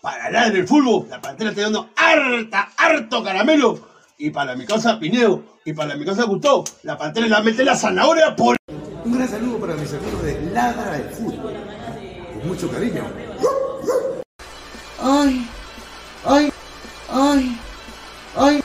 para 0.00 0.30
la 0.30 0.50
del 0.50 0.66
fútbol, 0.66 1.06
la 1.08 1.20
pantera 1.20 1.50
está 1.50 1.62
dando 1.62 1.90
harta, 1.96 2.70
harto 2.76 3.22
caramelo. 3.22 3.78
Y 4.18 4.30
para 4.30 4.54
mi 4.54 4.66
casa 4.66 4.98
Pinedo, 4.98 5.42
y 5.64 5.72
para 5.72 5.96
mi 5.96 6.04
casa 6.04 6.24
Gustavo, 6.24 6.64
la 6.82 6.96
pantera 6.96 7.26
la 7.26 7.40
mete 7.40 7.64
la 7.64 7.76
zanahoria 7.76 8.34
por... 8.36 8.56
Un 9.04 9.12
gran 9.12 9.28
saludo 9.28 9.58
para 9.58 9.74
mis 9.74 9.92
amigos 9.92 10.22
de 10.22 10.50
Ladra 10.52 10.92
del 10.92 11.10
Fútbol. 11.10 11.54
Con 12.34 12.48
mucho 12.48 12.70
cariño. 12.70 13.04
Ay, 15.02 15.46
ay, 16.26 16.52
ay, 17.10 17.58
ay, 18.36 18.64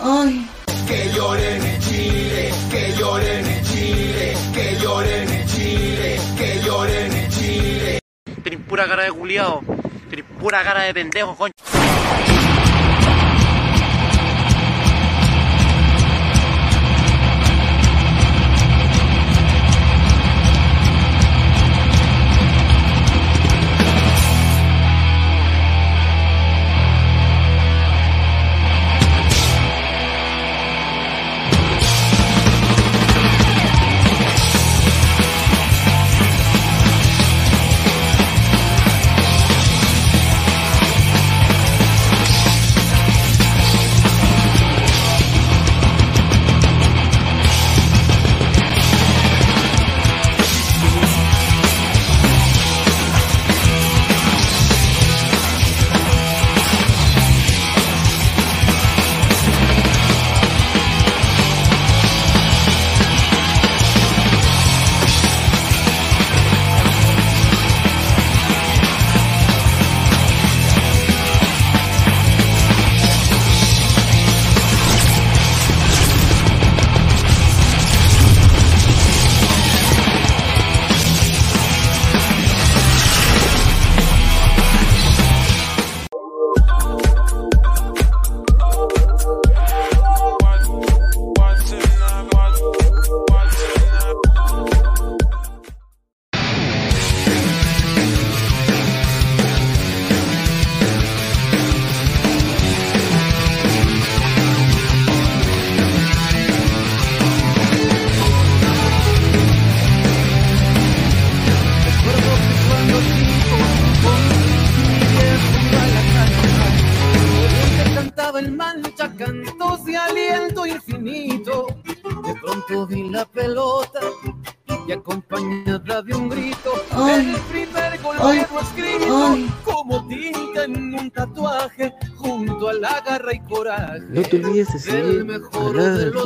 ay. 0.00 0.48
Que 0.86 1.10
lloren 1.12 1.62
en 1.64 1.80
Chile, 1.80 2.52
que 2.70 2.92
lloren 2.98 3.46
en 3.46 3.64
Chile, 3.64 4.36
que 4.52 4.76
lloren 4.80 5.28
en 5.28 5.46
Chile, 5.46 6.20
que 6.36 6.60
lloren 6.64 7.12
en 7.12 7.30
Chile. 7.30 8.00
Tienen 8.42 8.64
pura 8.64 8.86
cara 8.88 9.04
de 9.04 9.12
culiao. 9.12 9.62
Pura 10.38 10.62
cara 10.62 10.82
de 10.82 10.94
pendejo, 10.94 11.34
coño. 11.34 11.52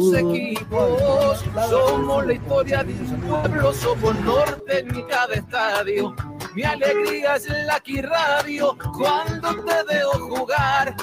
Los 0.02 0.14
equipos. 0.14 1.44
Somos 1.70 2.26
la 2.26 2.32
historia 2.32 2.84
de 2.84 2.92
un 2.92 3.20
pueblo, 3.20 3.72
somos 3.72 4.14
norte 4.20 4.80
en 4.80 5.02
cada 5.02 5.34
estadio. 5.34 6.14
Mi 6.54 6.64
alegría 6.64 7.36
es 7.36 7.48
la 7.48 7.80
Radio 8.02 8.76
cuando 8.96 9.54
te 9.64 9.94
veo 9.94 10.10
jugar. 10.12 10.94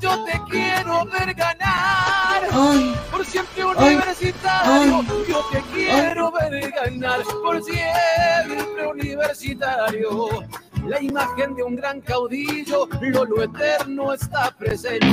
Yo 0.00 0.24
te 0.24 0.40
quiero 0.50 1.04
ver 1.06 1.34
ganar. 1.34 2.48
Ay. 2.50 2.94
Por 3.10 3.24
siempre 3.24 3.64
universitario. 3.64 5.04
Ay. 5.08 5.24
Yo 5.28 5.44
te 5.52 5.62
quiero 5.72 6.32
ver 6.32 6.70
ganar. 6.70 7.22
Por 7.22 7.62
siempre 7.62 8.86
universitario. 8.86 10.28
La 10.86 11.02
imagen 11.02 11.54
de 11.54 11.62
un 11.62 11.76
gran 11.76 12.00
caudillo, 12.00 12.88
lo, 13.00 13.24
lo 13.24 13.42
eterno 13.42 14.14
está 14.14 14.50
presente. 14.56 15.06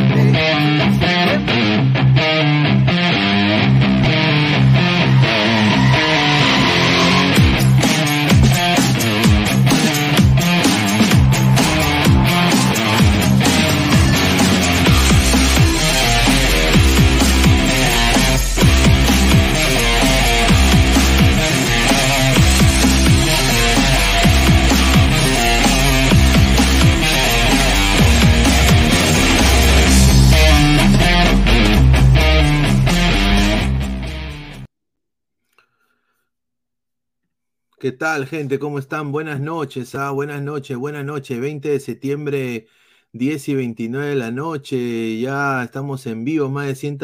¿Qué 37.85 37.91
tal, 37.91 38.25
gente? 38.25 38.57
¿Cómo 38.57 38.79
están? 38.79 39.11
Buenas 39.11 39.39
noches, 39.39 39.93
ah, 39.93 40.09
buenas 40.09 40.41
noches, 40.41 40.75
buenas 40.75 41.05
noches. 41.05 41.39
20 41.39 41.69
de 41.69 41.79
septiembre, 41.79 42.65
10 43.11 43.47
y 43.49 43.53
29 43.53 44.07
de 44.09 44.15
la 44.15 44.31
noche. 44.31 45.19
Ya 45.19 45.63
estamos 45.63 46.07
en 46.07 46.25
vivo, 46.25 46.49
más 46.49 46.65
de 46.65 46.73
100 46.73 46.97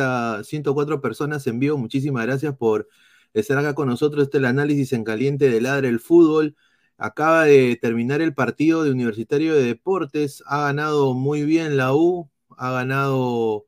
104 0.44 1.00
personas 1.00 1.46
en 1.46 1.60
vivo. 1.60 1.78
Muchísimas 1.78 2.26
gracias 2.26 2.58
por 2.58 2.88
estar 3.36 3.60
acá 3.60 3.76
con 3.76 3.90
nosotros. 3.90 4.24
Este 4.24 4.38
es 4.38 4.40
el 4.40 4.46
análisis 4.48 4.92
en 4.94 5.04
caliente 5.04 5.52
de 5.52 5.62
Ladre 5.62 5.88
el 5.88 6.00
Fútbol. 6.00 6.56
Acaba 6.98 7.44
de 7.46 7.78
terminar 7.80 8.22
el 8.22 8.34
partido 8.34 8.84
de 8.84 8.90
Universitario 8.90 9.54
de 9.54 9.64
Deportes. 9.64 10.44
Ha 10.48 10.62
ganado 10.64 11.14
muy 11.14 11.46
bien 11.46 11.78
la 11.78 11.94
U. 11.94 12.32
Ha 12.58 12.72
ganado 12.72 13.68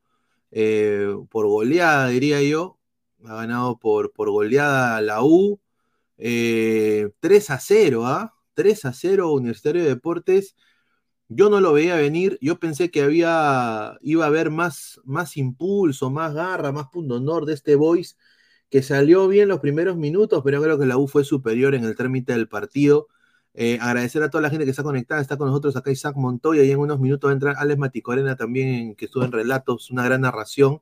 eh, 0.50 1.16
por 1.30 1.46
goleada, 1.48 2.08
diría 2.08 2.42
yo. 2.42 2.80
Ha 3.26 3.36
ganado 3.36 3.78
por, 3.78 4.12
por 4.14 4.32
goleada 4.32 5.00
la 5.02 5.24
U. 5.24 5.60
Eh, 6.26 7.10
3 7.20 7.50
a 7.50 7.60
0, 7.60 8.06
¿ah? 8.08 8.34
3 8.54 8.86
a 8.86 8.94
0 8.94 9.34
Universitario 9.34 9.84
de 9.84 9.90
Deportes. 9.90 10.56
Yo 11.28 11.50
no 11.50 11.62
lo 11.62 11.74
veía 11.74 11.96
venir, 11.96 12.38
yo 12.42 12.60
pensé 12.60 12.92
que 12.92 13.02
había, 13.02 13.98
iba 14.02 14.26
a 14.26 14.28
haber 14.28 14.52
más, 14.52 15.02
más 15.06 15.38
impulso, 15.38 16.10
más 16.12 16.34
garra, 16.34 16.72
más 16.72 16.88
punto 16.90 17.16
honor 17.16 17.46
de 17.46 17.54
este 17.54 17.76
Boys, 17.76 18.18
que 18.70 18.84
salió 18.84 19.28
bien 19.28 19.50
los 19.50 19.60
primeros 19.60 19.98
minutos, 19.98 20.42
pero 20.46 20.62
creo 20.62 20.80
que 20.80 20.86
la 20.86 20.98
U 20.98 21.08
fue 21.08 21.26
superior 21.26 21.76
en 21.76 21.84
el 21.86 21.96
trámite 21.96 22.34
del 22.34 22.48
partido. 22.48 23.08
Eh, 23.54 23.78
agradecer 23.82 24.24
a 24.24 24.30
toda 24.30 24.42
la 24.42 24.50
gente 24.50 24.66
que 24.66 24.72
está 24.72 24.84
conectada, 24.84 25.22
está 25.22 25.38
con 25.38 25.48
nosotros 25.48 25.76
acá 25.76 25.92
Isaac 25.92 26.16
Montoya 26.18 26.64
y 26.64 26.72
en 26.72 26.80
unos 26.80 27.00
minutos 27.00 27.28
va 27.28 27.32
a 27.32 27.36
entrar 27.36 27.56
Alex 27.60 27.80
Maticorena 27.80 28.36
también, 28.38 28.96
que 28.96 29.06
estuvo 29.06 29.24
en 29.26 29.32
relatos, 29.34 29.92
una 29.92 30.06
gran 30.06 30.22
narración. 30.22 30.82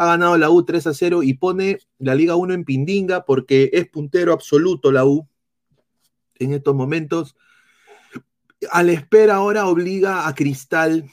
Ha 0.00 0.06
ganado 0.06 0.38
la 0.38 0.48
U 0.48 0.64
3 0.64 0.86
a 0.86 0.94
0 0.94 1.24
y 1.24 1.34
pone 1.34 1.80
la 1.98 2.14
Liga 2.14 2.36
1 2.36 2.54
en 2.54 2.64
Pindinga 2.64 3.24
porque 3.24 3.68
es 3.72 3.88
puntero 3.88 4.32
absoluto 4.32 4.92
la 4.92 5.04
U 5.04 5.28
en 6.36 6.52
estos 6.52 6.74
momentos. 6.76 7.36
A 8.70 8.84
la 8.84 8.92
espera 8.92 9.34
ahora 9.34 9.66
obliga 9.66 10.28
a 10.28 10.34
Cristal 10.36 11.10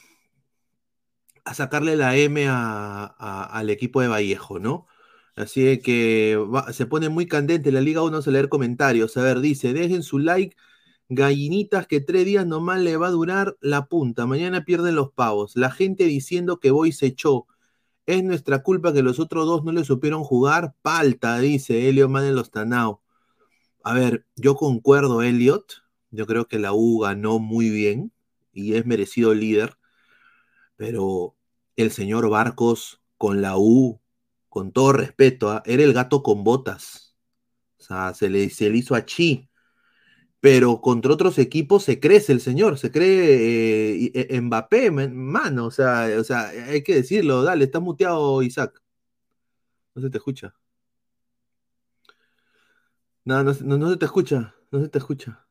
a 1.44 1.52
sacarle 1.54 1.96
la 1.96 2.16
M 2.16 2.46
al 2.48 3.70
equipo 3.70 4.00
de 4.00 4.08
Vallejo, 4.08 4.60
¿no? 4.60 4.86
Así 5.34 5.78
que 5.80 6.38
se 6.72 6.86
pone 6.86 7.08
muy 7.08 7.26
candente 7.26 7.72
la 7.72 7.80
Liga 7.80 8.02
1, 8.02 8.12
vamos 8.12 8.28
a 8.28 8.30
leer 8.30 8.48
comentarios. 8.48 9.16
A 9.16 9.22
ver, 9.22 9.40
dice, 9.40 9.72
dejen 9.72 10.04
su 10.04 10.20
like, 10.20 10.56
gallinitas 11.08 11.88
que 11.88 12.00
tres 12.00 12.24
días 12.24 12.46
nomás 12.46 12.80
le 12.80 12.96
va 12.96 13.08
a 13.08 13.10
durar 13.10 13.56
la 13.60 13.86
punta. 13.86 14.26
Mañana 14.26 14.64
pierden 14.64 14.94
los 14.94 15.10
pavos. 15.12 15.56
La 15.56 15.72
gente 15.72 16.04
diciendo 16.04 16.60
que 16.60 16.70
Boy 16.70 16.92
se 16.92 17.06
echó. 17.06 17.46
Es 18.06 18.22
nuestra 18.22 18.62
culpa 18.62 18.92
que 18.92 19.02
los 19.02 19.18
otros 19.18 19.46
dos 19.46 19.64
no 19.64 19.72
le 19.72 19.84
supieron 19.84 20.22
jugar. 20.24 20.74
Palta, 20.82 21.38
dice 21.38 21.88
Elio 21.88 22.08
Man 22.08 22.24
en 22.24 22.36
los 22.36 22.50
Tanao. 22.50 23.02
A 23.82 23.94
ver, 23.94 24.26
yo 24.36 24.56
concuerdo, 24.56 25.22
Elliot. 25.22 25.84
Yo 26.10 26.26
creo 26.26 26.46
que 26.48 26.58
la 26.58 26.72
U 26.72 27.00
ganó 27.00 27.38
muy 27.38 27.70
bien 27.70 28.12
y 28.52 28.74
es 28.74 28.86
merecido 28.86 29.34
líder. 29.34 29.76
Pero 30.76 31.36
el 31.76 31.90
señor 31.92 32.28
Barcos 32.30 33.02
con 33.18 33.42
la 33.42 33.56
U, 33.58 34.00
con 34.48 34.72
todo 34.72 34.92
respeto, 34.92 35.50
¿ah? 35.50 35.62
era 35.66 35.82
el 35.82 35.92
gato 35.92 36.22
con 36.22 36.44
botas. 36.44 37.16
O 37.78 37.82
sea, 37.82 38.14
se 38.14 38.30
le, 38.30 38.50
se 38.50 38.70
le 38.70 38.78
hizo 38.78 38.94
a 38.94 39.04
Chi. 39.04 39.48
Pero 40.46 40.80
contra 40.80 41.12
otros 41.12 41.38
equipos 41.38 41.82
se 41.82 41.98
crece 41.98 42.30
el 42.32 42.40
señor, 42.40 42.78
se 42.78 42.92
cree 42.92 44.06
eh, 44.06 44.12
eh, 44.30 44.40
Mbappé, 44.40 44.92
man- 44.92 45.16
mano. 45.16 45.66
O 45.66 45.70
sea, 45.72 46.06
o 46.20 46.22
sea, 46.22 46.50
hay 46.50 46.84
que 46.84 46.94
decirlo. 46.94 47.42
Dale, 47.42 47.64
está 47.64 47.80
muteado 47.80 48.40
Isaac. 48.42 48.80
No 49.96 50.02
se 50.02 50.10
te 50.10 50.18
escucha. 50.18 50.54
No, 53.26 53.42
no, 53.44 53.52
se- 53.52 53.64
no, 53.64 53.76
no 53.76 53.90
se 53.90 53.98
te 53.98 54.06
escucha. 54.06 54.54
No 54.70 54.80
se 54.80 54.88
te 54.88 54.96
escucha. 54.98 55.46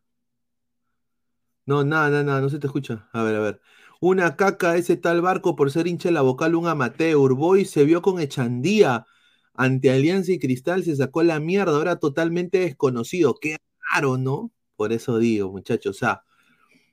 No, 1.66 1.84
nada, 1.84 2.10
nada, 2.10 2.24
nada, 2.24 2.42
no 2.42 2.50
se 2.50 2.60
te 2.60 2.68
escucha. 2.68 3.10
A 3.12 3.24
ver, 3.24 3.36
a 3.36 3.40
ver. 3.40 3.62
Una 4.00 4.36
caca 4.36 4.76
ese 4.78 4.98
tal 4.98 5.22
barco 5.22 5.56
por 5.56 5.72
ser 5.72 5.88
hincha 5.88 6.10
de 6.10 6.14
la 6.14 6.22
vocal, 6.22 6.56
un 6.56 6.68
amateur. 6.68 7.34
Boy 7.34 7.66
se 7.66 7.86
vio 7.86 8.02
con 8.02 8.20
Echandía 8.20 9.06
ante 9.54 9.90
Alianza 9.92 10.32
y 10.32 10.40
Cristal, 10.40 10.84
se 10.84 10.96
sacó 10.96 11.24
la 11.24 11.40
mierda, 11.40 11.76
ahora 11.76 11.98
totalmente 12.00 12.60
desconocido. 12.60 13.36
Qué 13.40 13.58
raro, 13.94 14.18
¿no? 14.18 14.52
Por 14.76 14.94
eso 14.94 15.18
digo, 15.18 15.52
muchachos. 15.52 15.96
O 15.96 16.00
sea, 16.00 16.24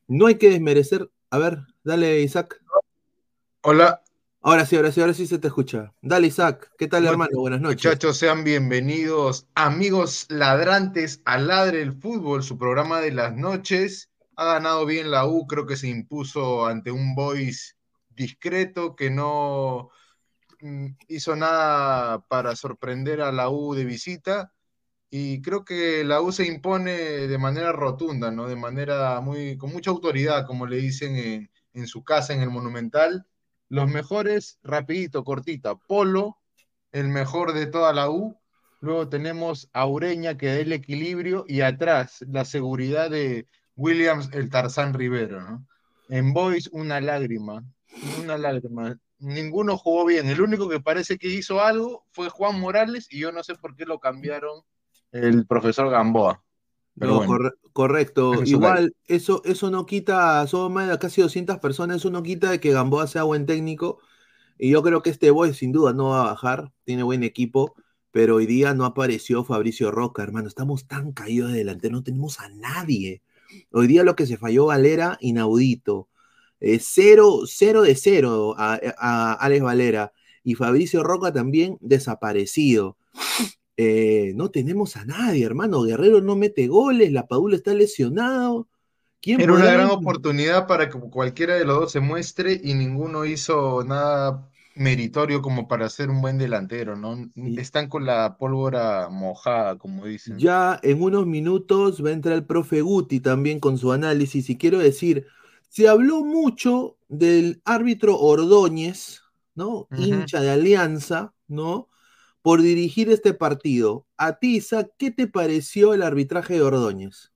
no 0.08 0.26
hay 0.26 0.36
que 0.36 0.50
desmerecer. 0.50 1.10
A 1.30 1.38
ver, 1.38 1.58
dale, 1.84 2.20
Isaac. 2.20 2.60
Hola. 3.62 4.02
Ahora 4.44 4.66
sí, 4.66 4.74
ahora 4.74 4.90
sí, 4.90 5.00
ahora 5.00 5.14
sí 5.14 5.28
se 5.28 5.38
te 5.38 5.46
escucha. 5.46 5.94
Dale, 6.02 6.26
Isaac. 6.26 6.72
¿Qué 6.76 6.88
tal, 6.88 7.06
hermano? 7.06 7.38
Buenas 7.38 7.60
noches. 7.60 7.84
Muchachos, 7.84 8.16
sean 8.16 8.42
bienvenidos, 8.42 9.46
amigos 9.54 10.26
ladrantes, 10.30 11.22
a 11.24 11.38
Ladre 11.38 11.80
el 11.80 11.92
Fútbol, 11.92 12.42
su 12.42 12.58
programa 12.58 13.00
de 13.00 13.12
las 13.12 13.36
noches. 13.36 14.10
Ha 14.34 14.44
ganado 14.46 14.84
bien 14.84 15.12
la 15.12 15.26
U, 15.26 15.46
creo 15.46 15.64
que 15.64 15.76
se 15.76 15.88
impuso 15.88 16.66
ante 16.66 16.90
un 16.90 17.14
Boys 17.14 17.76
discreto 18.10 18.96
que 18.96 19.10
no 19.10 19.90
mm, 20.60 20.86
hizo 21.06 21.36
nada 21.36 22.26
para 22.26 22.56
sorprender 22.56 23.20
a 23.20 23.30
la 23.30 23.48
U 23.48 23.74
de 23.74 23.84
visita. 23.84 24.52
Y 25.14 25.42
creo 25.42 25.62
que 25.62 26.04
la 26.04 26.22
U 26.22 26.32
se 26.32 26.46
impone 26.46 26.92
de 26.92 27.36
manera 27.36 27.70
rotunda, 27.70 28.30
¿no? 28.30 28.48
De 28.48 28.56
manera 28.56 29.20
muy, 29.20 29.58
con 29.58 29.70
mucha 29.70 29.90
autoridad, 29.90 30.46
como 30.46 30.64
le 30.64 30.78
dicen 30.78 31.16
en, 31.16 31.50
en 31.74 31.86
su 31.86 32.02
casa, 32.02 32.32
en 32.32 32.40
el 32.40 32.48
Monumental. 32.48 33.26
Los 33.68 33.90
mejores, 33.90 34.58
rapidito, 34.62 35.22
cortita. 35.22 35.74
Polo, 35.74 36.38
el 36.92 37.08
mejor 37.08 37.52
de 37.52 37.66
toda 37.66 37.92
la 37.92 38.08
U. 38.08 38.38
Luego 38.80 39.10
tenemos 39.10 39.68
a 39.74 39.86
Ureña 39.86 40.38
que 40.38 40.46
da 40.46 40.54
el 40.54 40.72
equilibrio 40.72 41.44
y 41.46 41.60
atrás 41.60 42.24
la 42.26 42.46
seguridad 42.46 43.10
de 43.10 43.46
Williams, 43.76 44.30
el 44.32 44.48
Tarzán 44.48 44.94
Rivero, 44.94 45.42
¿no? 45.42 45.66
En 46.08 46.32
Boys, 46.32 46.68
una 46.72 47.02
lágrima, 47.02 47.62
una 48.18 48.38
lágrima. 48.38 48.98
Ninguno 49.18 49.76
jugó 49.76 50.06
bien. 50.06 50.30
El 50.30 50.40
único 50.40 50.70
que 50.70 50.80
parece 50.80 51.18
que 51.18 51.28
hizo 51.28 51.60
algo 51.60 52.06
fue 52.12 52.30
Juan 52.30 52.58
Morales 52.58 53.08
y 53.10 53.18
yo 53.18 53.30
no 53.30 53.44
sé 53.44 53.56
por 53.56 53.76
qué 53.76 53.84
lo 53.84 54.00
cambiaron 54.00 54.62
el 55.12 55.46
profesor 55.46 55.90
Gamboa. 55.90 56.42
Pero 56.98 57.12
No, 57.12 57.16
bueno, 57.18 57.32
corre- 57.32 57.52
correcto. 57.72 58.42
Igual, 58.44 58.94
eso, 59.06 59.42
eso 59.44 59.70
no 59.70 59.86
quita, 59.86 60.46
somos 60.46 60.70
más 60.70 60.88
de 60.90 60.98
casi 60.98 61.22
200 61.22 61.58
personas, 61.58 61.98
eso 61.98 62.10
no 62.10 62.22
quita 62.22 62.50
de 62.50 62.60
que 62.60 62.72
Gamboa 62.72 63.06
sea 63.06 63.22
buen 63.22 63.46
técnico. 63.46 63.98
Y 64.58 64.70
yo 64.70 64.82
creo 64.82 65.02
que 65.02 65.10
este 65.10 65.30
boy 65.30 65.54
sin 65.54 65.72
duda 65.72 65.92
no 65.92 66.10
va 66.10 66.20
a 66.22 66.24
bajar, 66.32 66.72
tiene 66.84 67.02
buen 67.02 67.22
equipo, 67.22 67.74
pero 68.10 68.36
hoy 68.36 68.46
día 68.46 68.74
no 68.74 68.84
apareció 68.84 69.42
Fabricio 69.44 69.90
Roca, 69.90 70.22
hermano. 70.22 70.48
Estamos 70.48 70.86
tan 70.86 71.12
caídos 71.12 71.52
de 71.52 71.58
delantero, 71.58 71.94
no 71.96 72.02
tenemos 72.02 72.38
a 72.40 72.48
nadie. 72.50 73.22
Hoy 73.72 73.86
día 73.86 74.04
lo 74.04 74.14
que 74.16 74.26
se 74.26 74.36
falló 74.36 74.66
Valera, 74.66 75.16
inaudito. 75.20 76.08
Eh, 76.60 76.78
cero, 76.80 77.40
cero 77.46 77.82
de 77.82 77.94
cero 77.96 78.54
a, 78.58 78.78
a 78.98 79.32
Alex 79.34 79.62
Valera. 79.64 80.12
Y 80.44 80.54
Fabricio 80.54 81.02
Roca 81.02 81.32
también 81.32 81.78
desaparecido. 81.80 82.96
Eh, 83.76 84.32
no 84.34 84.50
tenemos 84.50 84.96
a 84.96 85.04
nadie, 85.04 85.44
hermano. 85.44 85.82
Guerrero 85.82 86.20
no 86.20 86.36
mete 86.36 86.66
goles, 86.68 87.12
la 87.12 87.26
Padula 87.26 87.56
está 87.56 87.74
lesionado. 87.74 88.68
¿Quién 89.20 89.40
Era 89.40 89.52
una 89.52 89.64
gran 89.64 89.90
oportunidad 89.90 90.66
para 90.66 90.88
que 90.88 90.98
cualquiera 90.98 91.54
de 91.54 91.64
los 91.64 91.78
dos 91.78 91.92
se 91.92 92.00
muestre 92.00 92.60
y 92.62 92.74
ninguno 92.74 93.24
hizo 93.24 93.84
nada 93.84 94.48
meritorio 94.74 95.42
como 95.42 95.68
para 95.68 95.88
ser 95.88 96.10
un 96.10 96.20
buen 96.20 96.38
delantero, 96.38 96.96
¿no? 96.96 97.30
Están 97.56 97.88
con 97.88 98.06
la 98.06 98.36
pólvora 98.36 99.08
mojada, 99.10 99.78
como 99.78 100.06
dicen. 100.06 100.38
Ya 100.38 100.80
en 100.82 101.02
unos 101.02 101.26
minutos 101.26 102.04
va 102.04 102.10
a 102.10 102.12
entrar 102.12 102.34
el 102.34 102.44
profe 102.44 102.80
Guti 102.80 103.20
también 103.20 103.60
con 103.60 103.78
su 103.78 103.92
análisis 103.92 104.48
y 104.50 104.56
quiero 104.56 104.78
decir, 104.78 105.26
se 105.68 105.88
habló 105.88 106.24
mucho 106.24 106.96
del 107.08 107.60
árbitro 107.64 108.18
Ordóñez, 108.18 109.22
¿no? 109.54 109.88
Hincha 109.96 110.40
de 110.40 110.50
Alianza, 110.50 111.32
¿no? 111.48 111.88
Por 112.42 112.60
dirigir 112.60 113.10
este 113.10 113.34
partido. 113.34 114.06
A 114.16 114.38
ti, 114.38 114.56
Isaac, 114.56 114.92
¿qué 114.98 115.10
te 115.10 115.26
pareció 115.26 115.94
el 115.94 116.02
arbitraje 116.02 116.54
de 116.54 116.62
Ordóñez? 116.62 117.32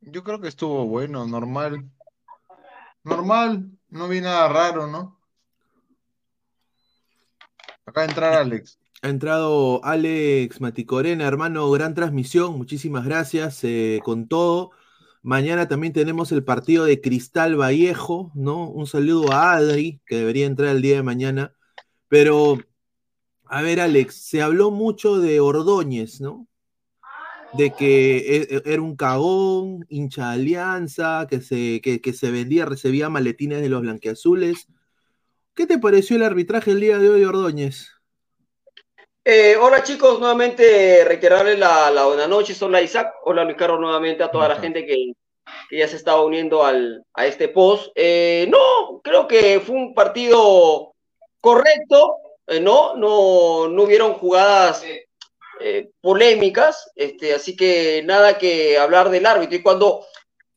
Yo 0.00 0.22
creo 0.22 0.40
que 0.40 0.48
estuvo 0.48 0.86
bueno, 0.86 1.26
normal. 1.26 1.90
Normal, 3.02 3.70
no 3.88 4.08
vi 4.08 4.20
nada 4.20 4.48
raro, 4.48 4.86
¿no? 4.86 5.18
Acá 7.84 8.04
entrar 8.04 8.34
Alex. 8.34 8.78
Ha 9.02 9.08
entrado 9.08 9.84
Alex 9.84 10.60
Maticorena, 10.60 11.26
hermano, 11.26 11.70
gran 11.70 11.94
transmisión, 11.94 12.56
muchísimas 12.56 13.04
gracias 13.04 13.62
eh, 13.62 14.00
con 14.02 14.26
todo. 14.26 14.72
Mañana 15.22 15.68
también 15.68 15.92
tenemos 15.92 16.32
el 16.32 16.44
partido 16.44 16.84
de 16.84 17.00
Cristal 17.00 17.60
Vallejo, 17.60 18.32
¿no? 18.34 18.68
Un 18.68 18.86
saludo 18.86 19.32
a 19.32 19.52
Adri, 19.52 20.00
que 20.06 20.16
debería 20.16 20.46
entrar 20.46 20.70
el 20.70 20.82
día 20.82 20.96
de 20.96 21.02
mañana. 21.02 21.52
Pero, 22.08 22.58
a 23.48 23.62
ver, 23.62 23.80
Alex, 23.80 24.14
se 24.14 24.42
habló 24.42 24.70
mucho 24.70 25.18
de 25.18 25.40
Ordóñez, 25.40 26.20
¿no? 26.20 26.46
De 27.52 27.72
que 27.72 28.16
e- 28.18 28.56
e- 28.56 28.62
era 28.64 28.82
un 28.82 28.96
cagón, 28.96 29.86
hincha 29.88 30.28
de 30.28 30.34
alianza, 30.34 31.26
que 31.28 31.40
se, 31.40 31.80
que, 31.80 32.00
que 32.00 32.12
se 32.12 32.30
vendía, 32.30 32.64
recibía 32.64 33.08
maletines 33.08 33.62
de 33.62 33.68
los 33.68 33.82
blanqueazules. 33.82 34.66
¿Qué 35.54 35.66
te 35.66 35.78
pareció 35.78 36.16
el 36.16 36.24
arbitraje 36.24 36.72
el 36.72 36.80
día 36.80 36.98
de 36.98 37.08
hoy, 37.08 37.24
Ordóñez? 37.24 37.92
Eh, 39.24 39.56
hola 39.56 39.82
chicos, 39.82 40.20
nuevamente 40.20 41.04
reiterarles 41.04 41.58
la, 41.58 41.90
la 41.90 42.04
buena 42.04 42.28
noche. 42.28 42.54
Hola 42.60 42.80
Isaac, 42.80 43.12
hola 43.24 43.42
Luis 43.42 43.56
Carlos 43.56 43.80
nuevamente 43.80 44.22
a 44.22 44.30
toda 44.30 44.48
la 44.48 44.56
gente 44.56 44.86
que, 44.86 45.14
que 45.68 45.78
ya 45.78 45.88
se 45.88 45.96
estaba 45.96 46.24
uniendo 46.24 46.64
al, 46.64 47.04
a 47.12 47.26
este 47.26 47.48
post. 47.48 47.90
Eh, 47.96 48.46
no, 48.48 49.00
creo 49.02 49.26
que 49.26 49.58
fue 49.58 49.74
un 49.74 49.94
partido 49.94 50.92
correcto, 51.40 52.18
eh, 52.46 52.60
no, 52.60 52.94
no, 52.96 53.68
no 53.68 53.82
hubieron 53.82 54.14
jugadas 54.14 54.82
eh, 55.60 55.90
polémicas, 56.00 56.90
este, 56.94 57.34
así 57.34 57.56
que 57.56 58.02
nada 58.04 58.38
que 58.38 58.78
hablar 58.78 59.10
del 59.10 59.26
árbitro. 59.26 59.56
Y 59.56 59.62
cuando, 59.62 60.06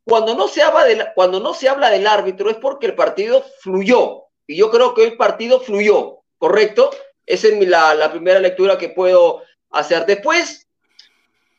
cuando, 0.06 0.36
no 0.36 0.48
se 0.48 0.62
habla 0.62 0.86
del, 0.86 1.08
cuando 1.16 1.40
no 1.40 1.54
se 1.54 1.70
habla 1.70 1.90
del 1.90 2.08
árbitro 2.08 2.50
es 2.50 2.58
porque 2.58 2.88
el 2.88 2.96
partido 2.96 3.44
fluyó. 3.62 4.26
Y 4.48 4.58
yo 4.58 4.72
creo 4.72 4.94
que 4.94 5.04
el 5.06 5.18
partido 5.18 5.60
fluyó, 5.60 6.20
¿correcto? 6.38 6.90
Esa 7.26 7.48
es 7.48 7.56
mi- 7.56 7.66
la, 7.68 7.94
la 7.96 8.12
primera 8.12 8.40
lectura 8.40 8.78
que 8.78 8.90
puedo 8.90 9.44
hacer. 9.70 10.06
Después, 10.06 10.68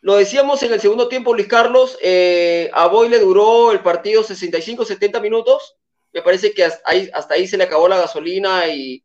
lo 0.03 0.17
decíamos 0.17 0.63
en 0.63 0.73
el 0.73 0.81
segundo 0.81 1.09
tiempo, 1.09 1.35
Luis 1.35 1.47
Carlos, 1.49 1.99
eh, 2.01 2.71
a 2.73 2.87
Boy 2.89 3.09
le 3.09 3.19
duró 3.19 3.71
el 3.73 3.81
partido 3.81 4.23
65, 4.23 4.85
70 4.85 5.21
minutos. 5.21 5.77
Me 6.13 6.23
parece 6.23 6.53
que 6.53 6.65
hasta 6.65 6.83
ahí, 6.91 7.09
hasta 7.13 7.35
ahí 7.35 7.47
se 7.47 7.57
le 7.59 7.65
acabó 7.65 7.87
la 7.89 7.99
gasolina 7.99 8.67
y, 8.69 9.05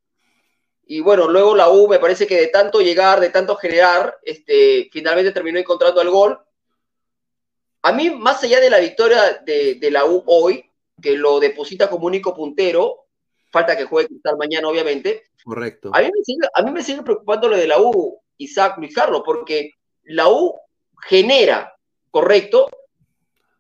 y 0.88 1.00
bueno, 1.00 1.28
luego 1.28 1.56
la 1.56 1.70
U 1.70 1.88
me 1.88 2.00
parece 2.00 2.28
que 2.28 2.40
de 2.40 2.48
tanto 2.48 2.80
llegar, 2.80 3.20
de 3.20 3.30
tanto 3.30 3.56
generar, 3.56 4.18
este, 4.24 4.90
finalmente 4.92 5.32
terminó 5.32 5.60
encontrando 5.60 6.02
el 6.02 6.10
gol. 6.10 6.40
A 7.82 7.92
mí, 7.92 8.10
más 8.10 8.44
allá 8.44 8.60
de 8.60 8.70
la 8.70 8.80
victoria 8.80 9.42
de, 9.46 9.76
de 9.76 9.92
la 9.92 10.06
U 10.06 10.24
hoy, 10.28 10.70
que 11.02 11.18
lo 11.18 11.40
deposita 11.40 11.90
como 11.90 12.06
único 12.08 12.36
puntero, 12.36 13.08
falta 13.52 13.76
que 13.76 13.86
juegue 13.86 14.10
Cristal 14.10 14.38
mañana, 14.38 14.68
obviamente, 14.68 15.24
Correcto. 15.44 15.92
a 15.94 16.02
mí, 16.02 16.06
me 16.06 16.24
sigue, 16.24 16.48
a 16.54 16.62
mí 16.62 16.72
me 16.72 16.84
sigue 16.84 17.04
preocupando 17.04 17.48
lo 17.48 17.58
de 17.58 17.68
la 17.68 17.80
U, 17.80 18.20
Isaac, 18.38 18.78
Luis 18.78 18.94
Carlos, 18.94 19.22
porque 19.26 19.72
la 20.04 20.30
U 20.30 20.60
genera, 21.02 21.76
correcto, 22.12 22.68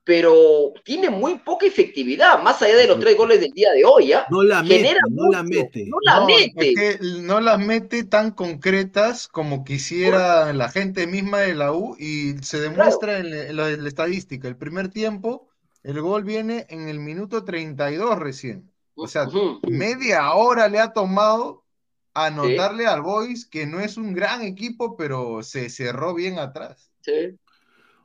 pero 0.06 0.72
tiene 0.84 1.10
muy 1.10 1.40
poca 1.40 1.66
efectividad, 1.66 2.42
más 2.44 2.62
allá 2.62 2.76
de 2.78 2.88
los 2.88 3.00
tres 3.00 3.18
goles 3.18 3.40
del 3.42 3.52
día 3.52 3.72
de 3.74 3.84
hoy, 3.84 4.14
¿ah? 4.14 4.26
No 4.30 4.44
la 4.44 4.62
mete, 4.62 4.76
Genera 4.78 5.00
no 5.10 5.32
la 5.32 5.44
mete. 5.44 5.86
No 5.88 5.98
la 6.04 6.20
No, 6.20 6.28
mete. 6.28 6.70
es 6.70 6.76
que 7.00 7.00
no 7.24 7.40
las 7.42 7.60
mete 7.60 8.04
tan 8.04 8.32
concretas 8.32 9.28
como 9.28 9.64
quisiera 9.64 10.54
la 10.54 10.70
gente 10.70 11.08
misma 11.08 11.40
de 11.40 11.56
la 11.56 11.74
U 11.74 11.96
y 12.00 12.36
se 12.44 12.60
demuestra 12.60 13.18
en, 13.18 13.32
la- 13.32 13.44
en 13.48 13.56
la, 13.58 13.70
en 13.72 13.82
la 13.84 13.90
estadística. 13.90 14.48
El 14.48 14.58
primer 14.58 14.90
tiempo, 14.90 15.50
el 15.84 16.00
gol 16.02 16.24
viene 16.24 16.68
en 16.70 16.88
el 16.88 17.00
minuto 17.00 17.44
32 17.44 18.18
recién. 18.20 18.72
O 18.96 19.08
sea, 19.08 19.28
media 19.68 20.34
hora 20.36 20.70
le 20.70 20.80
ha 20.80 20.94
tomado 20.94 21.66
anotarle 22.14 22.86
al 22.88 23.02
Boys, 23.02 23.46
que 23.46 23.66
no 23.66 23.80
es 23.82 23.98
un 23.98 24.14
gran 24.14 24.42
equipo, 24.44 24.96
pero 24.96 25.44
se 25.44 25.70
cerró 25.70 26.14
bien 26.14 26.40
atrás. 26.40 26.92
Sí. 27.02 27.38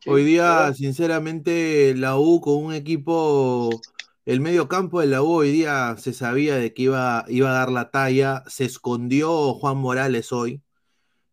Hoy 0.04 0.24
día, 0.24 0.72
sinceramente, 0.74 1.94
la 1.96 2.18
U 2.18 2.40
con 2.40 2.64
un 2.64 2.74
equipo, 2.74 3.84
el 4.24 4.40
medio 4.40 4.66
campo 4.68 5.00
de 5.00 5.06
la 5.06 5.22
U 5.22 5.28
hoy 5.34 5.52
día 5.52 5.94
se 5.98 6.12
sabía 6.12 6.56
de 6.56 6.74
que 6.74 6.82
iba, 6.84 7.24
iba 7.28 7.50
a 7.50 7.52
dar 7.52 7.70
la 7.70 7.90
talla. 7.90 8.42
Se 8.48 8.64
escondió 8.64 9.54
Juan 9.54 9.76
Morales 9.78 10.32
hoy. 10.32 10.62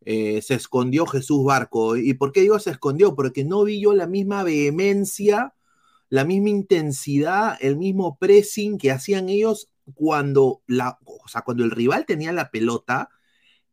eh, 0.06 0.42
se 0.44 0.56
escondió 0.56 1.06
Jesús 1.08 1.46
Barco. 1.46 1.98
¿Y 1.98 2.16
por 2.16 2.32
qué 2.34 2.42
digo 2.42 2.60
se 2.60 2.72
escondió? 2.72 3.16
Porque 3.16 3.44
no 3.46 3.64
vi 3.66 3.82
yo 3.82 3.94
la 3.96 4.08
misma 4.08 4.44
vehemencia, 4.44 5.56
la 6.10 6.26
misma 6.26 6.50
intensidad, 6.50 7.58
el 7.62 7.78
mismo 7.78 8.18
pressing 8.20 8.78
que 8.80 8.92
hacían 8.92 9.30
ellos 9.30 9.70
cuando, 9.96 10.62
la, 10.68 11.00
o 11.06 11.28
sea, 11.30 11.42
cuando 11.44 11.64
el 11.66 11.72
rival 11.72 12.06
tenía 12.06 12.34
la 12.34 12.52
pelota. 12.52 13.10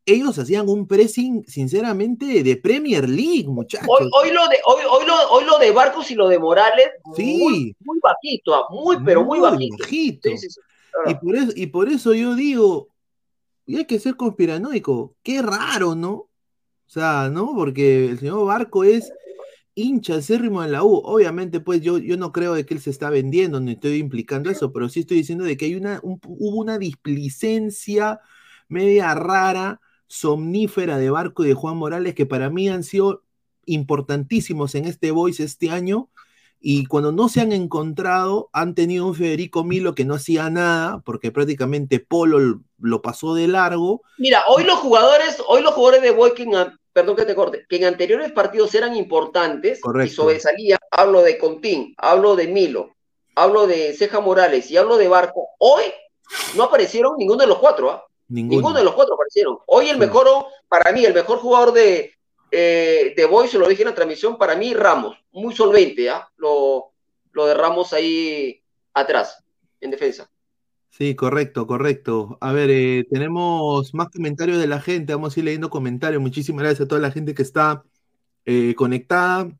Ellos 0.06 0.38
hacían 0.38 0.68
un 0.68 0.86
pressing, 0.86 1.44
sinceramente, 1.46 2.42
de 2.42 2.56
Premier 2.56 3.08
League, 3.08 3.46
muchachos. 3.48 3.88
Hoy, 3.88 4.10
hoy, 4.12 4.30
lo 4.32 4.46
de, 4.48 4.56
hoy, 4.66 4.82
hoy, 4.90 5.06
lo, 5.06 5.14
hoy 5.30 5.44
lo 5.46 5.58
de 5.58 5.70
Barcos 5.70 6.10
y 6.10 6.14
lo 6.14 6.28
de 6.28 6.38
Morales, 6.38 6.88
Sí. 7.16 7.38
muy, 7.38 7.76
muy 7.80 7.98
bajito, 8.02 8.54
ah, 8.54 8.66
muy, 8.70 8.98
pero 9.02 9.24
muy, 9.24 9.38
Muy 9.38 9.50
bajito. 9.50 9.76
bajito. 9.80 10.28
Sí, 10.30 10.36
sí, 10.38 10.50
sí. 10.50 10.60
Y 11.06 11.14
por, 11.14 11.36
eso, 11.36 11.52
y 11.56 11.66
por 11.68 11.88
eso 11.88 12.12
yo 12.12 12.34
digo, 12.34 12.88
y 13.66 13.76
hay 13.78 13.86
que 13.86 13.98
ser 13.98 14.16
conspiranoico, 14.16 15.14
qué 15.22 15.40
raro, 15.40 15.94
¿no? 15.94 16.10
O 16.12 16.30
sea, 16.86 17.30
¿no? 17.32 17.54
Porque 17.56 18.04
el 18.10 18.18
señor 18.18 18.44
Barco 18.46 18.84
es 18.84 19.10
hincha 19.74 20.16
acérrimo 20.16 20.60
de 20.62 20.68
la 20.68 20.84
U. 20.84 20.96
Obviamente, 21.02 21.60
pues 21.60 21.80
yo, 21.80 21.96
yo 21.96 22.18
no 22.18 22.30
creo 22.30 22.52
de 22.54 22.66
que 22.66 22.74
él 22.74 22.80
se 22.80 22.90
está 22.90 23.08
vendiendo, 23.08 23.58
ni 23.58 23.72
estoy 23.72 23.96
implicando 23.96 24.50
eso, 24.50 24.70
pero 24.70 24.88
sí 24.90 25.00
estoy 25.00 25.16
diciendo 25.16 25.44
de 25.44 25.56
que 25.56 25.64
hay 25.64 25.74
una, 25.76 25.98
un- 26.02 26.20
hubo 26.26 26.58
una 26.60 26.76
displicencia 26.78 28.20
media 28.68 29.14
rara, 29.14 29.80
somnífera 30.06 30.98
de 30.98 31.10
Barco 31.10 31.44
y 31.44 31.48
de 31.48 31.54
Juan 31.54 31.76
Morales, 31.76 32.14
que 32.14 32.26
para 32.26 32.50
mí 32.50 32.68
han 32.68 32.84
sido 32.84 33.22
importantísimos 33.66 34.74
en 34.74 34.84
este 34.84 35.10
Voice 35.10 35.42
este 35.42 35.70
año. 35.70 36.10
Y 36.60 36.86
cuando 36.86 37.12
no 37.12 37.28
se 37.28 37.42
han 37.42 37.52
encontrado, 37.52 38.48
han 38.52 38.74
tenido 38.74 39.06
un 39.06 39.14
Federico 39.14 39.64
Milo 39.64 39.94
que 39.94 40.06
no 40.06 40.14
hacía 40.14 40.48
nada, 40.48 41.02
porque 41.04 41.30
prácticamente 41.30 42.00
Polo 42.00 42.60
lo 42.78 43.02
pasó 43.02 43.34
de 43.34 43.48
largo. 43.48 44.02
Mira, 44.16 44.44
hoy 44.48 44.64
los 44.64 44.78
jugadores, 44.78 45.42
hoy 45.46 45.62
los 45.62 45.74
jugadores 45.74 46.02
de 46.02 46.10
Boy, 46.10 46.32
que 46.32 46.44
en 46.44 46.52
perdón 46.94 47.16
que 47.16 47.26
te 47.26 47.34
corte, 47.34 47.66
que 47.68 47.76
en 47.76 47.84
anteriores 47.84 48.32
partidos 48.32 48.74
eran 48.74 48.96
importantes 48.96 49.80
y 50.02 50.08
sobresalían, 50.08 50.78
hablo 50.90 51.22
de 51.22 51.36
Contín, 51.36 51.92
hablo 51.98 52.36
de 52.36 52.46
Milo, 52.46 52.94
hablo 53.34 53.66
de 53.66 53.92
Ceja 53.94 54.20
Morales 54.20 54.70
y 54.70 54.76
hablo 54.76 54.96
de 54.96 55.08
Barco, 55.08 55.48
hoy 55.58 55.82
no 56.56 56.62
aparecieron 56.62 57.16
ninguno 57.18 57.42
de 57.42 57.48
los 57.48 57.58
cuatro, 57.58 57.90
¿ah? 57.90 58.04
Ninguno. 58.28 58.56
Ninguno 58.56 58.78
de 58.78 58.84
los 58.84 58.94
cuatro 58.94 59.14
aparecieron. 59.14 59.58
Hoy 59.66 59.88
el 59.88 59.98
mejor, 59.98 60.28
para 60.68 60.92
mí, 60.92 61.04
el 61.04 61.14
mejor 61.14 61.38
jugador 61.38 61.72
de, 61.72 62.12
eh, 62.50 63.14
de 63.16 63.26
Boys, 63.26 63.50
se 63.50 63.58
lo 63.58 63.68
dije 63.68 63.82
en 63.82 63.88
la 63.88 63.94
transmisión, 63.94 64.38
para 64.38 64.56
mí 64.56 64.74
Ramos, 64.74 65.16
muy 65.32 65.54
solvente, 65.54 66.08
¿ah? 66.10 66.28
Lo, 66.36 66.92
lo 67.32 67.46
de 67.46 67.54
Ramos 67.54 67.92
ahí 67.92 68.62
atrás, 68.92 69.44
en 69.80 69.90
defensa. 69.90 70.30
Sí, 70.96 71.16
correcto, 71.16 71.66
correcto. 71.66 72.38
A 72.40 72.52
ver, 72.52 72.70
eh, 72.70 73.04
tenemos 73.10 73.92
más 73.94 74.10
comentarios 74.10 74.58
de 74.58 74.68
la 74.68 74.80
gente. 74.80 75.12
Vamos 75.12 75.36
a 75.36 75.40
ir 75.40 75.44
leyendo 75.44 75.68
comentarios. 75.68 76.22
Muchísimas 76.22 76.62
gracias 76.62 76.82
a 76.82 76.88
toda 76.88 77.00
la 77.00 77.10
gente 77.10 77.34
que 77.34 77.42
está 77.42 77.82
eh, 78.44 78.76
conectada. 78.76 79.50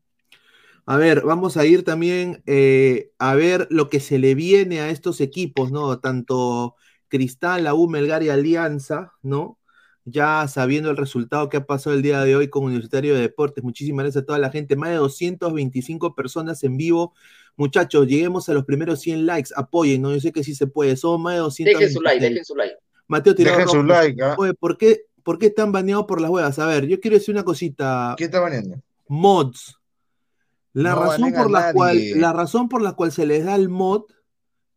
A 0.85 0.95
ver, 0.95 1.23
vamos 1.23 1.57
a 1.57 1.65
ir 1.65 1.83
también 1.83 2.41
eh, 2.45 3.11
a 3.19 3.35
ver 3.35 3.67
lo 3.69 3.89
que 3.89 3.99
se 3.99 4.17
le 4.17 4.33
viene 4.33 4.79
a 4.79 4.89
estos 4.89 5.19
equipos, 5.19 5.73
¿no? 5.73 5.99
Tanto 5.99 6.75
Cristal, 7.07 7.63
la 7.63 7.73
U, 7.73 7.87
Melgar 7.87 8.23
y 8.23 8.29
Alianza, 8.29 9.13
¿no? 9.21 9.59
Ya 10.03 10.47
sabiendo 10.47 10.91
el 10.91 10.97
resultado 10.97 11.49
que 11.49 11.57
ha 11.57 11.65
pasado 11.65 11.95
el 11.95 12.01
día 12.01 12.21
de 12.23 12.35
hoy 12.35 12.49
con 12.49 12.63
Universitario 12.63 13.15
de 13.15 13.21
Deportes. 13.21 13.63
Muchísimas 13.63 14.03
gracias 14.03 14.23
a 14.23 14.25
toda 14.25 14.39
la 14.39 14.51
gente. 14.51 14.75
Más 14.75 14.91
de 14.91 14.97
225 14.97 16.13
personas 16.13 16.63
en 16.63 16.77
vivo. 16.77 17.13
Muchachos, 17.55 18.05
lleguemos 18.05 18.47
a 18.49 18.53
los 18.53 18.65
primeros 18.65 18.99
100 18.99 19.25
likes. 19.25 19.49
Apoyen, 19.55 20.03
¿no? 20.03 20.13
Yo 20.13 20.19
sé 20.19 20.31
que 20.31 20.43
sí 20.43 20.53
se 20.53 20.67
puede. 20.67 20.95
Son 20.95 21.21
más 21.21 21.33
de 21.33 21.39
200. 21.39 21.79
Dejen 21.79 21.93
su 21.93 22.01
like, 22.01 22.19
dejen 22.21 22.45
su 22.45 22.55
like. 22.55 22.75
Mateo 23.07 23.33
Tirado 23.33 23.57
Dejen 23.57 23.71
su 23.71 23.83
like, 23.83 24.23
¿ah? 24.23 24.35
Oye, 24.37 24.53
¿por 24.53 24.77
qué, 24.77 25.05
¿Por 25.25 25.39
qué 25.39 25.47
están 25.47 25.71
baneados 25.71 26.05
por 26.05 26.21
las 26.21 26.29
huevas? 26.29 26.59
A 26.59 26.67
ver, 26.67 26.85
yo 26.85 26.99
quiero 26.99 27.17
decir 27.17 27.33
una 27.33 27.43
cosita. 27.43 28.13
¿Quién 28.15 28.27
está 28.27 28.39
baneando? 28.39 28.79
Mods. 29.07 29.75
La, 30.71 30.91
No 30.91 31.03
razón 31.03 31.33
por 31.33 31.49
la, 31.49 31.73
cual, 31.73 31.97
la 32.21 32.31
razón 32.31 32.69
por 32.69 32.81
la 32.83 32.93
cual 32.93 33.11
se 33.11 33.25
les 33.25 33.43
da 33.43 33.55
el 33.55 33.67
mod 33.67 34.03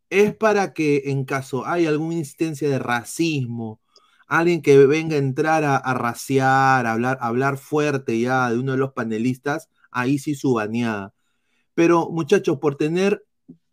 es 0.09 0.35
para 0.35 0.73
que 0.73 1.03
en 1.05 1.25
caso 1.25 1.65
hay 1.65 1.85
alguna 1.85 2.15
incidencia 2.15 2.69
de 2.69 2.79
racismo, 2.79 3.79
alguien 4.27 4.61
que 4.61 4.85
venga 4.85 5.15
a 5.15 5.19
entrar 5.19 5.63
a, 5.63 5.77
a 5.77 5.93
raciar, 5.93 6.85
a 6.85 6.93
hablar, 6.93 7.17
a 7.21 7.27
hablar 7.27 7.57
fuerte 7.57 8.19
ya 8.19 8.49
de 8.49 8.59
uno 8.59 8.73
de 8.73 8.77
los 8.77 8.93
panelistas, 8.93 9.69
ahí 9.91 10.19
sí 10.19 10.35
su 10.35 10.53
baneada. 10.53 11.13
Pero 11.73 12.09
muchachos, 12.09 12.59
por 12.59 12.75
tener 12.75 13.25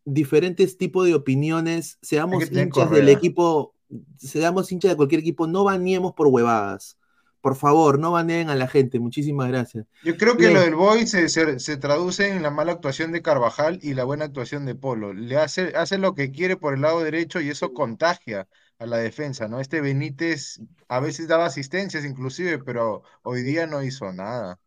diferentes 0.04 0.78
tipos 0.78 1.06
de 1.06 1.14
opiniones, 1.14 1.98
seamos 2.00 2.50
hinchas 2.50 2.90
del 2.90 3.08
equipo, 3.08 3.74
seamos 4.16 4.70
hinchas 4.72 4.92
de 4.92 4.96
cualquier 4.96 5.20
equipo, 5.20 5.46
no 5.46 5.64
baneemos 5.64 6.14
por 6.14 6.28
huevadas. 6.28 6.96
Por 7.40 7.56
favor, 7.56 7.98
no 7.98 8.12
baneen 8.12 8.50
a 8.50 8.54
la 8.56 8.68
gente. 8.68 8.98
Muchísimas 9.00 9.48
gracias. 9.48 9.86
Yo 10.02 10.16
creo 10.16 10.38
que 10.38 10.48
Bien. 10.48 10.52
lo 10.52 10.60
del 10.60 10.74
Boy 10.76 11.06
se, 11.06 11.28
se- 11.28 11.58
se 11.58 11.76
traduce 11.76 12.28
en 12.28 12.42
la 12.42 12.50
mala 12.50 12.72
actuación 12.72 13.12
de 13.12 13.22
Carvajal 13.22 13.78
y 13.82 13.94
la 13.94 14.04
buena 14.04 14.24
actuación 14.26 14.64
de 14.64 14.74
Polo. 14.74 15.12
Le 15.12 15.36
hace, 15.36 15.72
hace 15.76 15.98
lo 15.98 16.14
que 16.14 16.30
quiere 16.30 16.56
por 16.56 16.74
el 16.74 16.82
lado 16.82 17.02
derecho 17.02 17.40
y 17.40 17.48
eso 17.50 17.72
contagia 17.72 18.48
a 18.78 18.86
la 18.86 18.98
defensa, 18.98 19.48
¿no? 19.48 19.58
Este 19.60 19.80
Benítez 19.80 20.60
a 20.88 21.00
veces 21.00 21.28
daba 21.28 21.46
asistencias 21.46 22.04
inclusive, 22.04 22.58
pero 22.62 23.02
hoy 23.22 23.42
día 23.42 23.66
no 23.66 23.82
hizo 23.82 24.12
nada. 24.12 24.60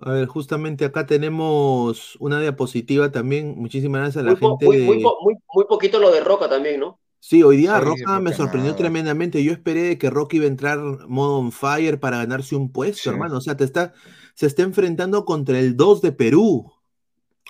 A 0.00 0.12
ver, 0.12 0.26
justamente 0.26 0.84
acá 0.86 1.04
tenemos 1.06 2.16
una 2.20 2.40
diapositiva 2.40 3.10
también. 3.12 3.56
Muchísimas 3.58 4.00
gracias 4.02 4.22
a 4.22 4.26
la 4.26 4.34
Muy, 4.34 4.36
gente 4.36 4.66
muy, 4.66 4.78
muy, 4.84 4.98
de... 4.98 5.00
po- 5.00 5.18
muy, 5.22 5.34
muy 5.54 5.64
poquito 5.66 5.98
lo 5.98 6.10
de 6.10 6.20
Roca 6.20 6.48
también, 6.50 6.80
¿no? 6.80 7.00
Sí, 7.28 7.42
hoy 7.42 7.56
día 7.56 7.80
Roca 7.80 8.20
me 8.20 8.32
sorprendió 8.32 8.70
nada. 8.70 8.76
tremendamente. 8.78 9.42
Yo 9.42 9.50
esperé 9.52 9.82
de 9.82 9.98
que 9.98 10.10
Rocky 10.10 10.36
iba 10.36 10.44
a 10.44 10.48
entrar 10.48 10.78
modo 11.08 11.38
on 11.38 11.50
fire 11.50 11.98
para 11.98 12.18
ganarse 12.18 12.54
un 12.54 12.70
puesto, 12.70 13.02
Sí. 13.02 13.08
hermano. 13.08 13.38
O 13.38 13.40
sea, 13.40 13.56
te 13.56 13.64
está, 13.64 13.94
se 14.36 14.46
está 14.46 14.62
enfrentando 14.62 15.24
contra 15.24 15.58
el 15.58 15.76
2 15.76 16.02
de 16.02 16.12
Perú. 16.12 16.72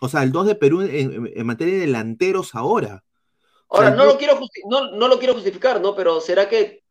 O 0.00 0.08
sea, 0.08 0.22
el 0.22 0.32
2 0.32 0.46
de 0.46 0.54
Perú 0.54 0.80
en, 0.80 0.90
en- 1.12 1.30
en 1.34 1.46
materia 1.46 1.74
de 1.74 1.80
delanteros 1.80 2.54
ahora. 2.54 3.04
Ahora, 3.68 3.88
sea, 3.88 3.96
no 3.98 4.04
yo- 4.04 4.12
lo, 4.12 4.18
quiero 4.18 4.40
no, 4.70 4.92
no 4.92 5.08
lo 5.08 5.18
quiero 5.18 5.34
justificar, 5.34 5.78
¿no? 5.82 5.94
Pero 5.94 6.22
¿será 6.22 6.48
que 6.48 6.82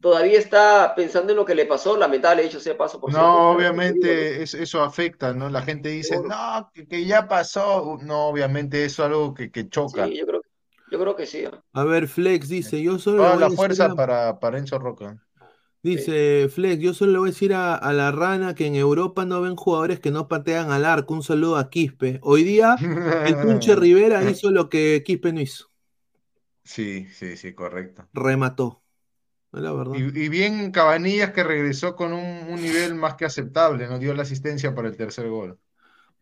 todavía 0.00 0.38
está 0.38 0.94
pensando 0.96 1.32
en 1.32 1.36
lo 1.36 1.44
que 1.44 1.54
le 1.54 1.66
pasó? 1.66 1.98
Lamentable 1.98 2.46
hecho 2.46 2.60
sea 2.60 2.78
paso 2.78 2.98
por 2.98 3.10
cierto. 3.10 3.26
No, 3.28 3.50
obviamente 3.50 4.42
es- 4.42 4.54
eso 4.54 4.82
afecta, 4.82 5.34
¿no? 5.34 5.50
La 5.50 5.60
gente 5.60 5.90
dice, 5.90 6.16
no, 6.26 6.70
que, 6.72 6.86
que 6.86 7.04
ya 7.04 7.28
pasó. 7.28 7.98
No, 8.02 8.28
obviamente 8.28 8.86
eso 8.86 9.02
es 9.02 9.08
algo 9.10 9.34
que, 9.34 9.50
que 9.50 9.68
choca. 9.68 10.06
Sí, 10.06 10.16
yo 10.18 10.26
creo, 10.26 10.40
yo 10.90 10.98
creo 11.00 11.16
que 11.16 11.26
sí. 11.26 11.44
¿ah? 11.46 11.62
A 11.74 11.84
ver, 11.84 12.08
Flex 12.08 12.48
dice, 12.48 12.82
yo 12.82 12.98
solo 12.98 13.20
le 13.22 13.28
Toda 13.28 13.30
voy 13.30 13.44
a 13.44 13.46
la 13.46 13.50
decir 13.50 13.56
fuerza 13.56 13.84
a- 13.84 13.94
para, 13.94 14.38
para 14.40 14.58
Enzo 14.58 14.78
Roca. 14.78 15.18
Dice 15.82 16.48
Flex, 16.48 16.82
yo 16.82 16.94
solo 16.94 17.12
le 17.12 17.18
voy 17.18 17.28
a 17.28 17.32
decir 17.32 17.54
a, 17.54 17.74
a 17.76 17.92
la 17.92 18.10
rana 18.10 18.54
que 18.54 18.66
en 18.66 18.74
Europa 18.74 19.24
no 19.24 19.40
ven 19.40 19.54
jugadores 19.56 20.00
que 20.00 20.10
no 20.10 20.26
patean 20.28 20.70
al 20.72 20.84
arco. 20.84 21.14
Un 21.14 21.22
saludo 21.22 21.56
a 21.56 21.70
Quispe. 21.70 22.18
Hoy 22.22 22.42
día 22.44 22.84
el 23.22 23.38
Punche 23.38 23.76
Rivera 23.76 24.24
hizo 24.24 24.50
lo 24.50 24.68
que 24.68 25.02
Quispe 25.06 25.32
no 25.32 25.40
hizo. 25.40 25.70
Sí, 26.64 27.06
sí, 27.14 27.36
sí, 27.38 27.54
correcto. 27.54 28.10
Remató. 28.12 28.82
Es 29.52 29.60
la 29.62 29.72
verdad. 29.72 30.04
Y, 30.04 30.24
y 30.24 30.28
bien 30.28 30.70
Cabanillas 30.72 31.32
que 31.32 31.42
regresó 31.44 31.96
con 31.96 32.12
un, 32.12 32.20
un 32.52 32.60
nivel 32.60 32.94
más 32.94 33.14
que 33.16 33.24
aceptable, 33.24 33.86
nos 33.88 34.00
dio 34.00 34.14
la 34.14 34.22
asistencia 34.22 34.74
para 34.74 34.88
el 34.88 34.96
tercer 34.96 35.28
gol. 35.28 35.58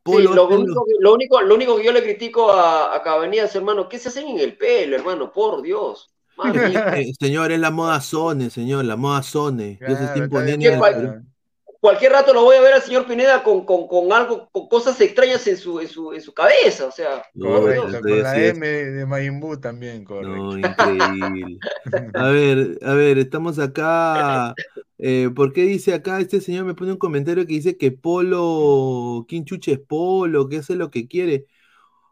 Sí, 0.04 0.28
lo, 0.28 0.46
único, 0.48 0.84
que- 0.84 0.92
lo, 1.00 1.14
único, 1.14 1.40
lo 1.42 1.54
único 1.54 1.76
que 1.76 1.84
yo 1.84 1.92
le 1.92 2.02
critico 2.02 2.52
a, 2.52 2.94
a 2.94 3.02
Cabanías, 3.02 3.54
hermano, 3.56 3.88
¿qué 3.88 3.98
se 3.98 4.08
hacen 4.10 4.28
en 4.28 4.38
el 4.38 4.56
pelo, 4.56 4.96
hermano? 4.96 5.32
Por 5.32 5.62
Dios. 5.62 6.10
Eh, 6.92 7.12
señor, 7.18 7.52
es 7.52 7.60
la 7.60 7.70
moda 7.70 8.00
Zone, 8.00 8.50
señor, 8.50 8.84
la 8.84 8.96
moda 8.96 9.22
Zone. 9.22 9.82
Ya 9.86 9.96
se 9.96 10.04
está 10.04 10.18
imponiendo 10.18 10.70
Cualquier 11.84 12.12
rato 12.12 12.32
lo 12.32 12.44
voy 12.44 12.56
a 12.56 12.62
ver 12.62 12.72
al 12.72 12.80
señor 12.80 13.06
Pineda 13.06 13.42
con, 13.42 13.66
con, 13.66 13.86
con 13.86 14.10
algo, 14.10 14.48
con 14.52 14.68
cosas 14.68 14.98
extrañas 15.02 15.46
en 15.46 15.58
su, 15.58 15.80
en 15.80 15.86
su, 15.86 16.14
en 16.14 16.22
su 16.22 16.32
cabeza, 16.32 16.86
o 16.86 16.90
sea, 16.90 17.22
Correcto, 17.38 18.00
con 18.00 18.22
la. 18.22 18.42
M 18.42 18.66
de 18.66 19.04
Majin 19.04 19.38
Buu 19.38 19.58
también, 19.58 20.02
correcto. 20.02 20.34
No, 20.34 20.56
increíble. 20.58 21.58
A 22.14 22.28
ver, 22.28 22.78
a 22.80 22.94
ver, 22.94 23.18
estamos 23.18 23.58
acá. 23.58 24.54
eh, 24.96 25.28
¿por 25.36 25.52
qué 25.52 25.64
dice 25.64 25.92
acá? 25.92 26.20
Este 26.20 26.40
señor 26.40 26.64
me 26.64 26.72
pone 26.72 26.92
un 26.92 26.96
comentario 26.96 27.46
que 27.46 27.52
dice 27.52 27.76
que 27.76 27.92
Polo, 27.92 29.26
Quinchuche 29.28 29.72
es 29.72 29.78
Polo, 29.78 30.48
que 30.48 30.56
hace 30.56 30.76
lo 30.76 30.90
que 30.90 31.06
quiere. 31.06 31.44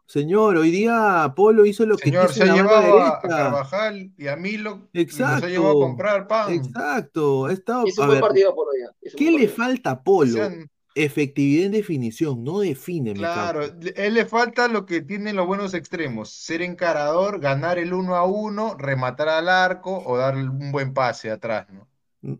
Señor, 0.05 0.57
hoy 0.57 0.69
día 0.69 1.33
Polo 1.35 1.65
hizo 1.65 1.85
lo 1.85 1.97
que 1.97 2.05
Señor, 2.05 2.31
se 2.31 2.43
ha 2.43 2.53
llevado 2.53 2.99
a, 2.99 3.17
a. 3.17 3.21
Carvajal 3.21 4.11
y 4.17 4.27
a 4.27 4.35
Milo 4.35 4.89
y 4.93 5.05
los 5.05 5.21
ha 5.21 5.37
Exacto. 5.37 5.47
llevado 5.47 5.71
a 5.71 5.85
comprar 5.85 6.27
pan. 6.27 6.53
Exacto. 6.53 7.45
Ha 7.45 7.53
estado, 7.53 7.87
Hizo 7.87 8.03
a 8.03 8.05
un 8.05 8.11
ver, 8.11 8.21
partido 8.21 8.53
por 8.53 8.67
hoy. 8.67 8.75
hizo 9.01 9.17
¿qué 9.17 9.31
le 9.31 9.47
falta 9.47 9.91
a 9.91 10.03
Polo? 10.03 10.33
Sean- 10.33 10.69
Efectividad 10.95 11.65
en 11.65 11.71
definición, 11.71 12.43
no 12.43 12.59
define, 12.59 13.15
Claro, 13.15 13.63
él 13.63 14.13
le 14.13 14.25
falta 14.27 14.67
lo 14.67 14.85
que 14.85 15.01
tienen 15.01 15.35
los 15.35 15.47
buenos 15.47 15.73
extremos, 15.73 16.29
ser 16.31 16.61
encarador, 16.61 17.39
ganar 17.39 17.79
el 17.79 17.95
uno 17.95 18.15
a 18.15 18.25
uno, 18.27 18.75
rematar 18.77 19.27
al 19.29 19.49
arco 19.49 20.03
o 20.05 20.17
dar 20.17 20.35
un 20.35 20.71
buen 20.71 20.93
pase 20.93 21.31
atrás, 21.31 21.65
¿no? 21.71 21.87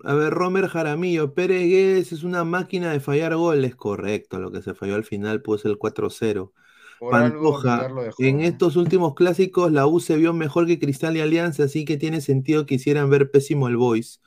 A 0.03 0.13
ver, 0.13 0.31
Romer 0.31 0.67
Jaramillo, 0.67 1.33
Pérez 1.33 1.63
Guedes 1.63 2.11
es 2.13 2.23
una 2.23 2.43
máquina 2.43 2.91
de 2.91 2.99
fallar 2.99 3.35
goles. 3.35 3.75
Correcto, 3.75 4.39
lo 4.39 4.51
que 4.51 4.61
se 4.61 4.73
falló 4.75 4.95
al 4.95 5.03
final 5.03 5.41
pues 5.41 5.65
el 5.65 5.77
4-0. 5.77 6.53
Por 6.99 7.11
Pantoja, 7.11 7.87
en 8.19 8.41
estos 8.41 8.75
últimos 8.75 9.13
clásicos 9.15 9.71
la 9.71 9.87
U 9.87 9.99
se 9.99 10.15
vio 10.15 10.33
mejor 10.33 10.67
que 10.67 10.79
Cristal 10.79 11.17
y 11.17 11.21
Alianza, 11.21 11.63
así 11.63 11.85
que 11.85 11.97
tiene 11.97 12.21
sentido 12.21 12.65
que 12.65 12.75
hicieran 12.75 13.09
ver 13.09 13.29
pésimo 13.31 13.67
el 13.67 13.77
Boys. 13.77 14.21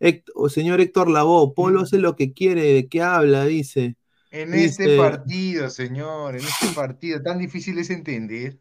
Héctor- 0.00 0.50
señor 0.50 0.80
Héctor 0.80 1.10
Lavoe, 1.10 1.52
Polo 1.54 1.80
hace 1.82 1.98
lo 1.98 2.16
que 2.16 2.32
quiere, 2.32 2.62
¿de 2.72 2.88
qué 2.88 3.02
habla? 3.02 3.44
Dice. 3.44 3.96
En 4.30 4.52
Dice- 4.52 4.66
este 4.84 4.96
partido, 4.96 5.68
señor, 5.70 6.36
en 6.36 6.42
este 6.44 6.68
partido, 6.74 7.22
tan 7.22 7.38
difícil 7.38 7.78
es 7.78 7.90
entender. 7.90 8.58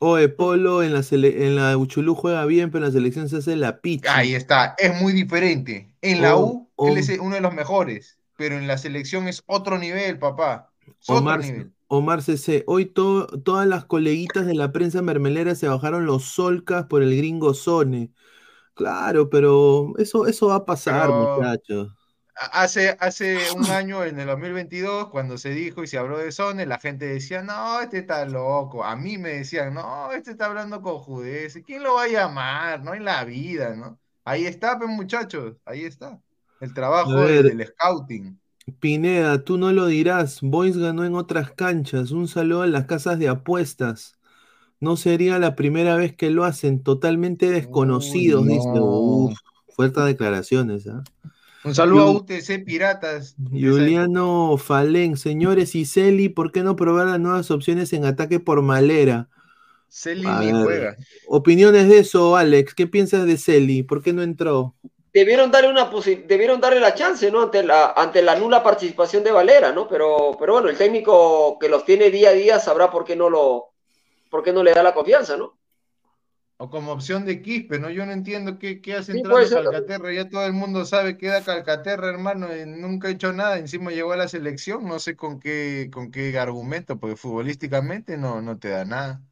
Oye, 0.00 0.28
Polo 0.28 0.82
en 0.84 0.92
la, 0.94 1.02
en 1.10 1.56
la 1.56 1.76
Uchulú 1.76 2.14
juega 2.14 2.44
bien, 2.46 2.70
pero 2.70 2.84
en 2.84 2.90
la 2.92 2.96
selección 2.96 3.28
se 3.28 3.38
hace 3.38 3.56
la 3.56 3.80
picha. 3.80 4.16
Ahí 4.16 4.34
está, 4.34 4.76
es 4.78 5.00
muy 5.00 5.12
diferente. 5.12 5.92
En 6.02 6.22
la 6.22 6.36
Oh, 6.36 6.44
U, 6.46 6.70
oh. 6.76 6.88
él 6.88 6.98
es 6.98 7.08
uno 7.18 7.34
de 7.34 7.40
los 7.40 7.52
mejores, 7.52 8.16
pero 8.36 8.56
en 8.56 8.68
la 8.68 8.78
selección 8.78 9.26
es 9.26 9.42
otro 9.46 9.76
nivel, 9.76 10.18
papá. 10.20 10.70
Es 10.86 11.10
otro 11.10 11.36
nivel. 11.38 11.72
Omar 11.88 12.22
CC, 12.22 12.64
hoy 12.66 12.86
to- 12.86 13.26
todas 13.44 13.66
las 13.66 13.84
coleguitas 13.86 14.46
de 14.46 14.54
la 14.54 14.72
prensa 14.72 15.02
mermelera 15.02 15.54
se 15.54 15.68
bajaron 15.68 16.06
los 16.06 16.24
solcas 16.24 16.86
por 16.86 17.02
el 17.02 17.16
gringo 17.16 17.54
Sone. 17.54 18.12
Claro, 18.74 19.30
pero 19.30 19.94
eso, 19.98 20.26
eso 20.26 20.48
va 20.48 20.56
a 20.56 20.64
pasar, 20.66 21.08
Pero- 21.08 21.36
muchachos. 21.36 21.88
Hace, 22.52 22.96
hace 23.00 23.36
un 23.56 23.66
año, 23.66 24.04
en 24.04 24.20
el 24.20 24.26
2022, 24.28 25.08
cuando 25.08 25.38
se 25.38 25.50
dijo 25.50 25.82
y 25.82 25.88
se 25.88 25.98
habló 25.98 26.18
de 26.18 26.30
Sone, 26.30 26.66
la 26.66 26.78
gente 26.78 27.06
decía, 27.06 27.42
no, 27.42 27.80
este 27.80 27.98
está 27.98 28.24
loco. 28.26 28.84
A 28.84 28.94
mí 28.94 29.18
me 29.18 29.30
decían, 29.30 29.74
no, 29.74 30.12
este 30.12 30.30
está 30.32 30.46
hablando 30.46 30.80
con 30.80 30.98
judez. 31.00 31.58
¿Quién 31.66 31.82
lo 31.82 31.94
va 31.94 32.04
a 32.04 32.08
llamar? 32.08 32.84
No 32.84 32.94
en 32.94 33.04
la 33.04 33.24
vida, 33.24 33.74
¿no? 33.74 33.98
Ahí 34.24 34.46
está, 34.46 34.78
pues, 34.78 34.88
muchachos, 34.90 35.56
ahí 35.64 35.84
está. 35.84 36.20
El 36.60 36.72
trabajo 36.74 37.12
del 37.12 37.66
scouting. 37.66 38.40
Pineda, 38.80 39.44
tú 39.44 39.58
no 39.58 39.72
lo 39.72 39.86
dirás. 39.86 40.40
Boys 40.42 40.76
ganó 40.76 41.04
en 41.04 41.14
otras 41.14 41.52
canchas. 41.52 42.10
Un 42.10 42.28
saludo 42.28 42.62
a 42.62 42.66
las 42.66 42.86
casas 42.86 43.18
de 43.18 43.28
apuestas. 43.28 44.18
No 44.80 44.96
sería 44.96 45.38
la 45.38 45.56
primera 45.56 45.96
vez 45.96 46.14
que 46.14 46.30
lo 46.30 46.44
hacen. 46.44 46.82
Totalmente 46.82 47.50
desconocidos, 47.50 48.42
Uy, 48.42 48.54
dice. 48.54 48.68
Uf, 48.74 49.38
fuertes 49.68 50.04
declaraciones. 50.04 50.86
¿ah? 50.86 51.02
Un 51.64 51.74
saludo 51.74 52.02
a 52.02 52.10
UTC 52.12 52.64
Piratas. 52.64 53.36
Juliano 53.50 54.56
Falén, 54.56 55.16
señores 55.16 55.74
y 55.74 55.84
Celi, 55.84 56.28
¿por 56.28 56.52
qué 56.52 56.62
no 56.62 56.76
probar 56.76 57.08
las 57.08 57.20
nuevas 57.20 57.50
opciones 57.50 57.92
en 57.92 58.04
ataque 58.04 58.40
por 58.40 58.62
malera? 58.62 59.28
Celi 59.88 60.28
ni 60.40 60.52
juega. 60.52 60.96
Opiniones 61.26 61.88
de 61.88 61.98
eso, 61.98 62.36
Alex. 62.36 62.74
¿Qué 62.74 62.86
piensas 62.86 63.26
de 63.26 63.38
Celi? 63.38 63.82
¿Por 63.82 64.02
qué 64.02 64.12
no 64.12 64.22
entró? 64.22 64.74
Debieron 65.18 65.50
darle 65.50 65.70
una 65.70 65.90
debieron 66.26 66.60
darle 66.60 66.78
la 66.80 66.94
chance, 66.94 67.28
¿no? 67.32 67.42
Ante 67.42 67.62
la, 67.64 67.92
ante 67.96 68.22
la 68.22 68.36
nula 68.36 68.62
participación 68.62 69.24
de 69.24 69.32
Valera, 69.32 69.72
¿no? 69.72 69.88
Pero, 69.88 70.36
pero 70.38 70.52
bueno, 70.54 70.68
el 70.68 70.78
técnico 70.78 71.58
que 71.58 71.68
los 71.68 71.84
tiene 71.84 72.10
día 72.10 72.28
a 72.30 72.32
día 72.32 72.60
sabrá 72.60 72.88
por 72.90 73.04
qué 73.04 73.16
no 73.16 73.28
lo, 73.28 73.74
por 74.30 74.42
qué 74.44 74.52
no 74.52 74.62
le 74.62 74.72
da 74.74 74.82
la 74.84 74.94
confianza, 74.94 75.36
¿no? 75.36 75.58
O 76.60 76.70
como 76.70 76.92
opción 76.92 77.24
de 77.24 77.40
Quispe, 77.40 77.78
¿no? 77.78 77.88
Yo 77.90 78.04
no 78.04 78.12
entiendo 78.12 78.58
qué, 78.58 78.80
qué 78.80 78.94
hace 78.94 79.12
Sí, 79.12 79.18
entrando. 79.18 79.48
Calcaterra. 79.48 80.12
Ya 80.12 80.28
todo 80.28 80.44
el 80.44 80.52
mundo 80.52 80.84
sabe 80.84 81.16
que 81.16 81.28
da 81.28 81.42
Calcaterra, 81.42 82.08
hermano. 82.10 82.48
y 82.56 82.66
nunca 82.66 83.08
ha 83.08 83.10
hecho 83.12 83.32
nada. 83.32 83.58
Encima 83.58 83.90
llegó 83.92 84.12
a 84.12 84.16
la 84.16 84.28
selección. 84.28 84.84
No 84.84 84.98
sé 84.98 85.16
con 85.16 85.38
qué, 85.40 85.88
con 85.92 86.10
qué 86.10 86.36
argumento, 86.38 86.98
porque 86.98 87.16
futbolísticamente 87.16 88.16
no, 88.18 88.40
no 88.42 88.58
te 88.58 88.70
da 88.70 88.84
nada. 88.84 89.22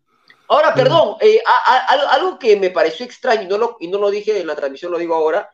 Ahora, 0.48 0.74
perdón, 0.74 1.16
eh, 1.20 1.40
a- 1.44 1.72
a- 1.74 1.86
algo- 1.86 2.08
algo 2.08 2.38
que 2.38 2.56
me 2.56 2.70
pareció 2.70 3.04
extraño 3.04 3.42
y 3.42 3.46
no, 3.48 3.58
lo, 3.58 3.76
y 3.80 3.88
no 3.88 3.98
lo 3.98 4.10
dije 4.10 4.38
en 4.40 4.46
la 4.46 4.54
transmisión, 4.54 4.92
lo 4.92 4.98
digo 4.98 5.14
ahora, 5.14 5.52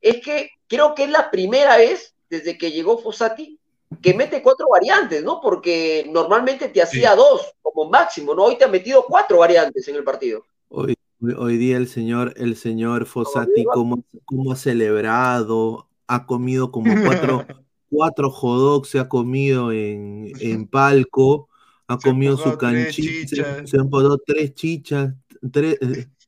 es 0.00 0.22
que 0.22 0.50
creo 0.66 0.94
que 0.94 1.04
es 1.04 1.10
la 1.10 1.30
primera 1.30 1.76
vez 1.76 2.14
desde 2.28 2.56
que 2.56 2.70
llegó 2.70 2.98
Fossati 2.98 3.58
que 4.00 4.14
mete 4.14 4.40
cuatro 4.42 4.68
variantes, 4.70 5.22
¿no? 5.24 5.40
Porque 5.40 6.08
normalmente 6.12 6.68
te 6.68 6.80
hacía 6.80 7.16
dos 7.16 7.52
como 7.60 7.90
máximo, 7.90 8.34
¿no? 8.34 8.44
Hoy 8.44 8.56
te 8.56 8.64
ha 8.64 8.68
metido 8.68 9.04
cuatro 9.06 9.38
variantes 9.38 9.86
en 9.88 9.96
el 9.96 10.04
partido. 10.04 10.44
Hoy, 10.68 10.94
hoy- 11.36 11.56
día 11.58 11.76
el 11.76 11.88
señor, 11.88 12.32
el 12.36 12.56
señor 12.56 13.06
Fossati, 13.06 13.64
cómo, 13.64 14.04
cómo 14.24 14.52
ha 14.52 14.56
celebrado, 14.56 15.88
ha 16.06 16.24
comido 16.24 16.70
como 16.70 16.92
cuatro, 17.04 17.44
cuatro 17.90 18.30
hot 18.30 18.58
dogs, 18.58 18.88
se 18.90 19.00
ha 19.00 19.08
comido 19.08 19.72
en, 19.72 20.32
en 20.38 20.68
palco, 20.68 21.48
ha 21.88 21.98
comido 21.98 22.36
su 22.36 22.56
canchita, 22.56 23.28
se, 23.28 23.66
se 23.66 23.76
empujó 23.76 24.18
tres 24.18 24.54
chichas, 24.54 25.12
tres, 25.50 25.78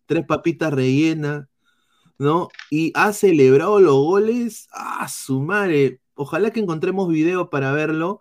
tres 0.07 0.27
papitas 0.27 0.73
rellenas, 0.75 1.47
¿no? 2.23 2.49
Y 2.71 2.93
ha 2.95 3.13
celebrado 3.13 3.81
los 3.81 3.95
goles 3.97 4.69
a 4.73 5.09
su 5.09 5.41
madre. 5.41 6.01
Ojalá 6.15 6.51
que 6.51 6.61
encontremos 6.61 7.09
video 7.09 7.51
para 7.51 7.73
verlo. 7.73 8.21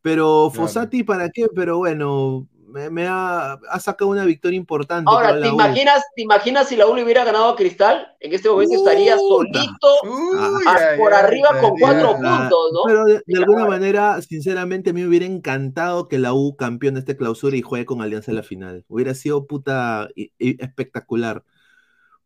Pero 0.00 0.50
Claro. 0.52 0.66
Fossati, 0.66 1.04
¿para 1.04 1.30
qué? 1.30 1.46
Pero 1.54 1.78
bueno, 1.78 2.48
me, 2.66 2.90
me 2.90 3.06
ha, 3.06 3.52
ha 3.52 3.80
sacado 3.80 4.10
una 4.10 4.24
victoria 4.24 4.56
importante. 4.56 5.08
Ahora, 5.08 5.38
¿te 5.40 5.46
imaginas, 5.48 6.02
¿te 6.16 6.22
imaginas 6.22 6.68
si 6.68 6.74
la 6.76 6.86
U 6.86 6.94
le 6.96 7.04
hubiera 7.04 7.22
ganado 7.24 7.50
a 7.50 7.56
Cristal? 7.56 8.08
En 8.18 8.32
este 8.32 8.48
momento 8.48 8.74
estaría 8.74 9.16
solito 9.18 9.88
Uy, 10.04 10.64
a- 10.66 10.90
ay, 10.92 10.98
por 10.98 11.12
arriba 11.12 11.50
con 11.60 11.78
cuatro 11.78 12.16
Ah, 12.24 12.38
puntos, 12.48 12.70
¿no? 12.72 12.80
Pero 12.86 13.04
de, 13.04 13.22
alguna 13.36 13.66
manera, 13.66 14.20
sinceramente, 14.22 14.90
a 14.90 14.92
mí 14.92 15.02
me 15.02 15.08
hubiera 15.08 15.26
encantado 15.26 16.08
que 16.08 16.18
la 16.18 16.32
U 16.32 16.56
campeón 16.56 16.94
de 16.94 17.00
esta 17.00 17.16
clausura 17.16 17.56
y 17.56 17.62
juegue 17.62 17.84
con 17.84 18.00
Alianza 18.00 18.30
en 18.30 18.36
la 18.38 18.42
final. 18.42 18.84
Hubiera 18.88 19.14
sido 19.14 19.46
puta 19.46 20.08
y- 20.16 20.32
y 20.38 20.60
espectacular. 20.64 21.44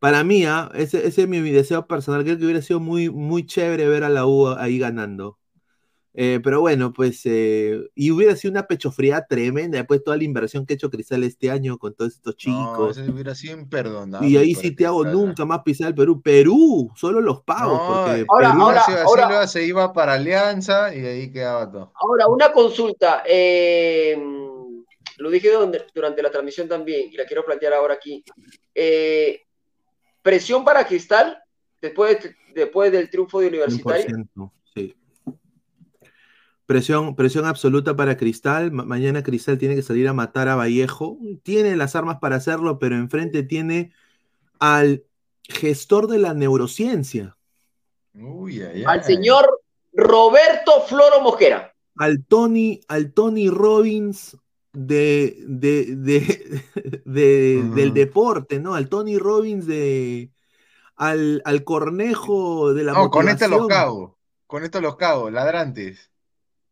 Para 0.07 0.23
mí, 0.25 0.45
ah, 0.45 0.71
ese, 0.75 1.07
ese 1.07 1.23
es 1.23 1.29
mi, 1.29 1.41
mi 1.41 1.51
deseo 1.51 1.87
personal. 1.89 2.23
Creo 2.23 2.39
que 2.39 2.45
hubiera 2.45 2.63
sido 2.63 2.79
muy, 2.79 3.11
muy 3.11 3.45
chévere 3.45 3.89
ver 3.89 4.05
a 4.05 4.09
la 4.09 4.25
U 4.25 4.49
ahí 4.49 4.79
ganando. 4.79 5.39
Eh, 6.15 6.41
pero 6.45 6.61
bueno, 6.61 6.93
pues, 6.95 7.23
eh, 7.25 7.79
y 7.95 8.11
hubiera 8.13 8.37
sido 8.37 8.53
una 8.53 8.67
pechofría 8.69 9.27
tremenda 9.29 9.79
después 9.79 10.01
de 10.01 10.05
toda 10.05 10.17
la 10.17 10.23
inversión 10.25 10.65
que 10.65 10.73
ha 10.73 10.77
hecho 10.77 10.91
Cristal 10.91 11.25
este 11.25 11.51
año 11.51 11.77
con 11.77 11.95
todos 11.95 12.15
estos 12.15 12.35
No, 12.35 12.37
chicos. 12.39 12.97
eso 12.99 13.13
hubiera 13.13 13.35
sido 13.35 13.59
imperdonable. 13.59 14.27
y 14.29 14.37
ahí 14.37 14.55
sí 14.55 14.71
te 14.71 14.87
hago 14.87 15.05
¿no? 15.05 15.13
nunca 15.13 15.45
más 15.45 15.61
pisar 15.65 15.89
el 15.89 15.95
Perú. 15.95 16.23
Perú, 16.23 16.91
solo 16.95 17.21
los 17.21 17.43
pagos, 17.43 17.77
No, 17.79 18.05
porque 18.05 18.25
Ahora, 18.29 18.51
Perú 18.53 18.63
ahora, 18.63 18.81
Así- 18.83 18.93
así 18.93 19.03
ahora- 19.05 19.29
luego 19.29 19.47
se 19.49 19.67
iba 19.67 19.93
para 19.93 20.15
Alianza 20.15 20.95
y 20.95 21.05
ahí 21.05 21.33
quedaba 21.33 21.71
todo. 21.71 21.93
Ahora, 22.01 22.29
una 22.29 22.53
consulta. 22.53 23.23
eh, 23.29 24.17
lo 25.19 25.31
dije 25.31 25.51
donde- 25.51 25.85
durante 25.95 26.23
la 26.23 26.31
transmisión 26.31 26.69
también 26.69 27.09
y 27.13 27.17
la 27.17 27.25
quiero 27.25 27.45
plantear 27.45 27.73
ahora 27.75 27.95
aquí. 27.95 28.23
Eh, 28.75 29.41
¿Presión 30.27 30.65
para 30.65 30.85
Cristal 30.89 31.39
después, 31.81 32.21
de- 32.21 32.35
después 32.53 32.91
del 32.91 33.09
triunfo 33.09 33.39
de 33.39 33.47
Universitario? 33.47 34.07
100%, 34.07 34.53
sí. 34.75 34.97
Presión, 36.67 37.15
presión 37.15 37.45
absoluta 37.47 37.95
para 37.95 38.17
Cristal. 38.17 38.73
Ma- 38.73 38.85
mañana 38.85 39.23
Cristal 39.23 39.57
tiene 39.57 39.77
que 39.77 39.83
salir 39.83 40.09
a 40.09 40.13
matar 40.13 40.49
a 40.49 40.57
Vallejo. 40.57 41.17
Tiene 41.45 41.77
las 41.77 41.95
armas 41.95 42.19
para 42.19 42.35
hacerlo, 42.35 42.81
pero 42.81 42.97
enfrente 42.97 43.45
tiene 43.45 43.93
al 44.59 45.05
gestor 45.45 46.09
de 46.09 46.19
la 46.19 46.35
neurociencia, 46.35 47.37
Uy, 48.13 48.63
ay, 48.63 48.83
Al 48.85 49.05
señor 49.05 49.61
Roberto 49.93 50.81
Floro 50.89 51.21
Mosquera. 51.21 51.73
al 51.99 52.25
Tony, 52.25 52.81
al 52.89 53.13
Tony 53.13 53.49
Robbins 53.49 54.37
de, 54.79 55.39
de, 55.47 55.97
de- 55.97 56.63
de- 57.07 57.63
Ujú. 57.65 57.75
del 57.75 57.95
deporte, 57.95 58.61
¿no? 58.61 58.75
Al 58.75 58.89
Tony 58.91 59.17
Robbins 59.19 59.67
de 59.67 60.31
al, 60.97 61.41
al 61.45 61.65
Cornejo 61.65 62.75
de 62.75 62.85
la 62.85 62.93
No, 62.93 63.11
con 63.11 63.29
este 63.29 63.49
los 63.49 63.63
motivación. 63.63 63.85
cago. 63.87 64.19
Con 64.47 64.65
esto 64.65 64.81
los 64.81 64.97
cago, 64.97 65.31
ladrantes. 65.31 66.11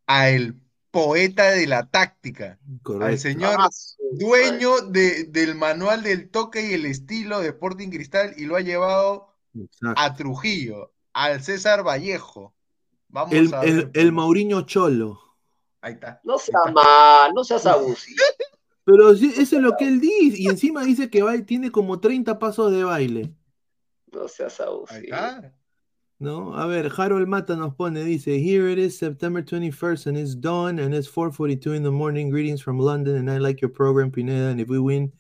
A 0.06 0.28
el 0.28 0.60
poeta 0.90 1.50
de 1.50 1.66
la 1.66 1.86
táctica. 1.90 2.58
Al 3.00 3.18
señor 3.18 3.56
Ah, 3.58 3.68
dueño 4.12 4.80
de- 4.82 5.24
del 5.24 5.54
manual 5.54 6.02
del 6.02 6.28
toque 6.28 6.68
y 6.70 6.74
el 6.74 6.84
estilo 6.86 7.40
de 7.40 7.48
Sporting 7.48 7.88
Cristal 7.88 8.34
y 8.36 8.44
lo 8.44 8.56
ha 8.56 8.60
llevado 8.60 9.34
Exacto. 9.54 10.00
a 10.00 10.14
Trujillo, 10.14 10.92
al 11.14 11.42
César 11.42 11.82
Vallejo. 11.86 12.54
Vamos 13.08 13.32
El, 13.34 13.54
a 13.54 13.62
el, 13.62 13.76
ver. 13.76 13.90
el 13.94 14.12
Mauriño 14.12 14.62
Cholo. 14.62 15.20
Ahí 15.84 15.92
está. 15.92 16.18
No 16.24 16.38
seas 16.38 16.72
mal, 16.72 17.30
no 17.34 17.44
seas 17.44 17.66
abusivo. 17.66 18.16
Pero 18.86 19.10
eso 19.10 19.26
es 19.40 19.52
lo 19.52 19.76
que 19.76 19.86
él 19.86 20.00
dice. 20.00 20.38
Y 20.40 20.46
encima 20.46 20.82
dice 20.82 21.10
que 21.10 21.22
va- 21.22 21.36
tiene 21.44 21.70
como 21.70 22.00
30 22.00 22.38
pasos 22.38 22.72
de 22.72 22.84
baile. 22.84 23.34
No 24.12 24.26
seas 24.28 24.58
Ahí 24.60 24.66
abusivo. 24.66 25.02
está. 25.02 25.54
¿No? 26.18 26.56
A 26.56 26.66
ver, 26.66 26.90
Harold 26.96 27.26
Mata 27.28 27.54
nos 27.56 27.74
pone, 27.74 28.02
dice, 28.02 28.38
Here 28.38 28.72
it 28.72 28.78
is, 28.78 28.96
September 28.96 29.42
21st, 29.44 30.06
and 30.06 30.16
it's 30.16 30.34
dawn, 30.40 30.78
and 30.78 30.94
it's 30.94 31.08
4.42 31.10 31.76
in 31.76 31.82
the 31.82 31.90
morning. 31.90 32.30
Greetings 32.30 32.62
from 32.62 32.78
London, 32.78 33.16
and 33.16 33.30
I 33.30 33.36
like 33.38 33.60
your 33.60 33.70
program, 33.72 34.10
Pineda, 34.10 34.48
and 34.48 34.60
if 34.60 34.68
we 34.68 34.78
win 34.78 35.12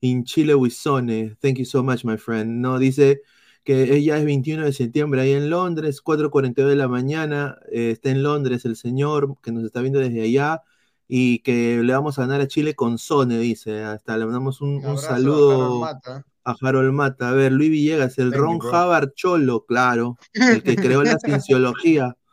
in 0.00 0.24
Chile, 0.24 0.54
we 0.54 0.70
sone. 0.70 1.34
Thank 1.40 1.58
you 1.58 1.64
so 1.64 1.82
much, 1.82 2.04
my 2.04 2.16
friend. 2.16 2.60
No, 2.62 2.78
dice 2.78 3.20
que 3.64 3.94
ella 3.94 4.18
es 4.18 4.24
21 4.24 4.64
de 4.64 4.72
septiembre 4.72 5.22
ahí 5.22 5.32
en 5.32 5.50
Londres, 5.50 6.02
4.42 6.04 6.68
de 6.68 6.76
la 6.76 6.88
mañana, 6.88 7.58
eh, 7.72 7.90
está 7.90 8.10
en 8.10 8.22
Londres 8.22 8.64
el 8.64 8.76
señor 8.76 9.36
que 9.42 9.52
nos 9.52 9.64
está 9.64 9.80
viendo 9.80 9.98
desde 9.98 10.22
allá, 10.22 10.62
y 11.08 11.40
que 11.40 11.82
le 11.82 11.92
vamos 11.92 12.18
a 12.18 12.22
ganar 12.22 12.40
a 12.40 12.48
Chile 12.48 12.74
con 12.74 12.98
Sone, 12.98 13.38
dice. 13.38 13.82
Hasta 13.82 14.16
le 14.16 14.24
mandamos 14.24 14.60
un, 14.60 14.84
a 14.84 14.96
saludo 14.96 15.84
Harold 15.84 16.24
a 16.44 16.56
Harold 16.60 16.92
Mata. 16.92 17.30
A 17.30 17.32
ver, 17.32 17.52
Luis 17.52 17.70
Villegas, 17.70 18.18
el 18.18 18.32
Ron. 18.32 18.58
Havard 18.72 19.12
Cholo, 19.14 19.64
claro, 19.64 20.18
el 20.32 20.62
que 20.62 20.76
creó 20.76 21.02
la 21.02 21.18
cienciología. 21.18 22.16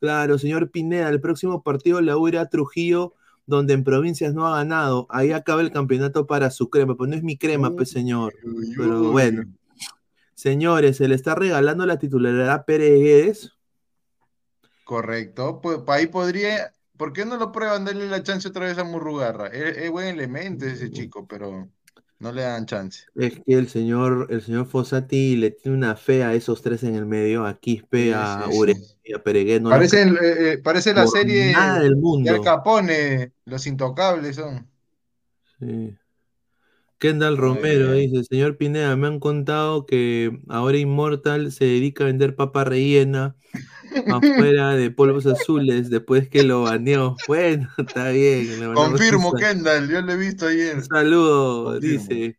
Claro, 0.00 0.36
señor 0.36 0.70
Pineda, 0.70 1.08
el 1.08 1.18
próximo 1.18 1.62
partido 1.62 2.02
la 2.02 2.18
U 2.18 2.28
irá 2.28 2.42
a 2.42 2.48
Trujillo, 2.50 3.14
donde 3.46 3.72
en 3.72 3.84
provincias 3.84 4.34
no 4.34 4.46
ha 4.46 4.58
ganado. 4.58 5.06
Ahí 5.08 5.32
acaba 5.32 5.62
el 5.62 5.72
campeonato 5.72 6.26
para 6.26 6.50
su 6.50 6.68
crema, 6.68 6.94
pues 6.94 7.08
no 7.08 7.16
es 7.16 7.22
mi 7.22 7.38
crema, 7.38 7.70
pues 7.70 7.88
señor. 7.88 8.34
Pero 8.76 9.12
bueno. 9.12 9.44
Señores, 10.34 10.96
se 10.96 11.08
le 11.08 11.14
está 11.14 11.34
regalando 11.34 11.86
la 11.86 11.98
titularidad 11.98 12.50
a 12.50 12.64
Pérez 12.64 13.00
Guedes. 13.00 13.52
Correcto. 14.84 15.60
Pues 15.60 15.78
ahí 15.88 16.06
podría. 16.06 16.72
¿Por 16.96 17.12
qué 17.12 17.24
no 17.24 17.36
lo 17.36 17.50
prueban? 17.52 17.84
Darle 17.84 18.06
la 18.08 18.22
chance 18.22 18.48
otra 18.48 18.66
vez 18.66 18.78
a 18.78 18.84
Murrugarra. 18.84 19.48
Es, 19.48 19.76
es 19.78 19.90
buen 19.90 20.06
elemento 20.08 20.66
ese 20.66 20.90
chico, 20.90 21.26
pero 21.26 21.68
no 22.18 22.32
le 22.32 22.42
dan 22.42 22.66
chance. 22.66 23.04
Es 23.14 23.40
que 23.40 23.54
el 23.54 23.68
señor, 23.68 24.28
el 24.30 24.42
señor 24.42 24.66
Fossati 24.66 25.36
le 25.36 25.50
tiene 25.50 25.76
una 25.76 25.96
fe 25.96 26.22
a 26.22 26.34
esos 26.34 26.62
tres 26.62 26.82
en 26.84 26.94
el 26.94 27.06
medio, 27.06 27.44
a 27.44 27.58
Quispe, 27.58 28.04
Sí, 28.04 28.12
a 28.12 28.44
sí, 28.46 28.52
sí. 28.52 28.58
Ure 28.58 28.74
y 29.04 29.14
a 29.14 29.22
Peregué. 29.22 29.60
No 29.60 29.70
la 29.70 29.76
Parece, 29.76 30.02
eh, 30.02 30.52
eh, 30.52 30.58
parece 30.58 30.94
la 30.94 31.04
por 31.04 31.18
serie 31.18 31.54
del 31.80 31.90
de 31.90 31.96
mundo. 31.96 32.30
Al 32.32 32.40
Capone, 32.40 33.32
Los 33.44 33.66
Intocables 33.66 34.36
son. 34.36 34.68
Sí. 35.58 35.96
Kendall 37.04 37.36
Romero 37.36 37.92
bien. 37.92 38.10
dice, 38.10 38.24
señor 38.24 38.56
Pineda, 38.56 38.96
me 38.96 39.06
han 39.08 39.20
contado 39.20 39.84
que 39.86 40.40
ahora 40.48 40.78
Immortal 40.78 41.52
se 41.52 41.66
dedica 41.66 42.04
a 42.04 42.06
vender 42.06 42.34
papa 42.34 42.64
rellena 42.64 43.36
afuera 44.06 44.74
de 44.76 44.90
polvos 44.90 45.26
azules 45.26 45.90
después 45.90 46.28
que 46.30 46.44
lo 46.44 46.62
baneó. 46.62 47.16
Bueno, 47.28 47.68
está 47.78 48.10
bien. 48.10 48.46
Confirmo, 48.72 49.32
Kendall, 49.34 49.88
yo 49.88 50.00
lo 50.02 50.12
he 50.12 50.16
visto 50.16 50.46
ayer. 50.46 50.76
Un 50.76 50.84
saludo, 50.84 51.80
Confirmo. 51.80 51.80
dice. 51.80 52.38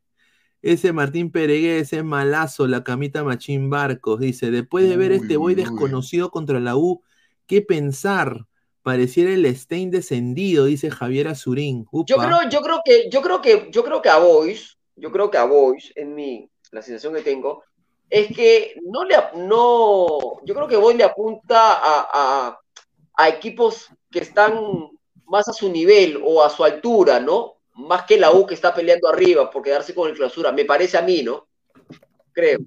Ese 0.62 0.93
Martín 0.93 1.32
Peregué, 1.32 1.80
ese 1.80 2.04
malazo, 2.04 2.67
la 2.67 2.84
camita 2.84 3.23
Machín 3.23 3.69
Barcos, 3.69 4.19
dice, 4.19 4.51
después 4.51 4.89
de 4.89 4.97
ver 4.97 5.12
Uy, 5.12 5.21
este 5.21 5.38
boy 5.38 5.56
uy, 5.56 5.63
uy. 5.63 5.63
desconocido 5.63 6.32
contra 6.32 6.60
la 6.60 6.75
U, 6.75 7.04
¿qué 7.47 7.62
pensar? 7.62 8.47
Pareciera 8.86 9.32
el 9.32 9.48
Stein 9.56 9.89
descendido, 9.89 10.65
dice 10.65 10.91
Javier 10.91 11.28
Azurín. 11.28 11.88
Yo 12.06 12.17
creo, 12.17 12.48
yo 12.52 12.62
creo 12.62 12.82
que, 12.86 13.10
yo 13.10 13.19
creo 13.24 13.41
que, 13.41 13.67
yo 13.71 13.84
creo 13.84 14.00
que 14.00 14.10
a 14.10 14.19
Boys, 14.19 14.78
yo 14.95 15.12
creo 15.12 15.32
que 15.32 15.39
a 15.39 15.45
Boys, 15.45 15.91
en 15.95 16.13
mi, 16.13 16.48
la 16.69 16.84
sensación 16.84 17.15
que 17.15 17.24
tengo, 17.24 17.63
es 18.12 18.28
que 18.28 18.76
no 18.84 19.04
le, 19.04 19.15
no, 19.38 20.39
yo 20.45 20.54
creo 20.54 20.67
que 20.67 20.76
Boys 20.76 20.98
le 20.98 21.04
apunta 21.04 21.74
a, 21.74 22.10
a, 22.13 22.60
a 23.15 23.30
equipos 23.30 23.88
que 24.12 24.19
están 24.19 24.91
más 25.26 25.48
a 25.48 25.54
su 25.54 25.67
nivel 25.71 26.21
o 26.24 26.43
a 26.43 26.52
su 26.52 26.63
altura, 26.63 27.19
¿no? 27.19 27.56
Más 27.74 28.04
que 28.04 28.19
la 28.19 28.34
U 28.34 28.45
que 28.45 28.54
está 28.54 28.71
peleando 28.71 29.10
arriba 29.10 29.50
por 29.50 29.63
quedarse 29.63 29.95
con 29.95 30.12
el 30.12 30.15
clausura, 30.15 30.52
me 30.52 30.63
parece 30.63 30.95
a 30.95 31.02
mí, 31.02 31.24
¿no? 31.24 31.48
Creo. 32.34 32.60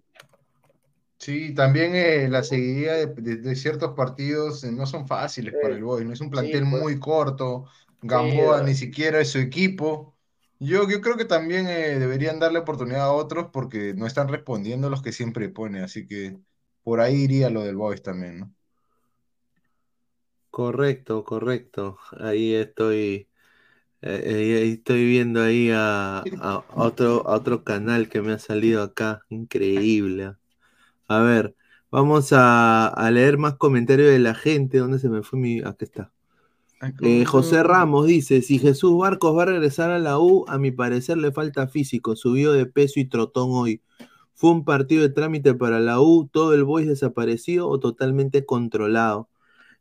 Sí, 1.18 1.52
también 1.54 1.94
eh, 1.96 2.28
la 2.28 2.42
seguidilla 2.44 2.94
de, 2.94 3.06
de- 3.08 3.36
de 3.36 3.56
ciertos 3.56 3.94
partidos 3.94 4.62
eh, 4.64 4.70
no 4.72 4.86
son 4.86 5.06
fáciles 5.08 5.54
Sí. 5.54 5.56
para 5.56 5.74
el 5.74 5.82
Boys, 5.82 6.06
¿no? 6.06 6.12
Es 6.12 6.20
un 6.20 6.30
plantel 6.30 6.64
pues. 6.70 6.86
muy 6.86 6.98
corto, 7.00 7.66
Gamboa 8.00 8.60
Sí, 8.60 8.62
ni 8.62 8.74
siquiera 8.74 9.20
es 9.20 9.30
su 9.30 9.38
equipo. 9.38 10.16
Yo, 10.60 10.88
yo 10.88 11.00
creo 11.00 11.16
que 11.16 11.24
también 11.24 11.66
eh, 11.68 11.98
deberían 11.98 12.38
darle 12.38 12.60
oportunidad 12.60 13.02
a 13.02 13.12
otros 13.12 13.48
porque 13.52 13.94
no 13.94 14.06
están 14.06 14.28
respondiendo 14.28 14.90
los 14.90 15.02
que 15.02 15.12
siempre 15.12 15.48
pone, 15.48 15.82
así 15.82 16.06
que 16.06 16.38
por 16.84 17.00
ahí 17.00 17.16
iría 17.24 17.50
lo 17.50 17.62
del 17.64 17.76
Boys 17.76 18.02
también, 18.02 18.38
¿no? 18.40 18.54
Correcto, 20.50 21.24
correcto. 21.24 21.98
Ahí 22.18 22.54
estoy, 22.54 23.28
eh, 24.02 24.60
ahí 24.62 24.72
estoy 24.74 25.06
viendo 25.06 25.42
ahí 25.42 25.70
a, 25.74 26.20
a 26.36 26.66
otro, 26.70 27.28
a 27.28 27.36
otro 27.36 27.64
canal 27.64 28.10
que 28.10 28.22
me 28.22 28.34
ha 28.34 28.40
salido 28.40 28.82
acá. 28.84 29.22
Increíble. 29.30 30.36
A 31.08 31.20
ver, 31.20 31.54
vamos 31.90 32.32
a, 32.32 32.88
a 32.88 33.10
leer 33.10 33.38
más 33.38 33.56
comentarios 33.56 34.10
de 34.10 34.18
la 34.18 34.34
gente. 34.34 34.78
¿Dónde 34.78 34.98
se 34.98 35.08
me 35.08 35.22
fue 35.22 35.38
mi...? 35.38 35.60
Aquí 35.60 35.84
está. 35.84 36.12
Eh, 37.00 37.24
José 37.26 37.62
Ramos 37.62 38.06
dice, 38.08 38.42
si 38.42 38.58
Jesús 38.58 38.98
Barcos 38.98 39.36
va 39.36 39.44
a 39.44 39.46
regresar 39.46 39.90
a 39.90 39.98
la 40.00 40.18
U, 40.20 40.44
a 40.48 40.58
mi 40.58 40.72
parecer 40.72 41.18
le 41.18 41.32
falta 41.32 41.68
físico, 41.68 42.16
subió 42.16 42.52
de 42.52 42.66
peso 42.66 43.00
y 43.00 43.06
trotón 43.06 43.50
hoy. 43.52 43.82
¿Fue 44.34 44.50
un 44.52 44.64
partido 44.64 45.02
de 45.02 45.10
trámite 45.10 45.54
para 45.54 45.80
la 45.80 46.00
U, 46.00 46.28
todo 46.32 46.54
el 46.54 46.64
Boys 46.64 46.88
desaparecido 46.88 47.68
o 47.68 47.80
totalmente 47.80 48.46
controlado? 48.46 49.28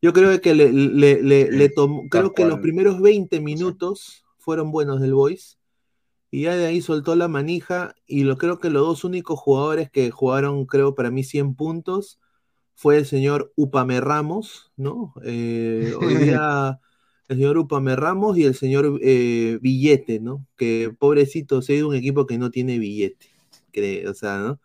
Yo 0.01 0.13
creo 0.13 0.39
que 0.41 0.55
le, 0.55 0.71
le- 0.73 1.21
le- 1.23 1.51
le 1.51 1.69
tomó, 1.69 2.09
creo 2.09 2.33
que 2.35 2.45
los 2.45 2.59
primeros 2.59 3.01
20 3.01 3.41
minutos 3.41 4.25
fueron 4.37 4.71
buenos 4.71 5.01
del 5.01 5.13
Boys 5.15 5.56
y 6.29 6.43
ya 6.43 6.55
de 6.55 6.65
ahí 6.65 6.81
soltó 6.81 7.15
la 7.15 7.27
manija 7.27 7.95
y 8.05 8.23
lo 8.23 8.37
creo 8.37 8.59
que 8.59 8.69
los 8.69 8.85
dos 8.85 9.03
únicos 9.03 9.39
jugadores 9.39 9.89
que 9.89 10.11
jugaron, 10.11 10.65
creo 10.65 10.95
para 10.95 11.11
mí 11.11 11.23
100 11.23 11.55
puntos 11.55 12.19
fue 12.75 12.97
el 12.97 13.05
señor 13.05 13.53
Upame 13.55 14.01
Ramos, 14.01 14.71
¿no? 14.75 15.13
Eh, 15.23 15.93
hoy 15.99 16.15
día 16.39 16.79
el 17.27 17.37
señor 17.37 17.57
Upame 17.57 17.95
Ramos 17.95 18.37
y 18.37 18.43
el 18.43 18.55
señor 18.55 18.99
eh, 19.01 19.57
Billete, 19.61 20.19
¿no? 20.19 20.45
Que 20.55 20.93
pobrecito 20.97 21.61
se 21.61 21.73
ha 21.73 21.75
ido 21.77 21.89
un 21.89 21.95
equipo 21.95 22.27
que 22.27 22.37
no 22.37 22.51
tiene 22.51 22.77
billete, 22.77 23.27
creo, 23.71 24.11
o 24.11 24.13
sea, 24.13 24.37
¿no? 24.39 24.59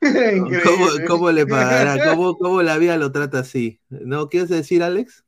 ¿Cómo, 0.64 0.86
cómo 1.08 1.32
le 1.32 1.46
pagará? 1.46 2.10
¿Cómo, 2.10 2.36
¿Cómo 2.36 2.62
la 2.62 2.76
vida 2.76 2.96
lo 2.98 3.12
trata 3.12 3.40
así? 3.40 3.80
¿No 3.88 4.28
quieres 4.28 4.50
decir, 4.50 4.82
Alex? 4.82 5.24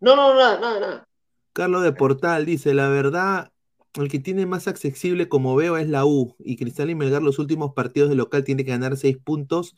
No, 0.00 0.16
no, 0.16 0.34
nada, 0.34 0.60
nada, 0.60 0.80
nada. 0.80 1.08
Carlos 1.52 1.82
de 1.82 1.92
Portal 1.92 2.44
dice, 2.44 2.74
la 2.74 2.88
verdad, 2.88 3.52
el 3.94 4.08
que 4.10 4.18
tiene 4.20 4.46
más 4.46 4.68
accesible 4.68 5.28
como 5.28 5.56
veo 5.56 5.76
es 5.76 5.88
la 5.88 6.04
U 6.06 6.36
y 6.40 6.56
Cristal 6.56 6.90
y 6.90 6.94
Melgar 6.94 7.22
los 7.22 7.38
últimos 7.38 7.74
partidos 7.74 8.10
de 8.10 8.16
local 8.16 8.44
tiene 8.44 8.64
que 8.64 8.70
ganar 8.72 8.96
seis 8.96 9.16
puntos 9.18 9.76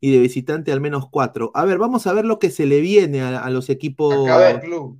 y 0.00 0.12
de 0.12 0.20
visitante 0.20 0.72
al 0.72 0.80
menos 0.80 1.08
cuatro. 1.10 1.50
A 1.54 1.64
ver, 1.64 1.78
vamos 1.78 2.06
a 2.06 2.12
ver 2.12 2.24
lo 2.26 2.38
que 2.38 2.50
se 2.50 2.66
le 2.66 2.80
viene 2.80 3.22
a, 3.22 3.40
a 3.40 3.50
los 3.50 3.68
equipos. 3.70 4.28
Acá 4.30 4.60
club. 4.60 4.98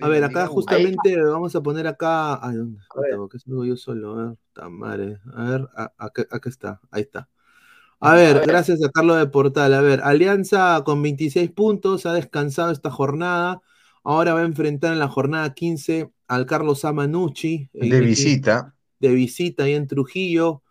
A 0.00 0.08
ver, 0.08 0.24
acá 0.24 0.46
justamente 0.48 1.16
vamos 1.22 1.54
a 1.54 1.62
poner 1.62 1.86
acá. 1.86 2.44
Ay, 2.46 2.56
¿dónde? 2.56 2.80
A 2.96 3.00
ver. 3.00 3.10
Puta, 3.10 3.16
¿por 3.16 3.28
qué 3.28 3.38
salgo 3.38 3.64
yo 3.64 3.76
solo? 3.76 4.18
A 4.18 4.26
ver, 4.28 4.36
ta 4.52 4.68
madre. 4.68 5.18
A 5.34 5.44
ver, 5.50 5.68
a- 5.76 5.92
acá, 5.98 6.26
acá 6.30 6.48
está, 6.48 6.80
ahí 6.90 7.02
está. 7.02 7.28
A 8.00 8.14
ver, 8.14 8.40
ver. 8.46 8.46
gracias 8.46 8.82
a 8.84 8.90
Carlos 8.90 9.18
de 9.18 9.26
Portal. 9.28 9.74
A 9.74 9.80
ver, 9.80 10.00
Alianza 10.02 10.82
con 10.84 11.02
26 11.02 11.50
puntos, 11.52 12.06
ha 12.06 12.12
descansado 12.14 12.72
esta 12.72 12.90
jornada. 12.90 13.62
Ahora 14.04 14.34
va 14.34 14.40
a 14.40 14.44
enfrentar 14.44 14.92
en 14.92 14.98
la 15.00 15.08
jornada 15.08 15.54
15 15.54 16.10
al 16.34 16.46
Carlos 16.46 16.84
Amanucci. 16.84 17.68
eh, 17.74 17.88
De 17.90 18.00
visita. 18.00 18.74
de 18.98 19.08
visita 19.14 19.64
ahí 19.64 19.74
en 19.74 19.86
Trujillo. 19.86 20.62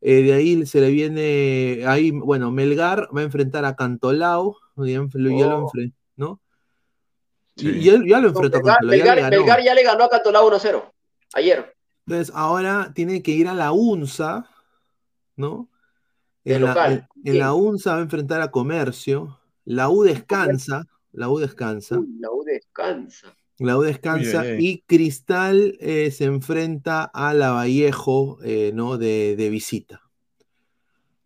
Eh, 0.00 0.22
de 0.22 0.32
ahí 0.34 0.64
se 0.66 0.80
le 0.80 0.90
viene, 0.90 1.82
ahí, 1.86 2.12
bueno, 2.12 2.50
Melgar 2.52 3.08
va 3.16 3.20
a 3.20 3.24
enfrentar 3.24 3.64
a 3.64 3.74
Cantolao, 3.74 4.56
ya, 4.76 4.98
lo 5.12 5.30
Oh. 5.36 5.62
enfrentó, 5.64 5.96
¿no? 6.16 6.40
Sí. 7.56 7.68
Y 7.68 7.80
ya, 7.82 7.94
ya 8.06 8.20
lo 8.20 8.28
enfrentó 8.28 8.58
a 8.58 8.60
Melgar, 8.60 8.76
Cantolao, 8.76 8.96
ya 8.96 9.14
le 9.14 9.36
Melgar- 9.38 9.64
ya 9.64 9.74
le 9.74 9.82
ganó 9.82 10.04
a 10.04 10.08
Cantolao 10.08 10.46
1-0 10.46 10.92
ayer. 11.34 11.74
Entonces 12.06 12.32
ahora 12.34 12.92
tiene 12.94 13.22
que 13.22 13.32
ir 13.32 13.48
a 13.48 13.54
la 13.54 13.72
UNSA, 13.72 14.48
¿no? 15.36 15.68
En 16.44 16.62
la, 16.62 16.68
local. 16.68 17.08
en- 17.24 17.32
en 17.32 17.38
la 17.40 17.52
UNSA 17.54 17.92
va 17.94 17.98
a 17.98 18.02
enfrentar 18.02 18.40
a 18.40 18.50
Comercio. 18.52 19.40
La 19.64 19.88
U 19.90 20.02
descansa, 20.04 20.84
la 21.12 21.28
U 21.28 21.38
descansa. 21.38 21.98
Uy, 21.98 22.06
la 22.20 22.30
U 22.30 22.44
descansa. 22.44 23.34
La 23.58 23.76
U 23.76 23.82
descansa 23.82 24.44
y 24.60 24.82
Cristal 24.82 25.76
eh, 25.80 26.10
se 26.10 26.24
enfrenta 26.24 27.04
a 27.04 27.34
la 27.34 27.50
Vallejo 27.50 28.38
eh, 28.42 28.70
¿no? 28.74 28.98
de, 28.98 29.34
de 29.36 29.50
visita. 29.50 30.02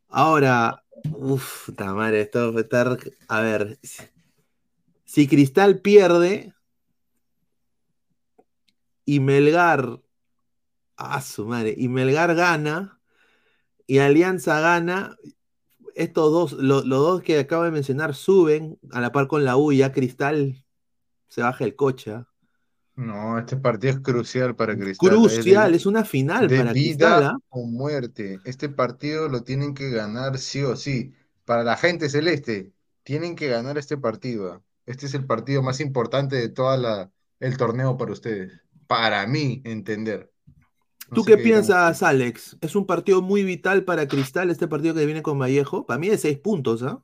Ahora, 0.08 0.82
uff, 1.10 1.68
madre, 1.78 2.22
esto 2.22 2.52
va 2.52 2.60
a 2.60 2.62
estar. 2.62 2.98
A 3.28 3.40
ver, 3.40 3.78
si- 5.04 5.28
Cristal 5.28 5.80
pierde 5.80 6.54
y 9.04 9.20
Melgar. 9.20 10.00
A 10.96 11.20
su 11.22 11.46
madre, 11.46 11.74
y 11.76 11.88
Melgar 11.88 12.34
gana 12.34 13.00
y 13.86 13.98
Alianza 13.98 14.60
gana. 14.60 15.16
Estos 15.94 16.30
dos, 16.32 16.52
lo- 16.52 16.84
los 16.84 17.00
dos 17.00 17.22
que 17.22 17.38
acabo 17.38 17.64
de 17.64 17.70
mencionar, 17.70 18.14
suben 18.14 18.78
a 18.92 19.00
la 19.00 19.10
par 19.12 19.26
con 19.26 19.44
la 19.44 19.56
U 19.56 19.72
y 19.72 19.78
ya 19.78 19.92
Cristal 19.92 20.61
se 21.32 21.40
baja 21.40 21.64
el 21.64 21.74
coche. 21.74 22.12
¿ah? 22.12 22.28
No, 22.94 23.38
este 23.38 23.56
partido 23.56 23.94
es 23.94 24.00
crucial 24.00 24.54
para 24.54 24.76
Cristal. 24.76 25.08
Crucial, 25.08 25.70
de- 25.70 25.76
es 25.78 25.86
una 25.86 26.04
final 26.04 26.46
de 26.46 26.58
para 26.58 26.72
vida 26.74 27.16
Cristal. 27.16 27.24
¿ah? 27.24 27.38
o 27.48 27.64
muerte. 27.64 28.38
Este 28.44 28.68
partido 28.68 29.30
lo 29.30 29.42
tienen 29.42 29.72
que 29.72 29.88
ganar 29.88 30.36
sí 30.36 30.60
o 30.62 30.76
sí. 30.76 31.14
Para 31.46 31.64
la 31.64 31.78
gente 31.78 32.10
celeste, 32.10 32.72
tienen 33.02 33.34
que 33.34 33.48
ganar 33.48 33.78
este 33.78 33.96
partido. 33.96 34.52
¿ah? 34.52 34.62
Este 34.84 35.06
es 35.06 35.14
el 35.14 35.24
partido 35.24 35.62
más 35.62 35.80
importante 35.80 36.36
de 36.36 36.50
toda 36.50 36.76
la 36.76 37.10
el 37.40 37.56
torneo 37.56 37.96
para 37.96 38.12
ustedes. 38.12 38.52
Para 38.86 39.26
mí, 39.26 39.62
entender. 39.64 40.30
No 41.08 41.14
¿Tú 41.14 41.24
qué 41.24 41.38
piensas. 41.38 42.02
Alex? 42.02 42.58
¿Es 42.60 42.76
un 42.76 42.86
partido 42.86 43.22
muy 43.22 43.42
vital 43.42 43.84
para 43.84 44.06
Cristal 44.06 44.50
este 44.50 44.68
partido 44.68 44.94
que 44.94 45.06
viene 45.06 45.22
con 45.22 45.38
Vallejo? 45.38 45.86
Para 45.86 45.98
mí 45.98 46.10
de 46.10 46.18
seis 46.18 46.38
puntos, 46.38 46.82
¿ah? 46.82 47.02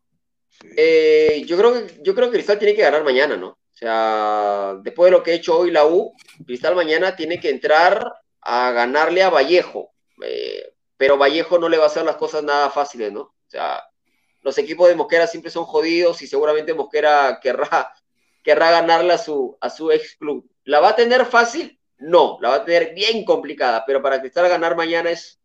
Eh, 0.77 1.45
yo 1.47 1.57
creo 1.57 1.73
que 1.73 2.01
yo 2.05 2.15
creo 2.15 2.27
que 2.31 2.35
Cristal 2.37 2.59
tiene 2.59 2.75
que 2.75 2.83
ganar 2.83 3.05
mañana, 3.05 3.37
¿no? 3.37 3.58
O 3.79 3.81
sea, 3.81 4.75
después 4.83 5.09
de 5.09 5.17
lo 5.17 5.23
que 5.23 5.31
ha 5.31 5.35
hecho 5.35 5.57
hoy 5.57 5.71
la 5.71 5.87
U, 5.87 6.13
Cristal 6.45 6.75
mañana 6.75 7.15
tiene 7.15 7.39
que 7.39 7.49
entrar 7.49 8.13
a 8.41 8.73
ganarle 8.73 9.23
a 9.23 9.31
Vallejo. 9.31 9.93
Eh, 10.21 10.75
pero 10.97 11.17
Vallejo 11.17 11.61
no 11.61 11.69
le 11.69 11.79
va 11.79 11.85
a 11.85 11.87
hacer 11.87 12.05
las 12.05 12.17
cosas 12.17 12.43
nada 12.43 12.71
fáciles, 12.71 13.13
¿no? 13.13 13.21
O 13.21 13.47
sea, 13.47 13.81
los 14.43 14.59
equipos 14.59 14.89
de 14.89 14.97
Mosquera 14.97 15.29
siempre 15.29 15.53
son 15.53 15.65
jodidos 15.65 16.21
y 16.23 16.27
seguramente 16.27 16.75
Mosquera 16.75 17.39
querrá, 17.41 17.93
querrá 18.43 18.73
ganarle 18.73 19.13
a 19.13 19.19
su, 19.19 19.57
a 19.61 19.71
su 19.71 19.93
ex 19.93 20.17
club. 20.17 20.51
¿La 20.65 20.81
va 20.81 20.89
a 20.89 20.97
tener 20.97 21.25
fácil? 21.25 21.79
No, 21.99 22.39
la 22.41 22.49
va 22.49 22.55
a 22.57 22.65
tener 22.65 22.95
bien 22.95 23.25
complicada, 23.25 23.85
pero 23.87 24.03
para 24.03 24.21
Cristal 24.21 24.49
ganar 24.49 24.77
mañana 24.77 25.11
es, 25.11 25.41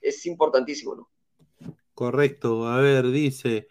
es 0.00 0.24
importantísimo, 0.26 0.94
¿no? 0.94 1.10
Correcto. 1.94 2.64
A 2.68 2.80
ver, 2.80 3.08
dice 3.08 3.66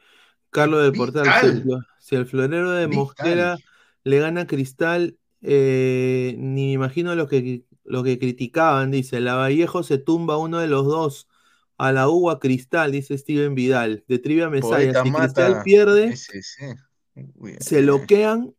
Carlos 0.50 0.84
del 0.84 0.92
Portal, 0.92 1.28
si 1.40 1.46
el, 1.48 1.64
si 1.98 2.16
el 2.18 2.26
florero 2.26 2.72
de 2.72 2.88
Vital. 2.88 3.04
Mosquera 3.06 3.58
le 4.04 4.20
gana 4.20 4.48
Cristal, 4.48 5.18
eh, 5.42 6.36
ni 6.38 6.68
me 6.68 6.72
imagino 6.74 7.16
lo 7.16 7.28
que, 7.28 7.64
lo 7.84 8.04
que 8.04 8.20
criticaban, 8.20 8.92
dice, 8.92 9.20
la 9.20 9.36
Vallejo 9.36 9.84
se 9.84 9.98
tumba 9.98 10.38
uno 10.38 10.60
de 10.60 10.68
los 10.68 10.86
dos, 10.86 11.28
a 11.78 11.92
la 11.92 12.10
U 12.10 12.28
o 12.28 12.30
a 12.30 12.40
Cristal, 12.40 12.92
dice 12.92 13.18
Steven 13.18 13.56
Vidal, 13.56 14.04
de 14.08 14.20
Trivia 14.20 14.50
Mesaya, 14.50 14.94
Poeta 14.94 15.04
si 15.04 15.12
Cristal 15.12 15.64
pierde, 15.64 16.06
Ese, 16.06 16.42
sí. 16.44 16.66
Uy, 17.36 17.58
se 17.60 17.80
eh. 17.80 17.82
loquean 17.82 18.54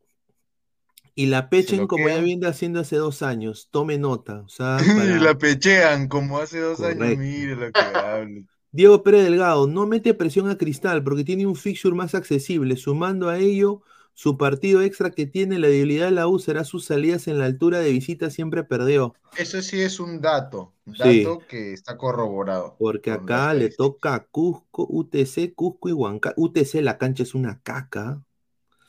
y 1.14 1.26
la 1.26 1.48
pechen 1.50 1.86
como 1.86 2.08
ya 2.08 2.18
viene 2.18 2.46
haciendo 2.46 2.80
hace 2.80 2.96
dos 2.96 3.22
años. 3.22 3.68
Tome 3.70 3.98
nota. 3.98 4.40
O 4.40 4.48
sea, 4.48 4.78
para- 4.96 5.20
la 5.20 5.36
pechean 5.36 6.08
como 6.08 6.38
hace 6.38 6.60
dos 6.60 6.80
años. 6.80 7.18
Mire 7.18 7.56
lo 7.56 7.70
que 7.70 7.80
hablo. 7.80 8.42
Diego 8.72 9.02
Pérez 9.02 9.24
Delgado 9.24 9.66
no 9.66 9.86
mete 9.86 10.14
presión 10.14 10.48
a 10.48 10.56
Cristal 10.56 11.04
porque 11.04 11.24
tiene 11.24 11.46
un 11.46 11.56
fixture 11.56 11.94
más 11.94 12.14
accesible. 12.14 12.76
Sumando 12.76 13.28
a 13.28 13.38
ello, 13.38 13.82
su 14.14 14.36
partido 14.38 14.82
extra 14.82 15.10
que 15.10 15.26
tiene 15.26 15.58
la 15.58 15.68
debilidad 15.68 16.06
de 16.06 16.12
la 16.12 16.28
U 16.28 16.38
será 16.38 16.64
sus 16.64 16.84
salidas 16.86 17.28
en 17.28 17.38
la 17.38 17.46
altura 17.46 17.80
de 17.80 17.90
visita 17.92 18.30
siempre 18.30 18.64
perdió. 18.64 19.14
Eso 19.36 19.60
sí 19.62 19.80
es 19.82 20.00
un 20.00 20.20
dato. 20.22 20.74
Un 20.86 20.94
Sí. 20.94 21.26
dato 21.26 21.46
que 21.46 21.72
está 21.74 21.96
corroborado. 21.98 22.76
Porque 22.76 23.10
acá 23.10 23.54
le 23.54 23.70
toca 23.70 24.14
a 24.14 24.26
Cusco, 24.26 24.86
UTC, 24.90 25.54
Cusco 25.54 25.88
y 25.88 25.92
Huancayo. 25.92 26.34
UTC, 26.36 26.82
la 26.82 26.98
cancha 26.98 27.22
es 27.22 27.34
una 27.34 27.62
caca. 27.62 28.22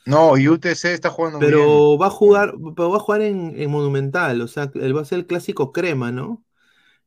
No, 0.06 0.36
y 0.38 0.48
UTC 0.48 0.92
está 0.94 1.10
jugando 1.10 1.40
muy 1.40 1.52
bien. 1.52 1.86
Pero 1.88 1.98
va 1.98 2.06
a 2.06 2.10
jugar, 2.10 2.54
pero 2.76 2.90
va 2.90 2.96
a 2.98 3.00
jugar 3.00 3.22
en, 3.22 3.60
en 3.60 3.70
Monumental, 3.70 4.40
o 4.40 4.48
sea, 4.48 4.70
él 4.74 4.96
va 4.96 5.00
a 5.02 5.04
ser 5.04 5.18
el 5.20 5.26
clásico 5.26 5.72
crema, 5.72 6.12
¿no? 6.12 6.44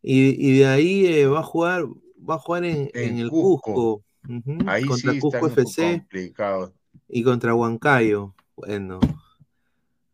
Y, 0.02 0.30
y 0.56 0.60
de 0.60 0.68
ahí 0.68 1.08
eh, 1.08 1.28
va 1.28 1.42
a 1.42 1.44
jugar, 1.44 1.86
va 2.18 2.36
a 2.36 2.40
jugar 2.40 2.66
en, 2.66 2.92
En 2.94 3.16
en 3.16 3.20
el 3.20 3.30
Cusco. 3.30 3.74
Cusco, 3.74 4.06
ujú, 4.28 4.58
Ahí 4.66 4.86
contra 4.88 5.14
sí 5.14 5.20
Cusco 5.20 5.48
FC 5.48 6.06
complicado. 6.10 6.76
Y 7.08 7.24
contra 7.24 7.54
Huancayo. 7.54 8.34
Bueno. 8.56 9.00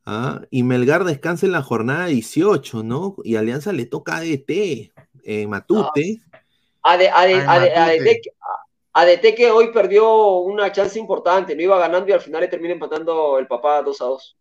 Ah, 0.06 0.42
y 0.50 0.64
Melgar 0.64 1.06
descansa 1.06 1.46
en 1.46 1.54
la 1.54 1.62
jornada 1.62 2.08
18, 2.08 2.84
¿no? 2.84 3.16
Y 3.24 3.38
Alianza 3.38 3.72
le 3.72 3.86
toca 3.86 4.18
ADT 4.18 4.92
en 5.24 5.50
Matute. 5.50 6.22
AD, 6.82 7.08
AD, 7.08 7.12
Ay, 7.14 7.34
AD, 7.34 7.46
Matute. 7.46 7.78
ADT, 7.78 8.22
que- 8.22 8.32
ADT 8.94 9.36
que 9.36 9.50
hoy 9.50 9.72
perdió 9.72 10.36
una 10.40 10.72
chance 10.72 11.00
importante, 11.00 11.56
no 11.56 11.62
iba 11.62 11.80
ganando 11.80 12.10
y 12.10 12.12
al 12.12 12.22
final 12.22 12.42
le 12.42 12.48
termina 12.50 12.74
empatando 12.74 13.40
el 13.40 13.48
papá 13.48 13.82
2 13.82 14.02
a 14.02 14.06
2. 14.06 14.38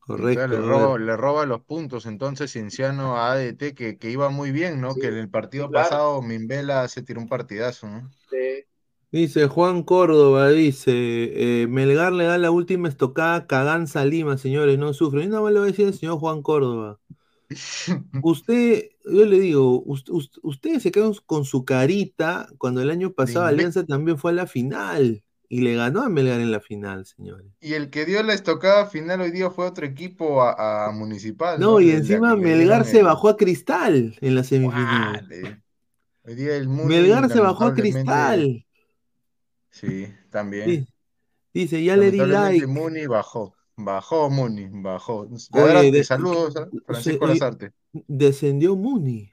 Correcto. 0.00 0.48
Le 0.48 0.56
a 0.56 0.60
roba, 0.60 0.92
ver. 0.94 1.00
le 1.02 1.16
roba 1.16 1.46
los 1.46 1.60
puntos 1.62 2.06
entonces 2.06 2.50
Cienciano 2.50 3.16
a 3.16 3.32
ADT 3.32 3.72
que, 3.74 3.98
que 3.98 4.10
iba 4.10 4.30
muy 4.30 4.50
bien, 4.50 4.80
¿no? 4.80 4.92
Sí, 4.92 5.00
que 5.00 5.06
en 5.06 5.16
el 5.16 5.30
partido 5.30 5.68
claro. 5.70 5.88
pasado 5.88 6.22
Mimbela 6.22 6.88
se 6.88 7.02
tiró 7.02 7.20
un 7.20 7.28
partidazo, 7.28 7.86
¿no? 7.86 8.10
Sí. 8.28 8.64
Dice 9.12 9.46
Juan 9.46 9.82
Córdoba, 9.82 10.48
dice, 10.48 11.62
eh, 11.62 11.66
Melgar 11.66 12.12
le 12.14 12.24
da 12.24 12.38
la 12.38 12.50
última 12.50 12.88
estocada 12.88 13.46
Caganza 13.46 14.04
Lima, 14.06 14.38
señores, 14.38 14.78
no 14.78 14.94
sufre. 14.94 15.24
Y 15.24 15.26
nada 15.28 15.42
más 15.42 15.52
le 15.52 15.58
voy 15.60 15.68
a 15.68 15.70
decir 15.72 15.86
al 15.86 15.92
señor 15.94 16.18
Juan 16.18 16.40
Córdoba. 16.42 16.98
Usted, 18.22 18.84
yo 19.04 19.24
le 19.26 19.38
digo, 19.38 19.82
us- 19.84 20.08
us- 20.08 20.40
ustedes 20.42 20.82
se 20.82 20.90
quedan 20.90 21.12
con 21.26 21.44
su 21.44 21.64
carita 21.66 22.48
cuando 22.56 22.80
el 22.80 22.90
año 22.90 23.12
pasado 23.12 23.46
Dime. 23.46 23.56
Alianza 23.56 23.84
también 23.84 24.16
fue 24.16 24.30
a 24.30 24.34
la 24.34 24.46
final 24.46 25.22
y 25.48 25.60
le 25.60 25.74
ganó 25.74 26.00
a 26.02 26.08
Melgar 26.08 26.40
en 26.40 26.50
la 26.50 26.60
final, 26.60 27.04
señores. 27.04 27.46
Y 27.60 27.74
el 27.74 27.90
que 27.90 28.06
dio 28.06 28.22
la 28.22 28.32
estocada 28.32 28.86
final 28.86 29.20
hoy 29.20 29.30
día 29.30 29.50
fue 29.50 29.66
otro 29.66 29.84
equipo 29.84 30.42
a, 30.42 30.86
a 30.86 30.92
Municipal, 30.92 31.60
No, 31.60 31.72
¿no? 31.72 31.80
y 31.80 31.90
encima 31.90 32.34
Melgar 32.34 32.86
se 32.86 33.00
el- 33.00 33.04
bajó 33.04 33.28
a 33.28 33.36
Cristal 33.36 34.16
en 34.22 34.34
la 34.34 34.42
semifinal. 34.44 35.28
Hoy 36.24 36.34
día 36.34 36.56
el 36.56 36.68
Melgar 36.68 37.28
se 37.28 37.40
bajó 37.40 37.64
a 37.64 37.74
Cristal. 37.74 38.64
Sí, 39.72 40.06
también. 40.30 40.64
Sí. 40.66 40.86
Dice, 41.52 41.82
ya 41.82 41.96
le 41.96 42.10
di 42.12 42.18
like. 42.18 42.66
Muni 42.66 43.06
bajó. 43.06 43.54
Bajó 43.76 44.30
Muni, 44.30 44.68
bajó. 44.70 45.20
Oye, 45.22 45.38
Adelante, 45.52 45.90
de- 45.98 46.04
saludos, 46.04 46.54
Francisco 46.86 47.26
se- 47.26 47.32
Lazarte. 47.32 47.72
Descendió 47.92 48.76
Muni. 48.76 49.28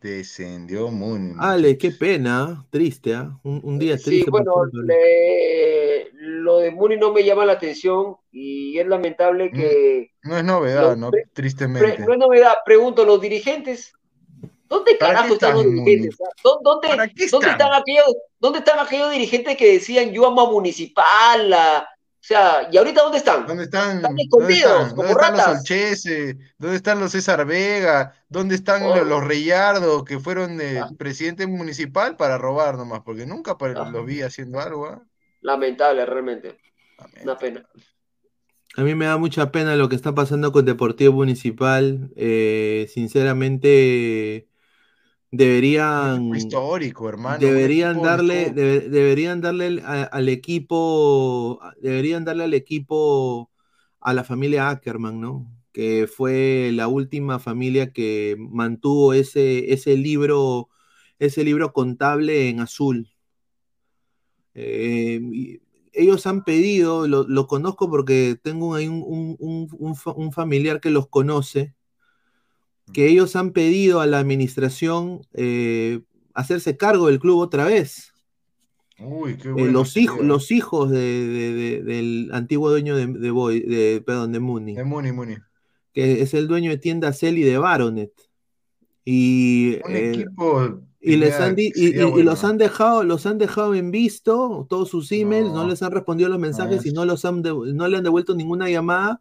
Descendió 0.00 0.88
Muni. 0.90 1.34
Ale, 1.38 1.76
qué 1.76 1.90
pena, 1.90 2.66
triste, 2.70 3.14
¿ah? 3.14 3.38
Un, 3.42 3.60
un 3.62 3.78
día 3.78 3.98
Sí, 3.98 4.04
triste. 4.04 4.30
para 4.30 4.44
bueno, 4.44 4.70
le- 4.84 6.10
lo 6.14 6.58
de 6.58 6.70
Muni 6.70 6.96
no 6.96 7.12
me 7.12 7.24
llama 7.24 7.44
la 7.44 7.52
atención 7.54 8.16
y 8.30 8.78
es 8.78 8.86
lamentable 8.86 9.50
que 9.50 10.12
No 10.22 10.36
es 10.38 10.44
novedad, 10.44 10.82
Lo- 10.82 10.96
¿no? 10.96 11.10
Tristemente. 11.32 11.94
Pre- 11.96 12.06
no 12.06 12.12
es 12.12 12.18
novedad, 12.18 12.54
pregunto, 12.64 13.04
los 13.04 13.20
dirigentes, 13.20 13.92
¿dónde 14.68 14.94
¿Para 14.96 15.14
carajo 15.14 15.34
están 15.34 15.54
los 15.54 15.64
dirigentes? 15.64 16.16
¿Dó- 16.42 16.60
¿Dónde, 16.62 16.88
¿Para 16.88 17.08
qué 17.08 17.26
dónde 17.30 17.48
están? 17.48 17.60
están 17.60 17.72
aquellos, 17.80 18.14
dónde 18.38 18.58
están 18.60 18.78
aquellos 18.78 19.10
dirigentes 19.10 19.56
que 19.56 19.72
decían 19.74 20.10
yo 20.12 20.26
amo 20.26 20.46
a 20.48 20.50
Municipal? 20.50 21.52
a- 21.52 21.88
o 22.18 22.28
sea, 22.28 22.68
¿y 22.72 22.76
ahorita 22.76 23.02
dónde 23.02 23.18
están? 23.18 23.46
¿Dónde 23.46 23.64
están, 23.64 23.98
Están 23.98 24.16
¿dónde 24.30 24.54
están? 24.54 24.90
como 24.90 25.02
¿Dónde 25.08 25.12
están 25.12 25.36
los. 25.36 25.46
Olchese? 25.60 26.36
¿Dónde 26.58 26.76
están 26.76 26.98
los 27.00 27.12
César 27.12 27.46
Vega? 27.46 28.14
¿Dónde 28.28 28.56
están 28.56 28.82
Oh. 28.82 28.96
los, 28.96 29.06
los 29.06 29.22
Reyardo 29.24 30.04
que 30.04 30.18
fueron 30.18 30.56
de 30.56 30.80
Ah. 30.80 30.88
presidente 30.98 31.46
municipal 31.46 32.16
para 32.16 32.36
robar 32.36 32.76
nomás? 32.76 33.02
Porque 33.04 33.26
nunca 33.26 33.56
Ah. 33.60 33.90
los 33.92 34.04
vi 34.04 34.22
haciendo 34.22 34.58
algo, 34.58 34.86
¿ah? 34.86 35.02
Lamentable, 35.42 36.04
realmente. 36.04 36.58
Una 37.22 37.38
pena. 37.38 37.64
A 38.76 38.82
mí 38.82 38.94
me 38.96 39.06
da 39.06 39.16
mucha 39.18 39.52
pena 39.52 39.76
lo 39.76 39.88
que 39.88 39.94
está 39.94 40.12
pasando 40.12 40.50
con 40.50 40.64
Deportivo 40.64 41.12
Municipal. 41.12 42.10
eh, 42.16 42.88
sinceramente, 42.92 44.48
deberían, 45.30 46.34
Histórico, 46.34 47.08
hermano. 47.08 47.38
deberían 47.40 48.02
darle, 48.02 48.50
deberían 48.52 49.40
darle 49.40 49.82
a- 49.84 50.04
al 50.04 50.28
equipo, 50.28 51.60
deberían 51.80 52.24
darle 52.24 52.44
al 52.44 52.54
equipo 52.54 53.50
a 54.00 54.14
la 54.14 54.24
familia 54.24 54.68
Ackerman, 54.70 55.20
¿no? 55.20 55.52
Que 55.72 56.06
fue 56.06 56.70
la 56.72 56.88
última 56.88 57.38
familia 57.38 57.92
que 57.92 58.36
mantuvo 58.38 59.12
ese, 59.12 59.72
ese 59.72 59.96
libro, 59.96 60.68
ese 61.18 61.44
libro 61.44 61.72
contable 61.72 62.48
en 62.48 62.60
azul. 62.60 63.08
Eh, 64.54 65.20
ellos 65.92 66.26
han 66.26 66.44
pedido, 66.44 67.06
lo, 67.06 67.24
lo 67.28 67.46
conozco 67.46 67.88
porque 67.90 68.38
tengo 68.42 68.74
ahí 68.74 68.88
un, 68.88 69.04
un- 69.38 69.68
un- 69.78 69.96
un 70.16 70.32
familiar 70.32 70.80
que 70.80 70.90
los 70.90 71.08
conoce, 71.08 71.74
que 72.92 73.08
ellos 73.08 73.36
han 73.36 73.52
pedido 73.52 74.00
a 74.00 74.06
la 74.06 74.18
administración 74.18 75.20
eh, 75.34 76.00
hacerse 76.34 76.76
cargo 76.76 77.08
del 77.08 77.18
club 77.18 77.38
otra 77.40 77.64
vez. 77.64 78.12
Uy, 78.98 79.36
qué 79.36 79.48
Eh, 79.48 79.52
bueno 79.52 79.72
los, 79.72 79.96
hijos, 79.96 80.24
los 80.24 80.50
hijos 80.50 80.90
de- 80.90 80.98
de- 80.98 81.52
de- 81.54 81.82
del 81.82 82.30
antiguo 82.32 82.70
dueño 82.70 82.96
de, 82.96 83.06
de, 83.06 83.30
Boy- 83.30 83.60
de- 83.60 84.02
perdón, 84.06 84.32
de 84.32 84.40
Muni, 84.40 84.74
De 84.76 84.84
Muni, 84.84 85.12
Muni. 85.12 85.36
que 85.92 86.22
es 86.22 86.32
el 86.32 86.48
dueño 86.48 86.70
de 86.70 86.78
tienda 86.78 87.12
Cel 87.12 87.36
y 87.38 87.42
de 87.42 87.58
Baronet. 87.58 88.12
Y, 89.04 89.78
Un 89.84 89.92
eh, 89.94 90.10
equipo. 90.10 90.80
y, 91.00 91.16
les 91.16 91.34
han 91.38 91.54
y, 91.58 91.92
los 92.22 92.42
han 92.44 92.58
dejado, 92.58 93.04
los 93.04 93.26
han 93.26 93.38
dejado 93.38 93.74
en 93.74 93.90
visto, 93.90 94.66
todos 94.68 94.88
sus 94.88 95.12
emails, 95.12 95.48
no, 95.48 95.62
No. 95.62 95.68
les 95.68 95.82
han 95.82 95.92
respondido 95.92 96.28
los 96.28 96.40
mensajes 96.40 96.84
No. 96.84 96.90
y 96.90 96.92
no 96.94 97.04
los 97.04 97.24
han 97.24 97.42
no 97.42 97.88
le 97.88 97.96
han 97.98 98.02
devuelto 98.04 98.34
ninguna 98.34 98.68
llamada. 98.68 99.20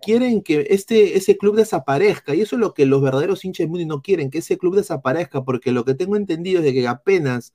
Quieren 0.00 0.42
que 0.42 0.66
este, 0.70 1.16
ese 1.16 1.36
club 1.36 1.56
desaparezca, 1.56 2.34
y 2.34 2.40
eso 2.40 2.56
es 2.56 2.60
lo 2.60 2.74
que 2.74 2.86
los 2.86 3.02
verdaderos 3.02 3.44
hinchas 3.44 3.64
de 3.66 3.68
Muni 3.70 3.84
no 3.84 4.02
quieren, 4.02 4.30
que 4.30 4.38
ese 4.38 4.58
club 4.58 4.76
desaparezca, 4.76 5.44
porque 5.44 5.72
lo 5.72 5.84
que 5.84 5.94
tengo 5.94 6.16
entendido 6.16 6.58
es 6.60 6.64
de 6.64 6.72
que 6.72 6.88
apenas 6.88 7.52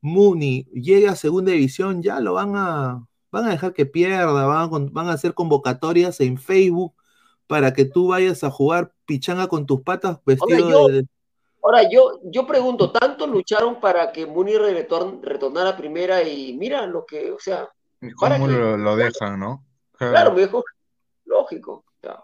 Muni 0.00 0.66
llegue 0.72 1.08
a 1.08 1.16
segunda 1.16 1.52
división, 1.52 2.02
ya 2.02 2.20
lo 2.20 2.34
van 2.34 2.54
a, 2.56 3.06
van 3.30 3.46
a 3.46 3.50
dejar 3.50 3.72
que 3.72 3.86
pierda, 3.86 4.26
van 4.26 4.72
a, 4.74 4.88
van 4.90 5.08
a 5.08 5.12
hacer 5.12 5.34
convocatorias 5.34 6.20
en 6.20 6.38
Facebook 6.38 6.92
para 7.46 7.72
que 7.72 7.84
tú 7.84 8.08
vayas 8.08 8.42
a 8.44 8.50
jugar 8.50 8.92
pichanga 9.04 9.46
con 9.46 9.66
tus 9.66 9.82
patas 9.82 10.18
vestido 10.24 10.70
yo- 10.70 10.88
de- 10.88 11.06
Ahora, 11.64 11.88
yo, 11.88 12.18
yo 12.24 12.44
pregunto, 12.44 12.90
¿tanto 12.90 13.24
lucharon 13.28 13.78
para 13.80 14.10
que 14.10 14.26
Muni 14.26 14.54
retorn- 14.54 15.20
retornara 15.22 15.70
a 15.70 15.76
primera 15.76 16.20
y 16.24 16.56
mira 16.56 16.84
lo 16.88 17.06
que, 17.06 17.30
o 17.30 17.38
sea, 17.38 17.68
para 18.18 18.34
¿Cómo 18.34 18.48
que- 18.48 18.54
lo, 18.54 18.76
lo 18.76 18.96
dejan, 18.96 19.38
no? 19.38 19.64
claro, 19.96 20.32
me 20.32 20.40
dijo, 20.40 20.64
lógico. 21.32 21.84
sea, 22.02 22.22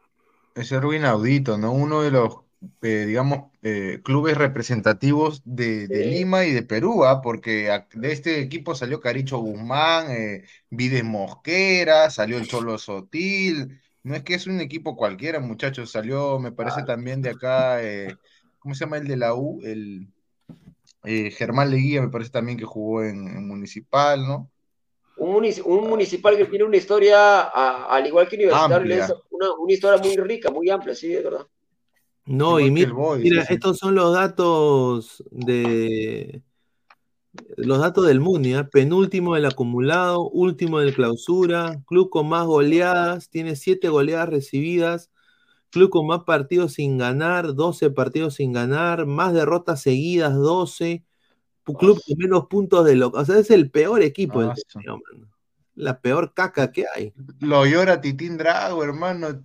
Es 0.55 0.73
algo 0.73 0.93
inaudito, 0.93 1.57
¿no? 1.59 1.73
Uno 1.73 2.03
de 2.03 2.11
los, 2.11 2.39
eh, 2.83 3.05
digamos, 3.07 3.53
eh, 3.63 4.01
clubes 4.05 4.37
representativos 4.37 5.41
de, 5.45 5.87
de 5.89 6.03
Sí. 6.03 6.05
Lima 6.05 6.45
y 6.47 6.53
de 6.53 6.63
Perú, 6.65 7.05
¿ah? 7.05 7.21
Porque 7.23 7.71
a- 7.71 7.87
de 7.95 8.13
este 8.13 8.41
equipo 8.41 8.75
salió 8.75 9.01
Caricho 9.01 9.39
Guzmán, 9.39 10.11
eh, 10.11 10.45
Vides 10.71 11.05
Mosquera, 11.05 12.11
salió 12.11 12.39
el 12.39 12.47
Cholo 12.49 12.77
Sotil. 12.79 13.81
No 14.03 14.15
es 14.17 14.23
que 14.25 14.35
es 14.35 14.47
un 14.49 14.61
equipo 14.61 14.97
cualquiera, 14.97 15.39
muchachos. 15.41 15.93
Salió, 15.93 16.39
me 16.41 16.51
parece 16.53 16.83
también 16.83 17.23
de 17.23 17.31
acá, 17.31 17.83
eh, 17.85 18.19
¿cómo 18.59 18.75
se 18.75 18.81
llama 18.85 18.99
el 18.99 19.07
de 19.07 19.17
la 19.17 19.35
U? 19.35 19.61
El 21.03 21.33
Germán 21.33 21.71
Leguía, 21.71 22.03
me 22.03 22.09
parece 22.09 22.31
también 22.31 22.59
que 22.59 22.65
jugó 22.65 23.03
en, 23.05 23.27
en 23.29 23.47
Municipal, 23.49 24.27
¿no? 24.27 24.51
Un, 25.29 25.43
munici- 25.43 25.63
un 25.65 25.89
municipal 25.89 26.37
que 26.37 26.47
tiene 26.47 26.65
una 26.65 26.77
historia, 26.77 27.43
a- 27.43 27.87
al 27.95 28.07
igual 28.07 28.29
que 28.29 28.37
Universitario, 28.37 29.23
una, 29.31 29.53
una 29.53 29.73
historia 29.73 30.01
muy 30.03 30.17
rica, 30.17 30.51
muy 30.51 30.71
amplia, 30.71 30.95
sí, 30.95 31.09
de 31.09 31.23
verdad. 31.23 31.47
No, 32.27 32.59
Igual 32.59 32.63
y 32.65 32.71
mira, 32.71 32.93
mira, 33.23 33.45
sí, 33.45 33.55
estos 33.55 33.79
son 33.79 33.95
los 33.95 34.13
datos 34.13 35.25
de 35.31 36.43
los 37.57 37.79
datos 37.81 38.07
del 38.07 38.21
Muni, 38.21 38.55
¿ah? 38.55 38.69
penúltimo 38.69 39.35
del 39.35 39.47
acumulado, 39.47 40.29
último 40.31 40.79
del 40.81 40.95
clausura, 40.95 41.83
club 41.87 42.11
con 42.11 42.29
más 42.29 42.47
goleadas, 42.47 43.31
tiene 43.31 43.57
siete 43.57 43.89
goleadas 43.89 44.29
recibidas, 44.29 45.11
club 45.71 45.91
con 45.91 46.07
más 46.07 46.25
partidos 46.25 46.75
sin 46.75 46.99
ganar, 46.99 47.55
12 47.55 47.91
partidos 47.91 48.35
sin 48.37 48.53
ganar, 48.53 49.07
más 49.07 49.35
derrotas 49.35 49.83
seguidas, 49.83 50.35
12, 50.35 51.05
pu- 51.05 51.08
club 51.75 52.01
con 52.07 52.19
menos 52.19 52.47
puntos 52.47 52.85
de 52.85 52.97
lo, 52.97 53.09
o 53.09 53.25
sea, 53.25 53.39
es 53.39 53.51
el 53.51 53.71
peor 53.71 54.03
equipo 54.03 54.43
del 54.43 54.55
sí. 54.57 54.63
torneo, 54.73 55.01
mano. 55.11 55.29
La 55.75 56.01
peor 56.01 56.35
caca 56.35 56.73
que 56.73 56.87
hay. 56.95 57.13
Lo 57.41 57.65
llora 57.65 58.01
Titín 58.01 58.37
Drago, 58.37 58.83
hermano. 58.83 59.43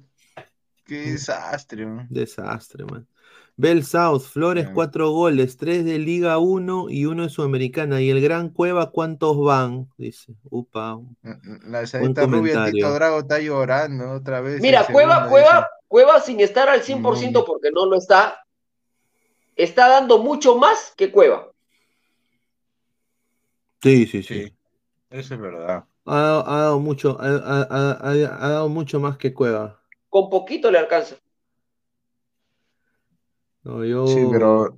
Qué 0.86 1.11
desastre, 1.11 1.86
¿no? 1.86 2.07
Desastre, 2.09 2.86
man. 2.86 3.07
Bell 3.55 3.86
South, 3.86 4.21
Flores, 4.21 4.65
Bien. 4.65 4.74
cuatro 4.74 5.11
goles, 5.11 5.57
tres 5.57 5.86
de 5.86 5.99
Liga 5.99 6.39
1 6.39 6.88
y 6.89 7.05
uno 7.05 7.24
de 7.24 7.30
Sudamericana. 7.30 8.01
¿Y 8.01 8.09
el 8.09 8.19
Gran 8.19 8.49
Cueva 8.49 8.89
cuántos 8.89 9.39
van? 9.39 9.89
Dice. 9.97 10.34
Upa. 10.49 10.99
La 11.67 11.82
esa 11.82 11.99
Buen 11.99 12.11
esta 12.11 12.26
rubia. 12.26 12.65
Tito 12.71 12.91
Drago 12.91 13.19
está 13.19 13.39
llorando 13.39 14.11
otra 14.11 14.41
vez. 14.41 14.59
Mira, 14.59 14.88
Cueva, 14.88 15.30
Cueva. 15.30 15.69
Cueva 15.88 16.19
sin 16.19 16.39
estar 16.39 16.67
al 16.69 16.82
100% 16.82 17.32
Muy 17.32 17.43
porque 17.45 17.69
no 17.71 17.86
lo 17.86 17.97
está, 17.97 18.43
está 19.55 19.89
dando 19.89 20.17
mucho 20.17 20.57
más 20.57 20.91
que 20.97 21.11
Cueva. 21.11 21.53
Sí, 23.84 24.08
sí, 24.08 24.24
sí. 24.24 24.46
Sí, 24.46 24.54
eso 25.10 25.34
es 25.34 25.40
verdad. 25.40 25.84
Ha, 26.06 26.16
dado- 26.20 26.48
ha 26.48 26.60
dado 26.62 26.80
mucho, 26.80 27.18
ha, 27.20 27.28
ha- 27.28 27.68
ha- 27.70 27.92
ha- 28.02 28.46
ha 28.46 28.50
dado 28.50 28.70
mucho 28.70 29.00
más 29.02 29.18
que 29.18 29.34
Cueva. 29.34 29.82
Con 30.10 30.30
poquito 30.30 30.72
le 30.72 30.80
alcanza. 30.80 31.16
No, 33.64 33.84
yo... 33.84 34.08
Sí, 34.08 34.26
pero 34.32 34.78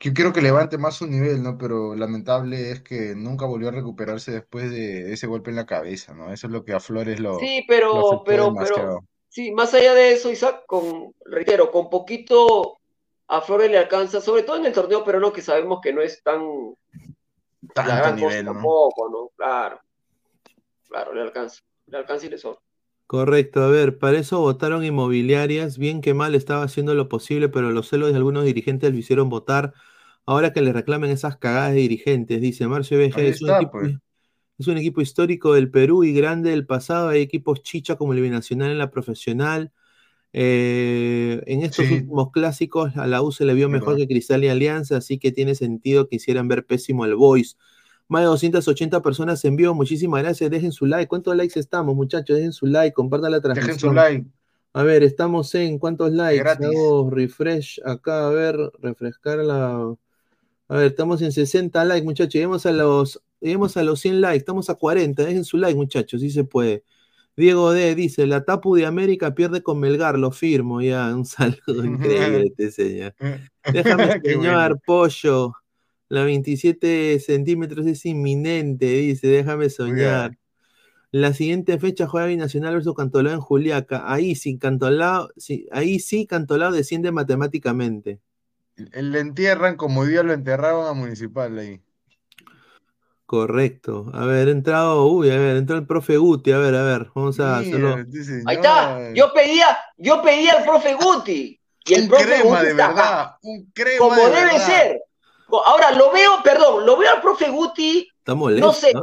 yo 0.00 0.12
quiero 0.14 0.32
que 0.32 0.40
levante 0.42 0.78
más 0.78 0.96
su 0.96 1.06
nivel, 1.06 1.42
¿no? 1.42 1.56
Pero 1.58 1.94
lamentable 1.94 2.70
es 2.72 2.80
que 2.82 3.14
nunca 3.14 3.46
volvió 3.46 3.68
a 3.68 3.72
recuperarse 3.72 4.32
después 4.32 4.70
de 4.70 5.12
ese 5.12 5.26
golpe 5.26 5.50
en 5.50 5.56
la 5.56 5.66
cabeza, 5.66 6.14
¿no? 6.14 6.32
Eso 6.32 6.46
es 6.46 6.52
lo 6.52 6.64
que 6.64 6.72
a 6.72 6.80
Flores 6.80 7.20
lo, 7.20 7.38
Sí, 7.38 7.64
pero, 7.68 8.22
pero, 8.26 8.46
demasiado. 8.46 8.98
pero, 8.98 9.00
sí, 9.28 9.52
más 9.52 9.74
allá 9.74 9.94
de 9.94 10.12
eso, 10.12 10.30
Isaac, 10.30 10.64
con, 10.66 11.12
reitero, 11.24 11.70
con 11.70 11.88
poquito 11.88 12.78
a 13.28 13.40
Flores 13.40 13.70
le 13.70 13.78
alcanza, 13.78 14.20
sobre 14.20 14.42
todo 14.42 14.56
en 14.56 14.66
el 14.66 14.72
torneo 14.72 15.04
peruano 15.04 15.32
que 15.32 15.40
sabemos 15.40 15.80
que 15.82 15.92
no 15.92 16.02
es 16.02 16.22
tan 16.22 16.42
tampoco, 17.74 19.08
¿no? 19.10 19.30
Claro, 19.36 19.80
claro, 20.88 21.14
le 21.14 21.22
alcanza, 21.22 21.62
le 21.86 21.98
alcanza 21.98 22.26
y 22.26 22.30
le 22.30 22.38
sobra. 22.38 22.60
Correcto, 23.06 23.62
a 23.62 23.68
ver, 23.68 23.98
para 23.98 24.18
eso 24.18 24.40
votaron 24.40 24.84
inmobiliarias, 24.84 25.76
bien 25.76 26.00
que 26.00 26.14
mal 26.14 26.34
estaba 26.34 26.62
haciendo 26.62 26.94
lo 26.94 27.10
posible, 27.10 27.50
pero 27.50 27.70
los 27.70 27.88
celos 27.88 28.10
de 28.10 28.16
algunos 28.16 28.44
dirigentes 28.44 28.90
lo 28.90 28.96
hicieron 28.96 29.28
votar. 29.28 29.74
Ahora 30.24 30.52
que 30.52 30.62
le 30.62 30.72
reclamen 30.72 31.10
esas 31.10 31.36
cagadas 31.36 31.72
de 31.72 31.80
dirigentes, 31.80 32.40
dice 32.40 32.66
Marcio 32.68 32.96
BG, 32.96 33.18
es 33.18 33.42
un 33.42 33.50
está, 33.50 33.56
equipo, 33.58 33.72
pues. 33.72 33.96
es 34.58 34.66
un 34.66 34.78
equipo 34.78 35.02
histórico 35.02 35.52
del 35.52 35.70
Perú 35.70 36.04
y 36.04 36.14
grande 36.14 36.50
del 36.50 36.64
pasado. 36.64 37.10
Hay 37.10 37.20
equipos 37.20 37.62
chicha 37.62 37.96
como 37.96 38.14
el 38.14 38.20
binacional 38.22 38.70
en 38.70 38.78
la 38.78 38.90
profesional. 38.90 39.72
Eh, 40.34 41.42
en 41.46 41.62
estos 41.62 41.86
Sí. 41.86 41.94
últimos 41.94 42.30
clásicos 42.30 42.96
a 42.96 43.06
la 43.06 43.22
U 43.22 43.32
se 43.32 43.44
le 43.44 43.54
vio 43.54 43.68
mejor 43.68 43.96
que 43.96 44.06
Cristal 44.08 44.42
y 44.44 44.48
Alianza, 44.48 44.96
así 44.96 45.18
que 45.18 45.30
tiene 45.32 45.54
sentido 45.54 46.08
que 46.08 46.16
hicieran 46.16 46.48
ver 46.48 46.64
pésimo 46.64 47.04
el 47.04 47.14
Boys. 47.16 47.56
Más 48.08 48.22
de 48.22 48.26
280 48.26 49.00
personas 49.02 49.44
en 49.44 49.56
vivo, 49.56 49.74
muchísimas 49.74 50.22
gracias. 50.22 50.50
Dejen 50.50 50.72
su 50.72 50.86
like. 50.86 51.06
¿Cuántos 51.08 51.36
likes 51.36 51.58
estamos, 51.58 51.94
muchachos? 51.94 52.36
Dejen 52.36 52.52
su 52.52 52.66
like, 52.66 52.92
compartan 52.92 53.30
la 53.30 53.40
Dejen 53.40 53.52
su 53.54 53.62
transmisión. 53.62 53.94
like. 53.94 54.26
A 54.74 54.82
ver, 54.82 55.02
estamos 55.02 55.54
en 55.54 55.78
cuántos 55.78 56.10
likes. 56.12 56.42
Gratis. 56.42 56.66
Hago 56.66 57.10
refresh 57.10 57.80
acá, 57.84 58.26
a 58.26 58.30
ver, 58.30 58.56
refrescar 58.80 59.38
la. 59.38 59.94
A 60.68 60.76
ver, 60.76 60.86
estamos 60.86 61.20
en 61.22 61.32
60 61.32 61.84
likes, 61.84 62.04
muchachos. 62.04 62.32
Lleguemos 62.34 62.64
a 62.66 62.72
los, 62.72 63.22
lleguemos 63.40 63.76
a 63.76 63.82
los 63.82 64.00
100 64.00 64.20
likes. 64.22 64.38
Estamos 64.38 64.70
a 64.70 64.74
40. 64.74 65.24
Dejen 65.24 65.44
su 65.44 65.58
like, 65.58 65.74
muchachos, 65.76 66.20
si 66.22 66.30
se 66.30 66.44
puede. 66.44 66.84
Diego 67.36 67.72
D 67.72 67.94
dice: 67.94 68.26
La 68.26 68.44
Tapu 68.44 68.74
de 68.76 68.86
América 68.86 69.34
pierde 69.34 69.62
con 69.62 69.80
Melgar, 69.80 70.18
lo 70.18 70.30
firmo. 70.30 70.80
Ya, 70.80 71.06
un 71.14 71.24
saludo 71.24 71.84
increíble, 71.84 72.52
este 72.56 72.70
señor. 72.70 73.14
Déjame 73.72 74.20
soñar, 74.24 74.80
pollo. 74.84 75.54
La 76.08 76.24
27 76.24 77.18
centímetros 77.20 77.86
es 77.86 78.04
inminente, 78.04 78.86
dice. 78.86 79.28
Déjame 79.28 79.70
soñar. 79.70 80.36
La 81.10 81.34
siguiente 81.34 81.78
fecha 81.78 82.06
juega 82.06 82.26
Binacional 82.26 82.74
versus 82.74 82.94
Cantolao 82.94 83.34
en 83.34 83.40
Juliaca. 83.40 84.10
Ahí 84.10 84.34
sí, 84.34 84.58
Cantolao, 84.58 85.28
sí, 85.36 85.68
ahí 85.70 86.00
sí, 86.00 86.26
Cantolao 86.26 86.72
desciende 86.72 87.12
matemáticamente. 87.12 88.18
Le 88.76 89.20
entierran 89.20 89.76
como 89.76 90.06
día 90.06 90.22
lo 90.22 90.32
enterraban 90.32 90.86
a 90.86 90.94
Municipal 90.94 91.58
ahí. 91.58 91.82
Correcto. 93.32 94.10
A 94.12 94.26
ver, 94.26 94.50
entrado, 94.50 95.06
uy, 95.06 95.30
a 95.30 95.38
ver, 95.38 95.56
entró 95.56 95.74
el 95.78 95.86
profe 95.86 96.18
Guti. 96.18 96.52
A 96.52 96.58
ver, 96.58 96.74
a 96.74 96.82
ver, 96.82 97.10
vamos 97.14 97.40
a 97.40 97.60
hacerlo. 97.60 97.96
Ahí 98.44 98.56
está. 98.56 99.10
Yo 99.14 99.32
pedía, 99.32 99.78
yo 99.96 100.20
pedía 100.20 100.52
al 100.58 100.64
profe 100.64 100.92
Guti. 100.92 101.58
Y 101.86 101.94
el 101.94 102.02
Un 102.02 102.08
profe 102.10 102.24
crema 102.26 102.42
Guti 102.44 102.62
de 102.62 102.70
está 102.72 102.88
verdad, 102.88 103.04
acá, 103.22 103.38
un 103.40 103.70
crema 103.72 103.98
como 104.00 104.16
de 104.16 104.28
debe 104.32 104.44
verdad. 104.52 104.66
ser. 104.66 105.00
Ahora 105.64 105.92
lo 105.92 106.12
veo, 106.12 106.42
perdón, 106.44 106.84
lo 106.84 106.98
veo 106.98 107.10
al 107.10 107.22
profe 107.22 107.48
Guti, 107.48 108.06
Está 108.18 108.34
molesto. 108.34 108.66
no 108.66 108.72
sé, 108.74 108.92
¿no? 108.92 109.02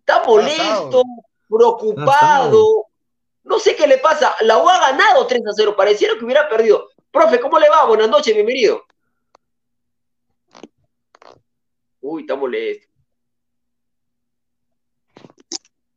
está 0.00 0.22
molesto, 0.24 1.02
preocupado. 1.46 2.86
No 3.44 3.58
sé 3.58 3.76
qué 3.76 3.86
le 3.86 3.98
pasa. 3.98 4.34
La 4.40 4.56
U 4.56 4.66
ha 4.66 4.78
ganado 4.80 5.26
3 5.26 5.42
a 5.46 5.52
0. 5.54 5.74
Pareciera 5.76 6.14
que 6.18 6.24
hubiera 6.24 6.48
perdido. 6.48 6.88
Profe, 7.10 7.38
¿cómo 7.38 7.58
le 7.58 7.68
va? 7.68 7.84
Buenas 7.84 8.08
noches, 8.08 8.32
bienvenido. 8.34 8.82
Uy, 12.00 12.22
está 12.22 12.34
molesto. 12.34 12.91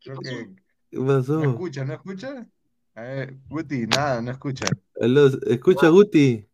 Creo 0.06 0.20
que 0.20 0.50
¿Qué 0.92 1.00
pasó? 1.02 1.40
no 1.40 1.50
escucha, 1.52 1.84
¿no 1.84 1.94
escucha? 1.96 2.48
A 2.94 3.02
ver, 3.02 3.36
Guti, 3.50 3.88
nada, 3.88 4.22
no 4.22 4.30
escucha. 4.32 4.68
Aló, 5.02 5.28
¿Escucha 5.48 5.90
Guti? 5.90 6.46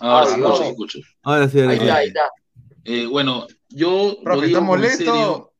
Ahora 0.00 0.26
sí, 0.26 0.34
sí 0.58 0.68
escucho. 0.68 0.98
Ahora 1.22 1.48
sí, 1.48 1.60
ahora 1.60 1.70
Ahí 1.72 1.78
está, 1.78 1.94
ahí 1.96 2.06
está. 2.08 2.30
Eh, 2.84 3.06
bueno, 3.06 3.46
yo 3.68 4.18
Profe, 4.24 4.46
digo 4.46 4.58
¿está 4.58 4.58
como 4.58 4.76
en 4.76 4.90
serio. 4.90 5.12
molesto 5.14 5.52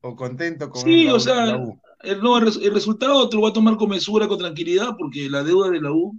o 0.00 0.16
contento 0.16 0.68
con 0.68 0.82
Sí, 0.82 1.06
la 1.06 1.14
o 1.14 1.20
sea, 1.20 1.46
la 1.46 1.56
U? 1.58 1.80
el, 2.02 2.20
no, 2.20 2.38
el, 2.38 2.44
res- 2.46 2.60
el 2.62 2.74
resultado 2.74 3.28
te 3.28 3.36
lo 3.36 3.42
va 3.42 3.50
a 3.50 3.52
tomar 3.52 3.76
con 3.76 3.88
mesura, 3.88 4.26
con 4.28 4.38
tranquilidad, 4.38 4.96
porque 4.98 5.30
la 5.30 5.42
deuda 5.44 5.70
de 5.70 5.80
la 5.80 5.92
U 5.92 6.14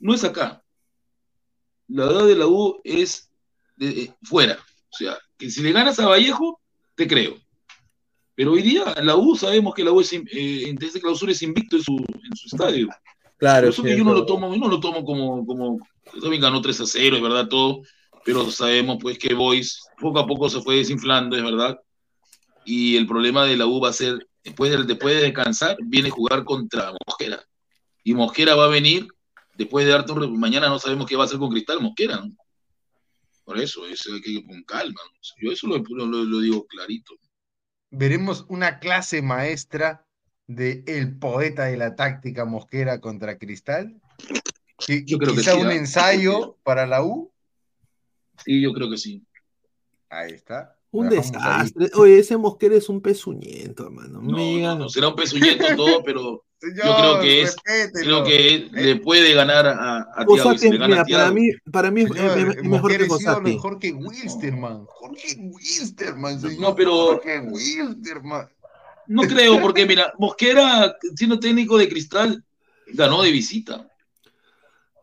no 0.00 0.12
es 0.14 0.24
acá. 0.24 0.62
La 1.86 2.06
deuda 2.06 2.24
de 2.26 2.34
la 2.34 2.46
U 2.48 2.80
es 2.84 3.30
de- 3.76 3.92
de- 3.92 4.14
fuera. 4.24 4.54
O 4.90 4.96
sea, 4.96 5.16
que 5.36 5.50
si 5.50 5.62
le 5.62 5.72
ganas 5.72 5.98
a 6.00 6.06
Vallejo, 6.08 6.60
te 6.96 7.06
creo. 7.06 7.34
Pero 8.38 8.52
hoy 8.52 8.62
día 8.62 8.94
la 9.02 9.16
U, 9.16 9.34
sabemos 9.34 9.74
que 9.74 9.82
la 9.82 9.90
U 9.90 10.00
es, 10.00 10.12
in- 10.12 10.28
eh, 10.30 10.68
en 10.68 10.80
este 10.80 11.00
clausura 11.00 11.32
es 11.32 11.42
invicto 11.42 11.74
en 11.74 11.82
su, 11.82 11.96
en 11.96 12.36
su 12.36 12.46
estadio. 12.54 12.86
Claro, 13.36 13.64
Por 13.66 13.72
eso 13.72 13.82
que 13.82 13.98
yo 13.98 14.04
no 14.04 14.12
lo 14.12 14.24
tomo, 14.26 14.54
yo 14.54 14.60
no 14.60 14.68
lo 14.68 14.78
tomo 14.78 15.04
como, 15.04 15.44
como, 15.44 15.80
también 16.22 16.40
ganó 16.42 16.60
3 16.60 16.80
a 16.80 16.86
0, 16.86 17.16
es 17.16 17.22
verdad 17.22 17.48
todo, 17.48 17.82
pero 18.24 18.48
sabemos 18.52 18.98
pues 19.00 19.18
que 19.18 19.34
Boys 19.34 19.82
poco 20.00 20.20
a 20.20 20.26
poco 20.28 20.48
se 20.48 20.60
fue 20.60 20.76
desinflando, 20.76 21.34
es 21.36 21.42
verdad, 21.42 21.80
y 22.64 22.96
el 22.96 23.08
problema 23.08 23.44
de 23.44 23.56
la 23.56 23.66
U 23.66 23.80
va 23.80 23.88
a 23.88 23.92
ser, 23.92 24.28
después 24.44 24.70
de, 24.70 24.84
después 24.84 25.16
de 25.16 25.22
descansar, 25.22 25.76
viene 25.82 26.06
a 26.10 26.12
jugar 26.12 26.44
contra 26.44 26.92
Mosquera, 27.08 27.44
y 28.04 28.14
Mosquera 28.14 28.54
va 28.54 28.66
a 28.66 28.68
venir, 28.68 29.08
después 29.56 29.84
de 29.84 29.98
re- 29.98 30.28
mañana 30.28 30.68
no 30.68 30.78
sabemos 30.78 31.06
qué 31.08 31.16
va 31.16 31.24
a 31.24 31.26
hacer 31.26 31.40
con 31.40 31.50
Cristal 31.50 31.80
Mosquera, 31.80 32.18
¿no? 32.18 32.30
Por 33.44 33.58
eso, 33.58 33.84
eso 33.88 34.14
hay 34.14 34.20
que 34.20 34.30
ir 34.30 34.46
con 34.46 34.62
calma, 34.62 35.00
¿no? 35.12 35.18
yo 35.42 35.50
eso 35.50 35.66
lo, 35.66 35.78
lo- 36.06 36.22
lo 36.24 36.38
digo 36.38 36.64
clarito. 36.68 37.14
Veremos 37.90 38.44
una 38.48 38.78
clase 38.78 39.22
maestra 39.22 40.06
de 40.46 40.82
el 40.86 41.16
poeta 41.18 41.64
de 41.64 41.76
la 41.76 41.94
táctica 41.96 42.44
Mosquera 42.44 43.00
contra 43.00 43.38
Cristal. 43.38 44.00
Qui- 44.78 45.04
Yo 45.04 45.18
creo 45.18 45.34
que 45.34 45.42
sí, 45.42 45.50
un 45.50 45.66
¿ah? 45.68 45.74
ensayo 45.74 46.56
para 46.62 46.86
la 46.86 47.02
U. 47.02 47.32
Sí, 48.44 48.60
yo 48.62 48.72
creo 48.72 48.88
que 48.90 48.96
sí. 48.98 49.24
Ahí 50.08 50.32
está. 50.32 50.76
Un 50.90 51.08
desastre. 51.10 51.90
Oye, 51.96 52.18
ese 52.18 52.36
Mosquera 52.38 52.76
es 52.76 52.88
un 52.88 53.00
pezuñento, 53.02 53.84
hermano. 53.84 54.22
No, 54.22 54.76
no, 54.76 54.88
será 54.88 55.08
un 55.08 55.16
pezuñento 55.16 55.64
todo, 55.76 56.02
pero 56.02 56.44
yo 56.60 56.68
Señor, 56.82 56.96
creo 56.96 57.20
que 57.20 57.42
es, 57.42 57.56
respételo. 57.64 58.02
creo 58.02 58.24
que 58.24 58.68
le 58.72 58.96
puede 58.96 59.32
ganar 59.34 59.66
a, 59.66 59.98
a 60.14 60.26
Thiago, 60.26 60.54
gana 60.78 60.86
mira, 60.88 61.02
a 61.02 61.04
para 61.04 61.30
mí, 61.30 61.50
para 61.72 61.90
mí 61.90 62.00
es, 62.02 62.08
Señor, 62.08 62.38
es- 62.38 62.56
es 62.56 62.62
mejor 62.64 62.90
que 62.90 62.96
es 62.96 63.02
ídolo 63.02 63.14
Fossati. 63.20 63.50
de 63.52 63.58
Jorge 63.58 63.92
Wilstermann. 63.92 64.84
Jorge 64.86 65.36
Wilstermann, 65.38 66.40
señor. 66.40 66.60
No, 66.60 66.74
pero- 66.74 67.06
Jorge 67.06 67.40
Wilstermann. 67.40 68.48
No 69.06 69.22
creo, 69.22 69.60
porque 69.62 69.86
mira, 69.86 70.12
Mosquera, 70.18 70.94
siendo 71.16 71.40
técnico 71.40 71.78
de 71.78 71.88
cristal, 71.88 72.44
ganó 72.88 73.22
de 73.22 73.30
visita. 73.30 73.87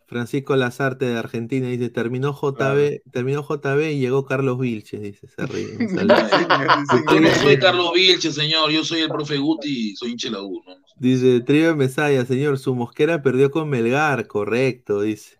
Francisco 0.07 0.55
Lazarte 0.55 1.05
de 1.05 1.17
Argentina 1.17 1.67
dice, 1.67 1.89
terminó 1.89 2.33
JB, 2.33 3.01
terminó 3.11 3.43
JB 3.43 3.91
y 3.91 3.99
llegó 3.99 4.25
Carlos 4.25 4.59
Vilches, 4.59 5.01
dice, 5.01 5.27
se 5.27 5.45
ríe. 5.45 5.77
Yo 7.11 7.19
no 7.19 7.29
soy 7.41 7.57
Carlos 7.57 7.91
Vilche, 7.93 8.31
señor, 8.31 8.71
yo 8.71 8.83
soy 8.83 9.01
el 9.01 9.09
profe 9.09 9.37
Guti 9.37 9.91
y 9.91 9.95
soy 9.95 10.11
hincha 10.11 10.27
de 10.27 10.33
la 10.33 10.41
U, 10.41 10.61
¿no? 10.65 10.75
Dice, 10.97 11.41
Trío 11.41 11.75
Mesaya, 11.75 12.25
señor, 12.25 12.57
su 12.59 12.75
Mosquera 12.75 13.21
perdió 13.21 13.51
con 13.51 13.67
Melgar, 13.69 14.27
correcto, 14.27 15.01
dice. 15.01 15.39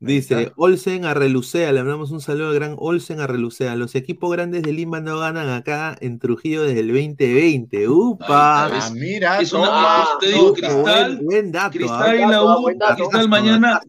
Dice, 0.00 0.52
Olsen 0.56 1.04
a 1.04 1.12
Relucea, 1.14 1.72
le 1.72 1.80
mandamos 1.80 2.12
un 2.12 2.20
saludo 2.20 2.50
al 2.50 2.54
gran 2.54 2.76
Olsen 2.78 3.18
a 3.20 3.26
Relucea. 3.26 3.74
Los 3.74 3.96
equipos 3.96 4.30
grandes 4.30 4.62
de 4.62 4.72
Lima 4.72 5.00
no 5.00 5.18
ganan 5.18 5.48
acá 5.48 5.96
en 6.00 6.20
Trujillo 6.20 6.62
desde 6.62 6.80
el 6.80 6.88
2020. 6.88 7.88
¡Upa! 7.88 8.66
Ah, 8.66 8.90
mira, 8.94 9.40
Es 9.40 9.52
una- 9.52 9.64
toma. 9.66 10.02
eso 10.04 10.18
te 10.20 10.26
digo, 10.28 10.52
Cristal, 10.54 10.82
buen, 11.16 11.26
buen 11.26 11.52
dato. 11.52 11.76
Cristal 11.78 12.10
¿ah? 12.10 12.14
y 12.16 12.30
la 12.30 12.42
U, 12.44 12.70
dato. 12.78 12.94
Cristal 12.96 13.28
mañana 13.28 13.80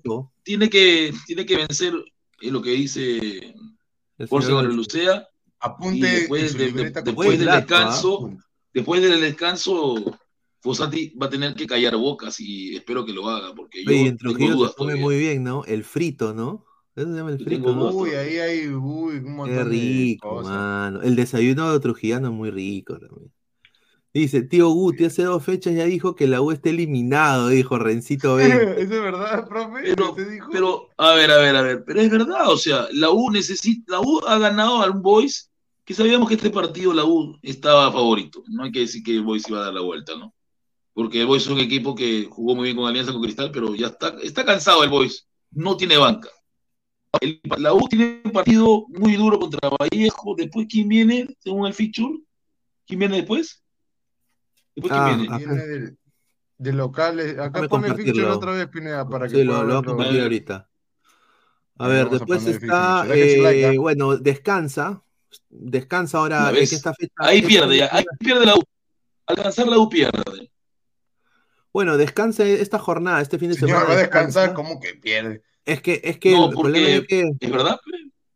tiene 0.42 0.68
que, 0.68 1.14
tiene 1.28 1.46
que 1.46 1.58
vencer 1.58 1.94
eh, 2.42 2.52
lo 2.52 2.62
que 2.64 2.72
dice 2.72 3.54
Olsen 4.30 4.56
a 4.56 4.62
Relucea, 4.64 5.16
y 5.16 5.56
Apunte 5.60 6.08
después, 6.08 6.58
de- 6.58 6.72
de- 6.72 6.84
del 6.86 6.94
dato, 6.94 7.12
descanso, 7.56 8.32
después 8.74 9.02
del 9.04 9.22
descanso, 9.22 10.18
Fossati 10.62 11.14
va 11.22 11.28
a 11.28 11.30
tener 11.30 11.56
que 11.56 11.68
callar 11.68 11.96
bocas 11.98 12.40
y 12.40 12.76
espero 12.76 13.06
que 13.06 13.14
lo 13.14 13.30
haga, 13.30 13.54
porque 13.56 13.86
yo 13.86 13.90
Oye, 13.92 14.08
en 14.08 14.18
tengo 14.18 14.18
Trujillo 14.18 14.56
dudas 14.56 14.72
se 14.72 14.76
come 14.76 14.96
todavía. 14.96 15.04
muy 15.04 15.18
bien, 15.20 15.44
¿no? 15.44 15.64
El 15.66 15.84
frito, 15.84 16.34
¿no? 16.34 16.66
Eso 16.96 17.10
se 17.12 17.16
llama 17.18 17.32
el 17.32 17.40
frito, 17.40 17.74
Uy, 17.74 18.12
ahí 18.12 18.38
hay 18.38 18.68
uy, 18.70 19.18
un 19.18 19.36
montón 19.36 19.54
Qué 19.56 19.64
de 19.64 19.64
rico, 19.64 20.20
cosas. 20.20 20.44
mano. 20.44 21.02
El 21.02 21.16
desayuno 21.16 21.80
trujillano 21.80 22.28
es 22.30 22.34
muy 22.34 22.52
rico 22.52 23.00
también. 23.00 23.32
Dice, 24.14 24.44
tío 24.44 24.70
Guti, 24.70 25.06
hace 25.06 25.24
dos 25.24 25.44
fechas 25.44 25.76
ya 25.76 25.86
dijo 25.86 26.16
que 26.16 26.28
la 26.28 26.42
U 26.42 26.52
está 26.52 26.70
eliminado, 26.70 27.50
dijo 27.50 27.80
Rencito 27.80 28.36
20. 28.36 28.82
¿Eso 28.82 28.94
es 28.96 29.02
verdad, 29.02 29.48
profe? 29.48 29.94
Pero, 29.96 30.10
¿Usted 30.10 30.30
dijo? 30.30 30.50
pero, 30.52 30.90
a 30.98 31.14
ver, 31.14 31.32
a 31.32 31.38
ver, 31.38 31.56
a 31.56 31.62
ver, 31.62 31.84
pero 31.86 32.02
es 32.02 32.10
verdad, 32.10 32.50
o 32.50 32.58
sea, 32.58 32.88
la 32.94 33.10
U 33.12 33.30
necesita, 33.32 33.94
la 33.94 34.02
U 34.02 34.22
ha 34.28 34.38
ganado 34.40 34.82
al 34.82 34.94
Boys, 34.94 35.52
que 35.86 35.94
sabíamos 35.94 36.28
que 36.28 36.36
este 36.36 36.50
partido 36.50 36.94
la 36.94 37.06
U 37.06 37.38
estaba 37.42 37.92
favorito, 37.92 38.44
no 38.48 38.64
hay 38.64 38.72
que 38.72 38.82
decir 38.82 39.04
que 39.04 39.12
el 39.16 39.24
Boys 39.24 39.48
iba 39.50 39.60
a 39.60 39.66
dar 39.66 39.74
la 39.74 39.82
vuelta, 39.82 40.16
¿no? 40.18 40.34
Porque 41.00 41.22
el 41.22 41.28
Boys 41.28 41.44
es 41.44 41.48
un 41.48 41.60
equipo 41.62 41.96
que 41.96 42.28
jugó 42.30 42.56
muy 42.56 42.66
bien 42.66 42.76
con 42.76 42.86
Alianza 42.86 43.14
con 43.14 43.22
Cristal, 43.22 43.52
pero 43.54 43.74
ya 43.74 43.88
está, 43.88 44.18
está 44.22 44.44
cansado 44.44 44.84
el 44.84 44.90
Boys, 44.90 45.30
no 45.52 45.78
tiene 45.78 45.96
banca. 45.96 46.28
El- 47.22 47.40
la 47.58 47.74
U 47.74 47.88
tiene 47.88 48.20
un 48.26 48.34
partido 48.34 48.86
muy 48.90 49.16
duro 49.16 49.40
contra 49.40 49.70
Vallejo, 49.80 50.36
después 50.36 50.68
¿quién 50.70 50.90
viene 50.90 51.26
según 51.40 51.68
el 51.68 51.74
fixture? 51.74 52.20
¿Quién 52.86 53.00
viene 53.00 53.16
después? 53.16 53.64
¿Después 54.76 54.92
quién 54.92 55.04
Ah, 55.06 55.38
viene? 55.38 55.38
Viene 55.38 55.96
de 56.58 56.74
locales. 56.74 57.32
Acá 57.40 57.62
Déjame 57.62 57.70
pone 57.70 57.88
el 57.88 57.96
fixture 57.96 58.26
otra 58.26 58.52
vez, 58.52 58.68
Pineda, 58.68 59.08
para 59.08 59.30
que 59.30 59.36
Sí, 59.38 59.44
lo, 59.46 59.64
lo 59.64 59.82
voy 59.82 60.06
a 60.06 60.24
ahorita. 60.24 60.70
A 61.78 61.88
ver, 61.88 62.10
vamos 62.10 62.20
después 62.20 62.46
está, 62.46 63.08
eh, 63.16 63.78
bueno, 63.78 64.18
descansa. 64.18 65.02
Descansa 65.50 66.18
ahora 66.18 66.52
¿La 66.52 66.58
en 66.58 66.64
esta 66.64 66.94
fecha. 66.94 67.14
Ahí 67.20 67.38
esta 67.38 67.48
pierde, 67.48 67.78
ya, 67.78 67.86
fecha- 67.88 67.98
ahí 68.00 68.06
pierde 68.20 68.46
la 68.46 68.56
U. 68.58 68.64
Alcanzar 69.28 69.68
la 69.68 69.78
U 69.78 69.88
pierde. 69.88 70.52
Bueno, 71.72 71.98
descansa 71.98 72.46
esta 72.46 72.80
jornada, 72.80 73.22
este 73.22 73.38
fin 73.38 73.50
de 73.50 73.56
Señor, 73.56 73.70
semana. 73.70 73.88
va 73.90 73.94
a 73.94 73.98
descansar, 73.98 74.50
descansa. 74.50 74.54
¿cómo 74.56 74.80
que 74.80 74.96
pierde? 74.96 75.42
Es 75.66 75.82
que, 75.82 76.02
es 76.04 76.18
que 76.18 76.32
No, 76.32 76.50
el 76.50 76.56
problema 76.56 76.88
es 76.90 77.08
que, 77.08 77.32
es 77.40 77.52
verdad, 77.52 77.80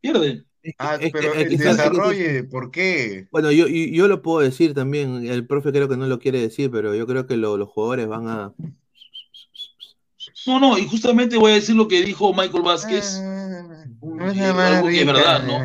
pierde. 0.01 0.27
es 0.61 0.71
que- 0.71 0.75
Ah, 0.77 0.95
es 0.95 0.99
que- 1.01 1.11
pero 1.11 1.33
que 1.33 1.45
desarrolle, 1.45 2.43
¿por 2.43 2.69
qué? 2.71 3.27
Bueno, 3.31 3.51
yo, 3.51 3.67
yo, 3.67 3.75
yo 3.75 4.07
lo 4.07 4.21
puedo 4.21 4.39
decir 4.39 4.73
también, 4.73 5.25
el 5.25 5.45
profe 5.47 5.71
creo 5.71 5.89
que 5.89 5.97
no 5.97 6.07
lo 6.07 6.19
quiere 6.19 6.39
decir, 6.39 6.69
pero 6.71 6.93
yo 6.95 7.05
creo 7.07 7.25
que 7.25 7.35
lo- 7.35 7.57
los 7.57 7.69
jugadores 7.69 8.07
van 8.07 8.27
a... 8.27 8.53
No, 10.45 10.59
no, 10.59 10.77
y 10.77 10.85
justamente 10.87 11.37
voy 11.37 11.51
a 11.51 11.55
decir 11.55 11.75
lo 11.75 11.87
que 11.87 12.01
dijo 12.03 12.33
Michael 12.33 12.63
Vázquez, 12.63 13.19
Ah, 13.21 14.75
algo 14.75 14.87
que 14.87 14.99
es 15.01 15.05
verdad, 15.05 15.43
¿no? 15.43 15.57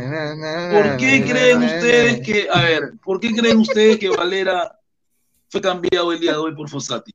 ¿Por 0.72 0.96
qué 0.96 1.24
creen 1.24 1.62
ustedes 1.62 2.20
que, 2.20 2.48
a 2.50 2.62
ver, 2.62 2.92
¿por 3.04 3.20
qué 3.20 3.32
creen 3.32 3.58
ustedes 3.58 3.98
que 3.98 4.08
Valera 4.08 4.78
fue 5.48 5.60
cambiado 5.60 6.12
el 6.12 6.20
día 6.20 6.32
de 6.32 6.38
hoy 6.38 6.54
por 6.54 6.68
Fossati? 6.68 7.12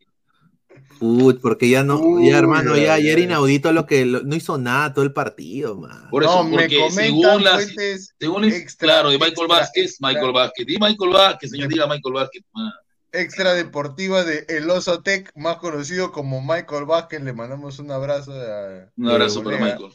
Uy, 1.00 1.34
porque 1.36 1.70
ya 1.70 1.84
no, 1.84 2.00
Uy, 2.00 2.30
ya 2.30 2.38
hermano, 2.38 2.76
ya, 2.78 2.98
ya 3.00 3.12
era 3.12 3.22
inaudito 3.22 3.72
lo 3.74 3.86
que 3.86 4.06
lo- 4.06 4.24
no 4.24 4.36
hizo 4.36 4.58
nada 4.58 4.94
todo 4.94 5.04
el 5.04 5.12
partido, 5.14 5.76
man. 5.76 6.08
Por 6.10 6.24
eso, 6.24 6.36
No, 6.36 6.44
me 6.46 6.52
porque 6.52 6.78
comentan 6.78 7.04
según 7.06 7.44
las, 7.44 7.64
fuentes 7.66 8.16
según 8.20 8.44
extra- 8.46 8.88
claro, 8.88 9.10
de 9.10 9.16
Michael 9.18 9.32
extra- 9.34 9.48
Vázquez, 9.48 9.84
extra- 9.86 10.08
Michael 10.10 10.32
Vázquez, 10.32 10.66
di 10.66 10.78
Michael 10.80 11.12
Vázquez, 11.12 11.52
señor, 11.52 11.68
diga 11.70 11.88
Michael 11.88 12.14
Vázquez. 12.14 12.44
man. 12.54 12.72
extra 13.16 13.54
deportiva 13.54 14.24
de 14.24 14.44
El 14.50 14.68
Oso 14.72 15.04
Tech, 15.04 15.30
más 15.36 15.58
conocido 15.58 16.12
como 16.12 16.42
Michael 16.42 16.86
Vázquez. 16.86 17.22
Le 17.22 17.32
mandamos 17.32 17.78
un 17.78 17.92
abrazo. 17.92 18.32
a- 18.34 18.90
Un 18.98 19.08
abrazo 19.08 19.44
para. 19.44 19.58
Michael. 19.60 19.92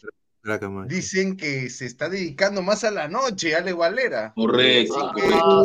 Dicen 0.87 1.37
que 1.37 1.69
se 1.69 1.85
está 1.85 2.09
dedicando 2.09 2.63
más 2.63 2.83
a 2.85 2.91
la 2.91 3.09
noche, 3.09 3.55
Ale 3.55 3.73
Valera. 3.73 4.33
Correcto, 4.35 5.13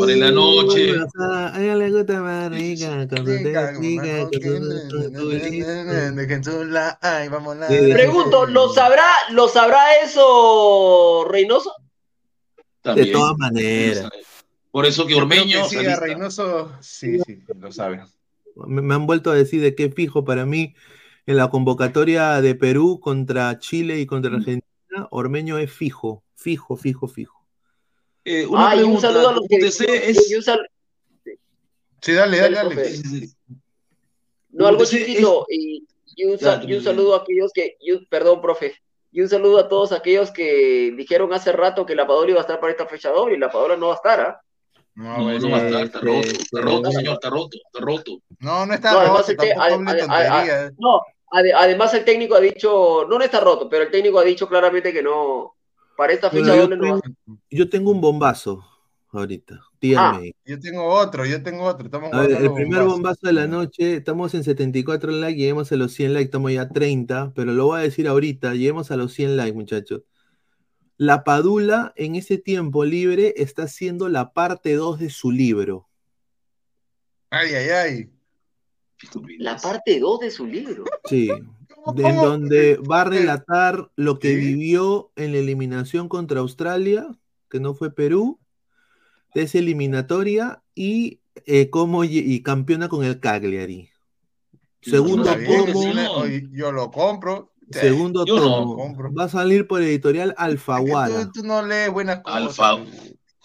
en 0.09 0.19
la 0.19 0.31
noche. 0.31 0.95
A 1.19 1.53
ella 1.57 1.75
le 1.75 1.91
gusta 1.91 2.21
más 2.21 2.51
rica, 2.51 3.07
Pregunto, 7.93 8.45
¿lo 8.47 8.73
sabrá, 8.73 9.07
¿lo 9.31 9.47
sabrá 9.47 10.01
eso 10.03 11.25
Reynoso? 11.29 11.71
De 12.83 13.05
todas 13.05 13.37
maneras. 13.37 14.09
Por 14.71 14.85
eso 14.85 15.05
que 15.05 15.15
Ormeño. 15.15 15.69
que 15.69 15.77
sí, 15.77 15.85
a. 15.85 15.99
Reynoso, 15.99 16.73
sí, 16.81 17.19
sí, 17.25 17.39
lo 17.57 17.71
sabe. 17.71 18.01
Me, 18.55 18.81
me 18.81 18.95
han 18.95 19.05
vuelto 19.05 19.31
a 19.31 19.35
decir 19.35 19.61
de 19.61 19.75
qué 19.75 19.89
fijo 19.89 20.25
para 20.25 20.45
mí 20.45 20.75
en 21.25 21.37
la 21.37 21.49
convocatoria 21.49 22.41
de 22.41 22.55
Perú 22.55 22.99
contra 22.99 23.57
Chile 23.59 23.99
y 23.99 24.05
contra 24.05 24.31
Argentina. 24.35 24.67
Ormeño 25.09 25.57
es 25.57 25.71
fijo, 25.71 26.23
fijo, 26.35 26.75
fijo, 26.77 27.07
fijo. 27.07 27.45
Eh, 28.25 28.45
una 28.45 28.69
Ah, 28.71 28.75
y 28.75 28.83
un 28.83 28.99
saludo 29.01 29.29
a 29.29 29.33
los 29.33 29.45
que 29.47 29.57
es. 29.57 29.75
sal- 30.45 30.67
Sí, 32.01 32.11
dale, 32.11 32.37
dale, 32.37 32.55
Dale, 32.55 32.69
dale. 32.69 32.75
profe. 32.75 32.89
sí, 32.91 33.03
sí, 33.03 33.27
sí. 33.27 33.35
No, 34.49 34.67
algo 34.67 34.83
es- 34.83 34.89
chiquito. 34.89 35.45
Y, 35.49 35.87
y 36.15 36.25
un, 36.25 36.35
y 36.35 36.81
saludo 36.81 37.15
a 37.15 37.19
aquellos 37.19 37.51
que. 37.53 37.77
y 37.79 37.91
un- 37.91 38.05
perdón, 38.07 38.41
profe. 38.41 38.75
Y 39.11 39.21
un 39.21 39.29
saludo 39.29 39.59
a 39.59 39.67
todos 39.69 39.91
aquellos 39.91 40.31
que 40.31 40.93
dijeron 40.97 41.33
hace 41.33 41.51
rato 41.51 41.85
que 41.85 41.95
la 41.95 42.05
Padula 42.07 42.31
iba 42.31 42.39
a 42.39 42.41
estar 42.41 42.59
para 42.59 42.71
esta 42.71 42.87
fecha 42.87 43.09
doble 43.09 43.35
y 43.35 43.39
la 43.39 43.51
Padula 43.51 43.77
no 43.77 43.87
va 43.87 43.93
a 43.93 43.95
estar, 43.97 44.19
¿ah? 44.21 44.41
No, 44.95 45.17
No, 45.17 45.25
va 45.25 45.31
a 45.31 45.35
estar, 45.35 45.83
está 45.83 45.83
este, 45.83 45.99
roto, 45.99 46.27
está 46.27 46.61
roto, 46.61 46.87
este, 46.89 46.97
señor, 46.99 47.13
está 47.15 47.29
roto, 47.29 47.57
está 47.65 47.79
roto. 47.85 48.11
no, 48.39 48.65
no 48.65 48.73
está 48.73 48.91
No, 48.91 48.99
además 48.99 49.19
roto, 49.19 49.31
el 49.31 49.37
te- 49.37 49.47
tampoco 49.47 49.61
ade- 49.61 49.73
hable 49.73 49.91
ade- 49.91 50.01
ade- 50.07 50.27
tonterías. 50.29 50.73
No, 50.77 51.01
ade- 51.31 51.53
además 51.55 51.93
el 51.95 52.05
técnico 52.05 52.35
ha 52.35 52.39
dicho, 52.39 53.05
no, 53.09 53.17
no 53.17 53.23
está 53.23 53.39
roto, 53.39 53.67
pero 53.69 53.83
el 53.85 53.91
técnico 53.91 54.19
ha 54.19 54.23
dicho 54.23 54.47
claramente 54.47 54.93
que 54.93 55.01
no, 55.01 55.55
para 55.97 56.13
esta 56.13 56.29
fecha 56.29 56.55
yo, 56.55 56.61
doble 56.63 56.77
no 56.77 56.83
va 56.93 56.97
a 56.97 57.01
tengo, 57.01 57.39
yo 57.49 57.69
tengo 57.69 57.91
un 57.91 58.01
bombazo 58.01 58.63
ahorita. 59.11 59.61
Díganme. 59.81 60.33
Yo 60.45 60.59
tengo 60.59 60.85
otro, 60.85 61.25
yo 61.25 61.41
tengo 61.43 61.63
otro. 61.65 61.85
Estamos 61.85 62.13
A 62.13 62.21
ver, 62.21 62.27
jugando 62.29 62.47
el 62.47 62.53
primer 62.53 62.83
bombazo 62.83 63.19
de 63.27 63.33
la 63.33 63.47
noche, 63.47 63.95
estamos 63.95 64.33
en 64.33 64.43
74 64.43 65.11
likes, 65.11 65.37
lleguemos 65.39 65.71
a 65.71 65.75
los 65.75 65.91
100 65.93 66.13
likes, 66.13 66.25
estamos 66.25 66.51
ya 66.51 66.61
a 66.61 66.69
30, 66.69 67.31
pero 67.35 67.51
lo 67.51 67.65
voy 67.65 67.79
a 67.79 67.83
decir 67.83 68.07
ahorita, 68.07 68.53
lleguemos 68.53 68.91
a 68.91 68.95
los 68.95 69.11
100 69.13 69.35
likes, 69.37 69.53
muchachos. 69.53 70.01
La 70.97 71.23
Padula 71.23 71.93
en 71.95 72.15
ese 72.15 72.37
tiempo 72.37 72.85
libre 72.85 73.33
está 73.37 73.63
haciendo 73.63 74.09
la 74.09 74.33
parte 74.33 74.73
2 74.73 74.99
de 74.99 75.09
su 75.09 75.31
libro. 75.31 75.87
Ay, 77.29 77.53
ay, 77.53 77.69
ay. 77.69 78.09
La 79.39 79.57
parte 79.57 79.99
2 79.99 80.19
de 80.19 80.31
su 80.31 80.45
libro. 80.45 80.85
Sí, 81.05 81.29
¿Cómo, 81.73 81.93
de- 81.93 82.07
en 82.07 82.15
donde 82.17 82.77
va 82.77 83.01
a 83.01 83.05
relatar 83.05 83.91
lo 83.95 84.19
que 84.19 84.29
¿Sí? 84.29 84.35
vivió 84.35 85.11
en 85.15 85.31
la 85.33 85.39
eliminación 85.39 86.07
contra 86.07 86.39
Australia, 86.39 87.07
que 87.49 87.59
no 87.59 87.73
fue 87.73 87.93
Perú, 87.93 88.39
de 89.33 89.41
esa 89.41 89.57
eliminatoria 89.57 90.61
y 90.75 91.21
eh, 91.45 91.69
cómo 91.71 92.03
y 92.03 92.41
campeona 92.43 92.87
con 92.87 93.03
el 93.03 93.19
Cagliari. 93.19 93.89
Segundo 94.81 95.31
oye, 96.15 96.47
yo 96.51 96.71
lo 96.71 96.91
compro. 96.91 97.52
Sí. 97.73 97.79
segundo 97.79 98.25
Yo 98.25 98.35
tomo. 98.37 98.95
Va 99.17 99.25
a 99.25 99.29
salir 99.29 99.67
por 99.67 99.81
editorial 99.81 100.29
Es 100.29 100.35
que 100.35 100.43
Alfaguara. 100.43 101.25
tú, 101.25 101.41
tú 101.41 101.47
no 101.47 101.61
lees 101.61 101.91
buenas 101.91 102.21
cosas. 102.21 102.41
Alfa. 102.59 102.77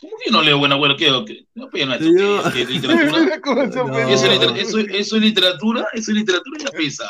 ¿Cómo 0.01 0.12
que 0.24 0.31
no 0.31 0.43
leo 0.43 0.59
buena 0.59 0.76
abuela? 0.76 0.95
¿Qué? 0.97 1.07
qué? 1.26 1.45
No, 1.57 1.68
no, 1.72 1.93
esto, 1.95 2.05
Yo- 2.05 2.43
¿qué- 2.45 2.53
qué 2.53 2.62
es 2.62 2.70
literatura? 2.70 3.41
No. 3.85 3.99
Eso, 3.99 4.26
es 4.26 4.33
liter- 4.41 4.57
eso, 4.57 4.79
eso 4.79 5.16
es 5.16 5.22
literatura, 5.22 5.89
eso 5.93 6.11
es 6.12 6.16
literatura 6.16 6.57
ya 6.64 6.70
pesa. 6.70 7.05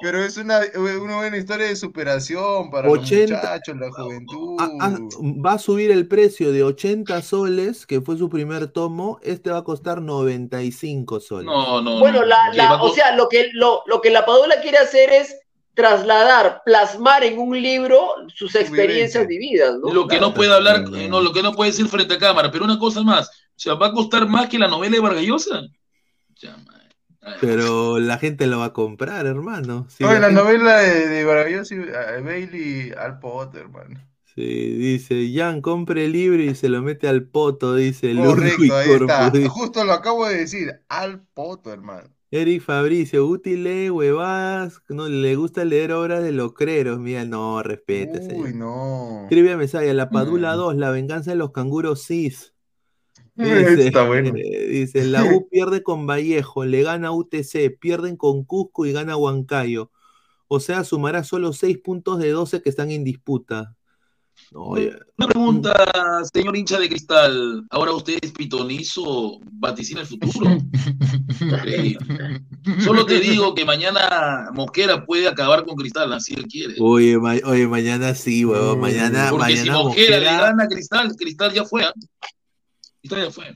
Pero 0.00 0.18
es 0.24 0.38
una, 0.38 0.60
una 0.74 1.16
buena 1.18 1.36
historia 1.36 1.66
de 1.66 1.76
superación 1.76 2.70
para 2.70 2.88
80 2.88 3.32
los 3.34 3.42
muchachos, 3.42 3.76
la 3.78 3.90
juventud. 3.90 4.56
Ah, 4.60 4.70
ah, 4.80 4.98
va 5.44 5.52
a 5.54 5.58
subir 5.58 5.90
el 5.90 6.08
precio 6.08 6.52
de 6.52 6.62
80 6.62 7.20
soles, 7.20 7.84
que 7.84 8.00
fue 8.00 8.16
su 8.16 8.30
primer 8.30 8.68
tomo. 8.68 9.18
Este 9.22 9.50
va 9.50 9.58
a 9.58 9.64
costar 9.64 10.00
95 10.00 11.20
soles. 11.20 11.44
No, 11.46 11.82
no. 11.82 11.98
Bueno, 11.98 12.20
no. 12.20 12.26
la, 12.26 12.50
la- 12.54 12.82
o 12.82 12.94
sea, 12.94 13.14
lo 13.14 13.28
que, 13.28 13.50
lo, 13.52 13.82
lo 13.86 14.00
que 14.00 14.10
la 14.10 14.24
Padula 14.24 14.60
quiere 14.62 14.78
hacer 14.78 15.10
es 15.10 15.36
trasladar, 15.74 16.62
plasmar 16.64 17.24
en 17.24 17.38
un 17.38 17.60
libro 17.60 18.00
sus 18.34 18.54
experiencias 18.54 19.26
vividas, 19.26 19.74
¿no? 19.82 19.92
Lo 19.92 20.06
que 20.06 20.20
no 20.20 20.34
puede 20.34 20.52
hablar, 20.54 20.84
eh, 20.94 21.08
no, 21.08 21.20
lo 21.20 21.32
que 21.32 21.42
no 21.42 21.52
puede 21.54 21.70
decir 21.70 21.86
frente 21.88 22.14
a 22.14 22.18
cámara, 22.18 22.50
pero 22.50 22.64
una 22.64 22.78
cosa 22.78 23.02
más, 23.02 23.28
o 23.28 23.32
sea, 23.56 23.74
va 23.74 23.86
a 23.88 23.92
costar 23.92 24.28
más 24.28 24.48
que 24.48 24.58
la 24.58 24.68
novela 24.68 24.94
de 24.96 25.00
Vargas 25.00 25.24
Llosa. 25.24 25.62
Ya, 26.40 26.56
man. 26.56 26.66
Ay, 27.24 27.34
Pero 27.40 28.00
la 28.00 28.18
gente 28.18 28.46
lo 28.48 28.58
va 28.58 28.66
a 28.66 28.72
comprar, 28.72 29.26
hermano. 29.26 29.86
Si 29.88 30.02
No, 30.02 30.10
la 30.10 30.16
en 30.16 30.20
la 30.22 30.26
gente- 30.28 30.42
novela 30.42 30.78
de, 30.78 31.06
de 31.08 31.24
Maravilloso 31.24 31.74
Bailey 32.24 32.92
al 32.98 33.18
Potter, 33.20 33.62
hermano. 33.62 34.00
Sí, 34.34 34.42
dice, 34.42 35.30
Jan, 35.32 35.60
compre 35.60 36.06
el 36.06 36.12
libro 36.12 36.42
y 36.42 36.54
se 36.54 36.68
lo 36.68 36.80
mete 36.82 37.06
al 37.06 37.22
poto, 37.24 37.74
dice 37.74 38.14
Ludwig 38.14 38.56
Correcto, 38.56 38.76
ahí 38.76 38.90
está. 38.90 39.30
Dice. 39.30 39.48
Justo 39.48 39.84
lo 39.84 39.92
acabo 39.92 40.26
de 40.26 40.38
decir, 40.38 40.72
al 40.88 41.20
Potter, 41.34 41.74
hermano. 41.74 42.08
Eric 42.34 42.62
Fabricio, 42.62 43.26
útil 43.26 43.62
lee 43.64 43.90
huevadas, 43.90 44.80
no 44.88 45.06
le 45.06 45.36
gusta 45.36 45.66
leer 45.66 45.92
obras 45.92 46.22
de 46.22 46.32
locreros, 46.32 46.98
mira, 46.98 47.26
no, 47.26 47.62
respete, 47.62 48.22
señor. 48.22 48.46
Uy, 48.46 48.54
no. 48.54 49.26
Trivia 49.28 49.58
Mesaya, 49.58 49.92
La 49.92 50.08
Padula 50.08 50.54
Mm. 50.54 50.56
2, 50.56 50.76
La 50.76 50.90
venganza 50.90 51.30
de 51.32 51.36
los 51.36 51.52
canguros 51.52 52.06
cis. 52.06 52.54
Dice, 53.34 53.86
Está 53.88 54.06
bueno. 54.06 54.32
eh, 54.34 54.66
dice, 54.70 55.04
la 55.04 55.24
U 55.24 55.46
pierde 55.50 55.82
con 55.82 56.06
Vallejo, 56.06 56.64
le 56.64 56.82
gana 56.82 57.12
UTC, 57.12 57.76
pierden 57.78 58.16
con 58.16 58.44
Cusco 58.44 58.86
y 58.86 58.92
gana 58.92 59.16
Huancayo. 59.16 59.90
O 60.48 60.58
sea, 60.58 60.84
sumará 60.84 61.24
solo 61.24 61.52
6 61.52 61.78
puntos 61.78 62.18
de 62.18 62.30
12 62.30 62.62
que 62.62 62.70
están 62.70 62.90
en 62.90 63.04
disputa. 63.04 63.76
Ya- 64.76 64.98
Una 65.18 65.26
pregunta, 65.28 65.72
señor 66.32 66.56
hincha 66.56 66.78
de 66.78 66.88
cristal. 66.88 67.64
Ahora 67.70 67.92
usted 67.92 68.18
es 68.20 68.32
pitonizo, 68.32 69.38
vaticina 69.52 70.00
el 70.02 70.06
futuro. 70.06 70.58
Solo 72.84 73.06
te 73.06 73.18
digo 73.20 73.54
que 73.54 73.64
mañana 73.64 74.48
Mosquera 74.52 75.04
puede 75.04 75.28
acabar 75.28 75.64
con 75.64 75.74
cristal, 75.76 76.12
así 76.12 76.34
él 76.34 76.46
quiere. 76.46 76.74
Oye, 76.80 77.18
ma- 77.18 77.36
oye, 77.44 77.66
mañana 77.66 78.14
sí, 78.14 78.44
huevón, 78.44 78.80
mañana, 78.80 79.28
Porque 79.30 79.56
si 79.56 79.68
mañana 79.68 79.78
Mosquera 79.84 80.18
le 80.18 80.24
gana 80.26 80.64
a 80.64 80.68
cristal, 80.68 81.16
cristal 81.16 81.52
ya 81.52 81.64
fue. 81.64 81.84
¿ah? 81.84 81.92
Cristal 83.00 83.24
ya 83.24 83.30
fue. 83.30 83.54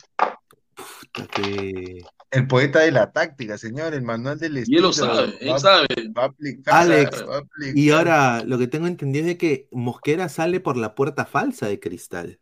que- 1.34 2.04
El 2.30 2.46
poeta 2.48 2.80
de 2.80 2.90
la 2.90 3.12
táctica, 3.12 3.56
señor, 3.56 3.94
el 3.94 4.02
manual 4.02 4.38
del 4.38 4.58
Y 4.66 4.74
él 4.76 4.82
lo 4.82 4.90
estilo. 4.90 5.14
sabe, 5.14 5.34
él 5.40 5.50
Va- 5.52 5.58
sabe. 5.60 5.86
Va 6.16 6.22
a 6.22 6.26
aplicar. 6.26 6.74
Alex, 6.74 7.24
va 7.28 7.36
a 7.36 7.38
aplicar. 7.38 7.76
y 7.78 7.90
ahora 7.90 8.42
lo 8.44 8.58
que 8.58 8.66
tengo 8.66 8.86
entendido 8.88 9.22
es 9.22 9.28
de 9.28 9.38
que 9.38 9.68
Mosquera 9.70 10.28
sale 10.28 10.60
por 10.60 10.76
la 10.76 10.94
puerta 10.94 11.24
falsa 11.24 11.68
de 11.68 11.78
cristal. 11.80 12.38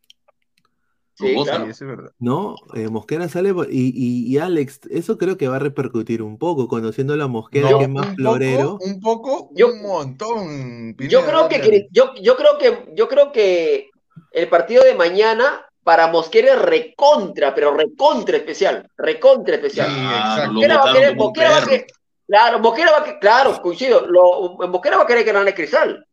Sí, 1.16 1.32
claro. 1.44 1.64
eso 1.66 1.84
es 1.84 1.90
verdad. 1.90 2.10
¿No? 2.18 2.56
Eh, 2.74 2.88
Mosquera 2.88 3.28
sale 3.28 3.54
por- 3.54 3.70
y, 3.70 3.92
y- 3.94 4.26
y 4.26 4.38
Alex, 4.38 4.80
eso 4.90 5.16
creo 5.16 5.36
que 5.36 5.46
va 5.46 5.56
a 5.56 5.60
repercutir 5.60 6.22
un 6.22 6.38
poco, 6.38 6.66
conociendo 6.66 7.14
a 7.14 7.16
la 7.16 7.28
Mosquera 7.28 7.70
No, 7.70 7.78
que 7.78 7.84
es 7.84 7.90
más 7.90 8.08
un 8.08 8.14
florero. 8.16 8.78
Poco, 8.78 8.84
un 8.84 9.00
poco, 9.00 9.50
Yo- 9.54 9.68
un 9.72 9.82
montón. 9.82 10.96
Yo 10.96 11.24
creo 11.24 11.48
que 11.48 11.86
yo, 11.92 12.14
yo 12.20 12.36
creo 12.36 12.58
que 12.58 12.92
yo 12.96 13.06
creo 13.06 13.30
que 13.30 13.90
el 14.32 14.48
partido 14.48 14.82
de 14.82 14.96
mañana 14.96 15.64
para 15.84 16.06
Mosquera 16.08 16.54
es 16.54 16.62
recontra, 16.62 17.54
pero 17.54 17.74
recontra 17.76 18.38
especial, 18.38 18.90
recontra 18.96 19.56
especial. 19.56 19.88
Sí, 19.88 19.94
Claro, 19.94 20.52
Mosquera 20.52 20.76
va 20.78 20.90
a 20.90 20.92
querer, 20.94 21.08
como 21.10 21.20
un 21.20 21.26
Mosquera 21.28 21.50
va 21.50 21.56
a 21.56 21.58
perro. 21.60 21.70
querer- 21.70 21.86
claro, 22.26 22.58
Mosquera 22.58 22.90
va 22.90 22.98
a 22.98 23.04
que- 23.04 23.18
claro, 23.18 23.62
coincido, 23.62 24.06
lo, 24.06 24.56
Mosquera 24.68 24.96
va 24.96 25.02
a 25.02 25.06
querer 25.06 25.24
ganar 25.24 25.46
el 25.46 25.54
cristal. 25.54 26.06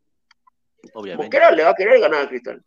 Obviamente. 0.93 1.23
Mosquera 1.23 1.51
le 1.51 1.63
va 1.63 1.69
a 1.69 1.75
querer 1.75 1.99
ganar 2.01 2.21
al 2.21 2.29
cristal. 2.29 2.61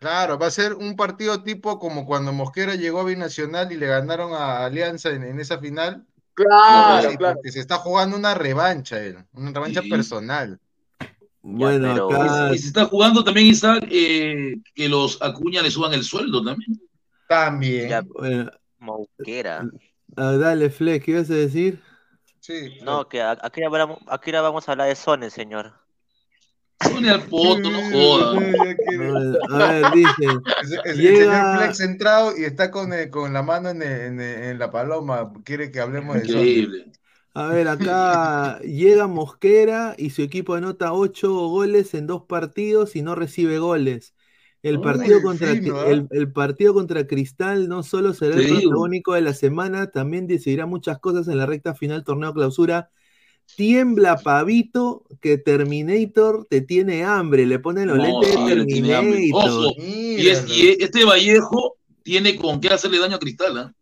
Claro, 0.00 0.38
va 0.38 0.46
a 0.46 0.50
ser 0.50 0.72
un 0.74 0.96
partido 0.96 1.42
tipo 1.44 1.78
como 1.78 2.06
cuando 2.06 2.32
Mosquera 2.32 2.74
llegó 2.74 3.00
a 3.00 3.04
Binacional 3.04 3.70
y 3.70 3.76
le 3.76 3.86
ganaron 3.86 4.32
a 4.34 4.64
Alianza 4.64 5.10
en, 5.10 5.22
en 5.22 5.38
esa 5.38 5.58
final. 5.58 6.04
Claro, 6.34 7.10
claro. 7.18 7.34
Porque 7.36 7.52
se 7.52 7.60
está 7.60 7.76
jugando 7.76 8.16
una 8.16 8.34
revancha, 8.34 8.98
él, 8.98 9.18
una 9.34 9.52
revancha 9.52 9.82
Sí. 9.82 9.90
personal. 9.90 10.58
Bueno, 11.42 12.08
pero- 12.08 12.22
acá 12.22 12.54
Y 12.54 12.58
se 12.58 12.68
está 12.68 12.84
jugando 12.86 13.24
también, 13.24 13.48
Isaac, 13.48 13.84
eh, 13.90 14.54
que 14.74 14.88
los 14.88 15.20
Acuña 15.20 15.60
le 15.62 15.70
suban 15.70 15.92
el 15.92 16.04
sueldo 16.04 16.42
también. 16.44 16.80
También. 17.28 17.88
Ya, 17.88 18.02
bueno, 18.02 18.50
ah, 20.16 20.32
dale, 20.32 20.70
Fleck, 20.70 21.04
¿qué 21.04 21.10
ibas 21.12 21.30
a 21.30 21.34
decir? 21.34 21.80
Sí. 22.40 22.78
No, 22.82 23.08
que 23.08 23.22
aquí 23.22 23.62
ahora 23.62 23.86
vamos, 23.86 23.98
aquí 24.08 24.30
ahora 24.30 24.40
vamos 24.42 24.68
a 24.68 24.72
hablar 24.72 24.88
de 24.88 24.94
Sone, 24.96 25.30
señor. 25.30 25.72
Pone 26.78 27.10
al 27.10 27.22
poto, 27.22 27.70
no 27.70 27.78
joda. 27.92 28.36
A 28.36 28.40
ver, 28.40 28.76
a 29.50 29.72
ver, 29.72 29.92
dice, 29.92 30.12
Es- 30.62 30.70
es- 30.72 30.80
El 30.84 30.96
señor 31.16 31.56
Flex 31.58 31.76
centrado 31.78 32.36
y 32.36 32.44
está 32.44 32.70
con, 32.72 32.92
eh, 32.92 33.08
con 33.08 33.32
la 33.32 33.42
mano 33.42 33.70
en, 33.70 33.82
el- 33.82 34.00
en 34.00 34.20
el- 34.20 34.42
en 34.44 34.58
la 34.58 34.70
paloma. 34.72 35.32
Quiere 35.44 35.70
que 35.70 35.78
hablemos 35.80 36.16
de 36.16 36.22
eso. 36.22 36.38
A 37.34 37.46
ver, 37.48 37.66
acá 37.68 38.58
llega 38.60 39.06
Mosquera 39.06 39.94
y 39.96 40.10
su 40.10 40.20
equipo 40.22 40.54
anota 40.54 40.92
ocho 40.92 41.32
goles 41.48 41.94
en 41.94 42.06
dos 42.06 42.24
partidos 42.24 42.94
y 42.94 43.00
no 43.02 43.14
recibe 43.14 43.58
goles. 43.58 44.14
El 44.62 44.76
Uy, 44.76 44.82
partido, 44.82 45.22
contra, 45.22 45.48
fino, 45.54 45.78
¿ah? 45.78 45.86
el, 45.86 46.06
el 46.10 46.30
partido 46.32 46.74
contra 46.74 47.06
Cristal 47.06 47.68
no 47.68 47.82
solo 47.82 48.12
será 48.12 48.36
el 48.36 48.46
protagónico 48.46 49.14
de 49.14 49.22
la 49.22 49.32
semana, 49.34 49.90
también 49.90 50.26
decidirá 50.26 50.66
muchas 50.66 50.98
cosas 50.98 51.26
en 51.28 51.38
la 51.38 51.46
recta 51.46 51.74
final 51.74 52.04
torneo 52.04 52.34
clausura. 52.34 52.90
Tiembla 53.56 54.22
Pavito 54.22 55.04
que 55.20 55.38
Terminator 55.38 56.46
te 56.50 56.62
tiene 56.62 57.04
hambre, 57.04 57.46
le 57.46 57.58
ponen 57.60 57.88
los 57.88 57.98
No, 57.98 58.04
lentes 58.04 58.30
de. 58.30 58.44
Terminator. 58.46 59.50
Ojo, 59.50 59.74
y, 59.78 60.28
es- 60.28 60.44
y 60.48 60.76
este 60.82 61.04
Vallejo 61.04 61.76
tiene 62.02 62.36
con 62.36 62.60
qué 62.60 62.68
hacerle 62.68 62.98
daño 62.98 63.16
a 63.16 63.18
Cristal, 63.18 63.58
¿ah? 63.58 63.74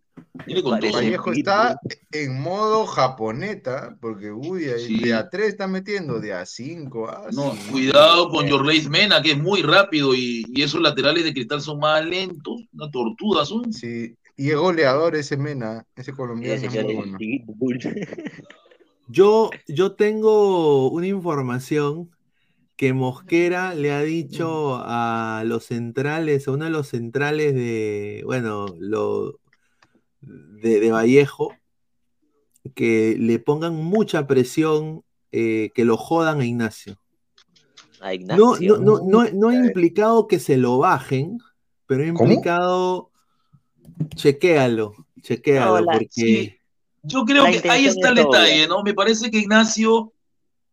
Todo. 0.46 0.70
Vallejo 0.70 1.32
está 1.32 1.78
en 2.12 2.40
modo 2.40 2.86
japoneta, 2.86 3.96
porque 4.00 4.30
uy, 4.32 4.64
ahí 4.66 4.86
Sí. 4.86 5.00
de 5.00 5.14
A3 5.14 5.40
está 5.48 5.66
metiendo, 5.66 6.20
de 6.20 6.34
A5. 6.34 7.08
ah, 7.08 7.28
No, 7.32 7.54
cuidado 7.70 8.28
con 8.30 8.46
Yorleis 8.46 8.88
Mena, 8.88 9.22
que 9.22 9.32
es 9.32 9.38
muy 9.38 9.62
rápido 9.62 10.14
y, 10.14 10.44
y 10.48 10.62
esos 10.62 10.80
laterales 10.80 11.24
de 11.24 11.32
Cristal 11.32 11.60
son 11.60 11.78
más 11.78 12.04
lentos, 12.04 12.62
una 12.72 12.90
tortuga 12.90 13.44
son. 13.44 13.72
Sí, 13.72 14.14
y 14.36 14.50
es 14.50 14.56
goleador 14.56 15.16
ese 15.16 15.36
Mena, 15.36 15.84
ese 15.96 16.12
colombiano 16.12 16.54
es 16.54 16.84
muy 16.84 17.44
bueno. 17.46 17.90
Yo, 19.08 19.50
yo 19.66 19.92
tengo 19.92 20.88
una 20.90 21.06
información 21.08 22.10
que 22.76 22.92
Mosquera 22.94 23.74
le 23.74 23.92
ha 23.92 24.00
dicho 24.02 24.80
a 24.82 25.42
los 25.44 25.64
centrales, 25.64 26.46
a 26.48 26.52
uno 26.52 26.64
de 26.66 26.70
los 26.70 26.88
centrales 26.88 27.54
de, 27.54 28.22
bueno, 28.24 28.66
lo, 28.78 29.39
de, 30.20 30.80
de 30.80 30.90
Vallejo, 30.90 31.54
que 32.74 33.16
le 33.18 33.38
pongan 33.38 33.74
mucha 33.76 34.26
presión, 34.26 35.02
eh, 35.32 35.70
que 35.74 35.84
lo 35.84 35.96
jodan 35.96 36.40
a 36.40 36.44
Ignacio. 36.46 37.00
A 38.00 38.08
No, 38.08 38.14
Ignacio. 38.14 38.78
no, 38.78 38.98
no, 38.98 39.00
no, 39.04 39.30
no 39.32 39.48
ha 39.48 39.54
implicado 39.54 40.26
que 40.26 40.38
se 40.38 40.56
lo 40.56 40.78
bajen, 40.78 41.38
pero 41.86 42.02
ha 42.02 42.12
¿Cómo? 42.12 42.30
implicado, 42.30 43.10
chequéalo, 44.14 44.94
chequéalo, 45.22 45.80
la- 45.80 45.92
porque... 45.92 46.08
Sí. 46.10 46.56
Yo 47.02 47.24
creo 47.24 47.44
La 47.44 47.50
que 47.52 47.70
ahí 47.70 47.86
está 47.86 48.10
el 48.10 48.16
detalle, 48.16 48.68
¿no? 48.68 48.82
Me 48.82 48.92
parece 48.92 49.30
que 49.30 49.38
Ignacio 49.38 50.12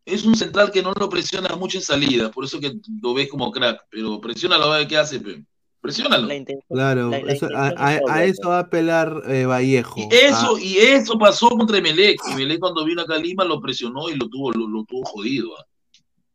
es 0.04 0.26
un 0.26 0.36
central 0.36 0.72
que 0.72 0.84
no 0.84 0.92
lo 0.92 1.10
presiona 1.10 1.56
mucho 1.56 1.78
en 1.78 1.84
salida, 1.86 2.32
por 2.32 2.44
eso 2.44 2.60
que 2.60 2.74
lo 3.02 3.14
ves 3.14 3.30
como 3.30 3.50
crack, 3.50 3.86
pero 3.90 4.20
presiona 4.20 4.58
a 4.58 4.78
ver 4.78 4.88
qué 4.90 4.98
hace, 4.98 5.22
pe. 5.22 5.46
Presiónalo. 5.82 6.28
Claro, 6.70 7.10
la- 7.12 7.20
la 7.20 7.32
eso- 7.32 7.48
a, 7.56 8.24
eso 8.24 8.50
va 8.50 8.58
a 8.58 8.62
apelar 8.62 9.22
eh, 9.28 9.46
Vallejo. 9.46 10.00
Y 10.00 10.08
eso, 10.16 10.56
a- 10.56 10.62
y 10.62 10.78
eso 10.78 11.18
pasó 11.18 11.50
contra 11.50 11.78
Emelec. 11.78 12.20
Emelec 12.32 12.60
cuando 12.60 12.84
vino 12.86 13.02
acá 13.02 13.16
a 13.16 13.20
Lima 13.20 13.44
lo 13.46 13.62
presionó 13.62 14.10
y 14.10 14.16
lo 14.16 14.28
tuvo, 14.30 14.52
lo, 14.52 14.68
lo 14.68 14.84
tuvo 14.84 15.04
jodido. 15.06 15.50
¿ah? 15.60 15.66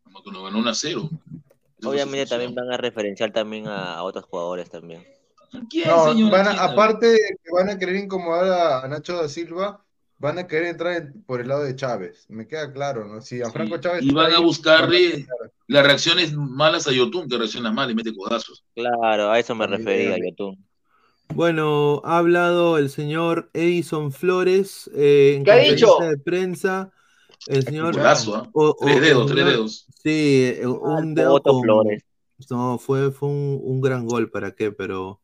Como 0.05 0.23
que 0.23 0.31
lo 0.31 0.45
ganó 0.45 0.59
1 0.59 0.71
a 0.71 0.75
0. 0.75 1.09
Obviamente 1.85 2.27
también 2.27 2.55
van 2.55 2.71
a 2.73 2.77
referenciar 2.77 3.33
también 3.33 3.67
a, 3.67 3.97
a 3.97 4.03
otros 4.05 4.25
jugadores 4.25 4.71
también. 4.71 5.05
¿Quién, 5.69 5.89
No, 5.89 6.15
aparte 6.63 7.07
de 7.09 7.19
que 7.19 7.51
van 7.53 7.69
a 7.69 7.79
querer 7.79 7.97
incomodar 7.97 8.85
a 8.85 8.89
Nacho 8.89 9.17
da 9.17 9.29
Silva, 9.29 9.85
van 10.23 10.39
a 10.39 10.47
querer 10.47 10.69
entrar 10.69 10.93
en- 10.97 11.23
por 11.25 11.41
el 11.41 11.49
lado 11.49 11.65
de 11.65 11.75
Chávez. 11.75 12.27
Me 12.29 12.47
queda 12.47 12.73
claro, 12.73 13.07
¿no? 13.07 13.21
Si 13.21 13.43
a 13.43 13.47
Sí, 13.47 13.53
Franco 13.53 13.77
Chávez 13.79 14.03
Y 14.05 14.13
van 14.15 14.33
a 14.33 14.37
ahí, 14.37 14.43
buscarle 14.43 15.27
a 15.29 15.51
las 15.67 15.85
reacciones 15.85 16.33
malas 16.33 16.87
a 16.87 16.93
Yotun, 16.93 17.29
que 17.29 17.37
reacciona 17.37 17.73
mal 17.73 17.91
y 17.91 17.95
mete 17.95 18.15
codazos. 18.15 18.65
Claro, 18.75 19.31
a 19.31 19.39
eso 19.39 19.55
me 19.55 19.67
refería, 19.67 20.17
Yotun. 20.17 20.65
Bueno, 21.35 22.01
ha 22.05 22.19
hablado 22.19 22.79
el 22.79 22.89
señor 22.91 23.51
Edison 23.53 24.13
Flores 24.13 24.89
eh, 24.95 25.35
en 25.37 25.45
¿Qué 25.45 25.51
ha 25.51 25.55
conferencia 25.57 25.87
dicho? 25.89 26.05
de 26.05 26.19
prensa. 26.19 26.93
El 27.49 27.65
señor. 27.65 27.99
¿ah? 27.99 28.15
o- 28.53 28.69
o- 28.69 28.77
Tres 28.81 29.01
dedos, 29.01 29.27
tres 29.33 29.45
dedos. 29.45 29.87
Sí, 30.05 30.55
eh, 30.61 30.67
un 30.67 31.15
dedo 31.15 31.43
con- 31.43 31.63
Flores. 31.63 32.05
No, 32.51 32.79
fue, 32.79 33.11
fue 33.13 33.29
un, 33.29 33.61
un 33.63 33.81
gran 33.81 34.07
gol, 34.07 34.31
¿para 34.31 34.53
qué? 34.53 34.71
Pero. 34.73 35.22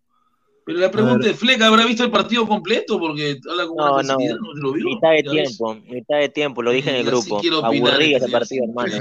Pero 0.69 0.81
la 0.81 0.91
pregunta 0.91 1.31
es, 1.31 1.35
¿Fleck 1.39 1.63
habrá 1.63 1.87
visto 1.87 2.05
el 2.05 2.11
partido 2.11 2.47
completo? 2.47 3.01
Porque 3.01 3.41
habla 3.51 3.67
con 3.67 3.77
No, 3.79 3.85
una 3.95 4.03
no. 4.03 4.09
facilidad, 4.09 4.37
no, 4.37 4.53
se 4.53 4.61
lo 4.61 4.73
vio. 4.75 4.85
Mitad 4.85 5.11
de 5.13 5.23
ves. 5.23 5.31
tiempo, 5.31 5.75
mitad 5.89 6.19
de 6.19 6.29
tiempo, 6.29 6.63
lo 6.63 6.71
dije 6.73 6.91
en 6.91 6.97
el 6.97 7.05
Yo 7.07 7.11
grupo. 7.11 7.41
Aburrido 7.65 8.19
ese 8.19 8.29
partido, 8.29 8.65
hermano. 8.67 8.93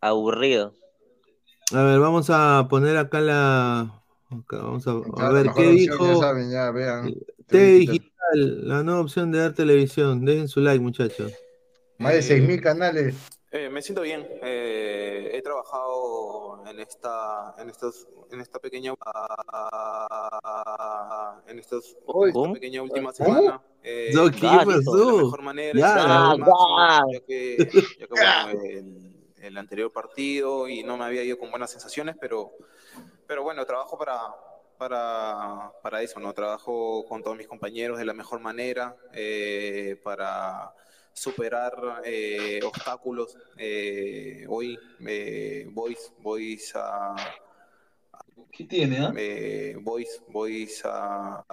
Aburrido. 0.00 0.74
A 1.72 1.82
ver, 1.84 2.00
vamos 2.00 2.30
a 2.30 2.66
poner 2.68 2.96
acá 2.96 3.20
la. 3.20 4.02
acá 4.28 4.56
vamos 4.56 4.84
a, 4.88 5.30
ver 5.30 5.50
qué 5.54 5.68
dijo. 5.68 6.14
Ya 6.14 6.16
saben, 6.16 6.50
ya 6.50 6.72
vean. 6.72 7.14
TV 7.46 7.78
Digital, 7.78 8.68
la 8.68 8.82
nueva 8.82 9.02
opción 9.02 9.30
de 9.30 9.38
dar 9.38 9.52
televisión. 9.52 10.24
Dejen 10.24 10.48
su 10.48 10.58
like, 10.60 10.82
muchachos. 10.82 11.32
Más 11.98 12.12
de 12.14 12.22
6.000 12.22 12.60
canales. 12.60 13.14
Eh, 13.50 13.70
me 13.70 13.80
siento 13.80 14.02
bien. 14.02 14.28
Eh, 14.42 15.30
he 15.32 15.40
trabajado 15.42 16.62
en 16.66 16.80
esta, 16.80 17.54
en 17.58 17.70
estos, 17.70 18.06
en 18.30 18.40
esta 18.42 18.58
pequeña, 18.58 18.92
en 21.46 21.58
estos, 21.58 21.96
en 22.24 22.28
esta 22.28 22.52
pequeña 22.52 22.82
última 22.82 23.12
semana. 23.12 23.62
eh, 23.82 24.12
No, 24.14 24.30
¿qué 24.30 24.40
de 24.40 24.56
la 24.56 24.64
pasó? 24.66 25.16
mejor 25.16 25.42
manera, 25.42 25.78
Ya, 25.78 26.36
Ya. 26.36 27.04
ya 27.10 27.20
que, 27.20 27.56
ya 27.98 28.06
que, 28.06 28.14
bueno, 28.14 28.60
el, 28.60 29.16
el 29.40 29.56
anterior 29.56 29.90
partido 29.92 30.68
y 30.68 30.82
no 30.82 30.98
me 30.98 31.04
había 31.04 31.22
ido 31.22 31.38
con 31.38 31.50
buenas 31.50 31.70
sensaciones, 31.70 32.16
pero, 32.20 32.52
pero 33.26 33.42
bueno, 33.42 33.64
trabajo 33.64 33.96
para, 33.96 34.20
para, 34.76 35.72
para 35.82 36.02
eso, 36.02 36.20
¿no? 36.20 36.34
Trabajo 36.34 37.06
con 37.06 37.22
todos 37.22 37.36
mis 37.38 37.48
compañeros 37.48 37.98
de 37.98 38.04
la 38.04 38.12
mejor 38.12 38.40
manera, 38.40 38.94
eh, 39.14 39.98
para 40.04 40.74
superar 41.18 42.02
eh, 42.04 42.60
obstáculos. 42.64 43.36
Eh, 43.56 44.46
hoy 44.48 44.78
eh, 45.06 45.66
Boys, 45.70 46.12
Boys 46.18 46.72
a 46.74 47.14
¿Qué 48.50 48.64
tiene, 48.64 48.98
ah? 48.98 49.12
eh, 49.16 49.76
Boys, 49.80 50.22
Boys 50.28 50.82
a, 50.84 51.44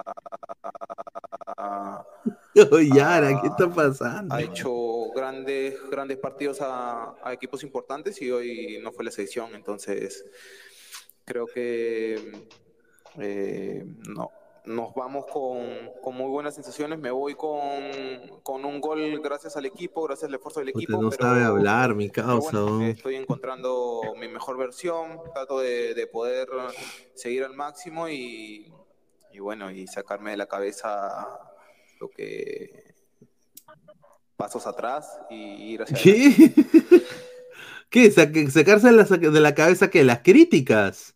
a- 1.56 2.06
Yara, 2.54 3.40
¿qué 3.40 3.48
está 3.48 3.68
pasando? 3.68 4.34
ha 4.34 4.40
hecho 4.40 5.10
grandes, 5.14 5.78
grandes 5.90 6.18
partidos 6.18 6.60
a, 6.60 7.14
a 7.22 7.32
equipos 7.32 7.62
importantes 7.62 8.20
y 8.22 8.30
hoy 8.30 8.78
no 8.82 8.92
fue 8.92 9.04
la 9.04 9.10
selección, 9.10 9.54
entonces 9.54 10.24
creo 11.24 11.46
que 11.46 12.32
eh, 13.18 13.84
no, 14.08 14.30
nos 14.66 14.92
vamos 14.94 15.26
con, 15.32 15.64
con 16.02 16.14
muy 16.16 16.28
buenas 16.28 16.54
sensaciones. 16.54 16.98
Me 16.98 17.10
voy 17.10 17.34
con, 17.34 17.60
con 18.42 18.64
un 18.64 18.80
gol 18.80 19.20
gracias 19.22 19.56
al 19.56 19.64
equipo, 19.66 20.02
gracias 20.04 20.28
al 20.28 20.34
esfuerzo 20.34 20.60
del 20.60 20.70
equipo. 20.70 21.00
no 21.00 21.10
pero- 21.10 21.22
sabe 21.22 21.44
hablar, 21.44 21.94
mi 21.94 22.10
causa. 22.10 22.50
bueno, 22.60 22.78
¿no? 22.80 22.84
estoy 22.86 23.16
encontrando 23.16 24.00
mi 24.18 24.28
mejor 24.28 24.58
versión, 24.58 25.20
trato 25.32 25.60
de, 25.60 25.94
de 25.94 26.06
poder 26.06 26.48
seguir 27.14 27.44
al 27.44 27.54
máximo 27.54 28.08
y, 28.08 28.72
y 29.32 29.38
bueno, 29.38 29.70
y 29.70 29.86
sacarme 29.86 30.32
de 30.32 30.36
la 30.36 30.46
cabeza 30.46 31.26
lo 32.00 32.10
que 32.10 32.94
pasos 34.36 34.66
atrás 34.66 35.18
y 35.30 35.72
ir 35.72 35.82
hacia. 35.82 35.96
¿Qué? 35.96 36.52
¿Qué? 37.90 38.10
¿Sacarse 38.10 38.88
de 38.88 38.92
la, 38.92 39.04
de 39.04 39.40
la 39.40 39.54
cabeza 39.54 39.88
que 39.90 40.04
las 40.04 40.18
críticas? 40.20 41.14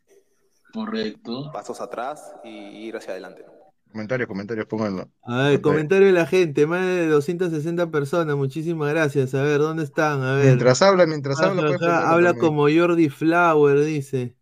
Correcto. 0.73 1.51
pasos 1.53 1.81
atrás 1.81 2.35
y 2.45 2.49
ir 2.87 2.97
hacia 2.97 3.13
adelante. 3.13 3.45
Comentarios, 3.93 4.29
comentarios, 4.29 4.67
pónganlo. 4.67 5.11
A 5.23 5.49
ver, 5.49 5.61
comentario 5.61 6.07
de 6.07 6.13
la 6.13 6.27
gente, 6.27 6.67
más 6.67 6.87
de 6.87 7.07
260 7.09 7.91
personas, 7.91 8.37
muchísimas 8.37 8.91
gracias. 8.91 9.35
A 9.35 9.43
ver, 9.43 9.59
¿dónde 9.59 9.83
están? 9.85 10.23
A 10.23 10.35
ver. 10.35 10.47
Mientras 10.47 10.81
habla, 10.83 11.07
mientras 11.07 11.39
Ajá, 11.39 11.49
habla, 11.51 11.63
ajá, 11.75 12.11
habla 12.13 12.29
también. 12.29 12.39
como 12.39 12.63
Jordi 12.69 13.09
Flower, 13.09 13.81
dice. 13.85 14.37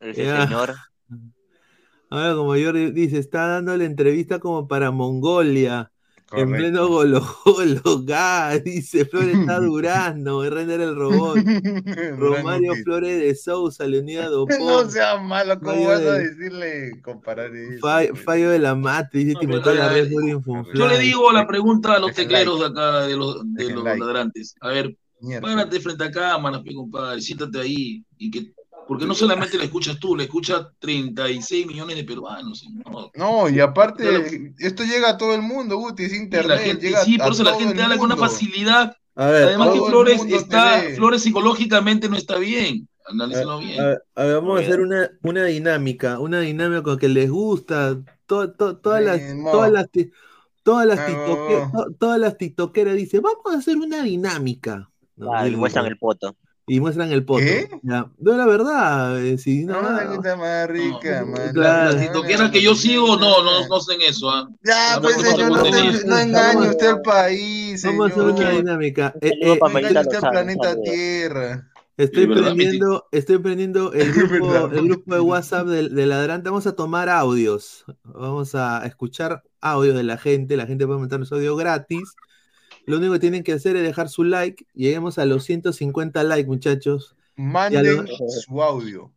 Ese 0.00 0.24
Ya. 0.24 0.46
señor. 0.46 0.74
Habla 2.10 2.34
como 2.34 2.50
Jordi, 2.54 2.90
dice, 2.90 3.18
está 3.18 3.46
dando 3.46 3.76
la 3.76 3.84
entrevista 3.84 4.40
como 4.40 4.66
para 4.66 4.90
Mongolia. 4.90 5.92
En 6.32 6.52
pleno 6.52 6.86
golo, 6.88 7.26
golo, 7.44 7.82
ga, 8.04 8.56
dice, 8.58 9.04
Flores 9.04 9.36
está 9.36 9.58
durando, 9.60 10.48
render 10.48 10.80
el 10.80 10.94
robot. 10.94 11.38
Romario 12.16 12.72
Flores 12.84 13.18
de 13.20 13.34
Sousa, 13.34 13.86
Leonidas 13.86 14.26
No 14.30 14.46
Dopón. 14.46 14.90
sea 14.90 15.16
malo, 15.18 15.58
¿cómo 15.58 15.72
Fallo 15.72 15.88
vas 15.88 16.00
a 16.00 16.12
de- 16.12 16.28
decirle 16.28 17.00
comparar 17.02 17.54
eso? 17.54 17.80
Fallo, 17.80 18.14
fallo 18.14 18.50
de 18.50 18.58
la 18.58 18.74
matriz, 18.74 19.24
dice 19.26 19.34
No, 19.34 19.40
Timoteo 19.40 19.74
la 19.74 19.88
Red 19.88 20.10
Info 20.10 20.64
Yo 20.74 20.88
le 20.88 20.98
digo 20.98 21.32
la 21.32 21.46
pregunta 21.46 21.94
a 21.94 21.98
los 21.98 22.14
tecleros 22.14 22.60
like. 22.60 22.74
de 22.74 22.80
acá, 22.80 23.00
de 23.06 23.16
los, 23.16 23.36
de 23.54 23.70
los 23.70 23.84
like. 23.84 23.98
ladrantes. 24.00 24.54
A 24.60 24.68
ver, 24.68 24.96
Mierda. 25.20 25.40
párate 25.48 25.80
frente 25.80 26.04
a 26.04 26.10
cámaras, 26.10 26.62
pe, 26.62 26.74
compadre, 26.74 27.20
siéntate 27.20 27.58
ahí. 27.60 28.04
Y 28.18 28.30
que, 28.30 28.52
porque 28.90 29.06
no 29.06 29.14
solamente 29.14 29.56
la 29.56 29.62
escuchas 29.62 30.00
tú, 30.00 30.16
la 30.16 30.24
escuchas 30.24 30.66
36 30.80 31.64
millones 31.64 31.94
de 31.94 32.02
peruanos. 32.02 32.64
¿no? 32.84 33.12
No, 33.14 33.48
y 33.48 33.60
aparte, 33.60 34.52
esto 34.58 34.82
llega 34.82 35.10
a 35.10 35.16
todo 35.16 35.36
el 35.36 35.42
mundo, 35.42 35.76
Guti, 35.76 36.02
es 36.06 36.12
internet, 36.12 36.48
la 36.48 36.58
gente, 36.58 36.86
llega 36.88 37.04
sí, 37.04 37.14
a 37.20 37.22
por 37.22 37.32
eso 37.34 37.44
la 37.44 37.54
gente 37.54 37.80
habla 37.80 37.96
con 37.98 38.06
una 38.06 38.16
facilidad. 38.16 38.96
A 39.14 39.26
ver, 39.26 39.44
Además 39.44 39.68
que 39.74 39.78
Flores 39.82 40.24
está. 40.28 40.82
Flores 40.96 41.22
psicológicamente 41.22 42.08
no 42.08 42.16
está 42.16 42.36
bien. 42.38 42.88
Analízalo 43.06 43.52
A 43.52 43.58
bien. 43.60 43.76
ver, 43.78 44.02
a 44.16 44.24
ver, 44.24 44.34
vamos 44.34 44.58
a 44.58 44.62
hacer 44.64 44.80
una, 44.80 45.08
una 45.22 45.44
dinámica, 45.44 46.18
una 46.18 46.40
dinámica 46.40 46.82
con 46.82 46.98
que 46.98 47.08
les 47.08 47.30
gusta, 47.30 47.96
to- 48.26 48.50
to- 48.54 48.76
todas 48.78 49.04
las, 49.04 49.20
todas 49.52 49.70
las, 49.70 49.86
Todas 50.64 50.86
las, 50.88 50.98
tiktoke- 50.98 51.72
no. 51.72 51.84
to- 51.84 51.90
todas 51.96 52.18
las 52.18 52.36
tiktokeras 52.38 52.96
dicen, 52.96 53.22
vamos 53.22 53.54
a 53.54 53.58
hacer 53.58 53.76
una 53.76 54.02
dinámica. 54.02 54.90
¿no? 55.14 55.32
Ah, 55.32 55.48
y 55.48 55.52
Y- 55.52 55.56
muestran 55.56 55.86
el 55.86 55.96
poto. 55.96 56.34
Y 56.72 56.78
muestran 56.78 57.10
el 57.10 57.24
poto. 57.24 57.40
¿Qué? 57.44 57.68
Ya. 57.82 58.06
No, 58.18 58.36
la 58.36 58.46
verdad, 58.46 59.20
eh, 59.20 59.38
si 59.38 59.64
no, 59.64 59.82
No, 59.82 59.90
la 59.90 60.04
gusta 60.04 60.36
más 60.36 60.68
rica, 60.68 61.24
man. 61.24 61.52
Claro. 61.52 61.90
Las 61.90 62.00
tiktokeras 62.00 62.50
que 62.52 62.62
yo 62.62 62.76
sigo, 62.76 63.16
no, 63.16 63.42
no, 63.42 63.66
no 63.66 63.76
hacen 63.76 64.00
eso. 64.06 64.30
¿ah? 64.30 64.48
Ya, 64.62 64.94
No, 64.94 65.02
pues 65.02 65.16
no, 65.16 65.22
no, 65.22 65.30
señor, 65.30 65.50
no, 65.50 65.56
no, 65.56 65.64
no, 65.64 65.70
te- 65.70 66.06
no, 66.06 66.10
no 66.14 66.18
engañe 66.18 66.68
usted 66.68 66.86
al 66.86 67.02
país, 67.02 67.82
Vamos 67.84 68.06
a 68.06 68.12
hacer 68.12 68.22
una 68.22 68.50
dinámica. 68.50 69.12
Eh, 69.20 69.32
eh, 69.40 69.56
para 69.58 69.72
No 69.72 69.78
engañe 69.80 70.00
usted 70.00 70.24
al 70.24 70.30
planeta. 70.30 70.76
Tierra. 70.80 71.66
Estoy 71.96 72.28
prendiendo, 72.28 73.08
estoy 73.10 73.38
prendiendo 73.38 73.92
el 73.92 74.12
grupo, 74.12 74.54
el 74.72 74.84
grupo 74.88 75.14
de 75.14 75.20
WhatsApp 75.20 75.66
de, 75.66 75.88
de 75.88 76.06
Ladrante. 76.06 76.50
Vamos 76.50 76.68
a 76.68 76.76
tomar 76.76 77.08
audios. 77.08 77.84
Vamos 78.04 78.54
a 78.54 78.86
escuchar 78.86 79.42
audios 79.60 79.96
de 79.96 80.04
la 80.04 80.18
gente. 80.18 80.56
La 80.56 80.66
gente 80.66 80.86
puede 80.86 81.00
meternos 81.00 81.32
audio 81.32 81.56
gratis. 81.56 82.14
Lo 82.90 82.98
único 82.98 83.12
que 83.14 83.18
tienen 83.20 83.42
que 83.42 83.52
hacer 83.52 83.76
es 83.76 83.82
dejar 83.82 84.08
su 84.08 84.24
like. 84.24 84.66
Lleguemos 84.74 85.18
a 85.18 85.24
los 85.24 85.44
150 85.44 86.22
likes, 86.24 86.48
muchachos. 86.48 87.16
Manden 87.36 88.06
su 88.28 88.62
audio. 88.62 89.12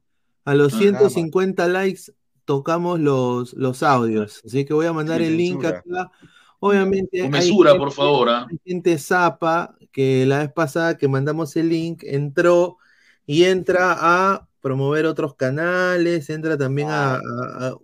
A 0.46 0.54
los 0.56 0.74
Ah, 0.74 0.78
150 0.78 1.68
likes 1.68 2.02
tocamos 2.46 3.00
los, 3.00 3.54
los 3.54 3.84
audios. 3.84 4.42
Así 4.46 4.66
que 4.66 4.74
voy 4.74 4.86
a 4.86 4.94
mandar 4.94 5.20
Sin 5.20 5.28
el 5.32 5.38
link 5.38 5.66
acá. 5.66 6.12
Obviamente. 6.60 7.20
Con 7.22 7.26
hay 7.36 7.42
mesura, 7.42 7.72
gente- 7.72 7.84
por 7.84 7.92
favor. 7.92 8.30
¿ah? 8.30 8.48
hay 8.50 8.58
gente 8.66 8.98
zapa 8.98 9.76
que 9.92 10.26
la 10.26 10.40
vez 10.40 10.52
pasada 10.54 10.98
que 10.98 11.08
mandamos 11.08 11.56
el 11.56 11.70
link 11.70 12.04
entró 12.04 12.78
y 13.26 13.44
entra 13.44 13.96
a 14.00 14.48
promover 14.64 15.06
otros 15.06 15.36
canales, 15.36 16.30
entra 16.30 16.58
también 16.58 16.88
a, 16.90 17.16
a- 17.16 17.20
a- 17.20 17.76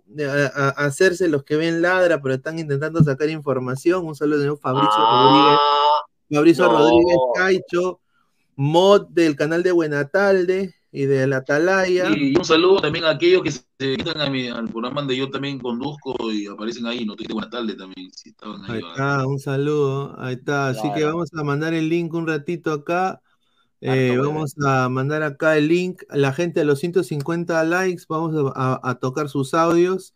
a- 0.54 0.68
a 0.68 0.86
hacerse 0.86 1.28
los 1.28 1.44
que 1.44 1.56
ven 1.56 1.82
ladra, 1.82 2.22
pero 2.22 2.34
están 2.34 2.58
intentando 2.58 3.04
sacar 3.04 3.28
información. 3.28 4.06
Un 4.06 4.16
saludo 4.16 4.40
señor 4.40 4.58
Fabricio 4.58 4.88
Rodríguez. 4.98 5.58
Fabricio 6.32 6.64
no. 6.64 6.78
Rodríguez 6.78 7.16
Caicho, 7.34 8.00
mod 8.56 9.08
del 9.10 9.36
canal 9.36 9.62
de 9.62 9.72
Buenatalde 9.72 10.74
y 10.90 11.04
de 11.04 11.26
la 11.26 11.36
Atalaya. 11.38 12.08
Y 12.16 12.34
un 12.34 12.44
saludo 12.46 12.80
también 12.80 13.04
a 13.04 13.10
aquellos 13.10 13.42
que 13.42 13.50
se 13.52 13.62
metan 13.78 14.18
a 14.22 14.30
mi- 14.30 14.48
al 14.48 14.66
programa 14.68 15.02
donde 15.02 15.18
yo 15.18 15.28
también 15.30 15.58
conduzco 15.58 16.14
y 16.32 16.46
aparecen 16.46 16.86
ahí. 16.86 17.04
No 17.04 17.14
te 17.14 17.30
buenas 17.30 17.50
tardes 17.50 17.76
también, 17.76 18.10
si 18.12 18.30
estaban 18.30 18.62
ahí. 18.70 18.80
Está, 18.80 19.26
un 19.26 19.38
saludo. 19.38 20.14
Ahí 20.18 20.34
está. 20.36 20.68
Así 20.68 20.90
que 20.94 21.04
vamos 21.04 21.28
a 21.38 21.44
mandar 21.44 21.74
el 21.74 21.90
link 21.90 22.14
un 22.14 22.26
ratito 22.26 22.72
acá. 22.72 23.20
Eh, 23.82 24.16
vamos 24.18 24.54
a 24.64 24.88
mandar 24.88 25.22
acá 25.22 25.56
el 25.56 25.68
link. 25.68 26.02
La 26.10 26.32
gente 26.32 26.60
a 26.60 26.64
los 26.64 26.78
150 26.80 27.62
likes, 27.64 28.04
vamos 28.08 28.52
a, 28.54 28.74
a- 28.74 28.90
a 28.90 28.98
tocar 28.98 29.28
sus 29.28 29.54
audios 29.54 30.14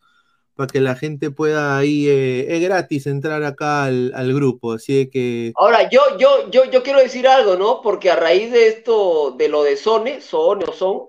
para 0.54 0.68
que 0.68 0.80
la 0.80 0.94
gente 0.94 1.30
pueda 1.30 1.76
ahí, 1.76 2.06
eh, 2.08 2.46
es 2.54 2.62
gratis 2.62 3.06
entrar 3.06 3.42
acá 3.42 3.84
al, 3.84 4.12
al 4.14 4.32
grupo. 4.34 4.74
Así 4.74 5.10
que 5.10 5.52
Ahora, 5.56 5.88
yo, 5.90 6.00
yo, 6.18 6.48
yo, 6.50 6.64
yo 6.66 6.82
quiero 6.82 7.00
decir 7.00 7.26
algo, 7.26 7.56
¿no? 7.56 7.80
Porque 7.82 8.10
a 8.10 8.16
raíz 8.16 8.52
de 8.52 8.68
esto, 8.68 9.32
de 9.36 9.48
lo 9.48 9.64
de 9.64 9.76
Sone, 9.76 10.20
Sone 10.20 10.64
o 10.68 10.72
Son, 10.72 11.02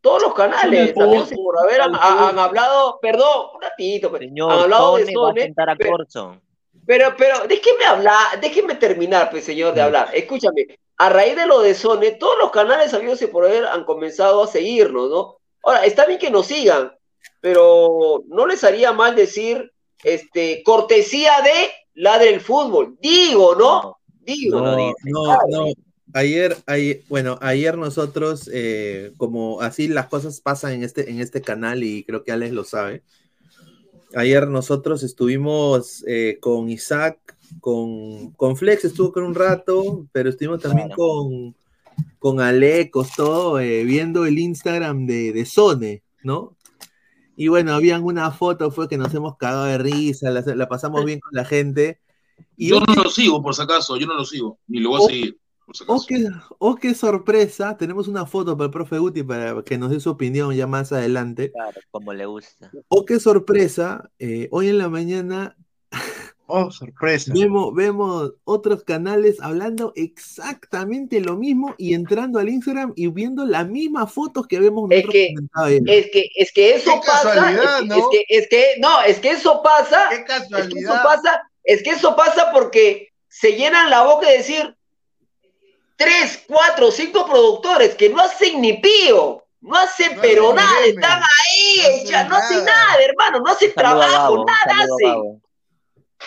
todos 0.00 0.22
los 0.22 0.34
canales, 0.34 0.92
por- 0.92 1.28
por 1.34 1.58
haber 1.58 1.82
han, 1.82 2.38
hablado, 2.38 2.98
perdón, 3.02 3.48
un 3.56 3.60
ratito, 3.62 4.08
pues, 4.10 4.22
Señor, 4.22 4.52
han 4.52 4.58
hablado 4.60 4.96
de 4.96 5.12
Sone 5.12 5.54
va 5.56 5.64
a 5.64 5.72
a 5.72 5.76
pero, 5.76 5.96
pero, 6.86 7.14
pero, 7.18 7.46
déjeme 7.46 7.84
hablar, 7.84 8.40
déjeme 8.40 8.74
terminar, 8.76 9.28
pues, 9.30 9.44
señor, 9.44 9.74
de 9.74 9.82
hablar. 9.82 10.08
Escúchame, 10.14 10.66
a 10.98 11.08
raíz 11.08 11.36
de 11.36 11.46
lo 11.46 11.60
de 11.60 11.74
Sone, 11.74 12.12
todos 12.12 12.34
los 12.40 12.50
canales 12.50 12.92
amigos 12.92 13.22
y 13.22 13.28
por 13.28 13.44
haber 13.44 13.64
han 13.66 13.84
comenzado 13.84 14.42
a 14.42 14.48
seguirnos, 14.48 15.08
¿no? 15.08 15.36
Ahora, 15.62 15.84
está 15.84 16.06
bien 16.06 16.18
que 16.18 16.30
nos 16.30 16.46
sigan, 16.46 16.92
pero 17.40 18.24
no 18.26 18.46
les 18.46 18.64
haría 18.64 18.92
mal 18.92 19.14
decir, 19.14 19.72
este, 20.02 20.62
cortesía 20.64 21.32
de 21.42 21.70
Ladre 21.94 22.34
el 22.34 22.40
Fútbol. 22.40 22.96
Digo, 23.00 23.54
¿no? 23.54 23.98
Digo. 24.20 24.60
No 24.60 24.76
no, 24.76 24.94
no, 25.04 25.38
no. 25.48 25.66
Ayer, 26.14 26.56
ayer, 26.66 27.02
bueno, 27.08 27.38
ayer 27.42 27.76
nosotros, 27.76 28.48
eh, 28.52 29.12
como 29.18 29.60
así 29.60 29.88
las 29.88 30.06
cosas 30.06 30.40
pasan 30.40 30.72
en 30.72 30.82
este, 30.82 31.10
en 31.10 31.20
este 31.20 31.42
canal 31.42 31.82
y 31.82 32.02
creo 32.04 32.24
que 32.24 32.32
Alex 32.32 32.52
lo 32.52 32.64
sabe. 32.64 33.02
Ayer 34.14 34.48
nosotros 34.48 35.02
estuvimos 35.02 36.02
eh, 36.06 36.38
con 36.40 36.70
Isaac, 36.70 37.36
con, 37.60 38.30
con 38.32 38.56
Flex, 38.56 38.84
estuvo 38.84 39.12
con 39.12 39.24
un 39.24 39.34
rato, 39.34 40.06
pero 40.12 40.30
estuvimos 40.30 40.60
también 40.60 40.88
Claro. 40.88 41.02
con, 41.02 41.54
con 42.18 42.40
Alecos, 42.40 43.10
todo, 43.16 43.58
eh, 43.60 43.84
viendo 43.84 44.24
el 44.26 44.38
Instagram 44.38 45.06
de, 45.06 45.32
de 45.32 45.44
Sone, 45.46 46.02
¿no? 46.22 46.56
Y 47.36 47.48
bueno, 47.48 47.72
habían 47.74 48.02
una 48.02 48.30
foto, 48.32 48.70
fue 48.72 48.88
que 48.88 48.98
nos 48.98 49.14
hemos 49.14 49.36
cagado 49.36 49.64
de 49.66 49.78
risa, 49.78 50.30
la, 50.30 50.40
la 50.42 50.68
pasamos 50.68 51.04
bien 51.04 51.20
con 51.20 51.30
la 51.32 51.44
gente. 51.44 52.00
Y 52.56 52.68
Yo 52.68 52.80
no 52.80 52.94
lo 53.02 53.10
sigo, 53.10 53.40
por 53.42 53.54
si 53.54 53.62
acaso, 53.62 53.96
yo 53.96 54.06
no 54.06 54.14
lo 54.14 54.24
sigo, 54.24 54.58
ni 54.66 54.80
lo 54.80 54.90
voy 54.90 54.98
a 55.00 55.04
Oh. 55.04 55.08
seguir, 55.08 55.38
por 55.64 55.76
si 55.76 55.84
Oh 55.86 55.92
acaso. 55.94 56.06
qué, 56.08 56.26
oh, 56.58 56.74
qué 56.76 56.94
sorpresa. 56.94 57.76
Tenemos 57.76 58.08
una 58.08 58.26
foto 58.26 58.56
para 58.56 58.66
el 58.66 58.70
profe 58.72 58.98
Guti 58.98 59.22
para 59.22 59.62
que 59.62 59.78
nos 59.78 59.90
dé 59.90 60.00
su 60.00 60.10
opinión 60.10 60.52
ya 60.54 60.66
más 60.66 60.90
adelante. 60.92 61.52
Claro, 61.52 61.80
como 61.92 62.12
le 62.12 62.26
gusta. 62.26 62.70
Oh, 62.88 63.04
qué 63.04 63.20
sorpresa. 63.20 64.10
eh, 64.18 64.48
hoy 64.50 64.68
en 64.68 64.78
la 64.78 64.88
mañana 64.88 65.56
Oh, 66.50 66.70
sorpresa. 66.70 67.30
vemos, 67.34 67.74
vemos 67.74 68.32
otros 68.44 68.82
canales 68.82 69.36
hablando 69.40 69.92
exactamente 69.96 71.20
lo 71.20 71.36
mismo 71.36 71.74
y 71.76 71.92
entrando 71.94 72.38
al 72.38 72.48
Instagram 72.48 72.94
y 72.96 73.06
viendo 73.08 73.44
las 73.44 73.68
mismas 73.68 74.10
fotos 74.12 74.46
que 74.46 74.58
vemos 74.58 74.90
Es 74.90 75.04
nosotros 75.04 75.12
que, 75.12 75.28
comentado 75.34 75.66
ayer. 75.66 75.82
es 75.86 76.10
que, 76.10 76.30
es 76.34 76.52
que 76.52 76.74
eso 76.74 76.92
Qué 77.00 77.06
pasa, 77.06 77.34
casualidad, 77.34 77.76
es, 77.76 77.80
que- 77.82 77.86
¿no? 77.86 77.96
es 77.96 78.04
que, 78.10 78.24
es 78.28 78.48
que, 78.48 78.64
no, 78.80 79.02
es 79.02 79.18
que 79.20 79.30
eso 79.30 79.62
pasa, 79.62 80.06
Qué 80.08 80.14
es 80.16 80.24
que 80.24 80.32
eso 80.36 80.48
casualidad. 80.48 81.02
pasa, 81.02 81.42
es 81.64 81.82
que 81.82 81.90
eso 81.90 82.16
pasa 82.16 82.50
porque 82.52 83.08
se 83.28 83.52
llenan 83.52 83.90
la 83.90 84.02
boca 84.04 84.26
de 84.28 84.38
decir 84.38 84.74
tres, 85.96 86.44
cuatro, 86.46 86.90
cinco 86.90 87.26
productores 87.26 87.94
que 87.94 88.08
no 88.08 88.20
hacen 88.22 88.60
ni 88.60 88.74
pío, 88.74 89.44
no 89.60 89.76
hacen 89.76 90.14
No 90.16 90.22
pero 90.22 90.54
nada, 90.54 90.86
están 90.86 91.20
ahí, 91.20 91.76
no 91.82 91.88
hacen 91.88 92.06
ya 92.06 92.24
no 92.28 92.36
hacen 92.36 92.64
nada. 92.64 92.86
nada, 92.86 93.02
hermano, 93.04 93.40
no 93.40 93.50
hacen 93.52 93.72
Saludo 93.74 93.98
trabajo, 94.00 94.32
Gabo, 94.34 94.46
nada 94.46 94.82
hacen. 94.84 95.42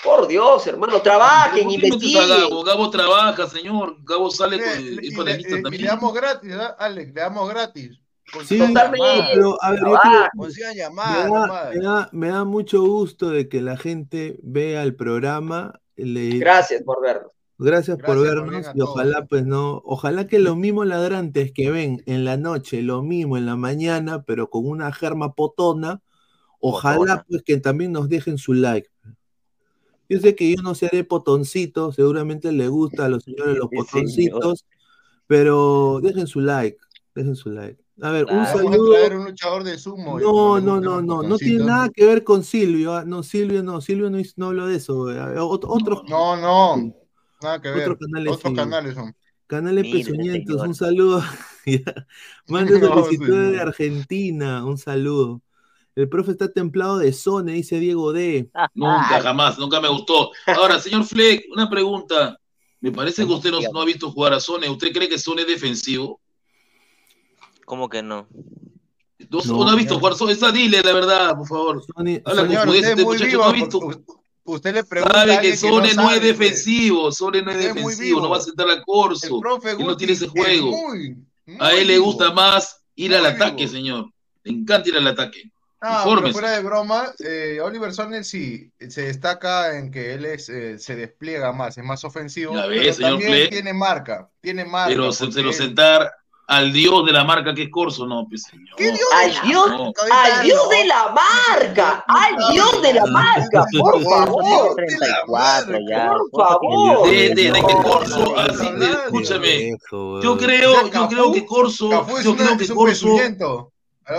Por 0.03 0.27
Dios, 0.27 0.65
hermano, 0.67 1.01
trabajen, 1.01 1.63
¿por 1.65 1.73
qué 1.73 1.77
metes 1.79 1.91
a 1.91 1.95
investiguen. 1.95 2.29
Gabo? 2.49 2.63
Gabo 2.63 2.89
trabaja, 2.89 3.47
señor. 3.47 3.97
Gabo 4.03 4.31
sale 4.31 4.57
Le- 4.57 4.63
con, 4.63 4.85
le- 4.85 5.01
es 5.07 5.11
y, 5.11 5.15
panelista 5.15 5.53
le, 5.53 5.59
y 5.59 5.63
también. 5.63 5.81
le 5.83 5.87
damos 5.89 6.13
gratis, 6.13 6.51
¿ah, 6.53 6.75
Alex? 6.79 7.13
Le 7.13 7.21
damos 7.21 7.49
gratis. 7.49 7.91
Sí, 8.47 8.57
pero 8.57 9.57
a 9.61 9.71
ver, 9.71 9.81
quiero- 9.81 10.29
me 10.39 11.01
da, 11.19 11.27
nomás. 11.27 11.75
me 11.75 11.81
da- 11.81 12.09
me 12.13 12.29
da 12.29 12.43
mucho 12.45 12.81
gusto 12.81 13.29
de 13.29 13.49
que 13.49 13.61
la 13.61 13.75
gente 13.77 14.39
vea 14.41 14.83
el 14.83 14.95
programa. 14.95 15.79
Le, 15.97 16.37
Gracias 16.39 16.81
por 16.83 17.01
vernos. 17.01 17.31
Gracias 17.57 17.97
por 17.97 18.17
Gracias 18.17 18.33
por 18.35 18.49
vernos 18.51 18.75
y 18.75 18.81
ojalá 18.81 19.25
pues 19.25 19.45
no, 19.45 19.81
ojalá 19.85 20.25
que 20.27 20.39
los 20.39 20.55
mismos 20.57 20.87
ladrantes 20.87 21.51
que 21.53 21.69
ven 21.69 22.01
en 22.07 22.25
la 22.25 22.35
noche 22.37 22.81
lo 22.81 23.03
mismo 23.03 23.37
en 23.37 23.45
la 23.45 23.55
mañana, 23.55 24.23
pero 24.23 24.49
con 24.49 24.65
una 24.67 24.91
germa 24.93 25.33
potona, 25.33 26.01
ojalá 26.59 26.95
Potona. 26.97 27.25
pues 27.29 27.43
que 27.43 27.57
también 27.57 27.91
nos 27.91 28.09
dejen 28.09 28.37
su 28.39 28.53
like. 28.53 28.89
Yo 30.11 30.19
sé 30.19 30.35
que 30.35 30.53
yo 30.53 30.61
no 30.61 30.75
seré 30.75 31.05
potoncito, 31.05 31.93
seguramente 31.93 32.51
le 32.51 32.67
gusta 32.67 33.05
a 33.05 33.09
los 33.09 33.23
señores 33.23 33.57
los 33.57 33.69
Sí, 33.71 33.77
potoncitos, 33.77 34.65
pero 35.25 36.01
dejen 36.03 36.27
su 36.27 36.41
like, 36.41 36.77
dejen 37.15 37.35
su 37.37 37.49
like. 37.49 37.81
A 38.01 38.11
ver, 38.11 38.25
un 38.25 38.45
saludo. 38.45 38.91
traer 38.93 39.15
un 39.15 39.25
luchador 39.25 39.63
de 39.63 39.77
sumo. 39.77 40.19
y 40.19 40.23
No, 40.23 40.59
no, 40.59 40.81
no, 40.81 41.01
no, 41.01 41.23
no 41.23 41.37
tiene 41.37 41.63
nada 41.63 41.89
que 41.89 42.05
ver 42.05 42.25
con 42.25 42.43
Silvio. 42.43 42.93
ah, 42.93 43.05
No, 43.05 43.23
Silvio 43.23 43.63
no, 43.63 43.79
Silvio 43.79 44.09
no, 44.09 44.17
no 44.35 44.45
habló 44.47 44.67
de 44.67 44.75
eso. 44.75 45.09
eh, 45.11 45.39
ot- 45.39 45.65
Otros 45.65 46.01
No, 46.09 46.35
no. 46.35 46.93
Nada 47.41 47.61
que 47.61 47.69
ver. 47.69 47.89
Otros 47.89 47.99
canales 47.99 48.33
Otros 48.33 48.51
sí. 48.51 48.55
canales 48.57 48.95
son. 48.95 49.15
Canales 49.47 49.87
pezuñentos, 49.87 50.61
un 50.61 50.75
saludo. 50.75 51.23
No, 52.47 52.67
solicitudes 52.67 53.53
de. 53.53 53.61
Argentina, 53.61 54.65
un 54.65 54.77
saludo. 54.77 55.41
El 55.95 56.07
profe 56.09 56.31
está 56.31 56.51
templado 56.51 56.97
de 56.99 57.11
Sone, 57.13 57.53
dice 57.53 57.79
Diego 57.79 58.13
D. 58.13 58.49
Nunca, 58.73 59.21
jamás, 59.21 59.57
nunca 59.59 59.81
me 59.81 59.89
gustó. 59.89 60.31
Ahora, 60.47 60.79
señor 60.79 61.03
Fleck, 61.05 61.45
una 61.51 61.69
pregunta. 61.69 62.37
Me 62.79 62.91
parece 62.91 63.25
que 63.27 63.31
usted 63.33 63.51
no, 63.51 63.59
no 63.73 63.81
ha 63.81 63.85
visto 63.85 64.09
jugar 64.11 64.33
a 64.33 64.39
Sone. 64.39 64.69
¿Usted 64.69 64.91
cree 64.91 65.07
que 65.09 65.19
Sone 65.19 65.41
es 65.43 65.47
defensivo? 65.47 66.19
¿Cómo 67.65 67.89
que 67.89 68.01
no? 68.01 68.27
No, 69.29 69.39
No, 69.45 69.65
no 69.65 69.69
ha 69.69 69.75
visto 69.75 69.99
jugar 69.99 70.15
Sone. 70.15 70.33
Esa 70.33 70.51
dile 70.51 70.81
la 70.81 70.93
verdad, 70.93 71.35
por 71.37 71.47
favor. 71.47 71.83
Sone- 71.85 72.21
Habla 72.25 72.41
con 72.41 72.49
Señor, 72.49 72.65
pudez, 72.67 72.79
usted 72.81 72.91
este 72.91 73.03
muchacho 73.03 73.25
vivo. 73.25 73.41
no 73.43 73.49
ha 73.49 73.53
visto. 73.53 73.79
Usted 74.43 74.73
le 74.73 74.83
pregunta 74.83 75.13
Sabe 75.19 75.41
que 75.41 75.55
Sone 75.57 75.93
no 75.93 76.03
no, 76.03 76.11
es 76.11 76.21
defensivo. 76.23 77.11
Sone 77.11 77.41
no 77.43 77.51
es 77.51 77.57
Usted 77.57 77.69
es 77.69 77.73
muy 77.75 77.91
defensivo. 77.91 78.21
No 78.21 78.29
va 78.29 78.37
a 78.37 78.41
sentar 78.41 78.67
a 78.69 78.73
El 78.73 78.81
Corso. 78.83 79.39
profe 79.39 79.77
no 79.77 79.95
tiene 79.95 80.13
ese 80.13 80.25
es 80.25 80.31
juego. 80.31 80.71
muy, 80.71 81.17
A 81.59 81.73
él 81.73 81.87
le 81.87 81.97
gusta 81.99 82.31
más 82.33 82.81
ir 82.95 83.13
al 83.15 83.25
ataque, 83.27 83.65
vivo. 83.65 83.71
señor. 83.71 84.05
Le 84.43 84.51
encanta 84.53 84.89
ir 84.89 84.97
al 84.97 85.07
ataque. 85.07 85.51
No, 85.81 85.87
pero 85.89 85.97
Infórmese. 86.11 86.33
fuera 86.33 86.51
de 86.51 86.61
broma, 86.61 87.11
eh, 87.25 87.59
Oliver 87.63 87.91
Sonner 87.91 88.23
sí 88.23 88.71
se 88.87 89.01
destaca 89.03 89.77
en 89.77 89.89
que 89.89 90.13
él 90.13 90.25
es, 90.25 90.47
eh, 90.49 90.77
se 90.77 90.95
despliega 90.95 91.51
más, 91.53 91.75
es 91.77 91.83
más 91.83 92.03
ofensivo, 92.03 92.53
Ya 92.55 92.67
ve, 92.67 92.77
pero 92.81 92.93
señor 92.93 93.11
también 93.19 93.49
tiene 93.49 93.73
marca, 93.73 94.29
tiene 94.41 94.63
marca, 94.65 94.89
Pero 94.89 95.11
se, 95.11 95.25
lo 95.41 95.51
sentar 95.51 96.11
al 96.47 96.71
dios 96.71 97.03
de 97.05 97.13
la 97.13 97.23
marca 97.23 97.55
que 97.55 97.63
es 97.63 97.69
Corso, 97.71 98.05
no, 98.05 98.27
pues 98.29 98.43
señor. 98.43 98.67
Al 99.15 99.47
Dios, 99.47 99.69
No. 99.71 99.91
al 100.11 100.43
Dios 100.43 100.69
de 100.69 100.85
la 100.85 101.15
marca, 101.15 102.05
al 102.07 102.53
Dios 102.53 102.81
de 102.83 102.93
la 102.93 103.05
marca, 103.07 103.65
por 103.79 104.03
favor. 104.03 104.75
34 104.75 105.77
ya. 105.89 106.11
Por 106.31 106.43
favor. 106.43 107.09
De, 107.09 107.29
de- 107.29 107.35
de 107.35 107.53
que 107.53 107.61
Corso, 107.61 108.37
así, 108.37 108.69
de- 108.73 108.91
escúchame, 109.05 109.71
yo 109.91 110.37
creo, 110.37 110.91
yo 110.91 111.07
creo 111.07 111.31
que 111.33 111.43
Corso, 111.45 111.89
yo 112.21 112.35
creo 112.35 112.55
que 112.57 112.67
Corso, 112.67 113.07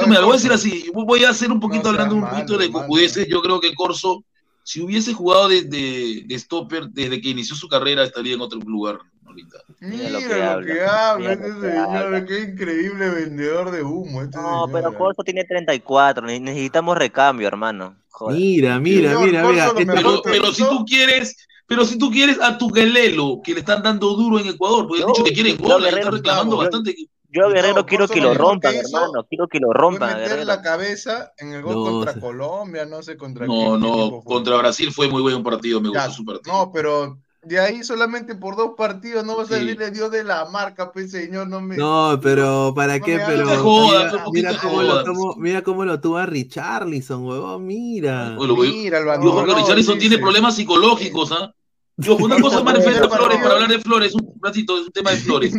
Yo 0.01 0.07
me 0.07 0.15
lo 0.17 0.23
voy 0.27 0.33
a 0.33 0.37
decir 0.37 0.53
así, 0.53 0.91
voy 0.95 1.25
a 1.25 1.31
hacer 1.31 1.51
un 1.51 1.61
poquito 1.61 1.89
hablando 1.91 2.15
un 2.15 2.29
poquito 2.29 2.57
de 2.57 2.71
cojudeces. 2.71 3.27
Yo 3.29 3.43
creo 3.43 3.61
que 3.61 3.75
Corso, 3.75 4.25
si 4.63 4.81
hubiese 4.81 5.13
jugado 5.13 5.49
de, 5.49 5.63
de, 5.63 6.23
de 6.27 6.39
stopper 6.39 6.89
desde 6.89 7.21
que 7.21 7.31
inició 7.31 7.57
su 7.57 7.69
carrera, 7.69 8.05
estaría 8.05 8.35
en 8.35 8.41
otro 8.41 8.59
lugar 8.61 8.99
ahorita. 9.27 9.59
Mira 9.81 10.11
lo 10.11 10.21
lo 10.21 10.29
que 10.29 10.35
habla, 10.43 11.11
habla, 11.11 11.19
mira 11.19 11.33
este 11.33 11.49
lo 11.49 11.61
que 11.61 11.69
señor, 11.69 11.97
habla. 11.97 12.25
qué 12.27 12.41
increíble 12.43 13.09
vendedor 13.11 13.71
de 13.71 13.83
humo. 13.83 14.23
Este 14.23 14.39
No, 14.39 14.67
señor. 14.67 14.71
pero 14.73 14.95
Corso 14.99 15.23
tiene 15.25 15.45
34. 15.45 16.27
ne- 16.27 16.39
Necesitamos 16.41 16.97
recambio, 16.97 17.49
hermano. 17.49 17.97
Joder. 18.11 18.39
Mira, 18.39 18.79
mira, 18.79 19.11
Señor, 19.11 19.27
mira, 19.27 19.49
mira. 19.49 19.67
este- 19.67 19.87
Pero, 19.87 20.23
pero 20.23 20.53
si 20.53 20.63
tú 20.63 20.85
quieres, 20.85 21.37
pero 21.67 21.85
si 21.85 21.99
tú 21.99 22.11
quieres 22.11 22.39
a 22.41 22.57
tu 22.57 22.69
Guelelo, 22.71 23.41
que 23.43 23.55
le 23.55 23.61
están 23.61 23.83
dando 23.83 24.15
duro 24.15 24.39
en 24.39 24.47
Ecuador, 24.49 24.87
porque 24.87 25.03
han 25.03 25.09
dicho 25.09 25.25
que 25.25 25.33
quieren 25.33 25.57
gol, 25.57 25.85
están 25.87 26.13
reclamando 26.13 26.55
yo- 26.57 26.59
bastante. 26.63 26.95
Yo, 27.33 27.49
Guerrero, 27.49 27.87
quiero 27.87 28.07
Corso 28.07 28.15
que 28.15 28.21
lo 28.21 28.35
rompan, 28.35 28.75
hermano. 28.75 29.25
Quiero 29.29 29.49
que 29.49 29.59
lo 29.59 29.69
Fue 29.69 29.75
rompan, 29.81 30.09
meter 30.11 30.29
Guerrero. 30.29 30.45
la 30.47 30.63
cabeza 30.63 31.33
en 31.39 31.53
el 31.53 31.63
gol 31.63 31.75
No, 31.77 31.85
contra. 31.85 32.21
Colombia, 32.21 32.85
no 32.85 33.03
sé 33.03 33.17
contra 33.17 33.47
No, 33.47 33.79
no, 33.79 34.23
contra 34.23 34.57
Brasil 34.59 34.93
fue 34.93 35.09
muy 35.09 35.23
buen 35.23 35.43
partido, 35.43 35.81
me 35.81 35.91
Ya, 35.93 36.07
gustó 36.07 36.13
su 36.19 36.25
partido. 36.25 36.55
No, 36.55 36.73
pero 36.73 37.19
de 37.43 37.59
ahí 37.59 37.83
solamente 37.83 38.35
por 38.37 38.55
dos 38.57 38.73
partidos 38.77 39.25
no 39.25 39.37
vas 39.37 39.51
a 39.51 39.59
Sí. 39.59 39.65
decirle 39.65 39.91
Dios 39.91 40.11
de 40.11 40.25
la 40.25 40.45
marca, 40.47 40.93
pues 40.93 41.11
señor, 41.11 41.49
no 41.49 41.61
me. 41.61 41.77
No, 41.77 42.21
pero 42.23 42.73
¿para 42.77 42.99
No 42.99 43.05
qué? 43.05 43.19
Pero 43.27 43.47
jodas, 43.63 44.13
mira, 44.31 44.53
de 44.53 44.59
cómo 44.59 44.83
lo 44.83 45.37
mira 45.37 45.63
cómo 45.63 45.85
lo 45.85 46.01
tuvo 46.01 46.19
a 46.19 46.27
Richarlison, 46.27 47.25
huevón, 47.27 47.67
mira. 47.67 48.35
Voy- 48.37 48.73
Mira, 48.73 48.99
el 48.99 49.07
Yo 49.23 49.33
creo 49.35 49.47
que 49.47 49.55
Richarlison 49.55 49.99
tiene 49.99 50.19
problemas 50.19 50.55
psicológicos, 50.55 51.33
¿ah? 51.33 51.53
Yo, 51.99 52.17
una 52.17 52.41
cosa 52.41 52.63
más 52.63 52.75
referente 52.75 53.07
a 53.07 53.11
Flores, 53.11 53.39
para 53.43 53.55
hablar 53.55 53.69
de 53.71 53.79
Flores, 53.81 54.15
un 54.15 54.33
ratito, 54.41 54.79
es 54.79 54.87
un 54.87 54.93
tema 54.93 55.11
de 55.11 55.19
Flores. 55.19 55.55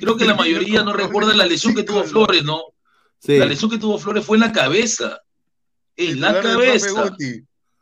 Creo 0.00 0.16
que 0.16 0.24
la 0.24 0.34
mayoría 0.34 0.82
no 0.82 0.92
recuerda 0.92 1.34
la 1.34 1.46
lesión 1.46 1.74
que 1.74 1.82
tuvo 1.82 2.04
Flores, 2.04 2.42
¿no? 2.44 2.60
Sí. 3.18 3.36
La 3.38 3.46
lesión 3.46 3.70
que 3.70 3.78
tuvo 3.78 3.98
Flores 3.98 4.24
fue 4.24 4.36
en 4.36 4.42
la 4.42 4.52
cabeza. 4.52 5.20
En 5.96 6.20
la 6.20 6.40
cabeza. 6.40 7.14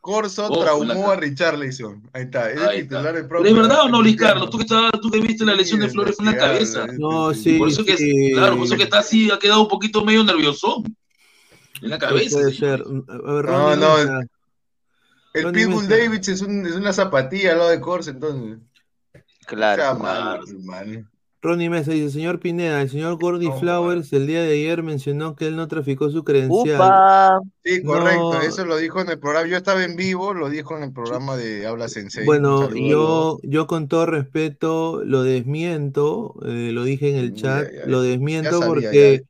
Corso 0.01 0.49
traumó 0.59 1.11
a 1.11 1.15
Richarlison. 1.15 2.09
Ahí 2.11 2.23
está, 2.23 2.51
es 2.51 2.59
Ahí 2.59 2.79
el 2.79 2.83
está. 2.83 2.97
titular 2.97 3.13
del 3.15 3.23
¿Pero 3.23 3.29
profe. 3.29 3.49
es 3.49 3.55
verdad 3.55 3.79
o 3.85 3.89
no, 3.89 4.01
Luis. 4.01 4.17
Carlos? 4.17 4.49
Tú 4.49 4.57
que, 4.57 4.63
estabas- 4.65 4.91
tú 5.01 5.09
que 5.09 5.21
viste 5.21 5.45
la 5.45 5.55
lesión 5.55 5.79
de 5.79 5.87
Flores 5.89 6.17
fue 6.17 6.25
en 6.25 6.31
la 6.33 6.37
cabeza. 6.37 6.85
No, 6.99 7.33
sí, 7.33 7.57
Por 7.57 7.69
eso 7.69 7.85
que, 7.85 7.95
sí. 7.95 8.31
claro, 8.33 8.57
por 8.57 8.65
eso 8.65 8.75
que 8.75 8.83
está 8.83 8.99
así, 8.99 9.31
ha 9.31 9.39
quedado 9.39 9.61
un 9.61 9.69
poquito 9.69 10.03
medio 10.03 10.21
nervioso. 10.25 10.83
En 11.81 11.89
la 11.89 11.97
cabeza. 11.97 12.37
puede 12.37 12.53
ser. 12.53 12.81
A 12.83 13.31
ver, 13.33 13.45
No, 13.45 13.75
no, 13.77 13.95
Mesa. 13.97 14.19
El 15.33 15.43
Ronnie 15.43 15.65
Pitbull. 15.65 15.87
Davids 15.87 16.27
es, 16.29 16.41
un, 16.41 16.65
es 16.65 16.75
una 16.75 16.93
zapatilla 16.93 17.51
al 17.53 17.57
lado 17.59 17.69
de 17.71 17.79
Corso, 17.81 18.11
entonces. 18.11 18.59
Claro. 19.45 19.81
Sea 19.81 19.93
malo, 19.95 20.43
hermano. 20.47 21.09
Ronnie 21.41 21.69
Mesa 21.69 21.91
dice, 21.91 22.09
señor 22.09 22.39
Pineda, 22.39 22.81
el 22.81 22.89
señor 22.89 23.17
Gordy 23.19 23.47
No, 23.47 23.59
Flowers 23.59 24.13
el 24.13 24.27
día 24.27 24.41
de 24.43 24.53
ayer 24.53 24.81
mencionó 24.81 25.35
que 25.35 25.47
él 25.47 25.57
no 25.57 25.67
traficó 25.67 26.09
su 26.09 26.23
credencial. 26.23 26.75
Upa. 26.77 27.39
Sí, 27.65 27.83
correcto, 27.83 28.33
No. 28.35 28.41
eso 28.41 28.63
lo 28.65 28.77
dijo 28.77 29.01
en 29.01 29.09
el 29.09 29.19
programa. 29.19 29.47
Yo 29.49 29.57
estaba 29.57 29.83
en 29.83 29.97
vivo, 29.97 30.33
lo 30.33 30.47
dijo 30.47 30.77
en 30.77 30.83
el 30.83 30.93
programa 30.93 31.35
de 31.35 31.67
Habla 31.67 31.89
Sensei. 31.89 32.25
Bueno, 32.25 32.73
yo, 32.73 33.39
yo 33.43 33.67
con 33.67 33.89
todo 33.89 34.05
respeto 34.05 35.01
lo 35.03 35.23
desmiento, 35.23 36.35
eh, 36.45 36.69
lo 36.71 36.85
dije 36.85 37.09
en 37.09 37.17
el 37.17 37.33
Ya, 37.33 37.41
chat, 37.41 37.73
ya, 37.73 37.85
lo 37.87 38.03
ya 38.03 38.09
desmiento 38.11 38.51
sabía, 38.51 38.65
porque 38.65 39.23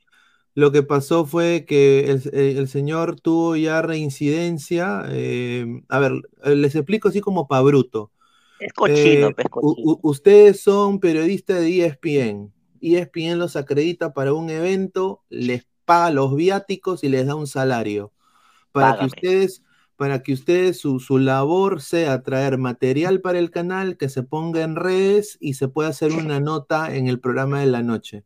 lo 0.55 0.71
que 0.71 0.83
pasó 0.83 1.25
fue 1.25 1.65
que 1.67 2.11
el, 2.11 2.21
el- 2.33 2.57
el 2.59 2.67
señor 2.67 3.19
tuvo 3.19 3.55
ya 3.55 3.81
reincidencia. 3.81 5.03
eh, 5.09 5.65
a 5.89 5.99
ver, 5.99 6.13
eh, 6.43 6.55
les 6.55 6.75
explico 6.75 7.09
así 7.09 7.21
como 7.21 7.47
pa' 7.47 7.61
bruto. 7.61 8.11
Es 8.57 8.73
cochino, 8.73 9.29
Eh, 9.29 9.35
pues, 9.35 9.47
u- 9.61 9.99
ustedes 10.03 10.61
son 10.61 10.99
periodistas 10.99 11.59
de 11.61 11.69
ESPN. 11.79 12.51
ESPN 12.81 13.37
los 13.39 13.55
acredita 13.55 14.13
para 14.13 14.33
un 14.33 14.49
evento, 14.49 15.23
les 15.29 15.65
paga 15.85 16.11
los 16.11 16.35
viáticos 16.35 17.03
y 17.03 17.09
les 17.09 17.25
da 17.27 17.35
un 17.35 17.47
salario. 17.47 18.13
Para 18.71 18.91
Págame. 18.93 18.99
que 18.99 19.05
ustedes, 19.07 19.63
para 19.97 20.23
que 20.23 20.33
ustedes 20.33 20.79
su, 20.79 20.99
su 20.99 21.17
labor 21.19 21.81
sea 21.81 22.23
traer 22.23 22.57
material 22.57 23.21
para 23.21 23.39
el 23.39 23.51
canal, 23.51 23.97
que 23.97 24.09
se 24.09 24.23
ponga 24.23 24.63
en 24.63 24.75
redes 24.75 25.37
y 25.39 25.53
se 25.55 25.67
pueda 25.67 25.89
hacer 25.89 26.11
una 26.13 26.39
nota 26.39 26.95
en 26.95 27.07
el 27.07 27.19
programa 27.19 27.59
de 27.61 27.67
la 27.67 27.83
noche. 27.83 28.25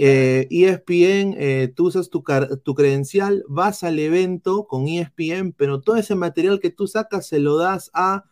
Eh, 0.00 0.46
ESPN, 0.50 1.34
eh, 1.38 1.72
tú 1.74 1.88
usas 1.88 2.08
tu, 2.08 2.22
credencial, 2.22 3.44
vas 3.48 3.82
al 3.82 3.98
evento 3.98 4.68
con 4.68 4.86
E 4.86 5.00
ESPN, 5.00 5.52
pero 5.56 5.80
todo 5.80 5.96
ese 5.96 6.14
material 6.14 6.60
que 6.60 6.70
tú 6.70 6.86
sacas 6.86 7.26
se 7.26 7.40
lo 7.40 7.56
das 7.56 7.90
a, 7.92 8.24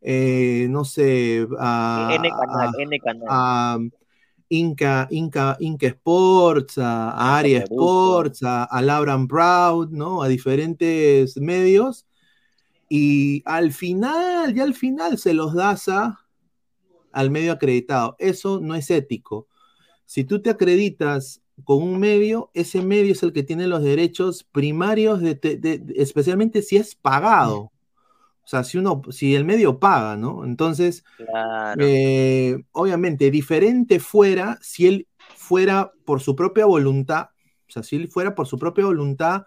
eh, 0.00 0.68
no 0.70 0.84
sé, 0.84 1.48
a, 1.58 2.16
N 2.16 2.30
canal, 2.30 2.68
a- 2.68 2.82
N 2.82 3.00
canal. 3.00 3.28
a 3.28 3.78
Inca, 4.48 5.08
Inca, 5.10 5.56
Inca 5.60 5.86
Sports, 5.88 6.78
a, 6.78 7.38
Aria 7.38 7.58
Sports, 7.64 8.42
a, 8.44 8.64
a 8.64 8.80
Labran 8.82 9.26
Proud, 9.26 9.90
¿no? 9.90 10.22
A 10.22 10.28
diferentes 10.28 11.36
medios. 11.36 12.06
Y 12.88 13.42
al 13.46 13.72
final, 13.72 14.54
ya 14.54 14.64
al 14.64 14.74
final 14.74 15.18
se 15.18 15.34
los 15.34 15.54
das 15.54 15.88
a, 15.88 16.20
al 17.12 17.30
medio 17.30 17.52
acreditado. 17.52 18.16
Eso 18.18 18.60
no 18.60 18.74
es 18.74 18.90
ético. 18.90 19.46
Si 20.10 20.24
tú 20.24 20.42
te 20.42 20.50
acreditas 20.50 21.40
con 21.62 21.84
un 21.84 22.00
medio, 22.00 22.50
ese 22.52 22.82
medio 22.82 23.12
es 23.12 23.22
el 23.22 23.32
que 23.32 23.44
tiene 23.44 23.68
los 23.68 23.84
derechos 23.84 24.42
primarios, 24.42 25.20
de, 25.20 25.36
te- 25.36 25.56
de- 25.56 25.78
de- 25.78 26.02
especialmente 26.02 26.62
si 26.62 26.78
es 26.78 26.96
pagado. 26.96 27.70
O 28.42 28.48
sea, 28.50 28.64
si 28.64 28.76
uno, 28.78 29.02
si 29.10 29.36
el 29.36 29.44
medio 29.44 29.78
paga, 29.78 30.16
¿no? 30.16 30.44
Entonces, 30.44 31.04
Claro. 31.16 31.80
eh, 31.86 32.60
obviamente, 32.72 33.30
diferente 33.30 34.00
fuera 34.00 34.58
si 34.60 34.88
él 34.88 35.06
fuera 35.36 35.92
por 36.04 36.20
su 36.20 36.34
propia 36.34 36.66
voluntad, 36.66 37.28
o 37.68 37.70
sea, 37.70 37.84
si 37.84 37.94
él 37.94 38.08
fuera 38.08 38.34
por 38.34 38.48
su 38.48 38.58
propia 38.58 38.86
voluntad, 38.86 39.44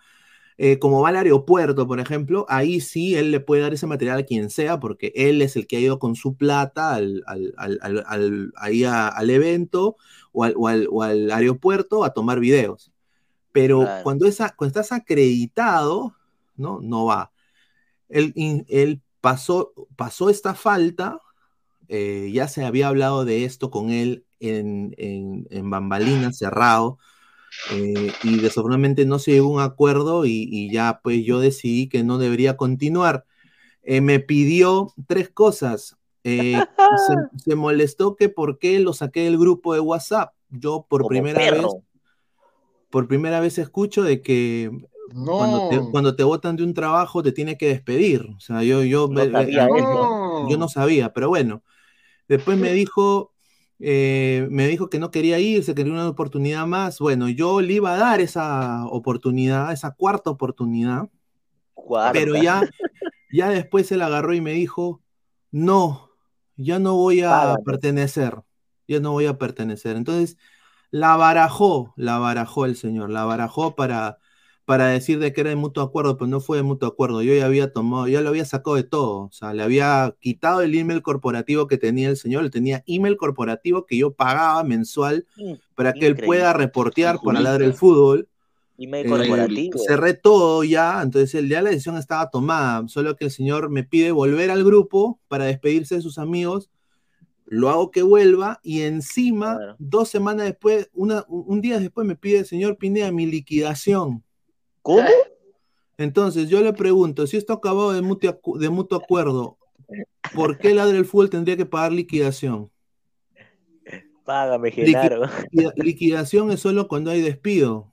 eh, 0.58 0.80
como 0.80 1.02
va 1.02 1.10
al 1.10 1.18
aeropuerto, 1.18 1.88
por 1.88 2.00
ejemplo, 2.00 2.46
ahí 2.50 2.82
sí 2.82 3.16
él 3.16 3.32
le 3.32 3.40
puede 3.40 3.62
dar 3.64 3.74
ese 3.74 3.88
material 3.88 4.20
a 4.20 4.24
quien 4.24 4.50
sea, 4.50 4.80
porque 4.80 5.12
él 5.16 5.42
es 5.42 5.56
el 5.56 5.68
que 5.68 5.78
ha 5.78 5.80
ido 5.80 6.00
con 6.00 6.16
su 6.16 6.36
plata 6.36 6.94
al, 6.94 7.24
al- 7.28 7.54
al- 7.58 7.80
al- 7.82 8.04
al- 8.08 8.54
ahí 8.58 8.84
a- 8.84 9.08
al 9.08 9.30
evento 9.30 9.98
o 10.32 10.44
al, 10.44 10.54
o 10.58 10.68
al- 10.68 10.88
o 10.92 11.04
al 11.04 11.32
aeropuerto 11.32 12.04
a 12.04 12.14
tomar 12.14 12.40
videos. 12.40 12.92
Pero 13.52 13.82
Claro. 13.82 14.04
cuando, 14.04 14.28
esa, 14.28 14.56
cuando 14.56 14.80
estás 14.80 14.92
acreditado, 14.98 16.16
¿no? 16.58 16.80
No 16.82 17.06
va. 17.06 17.32
Él, 18.10 19.02
pasó, 19.22 19.74
pasó 19.96 20.30
esta 20.30 20.54
falta, 20.54 21.20
eh, 21.88 22.32
ya 22.34 22.48
se 22.48 22.66
había 22.66 22.88
hablado 22.90 23.26
de 23.26 23.46
esto 23.46 23.72
con 23.72 23.90
él 23.92 24.26
en, 24.40 24.94
en, 24.98 25.48
en 25.50 25.70
bambalinas, 25.70 26.38
cerrado, 26.38 26.98
eh, 27.72 28.12
y 28.24 28.38
desafortunadamente 28.38 29.06
no 29.06 29.20
se 29.20 29.32
llegó 29.32 29.48
a 29.48 29.64
un 29.66 29.72
acuerdo 29.72 30.26
y, 30.26 30.48
y 30.52 30.72
ya 30.72 31.00
pues 31.04 31.24
yo 31.26 31.40
decidí 31.40 31.88
que 31.88 32.04
no 32.04 32.18
debería 32.18 32.58
continuar. 32.58 33.26
Eh, 33.84 34.02
me 34.02 34.20
pidió 34.20 34.94
tres 35.08 35.30
cosas. 35.30 35.98
Eh, 36.24 36.56
se, 37.08 37.16
se 37.50 37.56
molestó 37.56 38.16
que 38.16 38.30
por 38.30 38.60
qué 38.60 38.80
lo 38.80 38.94
saqué 38.94 39.24
del 39.24 39.38
grupo 39.38 39.74
de 39.74 39.80
WhatsApp. 39.80 40.34
Yo 40.50 40.86
por 40.88 41.02
Como 41.02 41.10
primera 41.10 41.52
vez, 41.52 41.66
por 42.90 43.08
primera 43.08 43.40
vez 43.40 43.58
escucho 43.58 44.04
de 44.04 44.22
que 44.22 44.72
cuando, 45.14 45.70
te, 45.70 45.80
cuando 45.92 46.16
te 46.16 46.24
botan 46.24 46.56
de 46.56 46.64
un 46.64 46.74
trabajo 46.74 47.24
te 47.24 47.32
tiene 47.32 47.58
que 47.58 47.68
despedir. 47.68 48.26
O 48.36 48.40
sea, 48.40 48.64
yo, 48.64 48.84
yo, 48.84 49.08
No 49.08 49.22
eh, 49.22 49.32
sabía 49.32 49.66
eh, 49.66 49.70
eso. 49.78 50.50
yo 50.50 50.58
no 50.58 50.68
sabía, 50.70 51.14
pero 51.14 51.30
bueno. 51.30 51.64
Después 52.28 52.58
me 52.58 52.72
dijo, 52.72 53.33
eh, 53.80 54.48
me 54.52 54.68
dijo 54.68 54.90
que 54.90 55.00
no 55.00 55.12
quería 55.12 55.40
irse, 55.40 55.76
quería 55.76 55.94
una 55.94 56.08
oportunidad 56.10 56.66
más. 56.68 57.00
Bueno, 57.00 57.30
yo 57.30 57.62
le 57.62 57.74
iba 57.74 57.94
a 57.94 57.98
dar 57.98 58.22
esa 58.22 58.86
oportunidad, 58.88 59.72
esa 59.74 59.92
cuarta 59.92 60.30
oportunidad, 60.32 61.10
Cuarta. 61.74 62.12
pero 62.12 62.36
ya, 62.36 62.62
ya 63.32 63.50
después 63.50 63.92
él 63.92 64.02
agarró 64.02 64.34
y 64.34 64.42
me 64.42 64.54
dijo, 64.54 65.02
no, 65.52 66.12
ya 66.58 66.80
no 66.80 66.96
voy 66.96 67.22
a 67.22 67.30
Págame. 67.30 67.64
pertenecer, 67.66 68.42
ya 68.88 69.00
no 69.00 69.12
voy 69.12 69.26
a 69.28 69.38
pertenecer. 69.38 69.96
Entonces, 69.98 70.38
la 70.92 71.16
barajó, 71.18 71.94
la 71.98 72.20
barajó 72.20 72.66
el 72.66 72.76
señor, 72.76 73.10
la 73.10 73.26
barajó 73.26 73.76
para, 73.76 74.20
para 74.66 74.88
decir 74.88 75.20
de 75.20 75.34
que 75.34 75.42
era 75.42 75.50
de 75.50 75.56
mutuo 75.58 75.84
acuerdo, 75.84 76.18
pero 76.18 76.28
no 76.28 76.40
fue 76.40 76.58
de 76.58 76.64
mutuo 76.64 76.88
acuerdo. 76.88 77.22
Yo 77.22 77.34
ya 77.36 77.46
había 77.46 77.74
tomado, 77.74 78.08
ya 78.08 78.22
lo 78.22 78.30
había 78.30 78.46
sacado 78.46 78.76
de 78.78 78.84
todo. 78.84 79.24
O 79.24 79.32
sea, 79.32 79.54
le 79.54 79.62
había 79.64 80.16
quitado 80.22 80.62
el 80.62 80.74
email 80.76 81.02
corporativo 81.02 81.68
que 81.68 81.78
tenía 81.78 82.10
el 82.10 82.18
señor, 82.18 82.44
él 82.46 82.52
tenía 82.52 82.84
email 82.88 83.18
corporativo 83.18 83.86
que 83.86 83.98
yo 83.98 84.14
pagaba 84.14 84.64
mensual 84.64 85.26
In- 85.36 85.60
para 85.76 85.94
que 85.94 86.06
él 86.08 86.16
pueda 86.16 86.54
reportear 86.54 87.20
para 87.22 87.42
ladrar 87.42 87.64
el 87.64 87.74
fútbol. 87.74 88.28
Email 88.78 89.06
Eh, 89.06 89.10
corporativo. 89.10 89.78
cerré 89.86 90.14
todo 90.16 90.64
ya, 90.64 91.02
entonces 91.04 91.36
él- 91.36 91.50
ya 91.50 91.62
la 91.62 91.70
decisión 91.70 91.98
estaba 91.98 92.30
tomada, 92.32 92.88
solo 92.88 93.16
que 93.16 93.26
el 93.26 93.32
señor 93.32 93.70
me 93.70 93.84
pide 93.84 94.12
volver 94.12 94.50
al 94.50 94.64
grupo 94.64 95.20
para 95.28 95.46
despedirse 95.46 95.96
de 95.96 96.02
sus 96.02 96.18
amigos. 96.18 96.70
lo 97.46 97.70
hago 97.70 97.92
que 97.92 98.02
vuelva 98.02 98.60
y 98.64 98.82
encima, 98.82 99.60
dos 99.78 100.10
semanas 100.10 100.46
después, 100.46 100.90
una, 100.94 101.24
un 101.28 101.44
un 101.48 101.62
día 101.62 101.78
después 101.78 102.08
me 102.08 102.16
pide 102.16 102.40
el 102.40 102.46
señor 102.46 102.78
Pineda 102.78 103.12
mi 103.12 103.26
liquidación. 103.28 104.24
¿Cómo? 104.84 105.08
Entonces 105.98 106.50
yo 106.50 106.62
le 106.62 106.74
pregunto, 106.74 107.26
si 107.26 107.38
esto 107.38 107.54
acabado 107.54 107.94
de 107.94 108.02
mutuo, 108.02 108.40
de 108.60 108.70
mutuo 108.70 108.98
acuerdo, 108.98 109.58
¿por 110.36 110.58
qué 110.60 110.74
Ladre 110.76 110.98
el 110.98 111.06
Fútbol 111.06 111.30
tendría 111.30 111.58
que 111.58 111.66
pagar 111.66 111.92
liquidación? 111.94 112.70
Págame, 114.26 114.72
Genaro. 114.72 115.26
liquida- 115.52 115.74
liquidación 115.76 116.52
es 116.52 116.60
solo 116.60 116.88
cuando 116.88 117.12
hay 117.12 117.22
despido. 117.22 117.92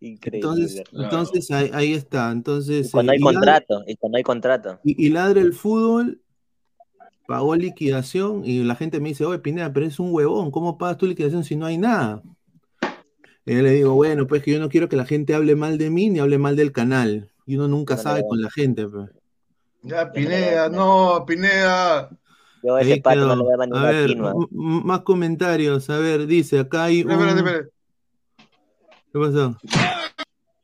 Increíble. 0.00 0.48
Entonces, 0.48 0.82
entonces 0.92 1.50
ahí, 1.52 1.70
ahí 1.72 1.92
está. 1.94 2.32
Entonces, 2.32 2.90
Cuando 2.90 3.12
eh, 3.12 3.14
hay 3.14 3.20
y 3.20 3.22
Ladre- 3.22 3.34
contrato, 3.34 3.82
y 3.86 3.96
cuando 3.96 4.16
hay 4.18 4.22
contrato. 4.24 4.80
Y, 4.82 5.06
y 5.06 5.10
Ladre 5.10 5.40
el 5.40 5.52
Fútbol 5.52 6.20
pagó 7.28 7.54
liquidación 7.54 8.44
y 8.44 8.64
la 8.64 8.74
gente 8.74 8.98
me 9.00 9.10
dice, 9.10 9.24
oye, 9.24 9.38
Pineda, 9.38 9.72
pero 9.72 9.86
es 9.86 10.00
un 10.00 10.12
huevón, 10.12 10.50
¿cómo 10.50 10.76
pagas 10.76 10.98
tu 10.98 11.06
liquidación 11.06 11.44
si 11.44 11.54
no 11.56 11.66
hay 11.66 11.78
nada? 11.78 12.20
Y 13.44 13.54
yo 13.54 13.62
le 13.62 13.70
digo, 13.70 13.94
bueno, 13.94 14.26
pues 14.26 14.42
que 14.42 14.52
yo 14.52 14.60
no 14.60 14.68
quiero 14.68 14.88
que 14.88 14.96
la 14.96 15.04
gente 15.04 15.34
hable 15.34 15.56
mal 15.56 15.78
de 15.78 15.90
mí 15.90 16.10
ni 16.10 16.20
hable 16.20 16.38
mal 16.38 16.56
del 16.56 16.72
canal. 16.72 17.30
Y 17.44 17.56
uno 17.56 17.68
nunca 17.68 17.96
sabe 17.96 18.22
con 18.28 18.40
la 18.40 18.50
gente. 18.50 18.86
pues. 18.86 19.10
Ya, 19.82 20.12
Pineda, 20.12 20.68
no, 20.68 21.24
Pineda. 21.26 22.10
Yo 22.62 22.78
ese 22.78 23.00
pato 23.00 23.26
no 23.26 23.36
le 23.36 23.42
voy 23.42 23.74
a 23.74 23.80
A 23.80 23.90
ver, 23.90 24.16
más 24.50 25.00
comentarios. 25.00 25.90
A 25.90 25.98
ver, 25.98 26.26
dice, 26.26 26.60
acá 26.60 26.84
hay 26.84 27.02
un... 27.02 27.10
Espera, 27.10 27.30
espera, 27.30 27.50
espera. 27.50 27.68
¿Qué 29.12 29.18
pasó? 29.18 29.56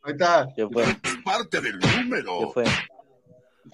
Ahí 0.03 0.13
está. 0.13 0.49
Parte 1.25 1.61
del 1.61 1.79
número. 1.79 2.53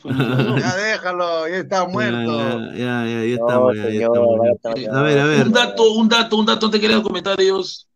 Ya 0.05 0.77
déjalo, 0.77 1.49
ya 1.49 1.57
está 1.57 1.87
muerto. 1.87 2.39
Ya, 2.73 2.77
ya, 2.77 3.07
ya, 3.07 3.25
ya 3.25 3.35
estamos. 3.35 3.77
ya, 3.77 3.91
ya. 3.91 4.09
vaya 4.09 4.93
A 4.93 5.03
ver, 5.03 5.19
a 5.19 5.25
ver. 5.25 5.47
Un 5.47 5.53
dato, 5.53 5.93
un 5.93 6.09
dato, 6.09 6.37
un 6.37 6.47
dato 6.47 6.67
antes 6.67 6.81
que 6.81 6.89
lea 6.89 6.97
los 6.97 7.07
comentarios. 7.07 7.89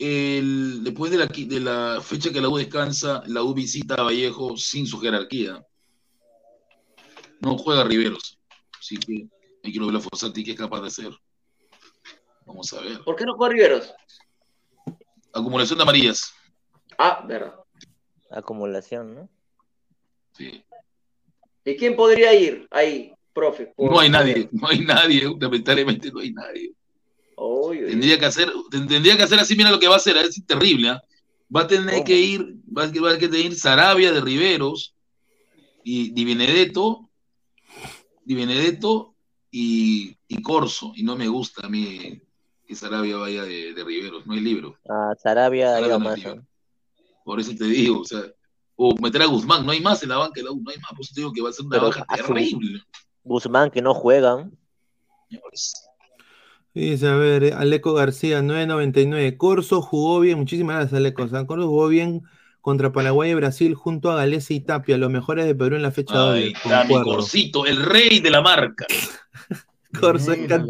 El- 0.00 0.82
después 0.82 1.12
de 1.12 1.18
la, 1.18 1.28
qui- 1.28 1.46
de 1.46 1.60
la 1.60 2.00
fecha 2.02 2.32
que 2.32 2.40
la 2.40 2.48
U 2.48 2.56
descansa, 2.56 3.22
la 3.26 3.42
U 3.42 3.52
visita 3.52 3.94
a 3.96 4.02
Vallejo 4.04 4.56
sin 4.56 4.86
su 4.86 4.98
jerarquía. 4.98 5.62
No 7.40 7.58
juega 7.58 7.84
Riveros. 7.84 8.38
Así 8.78 8.96
que 8.96 9.26
hay 9.62 9.72
que 9.72 9.78
ver 9.78 9.94
a 9.94 10.00
Fossati 10.00 10.42
qué 10.42 10.52
es 10.52 10.56
capaz 10.56 10.80
de 10.80 10.86
hacer. 10.88 11.10
Vamos 12.46 12.72
a 12.72 12.80
ver. 12.80 13.04
¿Por 13.04 13.14
qué 13.14 13.24
no 13.26 13.34
juega 13.36 13.52
Riveros? 13.52 13.92
Acumulación 15.34 15.78
de 15.78 15.82
amarillas. 15.82 16.32
Ah, 16.96 17.22
verdad. 17.28 17.54
Acumulación, 18.30 19.14
¿no? 19.14 19.28
Sí. 20.32 20.64
¿Y 21.64 21.76
quién 21.76 21.94
podría 21.94 22.32
ir 22.34 22.66
ahí, 22.70 23.12
profe? 23.34 23.74
No 23.76 24.00
hay 24.00 24.08
nadie, 24.08 24.48
no 24.52 24.66
hay 24.68 24.80
nadie, 24.80 25.30
lamentablemente 25.38 26.10
no 26.10 26.20
hay 26.20 26.32
nadie. 26.32 26.72
Tendría 27.70 28.18
que 28.18 28.26
hacer, 28.26 28.52
tendría 28.70 29.16
que 29.16 29.22
hacer 29.22 29.38
así, 29.38 29.56
mira 29.56 29.70
lo 29.70 29.80
que 29.80 29.88
va 29.88 29.94
a 29.94 29.98
hacer, 29.98 30.16
es 30.18 30.44
terrible, 30.46 30.90
¿ah? 30.90 31.02
Va 31.54 31.62
a 31.62 31.66
tener 31.66 32.04
que 32.04 32.16
ir, 32.16 32.56
va 32.66 32.84
a, 32.84 32.86
va 32.86 33.10
a 33.12 33.18
tener 33.18 33.30
que 33.30 33.40
ir 33.40 33.54
Sarabia 33.56 34.12
de 34.12 34.20
Riveros 34.20 34.94
y 35.82 36.10
Di 36.12 36.24
Benedetto, 36.24 37.10
Di 38.24 38.34
Benedetto 38.34 39.14
y, 39.50 40.16
y 40.28 40.42
Corso, 40.42 40.92
y 40.94 41.02
no 41.02 41.16
me 41.16 41.26
gusta 41.28 41.66
a 41.66 41.70
mí 41.70 42.20
que 42.66 42.74
Sarabia 42.76 43.16
vaya 43.16 43.42
de, 43.42 43.74
de 43.74 43.84
Riveros, 43.84 44.26
no 44.26 44.34
hay 44.34 44.40
libro. 44.40 44.78
Ah, 44.88 45.12
Sarabia 45.20 45.70
ha 45.70 45.80
Sarabia 45.80 45.88
ido 45.88 45.98
no 45.98 46.04
más. 46.04 46.18
es 46.18 46.36
¿no? 46.36 46.46
Por 47.24 47.40
eso 47.40 47.52
te 47.56 47.64
digo, 47.64 48.00
o 48.00 48.04
sea, 48.04 48.22
o 48.76 48.94
meter 49.00 49.22
a 49.22 49.26
Guzmán, 49.26 49.66
no 49.66 49.72
hay 49.72 49.80
más 49.80 50.02
en 50.02 50.10
la 50.10 50.18
banca 50.18 50.34
de 50.40 50.44
la 50.44 50.52
U, 50.52 50.60
no 50.62 50.70
hay 50.70 50.76
más, 50.78 50.90
por 50.90 51.00
eso 51.00 51.12
te 51.14 51.20
digo 51.20 51.32
que 51.32 51.42
va 51.42 51.50
a 51.50 51.52
ser 51.52 51.64
una 51.66 51.76
Pero 51.76 51.88
baja 51.88 52.06
terrible. 52.14 52.82
Guzmán 53.24 53.70
que 53.70 53.82
no 53.82 53.94
juegan. 53.94 54.56
Dice, 56.74 57.08
a 57.08 57.16
ver, 57.16 57.44
eh, 57.44 57.52
Aleco 57.52 57.92
García, 57.94 58.40
9.99. 58.42 59.36
Corso 59.36 59.82
jugó 59.82 60.20
bien, 60.20 60.38
muchísimas 60.38 60.76
gracias, 60.76 60.94
Aleco. 60.98 61.26
San 61.28 61.46
Corso 61.46 61.66
jugó 61.66 61.88
bien 61.88 62.22
contra 62.60 62.92
Paraguay 62.92 63.30
y 63.30 63.34
Brasil 63.34 63.74
junto 63.74 64.10
a 64.10 64.16
Galese 64.16 64.54
y 64.54 64.60
Tapia, 64.60 64.96
los 64.98 65.10
mejores 65.10 65.46
de 65.46 65.54
Perú 65.54 65.76
en 65.76 65.82
la 65.82 65.90
fecha 65.90 66.36
está 66.36 66.84
mi 66.84 66.92
Concuerdo. 66.92 67.04
Corsito, 67.16 67.66
el 67.66 67.82
rey 67.84 68.20
de 68.20 68.30
la 68.30 68.40
marca. 68.42 68.86
Corso, 70.00 70.32
es, 70.32 70.46
can- 70.46 70.68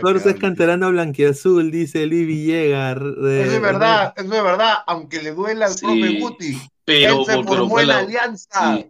Corso 0.00 0.28
es 0.28 0.36
canterano 0.36 0.90
blanquiazul, 0.90 1.72
dice 1.72 2.06
Luis 2.06 2.26
Villegas. 2.26 3.00
de- 3.00 3.42
Eso 3.42 3.52
es 3.56 3.60
verdad, 3.60 4.12
eso 4.16 4.32
es 4.34 4.42
verdad, 4.42 4.74
aunque 4.86 5.20
le 5.20 5.32
duela 5.32 5.66
al 5.66 5.72
Sí, 5.72 5.84
profe 5.84 6.20
Guti. 6.20 6.58
pero- 6.84 7.18
Él 7.20 7.24
se 7.26 7.32
pero 7.32 7.44
formó 7.44 7.80
en 7.80 7.88
la- 7.88 7.98
alianza. 7.98 8.76
sí, 8.76 8.86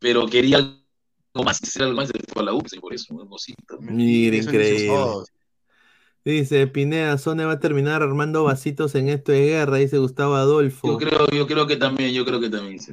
pero 0.00 0.26
quería 0.26 0.56
algo 0.56 1.44
más, 1.44 1.60
quisiera 1.60 1.86
algo 1.86 2.00
más, 2.00 2.10
a 2.10 2.42
la 2.42 2.52
U, 2.54 2.62
sí, 2.66 2.80
por 2.80 2.92
eso. 2.92 3.14
Mira, 3.14 4.36
Eso 4.36 4.50
dicen 4.50 4.54
increíble. 4.54 4.88
Dice 6.30 6.66
Pineda, 6.66 7.16
Sone 7.16 7.46
va 7.46 7.52
a 7.52 7.58
terminar 7.58 8.02
armando 8.02 8.44
vasitos 8.44 8.94
en 8.94 9.08
esto 9.08 9.32
de 9.32 9.46
guerra, 9.46 9.78
dice 9.78 9.96
Gustavo 9.96 10.34
Adolfo. 10.34 10.86
Yo 10.86 10.98
creo, 10.98 11.26
yo 11.30 11.46
creo 11.46 11.66
que 11.66 11.76
también, 11.76 12.12
yo 12.12 12.26
creo 12.26 12.38
que 12.38 12.50
también, 12.50 12.78
sí. 12.80 12.92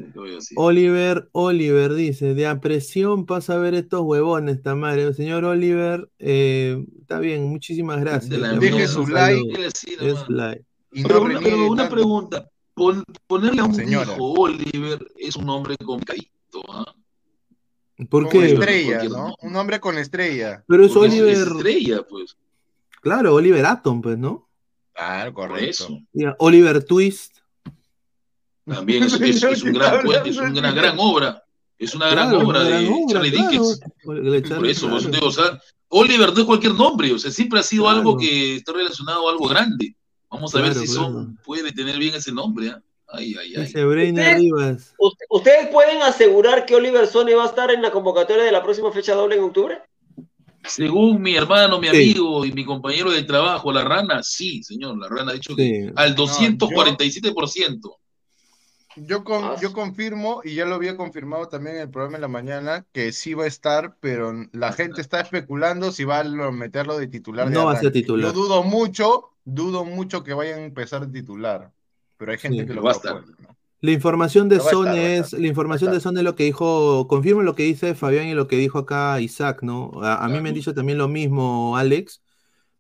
Oliver, 0.56 1.28
Oliver 1.34 1.94
dice, 1.96 2.34
de 2.34 2.48
a 2.48 2.62
presión 2.62 3.26
pasa 3.26 3.56
a 3.56 3.58
ver 3.58 3.74
estos 3.74 4.02
huevones, 4.04 4.56
esta 4.56 4.74
madre. 4.76 5.14
Señor 5.14 5.44
Oliver, 5.44 6.10
eh, 6.18 6.86
está 7.02 7.20
bien, 7.20 7.44
muchísimas 7.50 8.00
gracias. 8.00 8.40
La 8.40 8.54
Deje 8.54 8.88
su 8.88 9.06
like. 9.06 9.44
Like. 10.30 10.64
Y 10.94 11.02
no 11.02 11.08
Pero, 11.10 11.22
una, 11.24 11.34
reniegue 11.34 11.52
pero 11.56 11.68
una 11.68 11.82
tanto. 11.84 11.96
pregunta, 11.96 12.50
pon- 12.74 13.04
ponerle 13.28 13.60
a 13.60 13.66
un 13.66 13.76
Señora. 13.76 14.14
hijo 14.14 14.32
Oliver 14.32 15.08
es 15.18 15.36
un 15.36 15.50
hombre 15.50 15.76
complicadito, 15.76 16.62
¿ah? 16.70 16.86
¿Por 18.10 18.24
Con 18.24 18.32
qué? 18.32 18.54
estrella, 18.54 18.86
Cualquier 19.00 19.12
¿no? 19.12 19.36
Un 19.42 19.56
hombre 19.58 19.82
con 19.82 19.98
estrella. 19.98 20.64
Pero 20.70 20.86
es 20.86 20.94
Porque 20.94 21.08
es- 21.08 21.14
Oliver, 21.16 21.34
es 21.34 21.40
estrella, 21.40 22.02
pues, 22.10 22.38
claro, 23.06 23.36
Oliver 23.36 23.64
Atom, 23.66 24.02
pues, 24.02 24.18
¿no? 24.18 24.50
Claro, 24.94 25.34
correcto. 25.34 26.00
Oliver 26.40 26.84
Twist. 26.84 27.38
También 28.66 29.04
es, 29.04 29.14
es- 29.14 29.44
es 29.44 29.64
un 29.64 29.74
gran 29.74 30.04
cuento, 30.04 30.28
es 30.30 30.38
una 30.38 30.72
gran 30.72 30.96
obra. 31.00 31.44
Es 31.78 31.94
una 31.94 32.10
gran 32.10 32.30
Claro, 32.30 32.48
obra 32.48 32.60
una 32.62 32.70
gran 32.70 32.84
de 32.84 32.90
obra, 32.90 33.14
Charlie 33.14 33.32
claro. 33.32 33.50
Dickens. 33.52 33.80
Charlie, 33.80 34.42
Por 34.56 34.66
eso, 34.68 34.88
por 34.90 34.98
eso 35.00 35.10
claro. 35.10 35.12
te 35.12 35.12
digo, 35.18 35.28
o 35.28 35.32
sea, 35.32 35.62
Oliver 35.90 36.34
no 36.34 36.40
es 36.40 36.46
cualquier 36.46 36.74
nombre, 36.74 37.12
o 37.14 37.20
sea, 37.20 37.30
siempre 37.32 37.60
ha 37.60 37.64
sido 37.64 37.84
Claro. 37.84 37.98
algo 38.00 38.18
que 38.18 38.56
está 38.56 38.72
relacionado 38.74 39.28
a 39.28 39.32
algo 39.32 39.48
grande. 39.50 39.96
Vamos 40.32 40.56
a 40.56 40.62
ver 40.62 40.72
Claro, 40.72 40.88
si 40.88 40.94
claro. 40.94 41.12
son, 41.12 41.38
puede 41.46 41.72
tener 41.74 41.98
bien 42.00 42.16
ese 42.16 42.32
nombre, 42.32 42.70
¿ah? 42.70 42.82
Ay, 43.08 43.36
ay, 43.40 43.54
ay. 43.56 43.64
Ustedes- 43.64 44.38
Rivas. 44.40 44.94
¿Usted- 44.98 45.26
¿Ustedes 45.30 45.68
pueden 45.68 46.02
asegurar 46.02 46.66
que 46.66 46.76
Oliver 46.76 47.06
Sone 47.08 47.36
va 47.36 47.44
a 47.44 47.48
estar 47.48 47.70
en 47.70 47.82
la 47.82 47.92
convocatoria 47.92 48.44
de 48.44 48.52
la 48.52 48.64
próxima 48.64 48.92
fecha 48.92 49.14
doble 49.14 49.36
en 49.36 49.44
octubre? 49.44 49.80
Según 50.68 51.22
mi 51.22 51.36
hermano, 51.36 51.80
mi 51.80 51.88
Sí. 51.90 51.96
amigo 51.96 52.46
y 52.46 52.52
mi 52.52 52.66
compañero 52.66 53.12
de 53.12 53.24
trabajo, 53.24 53.72
la 53.72 53.84
rana, 53.84 54.22
sí, 54.24 54.64
señor, 54.64 54.98
la 54.98 55.08
rana 55.08 55.32
ha 55.32 55.36
dicho 55.36 55.56
que 55.56 55.86
Sí. 55.88 55.94
al 55.96 56.16
247%. 56.16 57.98
Yo, 58.98 59.26
con- 59.26 59.44
Ah, 59.44 59.56
yo 59.62 59.74
confirmo, 59.74 60.40
y 60.46 60.56
ya 60.56 60.64
lo 60.66 60.76
había 60.76 60.96
confirmado 60.96 61.50
también 61.50 61.76
en 61.76 61.82
el 61.84 61.90
programa 61.90 62.16
de 62.18 62.22
la 62.22 62.28
mañana, 62.30 62.86
que 62.94 63.12
sí 63.12 63.34
va 63.34 63.44
a 63.44 63.48
estar, 63.48 63.98
pero 64.00 64.34
la 64.54 64.72
gente 64.72 65.02
está 65.02 65.20
especulando 65.20 65.92
si 65.92 66.06
va 66.06 66.20
a 66.20 66.24
lo- 66.24 66.52
meterlo 66.54 66.98
de 66.98 67.08
titular. 67.08 67.50
de 67.50 67.54
No 67.54 67.66
va 67.66 67.74
a 67.74 67.80
ser 67.80 67.92
titular. 67.92 68.28
Yo 68.28 68.34
dudo 68.34 68.64
mucho, 68.64 69.32
dudo 69.44 69.84
mucho 69.84 70.24
que 70.24 70.34
vayan 70.34 70.60
a 70.60 70.66
empezar 70.66 71.06
de 71.08 71.20
titular, 71.22 71.72
pero 72.18 72.32
hay 72.32 72.38
gente 72.38 72.62
Sí. 72.62 72.68
que 72.68 72.74
lo 72.74 72.84
Va 72.84 72.92
a 72.92 72.94
estar. 72.94 73.16
¿no? 73.16 73.55
La 73.86 73.92
información 73.92 74.50
de 74.50 74.56
a 74.56 74.60
es, 75.16 75.34
la 75.34 75.48
información 75.48 75.92
de. 75.92 76.00
Sone 76.00 76.20
es 76.22 76.24
lo 76.24 76.36
que 76.36 76.44
dijo, 76.46 77.08
confirma 77.08 77.44
lo 77.44 77.54
que 77.54 77.64
dice 77.64 77.94
Fabián 77.94 78.28
y 78.28 78.34
lo 78.34 78.48
que 78.48 78.56
dijo 78.58 78.80
acá 78.80 79.22
Isaac, 79.22 79.62
¿no? 79.62 79.92
A, 80.02 80.26
a 80.26 80.28
mí 80.28 80.42
me 80.42 80.50
han 80.50 80.56
dicho 80.56 80.74
también 80.74 80.98
lo 80.98 81.08
mismo, 81.08 81.78
Alex. 81.78 82.24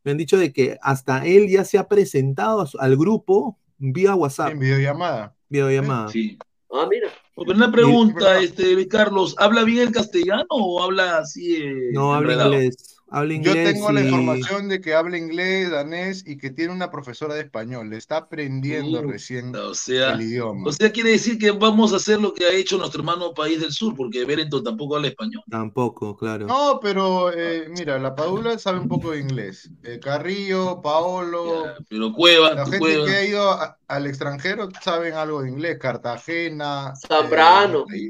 Me 0.03 0.11
han 0.11 0.17
dicho 0.17 0.37
de 0.37 0.51
que 0.51 0.77
hasta 0.81 1.25
él 1.25 1.47
ya 1.47 1.63
se 1.63 1.77
ha 1.77 1.87
presentado 1.87 2.61
a 2.61 2.67
al 2.79 2.97
grupo 2.97 3.59
vía 3.77 4.15
WhatsApp, 4.15 4.51
En 4.51 4.59
videollamada. 4.59 5.35
videollamada. 5.49 6.09
Sí. 6.09 6.37
Ah, 6.71 6.87
mira. 6.89 7.09
Porque 7.35 7.51
una 7.51 7.71
pregunta, 7.71 8.39
este, 8.39 8.87
Carlos, 8.87 9.35
¿habla 9.37 9.63
bien 9.63 9.87
el 9.87 9.91
castellano 9.91 10.45
o 10.49 10.81
habla 10.81 11.19
así? 11.19 11.57
eh, 11.57 11.89
No 11.93 12.15
habla 12.15 12.31
enredado? 12.33 12.53
inglés, 12.55 12.94
habla 13.19 13.35
Yo 13.35 13.53
tengo 13.53 13.91
la 13.91 14.01
información 14.01 14.67
de 14.69 14.81
que 14.81 14.93
habla 14.93 15.17
inglés, 15.17 15.71
danés 15.71 16.23
y 16.27 16.37
que 16.37 16.49
tiene 16.51 16.73
una 16.73 16.91
profesora 16.91 17.33
de 17.35 17.41
español. 17.41 17.89
Le 17.89 17.97
está 17.97 18.17
aprendiendo 18.17 19.01
recién 19.03 19.55
O 19.55 19.73
sea, 19.73 20.11
el 20.13 20.21
idioma. 20.21 20.67
o 20.67 20.71
sea, 20.71 20.91
quiere 20.91 21.11
decir 21.11 21.37
que 21.37 21.51
vamos 21.51 21.93
a 21.93 21.95
hacer 21.97 22.19
lo 22.19 22.33
que 22.33 22.45
ha 22.45 22.51
hecho 22.51 22.77
nuestro 22.77 23.01
hermano 23.01 23.33
país 23.33 23.59
del 23.61 23.71
sur, 23.71 23.95
porque 23.95 24.25
Berenton 24.25 24.63
tampoco 24.63 24.95
habla 24.97 25.07
español. 25.07 25.43
Tampoco, 25.49 26.15
claro. 26.17 26.47
No, 26.47 26.79
pero 26.81 27.31
eh, 27.33 27.67
mira, 27.69 27.97
la 27.99 28.13
Padula 28.15 28.57
sabe 28.59 28.79
un 28.79 28.87
poco 28.87 29.11
de 29.11 29.19
inglés. 29.19 29.69
Eh, 29.83 29.99
Carrillo, 30.01 30.81
Paolo, 30.81 31.63
pero 31.89 32.11
Cueva, 32.13 32.53
la 32.53 32.63
gente 32.65 32.79
Cueva. 32.79 33.05
que 33.05 33.11
ha 33.15 33.25
ido 33.25 33.51
a- 33.51 33.77
al 33.87 34.07
extranjero 34.07 34.69
saben 34.83 35.13
algo 35.13 35.41
de 35.41 35.49
inglés. 35.49 35.77
Cartagena, 35.79 36.93
Zambrano. 37.07 37.85
eh, 37.93 38.09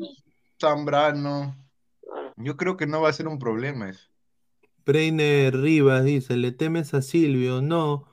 Zambrano. 0.60 1.56
Yo 2.38 2.58
creo 2.58 2.76
que 2.78 2.88
no 2.88 3.02
va 3.02 3.10
a 3.10 3.14
ser 3.14 3.28
un 3.28 3.40
problema 3.40 3.90
eso. 3.90 4.10
Breiner 4.86 5.56
Rivas 5.60 6.06
dice, 6.06 6.38
¿le 6.38 6.52
temes 6.52 6.94
a 6.94 7.02
Silvio? 7.02 7.62
No. 7.62 8.06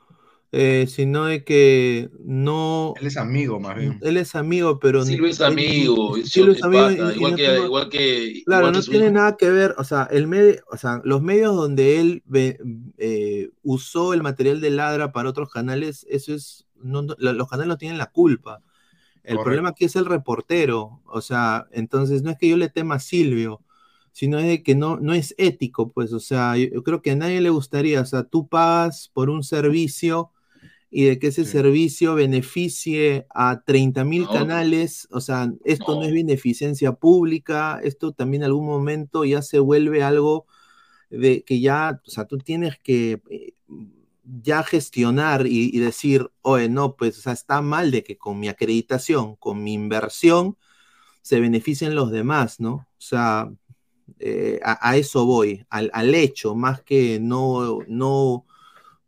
eh, 0.55 0.87
sino 0.87 1.25
de 1.25 1.45
que 1.45 2.11
no. 2.21 2.93
Él 3.01 3.07
es 3.07 3.17
amigo, 3.17 3.59
más 3.59 3.75
bien. 3.75 3.99
Él 4.03 4.19
es 4.19 4.35
amigo, 4.35 4.79
pero. 4.79 5.03
Silvio 5.03 5.31
es 5.31 5.41
amigo, 5.41 6.15
Silvio 6.25 6.53
es 6.53 6.63
amigo 6.63 6.83
pata, 6.89 6.93
y- 6.95 7.13
y 7.13 7.17
igual, 7.17 7.31
no 7.33 7.37
que, 7.39 7.47
tengo- 7.47 7.65
igual 7.65 7.89
que. 7.89 8.43
Claro, 8.45 8.61
igual 8.67 8.73
no 8.75 8.81
que 8.83 8.91
tiene 8.91 9.05
hijo. 9.07 9.15
nada 9.15 9.37
que 9.39 9.49
ver, 9.49 9.75
o 9.79 9.85
sea, 9.85 10.07
el 10.11 10.27
medio, 10.27 10.57
o 10.71 10.77
sea, 10.77 11.01
los 11.05 11.23
medios 11.23 11.57
donde 11.57 12.01
él 12.01 12.23
ve- 12.27 12.59
eh, 12.99 13.49
usó 13.63 14.13
el 14.13 14.23
material 14.23 14.61
de 14.61 14.69
Ladra 14.73 15.11
para 15.11 15.31
otros 15.31 15.51
canales, 15.51 16.07
eso 16.11 16.35
es, 16.35 16.67
no- 16.83 17.01
no- 17.01 17.17
lo- 17.19 17.33
los 17.33 17.49
canales 17.49 17.69
no 17.69 17.79
tienen 17.79 17.97
la 17.97 18.11
culpa. 18.11 18.61
El 19.25 19.37
Correcto. 19.37 19.45
problema 19.45 19.69
aquí 19.71 19.87
es 19.87 19.97
el 19.97 20.05
reportero, 20.05 21.01
o 21.07 21.23
sea, 21.23 21.67
entonces 21.73 22.23
no 22.23 22.31
es 22.31 22.37
que 22.37 22.49
yo 22.49 22.59
le 22.59 22.69
tema 22.69 22.97
a 22.97 23.01
Silvio, 23.01 23.62
sino 24.13 24.39
es 24.39 24.47
de 24.47 24.63
que 24.63 24.75
no, 24.75 24.99
no 24.99 25.15
es 25.15 25.35
ético, 25.39 25.93
pues, 25.93 26.13
o 26.13 26.21
sea, 26.21 26.57
yo, 26.57 26.67
yo 26.69 26.83
creo 26.83 27.03
que 27.03 27.13
a 27.13 27.17
nadie 27.17 27.41
le 27.41 27.51
gustaría, 27.51 28.01
o 28.03 28.07
sea, 28.07 28.25
tú 28.25 28.49
pagas 28.49 29.11
por 29.15 29.31
un 29.31 29.43
servicio 29.45 30.33
y 30.91 31.05
de 31.07 31.19
que 31.19 31.29
ese 31.29 31.45
servicio 31.47 32.15
beneficie 32.15 33.27
a 33.35 33.63
30 33.65 34.05
mil 34.05 34.23
No. 34.25 34.29
canales, 34.29 35.09
o 35.11 35.21
sea, 35.21 35.53
esto 35.65 35.95
no. 35.95 36.01
No. 36.01 36.07
es 36.07 36.13
beneficencia 36.13 36.93
pública, 36.95 37.81
esto 37.83 38.13
también 38.13 38.43
en 38.43 38.47
algún 38.49 38.67
momento 38.67 39.25
ya 39.25 39.43
se 39.43 39.59
vuelve 39.59 40.03
algo 40.03 40.47
de 41.11 41.45
que 41.45 41.61
ya, 41.61 42.01
o 42.07 42.11
sea, 42.11 42.27
tú 42.27 42.39
tienes 42.39 42.79
que 42.81 43.23
eh, 43.31 43.55
ya 44.25 44.63
gestionar 44.63 45.47
y, 45.47 45.71
y 45.77 45.79
decir, 45.81 46.31
oye, 46.43 46.69
no, 46.69 46.97
pues, 46.97 47.19
o 47.19 47.23
sea, 47.23 47.33
está 47.33 47.63
mal 47.63 47.91
de 47.91 48.03
que 48.05 48.17
con 48.19 48.39
mi 48.41 48.49
acreditación, 48.49 49.37
con 49.37 49.63
mi 49.63 49.73
inversión, 49.75 50.57
se 51.23 51.41
beneficien 51.41 51.95
los 51.95 52.11
demás, 52.11 52.61
¿no? 52.61 52.73
O 52.75 52.87
sea, 52.99 53.53
eh, 54.19 54.61
a, 54.65 54.91
a 54.91 54.97
eso 54.97 55.25
voy, 55.27 55.65
al, 55.71 55.91
al 55.95 56.15
hecho, 56.15 56.55
más 56.55 56.83
que 56.83 57.19
no, 57.21 57.81
no, 57.89 58.47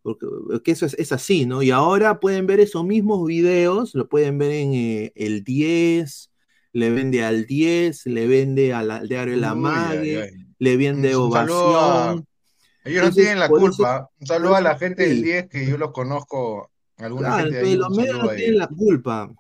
porque, 0.03 0.27
porque 0.49 0.71
eso 0.73 0.87
es, 0.87 0.95
es 0.95 1.13
así, 1.13 1.47
¿no? 1.47 1.63
Y 1.63 1.71
ahora 1.71 2.21
pueden 2.21 2.47
ver 2.47 2.61
esos 2.61 2.85
mismos 2.85 3.27
videos, 3.27 3.95
lo 3.95 4.09
pueden 4.09 4.39
ver 4.39 4.51
en 4.53 4.75
eh, 4.75 5.13
el 5.15 5.45
10, 5.45 6.31
le 6.73 6.91
vende 6.91 7.25
al 7.25 7.47
10, 7.47 8.07
le 8.07 8.27
vende 8.27 8.73
al, 8.73 8.91
al 8.91 9.09
diario 9.09 9.37
La 9.37 9.55
Mague, 9.55 10.31
le 10.59 10.77
vende 10.77 11.15
ovación. 11.15 12.27
Ellos 12.85 13.05
no 13.07 13.13
tienen 13.13 13.39
la 13.41 13.49
por 13.49 13.59
eso- 13.61 13.69
culpa. 13.77 14.11
Un 14.21 14.27
saludo 14.27 14.57
a 14.57 14.61
la 14.61 14.77
gente 14.77 15.07
del 15.09 15.19
sí. 15.19 15.23
10 15.25 15.49
que 15.49 15.67
yo 15.67 15.79
los 15.79 15.93
conozco. 15.93 16.71
Alguna 16.99 17.29
Claro, 17.29 17.43
gente 17.45 17.59
de 17.63 17.67
ahí. 17.71 17.77
los 17.77 17.91
medios 17.97 18.19
no 18.19 18.29
tienen 18.31 18.59
la 18.59 18.69
culpa, 18.69 19.33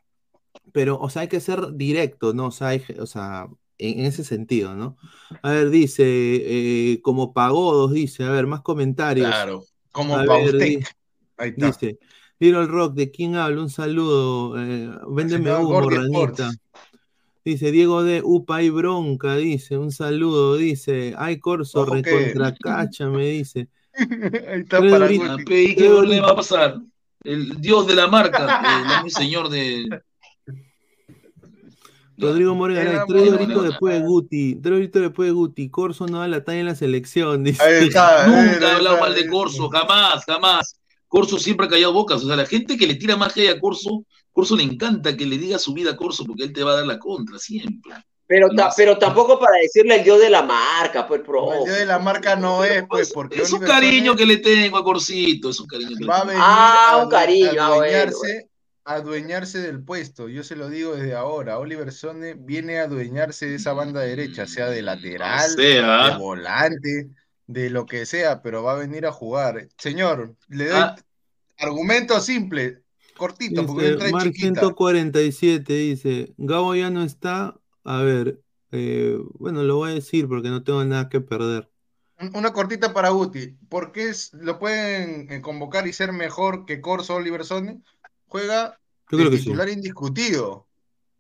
pero, 0.73 0.99
o 0.99 1.09
sea, 1.11 1.23
hay 1.23 1.29
que 1.29 1.41
ser 1.41 1.73
directo, 1.75 2.33
¿no? 2.35 2.47
O 2.47 2.51
sea, 2.51 2.69
hay- 2.69 2.83
o 2.99 3.07
sea, 3.07 3.47
en, 3.79 4.01
en 4.01 4.05
ese 4.07 4.25
sentido, 4.25 4.75
¿no? 4.75 4.97
A 5.43 5.51
ver, 5.51 5.71
dice, 5.71 6.05
eh, 6.07 7.01
como 7.03 7.33
Pagodos, 7.33 7.93
dice, 7.93 8.25
a 8.25 8.31
ver, 8.31 8.47
más 8.47 8.61
comentarios. 8.63 9.27
Claro, 9.29 9.65
como 9.93 10.19
di- 10.21 10.81
Ahí 11.37 11.49
está. 11.51 11.67
Dice, 11.67 11.99
Little 12.39 12.67
Rock, 12.67 12.95
¿de 12.95 13.11
quién 13.11 13.37
habla? 13.37 13.61
Un 13.63 13.71
saludo, 13.71 14.61
eh, 14.61 14.91
véndeme 15.09 15.55
humo, 15.55 15.89
ranita. 15.89 16.51
Dice 17.45 17.71
Diego 17.71 18.03
de 18.03 18.23
Upa 18.25 18.63
y 18.63 18.71
Bronca, 18.71 19.37
dice, 19.37 19.77
un 19.77 19.93
saludo, 19.93 20.57
dice, 20.57 21.15
ay 21.19 21.39
Corso, 21.39 21.85
que- 21.85 22.03
recontra 22.03 22.55
cacha, 22.55 23.09
me 23.11 23.27
dice. 23.27 23.69
Ahí 24.49 24.61
está 24.63 24.79
Tres 24.81 24.93
para 24.93 25.07
doritos- 25.07 25.45
pe, 25.45 25.63
¿y 25.63 25.75
qué 25.77 25.89
le 26.07 26.21
va 26.21 26.31
a 26.31 26.37
pasar? 26.37 26.81
El 27.23 27.61
dios 27.61 27.87
de 27.87 27.95
la 27.95 28.07
marca, 28.07 28.61
el, 29.01 29.05
el 29.07 29.11
señor 29.11 29.49
de. 29.49 29.87
Rodrigo 32.17 32.55
Morgan, 32.55 32.87
Era 32.87 33.05
tres 33.07 33.33
horitos 33.33 33.65
después 33.65 33.95
de 33.95 34.07
Guti, 34.07 34.55
tres 34.63 34.75
horitos 34.77 35.03
después 35.03 35.29
de 35.29 35.33
Guti, 35.33 35.71
Corso 35.71 36.07
no 36.07 36.21
da 36.21 36.29
la 36.29 36.45
talla 36.45 36.61
en 36.61 36.67
la 36.67 36.75
selección, 36.75 37.45
dice. 37.45 37.63
Ahí 37.63 37.89
está, 37.89 38.27
Nunca 38.27 38.69
he 38.69 38.73
hablado 38.77 38.99
mal 39.01 39.15
de 39.15 39.29
Corso, 39.29 39.69
jamás, 39.69 40.25
jamás. 40.25 40.81
Corso 41.09 41.39
siempre 41.39 41.67
ha 41.67 41.69
callado 41.71 41.93
bocas. 41.93 42.23
O 42.25 42.27
sea, 42.27 42.37
la 42.37 42.47
gente 42.47 42.77
que 42.77 42.87
le 42.87 42.95
tira 42.97 43.17
más 43.17 43.33
que 43.33 43.49
a 43.49 43.61
Corso, 43.61 44.05
Corso 44.33 44.57
le 44.57 44.65
encanta 44.65 45.17
que 45.17 45.27
le 45.27 45.39
diga 45.39 45.59
su 45.59 45.73
vida 45.73 45.93
a 45.93 45.97
Corso 45.97 46.25
porque 46.25 46.45
él 46.45 46.53
te 46.53 46.65
va 46.65 46.73
a 46.73 46.77
dar 46.77 46.87
la 46.87 46.99
contra 46.99 47.39
siempre. 47.39 47.93
Pero, 48.27 48.49
ta- 48.57 48.71
pero 48.75 48.97
tampoco 48.97 49.39
para 49.39 49.59
decirle 49.59 49.97
el 49.97 50.03
dios 50.05 50.19
de 50.19 50.31
la 50.31 50.43
marca, 50.43 51.07
pues, 51.07 51.21
pro. 51.21 51.53
El 51.53 51.65
día 51.65 51.75
de 51.75 51.87
la 51.87 51.99
marca 51.99 52.35
no 52.35 52.65
es, 52.65 52.83
pues, 52.89 53.13
porque 53.13 53.43
Es 53.43 53.53
un 53.53 53.61
cariño 53.61 54.17
que 54.17 54.25
le 54.25 54.39
tengo 54.39 54.79
a 54.79 54.83
Corsito, 54.83 55.51
es 55.51 55.61
un 55.61 55.67
cariño 55.67 55.91
que 55.97 56.05
le 56.05 56.07
va 56.07 56.17
a 56.17 56.21
tengo. 56.21 56.29
venir 56.31 56.43
Ah, 56.45 56.91
a, 56.93 56.97
un 57.05 57.11
cariño, 57.11 57.63
a 57.63 57.67
ah, 57.67 57.75
a 57.75 57.79
adueñarse 58.85 59.61
del 59.61 59.83
puesto. 59.83 60.29
Yo 60.29 60.43
se 60.45 60.57
lo 60.57 60.69
digo 60.69 60.95
desde 60.95 61.15
ahora. 61.15 61.59
Oliver 61.59 61.93
Sone 61.93 62.35
viene 62.35 62.79
a 62.81 62.85
adueñarse 62.85 63.47
de 63.47 63.57
esa 63.57 63.73
banda 63.73 64.01
derecha, 64.01 64.47
sea 64.47 64.69
de 64.69 64.83
lateral, 64.83 65.51
sea. 65.51 66.11
de 66.13 66.19
volante, 66.19 67.11
de 67.47 67.71
lo 67.71 67.87
que 67.87 68.07
sea, 68.07 68.43
pero 68.43 68.63
va 68.63 68.73
a 68.73 68.79
venir 68.79 69.07
a 69.07 69.13
jugar. 69.13 69.69
Señor, 69.79 70.37
le 70.49 70.69
doy 70.69 70.81
Ah. 70.81 70.97
argumento 71.59 72.21
simple, 72.21 72.83
cortito, 73.17 73.65
porque 73.67 73.83
Dice, 73.83 73.93
entra 73.95 74.11
Mark 74.11 74.25
chiquita. 74.25 74.61
147 74.61 75.73
dice, 75.73 76.35
Gabo 76.37 76.75
ya 76.75 76.91
no 76.91 77.03
está, 77.05 77.55
a 77.85 78.03
ver, 78.03 78.41
eh, 78.73 79.19
bueno, 79.39 79.63
lo 79.63 79.77
voy 79.77 79.93
a 79.93 79.95
decir 79.95 80.27
porque 80.29 80.49
no 80.49 80.63
tengo 80.65 80.85
nada 80.85 81.09
que 81.09 81.21
perder. 81.21 81.69
Un- 82.21 82.37
Una 82.37 82.53
cortita 82.53 82.93
para 82.93 83.11
Guti. 83.11 83.57
¿Por 83.69 83.93
qué 83.93 84.09
es- 84.09 84.33
lo 84.35 84.59
pueden 84.59 85.31
eh, 85.33 85.41
convocar 85.41 85.87
y 85.87 85.93
ser 85.93 86.13
mejor 86.13 86.65
que 86.65 86.81
Corso 86.81 87.15
Oliver 87.17 87.45
Sone? 87.45 87.81
Juega 88.35 88.77
Yo 89.13 89.17
de 89.19 89.23
creo 89.23 89.31
que 89.31 89.37
sí. 89.39 89.45
titular 89.45 89.69
indiscutido 89.69 90.67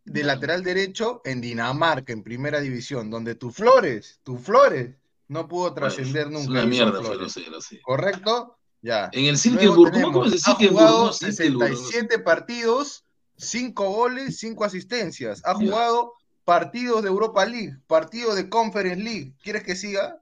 de 0.04 0.24
lateral 0.24 0.64
derecho 0.64 1.20
en 1.24 1.40
Dinamarca, 1.40 2.12
en 2.12 2.24
primera 2.24 2.60
división, 2.60 3.08
donde 3.08 3.36
tu 3.36 3.52
Flores, 3.52 4.18
tu 4.24 4.36
Flores, 4.36 4.96
no 5.28 5.46
pudo 5.46 5.72
trascender 5.72 6.26
Es 6.26 6.32
nunca. 6.32 6.50
una 6.50 6.62
Luis 6.64 6.70
mierda, 6.74 6.98
Flores. 6.98 7.20
lo 7.20 7.28
sé, 7.28 7.40
lo 7.48 7.60
sé. 7.60 7.80
¿Correcto? 7.82 8.58
Ya. 8.82 9.10
En 9.12 9.26
el 9.26 9.38
Silkeborg, 9.38 9.92
¿cómo, 9.92 10.24
es 10.24 10.32
el 10.32 10.38
ha 10.38 10.42
Silkeborg? 10.42 10.72
jugado 10.72 11.06
No, 11.06 11.12
Silkeborg, 11.12 11.70
no 11.70 11.76
sé. 11.76 11.84
67 11.92 12.18
partidos, 12.18 13.04
5 13.36 13.90
goles, 13.90 14.36
5 14.38 14.64
asistencias. 14.64 15.40
Ha 15.44 15.54
jugado 15.54 16.14
partidos 16.44 17.00
de 17.04 17.10
Europa 17.10 17.46
League, 17.46 17.76
partidos 17.86 18.34
de 18.34 18.48
Conference 18.48 19.00
League. 19.00 19.34
¿Quieres 19.40 19.62
que 19.62 19.76
siga? 19.76 20.20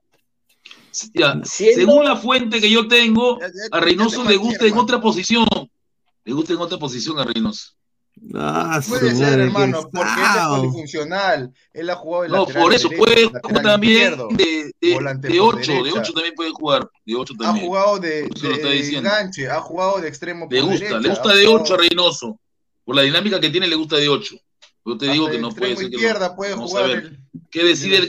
Ya, 1.15 1.41
según 1.43 2.05
la 2.05 2.17
fuente 2.17 2.61
que 2.61 2.71
yo 2.71 2.87
tengo, 2.87 3.41
Ya- 3.41 3.47
ya- 3.47 3.53
a 3.79 3.81
Reynoso 3.81 4.23
te 4.25 4.29
le 4.29 4.37
gusta 4.37 4.67
en 4.67 4.77
otra 4.77 5.01
posición. 5.01 5.47
Le 6.25 6.33
gusta 6.33 6.53
en 6.53 6.59
otra 6.61 6.79
posición 6.79 7.19
a 7.19 7.25
Reynoso. 7.25 7.73
Ah, 8.35 8.81
Puede 8.87 9.15
ser, 9.15 9.41
hermano, 9.41 9.89
porque 9.91 10.11
él 10.21 10.37
es 10.37 10.47
polifuncional. 10.49 11.53
Él 11.73 11.91
ha 11.91 11.95
jugado 11.97 12.23
de 12.25 12.29
No, 12.29 12.37
lateral 12.41 12.63
por 12.63 12.75
eso 12.75 12.89
derecho, 12.89 13.05
puede 13.05 13.25
jugar 13.25 13.63
también 13.63 14.17
de, 14.37 14.45
de, 14.45 14.73
de 14.81 14.95
por 14.95 15.07
8, 15.57 15.73
de 15.73 15.77
derecha. 15.79 16.01
8 16.01 16.13
también 16.13 16.35
puede 16.35 16.51
jugar, 16.51 16.91
de 17.07 17.15
8 17.17 17.35
Ha 17.35 17.43
también. 17.43 17.67
jugado 17.67 17.99
de, 17.99 18.29
lo 18.43 18.51
de 18.69 18.73
diciendo. 18.75 19.09
enganche, 19.09 19.51
ha 19.51 19.61
jugado 19.61 20.01
de 20.01 20.09
extremo 20.09 20.47
Le 20.51 20.61
gusta, 20.61 20.75
derecha, 20.85 20.99
le 21.01 21.09
gusta 21.09 21.31
ha 21.31 21.35
de 21.35 21.47
jugado 21.47 21.65
8 21.65 21.75
a 21.75 21.77
Reynoso. 21.79 22.41
Por 22.85 22.97
la 22.97 23.03
dinámica 23.03 23.41
que 23.41 23.49
tiene, 23.51 23.67
le 23.67 23.77
gusta 23.77 23.97
de 23.97 24.09
8. 24.09 24.37
Yo 24.85 24.99
te 24.99 25.07
digo 25.09 25.27
hasta 25.27 25.37
que 25.37 25.43
no 25.43 25.51
puede 25.51 25.77
ser 25.77 25.91
que 25.91 25.97
puede 26.37 26.55
jugar 26.55 26.91
el- 26.91 27.19
¿Qué 27.51 27.65
decide 27.65 27.97
el 27.97 28.09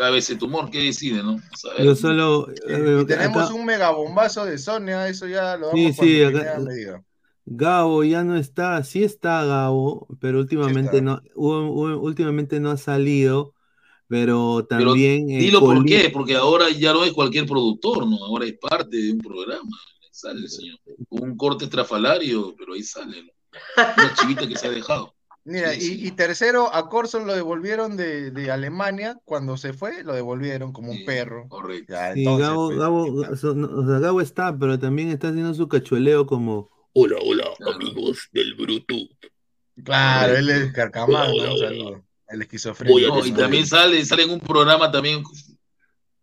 Reynoso. 0.00 0.38
cabezón? 0.38 0.38
Cabecetumor, 0.38 0.70
¿qué 0.70 0.78
decide, 0.82 1.22
no? 1.22 1.36
Yo 1.82 1.94
solo, 1.94 2.48
eh, 2.50 3.00
Y 3.02 3.06
tenemos 3.06 3.44
acá- 3.44 3.54
un 3.54 3.64
megabombazo 3.66 4.44
de 4.44 4.58
Sonia, 4.58 5.08
eso 5.08 5.26
ya 5.26 5.56
lo 5.56 5.70
Sí, 5.72 5.82
vamos 5.82 5.96
sí, 5.96 6.20
cuando 6.20 6.38
acá- 6.38 6.52
Pineda 6.52 6.58
me 6.68 6.74
diga. 6.74 7.04
Gabo 7.46 8.04
ya 8.04 8.22
no 8.22 8.36
está, 8.36 8.82
sí 8.84 9.02
está 9.02 9.44
Gabo, 9.44 10.06
pero 10.20 10.38
últimamente 10.38 11.02
no, 11.02 11.20
últimamente 11.34 12.60
no 12.60 12.70
ha 12.70 12.76
salido, 12.76 13.54
pero 14.06 14.64
Pero 14.68 14.84
también 14.90 15.30
eh, 15.30 15.38
dilo 15.38 15.60
por 15.60 15.84
qué, 15.84 16.10
porque 16.12 16.36
ahora 16.36 16.70
ya 16.70 16.92
no 16.92 17.04
es 17.04 17.12
cualquier 17.12 17.46
productor, 17.46 18.06
¿no? 18.06 18.24
Ahora 18.24 18.44
es 18.44 18.54
parte 18.58 18.96
de 18.96 19.12
un 19.12 19.18
programa. 19.18 19.76
Ahí 20.02 20.08
sale 20.12 20.40
el 20.40 20.48
señor. 20.48 20.78
Un 21.08 21.36
corte 21.36 21.64
estrafalario, 21.64 22.54
pero 22.56 22.74
ahí 22.74 22.82
sale. 22.82 23.22
¿no? 23.22 23.30
Una 23.96 24.14
chivita 24.14 24.46
que 24.46 24.56
se 24.56 24.66
ha 24.68 24.70
dejado. 24.70 25.14
Mira, 25.44 25.74
y, 25.74 26.06
y 26.06 26.10
tercero, 26.12 26.72
a 26.74 26.88
Corson 26.90 27.26
lo 27.26 27.34
devolvieron 27.34 27.96
de, 27.96 28.30
de 28.30 28.50
Alemania, 28.50 29.18
cuando 29.24 29.56
se 29.56 29.72
fue, 29.72 30.04
lo 30.04 30.12
devolvieron 30.14 30.72
como 30.72 30.92
un 30.92 31.04
perro. 31.06 31.46
Correcto. 31.48 31.94
Ya, 31.94 32.12
entonces, 32.12 32.46
Gabo, 32.46 32.66
pues, 32.68 32.78
Gabo, 32.78 33.36
so- 33.36 33.54
no, 33.54 33.68
o 33.68 33.86
sea, 33.86 33.98
Gabo 34.00 34.20
está, 34.20 34.56
pero 34.58 34.78
también 34.78 35.08
está 35.08 35.28
haciendo 35.28 35.54
su 35.54 35.66
cachueleo 35.66 36.26
como, 36.26 36.70
hola, 36.92 37.16
hola, 37.24 37.44
amigos 37.74 38.28
del 38.32 38.54
Bruto. 38.54 38.94
Claro, 39.82 40.36
él 40.36 40.50
es 40.50 40.72
carcamán, 40.72 41.30
Hola, 41.30 41.46
¿no? 41.46 41.52
Hola. 41.54 41.68
saludo. 41.68 42.04
El 42.28 42.42
esquizofrénico. 42.42 43.08
No, 43.16 43.26
y 43.26 43.32
también 43.32 43.66
sale, 43.66 44.04
sale 44.04 44.24
en 44.24 44.30
un 44.30 44.40
programa 44.40 44.92
también 44.92 45.22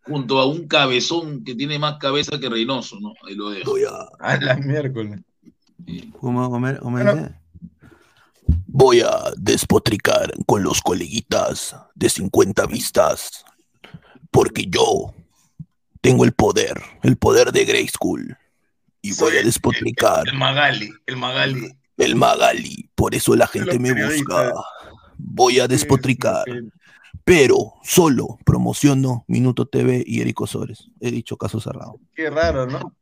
junto 0.04 0.40
a 0.40 0.46
un 0.46 0.68
cabezón 0.68 1.44
que 1.44 1.56
tiene 1.56 1.80
más 1.80 1.98
cabeza 1.98 2.40
que 2.40 2.48
Reynoso, 2.50 2.98
¿no? 3.02 3.14
Ahí 3.28 3.36
lo 3.36 3.50
dejo. 3.50 3.72
Voy 3.72 3.82
a, 3.84 4.08
A 4.20 4.38
la 4.38 4.56
miércoles. 4.58 5.20
¿cómo, 6.20 6.50
cómo- 6.50 6.78
cómo 6.80 6.92
Bueno. 7.04 7.30
Voy 8.68 9.02
a 9.02 9.32
despotricar 9.38 10.32
con 10.46 10.64
los 10.64 10.82
coleguitas 10.82 11.76
de 11.96 12.10
50 12.10 12.66
vistas, 12.68 13.46
porque 14.32 14.66
yo 14.68 15.14
tengo 16.02 16.24
el 16.24 16.34
poder, 16.34 16.82
el 17.04 17.18
poder 17.18 17.52
de 17.52 17.66
Grey 17.66 17.88
School, 17.88 18.38
y 19.02 19.14
voy 19.14 19.38
a 19.38 19.44
despotricar 19.44 20.28
El 20.28 20.38
Magali, 20.38 20.92
el 21.06 21.18
Magali. 21.18 21.78
el 21.98 22.16
Magali, 22.16 22.90
por 22.96 23.16
eso 23.16 23.36
la 23.36 23.48
gente 23.48 23.80
me 23.80 23.94
busca. 23.94 24.54
Voy 25.18 25.60
a 25.60 25.68
despotricar, 25.68 26.46
pero 27.24 27.74
solo 27.84 28.38
promociono 28.46 29.26
Minuto 29.28 29.66
TV 29.66 30.04
y 30.06 30.22
Eric 30.22 30.42
Osores. 30.42 30.90
He 31.00 31.12
dicho 31.12 31.38
caso 31.38 31.60
cerrado. 31.60 32.00
Qué 32.14 32.30
raro, 32.30 32.68
¿no? 32.68 32.96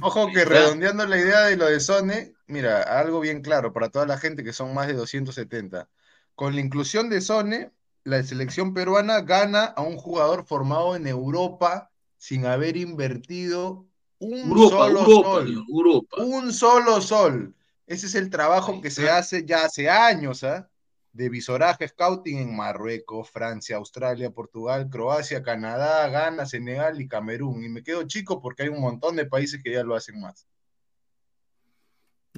Ojo 0.00 0.28
que 0.32 0.44
redondeando 0.44 1.06
la 1.06 1.18
idea 1.18 1.42
de 1.42 1.56
lo 1.56 1.66
de 1.66 1.80
Sone, 1.80 2.34
mira, 2.46 2.82
algo 2.82 3.20
bien 3.20 3.42
claro 3.42 3.72
para 3.72 3.88
toda 3.88 4.06
la 4.06 4.18
gente 4.18 4.42
que 4.44 4.52
son 4.52 4.74
más 4.74 4.86
de 4.88 4.94
270. 4.94 5.88
Con 6.34 6.54
la 6.54 6.60
inclusión 6.60 7.08
de 7.08 7.20
Sone, 7.20 7.72
la 8.04 8.22
selección 8.22 8.74
peruana 8.74 9.20
gana 9.20 9.64
a 9.64 9.82
un 9.82 9.96
jugador 9.96 10.44
formado 10.46 10.96
en 10.96 11.06
Europa 11.06 11.90
sin 12.18 12.46
haber 12.46 12.76
invertido 12.76 13.86
un 14.18 14.50
Europa, 14.50 14.76
solo 14.76 15.00
Europa, 15.00 15.28
sol. 15.28 15.64
Europa. 15.68 16.22
Un 16.22 16.52
solo 16.52 17.00
sol. 17.00 17.54
Ese 17.86 18.06
es 18.06 18.14
el 18.14 18.30
trabajo 18.30 18.80
que 18.80 18.90
se 18.90 19.08
hace 19.08 19.44
ya 19.44 19.64
hace 19.64 19.88
años, 19.88 20.42
¿ah? 20.42 20.68
De 21.16 21.30
visoraje, 21.30 21.88
scouting 21.88 22.38
en 22.38 22.54
Marruecos, 22.54 23.30
Francia, 23.30 23.76
Australia, 23.76 24.30
Portugal, 24.30 24.90
Croacia, 24.90 25.42
Canadá, 25.42 26.06
Ghana, 26.08 26.44
Senegal 26.44 27.00
y 27.00 27.08
Camerún. 27.08 27.64
Y 27.64 27.70
me 27.70 27.82
quedo 27.82 28.06
chico 28.06 28.42
porque 28.42 28.64
hay 28.64 28.68
un 28.68 28.82
montón 28.82 29.16
de 29.16 29.24
países 29.24 29.62
que 29.62 29.72
ya 29.72 29.82
lo 29.82 29.94
hacen 29.94 30.20
más. 30.20 30.46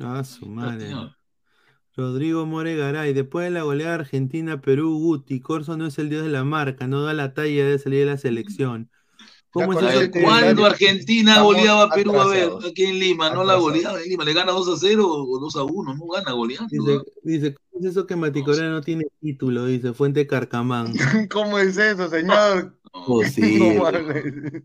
Ah, 0.01 0.23
su 0.23 0.47
madre. 0.47 0.93
Rodrigo 1.97 2.47
Moregaray, 2.47 3.13
después 3.13 3.47
de 3.47 3.51
la 3.51 3.63
goleada 3.63 3.95
Argentina-Perú, 3.95 4.97
Guti, 5.01 5.41
Corso 5.41 5.77
no 5.77 5.87
es 5.87 5.99
el 5.99 6.09
dios 6.09 6.23
de 6.23 6.29
la 6.29 6.45
marca, 6.45 6.87
no 6.87 7.03
da 7.03 7.13
la 7.13 7.35
talla 7.35 7.67
de 7.67 7.81
salir 7.81 8.01
de 8.01 8.07
la 8.07 8.17
selección. 8.17 8.89
¿Cómo 9.59 9.79
es 9.81 9.95
eso 9.95 10.11
¿Cuándo 10.23 10.67
Argentina 10.67 11.43
goleaba 11.43 11.85
a 11.85 11.91
Perú? 11.91 12.19
A 12.21 12.27
ver, 12.27 12.51
aquí 12.69 12.85
en 12.85 12.99
Lima, 12.99 13.31
no 13.31 13.45
la 13.45 13.57
goleaba 13.57 14.01
en 14.01 14.09
Lima, 14.09 14.25
le 14.25 14.33
gana 14.33 14.53
2 14.53 14.69
a 14.69 14.77
0 14.77 15.07
o 15.07 15.39
2 15.39 15.57
a 15.57 15.63
1, 15.65 15.95
no 15.95 16.07
gana 16.07 16.33
goleando. 16.33 16.69
Dice, 16.71 17.01
dice, 17.23 17.55
¿cómo 17.55 17.85
es 17.85 17.91
eso 17.93 18.07
que 18.07 18.17
Maticorena 18.17 18.71
no 18.71 18.81
tiene 18.81 19.05
título? 19.21 19.67
Dice 19.67 19.93
Fuente 19.93 20.27
Carcamán. 20.27 20.93
¿Cómo 21.31 21.59
es 21.59 21.77
eso, 21.77 22.09
señor? 22.09 22.75
No 22.93 23.83
vale. 23.83 24.65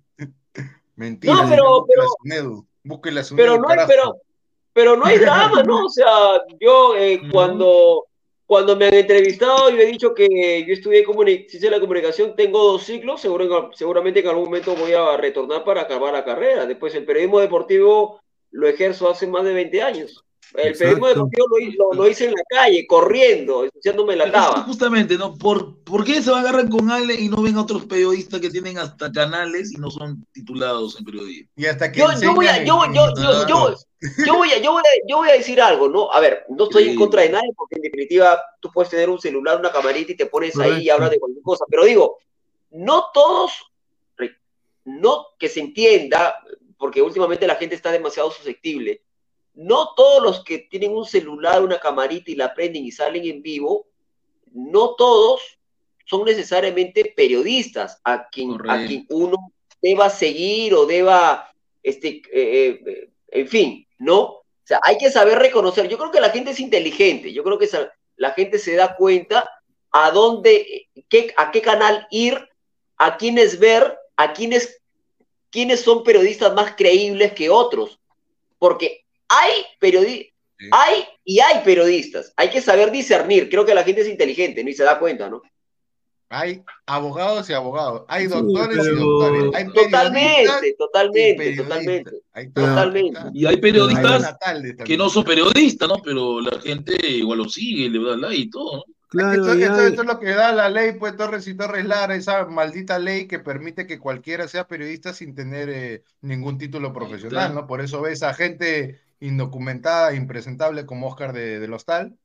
Mentira, 0.95 1.33
No, 1.33 1.49
pero- 1.49 1.81
búsquela 1.81 1.85
pero- 1.87 2.03
a 2.03 2.07
su 2.07 2.27
Nedu, 2.27 2.67
búsquela 2.83 3.21
a 3.21 3.23
su 3.23 3.35
pero 3.35 3.57
no 3.57 3.69
hay, 3.69 3.77
pero, 3.87 4.15
pero 4.73 4.97
no 4.97 5.05
hay 5.05 5.17
drama, 5.17 5.63
¿no? 5.63 5.85
O 5.85 5.89
sea, 5.89 6.05
yo 6.59 6.95
eh, 6.95 7.21
cuando, 7.31 8.05
cuando 8.45 8.75
me 8.75 8.87
han 8.87 8.93
entrevistado 8.93 9.69
y 9.69 9.73
me 9.73 9.83
he 9.83 9.87
dicho 9.87 10.13
que 10.13 10.65
yo 10.67 10.73
estudié 10.73 11.05
comuni- 11.05 11.47
ciencia 11.47 11.69
de 11.69 11.75
la 11.77 11.81
comunicación, 11.81 12.35
tengo 12.35 12.63
dos 12.63 12.83
ciclos, 12.83 13.21
seguro, 13.21 13.71
seguramente 13.73 14.19
en 14.19 14.27
algún 14.27 14.45
momento 14.45 14.75
voy 14.75 14.93
a 14.93 15.15
retornar 15.17 15.63
para 15.63 15.81
acabar 15.81 16.13
la 16.13 16.25
carrera. 16.25 16.65
Después 16.65 16.93
el 16.95 17.05
periodismo 17.05 17.39
deportivo 17.39 18.19
lo 18.51 18.67
ejerzo 18.67 19.09
hace 19.09 19.25
más 19.27 19.43
de 19.45 19.53
20 19.53 19.81
años. 19.81 20.23
El 20.55 20.67
Exacto. 20.67 20.77
periodismo 20.79 21.07
deportivo 21.07 21.47
lo, 21.47 21.57
lo- 21.95 22.03
lo 22.03 22.07
hice 22.09 22.25
en 22.25 22.31
la 22.31 22.43
calle, 22.47 22.85
corriendo, 22.85 23.63
ensuciándome 23.63 24.15
la 24.15 24.31
taba. 24.31 24.61
justamente, 24.63 25.17
¿no? 25.17 25.35
¿Por, 25.35 25.77
¿Por 25.83 26.03
qué 26.03 26.21
se 26.21 26.29
van 26.29 26.45
a 26.45 26.49
agarrar 26.49 26.69
con 26.69 26.91
Ale 26.91 27.15
y 27.15 27.27
no 27.29 27.41
ven 27.41 27.55
a 27.55 27.61
otros 27.61 27.85
periodistas 27.85 28.39
que 28.39 28.51
tienen 28.51 28.77
hasta 28.77 29.11
canales 29.11 29.71
y 29.73 29.77
no 29.77 29.89
son 29.89 30.23
titulados 30.31 30.99
en 30.99 31.05
periodismo? 31.05 31.49
Y 31.55 31.65
hasta 31.65 31.91
que 31.91 32.01
Yo, 32.01 32.07
yo 32.21 32.35
voy 32.35 32.45
a, 32.45 32.63
yo, 32.63 32.81
yo, 32.93 33.13
yo, 33.15 33.47
yo, 33.47 33.75
yo 34.25 34.35
voy 34.35 34.51
a, 34.51 34.57
yo, 34.59 34.71
voy 34.73 34.81
a, 34.81 35.07
yo 35.07 35.17
voy 35.17 35.29
a 35.29 35.33
decir 35.33 35.61
algo, 35.61 35.87
¿no? 35.87 36.11
A 36.11 36.19
ver, 36.19 36.45
no 36.49 36.65
estoy 36.65 36.89
en 36.89 36.95
contra 36.95 37.21
de 37.21 37.29
nadie 37.29 37.51
porque 37.55 37.75
en 37.75 37.83
definitiva 37.83 38.41
tú 38.59 38.69
puedes 38.71 38.89
tener 38.89 39.09
un 39.09 39.19
celular, 39.19 39.59
una 39.59 39.71
camarita 39.71 40.11
y 40.11 40.17
te 40.17 40.25
pones 40.25 40.57
ahí 40.59 40.83
y 40.83 40.89
hablas 40.89 41.11
de 41.11 41.19
cualquier 41.19 41.43
cosa, 41.43 41.65
pero 41.69 41.85
digo, 41.85 42.17
no 42.71 43.05
todos, 43.13 43.71
no 44.85 45.27
que 45.39 45.47
se 45.47 45.61
entienda, 45.61 46.39
porque 46.77 47.01
últimamente 47.01 47.47
la 47.47 47.55
gente 47.55 47.75
está 47.75 47.91
demasiado 47.91 48.31
susceptible, 48.31 49.01
no 49.53 49.93
todos 49.95 50.21
los 50.21 50.43
que 50.43 50.59
tienen 50.59 50.95
un 50.95 51.05
celular, 51.05 51.63
una 51.63 51.79
camarita 51.79 52.31
y 52.31 52.35
la 52.35 52.53
prenden 52.53 52.85
y 52.85 52.91
salen 52.91 53.25
en 53.25 53.41
vivo, 53.41 53.87
no 54.51 54.95
todos 54.95 55.41
son 56.05 56.25
necesariamente 56.25 57.13
periodistas 57.15 58.01
a 58.03 58.27
quien, 58.29 58.57
a 58.67 58.85
quien 58.85 59.05
uno 59.09 59.37
deba 59.81 60.09
seguir 60.09 60.73
o 60.73 60.85
deba, 60.85 61.51
este, 61.81 62.21
eh, 62.31 62.81
eh, 62.85 63.09
en 63.31 63.47
fin, 63.47 63.87
¿no? 64.03 64.21
O 64.21 64.65
sea, 64.65 64.79
hay 64.83 64.97
que 64.97 65.11
saber 65.11 65.39
reconocer. 65.39 65.87
Yo 65.87 65.97
creo 65.97 66.11
que 66.11 66.21
la 66.21 66.29
gente 66.29 66.51
es 66.51 66.59
inteligente, 66.59 67.33
yo 67.33 67.43
creo 67.43 67.57
que 67.57 67.69
la 68.15 68.31
gente 68.31 68.59
se 68.59 68.75
da 68.75 68.95
cuenta 68.95 69.49
a 69.91 70.11
dónde, 70.11 70.87
qué, 71.09 71.33
a 71.37 71.51
qué 71.51 71.61
canal 71.61 72.07
ir, 72.09 72.49
a 72.97 73.17
quiénes 73.17 73.59
ver, 73.59 73.97
a 74.15 74.33
quiénes, 74.33 74.81
quiénes 75.49 75.81
son 75.81 76.03
periodistas 76.03 76.53
más 76.53 76.75
creíbles 76.75 77.33
que 77.33 77.49
otros. 77.49 77.99
Porque 78.57 79.03
hay 79.27 79.65
periodistas, 79.79 80.33
hay 80.71 81.05
y 81.25 81.39
hay 81.39 81.63
periodistas. 81.63 82.33
Hay 82.37 82.49
que 82.49 82.61
saber 82.61 82.91
discernir. 82.91 83.49
Creo 83.49 83.65
que 83.65 83.73
la 83.73 83.83
gente 83.83 84.01
es 84.01 84.07
inteligente, 84.07 84.63
¿no? 84.63 84.69
Y 84.69 84.73
se 84.73 84.83
da 84.83 84.99
cuenta, 84.99 85.29
¿no? 85.29 85.41
Hay 86.35 86.63
abogados 86.87 87.47
y 87.49 87.53
abogados, 87.53 88.03
hay 88.07 88.23
Sí, 88.23 88.29
doctores 88.29 88.77
y 88.85 88.89
doctores, 88.95 89.43
hay 89.53 89.65
periodistas 89.65 89.73
Totalmente, 89.91 90.75
totalmente, 90.77 91.35
periodistas. 91.37 91.67
totalmente. 91.67 92.11
Está, 92.33 92.61
Totalmente. 92.61 93.19
Y 93.33 93.45
hay 93.45 93.57
periodistas 93.57 94.35
que 94.83 94.97
no 94.97 95.09
son 95.09 95.23
periodistas, 95.25 95.87
¿no? 95.87 95.97
Pero 96.03 96.41
la 96.41 96.59
gente 96.59 96.95
igual 97.07 97.37
lo 97.37 97.49
sigue, 97.49 97.87
le 97.89 98.03
da 98.03 98.17
like 98.17 98.35
y 98.35 98.49
todo, 98.49 98.77
¿no? 98.77 98.83
Claro, 99.09 99.33
esto, 99.33 99.59
y 99.59 99.61
esto- 99.61 99.75
hay- 99.75 99.87
esto 99.89 100.01
es 100.01 100.07
lo 100.07 100.19
que 100.19 100.29
da 100.31 100.51
la 100.53 100.69
ley, 100.69 100.93
pues 100.97 101.15
Torres 101.15 101.47
y 101.47 101.55
Torres 101.55 101.85
Lara, 101.85 102.15
esa 102.15 102.45
maldita 102.45 102.97
ley 102.97 103.27
que 103.27 103.37
permite 103.37 103.85
que 103.85 103.99
cualquiera 103.99 104.47
sea 104.47 104.67
periodista 104.67 105.13
sin 105.13 105.35
tener 105.35 105.69
eh, 105.69 106.03
ningún 106.21 106.57
título 106.57 106.91
profesional. 106.93 107.53
¿no? 107.53 107.67
Por 107.67 107.81
eso 107.81 108.01
ves 108.01 108.23
a 108.23 108.33
gente 108.33 109.01
indocumentada, 109.19 110.15
impresentable 110.15 110.87
como 110.87 111.07
Oscar 111.07 111.31
de, 111.31 111.59
del 111.59 111.73
Hostal, 111.73 112.17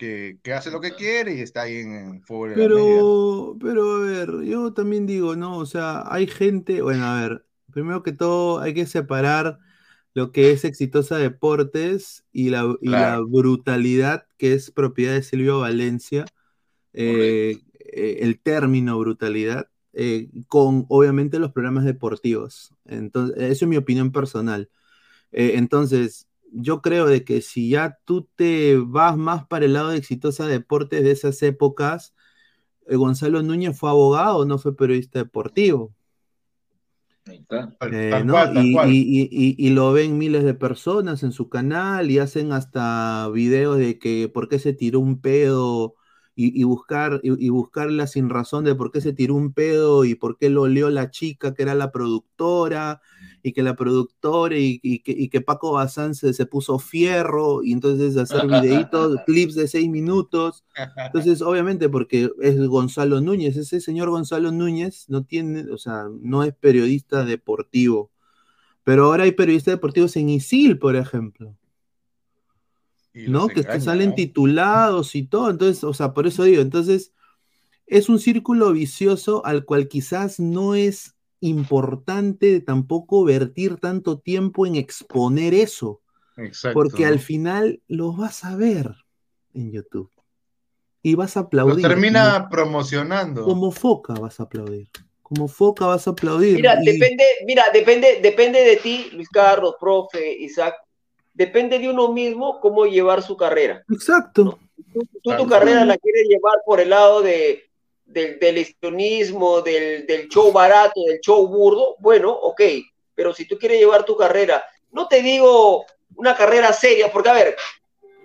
que, 0.00 0.38
que 0.42 0.54
hace 0.54 0.70
lo 0.70 0.80
que 0.80 0.94
quiere 0.94 1.34
y 1.34 1.40
está 1.40 1.62
ahí 1.62 1.76
en, 1.76 2.22
Fútbol. 2.22 2.54
Pero, 2.54 3.56
pero 3.60 3.96
a 3.96 3.98
ver, 4.00 4.42
yo 4.44 4.72
también 4.72 5.06
digo, 5.06 5.36
¿no? 5.36 5.58
O 5.58 5.66
sea, 5.66 6.04
hay 6.06 6.26
gente, 6.26 6.80
bueno, 6.80 7.04
a 7.04 7.20
ver, 7.20 7.44
primero 7.70 8.02
que 8.02 8.12
todo 8.12 8.60
hay 8.60 8.72
que 8.72 8.86
separar 8.86 9.58
lo 10.14 10.32
que 10.32 10.52
es 10.52 10.64
Exitosa 10.64 11.18
Deportes 11.18 12.24
y 12.32 12.48
la, 12.48 12.74
y 12.80 12.88
la 12.88 12.98
Claro. 12.98 13.28
brutalidad 13.28 14.26
que 14.38 14.54
es 14.54 14.70
propiedad 14.70 15.12
de 15.12 15.22
Silvio 15.22 15.60
Valencia, 15.60 16.24
eh, 16.94 17.58
eh, 17.78 18.18
el 18.22 18.40
término 18.40 18.98
brutalidad, 18.98 19.68
eh, 19.92 20.30
con 20.48 20.86
obviamente 20.88 21.38
los 21.38 21.52
programas 21.52 21.84
deportivos. 21.84 22.74
Entonces, 22.86 23.36
eso 23.36 23.66
es 23.66 23.68
mi 23.68 23.76
opinión 23.76 24.12
personal. 24.12 24.70
Entonces, 25.30 26.26
yo 26.52 26.82
creo 26.82 27.06
de 27.06 27.24
que 27.24 27.42
si 27.42 27.70
ya 27.70 27.98
tú 28.04 28.28
te 28.36 28.76
vas 28.78 29.16
más 29.16 29.46
para 29.46 29.64
el 29.66 29.74
lado 29.74 29.90
de 29.90 29.98
Exitosa 29.98 30.46
Deportes 30.46 31.02
de 31.04 31.10
esas 31.12 31.42
épocas, 31.42 32.14
eh, 32.88 32.96
Gonzalo 32.96 33.42
Núñez 33.42 33.78
fue 33.78 33.90
abogado, 33.90 34.46
no 34.46 34.58
fue 34.58 34.76
periodista 34.76 35.20
deportivo. 35.20 35.94
Ahí 37.26 37.36
está. 37.38 37.70
Tal, 37.78 37.92
Eh, 37.92 38.10
tal 38.10 38.26
¿no? 38.26 38.44
cual, 38.44 38.52
tal 38.52 38.70
y, 38.70 38.70
cual. 38.70 38.90
y- 38.90 39.22
y- 39.22 39.56
y- 39.58 39.66
y 39.66 39.70
lo 39.70 39.92
ven 39.92 40.18
miles 40.18 40.44
de 40.44 40.54
personas 40.54 41.22
en 41.22 41.32
su 41.32 41.48
canal 41.48 42.10
y 42.10 42.18
hacen 42.18 42.52
hasta 42.52 43.28
videos 43.30 43.78
de 43.78 43.98
que 43.98 44.28
por 44.32 44.48
qué 44.48 44.58
se 44.58 44.72
tiró 44.74 45.00
un 45.00 45.20
pedo 45.20 45.94
y, 46.40 46.58
y 46.58 46.64
buscar 46.64 47.20
y, 47.22 47.46
y 47.46 47.50
buscar 47.50 47.90
la 47.90 48.06
sin 48.06 48.30
razón 48.30 48.64
de 48.64 48.74
por 48.74 48.90
qué 48.90 49.02
se 49.02 49.12
tiró 49.12 49.34
un 49.34 49.52
pedo 49.52 50.06
y 50.06 50.14
por 50.14 50.38
qué 50.38 50.48
lo 50.48 50.62
olió 50.62 50.88
la 50.88 51.10
chica 51.10 51.52
que 51.52 51.62
era 51.62 51.74
la 51.74 51.92
productora 51.92 53.02
y 53.42 53.52
que 53.52 53.62
la 53.62 53.76
productora 53.76 54.56
y, 54.56 54.80
y 54.82 55.00
que, 55.00 55.12
y 55.12 55.28
que 55.28 55.42
Paco 55.42 55.72
Bazán 55.72 56.14
se, 56.14 56.32
se 56.32 56.46
puso 56.46 56.78
fierro 56.78 57.62
y 57.62 57.72
entonces 57.72 58.16
hacer 58.16 58.46
videitos, 58.46 59.16
clips 59.26 59.54
de 59.54 59.68
seis 59.68 59.90
minutos. 59.90 60.64
Entonces, 60.96 61.42
obviamente, 61.42 61.88
porque 61.88 62.30
es 62.40 62.58
Gonzalo 62.66 63.20
Núñez, 63.20 63.56
ese 63.56 63.80
señor 63.80 64.08
Gonzalo 64.10 64.50
Núñez 64.50 65.06
no 65.08 65.24
tiene, 65.24 65.70
o 65.70 65.78
sea, 65.78 66.04
no 66.20 66.42
es 66.42 66.54
periodista 66.54 67.24
deportivo. 67.24 68.10
Pero 68.82 69.06
ahora 69.06 69.24
hay 69.24 69.32
periodistas 69.32 69.74
deportivos 69.74 70.16
en 70.16 70.30
Isil, 70.30 70.78
por 70.78 70.96
ejemplo, 70.96 71.54
¿no? 73.12 73.48
Que 73.48 73.60
engañan, 73.60 73.80
salen 73.82 74.08
¿no? 74.10 74.14
titulados 74.14 75.14
y 75.14 75.24
todo. 75.24 75.50
Entonces, 75.50 75.84
o 75.84 75.94
sea, 75.94 76.12
por 76.14 76.26
eso 76.26 76.44
digo, 76.44 76.62
entonces, 76.62 77.12
es 77.86 78.08
un 78.08 78.18
círculo 78.18 78.72
vicioso 78.72 79.44
al 79.44 79.64
cual 79.64 79.88
quizás 79.88 80.38
no 80.38 80.74
es 80.74 81.16
importante 81.40 82.60
tampoco 82.60 83.24
vertir 83.24 83.76
tanto 83.76 84.18
tiempo 84.18 84.66
en 84.66 84.76
exponer 84.76 85.54
eso, 85.54 86.00
Exacto. 86.36 86.74
porque 86.74 87.06
al 87.06 87.18
final 87.18 87.80
los 87.88 88.16
vas 88.16 88.44
a 88.44 88.56
ver 88.56 88.94
en 89.54 89.72
YouTube 89.72 90.10
y 91.02 91.14
vas 91.14 91.36
a 91.36 91.40
aplaudir. 91.40 91.86
termina 91.86 92.48
promocionando. 92.50 93.44
Como 93.44 93.70
foca 93.72 94.14
vas 94.14 94.38
a 94.38 94.44
aplaudir. 94.44 94.88
Como 95.22 95.48
foca 95.48 95.86
vas 95.86 96.06
a 96.06 96.10
aplaudir. 96.10 96.56
Mira, 96.56 96.76
y- 96.82 96.84
depende, 96.84 97.24
mira, 97.46 97.64
depende, 97.72 98.20
depende 98.22 98.60
de 98.60 98.76
ti, 98.76 99.10
Luis 99.12 99.28
Carlos, 99.28 99.76
profe, 99.80 100.32
Isaac. 100.40 100.74
Depende 101.32 101.78
de 101.78 101.88
uno 101.88 102.12
mismo 102.12 102.60
cómo 102.60 102.86
llevar 102.86 103.22
su 103.22 103.36
carrera. 103.36 103.82
Exacto. 103.90 104.58
Tú, 104.92 105.00
tú 105.22 105.30
Tal 105.30 105.38
tu 105.38 105.48
carrera 105.48 105.84
la 105.84 105.96
quieres 105.96 106.26
llevar 106.28 106.56
por 106.64 106.80
el 106.80 106.90
lado 106.90 107.22
de, 107.22 107.70
del, 108.04 108.38
del 108.38 108.58
histrionismo, 108.58 109.62
del, 109.62 110.06
del 110.06 110.28
show 110.28 110.52
barato, 110.52 111.00
del 111.06 111.20
show 111.20 111.46
burdo, 111.46 111.96
bueno, 112.00 112.30
ok. 112.30 112.60
Pero 113.14 113.32
si 113.32 113.46
tú 113.46 113.58
quieres 113.58 113.78
llevar 113.78 114.04
tu 114.04 114.16
carrera, 114.16 114.64
no 114.90 115.06
te 115.06 115.22
digo 115.22 115.86
una 116.16 116.34
carrera 116.34 116.72
seria, 116.72 117.10
porque 117.10 117.28
a 117.28 117.34
ver, 117.34 117.56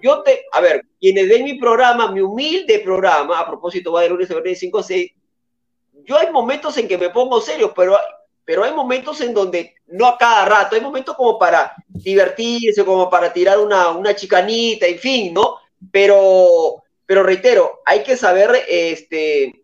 yo 0.01 0.21
te, 0.23 0.45
a 0.51 0.59
ver, 0.59 0.85
quienes 0.99 1.29
ven 1.29 1.43
mi 1.43 1.59
programa, 1.59 2.11
mi 2.11 2.21
humilde 2.21 2.79
programa, 2.79 3.39
a 3.39 3.47
propósito 3.47 3.91
va 3.91 4.01
de 4.01 4.09
lunes 4.09 4.29
a 4.29 4.33
viernes 4.33 4.59
5 4.59 4.79
a 4.79 4.83
6, 4.83 5.11
yo 6.03 6.17
hay 6.17 6.31
momentos 6.31 6.77
en 6.77 6.87
que 6.87 6.97
me 6.97 7.09
pongo 7.09 7.41
serio, 7.41 7.73
pero 7.75 7.97
pero 8.45 8.63
hay 8.63 8.71
momentos 8.73 9.19
en 9.21 9.33
donde, 9.33 9.73
no 9.87 10.05
a 10.05 10.17
cada 10.17 10.45
rato, 10.45 10.75
hay 10.75 10.81
momentos 10.81 11.15
como 11.15 11.37
para 11.39 11.73
divertirse, 11.89 12.85
como 12.85 13.09
para 13.09 13.33
tirar 13.33 13.57
una, 13.59 13.89
una 13.89 14.15
chicanita, 14.15 14.85
en 14.85 14.99
fin, 14.99 15.33
¿no? 15.33 15.57
Pero, 15.91 16.83
pero 17.05 17.23
reitero, 17.23 17.81
hay 17.85 18.03
que 18.03 18.15
saber, 18.15 18.51
este, 18.69 19.63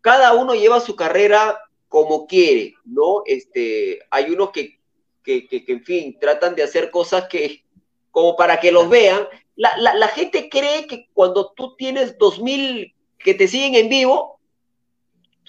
cada 0.00 0.32
uno 0.34 0.54
lleva 0.54 0.80
su 0.80 0.94
carrera 0.94 1.58
como 1.88 2.26
quiere, 2.26 2.74
¿no? 2.84 3.22
Este, 3.26 3.98
hay 4.10 4.30
unos 4.30 4.50
que, 4.50 4.78
que, 5.24 5.48
que, 5.48 5.64
que, 5.64 5.72
en 5.72 5.84
fin, 5.84 6.18
tratan 6.20 6.54
de 6.54 6.62
hacer 6.62 6.90
cosas 6.90 7.26
que, 7.28 7.64
como 8.12 8.36
para 8.36 8.60
que 8.60 8.70
los 8.70 8.88
vean. 8.88 9.26
La, 9.56 9.76
la, 9.76 9.94
la 9.94 10.08
gente 10.08 10.48
cree 10.48 10.86
que 10.86 11.08
cuando 11.12 11.52
tú 11.52 11.74
tienes 11.76 12.16
dos 12.16 12.40
mil 12.40 12.94
que 13.18 13.34
te 13.34 13.48
siguen 13.48 13.74
en 13.74 13.88
vivo, 13.88 14.37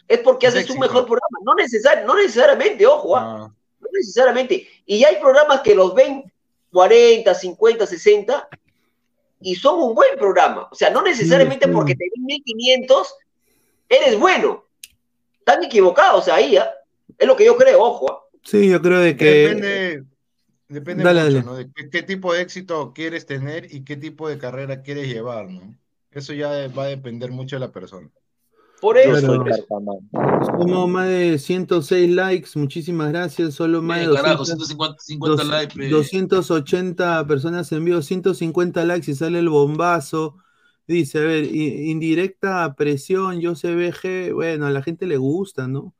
es 0.09 0.19
porque 0.19 0.47
Es 0.47 0.55
haces 0.55 0.69
un 0.71 0.77
éxito. 0.77 0.81
mejor 0.81 1.05
programa. 1.05 1.39
No, 1.43 1.53
necesar, 1.53 2.03
no 2.05 2.15
necesariamente, 2.15 2.85
ojo, 2.85 3.15
¿ah? 3.15 3.21
Ah, 3.45 3.53
no 3.79 3.87
necesariamente. 3.93 4.67
Y 4.85 5.03
hay 5.03 5.17
programas 5.21 5.61
que 5.61 5.75
los 5.75 5.93
ven 5.93 6.29
40, 6.73 7.33
50, 7.33 7.85
60 7.85 8.49
y 9.41 9.55
son 9.55 9.79
un 9.79 9.93
buen 9.95 10.17
programa. 10.17 10.67
O 10.71 10.75
sea, 10.75 10.89
no 10.89 11.03
necesariamente 11.03 11.67
sí. 11.67 11.71
porque 11.71 11.95
te 11.95 12.05
ven 12.15 12.25
1500 12.25 13.15
eres 13.87 14.19
bueno. 14.19 14.65
Están 15.37 15.63
equivocados 15.63 16.27
ahí, 16.27 16.57
¿ah? 16.57 16.71
Es 17.17 17.27
lo 17.27 17.35
que 17.35 17.45
yo 17.45 17.55
creo, 17.55 17.81
ojo. 17.81 18.11
¿ah? 18.11 18.19
Sí, 18.43 18.67
yo 18.67 18.81
creo 18.81 18.99
de 18.99 19.15
que. 19.15 19.25
Depende, 19.25 20.03
depende 20.67 21.03
Dale, 21.03 21.21
mucho, 21.21 21.33
dale. 21.33 21.45
¿no? 21.45 21.55
De 21.55 21.71
qué, 21.71 21.89
qué 21.89 22.03
tipo 22.03 22.33
de 22.33 22.41
éxito 22.41 22.93
quieres 22.93 23.27
tener 23.27 23.73
y 23.73 23.83
qué 23.83 23.95
tipo 23.95 24.27
de 24.27 24.39
carrera 24.39 24.81
quieres 24.81 25.07
llevar, 25.07 25.49
¿no? 25.49 25.75
Eso 26.11 26.33
ya 26.33 26.67
va 26.69 26.85
a 26.85 26.87
depender 26.87 27.29
mucho 27.29 27.55
de 27.57 27.59
la 27.59 27.71
persona. 27.71 28.09
Por 28.81 28.97
eso. 28.97 29.43
Somos 30.57 30.89
más 30.89 31.07
de 31.07 31.37
106 31.37 32.09
likes, 32.11 32.49
muchísimas 32.55 33.09
gracias. 33.11 33.53
Solo 33.55 33.81
más 33.81 33.99
de 33.99 34.07
Bien, 34.07 34.15
carajo, 34.15 34.39
200, 34.39 34.67
150 34.67 35.03
50 35.03 35.43
dos- 35.43 35.51
likes. 35.51 35.75
pe. 35.75 35.89
280 35.89 37.27
personas 37.27 37.71
en 37.71 37.85
vivo, 37.85 38.01
150 38.01 38.85
likes 38.85 39.11
y 39.11 39.15
sale 39.15 39.39
el 39.39 39.49
bombazo. 39.49 40.37
Dice, 40.87 41.19
a 41.19 41.21
ver, 41.21 41.45
indirecta 41.53 42.73
presión, 42.75 43.39
yo 43.41 43.55
sé 43.55 43.75
BG, 43.75 44.33
bueno, 44.33 44.65
a 44.65 44.71
la 44.71 44.81
gente 44.81 45.05
le 45.05 45.17
gusta, 45.17 45.67
¿no? 45.67 45.93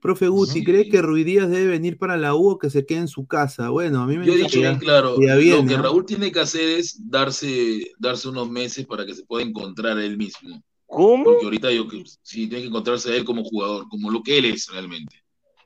Profe 0.00 0.28
Guti, 0.28 0.52
Sí. 0.52 0.64
¿cree 0.64 0.88
que 0.88 1.02
Ruidías 1.02 1.50
debe 1.50 1.66
venir 1.66 1.98
para 1.98 2.16
la 2.16 2.34
U 2.34 2.48
o 2.52 2.58
que 2.58 2.70
se 2.70 2.86
quede 2.86 3.00
en 3.00 3.08
su 3.08 3.26
casa? 3.26 3.68
Bueno, 3.68 4.00
a 4.00 4.06
mí 4.06 4.16
me 4.16 4.24
Yo 4.24 4.32
he 4.32 4.36
dice 4.36 4.46
dicho 4.46 4.60
que 4.60 4.66
bien 4.68 4.78
claro, 4.78 5.16
lo 5.18 5.66
que. 5.66 5.76
Raúl 5.76 6.06
tiene 6.06 6.32
que 6.32 6.40
hacer 6.40 6.70
es 6.70 6.98
darse, 7.10 7.92
darse 7.98 8.30
unos 8.30 8.48
meses 8.48 8.86
para 8.86 9.04
que 9.04 9.14
se 9.14 9.24
pueda 9.26 9.44
encontrar 9.44 9.98
él 9.98 10.16
mismo. 10.16 10.62
¿Cómo? 10.90 11.24
Porque 11.24 11.44
ahorita 11.44 11.70
yo 11.72 11.86
que 11.88 12.02
sí 12.22 12.46
tiene 12.48 12.62
que 12.62 12.68
encontrarse 12.68 13.12
a 13.12 13.16
él 13.16 13.24
como 13.24 13.44
jugador, 13.44 13.88
como 13.88 14.10
lo 14.10 14.22
que 14.22 14.38
él 14.38 14.46
es 14.46 14.66
realmente. 14.72 15.16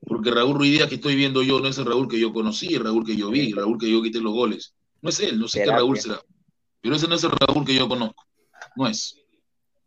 Porque 0.07 0.31
Raúl 0.31 0.57
Ruiz 0.59 0.73
Díaz 0.73 0.89
que 0.89 0.97
estoy 0.97 1.17
viendo 1.17 1.43
yo 1.43 1.61
no 1.61 1.69
es 1.69 1.79
el 1.79 1.87
Raúl 1.87 2.09
que 2.09 2.21
yo 2.21 2.33
conocí, 2.33 2.75
el 2.75 2.85
Raúl 2.85 3.07
que 3.07 3.17
yo 3.17 3.31
vi, 3.31 3.47
el 3.51 3.57
Raúl 3.57 3.79
que 3.79 3.91
yo 3.91 4.03
quité 4.03 4.21
los 4.21 4.35
goles. 4.35 4.75
No 5.01 5.09
es 5.09 5.19
él, 5.21 5.39
no 5.39 5.49
sé 5.49 5.65
qué. 5.65 5.71
Raúl 5.71 5.99
será. 5.99 6.21
Pero 6.83 6.97
ese 6.97 7.09
no 7.09 7.15
es 7.15 7.25
el 7.25 7.31
Raúl 7.31 7.65
que 7.65 7.75
yo 7.75 7.89
conozco. 7.89 8.23
No 8.77 8.87
es. 8.87 9.17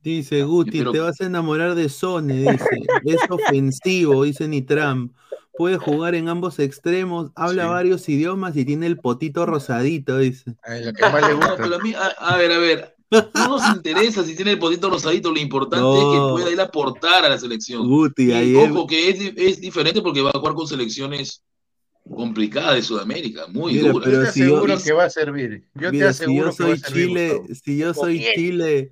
Dice 0.01 0.43
Guti, 0.43 0.69
Espero 0.77 0.91
te 0.91 0.99
vas 0.99 1.21
a 1.21 1.25
enamorar 1.25 1.75
de 1.75 1.89
Sone, 1.89 2.33
dice. 2.51 2.65
Es 3.05 3.21
ofensivo, 3.29 4.23
dice 4.23 4.47
Nitram. 4.47 5.13
Puede 5.55 5.77
jugar 5.77 6.13
en 6.15 6.29
ambos 6.29 6.59
extremos, 6.59 7.31
habla 7.35 7.63
Sí. 7.63 7.69
varios 7.69 8.09
idiomas 8.09 8.55
y 8.55 8.63
tiene 8.65 8.85
el 8.87 8.97
potito 8.97 9.45
rosadito, 9.45 10.17
dice. 10.19 10.55
Es 10.65 10.85
lo 10.85 10.93
que 10.93 11.01
más 11.03 11.21
le 11.27 11.29
No, 11.33 11.37
gusta. 11.37 11.55
pero 11.57 11.75
a 11.75 11.79
mí, 11.79 11.93
a, 11.93 12.07
a 12.07 12.37
ver, 12.37 12.51
a 12.51 12.57
ver. 12.59 12.95
No 13.09 13.47
nos 13.47 13.75
interesa 13.75 14.23
si 14.23 14.35
tiene 14.35 14.51
el 14.51 14.59
potito 14.59 14.89
rosadito, 14.89 15.31
lo 15.31 15.39
importante 15.39 15.97
es 15.97 16.03
que 16.03 16.19
pueda 16.31 16.51
ir 16.51 16.59
a 16.59 16.63
aportar 16.63 17.23
a 17.25 17.29
la 17.29 17.37
selección. 17.37 17.87
Guti, 17.87 18.23
Y 18.29 18.33
ayer. 18.33 18.69
ojo 18.71 18.85
que 18.87 19.09
es, 19.09 19.33
es 19.35 19.61
diferente 19.61 20.01
porque 20.01 20.21
va 20.21 20.31
a 20.33 20.39
jugar 20.39 20.53
con 20.55 20.67
selecciones 20.67 21.41
complicadas 22.09 22.75
de 22.75 22.81
Sudamérica, 22.81 23.47
muy 23.47 23.73
Mira, 23.73 23.91
duras. 23.91 24.05
pero 24.09 24.17
Yo 24.21 24.25
te 24.27 24.31
si 24.33 24.39
yo- 24.41 24.45
aseguro 24.57 24.77
que 24.83 24.91
va 24.93 25.03
a 25.05 25.09
servir. 25.09 25.63
Yo 25.75 25.81
te 25.89 25.91
Mira, 25.91 26.13
si 26.13 26.23
aseguro 26.23 26.51
yo 26.51 26.57
que 26.57 26.63
va 26.63 26.69
a 26.69 26.77
soy 26.77 26.79
servir, 26.79 27.07
Chile, 27.07 27.27
Gustavo. 27.29 27.55
si 27.63 27.77
yo 27.77 27.93
soy. 27.93 28.25
Chile, 28.35 28.91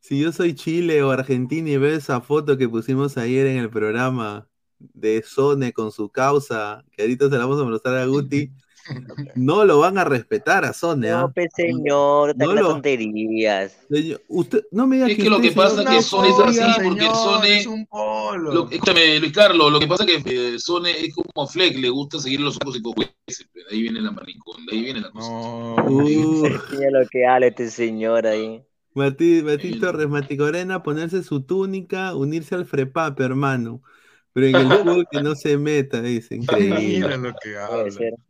si 0.00 0.20
yo 0.20 0.32
soy 0.32 0.54
Chile 0.54 1.02
o 1.02 1.10
Argentina 1.10 1.70
y 1.70 1.76
veo 1.78 1.96
esa 1.96 2.20
foto 2.20 2.56
que 2.58 2.68
pusimos 2.68 3.16
ayer 3.16 3.46
en 3.46 3.56
el 3.58 3.70
programa 3.70 4.46
de 4.78 5.22
Sone 5.26 5.72
con 5.72 5.90
su 5.92 6.10
causa, 6.10 6.84
que 6.92 7.02
ahorita 7.02 7.26
se 7.30 7.32
la 7.38 7.46
vamos 7.46 7.60
a 7.60 7.64
mostrar 7.64 7.96
a 7.98 8.06
Guti, 8.06 8.50
no 9.34 9.64
lo 9.64 9.78
van 9.78 9.98
a 9.98 10.04
respetar 10.04 10.64
a 10.64 10.72
Sone, 10.72 11.10
¿ah? 11.10 11.20
No, 11.22 11.32
pe 11.32 11.48
señor, 11.54 12.36
no 12.36 12.52
lo- 12.52 12.68
tonterías. 12.68 13.76
Señor, 13.90 14.20
Usted, 14.28 14.64
no 14.70 14.86
me 14.86 14.96
diga 14.96 15.08
Es 15.08 15.16
que 15.16 15.30
lo 15.30 15.40
que 15.40 15.52
pasa 15.52 15.82
es 15.82 15.88
que 15.88 16.02
Sone 16.02 16.28
es 16.28 16.38
así, 16.60 16.80
porque 16.82 17.04
Sone- 17.06 17.58
es 17.60 17.66
un 17.66 17.86
polo. 17.86 18.52
Lo, 18.54 18.70
escúchame, 18.70 19.18
Luis 19.20 19.32
Carlos, 19.32 19.72
lo 19.72 19.80
que 19.80 19.86
pasa 19.86 20.04
es 20.04 20.24
que 20.24 20.54
eh, 20.54 20.58
Sone 20.58 20.90
es 20.90 21.14
como 21.14 21.46
Fleck, 21.46 21.76
le 21.78 21.88
gusta 21.90 22.18
seguir 22.18 22.40
los 22.40 22.56
ojos 22.62 22.76
y 22.76 22.82
cojueces, 22.82 23.48
ahí 23.70 23.82
viene 23.82 24.00
la 24.00 24.10
maricón, 24.10 24.56
ahí 24.70 24.82
viene 24.82 25.00
la 25.00 25.10
cosa. 25.10 25.28
No. 25.30 25.74
Uh, 25.86 26.48
Mira 26.72 26.90
lo 26.90 27.06
que 27.10 27.26
habla 27.26 27.46
este 27.48 27.70
señor 27.70 28.26
ahí. 28.26 28.62
Mati, 28.94 29.42
Mati. 29.42 29.80
Torres, 29.80 30.08
Mati 30.08 30.36
Corena, 30.36 30.82
ponerse 30.82 31.22
su 31.24 31.42
túnica, 31.42 32.14
unirse 32.14 32.54
al 32.54 32.64
FREPAP, 32.64 33.20
hermano. 33.20 33.82
Pero 34.34 34.46
en 34.48 34.56
el 34.56 34.66
fútbol 34.84 35.06
que 35.10 35.22
no 35.22 35.34
se 35.36 35.56
meta, 35.56 36.02
dice. 36.02 36.34
Increíble. 36.36 36.80
Mira 36.80 37.16
lo 37.16 37.32
que 37.42 37.56
habla. 37.56 37.84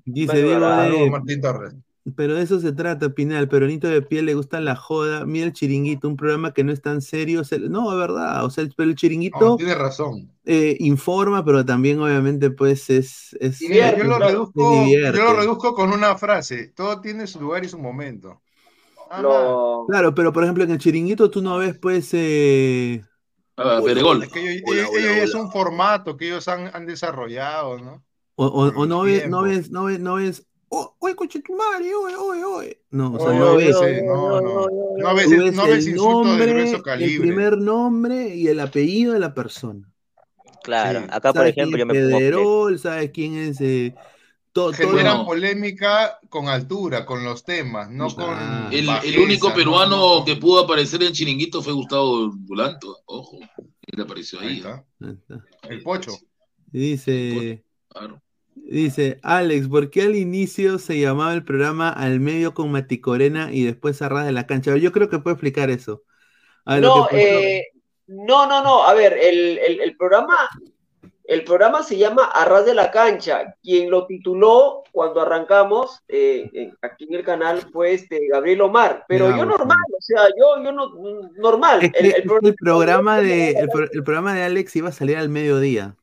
Dice 0.04 0.42
Diego 0.42 0.66
de, 0.68 1.10
Martín 1.10 1.40
Torres. 1.40 1.74
pero 2.14 2.34
de 2.34 2.42
eso 2.42 2.60
se 2.60 2.72
trata, 2.72 3.08
Pinal. 3.14 3.48
Peronito 3.48 3.88
de 3.88 4.02
piel 4.02 4.26
le 4.26 4.34
gusta 4.34 4.60
la 4.60 4.76
joda. 4.76 5.24
Mira 5.24 5.46
el 5.46 5.54
chiringuito, 5.54 6.06
un 6.06 6.16
programa 6.16 6.52
que 6.52 6.62
no 6.62 6.72
es 6.72 6.82
tan 6.82 7.00
serio. 7.00 7.42
Se- 7.44 7.58
No, 7.58 7.90
es 7.90 7.98
verdad. 7.98 8.44
O 8.44 8.50
sea, 8.50 8.66
pero 8.76 8.90
el 8.90 8.96
chiringuito 8.96 9.40
No, 9.40 9.56
tiene 9.56 9.74
razón. 9.74 10.30
eh, 10.44 10.76
informa, 10.80 11.42
pero 11.42 11.64
también, 11.64 11.98
obviamente, 12.00 12.50
pues 12.50 12.90
es. 12.90 13.34
es 13.40 13.58
Divierte, 13.60 14.00
Yo 14.02 14.04
lo, 14.06 14.18
reduzco, 14.18 14.86
yo 14.86 15.10
lo 15.12 15.32
reduzco 15.36 15.74
con 15.74 15.90
una 15.90 16.16
frase. 16.18 16.68
Todo 16.76 17.00
tiene 17.00 17.26
su 17.26 17.40
lugar 17.40 17.64
y 17.64 17.68
su 17.70 17.78
momento. 17.78 18.42
Lo- 19.22 19.86
Claro, 19.88 20.14
pero 20.14 20.32
por 20.32 20.42
ejemplo, 20.42 20.64
en 20.64 20.72
el 20.72 20.78
chiringuito 20.78 21.30
tú 21.30 21.40
no 21.40 21.56
ves, 21.58 21.78
pues. 21.78 22.10
eh, 22.12 23.02
Ah, 23.56 23.80
Peregol. 23.84 24.22
Es 24.22 24.32
que 24.32 24.40
ellos, 24.40 24.62
Hola, 24.66 24.80
ellos- 24.80 24.90
hola, 24.90 25.00
ellos 25.12 25.16
es 25.28 25.34
hola. 25.34 25.44
un 25.44 25.52
formato 25.52 26.16
que 26.16 26.26
ellos 26.26 26.48
han, 26.48 26.70
han 26.74 26.86
desarrollado, 26.86 27.78
¿no? 27.78 28.04
O, 28.36 28.86
no 28.86 29.02
ves, 29.02 29.28
no 29.28 29.42
ves, 29.42 29.70
no 29.70 29.84
ves, 29.84 30.00
no 30.00 30.14
ves. 30.16 30.44
Oh, 30.68 30.96
oye, 30.98 31.14
coche 31.14 31.40
tu 31.40 31.54
madre, 31.54 31.94
oye, 31.94 32.16
oye, 32.16 32.44
oye. 32.44 32.82
No, 32.90 33.12
o 33.14 33.18
sea, 33.20 33.28
Oye, 33.28 33.38
no 33.38 33.52
oye, 33.52 33.66
ves. 33.66 34.04
no, 34.04 34.40
no. 34.40 34.66
No 34.98 35.14
ves, 35.14 35.30
ves 35.30 35.54
no 35.54 35.66
ves 35.66 35.86
el 35.86 35.92
insultos 35.92 36.24
de 36.24 36.28
nombre, 36.30 36.46
grueso 36.52 36.76
el 36.76 36.82
calibre. 36.82 37.20
primer 37.28 37.58
nombre 37.58 38.34
y 38.34 38.48
el 38.48 38.58
apellido 38.58 39.12
de 39.12 39.20
la 39.20 39.34
persona. 39.34 39.88
Claro, 40.64 41.00
Sí. 41.00 41.06
acá 41.10 41.32
por 41.32 41.42
¿Sabes 41.42 41.52
ejemplo 41.52 41.78
yo 41.78 41.86
me 41.86 41.94
pongo. 41.94 42.18
Pederol? 42.18 42.78
¿Sabes 42.80 43.10
quién 43.12 43.34
es? 43.36 43.60
Eh, 43.60 43.94
todo- 44.54 44.72
Generan 44.72 45.18
No. 45.18 45.26
polémica 45.26 46.18
con 46.30 46.48
altura, 46.48 47.04
con 47.04 47.22
los 47.24 47.44
temas, 47.44 47.90
no 47.90 48.08
con 48.14 48.24
Ah. 48.30 48.68
El, 48.72 48.80
el 48.80 48.86
bajeza, 48.86 49.20
único 49.20 49.48
¿no? 49.50 49.54
peruano 49.54 49.96
No, 49.98 50.18
no. 50.20 50.24
que 50.24 50.36
pudo 50.36 50.60
aparecer 50.64 51.02
en 51.02 51.12
Chiringuito 51.12 51.60
fue 51.60 51.74
Gustavo 51.74 52.30
Bulanto, 52.34 52.96
ojo, 53.04 53.38
él 53.86 54.00
apareció 54.00 54.40
Ahí 54.40 54.46
ahí. 54.48 54.56
está. 54.58 54.84
Ahí 55.02 55.10
está. 55.20 55.44
El 55.68 55.82
pocho. 55.82 56.12
Dice, 56.72 57.62
Claro. 57.88 58.22
dice, 58.54 59.18
Alex, 59.22 59.68
¿por 59.68 59.90
qué 59.90 60.02
al 60.02 60.16
inicio 60.16 60.78
se 60.78 60.98
llamaba 60.98 61.34
el 61.34 61.44
programa 61.44 61.90
Al 61.90 62.18
medio 62.20 62.54
con 62.54 62.70
Mati 62.72 63.00
Corena 63.00 63.52
y 63.52 63.62
después 63.64 64.00
a 64.02 64.08
ras 64.08 64.24
de 64.26 64.32
la 64.32 64.46
cancha? 64.46 64.76
Yo 64.76 64.92
creo 64.92 65.08
que 65.08 65.18
puede 65.18 65.34
explicar 65.34 65.70
eso. 65.70 66.02
A 66.64 66.74
ver, 66.74 66.82
lo 66.84 66.96
No, 66.96 67.06
que 67.08 67.16
pasó- 67.16 67.38
eh, 67.40 67.62
no, 68.06 68.46
no, 68.48 68.62
no. 68.62 68.84
A 68.84 68.94
ver, 68.94 69.12
el, 69.12 69.58
el- 69.58 69.80
el 69.80 69.96
programa, 69.96 70.36
el 71.26 71.42
programa 71.44 71.82
se 71.82 71.96
llama 71.96 72.24
Arras 72.26 72.66
de 72.66 72.74
la 72.74 72.90
Cancha. 72.90 73.54
Quien 73.62 73.90
lo 73.90 74.06
tituló 74.06 74.82
cuando 74.92 75.20
arrancamos 75.22 76.00
eh, 76.08 76.50
en- 76.52 76.76
aquí 76.82 77.04
en 77.08 77.14
el 77.14 77.24
canal 77.24 77.60
fue 77.72 77.94
este 77.94 78.20
Gabriel 78.30 78.60
Omar. 78.60 79.04
Pero 79.08 79.30
yo 79.36 79.44
normal, 79.46 79.76
o 79.96 80.00
sea, 80.02 80.22
yo, 80.38 80.62
yo 80.62 80.70
no, 80.72 80.90
normal. 81.36 81.82
Es 81.84 81.92
que 81.92 81.98
El- 82.00 82.04
el 82.06 82.10
es 82.12 82.16
que 82.22 82.28
pro- 82.28 82.38
el 82.42 82.54
programa 82.54 83.20
de 83.20 83.50
el, 83.52 83.68
pro- 83.68 83.88
el 83.90 84.04
programa 84.04 84.34
de 84.34 84.42
Alex 84.42 84.76
iba 84.76 84.90
a 84.90 84.92
salir 84.92 85.16
al 85.16 85.28
mediodía. 85.30 85.96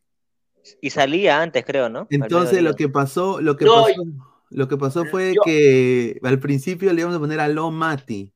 Y 0.81 0.89
salía 0.91 1.41
antes, 1.41 1.63
creo, 1.65 1.89
¿no? 1.89 2.07
Entonces 2.09 2.61
lo 2.61 2.75
que 2.75 2.87
pasó, 2.89 3.41
lo 3.41 3.57
que 3.57 3.65
No, 3.65 3.83
pasó, 3.83 4.03
lo 4.49 4.67
que 4.67 4.77
pasó 4.77 5.05
fue 5.05 5.33
yo- 5.35 5.41
que 5.43 6.19
al 6.23 6.39
principio 6.39 6.91
le 6.93 7.01
íbamos 7.01 7.17
a 7.17 7.19
poner 7.19 7.39
a 7.39 7.47
Lo 7.47 7.69
Mati. 7.71 8.31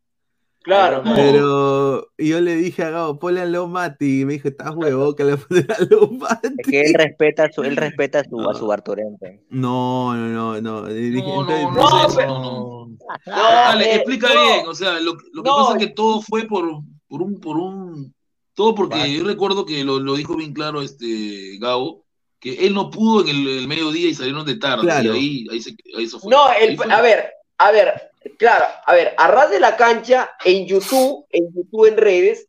Claro. 0.65 1.03
No. 1.05 1.15
Pero 1.15 2.07
yo 2.17 2.41
le 2.41 2.55
dije 2.55 2.83
a 2.83 2.89
Gabo, 2.89 3.19
ponle 3.19 3.41
a 3.41 3.45
Lo 3.45 3.67
Mati. 3.67 4.21
Y 4.21 4.25
me 4.25 4.33
dijo, 4.33 4.47
estás 4.47 4.75
huevón 4.75 5.15
que 5.15 5.23
le 5.23 5.35
voy 5.35 5.41
a 5.43 5.47
poner 5.47 5.71
a 5.71 5.77
Lo 5.89 6.07
Mati. 6.09 6.47
Es 6.57 6.67
que 6.67 6.81
él 6.81 6.93
respeta 6.95 7.45
a 7.45 7.51
su, 7.51 7.63
él 7.63 7.75
respeta 7.77 8.19
a 8.19 8.23
su, 8.23 8.41
a 8.49 8.53
su 8.55 8.65
Barturente. 8.67 9.43
No, 9.49 10.15
no, 10.15 10.27
no, 10.27 10.61
no. 10.61 10.87
Dije, 10.87 11.21
No, 11.21 11.41
entonces- 11.41 11.63
no, 11.63 11.71
No, 11.71 12.07
no, 12.07 12.15
pero- 12.15 12.27
no, 12.27 12.41
no. 12.41 12.85
No, 13.27 13.33
Ale, 13.35 13.85
eh, 13.91 13.95
explica 13.97 14.27
no. 14.33 14.41
bien, 14.41 14.67
o 14.67 14.73
sea, 14.73 14.99
lo, 14.99 15.13
lo 15.33 15.43
que 15.43 15.49
No. 15.49 15.55
pasa 15.57 15.77
es 15.77 15.85
que 15.85 15.93
todo 15.93 16.21
fue 16.21 16.43
por, 16.47 16.67
por 17.07 17.21
un, 17.21 17.39
por 17.39 17.57
un, 17.57 18.13
todo 18.55 18.73
porque 18.73 19.13
yo 19.13 19.23
recuerdo 19.23 19.65
que 19.65 19.83
lo, 19.83 19.99
lo 19.99 20.15
dijo 20.15 20.35
bien 20.35 20.53
claro 20.53 20.81
este 20.81 21.57
Gabo, 21.59 22.03
que 22.39 22.65
él 22.65 22.73
no 22.73 22.89
pudo 22.89 23.21
en 23.21 23.27
el, 23.29 23.47
el 23.59 23.67
mediodía 23.67 24.09
y 24.09 24.15
salieron 24.15 24.45
de 24.45 24.55
tarde, 24.55 24.81
Claro. 24.83 25.15
y 25.15 25.17
ahí, 25.17 25.45
ahí, 25.51 25.61
se, 25.61 25.75
ahí 25.95 26.05
eso 26.05 26.19
fue. 26.19 26.31
No, 26.31 26.45
Ahí 26.47 26.69
el, 26.69 26.77
fue. 26.77 26.91
a 26.91 27.01
ver, 27.01 27.25
a 27.57 27.72
ver, 27.72 28.11
claro, 28.38 28.65
a 28.86 28.94
ver, 28.94 29.14
a 29.18 29.27
ras 29.27 29.49
de 29.49 29.60
la 29.60 29.76
cancha 29.77 30.32
en 30.44 30.65
YouTube, 30.68 31.26
en 31.32 31.45
YouTube 31.53 31.86
en 31.88 31.98
redes, 31.98 32.48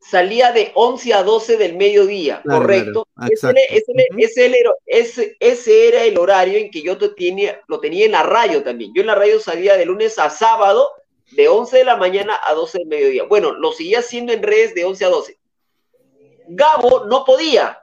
salía 0.00 0.52
de 0.52 0.70
11 0.74 1.14
a 1.14 1.22
12 1.22 1.56
del 1.56 1.76
mediodía, 1.76 2.42
Claro, 2.42 2.60
¿correcto? 2.60 3.08
claro, 3.16 3.32
Ese, 3.32 3.50
ese- 3.70 4.06
ese 4.18 4.46
era- 4.46 4.70
ese- 4.84 5.36
ese 5.40 5.88
era 5.88 6.02
el 6.04 6.18
horario 6.18 6.58
en 6.58 6.70
que 6.70 6.82
yo 6.82 6.98
te 6.98 7.08
tenía, 7.10 7.60
lo 7.68 7.80
tenía 7.80 8.04
en 8.04 8.12
la 8.12 8.22
radio 8.22 8.62
también. 8.62 8.92
Yo 8.94 9.00
en 9.00 9.06
la 9.06 9.14
radio 9.14 9.40
salía 9.40 9.76
de 9.78 9.86
lunes 9.86 10.18
a 10.18 10.28
sábado, 10.28 10.88
de 11.30 11.48
11 11.48 11.78
de 11.78 11.84
la 11.84 11.96
mañana 11.96 12.38
a 12.44 12.52
12 12.52 12.78
del 12.78 12.86
mediodía. 12.86 13.24
Bueno, 13.24 13.52
lo 13.52 13.72
seguía 13.72 14.00
haciendo 14.00 14.32
en 14.34 14.42
redes 14.42 14.74
de 14.74 14.84
11 14.84 15.04
a 15.06 15.08
12. 15.08 15.38
Gabo 16.48 17.06
no 17.06 17.24
podía, 17.24 17.80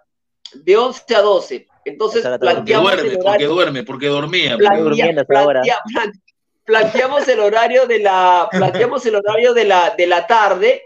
de 0.53 0.77
11 0.77 1.15
a 1.15 1.21
12. 1.21 1.67
Entonces 1.85 2.21
Porque 2.23 2.75
duerme, 2.75 3.17
porque 3.17 3.45
duerme, 3.45 3.83
porque 3.83 4.07
dormía. 4.07 4.57
Plantea- 4.57 5.25
plantea- 5.25 5.79
plan- 5.91 6.11
planteamos 6.65 7.27
el 7.27 7.39
horario 7.39 7.87
de 7.87 7.99
la 7.99 8.47
planteamos 8.51 9.05
el 9.05 9.15
horario 9.15 9.53
de 9.53 9.65
la 9.65 9.95
de 9.97 10.07
la 10.07 10.27
tarde 10.27 10.83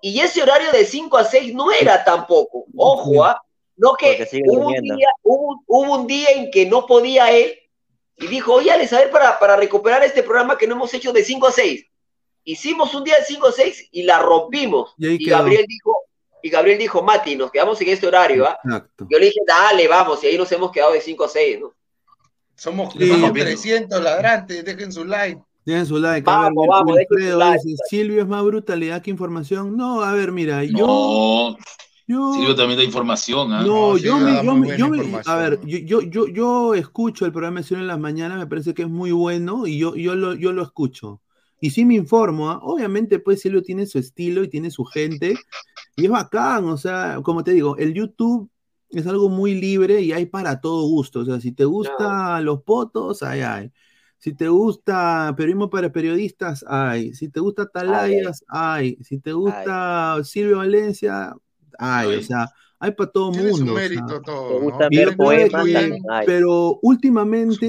y 0.00 0.20
ese 0.20 0.42
horario 0.42 0.70
de 0.72 0.84
5 0.84 1.16
a 1.16 1.24
6 1.24 1.54
no 1.54 1.70
era 1.72 2.04
tampoco 2.04 2.64
ojo 2.76 3.24
¿ah? 3.24 3.40
no 3.76 3.94
que 3.94 4.28
hubo 4.46 4.68
un, 4.68 4.82
día, 4.82 5.08
hubo, 5.22 5.62
hubo 5.66 5.94
un 5.94 6.06
día 6.06 6.28
en 6.34 6.50
que 6.50 6.66
no 6.66 6.86
podía 6.86 7.30
él 7.30 7.58
y 8.16 8.26
dijo 8.26 8.54
oye 8.54 8.70
Alex 8.70 8.92
a 8.92 8.98
ver 8.98 9.10
para, 9.10 9.38
para 9.38 9.56
recuperar 9.56 10.02
este 10.02 10.22
programa 10.22 10.56
que 10.56 10.66
no 10.66 10.74
hemos 10.74 10.92
hecho 10.94 11.12
de 11.12 11.22
5 11.22 11.46
a 11.46 11.52
6 11.52 11.86
hicimos 12.44 12.94
un 12.94 13.04
día 13.04 13.16
de 13.16 13.24
5 13.24 13.46
a 13.46 13.52
6 13.52 13.88
y 13.92 14.02
la 14.04 14.18
rompimos 14.20 14.94
Y. 14.96 15.28
Gabriel 15.28 15.66
dijo 15.66 15.96
y 16.40 16.50
Gabriel 16.50 16.78
dijo 16.78 17.02
Mati 17.02 17.36
nos 17.36 17.50
quedamos 17.50 17.80
en 17.80 17.88
este 17.88 18.06
horario 18.06 18.46
¿ah?". 18.46 18.58
Yo 19.10 19.18
le 19.18 19.26
dije 19.26 19.40
dale 19.46 19.86
vamos 19.86 20.24
y 20.24 20.28
ahí 20.28 20.38
nos 20.38 20.50
hemos 20.52 20.72
quedado 20.72 20.92
de 20.92 21.00
5 21.00 21.24
a 21.24 21.28
6 21.28 21.60
¿no? 21.60 21.74
Somos, 22.58 22.92
Sí. 22.92 23.06
somos 23.08 23.32
300 23.32 24.02
ladrantes, 24.02 24.64
dejen 24.64 24.92
su 24.92 25.04
like. 25.04 25.40
Dejen 25.64 25.86
su 25.86 25.98
like. 25.98 26.24
Vamos, 26.24 26.46
a 26.46 26.60
ver, 26.60 26.68
vamos, 26.68 26.96
dejen 26.96 27.30
su 27.32 27.38
like. 27.38 27.60
dice, 27.64 27.82
Silvio 27.88 28.20
es 28.22 28.28
más 28.28 28.42
brutalidad 28.44 29.00
que 29.00 29.10
información. 29.10 29.76
No, 29.76 30.02
a 30.02 30.12
ver, 30.12 30.32
mira, 30.32 30.64
yo, 30.64 30.86
No, 30.86 31.56
yo, 32.08 32.32
Silvio 32.34 32.54
también 32.56 32.78
da 32.78 32.84
información. 32.84 33.52
¿ah? 33.52 33.62
no, 33.62 33.96
yo 33.96 34.18
sí, 34.18 34.24
me, 34.24 34.44
yo 34.44 34.54
me- 34.56 34.76
yo 34.76 34.88
me- 34.88 35.20
a 35.24 35.36
ver, 35.36 35.60
yo, 35.64 35.78
yo, 35.78 36.00
yo, 36.02 36.26
yo 36.26 36.74
escucho 36.74 37.26
el 37.26 37.32
programa 37.32 37.60
de 37.60 37.64
Silvio 37.66 37.82
en 37.82 37.88
las 37.88 38.00
mañanas, 38.00 38.38
me 38.38 38.46
parece 38.46 38.74
que 38.74 38.82
es 38.82 38.88
muy 38.88 39.12
bueno 39.12 39.66
y 39.66 39.78
yo, 39.78 39.94
yo 39.94 40.14
lo, 40.16 40.34
yo 40.34 40.52
lo 40.52 40.62
escucho. 40.62 41.20
Y 41.60 41.70
sí 41.70 41.84
me 41.84 41.94
informo, 41.94 42.50
¿ah? 42.50 42.60
obviamente 42.62 43.18
pues 43.20 43.40
Silvio 43.40 43.62
tiene 43.62 43.84
su 43.86 43.98
estilo 43.98 44.42
y 44.44 44.48
tiene 44.48 44.70
su 44.70 44.84
gente 44.84 45.36
y 45.96 46.04
es 46.06 46.10
bacán, 46.10 46.64
o 46.66 46.76
sea, 46.76 47.18
como 47.22 47.42
te 47.44 47.50
digo, 47.52 47.76
el 47.76 47.94
YouTube 47.94 48.48
es 48.90 49.06
algo 49.06 49.28
muy 49.28 49.54
libre 49.54 50.00
y 50.00 50.12
hay 50.12 50.26
para 50.26 50.60
todo 50.60 50.86
gusto, 50.88 51.20
o 51.20 51.24
sea, 51.24 51.40
si 51.40 51.52
te 51.52 51.64
gustan 51.64 52.44
los 52.44 52.62
potos, 52.62 53.22
hay, 53.22 53.40
hay. 53.42 53.72
Si 54.18 54.34
te 54.34 54.48
gusta 54.48 55.32
periodismo 55.36 55.70
para 55.70 55.92
periodistas, 55.92 56.64
hay. 56.66 57.14
Si 57.14 57.28
te 57.28 57.38
gusta 57.40 57.66
Talayas, 57.66 58.44
hay. 58.48 58.96
Si 59.02 59.18
te 59.20 59.32
gusta 59.32 60.18
Silvio 60.24 60.56
Valencia, 60.58 61.34
hay. 61.78 62.16
O 62.16 62.22
sea, 62.22 62.48
hay 62.80 62.92
para 62.92 63.10
todo 63.10 63.32
su 63.32 63.40
mundo. 63.40 63.74
o 63.74 63.76
sea. 63.78 63.88
mérito 63.88 64.22
todo. 64.22 64.50
¿no? 64.58 64.60
gusta 64.64 64.88
ver 64.90 65.16
poemas, 65.16 65.64
pero 66.26 66.78
últimamente 66.82 67.66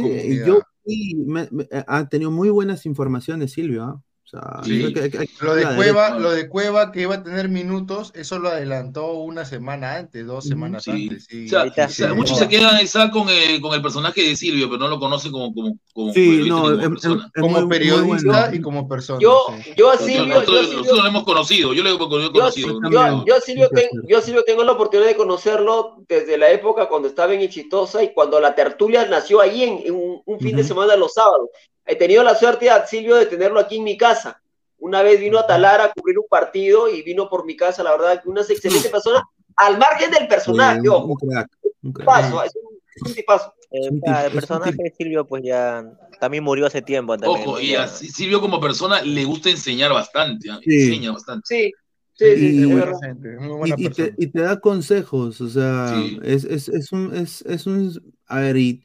yo 0.47 0.59
sí 0.85 1.15
me- 1.25 1.47
me- 1.51 1.67
ha 1.85 2.09
tenido 2.09 2.31
muy 2.31 2.49
buenas 2.49 2.85
informaciones, 2.87 3.51
Silvio. 3.51 3.83
¿ah? 3.83 4.01
O 4.31 4.37
sea, 4.37 4.61
Sí. 4.63 4.79
creo 4.79 4.93
que 4.93 4.99
hay- 4.99 5.21
hay 5.21 5.27
que 5.27 5.43
Lo 5.45 5.55
de 5.55 5.75
Cueva, 5.75 6.19
lo 6.19 6.29
de 6.31 6.47
Cueva 6.49 6.91
que 6.91 7.01
iba 7.01 7.15
a 7.15 7.23
tener 7.23 7.49
minutos, 7.49 8.11
eso 8.13 8.37
lo 8.37 8.49
adelantó 8.49 9.13
una 9.13 9.43
semana 9.43 9.95
antes, 9.95 10.27
dos 10.27 10.45
semanas 10.45 10.83
Sí. 10.83 10.91
antes. 11.09 11.25
Sí. 11.27 11.47
O 11.47 11.49
sea, 11.49 11.61
Ahí 11.61 11.69
está. 11.69 11.85
o 11.85 11.89
sea, 11.89 12.13
muchos 12.13 12.37
se 12.37 12.47
quedan 12.47 12.77
esa 12.79 13.09
con 13.09 13.27
el, 13.29 13.59
con 13.59 13.73
el 13.73 13.81
personaje 13.81 14.21
de 14.21 14.35
Silvio, 14.35 14.67
pero 14.69 14.79
no 14.81 14.87
lo 14.87 14.99
conocen 14.99 15.31
como, 15.31 15.51
como, 15.53 15.77
como 15.93 16.13
Sí, 16.13 16.19
periodista 16.29 16.55
no, 16.55 16.59
ni 16.59 16.61
como 16.61 16.77
es- 16.77 16.83
es- 16.83 16.89
persona. 16.89 17.25
es 17.35 17.41
como 17.41 17.53
muy- 17.55 17.61
muy 17.61 17.69
periodista 17.69 18.39
bueno. 18.41 18.55
y 18.55 18.61
como 18.61 18.87
persona. 18.87 19.19
yo 19.19 19.45
sí. 19.63 19.71
yo 19.75 19.89
a 19.89 19.93
Nosotros, 19.93 20.07
Silvio 20.07 20.21
yo 20.23 20.27
nosotros- 20.27 20.59
Silvio- 20.59 20.77
nosotros 20.77 20.99
lo 21.03 21.07
hemos 21.09 21.23
conocido, 21.23 21.73
yo 21.73 21.83
lo 21.83 21.89
he, 21.89 21.97
conocido. 21.97 22.79
yo, 22.91 23.25
yo, 23.25 23.39
Silvio, 23.43 23.69
ten- 23.69 23.89
yo, 24.07 24.21
Silvio, 24.21 24.43
tengo 24.43 24.63
la 24.63 24.73
oportunidad 24.73 25.07
de 25.09 25.15
conocerlo 25.15 26.03
desde 26.07 26.37
la 26.37 26.51
época 26.51 26.87
cuando 26.87 27.07
estaba 27.07 27.33
en 27.33 27.41
Exitosa 27.41 28.03
y 28.03 28.13
cuando 28.13 28.39
la 28.39 28.53
tertulia 28.53 29.05
nació 29.07 29.41
ahí 29.41 29.63
en, 29.63 29.79
en 29.87 29.95
un, 29.95 30.21
un 30.23 30.39
fin 30.39 30.55
de 30.55 30.63
semana 30.63 30.95
los 30.95 31.13
sábados. 31.13 31.49
He 31.85 31.95
tenido 31.95 32.23
la 32.23 32.35
suerte 32.35 32.69
a 32.69 32.85
Silvio 32.85 33.15
de 33.15 33.25
tenerlo 33.25 33.59
aquí 33.59 33.77
en 33.77 33.83
mi 33.83 33.97
casa. 33.97 34.41
Una 34.77 35.01
vez 35.01 35.19
vino 35.19 35.39
a 35.39 35.47
Talara 35.47 35.85
a 35.85 35.91
cubrir 35.91 36.17
un 36.19 36.27
partido 36.29 36.87
y 36.89 37.01
vino 37.01 37.29
por 37.29 37.45
mi 37.45 37.55
casa, 37.57 37.83
la 37.83 37.91
verdad, 37.91 38.21
una 38.25 38.41
excelente 38.41 38.89
persona, 38.89 39.23
al 39.55 39.77
margen 39.77 40.09
del 40.11 40.27
personaje, 40.27 40.79
un- 40.81 40.89
ojo, 40.89 41.05
un 41.07 41.15
crack, 41.15 41.49
un 41.83 41.91
crack. 41.93 42.07
tipazo, 42.07 42.43
es 42.43 42.51
un, 42.55 42.77
es 42.95 43.01
un 43.09 43.13
tipazo. 43.15 43.53
Eh, 43.71 44.01
ah, 44.07 44.25
el 44.25 44.31
personaje 44.31 44.71
de 44.77 44.93
Silvio, 44.97 45.25
pues 45.27 45.43
ya 45.43 45.83
también 46.19 46.43
murió 46.43 46.65
hace 46.65 46.81
tiempo. 46.81 47.17
También, 47.17 47.47
Ojo, 47.47 47.59
y 47.59 47.75
a 47.75 47.87
Silvio 47.87 48.39
como 48.41 48.59
persona 48.59 49.01
le 49.01 49.25
gusta 49.25 49.49
enseñar 49.49 49.91
bastante, 49.91 50.49
¿ah? 50.49 50.59
Sí. 50.63 50.83
enseña 50.83 51.11
bastante. 51.11 51.43
Sí, 51.45 51.71
sí, 52.13 52.25
sí, 52.37 52.45
Y- 52.45 52.51
sí, 52.51 52.61
es 52.63 52.67
buena 52.71 52.97
gente, 53.03 53.29
muy 53.37 53.45
Y, 53.45 53.57
buena 53.57 53.75
y 53.77 53.83
te, 53.83 53.89
persona. 53.89 54.15
y 54.17 54.27
te 54.27 54.41
da 54.41 54.59
consejos, 54.59 55.41
o 55.41 55.49
sea, 55.49 55.89
Sí. 55.93 56.19
es, 56.23 56.45
es, 56.45 56.69
es 56.69 56.91
un, 56.93 57.13
es, 57.15 57.41
es 57.43 57.67
un, 57.67 58.13
a 58.27 58.39
ver, 58.39 58.57
y, 58.57 58.83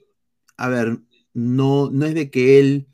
a 0.58 0.68
ver, 0.68 0.98
no, 1.34 1.90
no 1.90 2.06
es 2.06 2.14
de 2.14 2.30
que 2.30 2.60
él 2.60 2.88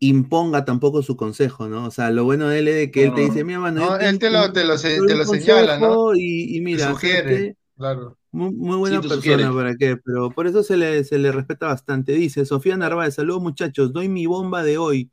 imponga 0.00 0.64
tampoco 0.64 1.02
su 1.02 1.16
consejo, 1.16 1.68
¿no? 1.68 1.86
O 1.86 1.90
sea, 1.90 2.10
lo 2.10 2.24
bueno 2.24 2.48
de 2.48 2.60
él 2.60 2.68
es 2.68 2.74
de 2.76 2.90
que 2.90 3.04
él 3.04 3.14
te 3.14 3.22
dice, 3.22 3.44
mira, 3.44 3.60
mano, 3.60 3.80
No, 3.80 3.96
yo 3.98 4.08
él 4.08 4.18
te 4.18 4.30
lo, 4.30 4.52
te 4.52 4.64
lo, 4.64 4.76
te 4.78 4.78
se- 4.78 5.02
lo 5.16 5.24
señala, 5.26 5.78
¿no? 5.78 6.14
Y, 6.14 6.56
y 6.56 6.60
mira, 6.60 7.00
sugiere, 7.00 7.56
claro. 7.76 8.18
Muy, 8.32 8.52
muy 8.52 8.76
buena 8.78 9.06
persona, 9.06 9.52
sugiere. 9.52 9.54
¿para 9.54 9.74
qué? 9.76 9.96
Pero 10.04 10.34
por 10.34 10.46
eso 10.46 10.62
se 10.62 10.76
le, 10.76 11.02
se 11.04 11.18
le 11.18 11.32
respeta 11.32 11.66
bastante. 11.66 12.12
Dice 12.12 12.44
Sofía 12.46 12.76
Narváez, 12.76 13.14
saludos 13.16 13.42
muchachos, 13.42 13.92
doy 13.92 14.08
mi 14.08 14.26
bomba 14.26 14.62
de 14.62 14.78
hoy. 14.78 15.10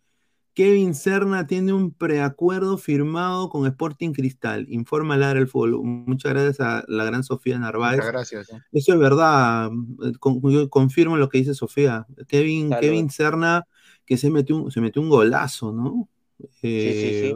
Kevin 0.57 0.95
Serna 0.95 1.45
tiene 1.45 1.71
un 1.71 1.91
preacuerdo 1.91 2.79
firmado 2.79 3.47
con 3.49 3.67
Sporting 3.67 4.11
Cristal. 4.11 4.65
Informa 4.69 5.15
Ladra 5.15 5.37
el 5.39 5.47
Fútbol. 5.47 5.83
Muchas 5.83 6.33
gracias 6.33 6.59
a 6.61 6.83
la 6.87 7.05
gran 7.05 7.23
Sofía 7.23 7.59
Narváez. 7.59 7.97
Muchas 7.97 8.11
gracias. 8.11 8.51
¿no? 8.51 8.59
Eso 8.71 8.93
es 8.93 8.99
verdad. 8.99 9.69
eh, 10.03 10.13
con- 10.19 10.41
yo 10.51 10.67
confirmo 10.71 11.15
lo 11.15 11.29
que 11.29 11.37
dice 11.37 11.53
Sofía. 11.53 12.07
Kevin, 12.27 12.69
Salud. 12.69 12.81
Kevin 12.81 13.09
Serna, 13.11 13.67
que 14.03 14.17
se 14.17 14.31
metió 14.31 14.55
un, 14.57 14.71
se 14.71 14.81
metió 14.81 14.99
un 14.99 15.09
golazo, 15.09 15.71
¿no? 15.71 16.09
sí, 16.39 16.47
sí. 16.61 17.25
Eh, 17.27 17.35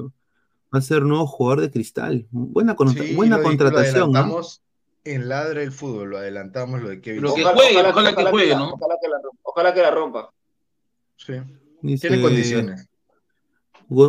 Va 0.73 0.79
a 0.79 0.81
ser 0.81 1.03
nuevo 1.03 1.27
jugador 1.27 1.61
de 1.61 1.69
cristal. 1.69 2.25
Buena, 2.31 2.75
con- 2.75 2.89
Sí, 2.89 3.13
buena 3.13 3.37
lo, 3.37 3.43
di- 3.43 3.43
lo 3.43 3.49
contratación. 3.49 4.11
¿no? 4.13 4.17
adelantamos 4.17 4.63
en 5.03 5.29
Ladra 5.29 5.61
el 5.61 5.71
Fútbol, 5.71 6.09
lo 6.09 6.17
adelantamos 6.17 6.81
lo 6.81 6.89
de 6.89 7.01
Kevin. 7.01 7.21
Pero 7.21 7.35
que 7.35 7.43
Serna. 7.43 7.55
juegue, 7.61 7.87
ojalá 7.87 8.15
que 8.15 8.23
juegue, 8.25 8.55
¿no? 8.55 8.73
Ojalá 8.73 8.95
que 8.99 9.07
la, 9.09 9.17
ojalá 9.43 9.73
que 9.75 9.81
la 9.83 9.91
rompa. 9.91 10.29
Sí. 11.17 11.33
Dice- 11.83 12.07
Tiene 12.07 12.23
condiciones. 12.23 12.87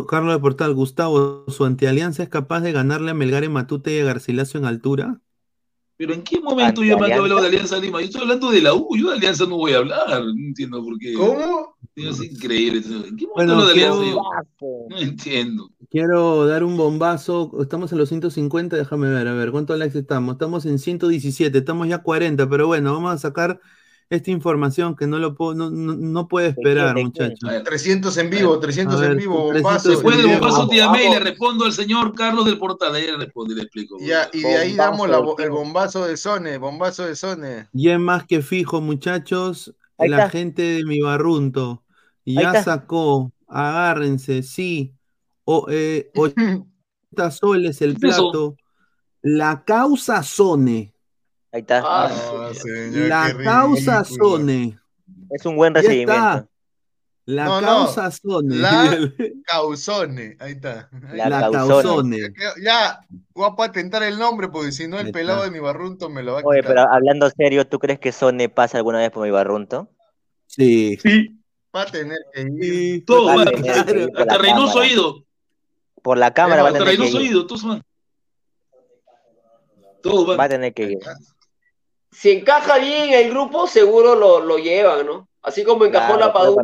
Carlos 0.07 0.33
de 0.33 0.39
Portal, 0.39 0.73
Gustavo, 0.73 1.45
¿su 1.49 1.65
antialianza 1.65 2.23
es 2.23 2.29
capaz 2.29 2.61
de 2.61 2.71
ganarle 2.71 3.11
a 3.11 3.13
Melgar 3.13 3.43
en 3.43 3.51
Matute 3.51 3.95
y 3.95 3.99
a 3.99 4.05
Garcilaso 4.05 4.57
en 4.57 4.65
altura? 4.65 5.19
Pero 5.97 6.13
¿en 6.13 6.23
qué 6.23 6.39
momento 6.41 6.83
yo 6.83 6.97
me 6.97 7.13
hablo 7.13 7.39
de 7.39 7.47
Alianza 7.47 7.77
Lima? 7.77 7.99
Yo 8.01 8.05
estoy 8.07 8.21
hablando 8.23 8.49
de 8.49 8.61
la 8.61 8.73
U, 8.73 8.87
yo 8.97 9.09
de 9.11 9.17
Alianza 9.17 9.45
no 9.45 9.57
voy 9.57 9.73
a 9.73 9.77
hablar, 9.77 10.07
no 10.25 10.31
entiendo 10.31 10.83
por 10.83 10.97
qué. 10.97 11.13
¿Cómo? 11.13 11.75
Es 11.95 12.21
increíble. 12.23 12.79
¿En 12.79 13.15
qué 13.15 13.27
momento 13.27 13.31
Bueno, 13.35 13.53
hablo 13.53 13.67
de 13.67 13.73
quiero- 13.73 13.93
Alianza 13.99 14.15
yo? 14.59 14.87
No 14.89 14.97
entiendo. 14.97 15.69
Quiero 15.91 16.47
dar 16.47 16.63
un 16.63 16.75
bombazo. 16.77 17.51
Estamos 17.61 17.91
en 17.91 17.99
los 17.99 18.09
150, 18.09 18.75
déjame 18.75 19.09
ver, 19.09 19.27
a 19.27 19.33
ver, 19.33 19.51
¿cuántos 19.51 19.77
likes 19.77 19.97
estamos? 19.99 20.33
Estamos 20.33 20.65
en 20.65 20.79
117, 20.79 21.59
estamos 21.59 21.87
ya 21.87 21.99
40, 21.99 22.49
pero 22.49 22.65
bueno, 22.67 22.93
vamos 22.93 23.13
a 23.13 23.17
sacar 23.19 23.59
esta 24.15 24.31
información 24.31 24.95
que 24.95 25.07
no 25.07 25.19
lo 25.19 25.35
puedo, 25.35 25.53
no, 25.55 25.69
no, 25.69 25.95
no 25.95 26.27
puede 26.27 26.49
esperar? 26.49 26.95
¿De 26.95 27.03
muchachos. 27.03 27.49
A 27.49 27.53
ver, 27.53 27.63
300 27.63 28.17
en 28.17 28.29
vivo, 28.29 28.59
300 28.59 28.97
A 28.97 29.01
ver, 29.01 29.11
en 29.11 29.17
vivo, 29.17 29.49
300 29.49 29.61
bombazo. 29.63 29.89
Después 29.89 30.17
del 30.17 30.25
Bien, 30.25 30.39
bombazo 30.39 30.57
vamos, 30.57 30.71
te 30.71 30.77
llamé 30.77 31.05
y 31.05 31.09
le 31.09 31.19
respondo 31.19 31.65
al 31.65 31.73
señor 31.73 32.13
Carlos 32.13 32.45
del 32.45 32.57
Portal. 32.57 32.95
Ahí 32.95 33.07
le 33.07 33.17
respondo 33.17 33.53
y 33.53 33.55
le 33.57 33.63
explico. 33.63 33.97
Y, 33.99 34.07
ya- 34.07 34.29
y 34.31 34.41
de 34.41 34.57
ahí 34.57 34.75
damos 34.75 35.09
la 35.09 35.23
el 35.39 35.49
bombazo 35.49 36.05
de 36.05 36.17
Sone, 36.17 36.57
bombazo 36.57 37.05
de 37.05 37.15
Sone. 37.15 37.67
Y 37.73 37.89
es 37.89 37.99
más 37.99 38.25
que 38.25 38.41
fijo, 38.41 38.81
muchachos, 38.81 39.75
la 39.97 40.29
gente 40.29 40.61
de 40.61 40.85
mi 40.85 40.99
barrunto 41.01 41.83
ya 42.25 42.63
sacó, 42.63 43.31
agárrense, 43.47 44.43
sí, 44.43 44.93
o, 45.45 45.67
eh, 45.69 46.09
80 46.15 47.31
soles 47.31 47.81
el 47.81 47.95
plato. 47.95 48.55
La 49.21 49.63
causa 49.63 50.21
Sone. 50.23 50.92
Ahí 51.53 51.61
está. 51.61 51.81
Ah, 51.85 52.51
señor, 52.53 53.07
La 53.07 53.33
causa. 53.43 54.03
Sone. 54.03 54.77
Es 55.29 55.45
un 55.45 55.55
buen 55.55 55.73
recibimiento. 55.73 56.13
está. 56.13 56.47
La 57.25 57.45
No, 57.45 57.61
no. 57.61 57.67
causa 57.67 58.11
Sone. 58.11 58.55
La- 58.55 59.11
Causone, 59.45 60.35
ahí 60.39 60.53
está. 60.53 60.89
La 61.13 61.29
La 61.29 61.39
causone. 61.51 61.67
causone. 61.83 62.17
Ya, 62.37 62.53
ya, 62.61 62.99
voy 63.33 63.47
a 63.49 63.55
patentar 63.55 64.03
el 64.03 64.17
nombre 64.19 64.49
porque 64.49 64.71
si 64.73 64.87
no 64.87 64.99
el 64.99 65.05
Ahí 65.07 65.11
pelado 65.13 65.39
está. 65.43 65.51
de 65.51 65.57
mi 65.57 65.63
barrunto 65.63 66.09
me 66.09 66.21
lo 66.23 66.33
va 66.33 66.39
a 66.39 66.43
Oye, 66.43 66.59
quitar. 66.61 66.75
pero 66.75 66.91
hablando 66.91 67.29
serio, 67.29 67.65
¿tú 67.67 67.79
crees 67.79 67.99
que 67.99 68.11
Sone 68.11 68.49
pasa 68.49 68.77
alguna 68.77 68.97
vez 68.99 69.11
por 69.11 69.23
mi 69.23 69.31
barrunto? 69.31 69.89
Sí. 70.47 70.97
Sí, 71.01 71.39
Va 71.75 71.83
a 71.83 71.85
tener 71.85 72.17
que 72.33 72.41
ir. 72.41 72.49
Sí, 72.61 73.01
todo 73.01 73.25
Va 73.27 73.33
a 73.33 73.37
va. 73.37 73.45
tener 73.45 73.61
que 73.85 73.91
ir 74.01 74.09
por 74.11 74.21
Hasta 74.21 74.35
la 74.35 74.41
Reynoso 74.41 74.67
cámara. 74.73 74.81
oído. 74.89 75.25
Por 76.01 76.17
la 76.17 76.33
cámara 76.33 76.61
va 76.63 76.69
a 76.69 76.71
Hasta 76.71 76.79
tener 76.83 76.95
que 76.95 77.01
Reynoso 77.03 77.21
ir. 77.21 77.29
oído, 77.29 77.47
todos 77.47 77.63
van. 77.63 77.83
Todos 80.01 80.37
Va 80.37 80.43
a 80.43 80.49
tener 80.49 80.73
que 80.73 80.83
ir. 80.91 80.99
Si 82.13 82.31
encaja 82.31 82.77
bien 82.77 83.13
el 83.13 83.29
grupo, 83.31 83.67
seguro 83.67 84.15
lo, 84.15 84.39
lo 84.39 84.57
llevan, 84.57 85.05
¿no? 85.05 85.27
Así 85.41 85.63
como 85.63 85.85
encajó 85.85 86.13
Claro, 86.15 86.19
la 86.27 86.33
Padula. 86.33 86.61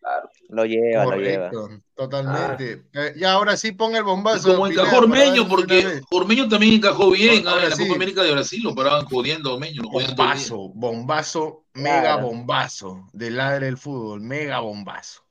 claro. 0.00 0.30
Lo 0.48 0.64
lleva, 0.64 1.04
lo 1.04 1.16
lleva. 1.16 1.50
Correcto, 1.50 1.82
totalmente. 1.94 2.84
Eh, 2.94 3.14
ya 3.16 3.32
ahora 3.32 3.56
sí 3.56 3.72
pon 3.72 3.94
el 3.94 4.02
bombazo. 4.02 4.52
Como 4.54 4.66
encajó 4.66 4.98
Ormeño, 4.98 5.46
porque. 5.48 6.00
Ormeño 6.10 6.48
también 6.48 6.74
encajó 6.74 7.10
bien. 7.10 7.46
Ahora 7.46 7.60
ah, 7.62 7.64
en 7.64 7.70
la 7.70 7.76
sí. 7.76 7.82
Copa 7.84 7.94
América 7.96 8.22
de 8.22 8.32
Brasil 8.32 8.62
lo 8.62 8.74
paraban 8.74 9.04
jodiendo 9.04 9.50
a 9.50 9.54
Ormeño. 9.54 9.82
Bombazo, 9.82 10.70
bombazo, 10.74 11.64
mega 11.74 12.00
Claro. 12.14 12.22
bombazo 12.28 13.08
del 13.12 13.36
ladre 13.36 13.66
del 13.66 13.76
fútbol, 13.76 14.20
mega 14.22 14.60
bombazo. 14.60 15.22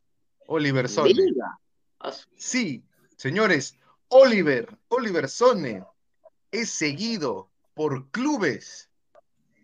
Oliver 0.48 0.88
Sone. 0.88 1.14
Ah, 2.00 2.14
Sí, 2.38 2.84
señores, 3.18 3.76
Oliver, 4.10 4.70
Oliver 4.90 5.28
Sone 5.30 5.84
es 6.52 6.70
seguido 6.70 7.50
por 7.74 8.10
clubes 8.12 8.89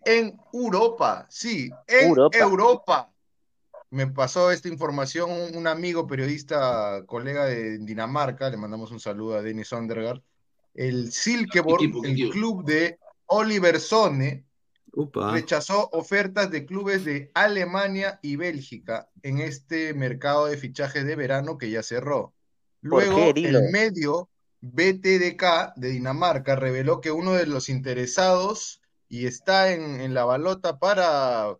en 0.06 0.40
Europa. 0.52 1.26
Sí, 1.28 1.68
en 1.86 2.08
Europa. 2.08 2.38
Europa. 2.38 3.12
Me 3.90 4.06
pasó 4.06 4.50
esta 4.50 4.68
información 4.68 5.30
un, 5.30 5.66
amigo 5.66 6.06
periodista, 6.06 7.04
colega 7.06 7.44
de 7.46 7.78
Dinamarca, 7.78 8.50
le 8.50 8.56
mandamos 8.56 8.90
un 8.90 9.00
saludo 9.00 9.36
a 9.36 9.42
Dennis 9.42 9.68
Sondergaard. 9.68 10.22
El 10.74 11.12
Silkeborg, 11.12 12.02
qué 12.02 12.08
el 12.08 12.30
club 12.30 12.64
de 12.64 12.98
Oliver 13.26 13.80
Sone, 13.80 14.44
Upa. 14.92 15.32
rechazó 15.32 15.88
ofertas 15.92 16.50
de 16.50 16.66
clubes 16.66 17.04
de 17.04 17.30
Alemania 17.34 18.18
y 18.22 18.36
Bélgica 18.36 19.08
en 19.22 19.38
este 19.38 19.94
mercado 19.94 20.46
de 20.46 20.56
fichajes 20.56 21.04
de 21.04 21.16
verano 21.16 21.56
que 21.58 21.70
ya 21.70 21.82
cerró. 21.82 22.34
¿Por 22.82 23.06
Luego, 23.06 23.34
qué, 23.34 23.48
el 23.48 23.70
medio 23.70 24.28
BTDK 24.60 25.74
de 25.76 25.88
Dinamarca 25.88 26.56
reveló 26.56 27.00
que 27.00 27.12
uno 27.12 27.32
de 27.32 27.46
los 27.46 27.68
interesados 27.68 28.80
y 29.08 29.26
está 29.26 29.72
en, 29.72 30.00
en 30.00 30.14
la 30.14 30.24
balota 30.24 30.78
para, 30.78 31.56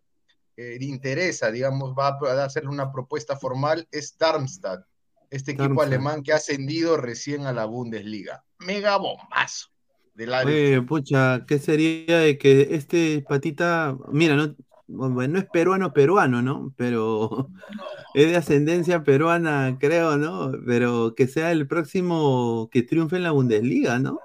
eh, 0.56 0.78
interesa, 0.81 1.51
digamos, 1.51 1.94
va 1.94 2.09
a, 2.09 2.43
a 2.43 2.44
hacer 2.44 2.66
una 2.68 2.90
propuesta 2.90 3.36
formal, 3.36 3.86
es 3.90 4.16
Darmstadt, 4.18 4.85
este 5.31 5.52
equipo 5.52 5.81
Darmstadt. 5.82 5.86
alemán 5.86 6.23
que 6.23 6.32
ha 6.32 6.36
ascendido 6.36 6.97
recién 6.97 7.47
a 7.47 7.52
la 7.52 7.66
Bundesliga. 7.66 8.44
Mega 8.59 8.97
bombazo. 8.97 9.68
Del 10.14 10.32
área. 10.32 10.55
Oye, 10.55 10.81
pucha, 10.81 11.44
¿qué 11.47 11.59
sería 11.59 12.20
de 12.20 12.39
que 12.39 12.68
este 12.70 13.23
patita, 13.28 13.98
mira, 14.10 14.35
no, 14.35 14.56
bueno, 14.86 15.35
no 15.35 15.39
es 15.39 15.44
peruano 15.47 15.93
peruano, 15.93 16.40
¿no? 16.40 16.73
Pero 16.77 17.51
es 18.14 18.28
de 18.31 18.36
ascendencia 18.36 19.05
peruana, 19.05 19.77
creo, 19.78 20.16
¿no? 20.16 20.52
Pero 20.66 21.14
que 21.14 21.28
sea 21.28 21.52
el 21.52 21.66
próximo 21.68 22.70
que 22.73 22.82
triunfe 22.82 23.16
en 23.16 23.24
la 23.24 23.32
Bundesliga, 23.32 23.98
¿no? 23.98 24.20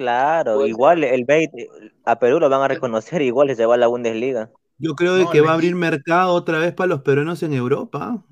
Claro, 0.00 0.66
igual 0.66 1.04
el 1.04 1.24
Bait 1.26 1.50
a 2.04 2.18
Perú 2.18 2.40
lo 2.40 2.48
van 2.48 2.62
a 2.62 2.68
reconocer 2.68 3.20
igual 3.22 3.54
se 3.54 3.66
va 3.66 3.74
a 3.74 3.78
la 3.78 3.86
Bundesliga. 3.86 4.50
Yo 4.78 4.96
creo 4.96 5.16
No, 5.16 5.30
que 5.30 5.40
va 5.42 5.50
a 5.52 5.54
abrir 5.54 5.76
mercado 5.76 6.32
otra 6.34 6.58
vez 6.58 6.74
para 6.74 6.88
los 6.88 7.02
peruanos 7.02 7.42
en 7.44 7.52
Europa. 7.52 8.24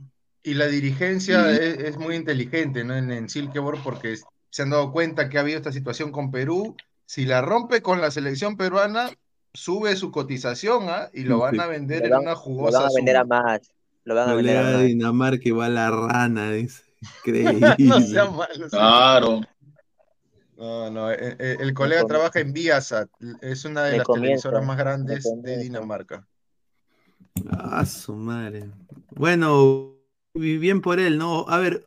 Y 0.42 0.54
la 0.54 0.66
dirigencia 0.66 1.50
es, 1.50 1.78
es 1.78 1.98
muy 1.98 2.14
inteligente, 2.16 2.84
¿no? 2.84 2.96
En, 2.96 3.10
en 3.10 3.28
Silkeborg, 3.28 3.82
porque 3.82 4.16
se 4.50 4.62
han 4.62 4.70
dado 4.70 4.92
cuenta 4.92 5.28
que 5.28 5.38
ha 5.38 5.42
habido 5.42 5.58
esta 5.58 5.72
situación 5.72 6.12
con 6.12 6.30
Perú. 6.30 6.76
Si 7.06 7.26
la 7.26 7.42
rompe 7.42 7.82
con 7.82 8.00
la 8.00 8.10
selección 8.10 8.56
peruana, 8.56 9.10
sube 9.52 9.96
su 9.96 10.10
cotización, 10.10 10.88
¿ah? 10.88 11.10
Y 11.12 11.24
lo 11.24 11.38
van 11.38 11.60
a 11.60 11.66
vender 11.66 12.04
Lo 12.04 12.16
en 12.16 12.16
una 12.16 12.34
lo 12.34 12.36
jugosa 12.36 12.80
van 12.80 12.84
a 12.86 12.90
vender 12.94 13.16
a 13.16 13.24
más. 13.24 13.72
Lo 14.04 14.14
van 14.14 14.28
a 14.30 14.32
No 14.32 14.40
le 14.40 14.42
vender 14.42 14.56
a 14.58 14.64
da 14.64 14.74
a 14.74 14.78
más. 14.78 14.82
Dinamarca 14.82 15.48
y 15.48 15.52
va 15.52 15.66
a 15.66 15.68
la 15.68 15.90
rana, 15.90 16.50
dice. 16.52 16.82
Increíble. 17.24 17.76
No 17.78 18.00
sea 18.00 18.26
malo. 18.30 18.68
Claro. 18.70 19.40
No, 20.58 20.90
no, 20.90 21.12
eh, 21.12 21.36
eh, 21.38 21.56
el 21.60 21.72
colega 21.72 22.04
trabaja 22.04 22.40
en 22.40 22.52
Viasat, 22.52 23.08
es 23.42 23.64
una 23.64 23.84
de 23.84 23.98
las 23.98 24.06
comienzo, 24.06 24.50
televisoras 24.50 24.66
más 24.66 24.76
grandes 24.76 25.32
de. 25.36 25.58
Dinamarca. 25.58 26.26
Ah, 27.48 27.86
su 27.86 28.12
madre. 28.16 28.68
Bueno, 29.10 29.94
y 30.34 30.56
bien 30.56 30.80
por 30.80 30.98
él, 30.98 31.16
¿no? 31.16 31.44
A 31.48 31.58
ver, 31.58 31.86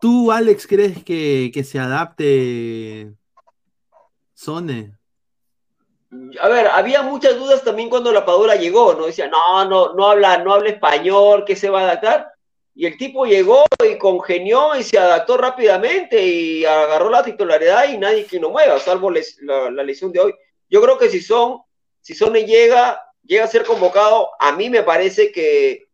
¿tú, 0.00 0.32
Alex, 0.32 0.66
crees 0.66 1.04
que, 1.04 1.52
que 1.54 1.62
se 1.62 1.78
adapte 1.78 3.14
Sone? 4.34 4.98
A 6.40 6.48
ver, 6.48 6.66
había 6.66 7.02
muchas 7.02 7.38
dudas 7.38 7.62
también 7.62 7.88
cuando 7.88 8.10
la 8.10 8.26
Padula 8.26 8.56
llegó, 8.56 8.94
¿no? 8.94 9.06
Decía, 9.06 9.28
no, 9.28 9.64
no, 9.66 9.94
no 9.94 10.08
habla, 10.08 10.38
no 10.38 10.52
habla 10.52 10.70
español, 10.70 11.44
¿qué 11.46 11.54
se 11.54 11.70
va 11.70 11.82
a 11.82 11.84
adaptar? 11.84 12.29
Y 12.80 12.86
el 12.86 12.96
tipo 12.96 13.26
llegó 13.26 13.66
y 13.86 13.98
congenió 13.98 14.74
y 14.74 14.82
se 14.82 14.96
adaptó 14.96 15.36
rápidamente 15.36 16.24
y 16.24 16.64
agarró 16.64 17.10
la 17.10 17.22
titularidad 17.22 17.86
y 17.90 17.98
nadie 17.98 18.24
que 18.24 18.40
lo 18.40 18.48
mueva, 18.48 18.78
salvo 18.80 19.10
les- 19.10 19.36
la, 19.42 19.70
la 19.70 19.82
lesión 19.82 20.10
de 20.10 20.20
hoy. 20.20 20.34
Yo 20.66 20.80
creo 20.80 20.96
que 20.96 21.10
si 21.10 21.20
son, 21.20 21.60
si 22.00 22.14
Sone 22.14 22.46
llega, 22.46 22.98
llega 23.22 23.44
a 23.44 23.48
ser 23.48 23.66
convocado, 23.66 24.30
a 24.38 24.52
mí 24.52 24.70
me 24.70 24.82
parece 24.82 25.30
que 25.30 25.88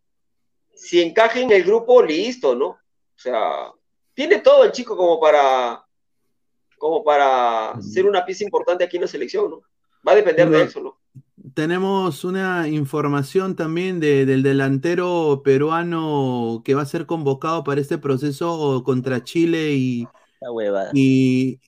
si 0.77 1.03
encaje 1.03 1.41
en 1.41 1.51
el 1.51 1.65
grupo, 1.65 2.01
listo, 2.05 2.55
¿no? 2.55 2.67
O 2.69 2.79
sea, 3.17 3.73
tiene 4.15 4.39
todo 4.39 4.63
el 4.63 4.71
chico 4.71 4.97
como 4.97 5.19
para, 5.19 5.85
como 6.79 7.03
para 7.03 7.75
ser 7.83 8.07
una 8.07 8.25
pieza 8.25 8.45
importante 8.45 8.85
aquí 8.85 8.97
en 8.97 9.03
la 9.03 9.09
selección, 9.09 9.51
¿no? 9.51 9.63
Va 10.07 10.13
a 10.13 10.15
depender 10.15 10.49
de 10.49 10.61
él 10.63 10.71
solo. 10.71 10.96
Tenemos 11.57 12.23
una 12.25 12.69
información 12.69 13.57
también 13.57 13.99
de- 13.99 14.27
del 14.27 14.43
delantero 14.43 15.41
peruano 15.43 16.61
que 16.63 16.75
va 16.75 16.83
a 16.83 16.85
ser 16.85 17.07
convocado 17.07 17.65
para 17.65 17.81
este 17.81 17.97
proceso 17.97 18.83
contra 18.85 19.25
Chile 19.25 19.73
y, 19.73 20.07
huevada. 20.53 20.91
y 20.93 21.59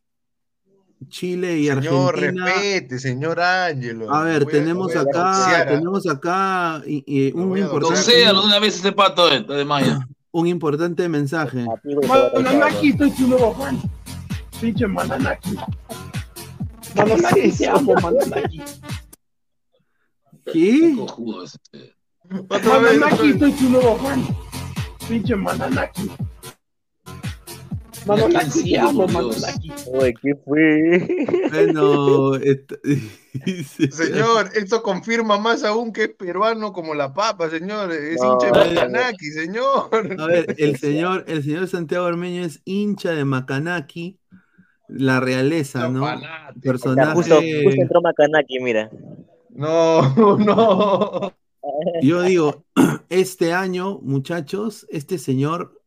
Chile 1.09 1.56
y 1.60 1.69
Señor, 1.69 2.15
Argentina. 2.16 2.44
respete, 2.44 2.98
señor 2.98 3.40
Ángelo. 3.40 4.15
A 4.15 4.24
ver, 4.24 4.43
a- 4.43 4.44
tenemos 4.44 4.94
a 4.94 5.01
acá, 5.01 5.60
¿ah? 5.62 5.66
tenemos 5.66 6.06
acá 6.06 6.82
y- 6.86 7.02
y 7.06 7.32
un 7.32 7.48
voy 7.48 7.60
a 7.62 7.65
importante, 7.65 8.12
de 8.15 8.31
una 8.31 8.59
vez 8.59 8.77
ese 8.77 8.93
pato 8.93 9.32
eh, 9.32 9.43
de 9.43 9.65
Maya. 9.65 10.01
un 10.32 10.47
importante 10.48 11.09
mensaje. 11.09 11.65
Mananaki, 12.35 12.93
tu 12.94 13.27
nuevo 13.27 13.55
fan. 13.55 13.81
Pinche 14.60 14.86
Mananaki. 14.86 15.56
Mananaki, 16.94 17.52
te 17.52 17.69
amo, 17.69 17.94
Mananaki. 18.02 18.60
¿Qué? 20.52 20.96
Otra 22.48 22.80
Mananaki, 22.80 23.32
vez. 23.32 23.38
soy 23.40 23.52
tu 23.52 23.70
nuevo 23.70 23.96
fan. 23.96 24.22
Pinche 25.08 25.34
Mananaki. 25.36 26.10
Mananaki, 28.06 28.64
te 28.70 28.78
amo, 28.78 29.06
Mananaki. 29.06 29.70
¿qué 30.22 30.34
fue? 30.44 31.26
Bueno, 31.50 32.32
dice- 33.44 33.90
Señor, 33.90 34.50
esto 34.54 34.82
confirma 34.82 35.38
más 35.38 35.62
aún 35.64 35.92
que 35.92 36.04
es 36.04 36.08
peruano 36.10 36.72
como 36.72 36.94
la 36.94 37.12
papa, 37.12 37.50
señor. 37.50 37.92
Es 37.92 38.20
No, 38.20 38.32
hincha 38.34 38.46
de 38.46 38.52
no. 38.52 38.74
Macanaki, 38.74 39.26
señor. 39.30 39.90
A 40.18 40.26
ver, 40.26 40.54
el 40.58 40.76
señor, 40.78 41.24
el 41.28 41.42
señor 41.42 41.68
Santiago 41.68 42.06
Ormeño 42.06 42.44
es 42.44 42.60
hincha 42.64 43.12
de 43.12 43.24
Macanaki, 43.24 44.18
la 44.88 45.20
realeza, 45.20 45.88
¿no? 45.90 46.06
Ya, 46.06 46.50
Personaje. 46.62 47.12
justo, 47.14 47.34
justo 47.36 47.82
entró 47.82 48.00
Macanaki, 48.00 48.58
mira. 48.60 48.90
No, 49.59 50.39
no. 50.39 51.32
Yo 52.01 52.22
digo, 52.22 52.64
este 53.09 53.52
año, 53.52 53.98
muchachos, 54.02 54.86
este 54.89 55.18
señor 55.18 55.82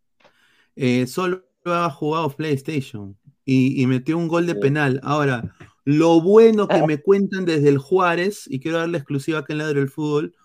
eh, 0.76 1.08
solo 1.08 1.46
ha 1.64 1.90
jugado 1.90 2.30
PlayStation 2.32 3.18
y, 3.46 3.82
y 3.82 3.88
metió 3.88 4.18
un 4.18 4.28
gol 4.28 4.46
de 4.46 4.56
penal. 4.56 5.00
Ahora, 5.04 5.56
lo 5.86 6.20
bueno 6.20 6.68
que 6.68 6.86
me 6.86 7.02
cuentan 7.02 7.46
desde 7.46 7.70
el 7.70 7.78
Juárez, 7.78 8.44
y 8.48 8.60
quiero 8.60 8.78
darle 8.78 8.98
exclusiva 8.98 9.40
acá 9.40 9.54
en 9.54 9.60
Ladro 9.60 9.80
del 9.80 9.90
Fútbol, 9.90 10.36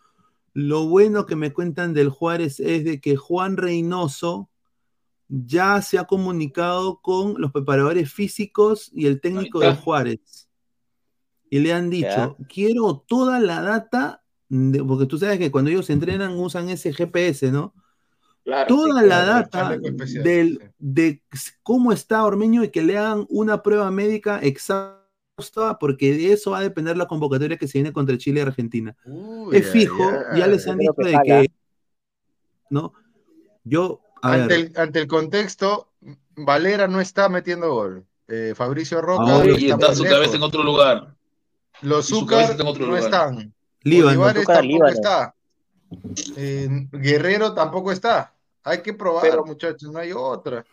lo 0.55 0.87
bueno 0.87 1.27
que 1.27 1.35
me 1.35 1.53
cuentan 1.53 1.95
del 1.95 2.11
Juárez 2.11 2.61
es 2.61 2.85
de 2.85 3.01
que 3.01 3.17
Juan 3.17 3.57
Reynoso 3.57 4.49
ya 5.29 5.83
se 5.83 5.99
ha 5.99 6.05
comunicado 6.05 7.01
con 7.03 7.35
los 7.41 7.51
preparadores 7.51 8.13
físicos 8.13 8.89
y 8.95 9.07
el 9.07 9.21
técnico 9.21 9.59
de. 9.59 9.75
Juárez. 9.75 10.46
Y 11.51 11.61
le 11.61 11.73
han 11.73 11.91
dicho, 11.91 12.37
quiero 12.49 13.05
toda 13.07 13.39
la 13.39 13.63
data, 13.63 14.23
de- 14.49 14.83
porque 14.83 15.07
tú 15.07 15.19
sabes 15.19 15.39
que 15.39 15.51
cuando 15.51 15.71
ellos 15.71 15.91
entrenan 15.91 16.33
usan 16.39 16.69
ese 16.69 16.93
GPS, 16.93 17.51
¿no? 17.53 17.75
Claro, 18.45 18.69
Toda 18.69 19.03
sí, 19.03 19.09
la 19.09 19.25
data 19.25 19.77
del, 20.23 20.73
de 20.79 21.21
cómo 21.63 21.93
está 21.93 22.25
Ormeño 22.25 22.63
y 22.63 22.69
que 22.69 22.83
le 22.83 22.97
hagan 22.97 23.27
una 23.29 23.63
prueba 23.63 23.91
médica 23.91 24.39
exhausta, 24.39 25.79
porque 25.81 26.13
de 26.13 26.33
eso 26.33 26.53
va 26.53 26.59
a 26.59 26.63
depender 26.63 26.97
la 26.97 27.07
convocatoria 27.07 27.57
que 27.57 27.67
se 27.67 27.79
viene 27.79 27.93
contra 27.93 28.17
Chile 28.17 28.41
y 28.41 28.43
Argentina. 28.43 28.97
Uy, 29.05 29.57
es 29.57 29.69
fijo, 29.69 30.13
ya 30.37 30.47
les 30.47 30.67
han 30.69 30.79
dicho 30.79 30.95
que 30.95 31.09
de 31.09 31.21
que, 31.25 31.51
¿no? 32.71 32.93
Yo, 33.65 34.01
Ante 34.23 34.55
el, 34.55 34.73
ante 34.77 35.01
el 35.01 35.07
contexto, 35.09 35.89
Valera 36.37 36.89
no 36.89 37.01
está 37.01 37.29
metiendo 37.29 37.73
gol. 37.73 38.07
Eh, 38.29 38.55
Fabricio 38.57 39.01
Roca 39.01 39.23
Ahora 39.23 39.53
Y 39.59 39.71
está 39.71 39.95
su 39.95 40.05
cabeza 40.05 40.37
en 40.37 40.43
otro 40.43 40.63
lugar. 40.63 41.15
Los 41.83 42.07
Zúcar 42.07 42.57
no 42.59 42.73
lugar. 42.75 43.01
están. 43.03 43.55
Líbano, 43.83 44.25
tampoco 44.33 44.63
Líbano. 44.63 44.93
está. 44.93 45.35
Eh, 46.37 46.69
Guerrero 46.93 47.55
tampoco 47.55 47.93
está. 47.93 48.35
Hay 48.65 48.83
que 48.83 48.93
probar, 48.95 49.23
Pero- 49.23 49.45
muchachos, 49.45 49.91
no 49.93 49.99
hay 49.99 50.13
otra. 50.13 50.65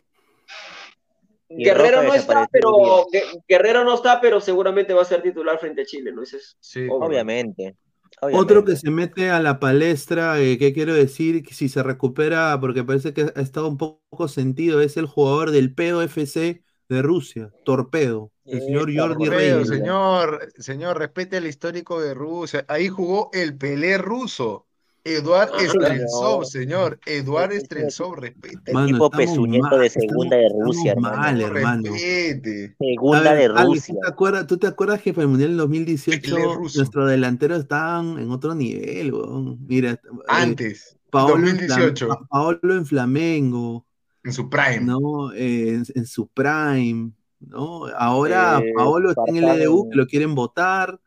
Guerrero 1.49 2.01
no 2.03 2.13
está, 2.15 2.47
pero 2.51 3.05
Gue- 3.11 3.43
Guerrero 3.47 3.83
no 3.83 3.93
está, 3.93 4.19
pero 4.19 4.41
seguramente 4.41 4.93
va 4.93 5.03
a 5.03 5.05
ser 5.05 5.21
titular 5.21 5.59
frente 5.59 5.83
a 5.83 5.85
Chile, 5.85 6.11
¿no? 6.11 6.23
Ese 6.23 6.37
es 6.37 6.57
Sí. 6.59 6.87
Obviamente. 6.89 7.75
Otro 8.21 8.63
que 8.63 8.75
se 8.75 8.89
mete 8.89 9.29
a 9.29 9.39
la 9.39 9.59
palestra, 9.59 10.39
eh, 10.39 10.57
¿qué 10.57 10.71
quiero 10.73 10.93
decir? 10.93 11.43
Que 11.43 11.53
si 11.53 11.67
se 11.69 11.83
recupera, 11.83 12.57
porque 12.59 12.83
parece 12.83 13.13
que 13.13 13.31
ha 13.35 13.41
estado 13.41 13.67
un 13.67 13.77
poco 13.77 14.27
sentido, 14.27 14.81
es 14.81 14.97
el 14.97 15.05
jugador 15.05 15.51
del 15.51 15.73
POFC 15.75 16.63
de 16.93 17.01
Rusia, 17.01 17.51
Torpedo, 17.65 18.31
el 18.45 18.61
señor 18.61 18.91
Jordi 18.95 19.25
Torpedo, 19.25 19.57
Reyes. 19.59 19.67
señor, 19.67 20.47
señor, 20.57 20.97
respete 20.99 21.37
el 21.37 21.47
histórico 21.47 21.99
de 22.01 22.13
Rusia. 22.13 22.65
Ahí 22.67 22.87
jugó 22.89 23.29
el 23.33 23.57
Pelé 23.57 23.97
ruso. 23.97 24.65
Eduard 25.05 25.49
Ah, 25.53 25.59
Streltsov, 25.67 26.39
no. 26.39 26.45
señor. 26.45 26.99
Eduard 27.05 27.51
Streltsov, 27.59 28.15
respete. 28.15 28.71
El 28.71 28.85
tipo 28.85 29.09
pezuñento 29.09 29.77
de 29.77 29.89
segunda 29.89 30.37
de 30.37 30.47
Rusia, 30.57 30.95
mal, 30.95 31.41
hermano. 31.41 31.91
Respete. 31.91 32.75
Segunda 32.79 33.33
ver, 33.33 33.51
de 33.53 33.63
Rusia. 33.63 33.93
¿tú 33.95 33.99
te, 34.01 34.07
acuerdas, 34.09 34.47
¿Tú 34.47 34.57
te 34.57 34.67
acuerdas 34.67 35.01
que 35.01 35.11
para 35.13 35.23
el 35.23 35.29
Mundial 35.29 35.49
del 35.49 35.57
2018 35.57 36.35
Pelé 36.35 36.55
ruso. 36.55 36.79
nuestros 36.79 37.09
delanteros 37.09 37.59
estaban 37.59 38.17
en 38.17 38.31
otro 38.31 38.55
nivel? 38.55 39.13
weón? 39.13 39.57
Mira, 39.67 39.91
eh, 39.91 39.99
Antes, 40.29 40.97
Paolo, 41.09 41.35
en 41.49 41.57
2018. 41.57 42.07
Flam- 42.07 42.27
Paolo 42.29 42.73
en 42.73 42.85
Flamengo. 42.85 43.85
En 44.23 44.33
su 44.33 44.49
prime. 44.49 44.79
¿no? 44.81 45.33
Eh, 45.33 45.69
en, 45.75 45.83
en 45.95 46.05
su 46.05 46.27
prime, 46.27 47.11
¿no? 47.39 47.85
Ahora 47.97 48.59
Eh, 48.59 48.71
Paolo 48.75 49.09
está 49.09 49.23
en 49.27 49.37
el 49.37 49.43
EDU, 49.61 49.83
en- 49.85 49.89
que 49.91 49.97
lo 49.97 50.07
quieren 50.07 50.33
votar. 50.35 50.99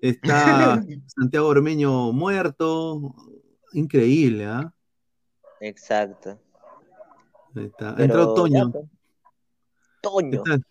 Está 0.00 0.80
Santiago 1.06 1.48
Ormeño 1.48 2.12
muerto. 2.12 3.14
Increíble, 3.72 4.46
¿ah? 4.46 4.72
Exacto. 5.60 6.38
Ahí 7.54 7.66
está. 7.66 7.94
Pero 7.96 8.04
Entró 8.04 8.34
Toño. 8.34 8.66
ya, 8.66 8.72
pues. 8.72 8.84
Toño. 10.00 10.30
¿Qué 10.30 10.50
tal? 10.50 10.64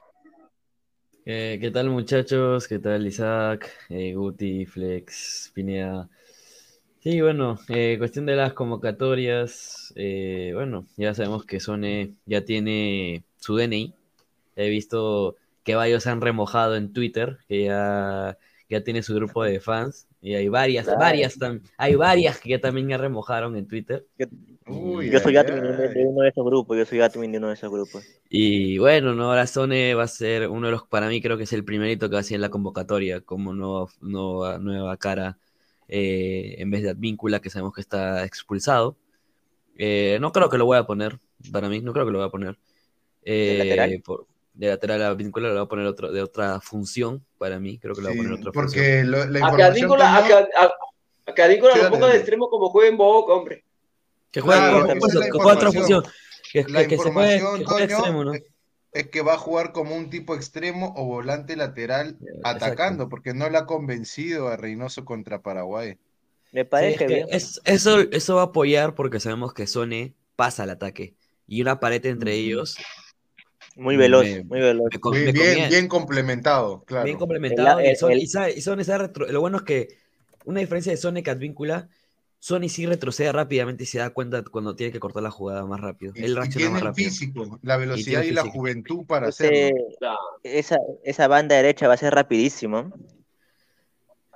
Eh, 1.25 1.57
¿qué 1.61 1.69
tal 1.69 1.89
muchachos? 1.91 2.67
¿Qué 2.67 2.79
tal 2.79 3.05
Isaac, 3.05 3.69
eh, 3.89 4.15
Guti, 4.15 4.65
Flex, 4.65 5.51
Pineda? 5.53 6.09
Sí, 7.01 7.21
bueno, 7.21 7.57
eh, 7.69 7.95
cuestión 7.97 8.25
de 8.25 8.35
las 8.35 8.51
convocatorias, 8.53 9.93
eh, 9.95 10.51
bueno, 10.53 10.85
ya 10.97 11.13
sabemos 11.13 11.45
que 11.45 11.61
Sone 11.61 12.15
ya 12.25 12.43
tiene 12.43 13.23
su 13.37 13.55
DNI. 13.55 13.93
He 14.57 14.69
visto 14.69 15.37
que 15.63 15.75
varios 15.75 16.03
se 16.03 16.09
han 16.09 16.19
remojado 16.19 16.75
en 16.75 16.91
Twitter, 16.91 17.37
que 17.47 17.63
ya, 17.63 18.37
ya 18.69 18.83
tiene 18.83 19.01
su 19.01 19.15
grupo 19.15 19.43
de 19.45 19.61
fans. 19.61 20.07
Y 20.21 20.33
hay 20.33 20.49
varias, 20.49 20.85
Claro. 20.85 20.99
varias, 20.99 21.37
hay 21.77 21.95
varias 21.95 22.41
que 22.41 22.49
ya 22.49 22.59
también 22.59 22.89
ya 22.89 22.97
remojaron 22.97 23.55
en 23.55 23.65
Twitter. 23.65 24.05
Uy, 24.67 25.09
Yo 25.09 25.19
soy 25.19 25.37
admin 25.37 25.61
de 25.61 26.05
uno 26.05 26.21
de 26.23 26.29
esos 26.29 26.45
grupos, 26.45 26.77
yo 26.77 26.85
soy 26.85 26.99
admin 26.99 27.31
de 27.31 27.37
uno 27.37 27.47
de 27.47 27.53
esos 27.53 27.71
grupos. 27.71 28.03
Y 28.29 28.77
bueno, 28.77 29.15
¿no? 29.15 29.29
Ahora 29.29 29.47
Sone 29.47 29.93
va 29.95 30.03
a 30.03 30.07
ser 30.07 30.49
uno 30.49 30.67
de 30.67 30.73
los, 30.73 30.83
para 30.83 31.07
mí 31.07 31.21
creo 31.21 31.37
que 31.37 31.43
es 31.43 31.53
el 31.53 31.63
primerito 31.63 32.09
que 32.09 32.15
va 32.15 32.19
a 32.19 32.23
ser 32.23 32.35
en 32.35 32.41
la 32.41 32.49
convocatoria 32.49 33.21
como 33.21 33.53
nueva, 33.53 33.87
nueva 34.59 34.97
cara 34.97 35.37
eh, 35.89 36.55
en 36.59 36.71
vez 36.71 36.83
de 36.83 36.91
Advíncula, 36.91 37.41
que 37.41 37.49
sabemos 37.49 37.73
que 37.73 37.81
está 37.81 38.23
expulsado. 38.23 38.95
Eh, 39.77 40.17
no 40.21 40.31
creo 40.31 40.49
que 40.49 40.57
lo 40.57 40.65
voy 40.65 40.77
a 40.77 40.85
poner, 40.85 41.19
para 41.51 41.67
mí, 41.69 41.81
no 41.81 41.91
creo 41.93 42.05
que 42.05 42.11
lo 42.11 42.19
voy 42.19 42.27
a 42.27 42.31
poner. 42.31 42.57
Eh, 43.23 43.57
lateral? 43.59 44.01
por- 44.05 44.27
de 44.53 44.67
lateral 44.67 45.01
a 45.03 45.07
Advíncula 45.09 45.47
lo 45.49 45.53
voy 45.55 45.63
a 45.63 45.67
poner 45.67 45.85
otro, 45.85 46.11
de 46.11 46.21
otra 46.21 46.59
función, 46.61 47.25
para 47.37 47.59
mí, 47.59 47.77
creo 47.79 47.95
que 47.95 48.01
lo 48.01 48.09
voy 48.09 48.17
a 48.17 48.21
poner 48.21 48.33
otra 48.39 48.51
función. 48.51 48.63
Porque 48.85 49.03
lo- 49.03 49.17
la 49.17 49.23
A 49.23 49.49
información. 49.49 49.57
Cadícola, 49.57 50.15
a, 50.15 50.17
a- 50.17 50.65
a 50.65 51.73
Sí, 51.75 51.79
lo 51.83 51.89
ponga 51.91 52.07
de 52.07 52.17
extremo 52.17 52.49
como 52.49 52.69
juega 52.69 52.89
en 52.89 52.97
Boca, 52.97 53.33
hombre. 53.33 53.63
Que 54.31 54.41
juegue, 54.41 54.59
Claro, 54.59 54.87
que- 54.87 55.29
que 55.31 55.37
otra 55.47 55.71
función. 55.71 56.03
Que, 56.51 56.65
que- 56.65 56.87
que 56.87 56.97
se 56.97 57.11
juegue, 57.11 57.37
que 57.57 57.63
Toño, 57.63 57.83
extremo, 57.83 58.23
¿no? 58.25 58.31
Es- 58.91 59.07
que 59.07 59.21
va 59.21 59.33
a 59.33 59.37
jugar 59.37 59.71
como 59.71 59.95
un 59.95 60.09
tipo 60.09 60.35
extremo 60.35 60.93
o 60.97 61.05
volante 61.05 61.55
lateral 61.55 62.17
atacando, 62.43 63.09
porque 63.09 63.33
no 63.33 63.49
le 63.49 63.57
ha 63.57 63.65
convencido 63.65 64.47
a 64.47 64.57
Reynoso 64.57 65.05
contra 65.05 65.41
Paraguay. 65.41 65.97
Me 66.51 66.61
Sí, 66.61 66.67
parece 66.67 66.91
es 66.93 66.97
que 66.97 67.07
bien. 67.07 67.27
es- 67.31 67.61
eso, 67.65 67.99
eso 67.99 68.35
va 68.35 68.41
a 68.41 68.45
apoyar 68.45 68.95
porque 68.95 69.19
sabemos 69.19 69.53
que 69.53 69.67
Sone 69.67 70.15
pasa 70.35 70.63
al 70.63 70.71
ataque. 70.71 71.13
Y 71.47 71.61
una 71.61 71.79
pared 71.79 72.03
entre 72.05 72.33
ellos. 72.33 72.77
Muy 73.75 73.95
veloz, 73.97 74.23
me- 74.25 74.43
muy 74.43 74.59
veloz. 74.59 74.89
me 75.11 75.19
me 75.19 75.31
bien, 75.31 75.87
complementado, 75.87 76.83
claro. 76.85 77.05
Bien 77.05 77.17
complementado. 77.17 77.79
El- 77.79 77.85
y 77.85 77.89
el- 77.89 77.97
Sone 78.61 78.83
retro- 78.97 79.27
Lo 79.31 79.39
bueno 79.41 79.57
es 79.57 79.63
que 79.63 79.87
una 80.45 80.59
diferencia 80.59 80.91
de 80.91 80.97
Sone 80.97 81.23
que 81.23 81.29
Advíncula, 81.31 81.87
Sony 82.41 82.69
sí 82.69 82.85
retrocede 82.85 83.31
rápidamente 83.33 83.83
y 83.83 83.85
se 83.85 83.99
da 83.99 84.11
cuenta 84.11 84.43
cuando 84.43 84.73
tiene 84.75 84.93
que 84.93 84.99
cortar 84.99 85.21
la 85.23 85.29
jugada 85.31 85.65
más 85.65 85.81
rápido. 85.81 86.13
Él 86.15 86.37
y 86.45 86.49
tiene 86.49 86.69
más 86.69 86.81
el 86.81 86.87
rápido. 86.87 87.09
físico, 87.09 87.59
la 87.61 87.75
velocidad 87.77 88.23
y, 88.23 88.31
la 88.31 88.43
físico. 88.43 88.57
juventud 88.59 89.05
para 89.05 89.27
Ese- 89.27 89.45
hacerlo. 89.47 90.17
esa, 90.43 90.77
esa 91.03 91.27
banda 91.27 91.55
derecha 91.57 91.87
va 91.89 91.95
a 91.95 91.97
ser 91.97 92.13
rapidísimo. 92.15 92.93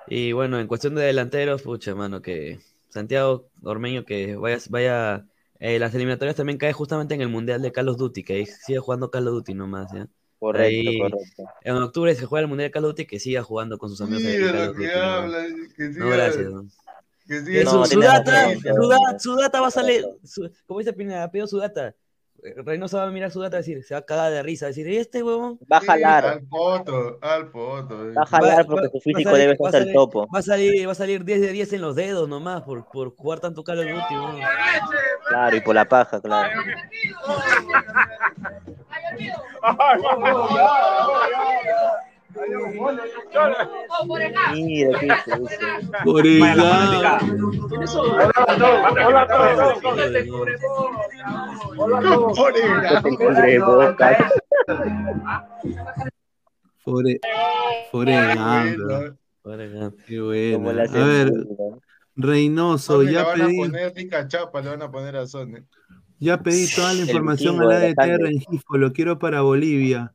Y 0.08 0.34
bueno, 0.34 0.60
en 0.60 0.68
cuestión 0.68 0.96
de 0.96 1.04
delanteros, 1.04 1.62
pucha, 1.62 1.96
mano, 1.96 2.22
que 2.22 2.60
Santiago 2.90 3.48
Ormeño 3.64 4.04
que 4.04 4.36
vaya, 4.36 4.58
vaya, 4.70 5.26
eh, 5.60 5.80
las 5.80 5.96
eliminatorias 5.96 6.36
también 6.36 6.58
cae 6.58 6.74
justamente 6.74 7.16
en 7.16 7.22
el 7.22 7.30
Mundial 7.30 7.62
de 7.62 7.72
Call 7.72 7.88
of 7.90 7.98
Duty, 7.98 8.24
que 8.24 8.34
ahí 8.34 8.46
sigue 8.46 8.80
jugando 8.80 9.10
Call 9.10 9.28
of 9.30 9.36
Duty 9.36 9.54
nomás, 9.54 9.92
¿ya? 9.94 10.08
Correcto, 10.40 10.68
Ahí, 10.68 11.00
correcto. 11.00 11.44
En 11.62 11.76
octubre 11.78 12.14
se 12.16 12.26
juega 12.26 12.42
el 12.42 12.50
Mundial 12.50 12.68
de 12.68 12.72
Call 12.74 12.84
of 12.84 12.90
Duty, 12.92 13.06
que 13.06 13.20
siga 13.20 13.44
jugando 13.44 13.78
con 13.78 13.90
sus 13.90 14.02
amigos 14.02 14.24
de 14.24 14.38
Mira 14.38 14.52
Call 14.52 14.66
lo 14.68 14.74
que 14.74 14.84
Duty, 14.88 14.94
¿no? 14.98 15.04
habla, 15.04 15.38
No, 15.48 16.10
gracias. 16.10 16.46
¿no? 16.52 16.64
que 16.64 16.70
siga 16.70 16.83
data, 18.00 18.32
razón, 18.32 18.60
su, 18.62 18.88
da- 18.88 19.20
su 19.20 19.36
data 19.36 19.62
va 19.62 19.68
a 19.68 19.72
salir, 19.72 20.06
su- 20.24 20.50
como 20.66 20.80
dice 20.80 20.94
Pineda, 20.94 21.30
pido 21.32 21.48
su 21.48 21.58
data. 21.58 21.96
Eh, 22.44 22.56
Reynoso 22.58 22.98
va 22.98 23.04
a 23.06 23.12
mirar 23.12 23.32
su 23.32 23.40
data 23.40 23.56
y 23.58 23.60
decir, 23.60 23.84
se 23.86 23.94
va 23.94 24.00
a 24.00 24.06
cagar 24.06 24.30
de 24.32 24.44
risa, 24.44 24.66
va 24.66 24.68
a 24.68 24.72
decir, 24.72 24.86
¿y 24.88 24.98
este 24.98 25.24
huevón? 25.24 25.58
Va 25.72 25.78
a 25.78 25.80
Sí, 25.80 25.88
jalar, 25.88 26.26
al 26.26 26.42
poto, 26.42 27.18
al 27.22 27.50
poto. 27.50 28.10
eh. 28.10 28.14
va 28.14 28.24
a 28.24 28.26
jalar 28.26 28.66
porque 28.66 28.90
su 28.90 29.00
físico 29.00 29.30
salir- 29.30 29.42
debe 29.42 29.54
estar 29.54 29.76
al 29.82 29.94
topo. 29.94 30.28
Va 30.34 30.40
a 30.40 30.42
salir, 30.42 30.86
va 30.86 30.92
a 30.92 30.96
salir 30.96 31.24
10 31.24 31.40
de 31.40 31.52
10 31.54 31.72
en 31.72 31.82
los 31.82 31.96
dedos 31.96 32.28
nomás 32.28 32.64
por, 32.64 32.86
por 32.90 33.16
jugar 33.16 33.40
tanto 33.40 33.62
of 33.62 33.68
Duty, 33.68 33.86
huevón. 33.88 34.40
Claro, 35.30 35.56
y 35.56 35.62
por 35.62 35.74
la 35.76 35.86
paja, 35.88 36.20
claro. 36.20 36.50
Mira, 44.54 45.00
qué 45.00 45.06
hizo, 45.08 45.42
hizo. 45.44 45.68
Orega. 46.06 47.20
Ponte 49.82 50.04
el 50.06 50.30
cubrebocas. 53.18 54.18
Fore, 56.84 57.20
Foregando. 57.92 59.16
Bueno, 59.44 59.64
Oigan, 59.64 59.96
Qué 60.08 60.52
Como 60.54 60.64
buena. 60.66 60.84
la 60.86 61.02
A 61.04 61.06
ver. 61.06 61.32
Reynoso, 62.16 63.02
le 63.04 63.12
ya 63.14 63.24
van 63.24 63.42
a 63.42 63.46
pedí, 63.48 63.58
poner 63.58 63.94
rica 63.96 64.28
chapa, 64.28 64.62
le 64.62 64.70
van 64.70 64.82
a 64.84 64.92
poner 64.92 65.16
a 65.16 65.26
Sony. 65.26 65.66
ya 66.20 66.38
pedí 66.42 66.68
toda 66.74 66.94
la 66.94 67.02
información 67.02 67.60
al 67.62 67.72
ADT. 67.72 68.18
Rengifo, 68.20 68.78
lo 68.78 68.94
quiero 68.94 69.18
para 69.18 69.42
Bolivia. 69.42 70.14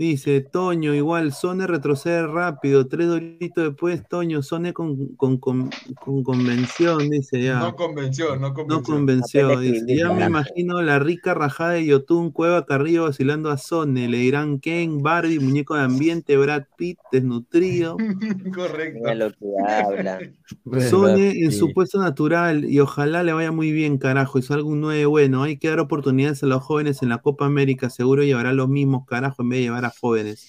Dice, 0.00 0.40
Toño, 0.40 0.94
igual, 0.94 1.30
Sone 1.34 1.66
retrocede 1.66 2.26
rápido, 2.26 2.88
tres 2.88 3.06
doritos 3.06 3.64
después, 3.64 4.02
Toño, 4.08 4.42
Sone 4.42 4.72
con, 4.72 5.08
con, 5.16 5.36
con, 5.36 5.68
con 6.02 6.22
convención, 6.24 7.10
dice 7.10 7.42
ya. 7.42 7.58
No 7.58 7.76
convenció, 7.76 8.34
no 8.36 8.48
No 8.48 8.54
convenció. 8.54 8.94
convenció, 8.94 9.46
Aprende 9.52 9.68
a 9.68 9.72
dice. 9.82 9.96
Ya 9.98 10.10
me 10.10 10.24
imagino 10.24 10.80
la 10.80 11.00
rica 11.00 11.34
rajada 11.34 11.72
de 11.72 11.84
Yotun, 11.84 12.30
Cueva 12.30 12.64
Carrillo 12.64 13.02
vacilando 13.02 13.50
a 13.50 13.58
Sone. 13.58 14.08
Le 14.08 14.16
dirán 14.16 14.58
Ken, 14.58 15.02
Barbie, 15.02 15.38
muñeco 15.38 15.74
de 15.74 15.82
ambiente, 15.82 16.34
Brad 16.38 16.62
Pitt, 16.78 16.98
desnutrido. 17.12 17.98
Correcto. 18.54 19.00
Mira 19.02 19.14
lo 19.14 19.30
que 19.32 19.46
habla. 19.68 20.18
Sone 20.88 21.44
en 21.44 21.52
su 21.52 21.74
puesto 21.74 22.00
natural 22.00 22.64
y 22.64 22.80
ojalá 22.80 23.22
le 23.22 23.34
vaya 23.34 23.52
muy 23.52 23.70
bien, 23.70 23.98
carajo, 23.98 24.38
y 24.38 24.42
salga 24.42 24.64
un 24.66 24.80
9 24.80 25.04
bueno. 25.04 25.42
Hay 25.42 25.58
que 25.58 25.68
dar 25.68 25.78
oportunidades 25.80 26.42
a 26.42 26.46
los 26.46 26.62
jóvenes 26.62 27.02
en 27.02 27.10
la 27.10 27.18
Copa 27.18 27.44
América, 27.44 27.90
seguro 27.90 28.22
llevará 28.22 28.54
los 28.54 28.70
mismos, 28.70 29.04
carajo, 29.06 29.42
en 29.42 29.50
vez 29.50 29.58
de 29.58 29.64
llevar 29.64 29.84
a 29.84 29.89
jóvenes. 29.98 30.48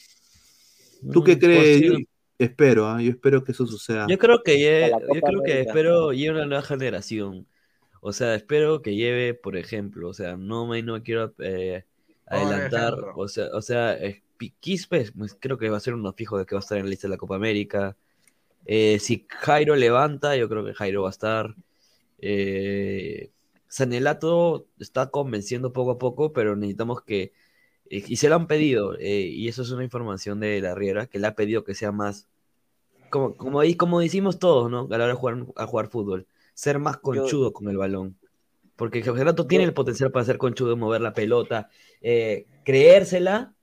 ¿Tú 1.11 1.23
qué 1.23 1.35
Mm, 1.35 1.39
crees? 1.39 1.81
Yo 1.81 1.93
posible. 1.93 2.07
espero, 2.37 2.87
¿ah? 2.87 3.01
yo 3.01 3.11
espero 3.11 3.43
que 3.43 3.51
eso 3.51 3.65
suceda. 3.67 4.07
Yo 4.07 4.17
creo 4.17 4.43
que 4.43 4.57
lle- 4.57 4.89
Para 4.91 5.05
la 5.07 5.13
yo 5.15 5.21
creo 5.21 5.43
que 5.43 5.61
espero 5.61 6.11
lleve 6.13 6.35
una 6.37 6.45
nueva 6.45 6.63
generación. 6.63 7.47
O 8.01 8.13
sea, 8.13 8.35
espero 8.35 8.81
que 8.81 8.95
lleve, 8.95 9.33
por 9.35 9.57
ejemplo, 9.57 10.09
o 10.09 10.13
sea, 10.13 10.37
no 10.37 10.67
me 10.67 10.81
no 10.83 11.01
quiero 11.03 11.33
eh, 11.39 11.85
adelantar, 12.25 12.95
o 13.15 13.27
sea, 13.27 13.47
o 13.53 13.61
sea, 13.61 13.93
eh, 13.97 14.23
Quispe, 14.59 15.11
pues, 15.17 15.35
creo 15.39 15.57
que 15.57 15.69
va 15.69 15.77
a 15.77 15.79
ser 15.79 15.93
uno 15.93 16.13
fijo 16.13 16.37
de 16.39 16.45
que 16.47 16.55
va 16.55 16.59
a 16.59 16.63
estar 16.63 16.77
en 16.79 16.85
la 16.85 16.89
lista 16.89 17.07
de 17.07 17.11
la 17.13 17.17
Copa 17.17 17.35
América. 17.35 17.95
Eh, 18.65 18.99
si 18.99 19.25
Jairo 19.29 19.75
levanta, 19.75 20.35
yo 20.37 20.49
creo 20.49 20.65
que 20.65 20.73
Jairo 20.73 21.03
va 21.03 21.09
a 21.09 21.11
estar. 21.11 21.55
Eh, 22.19 23.31
Sanelato 23.67 24.67
está 24.79 25.09
convenciendo 25.11 25.73
poco 25.73 25.91
a 25.91 25.97
poco, 25.99 26.33
pero 26.33 26.55
necesitamos 26.55 27.01
que 27.03 27.33
y 27.91 28.15
se 28.15 28.29
lo 28.29 28.35
han 28.35 28.47
pedido, 28.47 28.97
eh, 28.97 29.27
y 29.29 29.49
eso 29.49 29.63
es 29.63 29.71
una 29.71 29.83
información 29.83 30.39
de 30.39 30.61
la 30.61 30.73
Riera, 30.73 31.07
que 31.07 31.19
le 31.19 31.27
ha 31.27 31.35
pedido 31.35 31.65
que 31.65 31.75
sea 31.75 31.91
más, 31.91 32.29
como, 33.09 33.35
como, 33.35 33.61
como 33.77 33.99
decimos 33.99 34.39
todos, 34.39 34.71
¿no? 34.71 34.87
A 34.89 34.97
la 34.97 35.03
hora 35.03 35.07
de 35.07 35.13
jugar, 35.13 35.45
a 35.57 35.67
jugar 35.67 35.87
fútbol, 35.87 36.25
ser 36.53 36.79
más 36.79 36.97
conchudo 36.97 37.51
con 37.51 37.67
el 37.67 37.75
balón. 37.75 38.17
Porque 38.77 39.01
Renato 39.01 39.45
tiene 39.45 39.65
el 39.65 39.73
potencial 39.73 40.09
para 40.09 40.25
ser 40.25 40.37
conchudo, 40.37 40.77
mover 40.77 41.01
la 41.01 41.13
pelota, 41.13 41.69
eh, 41.99 42.47
creérsela, 42.63 43.53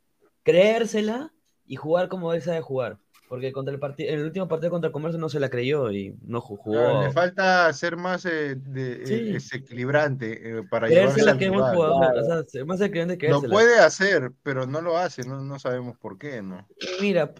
creérsela 0.43 1.33
y 1.67 1.77
jugar 1.77 2.09
como 2.09 2.35
él 2.35 2.43
sabe 2.43 2.61
jugar. 2.61 2.99
Porque 3.29 3.53
contra 3.53 3.75
el 3.75 3.81
partido, 3.81 4.11
en 4.11 4.21
el 4.21 4.25
último 4.25 4.49
partido 4.49 4.71
contra 4.71 4.91
Comercio 4.91 5.19
no 5.21 5.29
se 5.29 5.39
la 5.39 5.51
creyó 5.51 5.91
y 5.91 6.17
no 6.23 6.41
ju- 6.41 6.57
jugó. 6.57 6.73
Claro, 6.73 7.03
le 7.03 7.13
falta 7.13 7.73
ser 7.75 7.97
más 7.97 8.25
eh, 8.25 8.55
de- 8.57 8.93
eh, 8.93 9.07
Sí. 9.07 9.33
desequilibrante 9.33 10.59
eh, 10.59 10.63
para 10.63 10.89
llevarse 10.89 11.21
Creérsela 11.21 11.33
al 11.33 11.39
que 11.39 11.51
rival. 11.51 11.75
jugador, 11.75 12.19
o 12.19 12.25
sea, 12.25 12.45
ser 12.45 12.65
más 12.65 12.79
creíble 12.79 13.19
que 13.19 13.29
Lo 13.29 13.43
puede 13.43 13.79
hacer, 13.81 14.33
pero 14.43 14.67
no 14.67 14.81
lo 14.81 14.97
hace, 14.97 15.25
no, 15.25 15.43
no 15.43 15.59
sabemos 15.59 15.99
por 15.99 16.19
qué, 16.19 16.41
¿no? 16.41 16.67
Mira, 17.01 17.35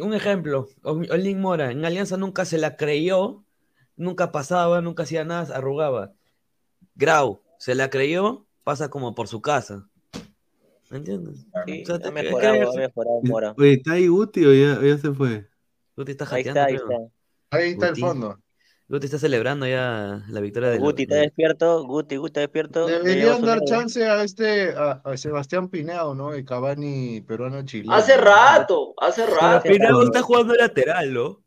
un 0.00 0.14
ejemplo, 0.14 0.68
Ol- 0.82 1.08
Olin 1.10 1.40
Mora, 1.40 1.70
en 1.70 1.84
Alianza 1.84 2.16
nunca 2.16 2.44
se 2.44 2.56
la 2.58 2.76
creyó, 2.76 3.44
nunca 3.96 4.32
pasaba, 4.32 4.80
nunca 4.80 5.02
hacía 5.02 5.24
nada, 5.24 5.54
arrugaba. 5.56 6.12
Grau, 6.94 7.40
se 7.58 7.74
la 7.74 7.90
creyó, 7.90 8.46
pasa 8.64 8.88
como 8.88 9.14
por 9.14 9.28
su 9.28 9.40
casa. 9.42 9.86
¿Me 10.90 10.98
entiendes? 10.98 11.46
Sí, 11.66 11.82
O 11.82 11.86
sea, 11.86 12.08
ha 12.08 12.10
mejorado, 12.10 12.70
ha 12.70 12.76
mejorado 12.76 13.20
Mora. 13.22 13.54
Oye, 13.58 13.72
¿está 13.74 13.92
ahí 13.92 14.06
Guti 14.06 14.44
o 14.44 14.52
ya, 14.52 14.80
ya 14.80 14.98
se 14.98 15.12
fue? 15.12 15.48
Guti 15.96 16.12
está 16.12 16.24
Ahí 16.30 16.44
jateando, 16.44 16.60
está, 16.60 16.66
ahí 16.66 16.74
está. 16.74 17.12
Ahí 17.50 17.70
está 17.70 17.88
el 17.88 17.96
fondo. 17.96 18.38
Guti 18.88 19.06
está 19.06 19.18
celebrando 19.18 19.66
ya 19.66 20.22
la 20.28 20.40
victoria 20.40 20.70
de 20.70 20.78
Guti, 20.78 21.02
¿está 21.02 21.16
despierto? 21.16 21.84
Guti, 21.84 22.16
Guti, 22.16 22.28
¿está 22.28 22.40
despierto? 22.40 22.88
Ya 22.88 23.00
Deberían 23.00 23.42
dar 23.42 23.64
chance 23.64 24.04
a 24.06 24.22
este, 24.22 24.74
a, 24.76 25.02
a 25.04 25.16
Sebastián 25.16 25.68
Pineo, 25.68 26.14
¿no? 26.14 26.32
El 26.32 26.44
Cavani 26.44 27.20
peruano 27.22 27.64
chileno. 27.64 27.92
Hace 27.92 28.16
rato, 28.16 28.94
hace 28.98 29.24
Pero 29.24 29.36
rato. 29.40 29.68
Pineda 29.68 30.04
está 30.04 30.22
jugando 30.22 30.54
lateral, 30.54 31.12
¿no? 31.12 31.42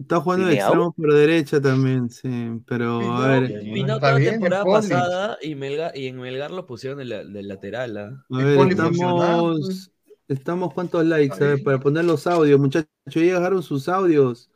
Está 0.00 0.20
jugando 0.20 0.48
de 0.48 0.54
extremo 0.54 0.92
por 0.92 1.12
derecha 1.14 1.60
también, 1.60 2.10
sí. 2.10 2.28
Pero 2.66 3.16
a 3.16 3.28
ver. 3.28 3.52
Toda 4.00 4.12
la 4.12 4.22
temporada 4.22 4.68
pasada 4.68 5.38
y, 5.40 5.54
Melgar, 5.54 5.96
y 5.96 6.06
en 6.08 6.18
Melgar 6.20 6.50
lo 6.50 6.66
pusieron 6.66 6.98
de, 6.98 7.04
la- 7.04 7.24
de 7.24 7.42
lateral. 7.42 7.96
¿ah? 7.96 8.26
A 8.30 8.38
ver, 8.38 8.60
estamos, 8.62 9.90
estamos 10.28 10.74
cuántos 10.74 11.04
likes, 11.04 11.42
a 11.42 11.46
ver, 11.48 11.62
para 11.62 11.78
poner 11.80 12.04
los 12.04 12.26
audios, 12.26 12.58
muchachos, 12.60 12.88
ya 13.06 13.20
llegaron 13.20 13.62
sus 13.62 13.88
audios 13.88 14.50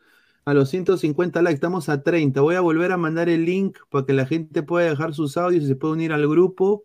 a 0.44 0.54
los 0.54 0.68
150 0.70 1.42
likes, 1.42 1.54
estamos 1.56 1.88
a 1.88 2.02
30. 2.02 2.40
Voy 2.40 2.56
a 2.56 2.60
volver 2.60 2.90
a 2.92 2.96
mandar 2.96 3.28
el 3.28 3.44
link 3.44 3.78
para 3.88 4.04
que 4.06 4.12
la 4.12 4.26
gente 4.26 4.62
pueda 4.62 4.88
dejar 4.90 5.14
sus 5.14 5.36
audios 5.36 5.64
y 5.64 5.66
se 5.68 5.76
pueda 5.76 5.94
unir 5.94 6.12
al 6.12 6.26
grupo. 6.28 6.84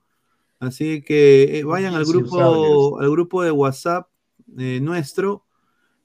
Así 0.59 1.01
que 1.03 1.59
eh, 1.59 1.63
vayan 1.63 1.95
al 1.95 2.05
grupo, 2.05 2.99
al 2.99 3.09
grupo 3.11 3.43
de 3.43 3.51
WhatsApp 3.51 4.09
eh, 4.57 4.79
nuestro. 4.81 5.44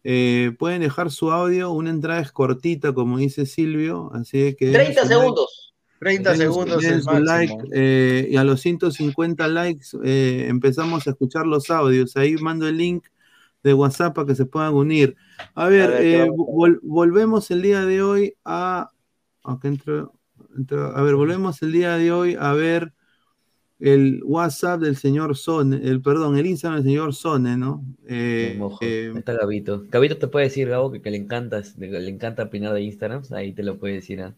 Eh, 0.04 0.52
pueden 0.58 0.80
dejar 0.80 1.10
su 1.10 1.30
audio, 1.30 1.70
una 1.72 1.90
entrada 1.90 2.20
es 2.20 2.32
cortita, 2.32 2.92
como 2.94 3.18
dice 3.18 3.44
Silvio, 3.46 4.10
así 4.14 4.54
que... 4.56 4.66
dejen 4.66 4.94
30 4.94 5.02
su 5.02 5.08
like. 5.08 5.20
segundos. 5.20 5.74
30 5.98 6.30
Dejen 6.32 6.46
su- 6.46 6.52
segundos 6.54 6.84
su 7.04 7.12
like, 7.20 7.54
eh, 7.72 8.28
y 8.30 8.36
a 8.36 8.44
los 8.44 8.60
150 8.62 9.46
likes 9.48 9.88
eh, 10.02 10.46
empezamos 10.48 11.06
a 11.06 11.10
escuchar 11.10 11.46
los 11.46 11.70
audios. 11.70 12.16
Ahí 12.16 12.36
mando 12.36 12.66
el 12.66 12.78
link 12.78 13.04
de 13.62 13.74
WhatsApp 13.74 14.14
para 14.14 14.26
que 14.26 14.34
se 14.34 14.46
puedan 14.46 14.72
unir. 14.72 15.14
A 15.54 15.68
ver, 15.68 15.82
A 15.82 15.86
ver, 15.88 16.00
¿qué 16.02 16.22
eh, 16.22 16.30
vol- 16.30 16.80
volvemos 16.82 17.50
el 17.50 17.60
día 17.60 17.84
de 17.84 18.02
hoy 18.02 18.34
a. 18.44 18.90
acá 19.44 19.68
entro- 19.68 20.12
entro- 20.56 20.96
a 20.96 21.02
ver, 21.02 21.14
volvemos 21.14 21.60
el 21.62 21.72
día 21.72 21.96
de 21.98 22.10
hoy 22.12 22.36
a 22.40 22.54
ver 22.54 22.94
el 23.80 24.22
WhatsApp 24.24 24.80
del 24.80 24.96
señor 24.96 25.36
Sone, 25.36 25.76
el 25.82 26.02
perdón, 26.02 26.36
el 26.36 26.46
Instagram 26.46 26.82
del 26.82 26.90
señor 26.92 27.14
Sone, 27.14 27.56
¿no? 27.56 27.84
Eh, 28.06 28.54
Mojo. 28.58 28.78
eh, 28.82 29.12
está 29.16 29.32
Gabito. 29.32 29.84
Gabito 29.88 30.18
te 30.18 30.28
puede 30.28 30.46
decir, 30.46 30.68
Gabo, 30.68 30.90
que, 30.92 31.00
que 31.00 31.10
le 31.10 31.16
encanta, 31.16 31.62
le 31.78 32.08
encanta 32.08 32.44
opinar 32.44 32.74
de 32.74 32.82
Instagram. 32.82 33.22
Ahí 33.32 33.52
te 33.52 33.62
lo 33.62 33.78
puede 33.78 33.94
decir. 33.94 34.20
¿ah? 34.22 34.34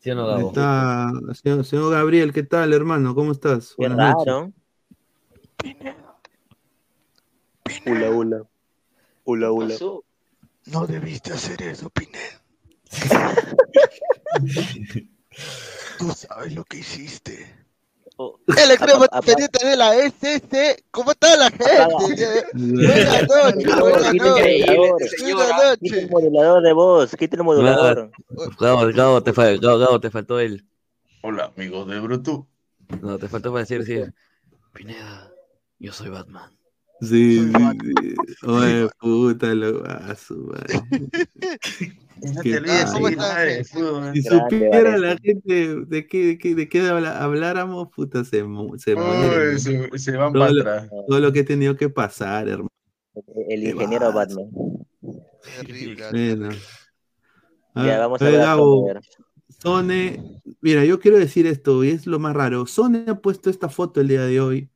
¿Sí 0.00 0.10
o 0.10 0.14
no, 0.14 0.26
Gabo? 0.26 0.48
está, 0.48 1.10
señor, 1.34 1.64
señor 1.64 1.92
Gabriel, 1.92 2.32
¿qué 2.32 2.42
tal, 2.42 2.72
hermano? 2.72 3.14
¿Cómo 3.14 3.32
estás? 3.32 3.70
Qué 3.70 3.74
Buenas 3.88 4.14
noches. 4.14 4.26
raro. 4.26 4.52
Hula, 7.86 8.10
hula. 8.10 8.42
Hula, 9.24 9.52
hula. 9.52 9.74
No 10.66 10.86
debiste 10.86 11.32
hacer 11.32 11.62
eso, 11.62 11.90
Pineda. 11.90 12.42
Tú 15.98 16.10
sabes 16.10 16.54
lo 16.54 16.64
que 16.64 16.78
hiciste. 16.78 17.57
El 18.18 18.70
extremo 18.72 19.04
Apa- 19.04 19.18
apa- 19.18 19.20
pendiente 19.26 19.64
de 19.66 19.76
la 19.76 19.94
SC. 19.96 20.84
¿Cómo 20.90 21.12
está 21.12 21.36
la 21.36 21.50
gente? 21.50 22.46
Buenas 22.52 23.28
noches, 23.28 23.80
buenas 23.80 24.06
el 24.08 24.16
noches. 24.16 24.66
modulador. 24.66 24.98
Buenas 24.98 25.14
Quita 25.14 25.68
noches. 25.68 25.92
el 25.92 26.10
modulador 26.10 26.62
de 26.62 26.72
voz, 26.72 27.16
quita 27.16 27.36
el 27.36 27.44
modulador. 27.44 28.10
Gabo, 28.58 28.86
Gabo, 28.92 29.22
te, 29.22 29.32
fal- 29.32 29.60
Gabo, 29.60 29.78
Gabo, 29.78 30.00
te 30.00 30.10
faltó 30.10 30.40
el. 30.40 30.64
Hola, 31.22 31.52
amigos 31.56 31.86
de 31.88 32.00
Bruto. 32.00 32.48
No, 33.02 33.18
te 33.18 33.28
faltó 33.28 33.52
para 33.52 33.64
decir, 33.64 33.84
sí. 33.84 34.00
Pineda, 34.72 35.30
yo 35.78 35.92
soy 35.92 36.08
Batman. 36.08 36.57
Sí, 37.00 37.38
sí, 37.38 37.52
sí. 37.80 38.46
Oye, 38.46 38.88
puta, 39.00 39.54
lo 39.54 39.84
a 39.86 40.14
su 40.16 40.36
madre. 40.46 40.74
No 42.22 42.42
te 42.42 42.56
olvides 42.56 42.92
de 42.92 43.64
fútbol. 43.64 44.14
Si 44.14 44.22
supiera 44.22 44.98
la 44.98 45.16
gente 45.22 45.76
de 45.86 46.06
qué, 46.06 46.18
de 46.24 46.38
qué, 46.38 46.54
de 46.54 46.68
qué 46.68 46.80
habláramos, 46.88 47.88
puta, 47.94 48.24
se, 48.24 48.42
mu- 48.42 48.76
se 48.78 48.94
se, 49.58 49.98
se 49.98 50.16
van 50.16 50.32
Todo 50.32 50.42
para 50.42 50.52
lo, 50.52 50.60
atrás. 50.60 50.90
todo 51.06 51.20
lo 51.20 51.32
que 51.32 51.40
he 51.40 51.44
tenido 51.44 51.76
que 51.76 51.88
pasar, 51.88 52.48
hermano. 52.48 52.68
El 53.48 53.64
ingeniero. 53.64 54.12
Batman. 54.12 54.50
Terrible. 55.60 56.04
Bueno. 56.10 56.48
A 57.74 57.86
Ya, 57.86 57.90
ver, 57.92 57.98
vamos 58.00 58.22
a 58.22 58.30
Gabo, 58.30 58.84
ver. 58.86 59.00
Sone, 59.60 60.40
mira, 60.60 60.84
yo 60.84 60.98
quiero 61.00 61.18
decir 61.18 61.46
esto, 61.46 61.82
y 61.84 61.90
es 61.90 62.06
lo 62.06 62.18
más 62.18 62.34
raro. 62.34 62.66
Sone 62.66 63.04
ha 63.08 63.14
puesto 63.20 63.50
esta 63.50 63.68
foto 63.68 64.00
el 64.00 64.08
día 64.08 64.22
de 64.22 64.40
hoy, 64.40 64.70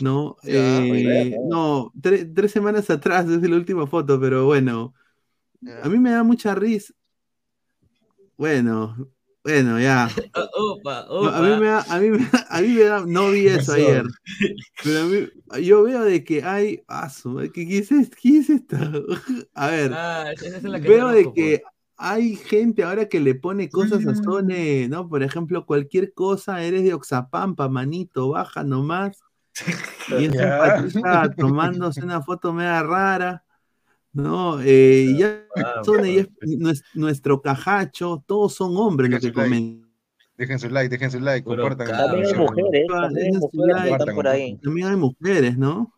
¿no? 0.00 0.36
Ya, 0.42 0.80
Eh, 0.84 1.30
bien. 1.30 1.48
no, 1.48 1.92
tre- 2.00 2.32
tres 2.34 2.52
semanas 2.52 2.90
atrás 2.90 3.28
es 3.28 3.42
la 3.48 3.56
última 3.56 3.86
foto, 3.86 4.20
pero 4.20 4.46
bueno, 4.46 4.94
a 5.82 5.88
mí 5.88 5.98
me 5.98 6.10
da 6.12 6.22
mucha 6.24 6.54
risa. 6.54 6.94
Bueno, 8.36 8.96
bueno, 9.44 9.78
ya. 9.80 10.08
Opa, 10.56 11.06
No, 11.08 11.28
a 11.28 11.40
mí 11.42 11.56
me 11.56 11.66
da, 11.66 11.82
a 11.88 11.98
mí 12.00 12.10
me 12.10 12.18
da- 12.18 12.46
a 12.50 12.60
mí 12.60 12.68
me 12.68 12.82
da- 12.84 13.06
no 13.06 13.30
vi 13.30 13.46
eso 13.48 13.72
ayer. 13.74 14.04
Pero 14.82 15.00
a 15.02 15.06
mí- 15.06 15.28
yo 15.64 15.82
veo 15.84 16.02
de 16.04 16.24
que 16.24 16.42
hay, 16.44 16.82
ah, 16.88 17.10
¿qué, 17.52 17.66
qué 17.68 17.78
es 17.78 17.92
esto? 17.92 18.16
¿Qué 18.20 18.38
es 18.38 18.50
esto? 18.50 18.76
A 19.54 19.68
ver, 19.68 19.92
Ah, 19.92 20.32
esa 20.32 20.56
es 20.56 20.62
la 20.64 20.80
que 20.80 20.88
veo 20.88 21.08
de 21.10 21.32
que 21.32 21.62
hay 21.96 22.36
gente 22.36 22.82
ahora 22.82 23.08
que 23.08 23.20
le 23.20 23.34
pone 23.36 23.70
cosas 23.70 24.06
a 24.06 24.14
Sone, 24.14 24.88
¿no? 24.88 25.08
Por 25.08 25.22
ejemplo, 25.22 25.66
cualquier 25.66 26.12
cosa, 26.14 26.62
eres 26.64 26.82
de 26.84 26.94
Oxapampa, 26.94 27.68
manito, 27.68 28.30
baja 28.30 28.64
nomás. 28.64 29.20
Y 30.18 30.28
tomándose 31.36 32.02
una 32.02 32.22
foto 32.22 32.52
media 32.52 32.82
rara, 32.82 33.44
¿no? 34.12 34.60
Eh, 34.60 35.06
y 35.10 35.18
ya 35.18 35.38
Ah, 35.54 35.82
ya 35.84 36.20
es 36.20 36.28
nues- 36.42 36.82
nuestro 36.94 37.40
cajacho, 37.42 38.22
todos 38.26 38.54
son 38.54 38.76
hombres 38.76 39.10
los 39.10 39.20
que 39.20 39.26
like. 39.26 39.40
comentan. 39.42 39.92
Dejen 40.36 40.58
su 40.58 40.70
like, 40.70 40.88
dejen 40.88 41.10
su 41.10 41.20
like, 41.20 41.44
compartan. 41.44 41.88
También 41.88 42.26
hay 42.26 42.34
mujeres, 42.34 42.86
también 42.88 43.26
hay 43.26 43.32
Dejen 43.32 43.40
su 43.40 43.50
mujeres 43.52 43.92
están 43.92 44.14
por 44.14 44.28
ahí. 44.28 44.58
También 44.62 44.88
hay 44.88 44.96
mujeres, 44.96 45.58
¿no? 45.58 45.92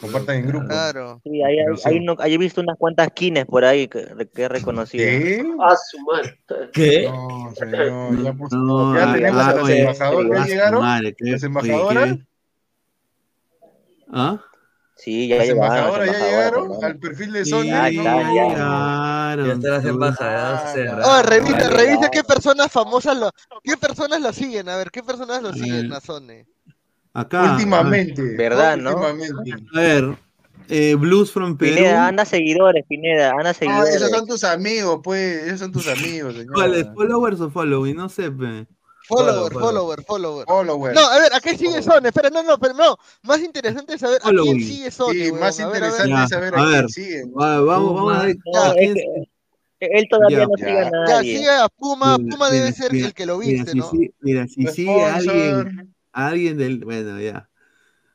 Compartan 0.00 0.36
en 0.36 0.46
grupo. 0.46 0.66
Claro. 0.66 1.20
Sí, 1.24 1.42
ahí, 1.42 1.56
No 1.64 1.72
hay- 1.72 1.76
sé. 1.76 1.88
ahí 1.88 2.00
no- 2.00 2.16
ahí 2.18 2.34
he 2.34 2.38
visto 2.38 2.60
unas 2.60 2.76
cuantas 2.78 3.10
kines 3.12 3.44
por 3.46 3.64
ahí 3.64 3.88
que, 3.88 4.06
que 4.34 4.42
he 4.42 4.48
reconocido. 4.48 5.04
¿Qué? 5.04 5.44
A 5.60 5.76
su 5.76 5.98
madre. 6.04 6.40
¿Qué? 6.72 7.08
No, 7.10 7.52
señor, 7.54 8.22
ya, 8.22 8.32
No, 8.56 8.94
ya 8.96 9.10
ah, 9.10 9.14
tenemos 9.14 9.40
ah, 9.42 9.50
a 9.50 9.54
las 9.54 9.68
embajadoras, 9.70 10.30
ah, 10.30 10.38
¿ya 10.38 10.46
llegaron? 10.46 10.84
¿Las 11.20 11.42
embajadoras? 11.42 12.18
¿Ah? 14.12 14.40
Sí, 14.96 15.28
ya 15.28 15.36
¿Las 15.36 15.46
llegaron, 15.46 15.64
embajadoras 15.74 16.06
ya 16.10 16.12
embajadoras, 16.18 16.60
llegaron 16.68 16.84
al 16.84 16.98
perfil 16.98 17.32
de 17.32 17.44
Sí, 17.44 17.50
Sony? 17.52 17.64
ya 17.66 17.88
ya 17.88 18.02
¿no? 18.02 18.18
está, 18.18 18.22
ya. 18.34 18.48
llegaron. 18.48 19.46
Ya 19.46 19.52
están 19.52 19.70
las 19.70 19.82
tú. 19.82 19.88
embajadas 19.90 20.76
Oh, 21.04 21.22
revisa, 21.22 21.68
revisa 21.70 22.10
qué 22.10 22.24
personas 22.24 22.72
famosas 22.72 23.16
lo, 23.16 23.30
qué 23.62 23.76
personas 23.76 24.20
lo 24.20 24.32
siguen, 24.32 24.68
a 24.68 24.76
ver, 24.76 24.90
qué 24.90 25.02
personas 25.04 25.40
lo 25.42 25.52
siguen 25.52 25.92
a 25.92 26.00
Sone. 26.00 26.46
Acá. 27.14 27.52
Últimamente. 27.52 28.36
¿Verdad, 28.36 28.76
no? 28.76 28.90
Últimamente. 28.96 29.54
A 29.74 29.78
ver. 29.80 30.18
eh, 30.68 30.94
Blues 30.96 31.30
from 31.32 31.56
Perú. 31.56 31.76
Pineda, 31.76 32.08
anda 32.08 32.24
seguidores, 32.24 32.84
Pineda, 32.88 33.30
anda 33.30 33.54
seguidores. 33.54 33.94
esos 33.94 34.10
son 34.10 34.26
tus 34.26 34.42
amigos, 34.44 35.00
pues. 35.04 35.44
Esos 35.44 35.60
son 35.60 35.72
tus 35.72 35.86
amigos, 35.88 36.34
¿Cuál 36.52 36.74
es? 36.74 36.80
señor. 36.80 36.94
¿Followers 36.96 37.40
o 37.40 37.50
following? 37.50 37.94
No 37.96 38.08
sé, 38.08 38.30
pe. 38.32 38.66
Follower, 39.08 39.52
follow. 39.52 39.94
follower, 40.06 40.44
follower. 40.46 40.94
No, 40.94 41.00
a 41.06 41.18
ver, 41.18 41.32
¿a 41.34 41.40
qué 41.40 41.56
sigue 41.56 41.82
Sone? 41.82 42.08
Espera, 42.08 42.28
no, 42.30 42.42
no, 42.42 42.58
pero 42.58 42.74
no. 42.74 42.96
Más 43.22 43.40
interesante 43.40 43.94
es 43.94 44.00
saber 44.00 44.20
a 44.22 44.28
quién 44.30 44.60
sigue 44.60 44.90
Sone, 44.90 45.14
Sí, 45.14 45.30
weón. 45.30 45.40
más 45.40 45.58
A 45.58 45.66
ver. 45.68 45.76
interesante 45.76 46.10
Ya, 46.10 46.24
es 46.24 46.28
saber 46.30 46.54
a 46.54 46.78
a 46.78 46.84
quién. 46.86 47.32
Va, 47.38 47.60
vamos, 47.60 47.94
vamos 47.94 48.16
a 48.18 48.26
ver. 48.26 48.36
No, 48.52 48.62
a 48.62 48.68
es 48.72 48.92
quién- 48.92 48.94
que 49.80 49.86
él 49.86 50.06
todavía 50.10 50.38
Ya, 50.40 50.46
no 50.46 50.56
ya. 50.56 50.66
sigue 50.66 50.78
a 50.78 50.84
Ya, 50.84 50.90
nadie. 50.90 51.36
sigue 51.38 51.50
a 51.50 51.68
Puma, 51.68 52.18
Mira, 52.18 52.30
Puma 52.34 52.50
debe 52.50 52.72
ser 52.72 52.92
mira, 52.92 53.06
el 53.06 53.14
que 53.14 53.26
lo 53.26 53.38
viste, 53.38 53.74
¿no? 53.74 53.90
si- 53.90 54.10
mira, 54.20 54.46
si 54.46 54.66
sigue 54.66 55.04
a 55.04 55.14
alguien, 55.16 55.94
a 56.12 56.26
alguien 56.26 56.58
del. 56.58 56.84
Bueno, 56.84 57.20
ya. 57.20 57.48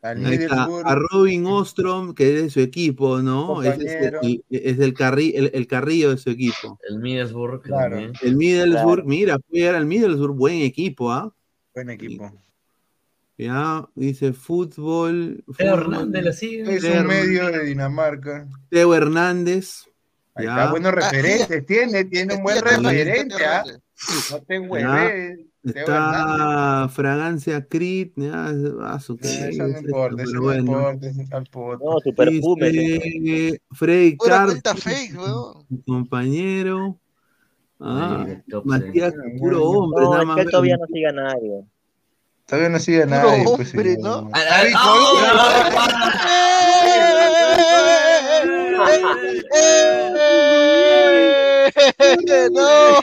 Al 0.04 0.26
Ahí 0.26 0.34
está, 0.36 0.68
Middlesbrough. 0.68 0.86
a 0.86 0.96
Robin 0.96 1.46
Ostrom, 1.48 2.14
que 2.14 2.36
es 2.36 2.44
de 2.44 2.50
su 2.50 2.60
equipo, 2.60 3.22
¿no? 3.22 3.64
Es, 3.64 3.80
es 3.80 4.14
es 4.50 4.80
el 4.80 4.94
carri- 4.94 5.32
el, 5.34 5.50
el 5.54 5.66
carrillo 5.66 6.10
de 6.12 6.18
su 6.18 6.30
equipo. 6.30 6.78
El 6.90 7.00
Middlesbrough 7.00 7.62
Claro. 7.64 7.96
también. 7.96 8.14
El 8.22 8.36
Middlesbrough, 8.36 8.94
Claro. 8.96 9.08
mira, 9.08 9.38
fue 9.50 9.60
llegar 9.60 9.76
al 9.76 9.86
Middlesbrough, 9.86 10.36
buen 10.36 10.62
equipo, 10.62 11.10
¿ah? 11.12 11.34
Buen 11.74 11.90
equipo. 11.90 12.32
Ya, 13.38 13.88
dice 13.96 14.34
fútbol. 14.34 15.44
Teo 15.58 15.78
fútbol. 15.78 15.94
Hernández 15.94 16.24
la 16.24 16.34
sigue. 16.34 16.76
Es 16.76 16.84
un 16.84 17.08
medio 17.08 17.48
de 17.52 17.64
Dinamarca. 17.64 18.48
Teo 18.70 18.94
Hernández. 18.94 19.86
Ahí 20.36 20.46
Ya. 20.46 20.52
está, 20.52 20.72
buenos 20.72 20.94
referentes, 20.94 21.66
tiene, 21.66 22.06
tiene 22.06 22.36
un 22.36 22.44
buen 22.44 22.62
referente, 22.62 23.36
¿ah? 23.46 23.64
No 24.32 24.42
te 24.42 24.60
hueves. 24.60 25.40
Está 25.64 26.90
Fragancia 26.90 27.66
Crit, 27.66 28.14
ya, 28.18 28.52
ah, 28.82 29.00
su- 29.00 29.16
¿qué 29.18 29.28
Eso 29.30 29.48
es 29.50 29.58
no 29.58 29.80
importa, 29.80 30.24
eso 30.24 31.22
importa, 31.38 31.86
tu 32.04 32.14
perfume. 32.14 33.60
Freddy 33.72 34.18
fake, 34.76 35.18
weón. 35.18 35.66
compañero. 35.86 36.98
Ah, 37.80 38.26
Matías, 38.66 39.14
puro 39.40 39.64
hombre, 39.64 40.04
No, 40.04 40.10
nada 40.12 40.22
es 40.22 40.28
más. 40.28 40.38
que 40.38 40.46
todavía 40.46 40.78
no 40.78 40.86
sigue 40.88 41.08
a 41.08 41.12
nadie. 41.12 41.64
Todavía 42.46 42.70
no 42.70 42.80
sigue 42.80 43.04
Puro 43.08 43.16
nadie, 43.16 43.44
pues, 43.56 43.74
¡Eh! 51.76 52.18
¡No! 52.52 53.02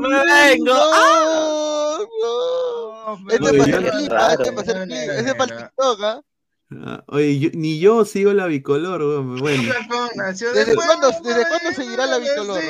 ¡Vengo! 0.00 0.64
¡No! 0.64 1.98
¡No! 1.98 3.30
Este 3.30 3.44
Oye, 3.50 3.58
para 3.58 3.90
clip, 3.92 4.12
¿ah? 4.12 4.32
este 4.32 4.52
para 4.52 4.60
hacer 4.62 4.88
clip, 4.88 5.10
ese 5.10 5.34
para 5.34 5.56
TikTok, 5.56 6.00
¿ah? 6.02 6.20
Ah, 6.76 7.04
Oye, 7.08 7.38
yo- 7.38 7.50
ni 7.52 7.78
yo 7.78 8.04
sigo 8.04 8.32
la 8.32 8.46
bicolor, 8.46 9.02
weón. 9.02 9.36
Bueno, 9.36 9.62
¿Desde 10.54 10.74
cuándo, 10.74 11.10
¿Desde 11.22 11.46
cuándo 11.48 11.72
seguirá 11.76 12.06
la 12.06 12.18
bicolor? 12.18 12.60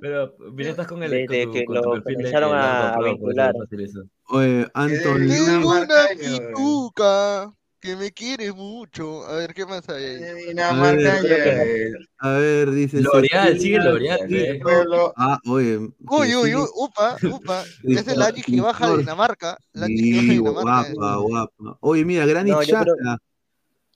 Pero 0.00 0.34
mira, 0.52 0.70
estás 0.70 0.86
con 0.88 1.02
el 1.02 1.10
Desde 1.10 1.44
con 1.44 1.52
que 1.54 1.64
con 1.66 1.74
lo 1.76 1.82
de 1.82 2.34
a- 2.52 2.94
a 2.94 3.02
vincular. 3.02 3.54
es 3.70 3.92
oye, 4.28 4.66
Anthony. 4.74 5.28
Tengo 5.28 5.70
una 5.70 5.86
Dinamarca, 5.86 6.08
pituca 6.18 7.52
que 7.86 7.94
me 7.94 8.10
quiere 8.10 8.52
mucho. 8.52 9.24
A 9.26 9.36
ver, 9.36 9.54
¿qué 9.54 9.64
más 9.64 9.88
hay 9.88 10.04
ahí? 10.04 10.46
Dinamarca, 10.48 11.18
A 11.18 11.22
ver, 11.22 11.56
eh, 11.56 11.92
A 12.18 12.30
ver, 12.30 12.70
dice. 12.72 13.00
L'Oreal, 13.00 13.60
sigue 13.60 13.78
L'Oreal, 13.78 14.58
pueblo, 14.60 15.14
Ah, 15.16 15.38
oye. 15.46 15.76
Uy, 15.76 16.34
uy, 16.34 16.54
uy, 16.56 16.66
upa, 16.74 17.16
upa. 17.22 17.62
Es 17.84 18.08
el 18.08 18.20
Angie 18.20 18.42
que 18.42 18.60
baja 18.60 18.90
de 18.90 18.98
Dinamarca. 18.98 19.56
El 19.72 19.84
Angie 19.84 20.02
que 20.02 20.40
baja 20.40 20.82
de 20.82 20.90
Dinamarca. 20.90 20.94
guapa, 20.94 21.16
guapa. 21.18 21.78
Oye, 21.80 22.04
mira, 22.04 22.26
Granny 22.26 22.50
Chaca. 22.66 23.18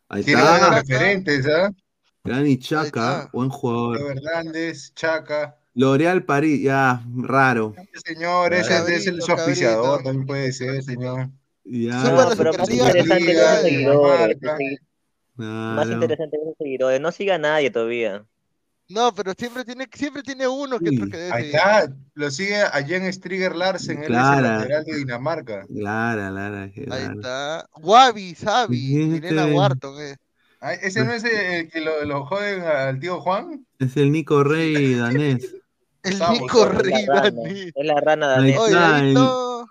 Ahí 0.09 0.21
está. 0.25 0.81
referentes, 0.81 1.47
¿ah? 1.49 1.73
Granny 2.23 2.59
Chaca, 2.59 3.29
buen 3.33 3.49
jugador. 3.49 4.17
Hernández, 4.17 4.95
Chaca. 4.95 5.57
L'Oreal 5.75 6.25
París, 6.25 6.63
ya, 6.63 7.03
raro. 7.17 7.75
Señor, 8.07 8.55
ese 8.55 8.77
es, 8.77 8.89
es 8.89 9.07
el 9.09 9.21
auspiciador, 9.21 10.05
también 10.05 10.27
puede 10.27 10.53
ser, 10.53 10.81
señor. 10.85 11.31
Ya, 11.65 12.01
Súper 12.01 12.13
No, 12.13 12.31
pero 12.37 12.53
más 12.55 12.71
interesante 12.71 13.25
que 13.25 13.31
esos 13.33 13.61
seguidores. 13.63 14.39
Más 15.37 15.89
interesante 15.91 16.39
que 16.43 16.55
seguidores. 16.59 17.01
No 17.01 17.13
siga 17.13 17.35
a 17.37 17.39
nadie 17.39 17.71
todavía. 17.71 18.25
No, 18.89 19.15
pero 19.15 19.33
siempre 19.39 19.65
tiene, 19.65 19.87
siempre 19.95 20.21
tiene 20.23 20.49
uno 20.49 20.81
que 20.81 20.89
otro 20.91 21.05
Sí, 21.05 21.11
que 21.13 21.17
debe 21.17 21.33
Ahí 21.33 21.45
está, 21.47 21.89
lo 22.15 22.29
sigue 22.31 22.57
a 22.61 22.83
Jens 22.85 23.15
Striger 23.15 23.55
Larsen, 23.55 23.99
él 23.99 24.03
es 24.03 24.09
el 24.09 24.15
Claro. 24.17 24.43
lateral 24.43 24.85
de 24.85 24.97
Dinamarca. 24.97 25.65
Clara, 25.69 26.31
Lara, 26.33 26.71
qué 26.73 26.89
Ahí 26.91 27.05
está. 27.15 27.69
Wabi, 27.81 28.35
Sabi. 28.35 28.95
Milena 29.07 29.47
Wharton. 29.47 29.95
Eh. 30.03 30.17
Ah, 30.61 30.75
¿Ese 30.75 31.05
no 31.05 31.13
es 31.13 31.23
el, 31.23 31.31
el 31.31 31.71
que 31.71 31.81
lo, 31.81 32.05
lo 32.05 32.27
joden 32.27 32.63
al 32.63 32.99
tío 32.99 33.21
Juan? 33.21 33.65
Es 33.79 33.97
el 33.97 34.11
Nico 34.11 34.43
Rey 34.43 34.95
danés. 34.95 35.55
El 36.03 36.19
Nico 36.33 36.65
Rey. 36.67 37.07
Dani. 37.07 37.61
Es 37.73 37.87
la 37.87 38.01
rana 38.01 38.35
Ahí 38.35 38.53
danesa. 38.55 38.61
Oye, 38.61 38.73
está, 38.73 38.97
ahí 38.97 39.15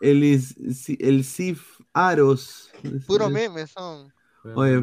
el, 0.01 0.23
el, 0.23 0.75
si- 0.75 0.97
el 1.01 1.25
Sif 1.25 1.78
Aros. 2.07 2.69
Puro 3.07 3.29
meme 3.29 3.67
son. 3.67 4.11
Oye, 4.55 4.81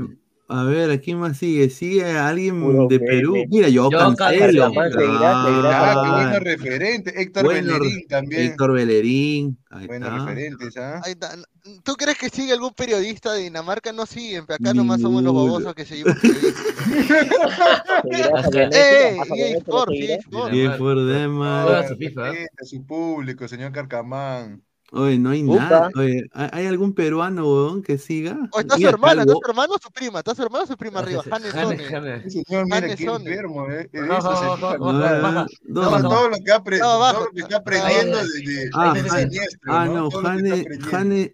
a 0.49 0.63
ver, 0.63 0.91
¿a 0.91 0.99
quién 0.99 1.19
más 1.19 1.39
sigue? 1.39 1.69
Sigue 1.71 2.05
alguien 2.05 2.63
Puro 2.63 2.87
de 2.89 2.99
meme. 3.01 3.11
Perú. 3.11 3.35
Mira, 3.49 3.69
yo 3.69 3.91
Yo 3.91 3.99
cancelo. 3.99 4.71
Ah, 4.77 6.05
buenos 6.25 6.41
referentes. 6.41 7.17
Héctor 7.17 7.45
bueno, 7.45 7.79
Bellerín 7.79 8.07
también. 8.07 8.43
Héctor 8.43 8.73
Bellerín. 8.73 9.59
Ahí 9.71 9.87
Buenos 9.89 10.09
está. 10.09 10.25
referentes, 10.25 10.77
¿ah? 10.77 11.01
Ahí 11.05 11.13
está. 11.13 11.37
¿Tú 11.83 11.95
crees 11.95 12.17
que 12.17 12.29
sigue 12.29 12.53
algún 12.53 12.73
periodista 12.75 13.33
de 13.33 13.43
Dinamarca? 13.43 13.93
No 13.93 14.07
siguen, 14.07 14.47
pero 14.47 14.57
acá 14.61 14.73
nomás 14.73 15.01
somos 15.01 15.23
los 15.23 15.35
babosos 15.35 15.75
que 15.75 15.85
seguimos 15.85 16.15
a 16.15 16.21
EA 18.13 18.45
seguirá. 18.45 19.13
EA 22.33 22.47
a 22.61 22.65
su 22.65 22.87
público, 22.87 23.49
señor 23.49 23.73
Carcamán. 23.73 24.63
Oye, 24.93 25.19
no 25.19 25.31
hay 25.31 25.43
Upa. 25.45 25.57
nada. 25.57 25.91
Oye, 25.97 26.29
¿hay 26.33 26.67
algún 26.67 26.95
peruano, 26.95 27.43
weón, 27.45 27.83
que 27.83 27.99
siga? 27.99 28.39
O 28.53 28.61
está 28.61 28.75
su 28.75 28.79
Mira, 28.79 28.91
hermana, 28.91 29.23
está 29.23 29.33
su 29.35 29.41
hermano 29.49 29.75
o 29.75 29.79
su 29.83 29.91
prima, 29.91 30.19
está 30.21 30.35
su 30.35 30.43
hermano 30.43 30.65
o 30.65 30.67
su 30.69 30.77
prima 30.77 31.01
arriba, 31.01 31.23
Hanne 31.31 31.49
Jane, 31.51 31.77
Sone. 31.77 31.85
Jane. 31.91 32.17
Ese 32.25 32.43
señor, 32.45 32.65
mira 32.67 32.81
qué 32.95 33.05
Sone. 33.05 33.31
enfermo, 33.31 33.67
¿eh? 33.71 33.91
Es 33.93 34.09
Baja, 34.09 34.19
eso, 34.19 34.29
baja, 34.31 34.41
señor. 34.41 34.61
baja, 34.61 34.75
A 34.75 34.79
baja, 34.79 35.13
ver, 35.13 35.23
baja. 35.23 35.47
¿dónde? 35.65 35.91
Todo, 36.03 36.09
todo 36.09 36.29
lo 36.29 36.37
que 36.37 36.53
ha 36.53 36.63
apre- 36.63 36.79
No, 36.79 37.13
todo 37.13 37.25
lo 37.25 37.31
que 37.33 37.41
está 37.41 37.57
aprendiendo 37.57 38.19
desde 38.19 38.71
Ah, 38.75 38.95
Ah, 39.69 39.87
¿no? 39.87 40.09
no, 40.09 40.11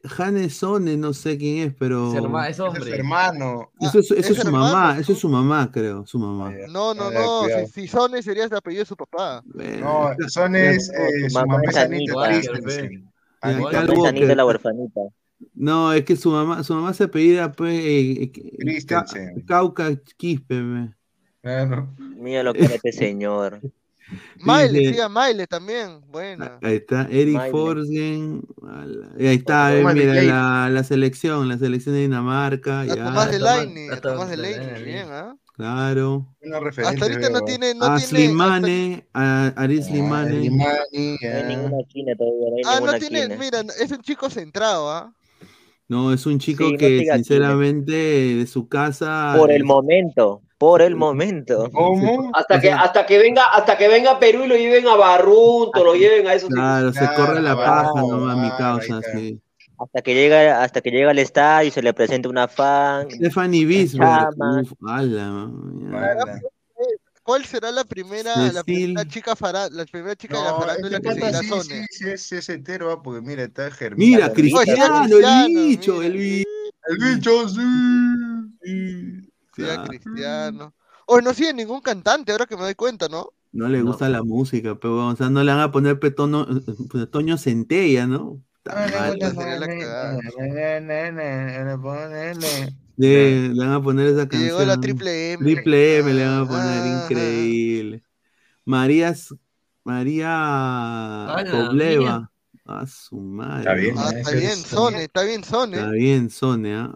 Jane 0.09 0.51
Sone, 0.51 0.97
no 0.97 1.12
sé 1.12 1.37
quién 1.39 1.69
es, 1.69 1.74
pero. 1.79 2.09
Es 2.11 2.15
hermano. 2.93 3.70
Eso 3.81 3.99
es, 3.99 4.11
eso 4.11 4.15
es 4.15 4.31
es 4.31 4.39
su 4.45 4.51
mamá, 4.51 4.95
¿no? 4.95 5.01
eso 5.01 5.12
es 5.12 5.19
su 5.19 5.29
mamá, 5.29 5.70
creo, 5.70 6.07
su 6.07 6.19
mamá. 6.19 6.49
Ah. 6.55 6.66
No, 6.69 6.95
no, 6.95 7.05
Ah, 7.09 7.11
no, 7.12 7.66
si, 7.66 7.83
si 7.83 7.89
Sone 7.89 8.23
sería 8.23 8.45
el 8.45 8.55
apellido 8.55 8.81
de 8.83 8.87
su 8.87 8.97
papá. 8.97 9.43
No, 9.45 10.11
son 10.29 10.57
es, 10.57 10.89
No, 10.93 10.99
eh, 10.99 11.29
su 11.31 11.35
mamá 11.39 11.61
es 11.69 11.77
Anita. 11.77 12.15
Christensen. 12.29 13.11
Anita. 13.43 13.81
Anita 14.09 14.35
la 14.35 14.47
huerfanita. 14.47 15.01
No, 15.55 15.93
es 15.93 16.05
que 16.05 16.16
su 16.16 16.31
mamá, 16.31 16.62
su 16.62 16.74
mamá 16.74 16.94
se 16.94 17.05
apellida 17.05 17.52
pues 17.52 17.74
eh, 17.74 18.32
eh, 18.35 18.85
Ca-. 18.86 19.05
Cauca 19.47 19.97
Quispe. 20.16 20.62
Claro. 21.43 21.94
Mira 21.98 22.43
lo 22.43 22.52
que 22.55 22.60
es 22.64 22.70
este 22.70 22.93
señor. 22.93 23.60
Maile, 24.40 24.93
sí, 24.93 25.01
a 25.01 25.09
Maile 25.09 25.47
también. 25.47 26.01
Buena. 26.09 26.59
Ahí 26.62 26.77
está, 26.77 27.09
Eric 27.10 27.35
y 27.35 29.27
Ahí 29.27 29.35
está, 29.36 29.74
eh, 29.74 29.85
mira, 29.85 30.23
la, 30.23 30.69
la 30.70 30.85
selección, 30.85 31.48
la 31.48 31.59
selección 31.59 31.94
de 31.94 32.02
Dinamarca. 32.02 32.85
Ya, 32.85 32.97
Tomás 32.97 33.31
de 33.31 33.39
Laine, 33.39 33.90
a 33.90 33.94
a 33.94 34.01
Tomás 34.01 34.01
de 34.01 34.01
Tomás 34.01 34.31
de 34.31 34.36
Laine, 34.36 34.73
Laine. 34.73 34.85
bien, 34.85 35.06
¿ah? 35.10 35.36
Claro. 35.62 36.26
Unos 36.43 36.60
referentes, 36.62 37.02
Hasta 37.02 37.12
ahorita 37.14 37.30
no 37.30 37.44
tiene, 37.44 37.74
no 37.74 37.84
a 37.86 37.97
tiene. 37.97 38.02
hasta- 38.05 38.06
Slimane, 38.16 39.06
a 39.14 39.47
Aris 39.56 39.80
Ah, 39.84 39.89
Slimane. 39.89 40.51
No 40.51 40.64
hay 40.66 41.18
ya. 41.22 41.43
ninguna 41.44 41.76
quina 41.89 42.14
todavía, 42.16 42.51
no 42.51 42.56
hay 42.56 42.62
Ah, 42.66 42.80
no 42.84 42.93
tiene, 42.98 43.36
mira, 43.36 43.60
es 43.80 43.90
un 43.90 44.02
chico 44.02 44.28
centrado, 44.28 44.90
¿ah? 44.90 45.12
No, 45.89 46.12
es 46.12 46.24
un 46.26 46.39
chico 46.39 46.64
Sí, 46.64 46.72
no 46.72 46.78
que 46.78 47.06
sinceramente 47.14 47.93
de 47.93 48.47
su 48.47 48.66
casa. 48.68 49.34
Por 49.36 49.52
el 49.52 49.62
momento, 49.64 50.40
por 50.59 50.80
el 50.80 50.94
momento. 50.97 51.68
¿Cómo? 51.72 52.30
Hasta 52.34 52.60
que, 52.60 52.70
hasta 52.72 53.05
que 53.05 53.18
venga, 53.18 53.47
hasta 53.47 53.76
que 53.76 53.89
venga 53.89 54.12
a 54.12 54.18
Perú 54.18 54.44
y 54.44 54.48
lo 54.48 54.56
lleven 54.56 54.86
a 54.89 54.97
Barrunto, 54.97 55.84
lo 55.84 55.94
lleven 55.94 56.26
a 56.28 56.34
esos 56.34 56.48
Claro, 56.48 56.93
se 56.93 56.98
Claro, 57.01 57.16
corre 57.26 57.43
la 57.43 57.55
claro, 57.55 57.70
paja 57.70 57.93
claro, 57.93 58.09
nomás, 58.09 58.36
mi 58.39 58.51
causa, 58.56 59.01
sí. 59.14 59.40
Hasta 59.84 60.02
que 60.02 60.14
llega, 60.14 60.62
hasta 60.62 60.80
que 60.80 60.90
llega 60.90 61.10
al 61.10 61.18
estadio 61.18 61.68
y 61.68 61.70
se 61.72 61.82
le 61.82 61.92
presenta 61.92 62.28
una 62.28 62.48
fan. 62.48 63.10
Stephanie. 63.10 63.84
Ala. 63.98 65.10
¿Cuál 67.22 67.44
será 67.44 67.70
la 67.70 67.84
primera, 67.84 68.50
la 68.52 68.64
primera 68.64 69.06
chica 69.06 69.36
fará, 69.36 69.68
la 69.70 69.84
primera 69.84 70.16
chica 70.16 70.36
de 70.36 70.42
la 70.44 70.50
No, 70.50 70.59
farándula 70.59 70.96
este 70.96 71.09
que 71.09 71.14
seguirá 71.14 71.40
sí, 71.40 71.48
Sone? 71.48 71.62
sí, 71.62 71.86
sí, 71.90 72.10
es, 72.10 72.22
sí 72.22 72.36
es 72.36 72.48
entero, 72.48 72.90
ah, 72.90 73.00
porque 73.00 73.20
mira, 73.20 73.44
está 73.44 73.70
Germán. 73.70 73.98
Mira, 74.00 74.32
Cristiano, 74.32 75.02
Cristiano, 75.02 75.44
el 75.46 75.66
bicho, 75.68 75.92
mira. 75.98 76.06
el 76.06 76.12
bicho. 76.16 76.48
El 76.88 76.98
bicho, 76.98 77.48
sí. 77.48 77.60
Sí, 78.64 79.62
a 79.62 79.74
Claro. 79.74 79.84
Cristiano. 79.84 80.74
Oye, 81.06 81.22
no 81.22 81.32
sigue 81.32 81.54
ningún 81.54 81.80
cantante, 81.80 82.32
ahora 82.32 82.46
que 82.46 82.56
me 82.56 82.62
doy 82.62 82.74
cuenta, 82.74 83.09
¿no? 83.09 83.30
No 83.52 83.68
le 83.68 83.78
No. 83.78 83.86
gusta 83.86 84.09
la 84.09 84.24
música, 84.24 84.74
pero 84.80 85.06
o 85.06 85.14
sea, 85.16 85.30
no 85.30 85.44
le 85.44 85.52
van 85.52 85.60
a 85.60 85.70
poner 85.70 86.00
petono, 86.00 86.48
pues, 86.90 87.09
Toño 87.10 87.38
Centella, 87.38 88.06
¿no? 88.06 88.42
Sí, 92.98 93.09
le 93.48 93.55
van 93.55 93.72
a 93.72 93.82
poner 93.82 94.06
esa 94.09 94.28
canción. 94.28 94.43
llegó 94.43 94.64
la 94.64 94.80
triple 94.80 95.32
M. 95.32 95.44
Triple 95.44 95.98
M 95.98 96.12
le 96.12 96.24
van 96.26 96.40
a 96.43 96.47
poner 96.48 96.82
Ah, 96.82 97.02
increíble. 97.05 98.05
María 98.64 99.14
la 101.43 101.44
Kobleva. 101.51 102.28
A 102.64 102.86
su 102.86 103.16
madre. 103.16 103.59
Está 103.62 103.74
bien, 103.74 103.94
Ah, 103.98 104.10
¿no? 104.12 104.18
está 104.18 104.30
bien, 104.30 104.56
Sone, 104.56 105.02
está 105.02 105.22
bien, 105.24 105.43
Sone. 105.43 105.76
Está 105.78 105.90
bien. 105.90 106.30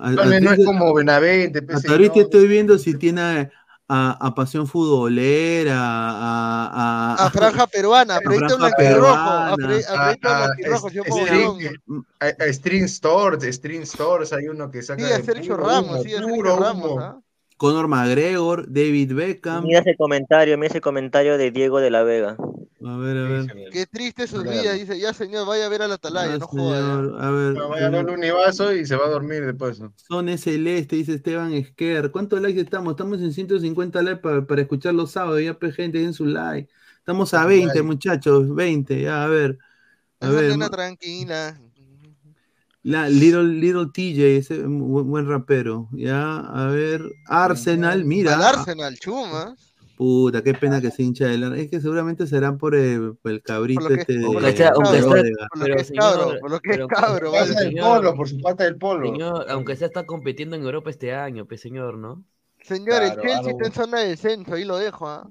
A- 0.00 0.12
Sone 0.14 0.40
no 0.40 0.50
a- 0.50 0.54
es 0.54 0.64
como 0.64 0.94
Benavente, 0.94 1.60
pues, 1.62 1.78
Hasta 1.78 1.90
ahorita 1.90 2.20
estoy 2.20 2.46
viendo 2.46 2.78
si 2.78 2.94
tiene 2.94 3.50
a, 3.88 4.26
a 4.26 4.34
Pasión 4.34 4.66
Futbolera, 4.66 5.78
a, 5.78 7.14
a, 7.18 7.26
A 7.26 7.30
Franja 7.30 7.66
Peruana, 7.66 8.16
a 8.16 8.20
Proyecto 8.20 8.56
Franja 8.58 8.76
Blanquirrojo, 8.76 9.06
Peruana. 9.06 9.52
a 9.52 9.54
Proyecto 9.56 10.28
Blanquirrojo, 10.28 10.88
String- 10.90 12.04
a- 12.20 12.44
a 12.44 12.52
String 12.52 12.88
Stores, 12.88 13.44
String 13.56 13.82
Stores, 13.86 14.32
hay 14.32 14.48
uno 14.48 14.70
que 14.70 14.82
saca 14.82 15.06
Sí, 15.06 15.12
a 15.12 15.22
Sergio 15.22 15.56
puro 15.56 15.68
Ramos, 15.68 16.02
sí, 16.02 16.14
a 16.14 16.20
puro 16.22 16.34
Sergio 16.50 16.56
Ramos. 16.64 17.14
Conor 17.56 17.88
McGregor, 17.88 18.66
David 18.70 19.14
Beckham. 19.14 19.64
Mira 19.64 19.80
ese 19.80 19.96
comentario, 19.96 20.58
mira 20.58 20.68
ese 20.68 20.80
comentario 20.80 21.38
de 21.38 21.50
Diego 21.50 21.78
de 21.80 21.90
la 21.90 22.02
Vega. 22.02 22.36
A 22.88 22.96
ver, 22.98 23.16
a 23.16 23.28
ver. 23.28 23.70
Qué 23.72 23.86
triste 23.86 24.26
sus 24.28 24.42
Claro. 24.42 24.60
vidas. 24.60 24.78
Dice, 24.78 24.98
ya 25.00 25.12
señor, 25.12 25.46
vaya 25.46 25.66
a 25.66 25.68
ver 25.68 25.82
a 25.82 25.88
la 25.88 25.94
atalaya, 25.94 26.34
Ah, 26.34 26.38
no 26.38 26.46
joda. 26.46 26.78
ya". 26.78 26.86
señor, 26.86 27.24
a 27.24 27.30
ver. 27.30 27.56
El 27.96 28.10
univaso 28.10 28.72
y 28.72 28.86
se 28.86 28.94
va 28.94 29.06
a 29.06 29.10
dormir 29.10 29.44
después. 29.44 29.80
Son 29.96 30.38
celeste, 30.38 30.96
dice 30.96 31.14
Esteban 31.14 31.52
Esquer. 31.52 32.10
¿Cuántos 32.12 32.40
likes 32.40 32.60
estamos? 32.60 32.92
Estamos 32.92 33.20
en 33.20 33.32
150 33.32 34.02
likes 34.02 34.20
para, 34.20 34.46
para 34.46 34.62
escuchar 34.62 34.94
los 34.94 35.10
sábados. 35.10 35.42
Ya, 35.42 35.58
pues, 35.58 35.74
gente, 35.74 35.98
den 35.98 36.14
su 36.14 36.26
like. 36.26 36.70
Estamos 36.98 37.34
a 37.34 37.44
20, 37.44 37.82
muchachos. 37.82 38.54
20, 38.54 39.02
ya, 39.02 39.24
a 39.24 39.28
ver. 39.28 39.58
A 40.20 40.28
Esa 40.28 40.36
ver, 40.40 40.56
ma- 40.58 40.68
tranquila. 40.70 41.60
la, 42.82 43.08
Little, 43.08 43.44
Little 43.44 43.86
TJ, 43.92 44.36
ese 44.38 44.62
buen, 44.62 45.08
buen 45.10 45.28
rapero. 45.28 45.88
Ya, 45.92 46.36
a 46.38 46.66
ver. 46.68 47.02
Arsenal, 47.26 48.04
mira. 48.04 48.34
Al 48.34 48.42
Arsenal, 48.42 48.96
chuma. 48.98 49.56
Puta, 49.96 50.42
qué 50.42 50.52
pena 50.52 50.80
que 50.80 50.90
se 50.90 51.02
hincha 51.02 51.26
del 51.26 51.54
Es 51.54 51.70
que 51.70 51.80
seguramente 51.80 52.26
será 52.26 52.54
por 52.56 52.74
el, 52.74 53.16
por 53.16 53.32
el 53.32 53.42
cabrito 53.42 53.80
Por 53.80 53.92
este 53.98 54.12
de, 54.18 54.26
por 54.26 54.34
lo 54.34 54.40
que 54.42 54.48
es 54.50 55.90
cabro, 55.90 56.38
por 56.40 56.50
lo 56.50 56.60
que 56.60 56.70
es 56.72 56.86
cabro, 56.86 57.32
vale. 57.32 57.54
Del 57.54 57.74
polo, 57.76 58.14
por 58.14 58.28
su 58.28 58.38
pata 58.40 58.64
del 58.64 58.76
polo. 58.76 59.10
Señor, 59.10 59.46
aunque 59.48 59.74
sea 59.74 59.86
está 59.86 60.04
compitiendo 60.04 60.54
en 60.54 60.62
Europa 60.64 60.90
este 60.90 61.14
año, 61.14 61.46
pues 61.46 61.60
señor, 61.62 61.96
¿no? 61.96 62.22
Señor, 62.62 63.02
el 63.04 63.12
Claro, 63.12 63.22
Chelsea 63.22 63.38
algo- 63.38 63.50
está 63.50 63.66
en 63.66 63.72
zona 63.72 64.00
de 64.00 64.08
descenso, 64.08 64.54
ahí 64.54 64.64
lo 64.64 64.76
dejo, 64.76 65.08
¿ah? 65.08 65.30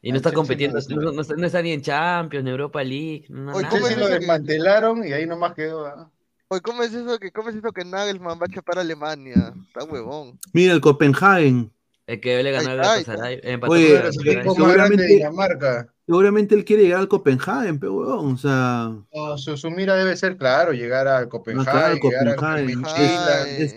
Y 0.00 0.12
no 0.12 0.16
está 0.18 0.30
Chelsea 0.30 0.36
compitiendo, 0.36 0.78
no 0.88 0.96
no, 1.02 1.08
es- 1.10 1.14
no 1.16 1.20
está, 1.22 1.34
no 1.36 1.46
está 1.46 1.62
ni 1.62 1.72
en 1.72 1.82
Champions, 1.82 2.44
ni 2.44 2.50
Europa 2.50 2.82
League, 2.84 3.26
no, 3.28 3.52
Oye, 3.52 3.62
nada. 3.64 3.68
¿cómo 3.68 3.86
es 3.86 3.92
Chelsea 3.94 3.98
lo 3.98 4.06
que- 4.14 4.18
desmantelaron 4.20 5.06
y 5.06 5.12
ahí 5.12 5.26
nomás 5.26 5.52
quedó. 5.54 5.84
¿ah? 5.86 6.10
Oye, 6.48 6.60
¿cómo 6.62 6.82
es 6.84 6.94
eso 6.94 7.18
que, 7.18 7.32
cómo 7.32 7.48
es 7.50 7.56
eso 7.56 7.72
que 7.72 7.84
Nagelsmann 7.84 8.38
va 8.40 8.46
a 8.48 8.54
chapar 8.54 8.78
a 8.78 8.80
Alemania? 8.82 9.52
Está 9.66 9.84
huevón. 9.84 10.38
Mira, 10.52 10.72
el 10.72 10.80
Copenhagen. 10.80 11.70
El 12.06 12.20
que 12.20 12.42
le 12.42 12.56
está, 12.56 12.70
ahí 12.70 12.76
Galatasaray, 12.76 13.40
empató 13.42 13.72
Oye, 13.72 13.88
con 14.00 14.26
el 14.26 14.28
equipo 14.28 14.54
más 14.56 14.74
grande 14.74 14.96
de 15.02 15.06
Dinamarca. 15.08 15.92
Seguramente 16.06 16.54
él 16.54 16.64
quiere 16.64 16.84
llegar 16.84 17.00
al 17.00 17.08
Copenhagen, 17.08 17.80
pero 17.80 17.94
huevón, 17.94 18.34
o 18.34 18.36
sea. 18.38 18.92
No, 19.12 19.36
su, 19.38 19.56
su 19.56 19.70
mira 19.72 19.96
debe 19.96 20.16
ser, 20.16 20.36
claro, 20.36 20.72
llegar 20.72 21.08
al 21.08 21.28
Copenhagen, 21.28 21.72
claro, 21.72 21.94
llegar 21.96 22.28
al 22.28 22.36
Copenhagen. 22.36 22.66
Midtjylland. 22.66 23.46
Es 23.60 23.74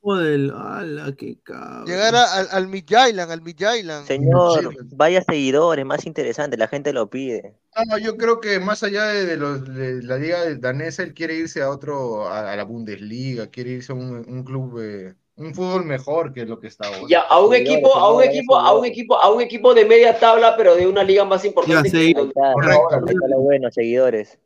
primo 0.00 0.16
del. 0.16 0.52
¡Hala, 0.54 1.12
qué 1.16 1.38
cabrón! 1.42 1.86
Llegar 1.86 2.14
a- 2.14 2.32
al, 2.34 2.48
al 2.52 2.68
Midtjylland, 2.68 3.32
al 3.32 3.42
Midtjylland. 3.42 4.06
Señor, 4.06 4.76
vaya 4.94 5.22
seguidores, 5.22 5.84
más 5.84 6.06
interesante, 6.06 6.56
la 6.56 6.68
gente 6.68 6.92
lo 6.92 7.10
pide. 7.10 7.56
No, 7.88 7.98
yo 7.98 8.16
creo 8.16 8.38
que 8.38 8.60
más 8.60 8.84
allá 8.84 9.06
de, 9.06 9.26
de 9.26 9.36
los, 9.36 9.64
de 9.64 10.02
la 10.04 10.18
liga 10.18 10.54
danesa, 10.54 11.02
él 11.02 11.14
quiere 11.14 11.34
irse 11.34 11.62
a 11.62 11.70
otro, 11.70 12.28
a, 12.28 12.52
a 12.52 12.56
la 12.56 12.62
Bundesliga, 12.64 13.48
quiere 13.48 13.70
irse 13.70 13.90
a 13.90 13.96
un, 13.96 14.24
un 14.28 14.44
club, 14.44 14.78
eh, 14.80 15.16
un 15.42 15.54
fútbol 15.54 15.84
mejor 15.84 16.32
que 16.32 16.44
lo 16.46 16.58
que 16.60 16.68
está 16.68 16.86
ahora. 16.86 17.02
Ya, 17.08 17.20
a 17.20 17.40
un 17.40 17.54
equipo, 17.54 17.94
a 17.94 18.12
un 18.14 18.22
equipo, 18.22 18.56
a 18.56 18.72
un 18.78 18.84
equipo, 18.84 19.16
a 19.16 19.30
un 19.32 19.40
equipo 19.40 19.74
de 19.74 19.84
media 19.84 20.18
tabla, 20.18 20.56
pero 20.56 20.74
de 20.76 20.86
una 20.86 21.02
liga 21.04 21.24
más 21.24 21.44
importante. 21.44 21.88
Ya 21.90 21.98
sé. 21.98 22.14
que- 22.14 22.30
Correcto. 22.54 23.00
lo 23.28 23.40
bueno, 23.40 23.70
seguidores. 23.70 24.38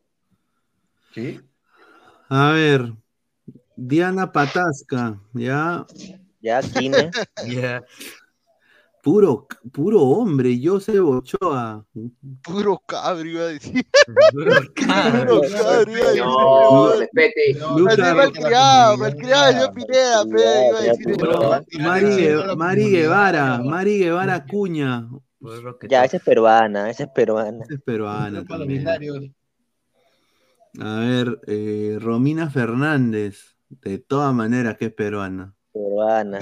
¿Sí? 1.13 1.39
A 2.29 2.51
ver. 2.51 2.93
Diana 3.75 4.31
Patasca, 4.31 5.19
ya. 5.33 5.85
Ya, 6.41 6.61
Kine. 6.61 7.11
Ya. 7.47 7.83
Puro, 9.07 9.47
puro 9.71 10.01
hombre, 10.01 10.59
José 10.61 10.99
Ochoa. 10.99 11.85
Puro 12.43 12.81
cabro, 12.85 13.25
iba 13.25 13.43
a 13.43 13.47
decir. 13.47 13.85
Puro 14.33 14.51
cabro. 14.75 15.39
Puro 15.39 15.49
cabro, 15.49 15.91
iba 15.93 16.07
a 16.07 16.11
decir. 16.11 16.23
No, 16.25 16.93
respete. 16.99 17.51
Así 17.51 18.01
malcriado, 18.15 18.97
malcriado, 18.97 19.65
yo 19.65 19.73
Pineda, 19.73 20.25
pe, 20.25 20.67
iba 20.67 20.77
a 20.77 20.81
decir. 20.81 21.17
Puro- 21.17 21.63
Mari, 21.79 22.55
Mari 22.57 22.89
Guevara, 22.91 23.61
Mari 23.63 23.97
Guevara 23.99 24.45
Cuña. 24.45 25.07
Ya, 25.87 26.03
esa 26.03 26.17
es 26.17 26.23
peruana, 26.23 26.89
esa 26.89 27.03
es 27.05 27.09
peruana. 27.09 27.63
Es 27.69 27.81
peruana 27.81 28.43
también. 28.43 28.85
A 30.81 30.99
ver, 30.99 31.39
eh, 31.47 31.97
Romina 32.01 32.49
Fernández. 32.49 33.55
De 33.69 33.99
todas 33.99 34.33
maneras 34.33 34.75
que 34.77 34.85
es 34.87 34.93
peruana. 34.93 35.53
Peruana. 35.71 36.39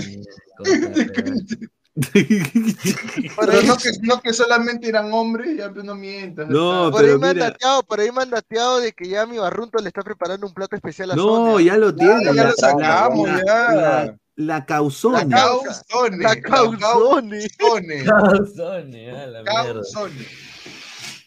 Pero 2.13 3.51
ahí, 3.51 3.65
no 3.65 3.77
que, 3.77 3.89
no 4.01 4.22
que 4.22 4.34
solamente 4.34 4.89
eran 4.89 5.13
hombres, 5.13 5.57
ya 5.57 5.69
no 5.69 5.95
mientas. 5.95 6.49
No, 6.49 6.91
por 6.91 7.01
ahí 7.01 7.07
pero 7.07 7.19
me 7.19 7.27
han 7.30 7.35
mira. 7.35 7.49
dateado, 7.51 7.84
por 7.84 7.99
ahí 8.01 8.11
me 8.11 8.22
han 8.22 8.30
dateado 8.30 8.80
de 8.81 8.91
que 8.91 9.07
ya 9.07 9.26
mi 9.26 9.38
barrunto 9.38 9.77
le 9.81 9.88
está 9.88 10.01
preparando 10.01 10.45
un 10.45 10.53
plato 10.53 10.76
especial 10.76 11.11
a 11.11 11.15
No, 11.15 11.23
Sonia. 11.53 11.65
ya 11.73 11.77
lo 11.77 11.95
tiene. 11.95 12.26
ya 12.26 12.34
la- 12.34 12.43
lo 12.49 12.55
sacamos, 12.55 13.30
la- 13.30 13.43
ya. 13.45 13.72
La, 13.73 14.17
la 14.35 14.65
causone. 14.65 15.26
La 15.30 15.38
causone. 15.38 16.17
La 16.17 16.41
causone. 16.41 17.47
causone. 17.57 18.03
Causone, 18.05 19.11
a 19.11 19.27
la. 19.27 19.43
Causone. 19.45 20.26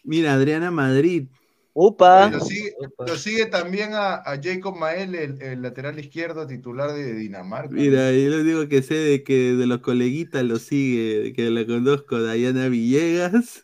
Mira, 0.04 0.34
Adriana 0.34 0.70
Madrid. 0.70 1.28
Upa. 1.80 2.28
Lo 2.28 2.40
sigue, 2.40 2.74
lo 3.06 3.16
sigue 3.16 3.46
también 3.46 3.94
a, 3.94 4.16
a 4.16 4.40
Jacob 4.42 4.76
Mael, 4.76 5.14
el, 5.14 5.40
el 5.40 5.62
lateral 5.62 5.96
izquierdo 6.00 6.44
titular 6.44 6.92
de 6.92 7.14
Dinamarca. 7.14 7.72
Mira, 7.72 8.10
yo 8.10 8.30
les 8.30 8.44
digo 8.44 8.66
que 8.66 8.82
sé 8.82 8.94
de 8.94 9.22
que 9.22 9.52
de 9.54 9.64
los 9.68 9.78
coleguitas 9.78 10.42
lo 10.42 10.56
sigue, 10.56 11.32
que 11.34 11.52
la 11.52 11.64
conozco, 11.64 12.20
Dayana 12.20 12.66
Villegas, 12.66 13.60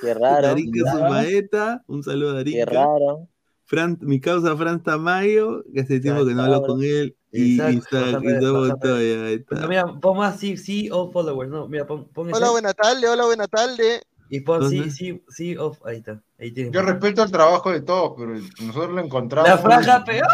Qué 0.00 0.14
raro. 0.14 0.42
Darica 0.46 0.92
Sumaeta, 0.92 1.82
un 1.88 2.04
saludo 2.04 2.38
a 2.38 2.44
Qué 2.44 2.60
Darica, 2.60 2.72
raro. 2.72 3.28
Fran, 3.64 3.98
mi 4.00 4.20
causa 4.20 4.56
Fran 4.56 4.80
Tamayo, 4.80 5.64
que 5.74 5.80
hace 5.80 5.98
tiempo 5.98 6.24
que 6.24 6.34
no 6.34 6.44
hablo 6.44 6.62
con 6.62 6.84
él, 6.84 7.16
y 7.32 7.60
Isaac, 7.60 8.22
mira, 9.68 9.92
pon 10.00 10.18
más 10.18 10.38
sí, 10.38 10.56
sí 10.56 10.88
o 10.92 11.10
followers, 11.10 11.50
no, 11.50 11.66
mira, 11.66 11.84
pon, 11.84 12.06
pon 12.14 12.32
Hola, 12.32 12.50
buena 12.52 12.72
tarde, 12.74 13.08
hola, 13.08 13.24
buena 13.24 13.48
tarde. 13.48 14.02
Y 14.28 14.40
pon 14.40 14.68
sí, 14.68 14.78
¿Dónde? 14.78 14.90
sí, 14.90 15.24
sí 15.28 15.56
of, 15.56 15.78
ahí 15.86 15.98
está, 15.98 16.20
ahí 16.38 16.52
tienes. 16.52 16.72
Yo 16.72 16.82
respeto 16.82 17.22
el 17.22 17.30
trabajo 17.30 17.70
de 17.70 17.80
todos, 17.80 18.14
pero 18.16 18.32
nosotros 18.66 18.94
lo 18.94 19.00
encontramos. 19.00 19.48
La 19.48 19.58
franja 19.58 20.04
peor. 20.04 20.26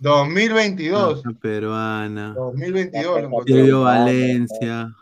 2022. 0.00 1.20
Esa 1.20 1.30
peruana, 1.32 2.34
2022 2.34 3.04
lo 3.04 3.14
Silvio 3.14 3.26
encontramos. 3.26 3.84
Valencia, 3.84 4.96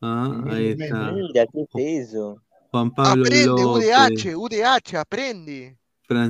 ah, 0.00 0.44
ahí 0.50 0.68
está, 0.78 1.12
Mira, 1.12 1.46
¿qué 1.46 1.66
es 1.74 2.08
eso? 2.08 2.42
Juan 2.70 2.94
Pablo 2.94 3.24
Aprende, 3.26 3.46
López, 3.46 3.86
UDH, 3.86 4.36
UDH, 4.36 4.94
aprende. 4.96 5.76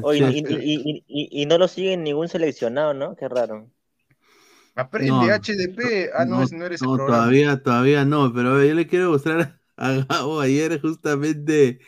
Oye, 0.02 0.18
y, 0.18 0.42
Francesca, 0.42 0.62
y, 0.62 0.74
y, 0.74 1.04
y, 1.06 1.42
y 1.42 1.46
no 1.46 1.58
lo 1.58 1.68
siguen 1.68 2.02
ningún 2.02 2.28
seleccionado, 2.28 2.94
¿no? 2.94 3.14
Qué 3.14 3.28
raro. 3.28 3.68
Aprende 4.74 5.10
No. 5.10 5.22
HDP. 5.22 6.10
Ah, 6.14 6.24
no, 6.24 6.44
no 6.44 6.64
eres 6.64 6.82
el 6.82 6.88
programa. 6.88 7.06
todavía, 7.06 7.62
todavía 7.62 8.04
no, 8.04 8.32
pero 8.32 8.50
a 8.50 8.54
ver, 8.54 8.68
yo 8.68 8.74
le 8.74 8.86
quiero 8.86 9.10
mostrar 9.10 9.59
a 9.80 10.04
Gabo 10.04 10.40
ayer 10.40 10.80
justamente 10.80 11.80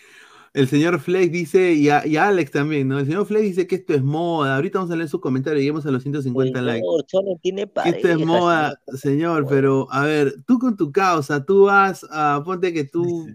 el 0.55 0.69
señor 0.69 1.01
Flex 1.01 1.32
dice, 1.32 1.73
y 1.73 1.89
a, 1.89 2.06
y 2.06 2.16
a 2.16 2.28
Alex 2.28 2.51
también, 2.51 2.86
¿no? 2.89 2.98
El 2.98 3.06
señor 3.06 3.24
Flex 3.24 3.43
dice 3.43 3.66
que 3.66 3.77
esto 3.77 3.94
es 3.94 4.02
moda. 4.02 4.56
Ahorita 4.56 4.78
vamos 4.81 4.93
a 4.93 4.97
leer 4.97 5.09
su 5.09 5.19
comentario, 5.19 5.59
lleguemos 5.59 5.86
a 5.86 5.90
los 5.90 6.02
150 6.02 6.60
likes. 6.60 6.81
Señor, 6.85 7.06
Chone 7.06 7.39
tiene 7.43 7.70
Que 7.73 7.89
esto 7.89 8.09
es 8.09 8.19
moda, 8.27 8.78
señor, 8.94 9.47
pero 9.48 9.89
a 9.90 10.05
ver, 10.05 10.43
tú 10.47 10.59
con 10.59 10.77
tu 10.77 10.93
causa, 10.93 11.43
tú 11.44 11.62
vas 11.64 12.06
a, 12.10 12.43
ponte 12.44 12.70
que 12.74 12.85
tú, 12.85 13.27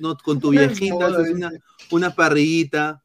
no, 0.00 0.16
con 0.16 0.40
tu 0.40 0.50
viejita, 0.90 1.06
haces 1.06 1.32
una, 1.32 1.52
una 1.92 2.14
parrillita, 2.14 3.04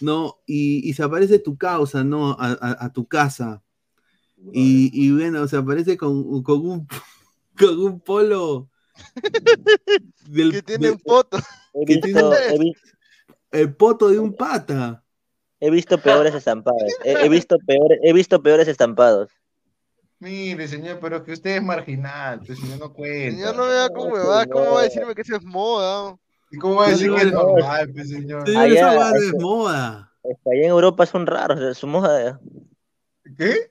¿no? 0.00 0.36
Y, 0.46 0.88
y 0.88 0.92
se 0.92 1.02
aparece 1.02 1.40
tu 1.40 1.56
causa, 1.58 2.04
¿no? 2.04 2.30
A, 2.38 2.52
a- 2.60 2.84
a 2.84 2.92
tu 2.92 3.06
casa. 3.06 3.62
Y, 4.52 4.90
y 4.94 5.10
bueno, 5.10 5.48
se 5.48 5.56
aparece 5.56 5.96
con, 5.96 6.44
con 6.44 6.60
un, 6.64 6.86
con 7.58 7.76
un 7.78 8.00
polo. 8.00 8.70
Del- 10.28 10.52
Que 10.52 10.62
tiene 10.62 10.86
de- 10.86 10.92
un 10.92 10.98
poto. 11.00 11.38
He 11.74 11.84
visto, 11.86 12.06
tiene 12.06 12.20
he, 12.54 12.58
vi- 12.58 12.74
el 13.52 13.74
poto 13.76 14.08
de 14.08 14.18
un 14.18 14.34
pata. 14.34 15.02
he 15.60 15.70
visto 15.70 15.98
peores 15.98 16.34
estampados. 16.34 16.82
He, 17.04 17.12
he 17.24 17.28
visto 17.28 17.56
peores, 17.66 17.98
he 18.02 18.12
visto 18.12 18.42
peores 18.42 18.68
estampados. 18.68 19.30
Mire, 20.18 20.68
señor, 20.68 20.98
pero 21.00 21.16
es 21.18 21.22
que 21.22 21.32
usted 21.32 21.56
es 21.56 21.62
marginal, 21.62 22.40
pues 22.46 22.58
señor 22.58 22.78
no 22.78 22.92
cuenta. 22.92 23.30
Señor, 23.36 23.56
no 23.56 23.66
me 23.66 23.72
da 23.72 23.88
como 23.88 24.06
huevada, 24.12 24.46
¿cómo 24.46 24.72
va 24.72 24.80
a 24.80 24.84
decirme 24.84 25.14
que 25.14 25.22
eso 25.22 25.36
es 25.36 25.42
moda? 25.44 26.16
¿Y 26.50 26.58
cómo 26.58 26.74
va 26.76 26.86
a 26.88 26.90
decir 26.90 27.10
que 27.14 27.22
es 27.22 27.32
normal, 27.32 27.90
pues 27.94 28.08
señor? 28.10 28.46
Señor, 28.46 28.62
Allá, 28.62 28.74
esa 28.92 29.10
no 29.10 29.16
es 29.16 29.34
moda. 29.40 30.12
Allá 30.22 30.62
en 30.62 30.64
Europa 30.70 31.06
son 31.06 31.26
raros, 31.26 31.78
su 31.78 31.86
moda. 31.86 32.38
¿Qué? 33.38 33.70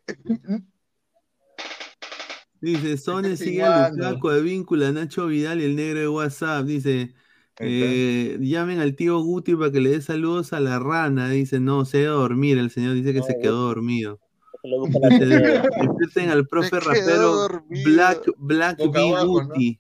Dice, 2.61 2.98
Sony 2.98 3.36
sigue 3.38 3.64
al 3.64 3.94
flaco 3.94 4.31
de 4.31 4.41
vínculo 4.41 4.86
a 4.86 4.91
Nacho 4.91 5.27
Vidal 5.27 5.61
y 5.61 5.65
el 5.65 5.76
negro 5.76 5.99
de 5.99 6.07
WhatsApp. 6.10 6.65
Dice, 6.65 7.14
eh, 7.60 8.38
llamen 8.41 8.80
al 8.80 8.95
tío 8.95 9.19
Guti 9.19 9.56
para 9.56 9.72
que 9.72 9.80
le 9.80 9.91
dé 9.91 10.02
saludos 10.02 10.52
a 10.53 10.60
la 10.60 10.80
rana. 10.80 11.30
Dice, 11.30 11.60
no, 11.60 11.86
se 11.86 12.07
va 12.07 12.14
a 12.14 12.18
dormir. 12.18 12.57
El 12.57 12.69
señor 12.69 12.95
dice 12.95 13.14
que 13.14 13.19
No, 13.19 13.26
se 13.26 13.40
quedó 13.40 13.68
dormido. 13.68 14.19
Despierten 14.61 16.30
al 16.30 16.48
profe 16.48 16.80
rapero 16.80 17.31
dormido. 17.34 17.91
Black, 17.91 18.31
Black 18.38 18.77
Boca 18.77 18.99
B. 18.99 19.07
abajo, 19.10 19.44
¿no? 19.44 19.48
Guti. 19.49 19.80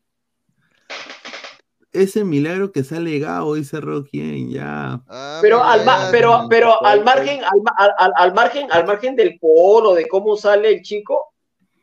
Ese 1.91 2.23
milagro 2.23 2.71
que 2.71 2.83
sale 2.83 3.17
Gabo, 3.17 3.55
dice 3.55 3.81
Roquien, 3.81 4.51
ya. 4.51 5.01
Ah, 5.07 5.39
Pero 5.41 5.57
mira, 5.57 5.71
al, 5.73 5.85
ma- 5.85 5.99
ya. 6.05 6.11
pero, 6.11 6.45
pero 6.47 6.85
al 6.85 7.03
margen, 7.03 7.43
al, 7.43 7.61
ma- 7.63 7.73
al- 7.75 7.93
al- 7.97 8.13
al 8.15 8.33
margen, 8.35 8.71
al 8.71 8.85
margen 8.85 9.15
del 9.15 9.39
polo, 9.39 9.95
de 9.95 10.07
cómo 10.07 10.37
sale 10.37 10.71
el 10.71 10.81
chico, 10.83 11.33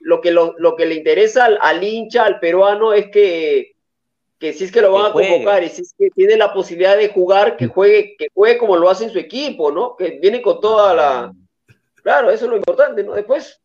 lo 0.06 0.20
que, 0.20 0.30
lo, 0.30 0.54
lo 0.58 0.76
que 0.76 0.86
le 0.86 0.94
interesa 0.94 1.46
al, 1.46 1.58
al 1.60 1.82
hincha, 1.82 2.24
al 2.24 2.38
peruano, 2.38 2.92
es 2.92 3.08
que 3.10 3.72
que 4.38 4.52
si 4.52 4.64
es 4.64 4.70
que 4.72 4.82
lo 4.82 4.92
van 4.92 5.04
Que 5.04 5.08
a 5.08 5.12
juegue. 5.12 5.30
convocar 5.30 5.64
y 5.64 5.68
si 5.70 5.80
es 5.82 5.94
que 5.98 6.10
tiene 6.10 6.36
la 6.36 6.52
posibilidad 6.52 6.96
de 6.96 7.08
jugar, 7.08 7.56
que 7.56 7.66
juegue, 7.68 8.16
que 8.18 8.26
juegue 8.34 8.58
como 8.58 8.76
lo 8.76 8.90
hace 8.90 9.04
en 9.04 9.10
su 9.10 9.18
equipo, 9.18 9.72
¿no? 9.72 9.96
Que 9.96 10.18
viene 10.20 10.42
con 10.42 10.60
toda 10.60 10.92
la... 10.94 11.32
Claro, 12.02 12.30
eso 12.30 12.44
es 12.44 12.50
lo 12.50 12.56
importante, 12.58 13.02
¿no? 13.02 13.14
Después 13.14 13.60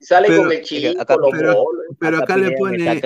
sale 0.00 0.28
Pero- 0.28 0.42
con 0.44 0.52
el 0.52 0.62
chico, 0.62 0.98
acá- 1.00 1.16
los 1.16 1.30
pero-. 1.30 1.64
Pero 2.00 2.16
acá 2.18 2.36
le 2.38 2.52
pone 2.56 2.90
ex- 2.90 3.04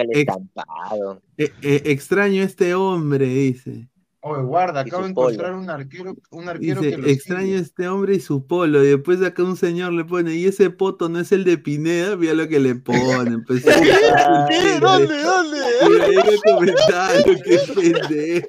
eh, 1.39 1.51
eh, 1.63 1.83
extraño 1.87 2.43
este 2.45 2.73
hombre, 2.75 3.27
dice. 3.27 3.89
Oye, 4.29 4.43
guarda, 4.43 4.81
acabo 4.81 5.05
de 5.05 5.11
encontrar 5.11 5.51
polo. 5.53 5.63
un 5.63 5.71
arquero, 5.71 6.17
un 6.31 6.49
arquero 6.49 6.81
Dice, 6.81 6.97
que 6.97 6.99
lo 7.03 7.07
extraño 7.09 7.47
sigue. 7.47 7.59
este 7.59 7.89
hombre 7.89 8.15
y 8.17 8.21
su 8.21 8.45
polo. 8.47 8.83
Y 8.85 8.89
después 8.89 9.23
acá 9.23 9.43
un 9.45 9.57
señor 9.57 9.93
le 9.93 10.05
pone, 10.05 10.35
y 10.35 10.47
ese 10.47 10.71
poto 10.71 11.09
no 11.09 11.21
es 11.21 11.31
el 11.31 11.45
de 11.45 11.59
Pineda, 11.59 12.17
mira 12.17 12.35
lo 12.35 12.49
que 12.49 12.59
le 12.59 12.75
ponen. 12.75 13.45
Pues, 13.45 13.63
¿Qué? 14.49 14.81
¿Dónde? 14.81 15.23
¿Dónde? 15.23 15.59
Mira 15.89 16.05
ahí 16.07 16.39
comentario, 16.45 17.37
qué 17.45 17.59
pendejo. 17.75 18.49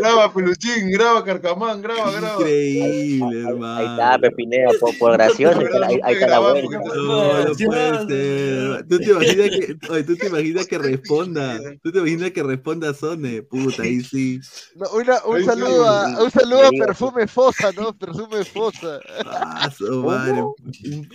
Graba, 0.00 0.32
peluchín, 0.34 0.90
graba, 0.90 1.24
carcamán, 1.24 1.80
graba, 1.82 2.12
graba. 2.12 2.40
Increíble, 2.40 3.38
Ahí 3.40 3.46
hermano. 3.48 3.80
está, 3.92 4.18
Pepinea, 4.18 4.68
por, 4.80 4.98
por 4.98 5.12
gracioso, 5.12 5.58
ahí, 5.60 5.64
está- 5.66 5.86
ahí- 5.86 6.00
ahí 6.02 6.14
está 6.14 6.26
la 6.28 6.38
vuelta. 6.40 6.78
No, 6.94 7.44
no 7.44 7.54
puede 7.54 8.06
ser. 8.08 8.86
¿Tú 8.88 8.98
te 8.98 9.10
imaginas 9.10 9.50
que, 9.50 9.76
oye, 9.90 10.02
¿tú 10.04 10.16
te 10.16 10.26
imaginas 10.26 10.66
que 10.66 10.78
responda? 10.78 11.58
¿Tú 11.82 11.90
te 11.92 11.98
imaginas 11.98 12.30
que 12.32 12.42
responda 12.42 12.94
Sone? 12.94 13.42
Puta, 13.42 13.82
ahí 13.82 14.00
sí. 14.00 14.40
No, 14.76 14.86
una- 14.94 15.24
un 15.26 15.44
saludo 15.44 15.84
sí. 15.84 16.14
a, 16.16 16.22
un 16.22 16.30
saludo 16.30 16.66
a. 16.66 16.70
Perfume 16.70 17.26
Fosa, 17.26 17.72
¿no? 17.72 17.92
Perfume 17.96 18.44
Fosa. 18.54 19.00
Ah, 19.26 19.70
su 19.76 20.02
madre. 20.04 20.42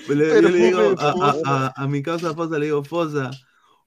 Le- 0.10 0.42
yo 0.42 0.50
le 0.50 0.58
digo 0.58 0.80
a, 0.98 1.10
a, 1.12 1.36
a, 1.46 1.74
a 1.76 1.88
mi 1.88 2.02
causa 2.04 2.34
Fosa, 2.34 2.58
le 2.60 2.66
digo, 2.68 2.84
Fosa, 2.84 3.32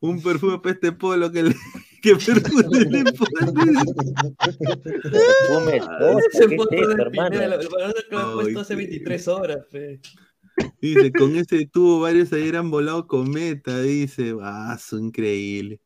un 0.01 0.23
perfume 0.23 0.59
para 0.59 0.75
este 0.75 0.93
polo 0.93 1.31
que 1.31 1.43
le 1.45 1.55
que 2.03 2.17
perfume 2.17 2.65
le 2.91 3.13
pone. 3.13 3.85
Perfume, 5.03 5.77
Ese 5.77 6.47
¿qué 6.49 6.55
es 6.55 6.57
foto 6.57 6.75
esto, 6.75 6.95
de? 6.97 7.11
Pineda, 7.11 7.59
que 7.59 7.65
he 7.65 7.69
puesto 8.35 8.61
hace 8.61 8.75
qué- 8.75 8.77
23 8.77 9.29
horas, 9.29 9.59
fe. 9.71 10.01
Dice, 10.83 11.13
con 11.13 11.37
ese 11.37 11.67
tubo 11.67 12.01
varios 12.01 12.33
ayer 12.33 12.57
han 12.57 12.71
volado 12.71 13.07
cometa, 13.07 13.81
dice, 13.81 14.35
ah, 14.43 14.77
su 14.79 14.99
increíble. 14.99 15.81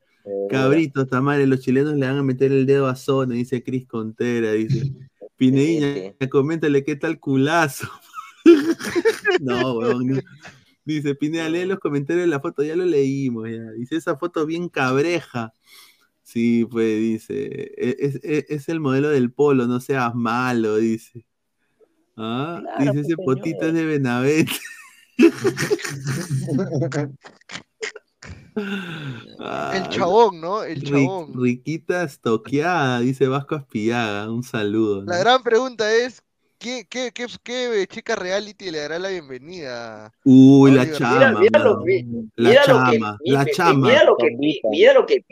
Cabritos, 0.51 1.09
tamales, 1.09 1.49
los 1.49 1.61
chilenos 1.61 1.95
le 1.95 2.07
van 2.07 2.19
a 2.19 2.23
meter 2.23 2.53
el 2.53 2.67
dedo 2.67 2.87
a 2.87 2.97
zona, 2.97 3.35
dice 3.35 3.63
Cris 3.63 3.87
Contera, 3.87 4.53
dice. 4.53 4.93
Pineña, 5.37 6.15
coméntale 6.31 6.85
qué 6.85 6.97
tal 6.97 7.19
culazo. 7.21 7.89
no, 9.41 9.75
weón, 9.79 10.07
no. 10.07 10.21
Dice, 10.85 11.15
Pineda, 11.15 11.49
lee 11.49 11.65
los 11.65 11.79
comentarios 11.81 12.25
de 12.25 12.31
la 12.31 12.41
foto, 12.41 12.63
ya 12.63 12.77
lo 12.77 12.85
leímos, 12.85 13.49
ya. 13.51 13.71
Dice, 13.73 13.97
esa 13.97 14.17
foto 14.17 14.47
bien 14.47 14.69
cabreja. 14.69 15.53
Sí, 16.23 16.67
pues 16.71 16.99
dice, 17.01 17.73
"e- 17.77 17.97
es, 17.99 18.21
es- 18.23 18.45
es 18.49 18.69
el 18.69 18.81
modelo 18.81 19.09
del 19.11 19.33
polo, 19.33 19.67
no 19.67 19.81
seas 19.81 20.15
malo, 20.15 20.77
dice. 20.77 21.27
Ah, 22.17 22.63
Claro, 22.77 22.93
dice, 22.93 23.07
ese 23.07 23.17
pues, 23.17 23.39
potito 23.39 23.61
señor. 23.61 23.69
es 23.69 23.75
de 23.75 23.85
Benavente. 23.87 24.53
El 28.57 29.89
chabón, 29.89 30.41
¿no? 30.41 30.63
El 30.63 30.83
chabón. 30.83 31.33
Riquita 31.35 32.05
estoqueada, 32.05 33.01
dice 33.01 33.27
Vasco 33.29 33.55
Aspillaga. 33.57 34.31
Un 34.31 34.43
saludo. 34.43 35.03
¿no? 35.03 35.11
La 35.13 35.19
gran 35.19 35.43
pregunta 35.43 35.93
es, 35.93 36.23
¿qué, 36.59 36.87
qué, 36.89 37.11
qué, 37.13 37.27
qué 37.43 37.87
chica 37.91 38.15
reality 38.17 38.71
le 38.71 38.79
dará 38.79 38.99
la 38.99 39.09
bienvenida? 39.09 40.13
Uy, 40.25 40.71
la 40.71 40.91
chama. 40.93 41.41
Mira, 41.41 41.59
lo 41.59 41.83
que- 41.85 42.07
La 42.37 42.49
mira 42.51 42.63
lo 42.67 42.75
que 42.91 42.99
chama, 42.99 43.19
la 43.25 43.47
chama. 43.47 43.89
Mira 43.89 44.05
lo 44.05 44.17
que 44.17 44.27
pide, 44.39 44.61
mira 44.71 44.95
lo 44.95 45.07
que 45.07 45.25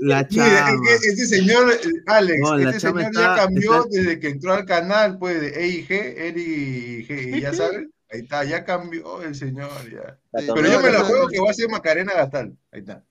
la, 0.00 0.26
chama. 0.28 0.66
que 0.84 0.94
este 0.94 1.26
señor, 1.26 1.72
Alex, 2.06 2.38
No, 2.42 2.58
este 2.58 2.80
señor 2.80 3.00
está- 3.02 3.20
ya 3.20 3.34
cambió 3.36 3.74
está- 3.76 3.88
desde 3.90 4.18
que 4.20 4.28
entró 4.28 4.52
al 4.52 4.64
canal, 4.66 5.18
pues, 5.18 5.40
de 5.40 5.64
EIG, 5.64 5.90
Eri, 5.92 7.06
G, 7.06 7.40
ya 7.40 7.52
sabes, 7.54 7.86
ahí 8.12 8.20
está, 8.20 8.44
ya 8.44 8.64
cambió 8.64 9.22
el 9.22 9.34
señor, 9.34 9.70
ya. 9.90 10.18
Pero 10.32 10.66
yo 10.70 10.80
me 10.80 10.90
la 10.90 11.04
juego 11.04 11.28
que 11.28 11.40
va 11.40 11.50
a 11.50 11.54
ser 11.54 11.68
Macarena 11.68 12.12
Gastal, 12.12 12.56
ahí 12.70 12.80
está. 12.80 13.04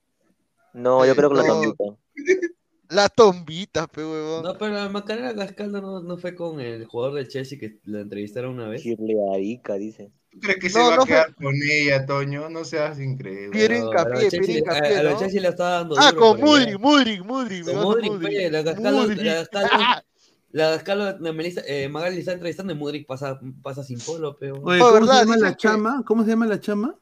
No, 0.74 1.06
yo 1.06 1.16
creo 1.16 1.30
que 1.30 1.36
la 1.38 1.44
No. 1.44 1.54
tombita. 1.54 1.84
La 2.90 3.08
tombita, 3.08 3.88
pe 3.88 4.04
huevón. 4.04 4.44
No, 4.44 4.58
pero 4.58 4.74
la 4.74 4.90
Macarena 4.90 5.32
Gascaldo 5.32 5.80
no, 5.82 6.02
no 6.02 6.18
fue 6.18 6.36
con 6.36 6.60
el 6.60 6.84
jugador 6.88 7.14
del 7.16 7.30
Chelsea 7.30 7.58
que 7.58 7.80
la 7.86 8.02
entrevistaron 8.02 8.56
una 8.56 8.68
vez. 8.68 8.82
Shirley 8.82 9.16
Arica, 9.34 9.76
dice. 9.76 10.12
¿Tú 10.30 10.40
crees 10.42 10.60
que 10.60 10.70
se 10.70 10.78
No, 10.78 10.90
va 10.90 10.96
no 10.98 11.04
a 11.04 11.06
quedar 11.06 11.34
con 11.36 11.54
ella, 11.56 12.06
Toño? 12.06 12.50
No 12.50 12.66
seas 12.66 13.00
increíble. 13.00 13.52
Piero 13.52 13.76
Pero 13.76 13.88
hincapié, 13.88 14.30
Chelsea- 14.30 14.58
hincapié, 14.60 14.98
a- 14.98 15.04
los 15.04 15.14
¿no? 15.14 15.20
Chelsea 15.20 15.42
le 15.42 15.48
está 15.48 15.70
dando 15.70 15.96
Ah, 15.98 16.12
duro 16.12 16.20
con. 16.34 16.42
Mudri, 16.42 16.78
Mudri, 16.78 17.22
Mudri. 17.22 17.62
Con 17.62 18.26
oye, 18.26 18.52
la 18.52 18.62
Gascaldo, 18.62 19.08
la 19.08 19.34
Gascaldo, 19.36 19.70
la 20.54 21.34
Melissa, 21.34 21.62
eh, 21.66 21.88
Magali 21.90 22.20
está 22.20 22.34
entrevistando 22.34 22.74
y 22.74 22.76
Mudrik 22.76 23.08
pasa, 23.08 23.40
pasa 23.62 23.84
sin 23.84 24.00
polo, 24.00 24.38
pero. 24.40 24.62
Oye, 24.64 24.82
Oh, 24.82 24.86
¿cómo 24.90 24.94
¿verdad? 24.94 25.14
se 25.14 25.26
llama 25.26 25.38
la 25.38 25.50
que- 25.52 25.56
chama? 25.58 26.04
¿Cómo 26.06 26.24
se 26.24 26.30
llama 26.30 26.46
la 26.48 26.60
chama? 26.60 26.96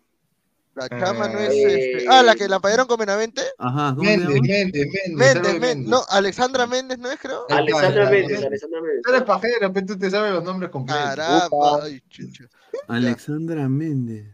La 0.76 0.88
chama 0.88 1.28
no 1.28 1.40
es 1.40 1.50
Eh, 1.52 1.92
este. 1.98 2.06
Ah, 2.10 2.24
la 2.24 2.36
que 2.36 2.48
la 2.48 2.60
pagaron 2.60 2.88
con 2.88 2.98
Benavente. 2.98 3.42
Ajá, 3.58 3.96
¿cómo 3.96 4.08
se 4.10 4.18
Méndez, 4.18 4.36
llama? 4.36 4.48
Méndez, 4.48 4.88
Méndez. 4.88 5.16
Méndez, 5.36 5.60
Méndez. 5.60 5.88
No, 5.90 6.02
Alexandra 6.10 6.68
Méndez 6.68 6.98
no 7.00 7.12
es, 7.12 7.20
creo. 7.20 7.46
Alexandra 7.50 8.10
Méndez. 8.10 8.46
Alexandra 8.46 8.82
Méndez. 8.82 9.02
Tú 9.04 9.10
eres 9.12 9.24
pajero, 9.24 9.74
pero 9.74 9.86
tú 9.86 9.98
te 9.98 10.10
sabes 10.10 10.32
los 10.32 10.44
nombres 10.44 10.70
completos. 10.72 11.04
Caramba, 11.04 11.84
ay, 11.84 12.02
chucha. 12.08 12.46
Alexandra 12.88 13.68
Méndez. 13.68 14.28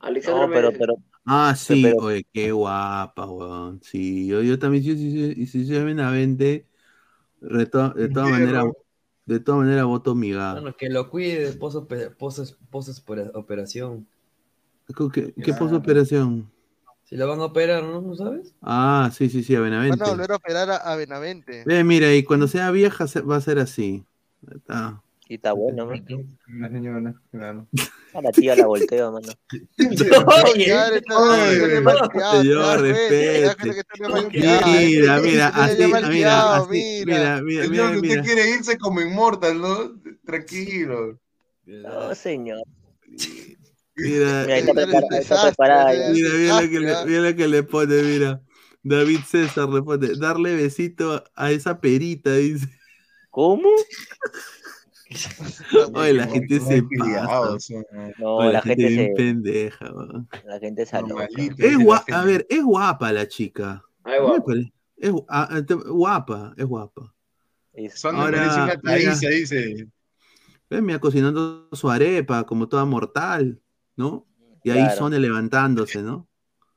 Alexandra 0.00 0.46
No, 0.46 0.52
pero, 0.52 0.72
pero, 0.72 0.94
Ah, 1.26 1.54
sí, 1.56 1.82
pero- 1.82 1.98
oye, 1.98 2.26
qué 2.32 2.50
guapa, 2.50 3.26
weón. 3.26 3.80
Sí, 3.82 4.26
yo, 4.26 4.42
yo 4.42 4.58
también, 4.58 4.82
si, 4.82 4.96
si, 4.96 5.34
si, 5.34 5.46
si 5.46 5.66
soy 5.66 5.84
Benavente, 5.84 6.66
de, 7.40 7.66
to- 7.66 7.90
de 7.90 8.08
todas 8.08 8.30
maneras, 8.30 8.64
de 9.26 9.40
todas 9.40 9.60
maneras 9.60 9.84
voto 9.86 10.14
miga. 10.14 10.52
Bueno, 10.52 10.76
que 10.76 10.88
lo 10.88 11.10
cuide 11.10 11.40
de 11.40 11.52
post 11.52 11.76
operación. 13.34 14.06
¿Qué, 15.12 15.34
qué 15.34 15.54
post 15.54 15.74
operación? 15.74 16.50
Si 17.04 17.16
lo 17.16 17.26
van 17.26 17.40
a 17.40 17.46
operar, 17.46 17.82
¿no? 17.82 18.00
¿No 18.00 18.14
sabes? 18.14 18.54
Ah, 18.62 19.10
sí, 19.12 19.28
sí, 19.28 19.42
sí, 19.42 19.54
a 19.56 19.60
Van 19.60 19.70
Benavente. 19.70 20.04
a 20.04 20.08
volver 20.10 20.30
a 20.30 20.36
operar 20.36 20.70
a, 20.70 20.76
a 20.76 20.94
Benavente. 20.96 21.64
Ve, 21.66 21.82
mira, 21.82 22.14
y 22.14 22.22
cuando 22.22 22.46
sea 22.46 22.70
vieja 22.70 23.08
se- 23.08 23.22
va 23.22 23.36
a 23.36 23.40
ser 23.40 23.58
así. 23.58 24.04
Ahí 24.46 24.56
Está. 24.56 25.02
y 25.28 25.34
está 25.34 25.52
bueno, 25.52 25.86
¿no? 25.86 25.92
La 26.58 26.68
señora, 26.68 27.14
claro. 27.30 27.66
A 28.12 28.20
la 28.20 28.32
tía 28.32 28.56
la 28.56 28.66
volteo, 28.66 29.12
mano. 29.12 29.28
Señor, 29.78 31.00
das 32.58 32.80
respete. 32.80 33.54
Mira, 34.32 35.20
mira, 35.20 35.48
así, 35.48 35.84
mira, 35.84 36.08
mira. 36.08 36.66
mira, 36.68 37.40
mira, 37.42 37.90
usted 37.90 38.00
mira. 38.00 38.22
quiere 38.22 38.50
irse 38.50 38.76
como 38.78 39.00
inmortal, 39.00 39.60
¿no? 39.60 40.00
Tranquilo. 40.24 41.20
No, 41.66 42.14
señor. 42.14 42.62
Mira, 43.96 44.44
Mira, 44.44 44.58
está, 44.58 45.18
está 45.18 45.42
preparada. 45.46 45.94
ya. 45.94 46.08
Mira, 46.10 46.30
mira 46.34 46.60
lo, 46.60 46.68
que 46.68 46.80
le, 46.80 46.86
desastre, 46.86 47.10
mira 47.10 47.30
lo 47.30 47.36
que 47.36 47.48
le 47.48 47.62
pone, 47.62 48.02
mira. 48.02 48.42
David 48.82 49.20
César 49.28 49.68
le 49.68 49.82
pone, 49.82 50.08
darle 50.16 50.56
besito 50.56 51.22
a 51.36 51.52
esa 51.52 51.80
perita, 51.80 52.34
dice. 52.34 52.66
¿Cómo? 53.30 53.68
Oye, 55.94 56.12
la 56.14 56.26
gente 56.28 56.60
se 56.60 56.82
pasa. 56.82 56.88
Criados, 56.88 57.64
son, 57.64 57.84
No, 58.18 58.36
Oye, 58.36 58.52
la 58.52 58.62
gente 58.62 58.86
bien 58.86 59.06
se. 59.08 59.14
pendeja. 59.16 59.92
La 60.44 60.58
gente 60.60 60.86
se 60.86 60.96
Es 60.98 61.76
gua- 61.78 62.04
a 62.12 62.24
ver, 62.24 62.46
es 62.48 62.62
guapa 62.62 63.12
la 63.12 63.26
chica. 63.26 63.82
Ay, 64.04 64.18
Es 64.96 65.10
gu- 65.12 65.24
ah, 65.28 65.48
ah, 65.50 65.60
guapa, 65.88 66.54
es 66.56 66.64
guapa. 66.64 67.12
Son 67.94 68.14
Ahora, 68.16 68.78
taíza, 68.82 69.28
dice. 69.28 69.88
Ven, 70.68 70.84
mira, 70.84 70.98
cocinando 71.00 71.68
su 71.72 71.90
arepa, 71.90 72.44
como 72.44 72.68
toda 72.68 72.84
mortal, 72.84 73.60
¿no? 73.96 74.26
Y 74.62 74.70
ahí 74.70 74.82
Claro. 74.82 74.96
Sone 74.96 75.18
levantándose, 75.18 76.02
¿no? 76.02 76.28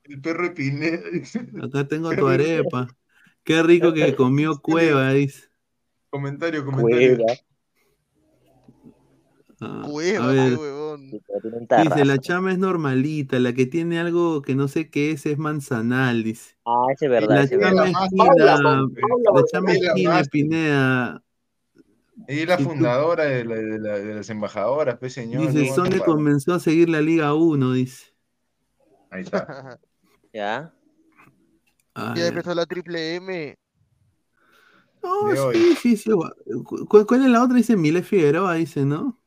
El 0.06 0.22
perro 0.22 0.44
de 0.44 0.52
Pineda. 0.52 1.02
dice. 1.12 1.46
Acá 1.62 1.88
tengo 1.88 2.16
tu 2.16 2.28
arepa. 2.28 2.88
Qué 3.44 3.62
rico 3.62 3.94
que 3.94 4.16
comió 4.16 4.60
cueva, 4.60 5.12
dice. 5.14 5.50
Comentario, 6.10 6.66
comentario. 6.66 7.18
Cueva. 7.18 7.34
Ah, 9.66 9.82
Cueva, 9.90 10.34
qué 10.34 10.56
huevón. 10.56 11.12
Dice, 11.12 12.06
la 12.06 12.18
chama 12.20 12.52
es 12.52 12.58
normalita, 12.60 13.40
la 13.40 13.54
que 13.54 13.66
tiene 13.66 14.00
algo 14.00 14.42
que 14.42 14.56
no 14.56 14.68
sé 14.68 14.90
qué 14.90 15.12
es, 15.12 15.26
es 15.26 15.38
manzanal, 15.38 16.24
dice. 16.24 16.56
Ah, 16.66 16.86
ese 16.94 17.06
es 17.06 17.12
verdad, 17.12 17.36
La 17.36 17.48
chama 17.50 17.70
verdad. 17.70 17.88
es 17.88 17.94
más 17.94 18.10
Gina, 18.10 18.36
la 19.34 19.44
chama 19.52 19.72
es 19.72 19.80
Gina. 19.96 20.24
Pineda. 20.32 21.24
Ella 22.28 22.42
es 22.44 22.48
la 22.48 22.58
fundadora 22.58 23.24
de, 23.26 23.44
la- 23.44 23.56
de 23.56 23.80
la- 23.80 24.00
de 24.00 24.16
las 24.16 24.30
embajadoras, 24.30 24.98
pues 24.98 25.14
señor. 25.14 25.52
Dice, 25.52 25.82
no, 25.82 26.04
comenzó 26.04 26.54
a 26.54 26.60
seguir 26.60 26.90
la 26.90 27.02
Liga 27.02 27.34
1, 27.34 27.74
dice. 27.74 28.14
Ahí 29.10 29.24
está. 29.24 29.80
¿Ya? 30.34 30.74
Ya 32.16 32.28
empezó 32.28 32.56
la 32.56 32.66
triple 32.66 33.16
M. 33.16 33.56
No, 35.04 35.52
sí, 35.52 35.76
sí, 35.76 35.98
sí. 35.98 36.12
¿Cuál, 36.88 37.06
cuál 37.06 37.24
es 37.24 37.30
la 37.30 37.44
otra? 37.44 37.58
Dice 37.58 37.76
Milet 37.76 38.06
Figueroa, 38.06 38.54
dice, 38.56 38.86
¿no? 38.86 39.20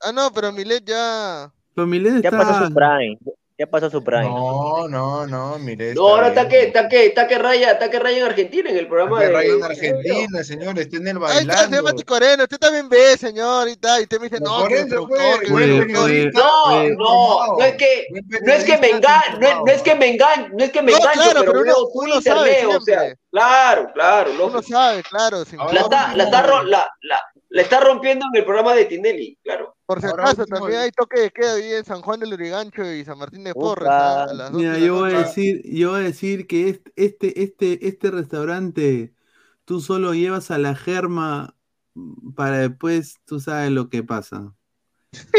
Ah, 0.00 0.12
no, 0.12 0.32
pero 0.32 0.52
Milet 0.52 0.84
ya. 0.84 1.50
Pero 1.74 1.86
Milet 1.86 2.22
Ya 2.22 2.30
pasó 2.30 2.66
su 2.66 2.74
prime. 2.74 3.18
Ya 3.58 3.66
pasó 3.66 3.88
su 3.88 4.04
prime. 4.04 4.24
No, 4.28 4.86
no, 4.86 5.26
no, 5.26 5.58
mire. 5.58 5.94
No, 5.94 6.08
ahora 6.08 6.28
está 6.28 6.46
que, 6.46 6.64
está 6.64 6.88
que, 6.90 7.06
está 7.06 7.26
que 7.26 7.38
raya, 7.38 7.70
está 7.72 7.90
que 7.90 7.98
raya 7.98 8.18
en 8.18 8.24
Argentina 8.24 8.68
en 8.68 8.76
el 8.76 8.86
programa 8.86 9.18
de. 9.18 9.30
Raya 9.32 9.54
en 9.54 9.64
Argentina, 9.64 10.44
señor, 10.44 10.78
está 10.78 10.96
en 10.98 11.08
el 11.08 11.16
Ahí 11.24 11.38
está, 11.38 11.54
se 11.56 11.62
llama 11.62 11.70
bailando. 11.70 11.94
Ticoreno, 11.94 12.42
usted 12.42 12.58
también 12.58 12.86
ve, 12.90 13.16
señor, 13.16 13.66
y 13.70 13.76
tal, 13.76 14.00
y 14.00 14.02
usted 14.02 14.20
me 14.20 14.28
dice, 14.28 14.40
no, 14.42 14.66
que 14.68 14.84
pues, 14.84 16.34
No, 16.34 16.82
no, 16.90 17.56
no 17.58 17.64
es 17.64 17.74
que, 17.76 18.06
no 18.42 18.52
es 18.52 18.64
que 18.64 18.76
me 18.78 18.90
engañe, 18.90 19.38
no, 19.40 19.46
es- 19.48 19.56
no 19.64 19.72
es 19.72 19.82
que 19.82 19.94
me 19.94 20.08
engañe, 20.10 20.48
no 20.52 20.64
es 20.64 20.70
que 20.70 20.82
me 20.82 20.92
No, 20.92 20.98
claro, 20.98 21.40
pero 21.40 21.52
pero 21.52 21.60
uno- 21.62 21.88
uno 21.94 22.20
sabe 22.20 22.50
leo, 22.60 22.76
o 22.76 22.80
sea, 22.82 23.14
claro, 23.30 23.90
claro, 23.94 24.30
Uno 24.46 24.62
sabe, 24.62 25.02
claro. 25.02 25.44
La 25.72 25.80
está, 25.80 26.14
la 26.14 26.24
está, 26.24 26.42
ro- 26.42 26.62
la, 26.62 26.90
la, 27.02 27.20
la 27.56 27.62
está 27.62 27.80
rompiendo 27.80 28.26
en 28.30 28.38
el 28.38 28.44
programa 28.44 28.74
de 28.74 28.84
Tinelli, 28.84 29.38
claro. 29.42 29.74
Por 29.86 30.00
si 30.02 30.06
acaso, 30.08 30.44
también 30.44 30.80
hay 30.80 30.90
toque 30.90 31.20
de 31.20 31.30
queda 31.30 31.54
ahí 31.54 31.72
en 31.72 31.84
San 31.86 32.02
Juan 32.02 32.20
del 32.20 32.34
Urigancho 32.34 32.84
y 32.92 33.02
San 33.04 33.16
Martín 33.18 33.44
de 33.44 33.54
Porres. 33.54 33.88
Mira, 34.52 34.74
de 34.74 34.84
yo 34.86 34.94
voy 34.96 35.14
a 35.14 35.18
decir, 35.22 35.62
yo 35.64 35.92
voy 35.92 36.00
a 36.00 36.04
decir 36.04 36.46
que 36.46 36.68
este, 36.68 36.92
este, 36.96 37.42
este, 37.42 37.86
este 37.88 38.10
restaurante, 38.10 39.14
tú 39.64 39.80
solo 39.80 40.12
llevas 40.12 40.50
a 40.50 40.58
la 40.58 40.74
germa 40.74 41.56
para 42.34 42.58
después, 42.58 43.16
tú 43.24 43.40
sabes 43.40 43.70
lo 43.70 43.88
que 43.88 44.02
pasa. 44.02 44.52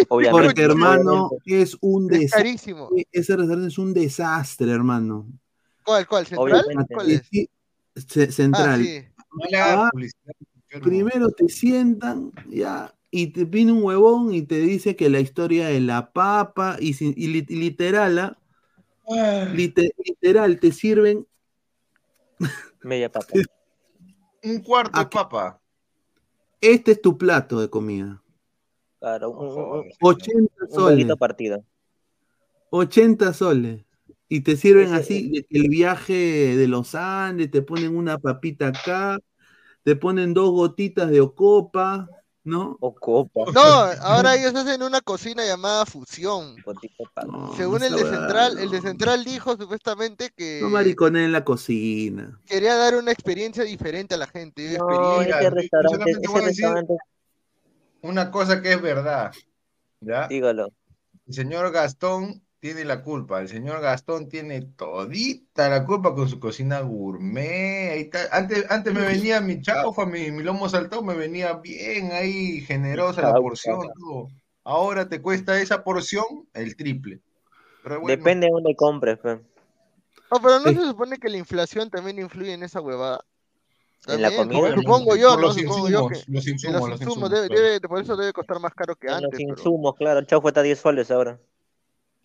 Obviamente. 0.09 0.47
Porque, 0.47 0.61
hermano, 0.63 1.29
es 1.45 1.77
un 1.81 2.11
Es 2.11 2.19
desastre. 2.21 2.43
carísimo. 2.43 2.89
Ese 3.11 3.35
restaurante 3.35 3.67
es 3.67 3.77
un 3.77 3.93
desastre, 3.93 4.71
hermano. 4.71 5.27
¿Cuál, 5.83 6.07
cuál? 6.07 6.25
¿Central? 6.25 6.65
¿Cuál 6.91 7.11
es? 7.11 7.21
Sí, 7.29 7.47
ce- 8.07 8.23
Ah, 8.23 8.31
Central. 8.31 8.83
sí. 8.83 9.05
Ah. 9.55 9.89
Primero 10.81 11.29
te 11.31 11.47
sientan, 11.49 12.31
ya, 12.49 12.93
y 13.09 13.27
te 13.27 13.45
viene 13.45 13.71
un 13.71 13.83
huevón 13.83 14.33
y 14.33 14.41
te 14.41 14.59
dice 14.59 14.95
que 14.95 15.09
la 15.09 15.19
historia 15.19 15.67
de 15.67 15.79
la 15.79 16.11
papa, 16.11 16.77
y, 16.79 16.93
literal, 16.93 18.19
¿ah? 18.19 18.37
Lite- 19.53 19.93
literal, 20.03 20.59
te 20.59 20.71
sirven 20.71 21.25
Media 22.83 23.11
papa. 23.11 23.27
Un 24.43 24.59
cuarto 24.59 24.99
de 24.99 25.05
papa. 25.07 25.59
Este 26.61 26.91
es 26.91 27.01
tu 27.01 27.17
plato 27.17 27.59
de 27.59 27.69
comida. 27.69 28.21
Claro, 28.99 29.31
un, 29.31 29.47
un, 29.47 29.79
un- 29.79 29.91
80 30.01 30.53
un 30.61 30.69
soles. 30.69 30.97
huevito 30.97 31.17
partido. 31.17 31.63
80 32.69 33.33
soles. 33.33 33.83
Y 34.29 34.41
te 34.41 34.57
sirven 34.57 34.93
así 34.93 35.29
de 35.29 35.43
que 35.43 35.57
el 35.57 35.69
viaje 35.69 36.57
de 36.57 36.67
los 36.67 36.95
Andes, 36.95 37.49
te 37.49 37.61
ponen 37.61 37.95
una 37.95 38.17
papita 38.17 38.67
acá, 38.67 39.19
te 39.87 39.95
ponen 39.95 40.33
dos 40.33 40.51
gotitas 40.51 41.09
de 41.09 41.21
ocopa, 41.21 42.09
¿no? 42.43 42.75
Ocopa. 42.81 43.49
No, 43.53 43.61
ahora 44.01 44.35
ellos 44.35 44.53
hacen 44.53 44.83
una 44.83 44.99
cocina 44.99 45.45
llamada 45.45 45.85
fusión. 45.85 46.57
No, 47.25 47.53
Según 47.55 47.83
el 47.83 47.93
de 47.95 48.03
Central, 48.03 48.57
el 48.59 48.69
de 48.69 48.81
Central 48.81 49.23
dijo 49.23 49.55
supuestamente 49.55 50.29
que 50.35 50.59
No 50.61 50.67
maricones 50.67 51.23
en 51.23 51.31
la 51.31 51.45
cocina. 51.45 52.37
quería 52.45 52.75
dar 52.75 52.95
una 52.97 53.13
experiencia 53.13 53.63
diferente 53.63 54.15
a 54.15 54.17
la 54.17 54.27
gente. 54.27 54.77
No, 54.77 55.21
ese 55.21 55.49
restaurante, 55.51 56.11
ese 56.49 56.67
Una 58.01 58.29
cosa 58.29 58.61
que 58.61 58.73
es 58.73 58.81
verdad. 58.81 59.31
¿Ya? 60.01 60.27
dígalo. 60.27 60.67
El 61.27 61.33
señor 61.33 61.71
Gastón 61.71 62.41
tiene 62.59 62.85
la 62.85 63.03
culpa. 63.03 63.39
El 63.41 63.47
señor 63.49 63.81
Gastón 63.81 64.29
tiene 64.29 64.61
todita 64.61 65.69
la 65.69 65.85
culpa 65.85 66.13
con 66.15 66.27
su 66.27 66.39
cocina 66.39 66.79
gourmet. 66.81 67.91
Ahí 67.91 68.01
está. 68.01 68.19
Antes, 68.31 68.65
antes 68.69 68.93
me 68.93 69.01
venía 69.01 69.41
mi 69.41 69.61
chaufa, 69.61 70.05
mi, 70.05 70.31
mi 70.31 70.43
lomo 70.43 70.67
saltado, 70.69 71.03
me 71.03 71.15
venía 71.15 71.53
bien 71.53 72.11
ahí, 72.11 72.61
generosa 72.61 73.21
la 73.21 73.27
Chaufa. 73.29 73.41
porción. 73.41 73.79
todo. 73.99 74.27
Ahora 74.63 75.07
te 75.07 75.21
cuesta 75.21 75.59
esa 75.61 75.83
porción 75.83 76.25
el 76.53 76.75
triple. 76.75 77.21
Pero 77.83 78.01
bueno, 78.01 78.17
Depende 78.17 78.47
de 78.47 78.51
dónde 78.51 78.75
compres, 78.75 79.17
pe. 79.19 79.35
No, 80.29 80.41
pero 80.41 80.59
no 80.59 80.71
se 80.73 80.87
supone 80.87 81.17
que 81.19 81.29
la 81.29 81.37
inflación 81.37 81.89
también 81.89 82.19
influye 82.19 82.51
en 82.53 82.63
esa 82.63 82.81
huevada. 82.81 83.23
En 84.07 84.21
la 84.21 84.29
También, 84.29 84.59
comida. 84.61 84.75
Supongo 84.75 85.15
yo, 85.15 85.29
por 85.31 85.39
¿no? 85.39 85.47
los 85.47 85.55
Supongo 85.55 85.89
yo 85.89 85.99
insumos, 86.09 86.25
que 86.25 86.31
los 86.31 86.47
insumos, 86.47 86.79
los 86.81 86.89
los 86.89 87.01
insumos 87.01 87.01
insumos, 87.17 87.29
debe, 87.31 87.47
claro. 87.47 87.63
debe- 87.63 87.87
por 87.87 88.01
eso 88.01 88.15
debe 88.17 88.33
costar 88.33 88.59
más 88.59 88.73
caro 88.73 88.95
que 88.95 89.07
En 89.07 89.13
los 89.13 89.23
antes. 89.23 89.39
pero- 89.39 89.49
insumos, 89.57 89.95
claro. 89.95 90.19
El 90.19 90.27
chau 90.27 90.45
está 90.47 90.59
a 90.59 90.63
10 90.63 90.79
soles 90.79 91.11
ahora. 91.11 91.39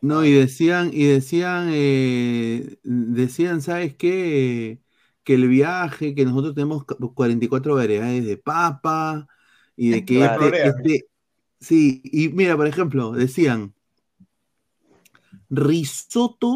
No, 0.03 0.25
y 0.25 0.33
decían, 0.33 0.91
y 0.93 1.07
decían, 1.07 1.69
eh, 1.73 2.79
decían, 2.85 3.63
¿sabes 3.63 3.97
qué? 3.97 4.83
Que 5.25 5.35
el 5.35 5.49
viaje, 5.49 6.15
que 6.17 6.25
nosotros 6.27 6.55
tenemos 6.57 6.85
cu- 6.87 7.15
44 7.15 7.77
variedades 7.77 8.27
de 8.27 8.37
papa, 8.39 9.29
y 9.77 9.91
de 9.93 10.05
que 10.05 10.19
Claro. 10.19 10.47
este, 10.47 10.69
este- 10.69 11.07
sí, 11.61 12.03
y 12.05 12.31
mira, 12.31 12.57
por 12.57 12.67
ejemplo, 12.69 13.13
decían 13.13 13.75
risotto 15.51 16.51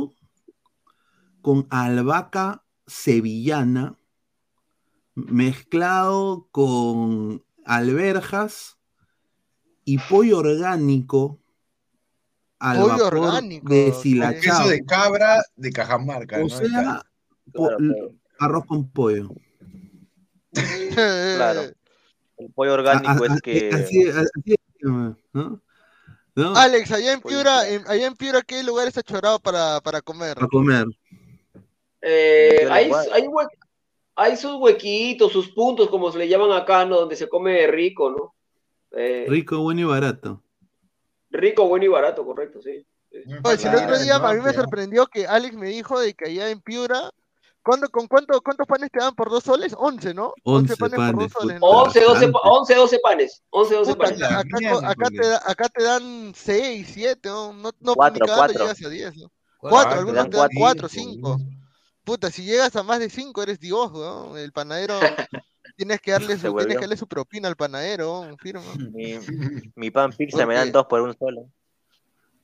con 1.43 1.67
albahaca 1.71 2.65
sevillana 2.87 3.97
mezclado 5.15 6.49
con 6.53 7.43
alberjas 7.65 8.79
y 9.87 9.99
pollo 9.99 10.39
orgánico 10.39 11.41
al 12.71 12.79
Pollo 12.81 12.89
vapor 13.05 13.15
orgánico, 13.19 13.69
deshilachado. 13.69 14.41
Queso 14.41 14.69
de 14.69 14.85
cabra 14.85 15.43
de 15.57 15.71
Cajamarca. 15.73 16.37
O 16.39 16.41
¿no? 16.43 16.49
sea, 16.49 17.03
po- 17.53 17.69
Claro, 17.69 17.77
claro. 17.79 18.11
arroz 18.39 18.67
con 18.67 18.91
pollo. 18.91 19.29
Claro. 21.37 21.63
El 22.39 22.51
pollo 22.53 22.75
orgánico 22.75 23.09
A- 23.25 23.33
a- 23.33 23.35
es 23.35 23.41
que. 23.43 23.71
Así, 23.73 24.09
así 24.09 24.29
es, 24.53 24.57
¿no? 24.81 25.17
¿No? 26.35 26.55
Alex, 26.55 26.93
allá 26.93 27.13
en 27.15 27.21
Piura, 27.23 27.67
en- 27.69 27.85
allá 27.89 28.07
en 28.07 28.15
Piura, 28.15 28.43
¿qué 28.43 28.63
lugar 28.63 28.87
está 28.89 29.03
chorado 29.03 29.39
para, 29.39 29.81
para 29.81 30.03
comer? 30.03 30.37
A 30.39 30.47
comer. 30.47 30.85
Eh, 32.03 32.61
Yo 32.65 32.73
hay, 32.73 32.87
igual. 32.87 33.07
hay, 33.13 33.23
hue- 33.23 33.49
hay 34.17 34.37
sus 34.37 34.55
huequitos, 34.61 35.33
sus 35.33 35.49
puntos, 35.53 35.89
como 35.89 36.13
se 36.13 36.19
le 36.19 36.29
llaman 36.29 36.53
acá, 36.53 36.85
¿no? 36.85 36.97
Donde 37.01 37.17
se 37.17 37.27
come 37.29 37.67
rico, 37.69 38.11
¿no? 38.11 38.35
Eh, 38.99 39.25
Rico, 39.29 39.59
bueno 39.61 39.81
y 39.81 39.85
barato. 39.85 40.43
Rico, 41.37 41.69
bueno 41.69 41.85
y 41.85 41.89
barato, 41.89 42.25
correcto, 42.25 42.61
sí. 42.63 42.87
Oye, 43.45 43.57
si 43.59 43.67
el 43.67 43.75
otro 43.75 43.99
día 43.99 44.17
a 44.17 44.33
mí 44.35 44.41
me 44.41 44.53
sorprendió 44.53 45.07
que 45.07 45.27
Alex 45.27 45.55
me 45.57 45.69
dijo 45.69 45.99
de 46.01 46.15
que 46.15 46.27
allá 46.29 46.51
en 46.51 46.61
Piura, 46.61 47.11
¿cuándo, 47.63 47.89
con 47.89 48.07
cuánto, 48.09 48.41
cuántos 48.43 48.67
panes 48.67 48.91
te 48.91 48.99
dan 49.03 49.15
por 49.15 49.31
dos 49.31 49.45
soles? 49.45 49.75
11, 49.79 50.13
¿no? 50.15 50.35
11 50.45 50.77
panes, 50.77 50.97
por 51.01 51.19
dos 51.19 51.33
soles. 51.33 51.59
puta. 51.59 51.73
¿no? 51.73 51.83
11, 51.83 52.01
12, 52.01 52.13
bastante. 52.13 52.33
pa- 52.33 52.41
11, 52.51 52.75
12 52.75 52.99
panes. 53.01 53.43
11, 53.51 53.75
12 53.75 53.93
Puta, 53.93 54.05
panes. 54.05 54.23
acá, 54.23 54.91
acá, 54.91 55.11
te 55.11 55.27
da- 55.29 55.43
acá 55.47 55.69
te 55.69 55.83
dan 55.83 56.33
6, 56.35 56.89
7, 56.93 57.29
no, 57.29 57.53
no, 57.53 57.71
no 57.81 57.95
Cuatro, 57.95 58.15
ni 58.15 58.21
cagando 58.21 58.37
cuatro. 58.37 58.61
llegas 58.63 58.85
a 58.85 58.89
10. 58.89 59.17
¿no? 59.17 59.33
Cuatro, 59.59 59.77
Cuatro, 59.77 59.91
te 59.91 59.99
algunos 59.99 60.17
dan 60.25 60.31
te 60.31 60.37
dan 60.37 60.49
cuatro. 60.55 60.89
4, 60.89 60.89
5. 60.89 61.39
Puta, 62.05 62.31
si 62.31 62.45
llegas 62.45 62.77
a 62.77 62.83
más 62.83 63.01
de 63.01 63.11
5 63.11 63.43
eres 63.43 63.59
Dios, 63.59 63.91
¿no? 63.93 64.37
El 64.37 64.53
panadero, 64.53 65.01
tienes 65.77 66.01
que 66.01 66.13
darle 66.13 66.37
su, 66.39 66.55
tienes 66.57 66.77
que 66.77 66.81
darle 66.83 66.97
su 66.97 67.07
propina 67.07 67.49
al 67.49 67.57
panadero, 67.57 68.25
¿no? 68.27 68.37
firma. 68.39 68.63
Mi, 68.93 69.19
mi 69.77 69.91
pan 69.91 70.13
pizza 70.13 70.47
me 70.47 70.55
dan 70.55 70.73
dos 70.73 70.87
por 70.87 71.01
un 71.03 71.17
solo. 71.17 71.47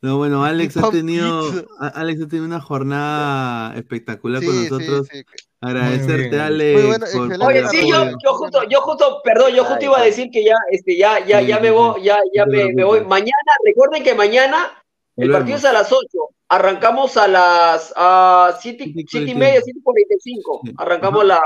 No, 0.01 0.17
bueno, 0.17 0.45
Alex 0.45 0.77
ha 0.79 0.91
tenido, 0.91 1.45
Alex 1.79 2.23
ha 2.23 2.27
tenido 2.27 2.45
una 2.45 2.61
jornada 2.61 3.73
espectacular 3.77 4.43
con 4.45 4.53
Sí, 4.53 4.65
sí, 4.65 4.71
nosotros. 4.71 5.09
sí. 5.13 5.23
Agradecerte. 5.61 6.41
Alex, 6.41 6.81
Muy 6.81 6.89
bueno, 6.89 7.07
por, 7.07 7.13
por 7.13 7.33
excelente. 7.33 7.47
Oye, 7.47 7.69
sí, 7.69 7.89
yo, 7.89 8.05
yo 8.25 8.35
justo, 8.35 8.69
yo 8.69 8.81
justo, 8.81 9.21
perdón, 9.23 9.53
yo 9.55 9.63
justo 9.63 9.79
Ay, 9.79 9.85
iba 9.85 10.01
a 10.01 10.05
decir 10.05 10.29
que 10.33 10.45
ya, 10.45 10.57
este, 10.73 10.97
ya, 10.97 11.25
ya, 11.25 11.39
Sí, 11.39 11.47
ya 11.47 11.61
me 11.61 11.71
voy, 11.71 12.03
ya, 12.03 12.19
ya 12.35 12.47
me, 12.47 12.73
me 12.73 12.83
voy. 12.83 13.03
Mañana, 13.05 13.31
recuerden 13.65 14.03
que 14.03 14.13
mañana 14.17 14.73
el 15.17 15.31
partido 15.31 15.57
es 15.59 15.65
a 15.65 15.73
las 15.73 15.93
8. 15.93 16.07
Arrancamos 16.49 17.17
a 17.17 17.29
las 17.29 17.93
a 17.97 18.59
siete, 18.61 18.85
Siete 18.87 19.01
y 19.03 19.07
siete 19.07 19.31
y 19.31 19.35
cuarenta. 19.35 19.39
media, 19.39 19.61
7.45. 19.61 20.61
Sí. 20.65 20.75
Arrancamos 20.79 21.25
la, 21.25 21.41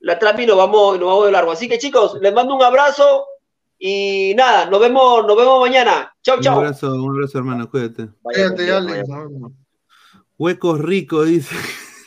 la 0.00 0.18
trama 0.18 0.42
y 0.42 0.46
nos 0.46 0.56
vamos, 0.56 0.98
nos 0.98 1.08
vamos 1.08 1.26
de 1.26 1.32
largo. 1.32 1.52
Así 1.52 1.68
que 1.68 1.78
chicos, 1.78 2.18
les 2.20 2.32
mando 2.32 2.54
un 2.54 2.62
abrazo 2.62 3.26
y 3.78 4.32
nada, 4.36 4.70
nos 4.70 4.80
vemos, 4.80 5.26
nos 5.26 5.36
vemos 5.36 5.60
mañana. 5.60 6.14
Chau, 6.22 6.36
Un 6.36 6.42
chau. 6.42 6.58
abrazo, 6.58 6.92
un 6.94 7.14
abrazo, 7.16 7.38
hermano, 7.38 7.70
cuídate. 7.70 8.08
Cuídate, 8.22 8.72
Alex. 8.72 9.08
Huecos 10.38 10.80
ricos, 10.80 11.26
dice 11.26 11.56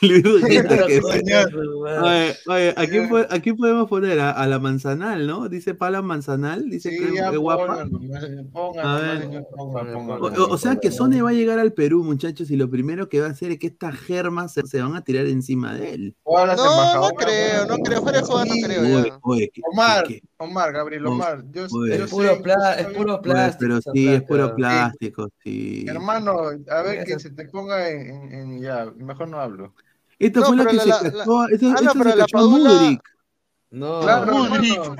Que-. 0.00 1.00
Oye, 2.02 2.36
oye, 2.46 2.74
¿a 2.76 2.86
quién, 2.86 3.08
po- 3.08 3.16
a 3.18 3.38
quién 3.40 3.56
podemos 3.56 3.88
poner? 3.88 4.18
A, 4.20 4.30
a 4.30 4.46
la 4.46 4.58
manzanal, 4.58 5.26
¿no? 5.26 5.48
Dice 5.48 5.74
Pala 5.74 6.00
Manzanal, 6.02 6.68
dice 6.70 6.90
que 6.90 7.08
Sí, 7.08 7.14
ya, 7.16 7.30
es 7.30 7.38
guapa. 7.38 7.66
póngalo, 7.66 7.90
nomás, 7.98 8.22
señor, 8.22 8.46
póngalo, 8.50 8.88
A 8.88 8.92
nomás, 8.92 9.02
ver. 9.12 9.22
señor, 9.22 9.46
póngalo, 9.54 9.90
O, 9.90 9.94
póngalo. 10.06 10.44
o- 10.44 10.54
o 10.54 10.58
sea 10.58 10.76
que 10.76 10.90
Sony 10.90 11.20
va 11.22 11.30
a 11.30 11.34
llegar 11.34 11.58
al 11.58 11.72
Perú, 11.72 12.02
muchachos, 12.04 12.50
y 12.50 12.56
lo 12.56 12.70
primero 12.70 13.08
que 13.08 13.20
va 13.20 13.26
a 13.26 13.30
hacer 13.30 13.50
es 13.52 13.58
que 13.58 13.66
estas 13.68 13.94
germas 13.96 14.52
se, 14.54 14.66
se 14.66 14.80
van 14.80 14.94
a 14.96 15.02
tirar 15.02 15.26
encima 15.26 15.74
de 15.74 15.94
él. 15.94 16.16
No, 16.26 16.46
no 16.46 17.08
creo, 17.16 17.66
no 17.66 17.76
creo. 17.78 18.02
Fuera 18.02 18.20
de 18.20 18.24
joda 18.26 18.44
no 18.46 18.54
creo 18.64 18.80
Oye, 18.82 19.08
ya. 19.08 19.18
oye, 19.22 19.50
que- 19.52 19.62
Omar, 19.72 20.04
que- 20.06 20.22
Omar, 20.38 20.72
Gabriel, 20.72 21.06
Omar, 21.06 21.44
yo, 21.52 21.66
oye. 21.70 21.98
yo 21.98 22.04
Es 22.04 22.10
sé, 22.10 22.16
puro, 22.16 22.36
yo 22.36 22.42
pla- 22.42 22.74
sé, 22.74 22.80
es 22.82 22.86
puro 22.88 23.12
oye, 23.14 23.22
plástico. 23.22 23.58
pero 23.60 23.80
sí, 23.92 24.08
es 24.08 24.22
puro 24.22 24.54
plástico, 24.54 25.28
sí. 25.44 25.84
hermano, 25.88 26.38
a 26.70 26.82
ver 26.82 27.04
que 27.04 27.18
se 27.18 27.30
te 27.30 27.44
ponga 27.46 27.88
en, 27.90 28.06
en- 28.08 28.32
en- 28.32 28.60
ya, 28.62 28.90
mejor 28.96 29.28
no 29.28 29.38
hablo. 29.40 29.74
Esta 30.20 30.40
No, 30.40 30.46
fue 30.46 30.56
la 30.56 30.66
que 30.66 30.76
la- 30.76 30.82
se 30.82 30.88
la- 30.88 30.94
cachó, 31.00 31.08
esta, 31.48 31.66
Ah, 31.66 31.70
no, 31.70 31.76
esta 31.80 31.92
pero 31.94 32.10
se 32.10 32.16
la 32.16 32.24
cachó 32.24 32.38
a 32.38 32.40
Paula- 32.40 33.00
No. 33.70 34.00
Claro, 34.00 34.32
Mudrik. 34.34 34.74
claro. 34.74 34.96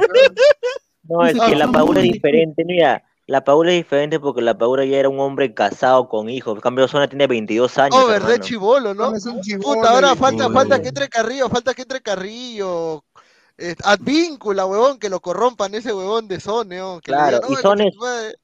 No, 1.05 1.27
es 1.27 1.41
que 1.41 1.57
la 1.57 1.67
no, 1.67 1.73
paula 1.73 2.01
es 2.01 2.07
Mudrik. 2.07 2.13
diferente, 2.15 2.65
mira. 2.65 3.05
La 3.27 3.45
Paula 3.45 3.71
es 3.71 3.77
diferente 3.77 4.19
porque 4.19 4.41
la 4.43 4.59
Paula 4.59 4.85
ya 4.85 4.97
era 4.99 5.09
un 5.09 5.21
hombre 5.21 5.55
casado 5.55 6.09
con 6.09 6.29
hijos. 6.29 6.57
En 6.57 6.61
cambio, 6.61 6.89
Zona 6.89 7.07
tiene 7.09 7.29
22 7.29 7.79
años. 7.79 7.95
Oh, 7.97 8.07
verdad, 8.09 8.31
hermano. 8.31 8.45
chivolo, 8.45 8.95
¿no? 8.95 9.15
Es 9.15 9.25
un 9.27 9.41
chibolo, 9.41 9.77
Puta, 9.81 9.91
ahora 9.91 10.17
falta, 10.17 10.45
chibolo. 10.45 10.55
falta 10.55 10.83
que 10.83 10.89
entre 10.89 11.09
Carrillo, 11.09 11.49
falta 11.49 11.73
que 11.75 11.83
entre 11.83 12.01
Carrillo. 12.01 13.05
Eh, 13.57 13.77
Advíncula, 13.85 14.67
huevón, 14.67 14.99
que 14.99 15.09
lo 15.11 15.21
corrompan 15.21 15.73
ese 15.75 15.93
huevón 15.93 16.27
de 16.27 16.41
Sone, 16.41 16.81
oh, 16.83 16.97
que 17.01 17.13
Claro, 17.13 17.37
digan, 17.37 17.43
y 17.51 17.53
"Oye, 17.55 17.63
Sone- 17.63 17.85
concha 17.85 17.97
tu 17.97 18.01
madre". 18.05 18.35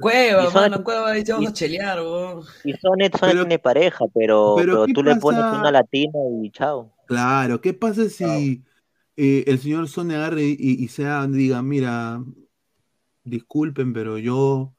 Cueva, 0.00 0.42
Y 0.42 0.46
Sone- 0.46 0.54
mano, 0.54 0.84
Cueva, 0.84 1.12
vamos 1.28 1.50
a 1.50 1.52
chelear, 1.52 2.00
weón. 2.00 2.40
Y 2.64 2.72
Sonet, 2.74 3.16
Sonet 3.16 3.20
Pero- 3.20 3.44
tiene 3.44 3.58
pareja, 3.58 4.04
pero, 4.12 4.54
pero 4.56 4.72
pero 4.72 4.86
¿qué 4.86 4.92
tú 4.92 5.02
le 5.02 5.16
pones 5.16 5.40
una 5.40 5.70
latina 5.70 6.18
y 6.42 6.50
chao. 6.50 6.92
Claro, 7.06 7.60
¿qué 7.60 7.74
pasa 7.74 8.08
si 8.08 8.62
eh, 9.16 9.44
el 9.46 9.58
señor 9.60 9.88
Sone 9.88 10.16
agarre 10.16 10.42
y, 10.44 10.56
y 10.58 10.88
sea, 10.88 11.26
diga, 11.28 11.62
mira, 11.62 12.22
disculpen, 13.22 13.92
pero 13.92 14.18
yo, 14.18 14.72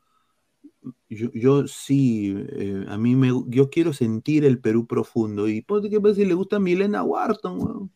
yo, 1.09 1.29
yo 1.33 1.67
sí, 1.67 2.35
eh, 2.49 2.85
a 2.89 2.97
mí 2.97 3.15
me, 3.15 3.29
yo 3.47 3.69
quiero 3.69 3.93
sentir 3.93 4.43
el 4.43 4.59
Perú 4.59 4.85
profundo. 4.85 5.47
Y 5.47 5.63
qué 5.63 6.01
pasa 6.01 6.15
si 6.15 6.25
le 6.25 6.33
gusta 6.33 6.59
Milena 6.59 7.03
Wharton, 7.03 7.57
weón. 7.61 7.91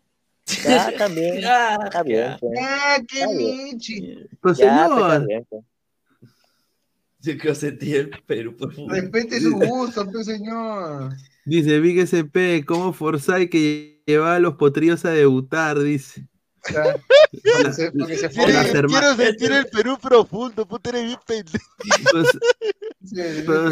Ya, 0.64 0.92
también. 0.98 1.36
Está 1.84 2.02
bien, 2.04 2.38
pues. 2.40 2.60
Ah, 2.62 2.98
qué 3.08 3.28
michi. 3.28 4.16
Pues 4.42 4.58
Ya, 4.58 4.88
señor, 4.88 5.26
pues. 5.50 5.64
Yo 7.22 7.38
quiero 7.38 7.54
sentir 7.56 7.96
el 7.98 8.10
Perú, 8.26 8.56
por 8.56 8.74
favor. 8.74 8.92
Respete 8.94 9.42
su 9.42 9.52
gusto, 9.54 10.10
pues, 10.12 10.26
señor. 10.26 11.14
dice 11.46 11.80
Big 11.80 12.00
SP, 12.00 12.64
¿cómo 12.66 12.94
Forsyth 12.94 13.50
que 13.50 14.02
llevaba 14.06 14.36
a 14.36 14.40
los 14.40 14.56
potrillos 14.56 15.04
a 15.06 15.12
debutar? 15.12 15.78
Dice. 15.80 16.26
Para 16.74 16.94
que 17.32 17.74
se- 17.74 17.92
para 17.92 18.16
se 18.16 18.30
Quiero, 18.30 18.88
quiero 18.88 19.16
sentir 19.16 19.52
el 19.52 19.66
Perú 19.68 19.98
profundo, 20.02 20.66
puta, 20.68 20.90
eres 20.90 21.06
bien 21.06 21.20
pendejo. 21.26 21.66
Pues, 22.12 22.28
Sí, 23.06 23.44
pero 23.46 23.70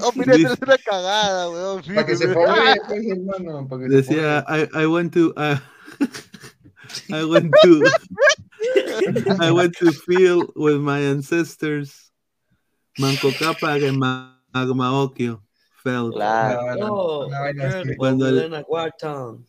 Oh, 0.00 0.12
mira, 0.14 0.34
Dice- 0.36 0.52
es 0.52 0.58
una 0.62 0.78
cagada, 0.78 1.50
weón. 1.50 1.82
Para 1.84 2.06
que 2.06 2.16
se 2.16 2.28
fíjate. 2.28 2.46
fogue, 2.46 2.80
pues, 2.88 3.06
hermano. 3.08 3.68
Para 3.68 3.82
que 3.84 3.88
se 3.90 3.96
decía, 3.96 4.44
fogue. 4.46 4.68
I, 4.74 4.82
I 4.82 4.86
want 4.86 5.12
to, 5.14 5.34
uh, 5.36 5.58
I 7.10 7.24
want 7.24 7.52
to, 7.62 7.80
I 9.40 9.50
want 9.50 9.74
to 9.78 9.92
feel 9.92 10.46
with 10.54 10.78
my 10.78 11.00
ancestors. 11.00 12.12
Manco 12.98 13.30
Capa 13.38 13.78
que 13.78 13.92
Ma- 13.92 14.42
Magmaokio 14.52 15.42
felt. 15.82 16.14
Claro. 16.14 16.86
Oh. 16.90 17.28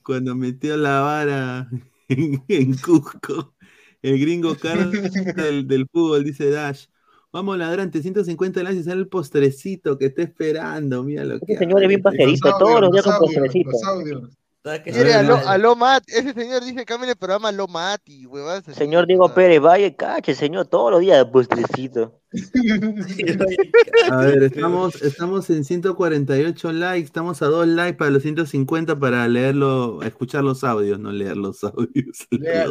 Cuando 0.04 0.36
metió 0.36 0.78
la 0.78 1.02
vara 1.02 1.70
en, 2.10 2.44
en 2.48 2.78
Cusco, 2.78 3.56
el 4.02 4.20
gringo 4.20 4.56
caro 4.56 4.90
del, 4.92 5.68
del 5.68 5.88
fútbol, 5.92 6.24
dice 6.24 6.50
Dash. 6.50 6.86
Vamos, 7.32 7.58
ladrante, 7.60 8.02
150 8.02 8.64
likes 8.64 8.80
y 8.80 8.84
sale 8.84 9.02
el 9.02 9.08
postrecito 9.08 9.98
que 10.00 10.08
está 10.08 10.24
esperando. 10.24 11.04
Mira 11.04 11.24
lo 11.26 11.40
que 11.40 11.54
Ese 11.54 11.60
señor 11.60 11.84
es 11.84 11.88
bien 11.90 12.02
hace. 12.04 12.18
pajerito, 12.18 12.58
todos 12.58 12.82
los 12.82 12.92
días 12.92 13.06
con 13.06 13.18
postrecito. 13.20 13.70
los 13.72 13.84
audios. 13.84 14.38
¿Sabes 14.64 14.82
qué? 14.84 14.92
Quiere 14.94 15.14
A 15.14 15.20
a 15.20 15.22
ver, 15.22 15.26
lo, 15.26 15.38
dale. 15.38 15.48
a 15.48 15.58
lo 15.58 15.76
Mati. 15.76 16.12
Ese 16.14 16.34
señor 16.34 16.64
dice 16.64 16.86
cambia 16.86 17.10
el 17.12 17.18
programa 17.18 17.50
a 17.50 17.52
lo 17.52 17.68
Mati, 17.68 18.26
huevón. 18.26 18.64
Señor 18.74 19.08
Diego 19.08 19.34
Pérez, 19.34 19.62
vaya, 19.62 19.96
cache, 19.96 20.36
señor, 20.36 20.68
todos 20.68 20.92
los 20.92 21.02
días 21.02 21.26
postrecito. 21.26 22.19
A 24.12 24.18
ver, 24.18 24.44
estamos, 24.44 25.02
estamos 25.02 25.50
en 25.50 25.64
148 25.64 26.72
likes, 26.74 27.06
estamos 27.06 27.42
a 27.42 27.48
dos 27.48 27.68
likes 27.68 27.98
para 27.98 28.12
los 28.12 28.22
150 28.22 29.00
para 29.00 29.28
leerlo, 29.28 30.04
escuchar 30.04 30.44
los 30.44 30.64
audios, 30.64 31.00
no 31.00 31.12
leer 31.12 31.38
los 31.38 31.64
audios. 31.64 32.28
Lea, 32.30 32.68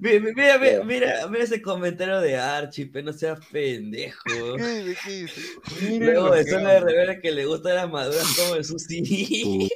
Mira, 0.00 0.58
mira, 0.58 0.84
mira, 0.84 1.28
ese 1.40 1.60
comentario 1.60 2.20
de 2.20 2.36
Archie, 2.36 2.86
pero 2.86 3.06
no 3.06 3.12
seas 3.12 3.40
pendejo. 3.50 4.20
Luego 5.98 6.30
de 6.30 6.44
zona 6.44 6.74
de 6.74 6.80
revela 6.80 7.20
que 7.20 7.32
le 7.32 7.44
gusta 7.46 7.74
las 7.74 7.90
maduras 7.90 8.36
como 8.36 8.54
el 8.54 8.64
sushi. 8.64 9.68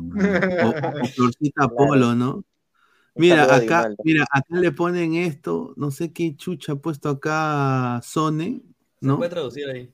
madre. 0.00 0.62
o, 0.62 0.68
o 1.02 1.06
Florcita 1.06 1.68
Polo, 1.68 2.14
¿no? 2.14 2.44
Mira, 3.14 3.54
acá, 3.54 3.94
mira, 4.04 4.24
acá 4.30 4.56
le 4.58 4.72
ponen 4.72 5.14
esto, 5.14 5.74
no 5.76 5.90
sé 5.90 6.12
qué 6.12 6.34
chucha 6.34 6.72
ha 6.72 6.76
puesto 6.76 7.08
acá 7.10 8.00
Sone, 8.02 8.62
Se 9.00 9.06
¿no? 9.06 9.18
puede 9.18 9.30
traducir 9.30 9.68
ahí. 9.68 9.92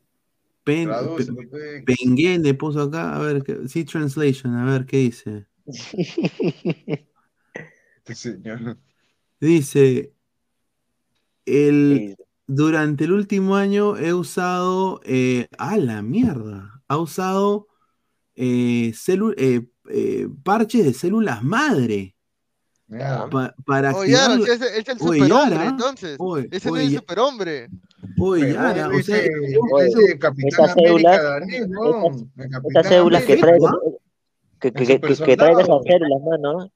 Pen, 0.62 0.84
Tradúcelo, 0.88 1.36
pe- 1.36 1.82
pe. 1.84 1.96
Penguene 1.96 2.54
puso 2.54 2.82
acá, 2.82 3.16
a 3.16 3.18
ver, 3.20 3.42
qué- 3.42 3.66
sí, 3.68 3.84
translation, 3.84 4.54
a 4.54 4.64
ver 4.64 4.86
qué 4.86 4.98
dice. 4.98 5.46
Este 7.96 8.14
señor. 8.14 8.78
Dice, 9.40 10.14
el, 11.44 12.14
Sí. 12.16 12.24
durante 12.46 13.04
el 13.04 13.12
último 13.12 13.56
año 13.56 13.96
he 13.96 14.14
usado, 14.14 15.00
eh, 15.04 15.48
a 15.58 15.76
la 15.76 16.02
mierda, 16.02 16.82
ha 16.88 16.96
usado 16.98 17.66
eh, 18.36 18.92
celu- 18.94 19.34
eh, 19.36 19.66
eh, 19.90 20.28
parches 20.44 20.84
de 20.84 20.92
células 20.94 21.42
madre 21.42 22.14
Mira, 22.90 23.28
pa- 23.30 23.54
para 23.66 23.94
Oye, 23.94 24.12
Yara, 24.12 24.34
activar. 24.34 24.58
si 24.58 24.64
es, 24.64 24.72
es 24.72 24.88
el 24.88 24.98
superhombre, 24.98 25.56
Yara, 25.56 25.68
entonces. 25.68 26.16
oye, 26.18 26.48
Ese 26.50 26.70
no 26.70 26.76
es 26.78 26.88
el 26.88 26.96
superhombre. 26.96 27.68
Oye, 28.18 28.52
Yara, 28.54 28.88
o 28.88 29.02
sea, 29.02 29.16
América 29.18 30.74
células- 30.74 31.20
Capitán 32.50 32.84
células 32.84 33.24
que 33.24 33.36
traiga, 33.36 33.70
¿Ah? 33.70 33.78
que, 34.60 34.72
que, 34.72 34.86
que, 34.86 35.00
que 35.00 35.12
esas 35.12 35.18
células, 35.18 36.22
mano. 36.24 36.70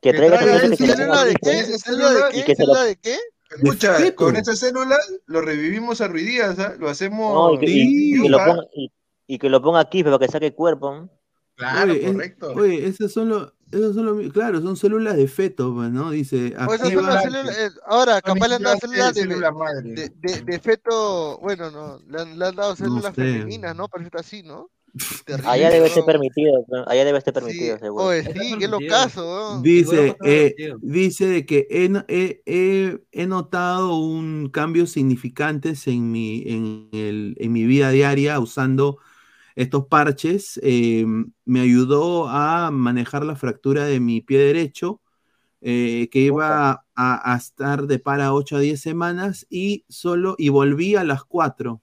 Que 0.00 0.12
Que 0.12 0.16
traiga 0.16 0.36
esas 0.40 0.78
células 0.78 0.78
que 0.78 0.86
se 0.86 0.86
¿Célula 0.96 1.24
de 1.24 1.34
qué? 1.34 1.58
Esa 1.58 1.78
¿Célula 1.78 2.12
de 2.12 2.30
qué? 2.32 2.38
y 2.38 2.42
que 2.44 2.54
se 2.54 2.62
¿Célula 2.62 2.80
lo- 2.80 2.86
de 2.86 2.96
qué? 2.96 3.16
Escucha, 3.48 4.14
con 4.16 4.36
esas 4.36 4.58
células 4.58 5.12
lo 5.26 5.40
revivimos 5.40 6.00
a 6.00 6.08
Ruidías, 6.08 6.58
¿ah? 6.58 6.74
Lo 6.78 6.88
hacemos 6.88 7.32
No, 7.32 7.54
y 7.54 7.58
que, 7.58 7.66
y- 7.66 7.68
Sí. 7.70 8.14
y 8.18 8.22
que 8.22 8.28
lo 8.28 8.38
ponga, 8.38 8.62
y, 8.74 8.92
y 9.26 9.38
que 9.38 9.48
lo 9.48 9.62
ponga 9.62 9.80
aquí 9.80 10.02
para 10.04 10.18
que 10.18 10.28
saque 10.28 10.52
cuerpo. 10.54 10.92
¿no? 10.94 11.10
Claro, 11.54 11.92
Oye, 11.92 12.04
es- 12.06 12.12
correcto. 12.12 12.52
oye, 12.54 12.86
esas 12.86 13.12
son 13.12 13.28
los, 13.28 13.52
esos 13.72 13.94
son 13.94 14.06
los, 14.06 14.32
claro, 14.32 14.60
son 14.62 14.76
células 14.76 15.16
de 15.16 15.28
feto, 15.28 15.74
pues, 15.74 15.90
¿no? 15.90 16.10
Dice, 16.10 16.48
esas 16.48 16.92
son 16.92 17.06
las 17.06 17.22
células. 17.22 17.56
eh, 17.58 17.70
ahora, 17.86 18.20
capaz 18.22 18.48
le 18.48 18.54
han 18.56 18.62
dado 18.62 18.76
células 18.78 19.14
de 19.14 19.20
de, 19.22 19.28
célula 19.28 19.50
madre. 19.52 19.82
de, 19.94 20.08
de, 20.16 20.42
de 20.42 20.58
feto. 20.60 21.38
Bueno, 21.38 21.70
no. 21.70 21.98
Le 22.08 22.20
han, 22.20 22.38
le 22.38 22.46
han 22.46 22.56
dado 22.56 22.76
células 22.76 23.14
sé. 23.14 23.22
femeninas, 23.22 23.76
¿no? 23.76 23.88
Parece 23.88 24.10
así, 24.14 24.42
¿no? 24.42 24.70
Terrible, 25.26 25.50
Allá 25.50 25.70
debe 25.70 25.88
ser 25.90 26.04
permitido, 26.04 26.64
¿no? 26.68 26.84
allá 26.86 27.04
debe 27.04 27.20
ser 27.20 27.32
Sí, 27.34 27.40
permitido, 27.40 27.78
seguro. 27.78 28.06
oye, 28.06 28.22
sí, 28.22 28.56
qué 28.58 28.68
locazo, 28.68 29.20
weón. 29.26 29.62
dice, 29.62 30.16
eh, 30.24 30.54
dice 30.80 31.44
que 31.46 31.66
he, 31.70 31.88
no- 31.88 32.04
he, 32.08 32.42
he- 32.46 32.98
he 33.12 33.26
notado 33.26 33.96
un 33.96 34.48
cambio 34.50 34.86
significantes 34.86 35.86
en 35.86 36.10
mi, 36.12 36.42
en, 36.46 36.88
el, 36.92 37.34
en 37.38 37.52
mi 37.52 37.64
vida 37.66 37.90
diaria 37.90 38.38
usando 38.40 38.98
estos 39.56 39.86
parches. 39.86 40.60
eh, 40.62 41.04
me 41.44 41.60
ayudó 41.60 42.28
a 42.28 42.70
manejar 42.70 43.24
la 43.24 43.34
fractura 43.36 43.84
de 43.86 43.98
mi 43.98 44.20
pie 44.20 44.38
derecho, 44.38 45.00
eh, 45.60 46.08
que 46.12 46.20
iba 46.20 46.84
a, 46.94 47.32
a 47.32 47.36
estar 47.36 47.86
de 47.88 47.98
para 47.98 48.32
8 48.34 48.56
a 48.56 48.60
10 48.60 48.80
semanas 48.80 49.46
y 49.50 49.84
solo, 49.88 50.36
y 50.38 50.50
volví 50.50 50.94
a 50.94 51.02
las 51.04 51.24
4. 51.24 51.80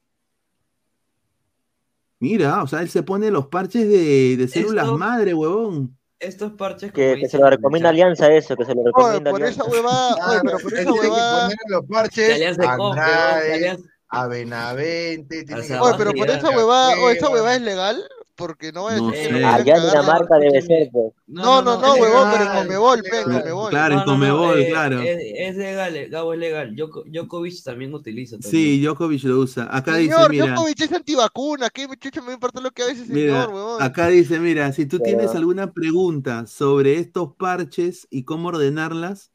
Mira, 2.20 2.64
o 2.64 2.68
sea, 2.68 2.82
él 2.82 2.90
se 2.90 3.04
pone 3.04 3.32
los 3.32 3.48
parches 3.48 3.88
de, 3.90 4.38
de 4.38 4.48
células 4.48 4.86
Esto- 4.86 4.98
madre, 4.98 5.34
huevón. 5.34 5.98
Estos 6.20 6.54
parches 6.54 6.94
Que, 6.94 7.18
que 7.20 7.28
se 7.28 7.38
lo 7.38 7.50
recomienda 7.50 7.90
Alianza 7.90 8.32
eso, 8.34 8.56
que 8.56 8.64
se 8.64 8.74
lo 8.74 8.80
Oye, 8.82 8.92
recomienda 8.96 9.32
por 9.32 9.42
Alianza. 9.42 9.62
esa 9.64 9.70
huevada, 9.72 10.30
oye, 10.32 10.40
pero 10.46 10.58
por 10.60 10.74
esa 10.74 10.94
huevada. 10.94 11.50
los 11.68 11.82
que 11.82 11.88
parches 11.90 12.36
Alianza 12.36 12.78
compre, 12.78 13.02
Andrade, 13.02 13.54
Alianza- 13.56 13.90
a 14.14 14.28
Benavente, 14.28 15.44
tiene 15.46 15.60
O 15.60 15.62
que 15.64 15.68
sea, 15.68 15.82
Oye, 15.84 15.96
pero 15.98 16.10
a 16.12 16.14
por 16.14 16.30
esa 16.30 16.50
huevada, 16.50 16.92
esa 17.12 17.20
Cueva. 17.28 17.34
huevada 17.34 17.56
es 17.56 17.62
legal, 17.62 18.04
porque 18.36 18.72
no 18.72 18.88
a 18.88 18.96
No 18.96 19.12
que 19.12 19.18
sé. 19.26 19.44
Allá 19.46 19.76
en. 19.78 19.84
Dinamarca 19.84 20.38
debe 20.40 20.62
ser, 20.62 20.90
pues. 20.92 21.14
No, 21.28 21.62
no, 21.62 21.80
no, 21.80 21.94
es 21.96 22.02
huevón, 22.02 22.30
pero 22.32 22.44
en 22.52 22.58
Comebol, 22.58 23.02
pe, 23.04 23.10
Claro, 23.10 23.40
Comebol. 23.42 23.70
Claro, 23.70 23.94
en 23.94 24.00
No, 24.00 24.06
no, 24.06 24.12
no, 24.12 24.14
Comebol, 24.14 24.60
eh, 24.60 24.70
claro. 24.70 25.02
Es, 25.02 25.18
es 25.22 25.56
legal, 25.56 25.96
eh, 25.96 26.08
Gabo 26.10 26.34
es 26.34 26.40
legal. 26.40 26.76
Djoko- 26.76 27.04
Djokovic 27.06 27.64
también 27.64 27.94
utiliza. 27.94 28.38
También. 28.40 28.52
Sí, 28.52 28.82
Djokovic 28.84 29.24
lo 29.24 29.40
usa. 29.40 29.68
Acá 29.76 29.96
dice, 29.98 30.14
Señor, 30.14 30.32
mira, 30.32 30.46
Djokovic 30.48 30.82
es 30.82 30.92
antivacuna, 30.94 31.70
¿qué 31.70 31.88
chucha 32.00 32.22
me 32.22 32.34
importa 32.34 32.60
lo 32.62 32.72
que 32.72 32.84
haga 32.84 32.92
ese 32.94 33.06
mira, 33.14 33.44
señor, 33.44 33.54
huevón? 33.54 33.82
acá 33.84 34.08
dice, 34.08 34.40
mira, 34.40 34.72
si 34.74 34.86
tú 34.88 34.98
Pero- 34.98 35.18
tienes 35.18 35.36
alguna 35.36 35.72
pregunta 35.72 36.46
sobre 36.48 36.98
estos 36.98 37.36
parches 37.36 38.08
y 38.10 38.24
cómo 38.24 38.50
ordenarlas, 38.50 39.32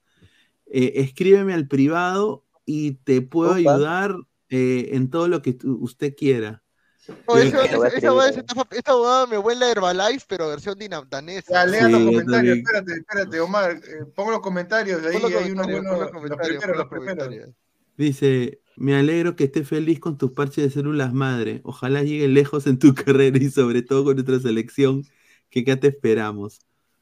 eh, 0.67 0.93
escríbeme 0.97 1.55
al 1.55 1.67
privado 1.69 2.45
y 2.67 2.93
te 3.05 3.23
puedo 3.23 3.51
Opa. 3.53 3.59
ayudar 3.59 4.17
eh, 4.51 4.91
en 4.93 5.11
todo 5.11 5.29
lo 5.29 5.43
que 5.43 5.59
usted 5.65 6.15
quiera. 6.17 6.63
Yo- 7.09 7.37
esa, 7.39 7.59
a 7.61 7.89
esa, 8.29 8.43
esta, 8.71 8.97
huevada 8.97 9.27
me 9.27 9.39
huele 9.39 9.65
a 9.65 9.71
Herbalife, 9.71 10.27
pero 10.29 10.49
versión 10.49 10.79
dina- 10.79 11.03
danesa. 11.09 11.53
Ya, 11.53 11.67
lea 11.67 11.87
Sí, 11.87 11.93
los 11.93 12.01
comentarios, 12.05 12.27
también. 12.31 12.59
espérate, 12.59 12.93
espérate, 12.93 13.41
Omar, 13.41 13.71
eh, 13.77 14.05
pon 14.15 14.31
los 14.31 14.41
comentarios, 14.41 15.03
ahí 15.07 15.15
los 15.21 15.25
hay 15.33 15.51
unos 15.53 15.67
comentarios, 15.67 15.67
buenos, 15.67 15.93
los 15.93 16.01
los 16.01 16.11
comentarios, 16.11 16.59
primeros, 16.65 16.77
los 16.77 16.89
primeros. 16.89 17.55
Dice, 17.97 18.61
me 18.77 18.95
alegro 18.95 19.37
que 19.37 19.45
estés 19.45 19.67
feliz 19.67 19.99
con 20.01 20.19
tus 20.19 20.33
parches 20.33 20.65
de 20.65 20.71
células 20.71 21.13
madre. 21.13 21.61
Ojalá 21.65 22.03
llegues 22.03 22.29
lejos 22.31 22.67
en 22.67 22.79
tu 22.79 22.95
carrera 23.17 23.39
y 23.39 23.51
sobre 23.51 23.83
todo 23.83 24.05
con 24.05 24.15
nuestra 24.17 24.39
selección, 24.41 25.03
que 25.51 25.61
acá 25.61 25.81
te 25.81 25.89
esperamos. 25.89 26.61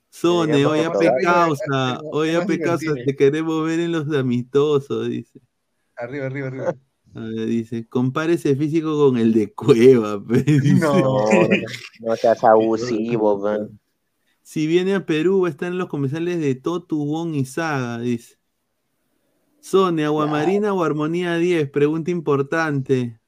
Sone, 0.09 0.65
hoy 0.65 0.83
favor. 0.85 1.05
causa, 1.23 2.01
hoy 2.05 2.31
AP 2.31 2.61
causa, 2.61 2.95
te 2.95 3.17
queremos 3.17 3.67
ver 3.67 3.81
en 3.81 3.93
los 3.93 4.11
amistosos, 4.15 5.09
dice. 5.09 5.41
Arriba, 5.97 6.27
arriba, 6.27 6.47
arriba. 6.49 6.77
A 7.17 7.21
ver, 7.21 7.47
dice, 7.47 7.89
compare 7.89 8.35
ese 8.35 8.55
físico 8.57 8.95
con 8.99 9.17
el 9.17 9.33
de 9.33 9.55
Cueva, 9.55 10.19
dice. 10.29 10.75
No, 10.75 11.15
no, 12.01 12.17
seas 12.17 12.45
abusivo, 12.45 13.39
man. 13.43 13.81
Si 14.43 14.67
viene 14.67 14.95
a 14.95 15.07
Perú, 15.07 15.41
va 15.41 15.49
a 15.49 15.51
estar 15.51 15.73
en 15.73 15.79
los 15.79 15.89
comerciales 15.89 16.41
de 16.41 16.55
Totu, 16.55 17.05
Wong 17.05 17.35
y 17.35 17.47
Saga, 17.47 17.99
dice. 17.99 18.37
Sone, 19.61 20.05
Aguamarina 20.05 20.75
o 20.75 20.85
Armonía 20.85 21.37
10, 21.37 21.71
pregunta 21.71 22.11
importante. 22.11 23.19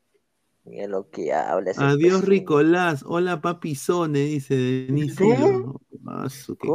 Mira 0.64 0.86
lo 0.86 1.08
que 1.08 1.32
habla 1.32 1.72
Adiós. 1.76 2.24
Ricolás. 2.24 3.02
Hola, 3.06 3.40
papi 3.40 3.74
Sone, 3.74 4.20
dice 4.20 4.54
Denisio. 4.54 5.80
Ah, 6.06 6.28
su- 6.28 6.56
qué 6.56 6.68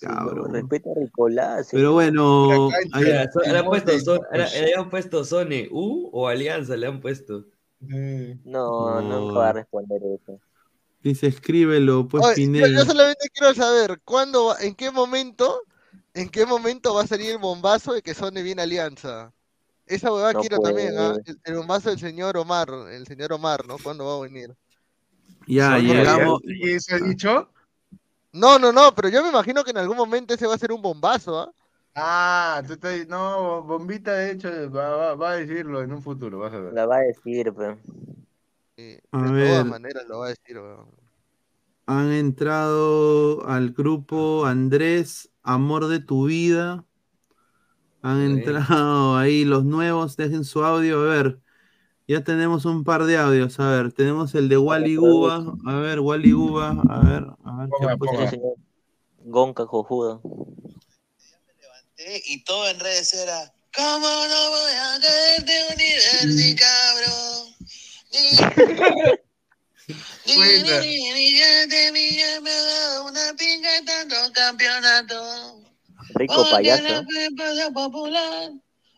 cabrón. 0.00 0.52
Respeta 0.52 0.90
a 0.90 0.94
Ricolás. 1.00 1.68
Pero 1.70 1.92
bueno, 1.92 2.70
Mira, 2.96 3.30
so- 3.32 3.40
le 3.40 3.58
han 3.58 3.64
puesto, 3.66 3.98
son- 4.00 4.20
le- 4.32 4.62
le 4.66 4.74
han 4.74 4.90
puesto 4.90 5.24
Sone 5.24 5.68
U 5.70 6.10
o 6.12 6.28
Alianza, 6.28 6.76
le 6.76 6.86
han 6.86 7.00
puesto. 7.00 7.44
No, 7.80 8.38
No. 8.44 9.00
nunca 9.02 9.38
va 9.38 9.48
a 9.50 9.52
responder 9.52 10.00
eso. 10.02 10.40
dice, 11.00 11.28
escríbelo, 11.28 12.06
pues 12.08 12.24
Oye, 12.24 12.46
yo, 12.52 12.66
yo 12.66 12.84
solamente 12.84 13.28
quiero 13.32 13.54
saber 13.54 14.00
cuándo, 14.04 14.46
va- 14.46 14.56
en 14.60 14.74
qué 14.74 14.90
momento, 14.90 15.62
en 16.12 16.28
qué 16.28 16.44
momento 16.44 16.92
va 16.94 17.02
a 17.04 17.06
salir 17.06 17.30
el 17.30 17.38
bombazo 17.38 17.92
de 17.94 18.02
que 18.02 18.14
Sony 18.14 18.42
viene 18.42 18.62
Alianza. 18.62 19.32
Esa 19.86 20.12
huevada 20.12 20.32
No 20.34 20.40
quiero 20.40 20.58
también, 20.58 20.98
¿ah? 20.98 21.12
puede. 21.14 21.22
El, 21.30 21.38
el 21.44 21.54
bombazo 21.54 21.88
del 21.90 21.98
señor 22.00 22.36
Omar, 22.36 22.68
el 22.92 23.06
señor 23.06 23.32
Omar, 23.32 23.66
¿no? 23.66 23.76
¿Cuándo 23.82 24.04
va 24.04 24.16
a 24.16 24.20
venir? 24.28 24.54
Ya, 25.46 25.76
Sony 25.76 25.82
llegamos. 25.84 26.40
¿Y 26.44 26.72
eso 26.72 26.94
ha 26.96 26.98
dicho? 26.98 27.48
No, 28.38 28.58
no, 28.58 28.72
no, 28.72 28.94
pero 28.94 29.08
yo 29.08 29.22
me 29.22 29.28
imagino 29.30 29.64
que 29.64 29.70
en 29.70 29.78
algún 29.78 29.96
momento 29.96 30.34
ese 30.34 30.46
va 30.46 30.54
a 30.54 30.58
ser 30.58 30.72
un 30.72 30.82
bombazo, 30.82 31.38
¿ah? 31.40 31.52
Ah, 31.94 32.62
tú 32.66 32.74
estás. 32.74 33.06
No, 33.08 33.62
Bombita, 33.62 34.12
de 34.14 34.30
hecho, 34.32 34.48
va, 34.70 34.88
va- 34.96 35.14
va 35.14 35.30
a 35.32 35.36
decirlo 35.36 35.82
en 35.82 35.92
un 35.92 36.02
futuro, 36.02 36.38
vas 36.38 36.52
a 36.54 36.60
ver. 36.60 36.72
La 36.72 36.86
va 36.86 36.96
a 36.96 37.00
decir, 37.00 37.52
pero. 37.54 37.78
De 38.76 39.00
A 39.12 39.30
todas 39.36 39.66
ver. 39.66 39.66
maneras 39.66 40.06
lo 40.08 40.20
va 40.20 40.26
a 40.26 40.28
decir, 40.30 40.58
weón. 40.58 40.88
Han 41.86 42.12
entrado 42.12 43.44
al 43.48 43.72
grupo 43.72 44.46
Andrés, 44.46 45.30
Amor 45.42 45.88
de 45.88 45.98
tu 46.00 46.26
vida. 46.26 46.84
Han 48.02 48.20
entrado 48.22 49.16
ahí 49.16 49.44
los 49.44 49.64
nuevos, 49.64 50.16
dejen 50.16 50.44
su 50.44 50.64
audio, 50.64 51.00
a 51.02 51.04
ver. 51.04 51.40
Ya 52.08 52.24
tenemos 52.24 52.64
un 52.64 52.84
par 52.84 53.04
de 53.04 53.18
audios, 53.18 53.60
a 53.60 53.68
ver, 53.68 53.92
tenemos 53.92 54.34
el 54.34 54.48
de 54.48 54.56
Wally 54.56 54.96
Guba, 54.96 55.44
a 55.66 55.74
ver, 55.74 56.00
Wally 56.00 56.32
Guba, 56.32 56.70
a 56.88 57.00
ver, 57.00 57.26
a 57.44 57.56
ver 57.58 57.68
qué 57.68 57.76
Ponga, 57.80 57.92
ha 57.92 57.96
puesto. 57.98 58.16
ponga. 58.16 58.54
Gonca 59.24 59.66
cojudo. 59.66 60.22
Y 62.24 62.42
todo 62.44 62.66
en 62.70 62.80
redes 62.80 63.12
era, 63.12 63.52
¿cómo 63.76 64.08
no 64.08 64.50
voy 64.50 64.72
a 64.72 64.98
cabrón? 66.56 67.54
Ni, 70.26 70.34
ni, 70.36 71.12
ni, 71.12 71.30
gente 71.32 71.92
mía 71.92 72.40
me 72.40 72.50
da 72.50 73.02
una 73.02 73.34
pinga 73.36 73.78
y 73.80 73.84
tanto 73.84 74.16
campeonato. 74.32 75.62
Rico 76.14 76.48
payaso. 76.50 77.04
la 77.54 77.70
popular, 77.70 78.52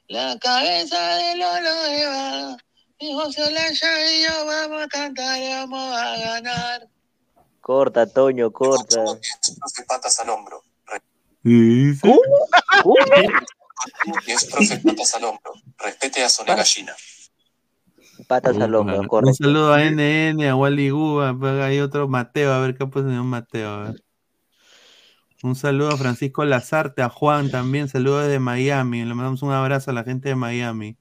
la 0.06 0.38
cabeza 0.38 1.16
de 1.16 1.36
Lolo 1.36 1.86
Eva, 1.86 2.56
y 3.00 3.14
José 3.14 3.42
Olaya 3.42 4.14
y 4.14 4.22
yo 4.24 4.46
vamos 4.46 4.82
a 4.82 4.88
cantar 4.88 5.38
y 5.42 5.48
vamos 5.48 5.96
a 5.96 6.18
ganar. 6.18 6.88
Corta, 7.60 8.06
Toño, 8.06 8.50
corta. 8.52 9.02
Profe 9.04 9.84
patas 9.88 10.20
al 10.20 10.30
hombro. 10.30 10.62
Profe 14.50 14.78
patas 14.84 15.14
al 15.14 15.24
hombro. 15.24 15.52
Respete 15.78 16.22
a 16.22 16.28
Soné 16.28 16.54
Gallina. 16.54 16.94
Patas 18.28 18.58
al 18.58 18.74
hombro, 18.74 19.00
Un 19.00 19.06
correcto. 19.08 19.34
saludo 19.44 19.72
a 19.72 19.82
NN, 19.82 20.46
a 20.46 20.54
Wally 20.56 20.90
Guba, 20.90 21.34
pues, 21.38 21.60
hay 21.62 21.80
otro 21.80 22.06
Mateo, 22.06 22.52
a 22.52 22.60
ver 22.60 22.76
qué 22.76 22.84
ha 22.84 22.86
puesto 22.86 23.08
un 23.08 23.26
Mateo, 23.26 23.68
a 23.70 23.82
ver. 23.84 24.04
Un 25.42 25.56
saludo 25.56 25.88
a 25.88 25.96
Francisco 25.96 26.44
Lazarte, 26.44 27.00
a 27.00 27.08
Juan 27.08 27.50
también, 27.50 27.88
saludos 27.88 28.24
desde 28.24 28.38
Miami, 28.38 29.06
le 29.06 29.14
mandamos 29.14 29.40
un 29.42 29.52
abrazo 29.52 29.90
a 29.90 29.94
la 29.94 30.04
gente 30.04 30.28
de 30.28 30.34
Miami. 30.34 30.98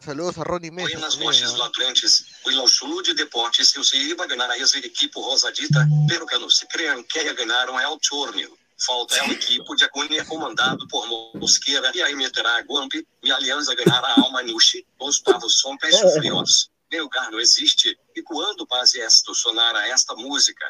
Saludos 0.00 0.38
a 0.38 0.44
Ronnie 0.44 0.70
Mesa. 0.70 0.88
Buenas 0.92 1.18
noches, 1.18 1.52
¿ah? 1.52 1.58
ladrantes. 1.58 2.24
O 2.46 2.50
Lauchulu 2.50 3.02
de 3.02 3.12
Deportes, 3.12 3.74
eu 3.74 3.84
sei 3.84 4.14
vai 4.14 4.26
ganhar 4.26 4.50
a 4.50 4.56
equipe 4.56 5.20
rosadita, 5.20 5.86
pero 6.08 6.26
que 6.26 6.38
não 6.38 6.48
se 6.48 6.66
cream, 6.68 7.02
quem 7.02 7.34
ganharam 7.34 7.78
é 7.78 7.86
o 7.86 7.98
Turnio. 7.98 8.56
Falta 8.86 9.14
é 9.16 9.28
o 9.28 9.32
equipe 9.32 9.76
de 9.76 9.84
Acunha 9.84 10.24
comandado 10.24 10.88
por 10.88 11.06
Mosqueira, 11.34 11.92
e 11.94 12.00
aí 12.00 12.16
meterá 12.16 12.56
a 12.56 12.62
Guamp, 12.62 12.94
e 12.94 13.30
a 13.30 13.36
Aliança 13.36 13.74
ganhará 13.74 14.08
a 14.08 14.20
Almanushi, 14.22 14.86
Gustavo 14.98 15.50
Som 15.50 15.76
Peixes 15.76 16.14
Frios. 16.14 16.70
Meu 16.90 17.04
lugar 17.04 17.30
não 17.30 17.38
existe, 17.38 17.90
e 17.90 17.98
quando 18.30 18.64
base 18.66 19.00
esta 19.04 19.34
sonar 19.34 19.74
a 19.76 19.88
esta 19.88 20.14
música? 20.14 20.66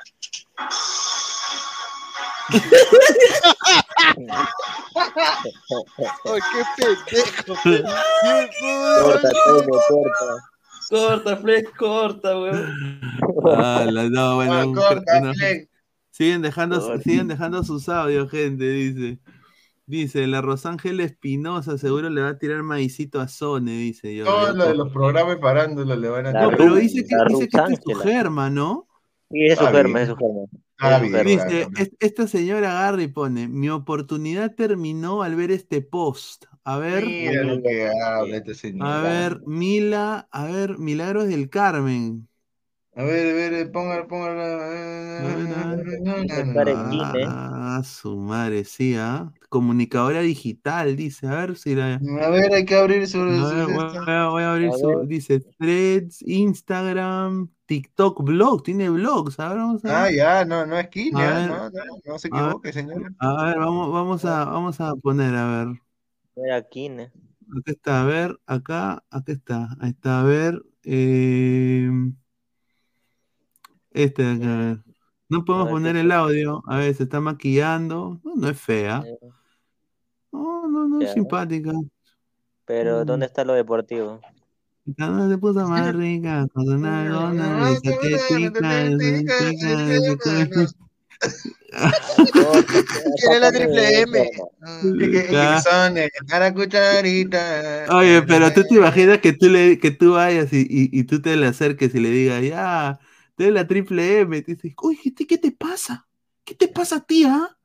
Ay, 6.25 6.41
qué 6.53 6.63
pendejo. 6.77 7.55
Corta, 9.03 9.31
Toño, 9.45 9.81
corta. 9.89 10.51
Corta, 10.89 11.37
Flex, 11.37 11.71
corta, 11.77 12.39
weón. 12.39 13.01
Ah, 13.57 13.87
no, 14.11 14.37
bueno, 14.37 14.53
Ah, 14.53 14.67
un- 14.67 14.75
corta, 14.75 15.33
Flex. 15.35 15.69
siguen 16.11 16.43
dejando, 16.43 16.99
siguen 16.99 17.29
dejando 17.29 17.63
sus 17.63 17.89
audios, 17.89 18.31
gente, 18.31 18.65
dice. 18.65 19.19
Dice, 19.91 20.25
la 20.29 20.41
Rosángel 20.41 21.01
Espinosa 21.01 21.77
seguro 21.77 22.09
le 22.11 22.23
va 22.23 22.29
a 22.29 22.39
tirar 22.39 22.63
maicito 22.63 23.19
a 23.21 23.27
Sone, 23.27 23.73
dice 23.73 24.15
yo. 24.15 24.25
Todo 24.25 24.53
lo 24.55 24.69
de 24.69 24.75
los 24.77 24.93
programas 24.93 25.39
farándula 25.41 25.97
le 25.97 26.09
van 26.09 26.27
a 26.27 26.33
La 26.33 26.43
No, 26.43 26.51
tirar. 26.51 26.59
pero 26.59 26.75
dice 26.77 27.05
que, 27.05 27.17
dice 27.29 27.49
que 27.49 27.57
este 27.59 27.73
es 27.73 27.81
su 27.85 27.95
germa, 27.97 28.49
¿no? 28.51 28.87
Sí, 29.33 29.47
es 29.47 29.59
su 29.59 29.65
germa, 29.67 29.99
bien. 29.99 30.03
es 30.03 30.09
su 30.11 30.17
germa. 30.17 30.47
Su 30.79 31.01
bien, 31.01 31.13
germa. 31.13 31.23
Dice, 31.25 31.69
claro. 31.73 31.91
esta 31.99 32.27
señora 32.29 32.71
agarra 32.71 33.03
y 33.03 33.09
pone, 33.09 33.49
mi 33.49 33.69
oportunidad 33.69 34.55
terminó 34.55 35.23
al 35.25 35.35
ver 35.35 35.51
este 35.51 35.83
post. 35.83 36.45
A 36.63 36.79
ver, 36.79 37.05
Mira 37.05 37.43
lo 37.43 37.61
que 37.61 37.89
habla 37.91 38.37
este 38.37 38.55
señor. 38.55 38.87
a 38.87 39.03
ver, 39.03 39.41
Mila, 39.45 40.29
a 40.31 40.45
ver, 40.45 40.79
Milagros 40.79 41.27
del 41.27 41.51
Carmen. 41.51 42.29
A 42.97 43.05
ver, 43.05 43.31
a 43.31 43.51
ver, 43.51 43.73
póngala, 43.73 44.07
póngala. 44.07 44.45
Ah, 47.27 47.83
su 47.85 48.17
madre, 48.17 48.65
sí, 48.65 48.97
¿ah? 48.99 49.33
Comunicadora 49.49 50.21
digital, 50.21 50.97
dice, 50.97 51.27
a 51.29 51.35
ver 51.37 51.57
si 51.57 51.75
la... 51.75 51.95
A 51.95 52.31
ver, 52.31 52.53
hay 52.53 52.65
que 52.65 52.75
abrir 52.77 53.07
su. 53.09 53.19
Voy, 53.19 53.73
voy 53.73 53.85
a, 54.07 54.29
voy 54.29 54.43
a 54.43 54.53
abrir 54.53 54.69
A 54.71 54.73
su, 54.79 54.89
ver. 54.89 55.07
dice, 55.07 55.41
threads, 55.59 56.23
Instagram, 56.23 57.49
TikTok, 57.67 58.23
blog, 58.25 58.63
tiene 58.65 58.91
blogs, 58.91 59.39
a 59.39 59.49
ver, 59.51 59.59
vamos 59.59 59.85
a 59.85 59.89
ver. 59.89 59.97
Ah, 59.97 60.11
ya, 60.11 60.45
no, 60.45 60.67
no 60.67 60.79
es 60.79 60.87
A 60.87 60.91
Kine, 60.91 61.23
ah, 61.23 61.39
ver. 61.41 61.49
no, 61.49 61.71
no, 61.71 61.85
no 62.05 62.19
se 62.19 62.29
equivoque, 62.29 62.73
señor. 62.73 63.13
A 63.21 63.45
ver, 63.45 63.59
vamos, 63.59 63.93
vamos 63.93 64.25
a, 64.25 64.45
vamos 64.45 64.81
a 64.81 64.95
poner, 64.97 65.35
a 65.35 65.65
ver. 65.65 65.81
Era 66.37 66.63
Kine. 66.69 67.13
Acá 67.59 67.73
está, 67.73 68.03
a 68.03 68.05
ver, 68.05 68.39
acá, 68.47 69.05
acá 69.11 69.33
está, 69.33 69.77
ahí 69.81 69.91
está, 69.91 70.21
a 70.21 70.25
ver. 70.25 70.63
eh, 70.85 71.91
este 73.93 74.23
de 74.23 74.33
acá, 74.35 74.55
a 74.55 74.59
ver. 74.59 74.79
No 75.29 75.45
podemos 75.45 75.67
ver, 75.67 75.73
poner 75.75 75.95
¿qué 75.95 76.01
el 76.01 76.13
audio, 76.13 76.63
a 76.67 76.79
ver, 76.79 76.95
se 76.95 77.05
está 77.05 77.21
maquillando. 77.21 78.21
No, 78.25 78.35
no 78.37 78.49
es 78.49 78.61
fea. 78.61 79.03
Eh, 79.07 79.19
No, 80.33 80.69
no, 80.69 80.89
no 80.89 81.01
es 81.01 81.13
simpática. 81.13 81.73
Pero, 82.65 83.03
Mm. 83.03 83.07
¿dónde 83.07 83.27
está 83.27 83.45
lo 83.45 83.55
deportivo? 83.55 84.21
No 84.97 85.29
se 85.29 85.39
puso 85.39 85.69
más 85.69 85.95
rica, 85.95 86.47
con 86.53 86.69
una 86.69 87.05
tetica, 87.05 87.39
esa 87.99 88.27
Quiere 93.17 93.41
la 93.41 93.53
triple 93.53 94.01
M. 94.03 94.19
Eh, 94.19 96.09
cucharita. 96.55 97.87
Oye, 97.91 98.23
pero 98.23 98.53
tú 98.53 98.65
te 98.65 98.75
imaginas 98.77 99.19
que 99.19 99.33
tú 99.33 99.49
le, 99.49 99.79
que 99.79 99.91
tú 99.91 100.13
vayas 100.15 100.53
y, 100.53 100.61
y, 100.63 100.89
y 100.99 101.05
tú 101.05 101.21
te 101.21 101.37
le 101.37 101.47
acerques 101.47 101.95
y 101.95 102.01
le 102.01 102.11
digas, 102.11 102.43
ya, 102.43 102.99
doy 103.45 103.53
la 103.53 103.67
triple 103.67 104.21
M, 104.21 104.43
te 104.43 104.55
dices, 104.55 104.73
oye, 104.77 105.15
¿qué, 105.17 105.27
¿qué 105.27 105.39
te 105.39 105.51
pasa? 105.53 106.09
¿Qué 106.45 106.55
te 106.55 106.69
pasa 106.69 106.97
a 106.97 107.01
ti, 107.01 107.25
ah? 107.25 107.57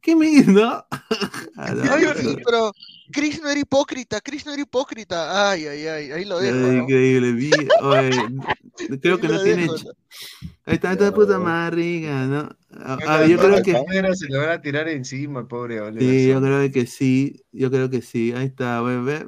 ¿Qué 0.00 0.14
me 0.16 0.30
no? 0.46 0.84
No, 1.56 1.96
pero- 2.14 2.14
sí, 2.14 2.36
pero 2.44 2.72
Chris 3.10 3.40
no 3.42 3.48
era 3.50 3.60
hipócrita, 3.60 4.20
Chris 4.20 4.46
no 4.46 4.52
era 4.52 4.62
hipócrita. 4.62 5.50
Ay, 5.50 5.66
ay, 5.66 5.86
ay, 5.86 6.12
ahí 6.12 6.24
lo 6.24 6.38
dejo. 6.40 6.66
Ay, 6.68 6.76
¿no? 6.76 6.82
increíble, 6.82 7.32
vi- 7.32 7.68
oye, 7.80 8.28
creo 9.02 9.20
que 9.20 9.28
no 9.28 9.38
lo 9.38 9.40
tiene. 9.40 9.66
dejo, 9.66 9.78
¿no? 9.78 9.90
Ahí 10.66 10.74
está, 10.76 10.92
esta 10.92 11.12
puta 11.14 11.38
más 11.38 11.72
rica, 11.72 12.26
¿no? 12.26 12.48
A, 12.70 12.94
Cuando 12.96 13.16
a 13.16 13.20
ver, 13.20 13.30
yo 13.30 13.38
creo 13.40 13.62
que. 13.62 13.74
se 14.14 14.26
le 14.28 14.38
van 14.38 14.50
a 14.50 14.60
tirar 14.60 14.88
encima, 14.88 15.46
pobre 15.48 15.80
Oliver 15.80 16.16
Sí, 16.16 16.28
yo 16.28 16.40
creo 16.40 16.70
que 16.70 16.86
sí, 16.86 17.44
yo 17.50 17.70
creo 17.70 17.90
que 17.90 18.02
sí. 18.02 18.32
Ahí 18.32 18.46
está, 18.46 18.78
a 18.78 18.82
ver, 18.82 19.26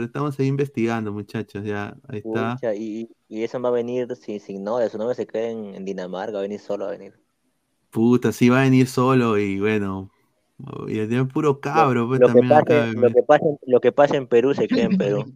estamos 0.00 0.38
ahí 0.38 0.46
investigando, 0.46 1.10
muchachos, 1.12 1.64
ya, 1.64 1.96
ahí 2.08 2.18
está. 2.18 2.62
Pucha, 2.62 2.74
y, 2.74 3.08
y 3.28 3.44
eso 3.44 3.60
va 3.60 3.68
a 3.68 3.72
venir 3.72 4.14
sin, 4.16 4.40
sin 4.40 4.64
novia, 4.64 4.88
su 4.88 4.98
novia 4.98 5.14
se 5.14 5.26
queda 5.26 5.50
en, 5.50 5.74
en 5.74 5.84
Dinamarca, 5.84 6.32
va 6.34 6.38
a 6.40 6.42
venir 6.42 6.58
solo 6.60 6.86
a 6.86 6.90
venir. 6.90 7.14
Puta, 7.90 8.32
sí 8.32 8.48
va 8.48 8.60
a 8.60 8.64
venir 8.64 8.86
solo 8.88 9.38
y 9.38 9.60
bueno, 9.60 10.10
Y 10.88 10.98
el 10.98 11.08
tiene 11.08 11.24
puro 11.26 11.60
cabro, 11.60 12.06
pues 12.08 12.20
Lo 12.20 12.30
que, 12.30 12.42
también 12.42 12.54
acá. 12.56 12.86
pasa, 12.88 12.90
lo, 12.94 13.10
que 13.10 13.22
pasa, 13.22 13.44
lo 13.66 13.80
que 13.80 13.92
pasa 13.92 14.16
en 14.16 14.26
Perú 14.26 14.54
se 14.54 14.70
queda 14.70 14.84
en 14.84 14.96
Perú. 14.96 15.26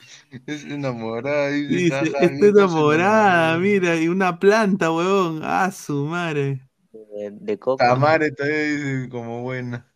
Es 0.46 0.64
enamorada. 0.64 1.50
Dice, 1.50 2.12
pues, 2.18 2.32
enamorada, 2.40 3.58
mira, 3.58 3.96
y 3.96 4.08
una 4.08 4.38
planta, 4.38 4.92
huevón. 4.92 5.40
Ah, 5.42 5.70
su 5.72 6.04
madre. 6.06 6.60
De, 6.92 7.30
de 7.30 7.58
coco. 7.58 7.84
Tamare 7.84 8.30
todavía 8.32 8.58
dice 8.58 9.08
como 9.10 9.42
buena. 9.42 9.92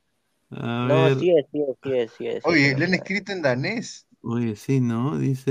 A 0.50 0.86
No, 0.88 1.08
ver. 1.08 1.18
sí 1.18 1.30
es, 1.30 1.46
sí 1.52 1.62
es, 1.62 1.76
sí 1.82 1.92
es, 1.96 2.12
sí 2.12 2.26
es. 2.28 2.44
Oye, 2.44 2.74
le 2.76 2.84
han 2.84 2.92
escrito 2.94 3.32
en 3.32 3.40
danés. 3.42 4.06
Oye, 4.22 4.56
sí, 4.56 4.80
¿no? 4.80 5.18
Dice. 5.18 5.50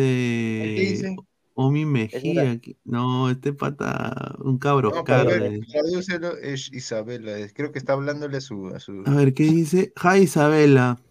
dice? 0.75 1.21
Omi 1.61 1.83
Mejía. 1.85 2.57
que- 2.61 2.77
No, 2.85 3.29
este 3.29 3.51
pata, 3.51 4.35
un 4.39 4.57
cabro 4.57 4.91
No, 4.91 4.99
a 5.13 5.23
ver, 5.25 5.59
tradúcelo, 5.69 6.37
es 6.37 6.71
Isabela. 6.71 7.37
es- 7.37 7.53
Creo 7.53 7.73
que 7.73 7.79
está 7.79 7.93
hablándole 7.93 8.37
a 8.37 8.41
su. 8.41 8.67
A 8.67 8.79
su... 8.79 9.03
A 9.05 9.11
ver, 9.11 9.33
¿qué 9.33 9.43
dice? 9.43 9.91
Hi 10.01 10.19
Isabela. 10.23 11.01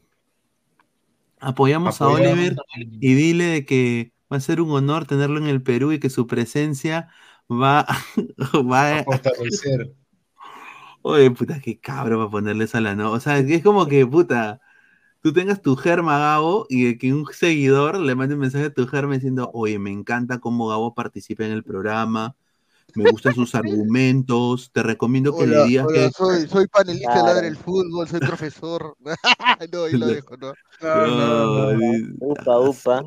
Apoyamos, 1.39 2.01
a 2.01 2.05
Apoyamos 2.07 2.27
Oliver 2.39 2.53
a 2.59 2.81
y 2.81 3.15
dile 3.15 3.45
de 3.45 3.65
que 3.66 4.12
va 4.33 4.39
a 4.39 4.41
ser 4.41 4.62
un 4.62 4.70
honor 4.70 5.07
tenerlo 5.07 5.39
en 5.39 5.47
el 5.49 5.62
Perú 5.62 5.93
y 5.93 6.01
que 6.01 6.09
su 6.09 6.27
presencia 6.27 7.09
va, 7.51 7.87
va 8.55 9.01
A 9.01 9.05
fortalecer. 9.05 9.95
Oye, 11.03 11.31
puta, 11.31 11.61
qué 11.61 11.79
cabro 11.79 12.16
para 12.19 12.31
ponerle 12.31 12.65
esa 12.65 12.81
la 12.81 12.95
no. 12.97 13.12
O 13.12 13.20
sea, 13.20 13.39
es 13.39 13.62
como 13.62 13.87
que, 13.87 14.07
puta, 14.07 14.61
tú 15.28 15.34
tengas 15.34 15.60
tu 15.60 15.76
germa 15.76 16.18
Gabo 16.18 16.64
y 16.70 16.84
de 16.84 16.98
que 16.98 17.12
un 17.12 17.26
seguidor 17.32 17.98
le 18.00 18.14
mande 18.14 18.34
un 18.34 18.40
mensaje 18.40 18.66
a 18.66 18.72
tu 18.72 18.86
germa 18.86 19.14
diciendo, 19.14 19.50
oye, 19.52 19.78
me 19.78 19.90
encanta 19.90 20.38
cómo 20.38 20.68
Gabo 20.68 20.94
participa 20.94 21.44
en 21.44 21.52
el 21.52 21.62
programa, 21.62 22.34
me 22.94 23.05
gustan 23.05 23.34
sus 23.34 23.55
argumentos, 23.55 24.70
te 24.72 24.82
recomiendo 24.82 25.32
que 25.36 25.44
Hola, 25.44 25.62
le 25.62 25.68
digas 25.68 25.86
hola, 25.86 26.00
que... 26.00 26.10
soy, 26.16 26.48
soy 26.48 26.66
panelista 26.66 27.10
de 27.10 27.20
Claro. 27.20 27.34
Ladra 27.34 27.46
el 27.46 27.56
Fútbol, 27.56 28.09
soy 28.09 28.20
profesor. 28.20 28.96
no, 29.72 29.84
ahí 29.84 29.98
lo 29.98 30.06
dejo, 30.06 30.36
¿no? 30.38 30.55
No, 30.80 31.06
no, 31.06 31.72
no. 31.72 31.78
di- 31.78 32.16
Upa, 32.20 32.59
upa. 32.59 33.02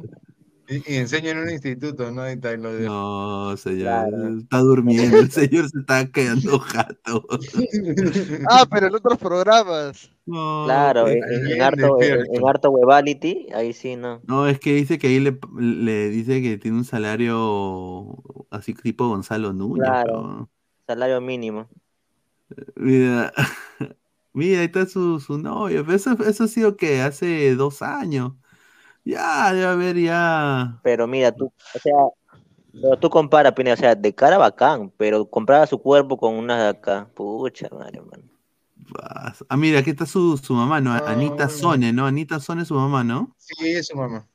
Y, 0.72 0.94
y 0.94 0.96
enseña 0.98 1.32
en 1.32 1.40
un 1.40 1.50
instituto, 1.50 2.12
¿no? 2.12 2.22
Ahí 2.22 2.36
está, 2.36 2.50
ahí 2.50 2.58
lo 2.58 2.72
dejo. 2.74 2.94
No, 2.94 3.58
señor, 3.58 4.08
está 4.40 4.60
durmiendo, 4.60 5.18
el 5.20 5.30
señor 5.32 5.70
se 5.70 5.80
está 5.80 6.10
quedando 6.12 6.60
jato. 6.60 7.26
Ah, 8.50 8.66
pero 8.70 8.88
en 8.88 8.96
otros 8.96 9.18
programas. 9.18 10.10
No, 10.26 10.64
Claro, 10.66 11.08
eh, 11.08 11.20
en, 11.20 11.62
harto, 11.62 12.02
en, 12.02 12.10
despierto. 12.10 12.34
en 12.34 12.48
harto 12.48 12.70
Webality, 12.72 13.48
ahí 13.54 13.74
sí, 13.74 13.96
no. 13.98 14.22
No, 14.28 14.48
es 14.48 14.60
que 14.60 14.74
dice 14.76 14.98
que 14.98 15.08
ahí 15.08 15.20
le, 15.20 15.38
le 15.60 16.10
dice 16.10 16.42
que 16.42 16.58
tiene 16.58 16.78
un 16.78 16.86
salario 16.86 18.18
así 18.50 18.74
tipo 18.74 19.08
Gonzalo 19.10 19.52
Núñez. 19.54 19.84
Claro. 19.88 20.06
pero- 20.06 20.50
Salario 20.88 21.22
mínimo. 21.22 21.68
Mira, 22.76 23.34
mira, 24.34 24.60
ahí 24.60 24.66
está 24.66 24.86
su, 24.86 25.20
su 25.20 25.38
novio. 25.38 25.86
Eso, 25.92 26.12
eso 26.26 26.44
ha 26.46 26.48
sido 26.48 26.76
que 26.78 27.02
hace 27.02 27.56
dos 27.56 27.82
años. 27.82 28.34
Ya, 29.04 29.52
debe 29.54 29.66
haber 29.66 29.98
ya. 29.98 30.80
Pero 30.84 31.08
mira, 31.08 31.32
tú, 31.32 31.46
o 31.46 31.80
sea, 31.80 31.94
pero 32.74 32.98
tú 32.98 33.10
comparas, 33.10 33.54
Pineda, 33.54 33.74
o 33.74 33.78
sea, 33.78 33.96
de 33.96 34.14
cara 34.14 34.38
bacán, 34.38 34.92
pero 34.98 35.30
compara 35.30 35.66
su 35.68 35.82
cuerpo 35.82 36.18
con 36.18 36.36
una 36.36 36.64
de 36.64 36.70
acá. 36.70 37.10
Pucha, 37.16 37.68
madre, 37.72 38.02
man. 38.02 38.30
Ah, 39.50 39.58
mira, 39.58 39.80
aquí 39.80 39.92
está 39.92 40.06
su, 40.06 40.38
su 40.38 40.54
mamá, 40.54 40.82
¿no? 40.82 40.92
Anita 40.92 41.50
Sone, 41.50 41.94
¿no? 41.94 42.06
Anita 42.06 42.40
Sone 42.40 42.64
es 42.64 42.68
su 42.68 42.76
mamá, 42.76 43.04
¿no? 43.04 43.36
Sí, 43.38 43.72
eso, 43.72 43.96
mamá. 43.96 44.28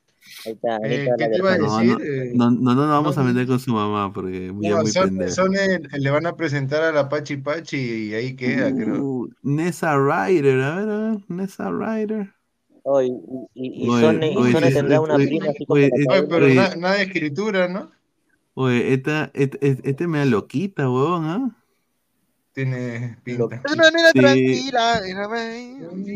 Ahí 0.45 0.53
está, 0.53 0.77
Eh, 0.83 1.07
¿qué 1.17 1.27
te 1.27 1.37
iba 1.37 1.51
a 1.51 1.57
decir? 1.57 2.33
no, 2.35 2.51
no, 2.51 2.59
no, 2.59 2.75
no 2.75 2.75
nos 2.75 2.89
vamos 2.89 3.15
no, 3.15 3.21
a 3.23 3.25
meter 3.25 3.47
con 3.47 3.59
su 3.59 3.73
mamá 3.73 4.11
porque 4.11 4.53
ya 4.59 4.75
no, 4.75 4.81
muy 4.81 4.91
Son- 4.91 5.09
pendejo. 5.09 5.47
Le 5.97 6.09
van 6.11 6.25
a 6.25 6.35
presentar 6.35 6.83
a 6.83 6.91
la 6.91 7.07
Pachi 7.07 7.37
Pachi 7.37 7.77
y 8.09 8.13
ahí 8.13 8.35
queda, 8.35 8.73
creo. 8.73 9.03
Uh, 9.03 9.29
Nessa 9.43 9.95
Ryder, 9.97 10.61
a 10.61 10.75
ver, 10.75 10.89
a 10.89 10.97
ver, 10.97 11.17
Nessa 11.27 11.69
Ryder. 11.71 12.33
Oye, 12.89 13.07
y, 13.07 13.11
y, 13.53 13.85
y 13.85 13.89
Oye, 13.89 14.01
Sone, 14.01 14.31
y 14.31 14.37
oye, 14.37 14.51
Sone 14.53 14.67
sí, 14.69 14.73
tendrá 14.75 15.01
una 15.01 15.15
oye, 15.15 15.27
prima 15.27 15.45
así 15.49 15.65
como 15.65 15.79
pero 16.29 16.45
oye, 16.45 16.55
na- 16.55 16.75
nada 16.75 16.95
de 16.95 17.03
escritura, 17.03 17.67
¿no? 17.67 17.91
oye, 18.53 18.93
esta, 18.93 19.29
este, 19.33 19.57
este, 19.61 19.89
este 19.89 20.07
me 20.07 20.19
da 20.19 20.25
loquita, 20.25 20.89
huevón, 20.89 21.25
¿ah? 21.25 21.63
Tiene 22.53 23.17
pinta. 23.23 23.61
Es 23.63 23.73
una 23.73 23.91
nena 23.91 24.11
Sí. 24.13 24.19
tranquila. 24.19 25.01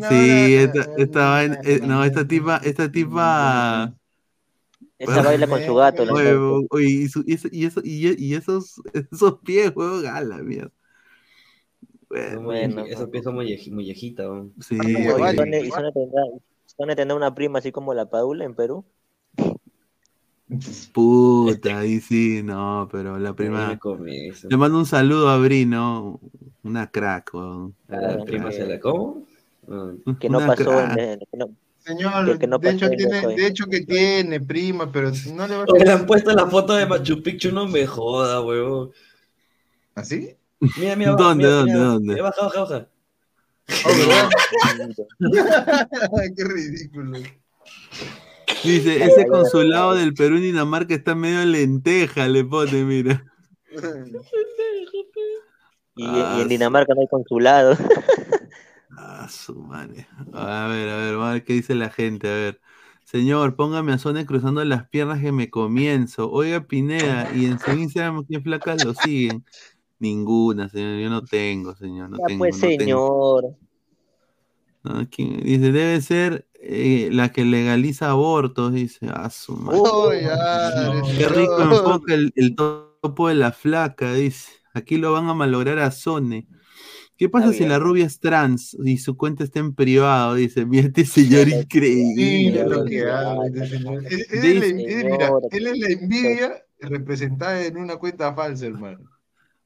Sí, 0.10 0.56
esta, 0.56 0.88
esta 0.98 1.30
vaina, 1.30 1.60
eh, 1.64 1.82
no, 1.84 2.04
esta 2.04 2.28
tipa, 2.28 2.58
esta 2.64 2.92
tipa. 2.92 3.94
Esa 4.98 5.22
baila 5.24 5.48
con 5.48 5.62
su 5.62 5.76
gato. 5.76 6.04
Oye, 6.04 6.36
oye, 6.70 6.88
y, 6.90 7.08
su- 7.10 7.24
y 7.28 7.34
eso- 7.34 7.50
y, 7.52 7.66
eso- 7.66 7.82
y, 7.84 8.16
y 8.24 8.34
esos, 8.36 8.82
esos 9.12 9.40
pies, 9.44 9.72
huevón, 9.76 10.08
a 10.08 10.22
la 10.22 10.38
mierda. 10.38 10.72
Bueno, 12.10 12.42
Bueno. 12.42 12.86
Esos 12.86 13.10
pies 13.10 13.24
son 13.24 13.36
molleji- 13.36 13.72
mollejita, 13.72 14.30
weón. 14.30 14.54
sí, 14.60 14.76
y 14.76 15.04
Sone, 15.36 15.60
y 15.66 15.70
Sone 15.72 15.92
Sone 16.76 16.96
tendrá 16.96 17.16
una 17.16 17.34
prima 17.34 17.60
así 17.60 17.72
como 17.72 17.94
la 17.94 18.10
Paula 18.10 18.46
en 18.46 18.56
Perú. 18.56 18.86
puta, 20.94 21.80
ahí 21.80 22.00
sí, 22.00 22.42
no, 22.44 22.88
pero 22.92 23.18
la 23.18 23.34
prima. 23.34 23.80
Le 24.50 24.58
mando 24.58 24.78
un 24.80 24.86
saludo 24.86 25.30
a 25.30 25.38
Bri, 25.38 25.66
¿no? 25.66 26.20
Una 26.64 26.92
crack, 26.92 27.34
huevón. 27.34 27.76
A 27.90 27.96
la 28.02 28.26
prima 28.26 28.52
se 28.52 28.66
la 28.66 28.80
como. 28.80 29.26
Ah, 29.70 29.92
Que 30.20 30.30
no 30.30 30.38
Una 30.38 30.48
pasó 30.48 30.72
crack. 30.72 31.00
en, 31.00 31.20
que 31.20 31.38
no, 31.38 31.50
Señor, 31.80 32.26
Que- 32.26 32.40
que 32.40 32.48
no 32.48 32.60
de 32.60 32.70
hecho 32.70 32.90
tiene, 32.90 33.28
de 33.28 33.48
hecho 33.48 33.66
que 33.66 33.82
tiene 33.82 34.40
prima, 34.40 34.92
pero 34.92 35.12
no 35.34 35.48
le 35.48 35.56
va 35.58 35.64
a 35.64 35.84
le 35.84 35.92
han 35.92 36.06
puesto 36.06 36.32
la 36.32 36.48
foto 36.48 36.74
de 36.74 36.86
Machu 36.86 37.24
Picchu, 37.24 37.52
no 37.52 37.68
me 37.68 37.88
joda, 37.88 38.42
weón. 38.42 38.92
¿Así? 39.96 40.36
Mira, 40.78 40.96
mira, 40.96 41.12
baja, 41.14 41.28
¿Dónde, 41.30 41.48
mira, 41.48 41.56
dónde, 41.58 41.74
mira. 41.74 41.86
dónde? 41.86 42.14
Eh, 42.18 42.22
Baja, 42.22 42.42
baja, 42.44 42.60
baja. 42.62 42.88
Qué 46.36 46.44
ridículo. 46.44 47.20
Dice, 48.64 49.04
ese 49.04 49.26
consulado 49.28 49.96
del 49.96 50.14
Perú 50.14 50.36
en 50.38 50.44
Dinamarca 50.44 50.94
está 50.94 51.16
medio 51.16 51.44
lenteja, 51.46 52.28
le 52.28 52.44
pone, 52.46 52.84
mira. 52.84 53.24
y, 55.96 56.06
Ah, 56.06 56.36
y 56.38 56.42
en 56.42 56.48
Dinamarca 56.48 56.94
no 56.94 57.02
hay 57.02 57.08
consulado. 57.08 57.78
Ah, 59.04 59.28
su 59.30 59.56
madre. 59.56 60.08
A 60.34 60.68
ver, 60.68 60.90
a 60.90 60.98
ver, 60.98 61.14
vamos 61.16 61.30
a 61.30 61.34
ver 61.34 61.44
qué 61.44 61.54
dice 61.54 61.74
la 61.76 61.90
gente. 61.90 62.28
A 62.28 62.34
ver. 62.34 62.62
Señor, 63.04 63.56
póngame 63.56 63.94
a 63.94 63.98
Sone 63.98 64.26
cruzando 64.26 64.64
las 64.64 64.88
piernas 64.90 65.22
que 65.22 65.32
me 65.32 65.50
comienzo. 65.50 66.30
Oiga, 66.32 66.66
Pineda, 66.66 67.30
y 67.34 67.46
en 67.46 67.60
su 67.60 67.72
Instagram, 67.72 68.26
¿qué 68.30 68.40
flacas 68.40 68.84
lo 68.86 68.94
siguen? 68.94 69.44
Ninguna, 70.02 70.68
señor. 70.68 71.00
Yo 71.00 71.10
no 71.10 71.24
tengo, 71.24 71.76
señor. 71.76 72.10
No 72.10 72.18
Ya 72.18 72.26
tengo, 72.26 72.40
pues, 72.40 72.56
no 72.56 72.62
tengo. 72.62 72.80
señor. 72.82 73.44
No, 74.84 75.08
¿quién? 75.12 75.42
Dice, 75.44 75.72
debe 75.72 76.02
ser 76.02 76.48
eh, 76.60 77.10
la 77.12 77.32
que 77.32 77.46
legaliza 77.46 78.10
abortos. 78.10 78.74
Dice, 78.74 79.08
ah, 79.14 79.30
su 79.30 79.56
madre. 79.56 79.80
Oh, 79.84 80.12
ya, 80.12 81.02
Qué 81.18 81.28
rico 81.30 81.62
enfoca 81.62 82.14
el, 82.16 82.34
el 82.36 82.56
topo 82.56 83.28
de 83.28 83.36
la 83.36 83.52
flaca, 83.52 84.14
dice. 84.14 84.52
Aquí 84.74 84.98
lo 84.98 85.12
van 85.14 85.28
a 85.30 85.34
malograr 85.36 85.78
a 85.80 85.92
Sone. 85.92 86.48
¿Qué 87.18 87.30
pasa 87.30 87.54
si 87.54 87.68
la 87.68 87.78
rubia 87.78 88.08
es 88.08 88.20
trans 88.20 88.76
y 88.84 88.98
su 88.98 89.16
cuenta 89.16 89.44
está 89.44 89.60
en 89.60 89.76
privado? 89.76 90.34
Dice, 90.34 90.66
mira 90.66 90.88
este 90.88 91.06
señor 91.06 91.48
increíble. 91.48 92.16
Mira 92.16 92.66
lo 92.66 92.84
que 92.86 93.02
habla 93.08 93.46
este 93.54 93.68
señor. 93.68 94.04
Él, 94.10 94.26
él 94.32 94.42
Dice- 94.42 94.58
es 94.58 94.60
la, 94.62 94.68
él- 94.68 95.06
mira, 95.12 95.26
Señor. 95.28 95.42
él 95.52 95.68
es 95.68 95.78
la 95.80 95.88
envidia 95.90 96.54
representada 96.80 97.64
en 97.64 97.78
una 97.78 97.98
cuenta 97.98 98.34
falsa, 98.34 98.66
hermano. 98.66 99.08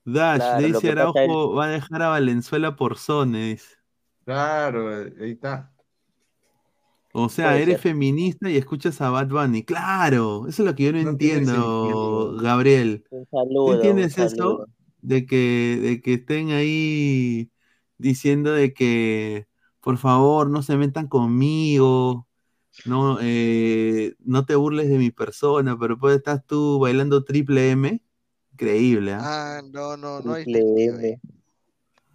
Dash, 0.05 0.39
Claro, 0.39 0.61
Daisy 0.61 0.87
Araujo 0.89 1.53
va 1.55 1.65
a 1.65 1.69
dejar 1.69 2.01
a 2.03 2.09
Valenzuela 2.09 2.75
por 2.75 2.97
Sone, 2.97 3.49
dice. 3.53 3.75
Claro, 4.23 4.89
ahí 5.19 5.31
está. 5.31 5.71
O 7.17 7.29
sea, 7.29 7.51
Puede 7.51 7.61
eres 7.61 7.79
ser. 7.79 7.79
feminista 7.79 8.49
y 8.49 8.57
escuchas 8.57 8.99
a 9.01 9.09
Bad 9.09 9.29
Bunny. 9.29 9.63
Claro, 9.63 10.47
eso 10.49 10.63
es 10.63 10.67
lo 10.69 10.75
que 10.75 10.83
yo 10.83 10.91
no, 10.91 10.99
entiendo. 10.99 12.35
Gabriel. 12.41 13.05
Un 13.09 13.25
¿Tú 13.63 13.71
un 13.71 13.75
entiendes 13.75 14.17
eso? 14.17 14.67
De 15.01 15.25
que, 15.25 15.79
de 15.81 16.01
que 16.01 16.15
estén 16.15 16.51
ahí 16.51 17.51
diciendo 17.97 18.51
de 18.51 18.73
que, 18.73 19.47
por 19.79 19.97
favor, 19.97 20.49
no 20.49 20.61
se 20.61 20.75
metan 20.77 21.07
conmigo, 21.07 22.27
no, 22.85 23.19
eh, 23.21 24.15
no 24.19 24.45
te 24.45 24.55
burles 24.55 24.89
de 24.89 24.97
mi 24.97 25.11
persona, 25.11 25.77
pero 25.79 25.97
pues 25.99 26.17
estás 26.17 26.45
tú 26.45 26.79
bailando 26.79 27.23
triple 27.23 27.71
M. 27.71 28.01
Increíble, 28.55 29.11
¿ah? 29.11 29.19
Ah, 29.21 29.61
no, 29.69 29.97
no, 29.97 30.21
no. 30.21 30.37
M. 30.37 31.19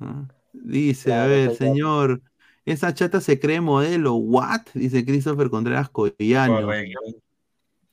Ah. 0.00 0.24
Dice, 0.54 1.12
a 1.12 1.26
ver, 1.26 1.54
señor, 1.54 2.22
esa 2.64 2.94
chata 2.94 3.20
se 3.20 3.38
cree 3.38 3.60
modelo, 3.60 4.14
¿what? 4.14 4.62
Dice 4.72 5.04
Christopher 5.04 5.50
Contreras 5.50 5.90
Collano. 5.90 6.62
Correcto. 6.62 6.98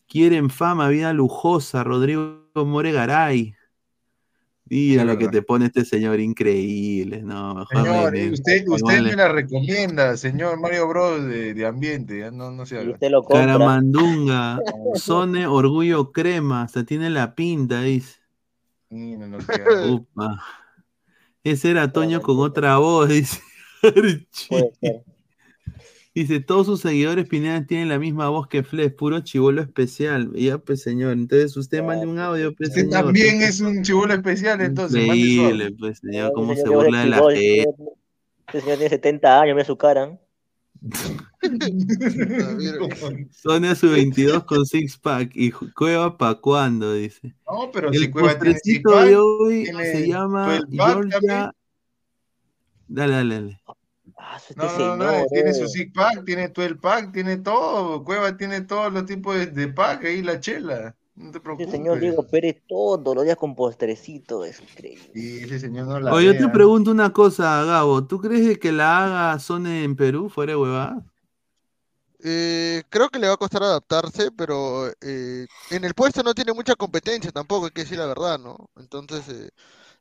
Quieren 0.07 0.49
fama, 0.49 0.87
vida 0.87 1.11
lujosa, 1.11 1.83
Rodrigo 1.83 2.47
Moregaray. 2.55 3.53
Mira 4.69 5.03
lo 5.03 5.17
que 5.17 5.27
te 5.27 5.41
pone 5.41 5.65
este 5.65 5.83
señor 5.85 6.19
increíble, 6.19 7.21
no, 7.21 7.55
mejor 7.55 7.67
Señor, 7.85 8.11
me- 8.11 8.25
me- 8.25 8.31
usted, 8.31 8.65
me 8.65 8.75
usted 8.75 9.01
me 9.01 9.15
la 9.15 9.27
recomienda, 9.29 10.17
señor 10.17 10.59
Mario 10.59 10.87
Bros. 10.89 11.25
de, 11.25 11.53
de 11.53 11.65
ambiente, 11.65 12.19
ya 12.19 12.31
no, 12.31 12.51
no 12.51 12.65
se. 12.65 12.77
Caramandunga, 13.29 14.59
Sone, 14.95 15.47
Orgullo 15.47 16.11
Crema, 16.11 16.63
hasta 16.63 16.85
tiene 16.85 17.09
la 17.09 17.33
pinta, 17.35 17.81
dice. 17.81 18.16
Mira 18.89 19.27
lo 19.27 19.37
que 19.39 19.53
habla. 19.53 19.87
Upa. 19.93 20.43
Ese 21.43 21.71
era 21.71 21.91
Toño 21.91 22.21
con 22.21 22.39
otra 22.39 22.77
voz, 22.77 23.09
dice. 23.09 23.39
Dice, 26.13 26.39
todos 26.39 26.65
sus 26.65 26.81
seguidores 26.81 27.27
Pineda 27.27 27.63
tienen 27.67 27.89
la 27.89 27.99
misma 27.99 28.29
voz 28.29 28.47
que 28.47 28.63
Flex, 28.63 28.95
puro 28.95 29.19
chivolo 29.19 29.61
especial. 29.61 30.31
Y 30.33 30.45
Ya, 30.47 30.57
pues, 30.57 30.81
señor. 30.81 31.13
Entonces 31.13 31.55
usted 31.55 31.83
mande 31.83 32.07
un 32.07 32.17
audio, 32.17 32.55
pues, 32.55 32.69
Usted 32.69 32.81
señor. 32.85 33.03
también 33.05 33.41
es 33.43 33.61
un 33.61 33.83
chivolo 33.83 34.13
especial, 34.15 34.59
entonces. 34.61 35.03
Increíble, 35.03 35.75
pues, 35.79 35.99
señor, 35.99 36.33
cómo 36.33 36.55
se 36.55 36.67
burla 36.67 37.01
de 37.01 37.07
la 37.07 37.17
gente. 37.17 37.65
Este 38.47 38.61
señor 38.61 38.77
tiene 38.77 38.89
70 38.89 39.41
años, 39.41 39.55
mira 39.55 39.65
su 39.65 39.77
cara. 39.77 40.19
Sonia 43.31 43.75
su 43.75 43.89
22 43.89 44.43
con 44.43 44.65
six 44.65 44.97
pack 44.97 45.31
y 45.33 45.51
Cueva 45.51 46.17
pa' 46.17 46.35
cuándo, 46.35 46.93
dice. 46.93 47.35
No, 47.49 47.71
pero 47.71 47.89
El 47.89 47.99
si 47.99 48.11
Cueva 48.11 48.37
tiene 48.37 48.59
six 48.59 48.81
pack, 48.83 49.05
de 49.07 49.15
hoy 49.15 49.63
tiene 49.63 49.91
se 49.91 50.07
llama 50.07 50.59
12 50.59 50.77
pack 50.77 50.91
Georgia. 50.93 51.19
también. 51.19 51.51
Dale, 52.87 53.13
dale, 53.13 53.35
dale. 53.35 53.61
No, 54.55 54.77
no, 54.77 54.97
no, 54.97 55.25
tiene 55.27 55.53
su 55.53 55.67
six 55.67 55.91
pack, 55.93 56.25
tiene 56.25 56.49
12 56.49 56.75
pack, 56.75 57.11
tiene 57.13 57.37
todo. 57.37 58.03
Cueva 58.03 58.35
tiene 58.35 58.61
todos 58.61 58.91
los 58.91 59.05
tipos 59.05 59.35
de, 59.35 59.47
de 59.47 59.67
pack 59.67 60.05
ahí, 60.05 60.21
la 60.21 60.39
chela. 60.39 60.95
No 61.17 61.31
te 61.31 61.37
Ese 61.37 61.43
preocupes. 61.43 61.71
señor 61.71 61.99
Diego 61.99 62.23
Pérez 62.23 62.61
todos 62.67 63.15
los 63.15 63.23
días 63.25 63.37
con 63.37 63.55
postrecito, 63.55 64.45
es 64.45 64.61
increíble. 64.61 65.09
Y 65.15 65.43
ese 65.43 65.59
señor 65.59 65.87
no 65.87 65.99
la 65.99 66.13
Oye, 66.13 66.27
yo 66.27 66.37
te 66.37 66.47
pregunto 66.49 66.91
una 66.91 67.11
cosa, 67.11 67.63
Gabo. 67.63 68.05
¿Tú 68.05 68.19
crees 68.21 68.45
de 68.45 68.59
que 68.59 68.71
la 68.71 69.05
haga 69.31 69.39
Sony 69.39 69.83
en 69.83 69.95
Perú 69.95 70.29
fuera 70.29 70.51
de 70.53 70.57
huevada? 70.57 71.03
Eh, 72.23 72.83
creo 72.89 73.09
que 73.09 73.19
le 73.19 73.27
va 73.27 73.33
a 73.33 73.37
costar 73.37 73.63
adaptarse, 73.63 74.31
pero 74.31 74.87
eh, 75.01 75.45
en 75.71 75.83
el 75.85 75.93
puesto 75.93 76.23
no 76.23 76.33
tiene 76.33 76.51
mucha 76.53 76.75
competencia 76.75 77.31
tampoco, 77.31 77.65
hay 77.65 77.71
que 77.71 77.81
decir 77.81 77.97
la 77.99 78.07
verdad, 78.07 78.39
¿no? 78.39 78.69
Entonces, 78.75 79.27
eh, 79.29 79.49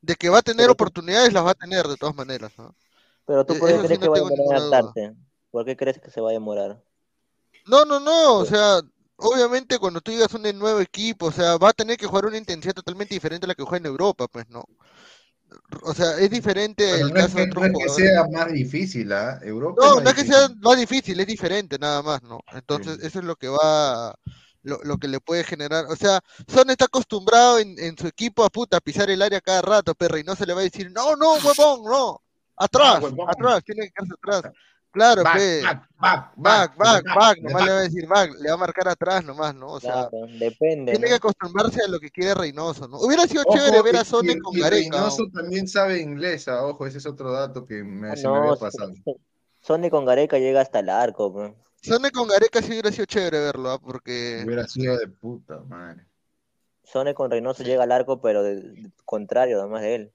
de 0.01 0.15
que 0.17 0.29
va 0.31 0.39
a 0.39 0.43
tener 0.43 0.71
oportunidades, 0.71 1.33
las 1.33 1.45
va 1.45 1.51
a 1.51 1.55
tener 1.55 1.87
de 1.87 1.97
todas 1.97 2.15
maneras, 2.15 2.53
¿no? 2.59 2.75
Pero 3.27 3.45
tú 3.45 3.59
por 3.59 3.69
qué 3.69 3.75
eso 3.75 3.83
sí 3.87 3.87
crees 3.87 3.99
que 4.01 4.07
no 4.07 4.11
va 4.11 4.17
a 4.17 4.21
tengo 4.21 4.31
demorar 4.31 4.63
adaptarse. 4.63 5.15
¿Por 5.51 5.65
qué 5.65 5.77
crees 5.77 5.99
que 6.01 6.11
se 6.11 6.21
va 6.21 6.31
a 6.31 6.33
demorar? 6.33 6.83
No, 7.67 7.85
no, 7.85 7.99
no, 8.01 8.39
o 8.39 8.45
sea, 8.45 8.81
obviamente 9.17 9.79
cuando 9.79 10.01
tú 10.01 10.13
llegas 10.13 10.33
a 10.35 10.39
un 10.39 10.59
nuevo 10.59 10.81
equipo, 10.81 11.27
o 11.27 11.33
sea, 11.33 11.57
va 11.57 11.71
a 11.71 11.73
tener 11.73 11.97
que 11.97 12.07
jugar 12.07 12.27
una 12.27 12.39
intensidad 12.39 12.75
totalmente 12.75 13.15
diferente 13.15 13.47
a 13.47 13.49
la 13.49 13.55
que 13.55 13.63
juega 13.63 13.79
en 13.79 13.87
Europa, 13.87 14.29
pues, 14.29 14.49
¿no? 14.49 14.65
O 15.83 15.95
sea, 15.95 16.19
es 16.19 16.31
diferente 16.31 16.85
Bueno, 16.89 17.07
el 17.07 17.13
no 17.13 17.21
es 17.21 17.27
caso 17.27 17.37
de 17.39 17.45
que, 17.45 17.51
otros 17.51 17.71
no 17.71 17.79
es 17.79 17.85
que 17.85 18.03
sea 18.03 18.29
más 18.29 18.53
difícil, 18.53 19.13
¿ah? 19.13 19.39
Europa 19.43 19.83
No, 19.83 19.99
es 19.99 20.05
no 20.05 20.11
es 20.11 20.17
que 20.17 20.25
sea 20.25 20.49
más 20.61 20.77
difícil, 20.77 21.21
es 21.21 21.27
diferente 21.27 21.79
nada 21.79 22.03
más, 22.03 22.23
¿no? 22.23 22.41
Entonces, 22.53 22.99
eso 23.03 23.21
es 23.21 23.25
lo 23.25 23.37
que 23.37 23.49
va, 23.49 24.15
lo, 24.63 24.81
lo 24.83 24.99
que 24.99 25.09
le 25.09 25.21
puede 25.21 25.45
generar. 25.45 25.87
O 25.87 25.97
sea, 25.97 26.21
Son 26.49 26.69
está 26.69 26.87
acostumbrado 26.87 27.59
en, 27.59 27.79
en 27.79 27.97
su 27.97 28.09
equipo 28.09 28.45
a 28.45 28.51
puta 28.51 28.79
a 28.79 28.81
pisar 28.81 29.09
el 29.09 29.23
área 29.23 29.41
cada 29.41 29.62
rato, 29.62 29.95
perra, 29.95 30.19
y 30.19 30.25
no 30.25 30.35
se 30.35 30.47
le 30.47 30.53
va 30.53 30.61
a 30.61 30.65
decir, 30.65 30.91
no, 30.91 31.15
no, 31.15 31.35
huevón, 31.35 31.85
no, 31.85 32.20
atrás, 32.57 33.03
atrás, 33.28 33.65
tiene 33.65 33.86
que 33.86 33.93
quedarse 33.93 34.15
atrás. 34.15 34.53
Claro, 34.97 35.23
Back, 35.25 35.36
pe, 35.36 35.62
back, 35.62 35.91
back, 36.00 36.34
back, 36.36 36.76
back, 36.78 37.05
back, 37.05 37.15
back, 37.15 37.36
de 37.36 37.42
nomás 37.42 37.65
le 37.66 37.70
va 37.73 37.78
a 37.78 37.83
decir 37.83 38.07
back, 38.07 38.31
le 38.41 38.49
va 38.49 38.55
a 38.55 38.57
marcar 38.57 38.89
atrás 38.89 39.23
nomás, 39.23 39.55
¿no? 39.55 39.73
O 39.73 39.78
sea, 39.81 40.08
Claro, 40.08 40.26
depende, 40.39 40.92
tiene 40.92 41.07
¿no? 41.07 41.08
que 41.10 41.15
acostumbrarse 41.16 41.83
a 41.84 41.89
lo 41.89 42.00
que 42.00 42.10
quiere 42.10 42.33
Reynoso, 42.34 42.89
¿no? 42.89 42.99
Hubiera 43.00 43.26
sido 43.26 43.42
Ojo, 43.47 43.58
chévere 43.58 43.83
ver 43.83 43.97
a 43.97 44.05
Sone 44.05 44.33
y- 44.33 44.39
con 44.39 44.57
y 44.57 44.60
Gareca. 44.60 44.97
Reynoso 44.97 45.25
¿no? 45.25 45.31
también 45.42 45.68
sabe 45.68 46.00
inglés, 46.00 46.49
ah, 46.49 46.65
ojo, 46.65 46.86
ese 46.86 46.97
es 46.97 47.05
otro 47.05 47.31
dato 47.31 47.66
que 47.66 47.84
me, 47.84 48.16
se 48.16 48.26
me 48.26 48.33
No, 48.34 48.36
había 48.36 48.55
pasado. 48.60 48.92
so- 49.05 49.20
Sony 49.60 49.91
con 49.91 50.07
Gareca 50.07 50.39
llega 50.39 50.62
hasta 50.62 50.78
el 50.78 50.89
arco, 50.89 51.31
pues. 51.31 51.52
Sone 51.83 52.10
con 52.10 52.26
Gareca 52.26 52.62
sí 52.62 52.68
hubiera 52.70 52.91
sido 52.91 53.05
chévere 53.05 53.39
verlo, 53.41 53.70
¿ah? 53.73 53.78
Porque... 53.78 54.44
Hubiera 54.47 54.66
sido 54.66 54.97
de 54.97 55.08
puta 55.08 55.58
madre. 55.68 56.07
Sony 56.84 57.12
con 57.15 57.31
Reynoso 57.31 57.65
llega 57.65 57.83
al 57.83 57.92
arco, 57.92 58.23
pero 58.23 58.42
de, 58.42 58.57
de- 58.62 58.91
contrario, 59.05 59.60
además 59.60 59.83
de 59.83 59.94
él. 59.94 60.12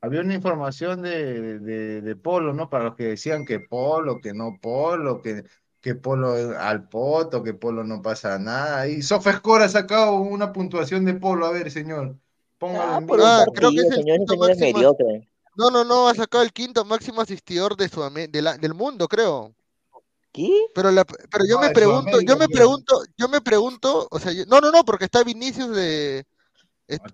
Había 0.00 0.20
una 0.20 0.34
información 0.34 1.02
de, 1.02 1.58
de, 1.58 2.00
de 2.02 2.16
Polo, 2.16 2.52
¿no? 2.52 2.70
Para 2.70 2.84
los 2.84 2.94
que 2.96 3.04
decían 3.04 3.44
que 3.44 3.58
Polo, 3.60 4.20
que 4.20 4.32
no 4.32 4.58
Polo, 4.60 5.20
que, 5.20 5.44
que 5.80 5.94
Polo 5.96 6.34
al 6.58 6.88
poto, 6.88 7.42
que 7.42 7.54
Polo 7.54 7.82
no 7.82 8.00
pasa 8.00 8.38
nada. 8.38 8.86
Y 8.86 9.02
SofaScore 9.02 9.64
ha 9.64 9.68
sacado 9.68 10.14
una 10.20 10.52
puntuación 10.52 11.04
de 11.04 11.14
Polo. 11.14 11.46
A 11.46 11.50
ver, 11.50 11.70
señor, 11.70 12.16
póngalo 12.58 12.98
en 12.98 13.06
vivo. 13.06 13.18
Ah, 13.24 13.44
creo 13.52 13.70
que 13.70 13.76
favor. 13.76 13.92
es 13.92 13.98
el 13.98 14.04
señor, 14.04 14.28
señor 14.28 14.50
es 14.52 14.58
mediocre. 14.58 15.28
No, 15.56 15.70
no, 15.70 15.84
no, 15.84 16.08
ha 16.08 16.14
sacado 16.14 16.44
el 16.44 16.52
quinto 16.52 16.84
máximo 16.84 17.20
asistidor 17.20 17.76
de 17.76 17.90
Sudam- 17.90 18.30
de 18.30 18.42
la- 18.42 18.56
del 18.56 18.74
mundo, 18.74 19.08
creo. 19.08 19.52
¿Qué? 20.30 20.66
Pero, 20.72 20.92
la, 20.92 21.04
pero 21.04 21.44
yo 21.48 21.56
No, 21.56 21.62
me 21.62 21.70
pregunto, 21.70 22.10
Sudamérica, 22.12 22.32
yo 22.32 22.38
me 22.38 22.48
pregunto, 22.48 23.02
yo 23.16 23.28
me 23.28 23.40
pregunto, 23.40 24.08
o 24.08 24.18
sea, 24.20 24.30
yo- 24.30 24.44
no, 24.46 24.60
no, 24.60 24.70
no, 24.70 24.84
porque 24.84 25.06
está 25.06 25.24
Vinicius 25.24 25.74
de... 25.74 26.24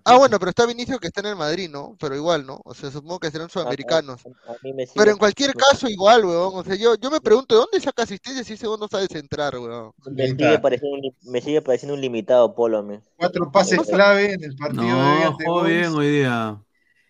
ah, 0.05 0.17
bueno, 0.17 0.39
pero 0.39 0.49
está 0.49 0.65
Vinicius 0.65 0.99
que 0.99 1.07
está 1.07 1.19
en 1.21 1.27
el 1.27 1.35
Madrid, 1.35 1.69
¿no? 1.69 1.95
Pero 1.99 2.15
igual, 2.15 2.45
¿no? 2.45 2.61
O 2.63 2.73
sea, 2.73 2.89
supongo 2.91 3.19
que 3.19 3.29
serán 3.31 3.45
A, 3.45 3.47
a- 3.47 3.49
sudamericanos. 3.49 4.25
a 4.25 4.55
mí 4.63 4.73
me 4.73 4.85
Pero 4.95 5.11
en 5.11 5.17
cualquier 5.17 5.53
caso, 5.53 5.87
igual, 5.89 6.23
weón. 6.25 6.51
O 6.55 6.63
sea, 6.63 6.75
yo, 6.75 6.95
yo 6.95 7.11
me 7.11 7.19
pregunto, 7.19 7.55
¿de 7.55 7.59
dónde 7.61 7.79
saca 7.81 8.03
asistencia 8.03 8.43
si 8.43 8.53
ese 8.53 8.67
weón 8.67 8.79
no 8.79 8.87
sabe 8.87 9.07
centrar, 9.07 9.57
weón? 9.57 9.91
me 10.11 10.27
sigue 10.27 10.59
pareciendo 10.59 10.95
un, 10.95 11.01
li- 11.01 11.15
me 11.23 11.41
sigue 11.41 11.61
pareciendo 11.61 11.93
un 11.95 12.01
limitado 12.01 12.55
Polo 12.55 12.77
a 12.77 12.83
mí. 12.83 12.99
Cuatro 13.17 13.51
pases 13.51 13.81
clave 13.81 14.33
en 14.33 14.43
el 14.43 14.55
partido 14.55 14.83
de 14.85 14.93
hoy 14.93 15.19
No, 15.23 15.37
jugó 15.43 15.63
bien 15.63 15.93
hoy 15.93 16.09
día. 16.09 16.61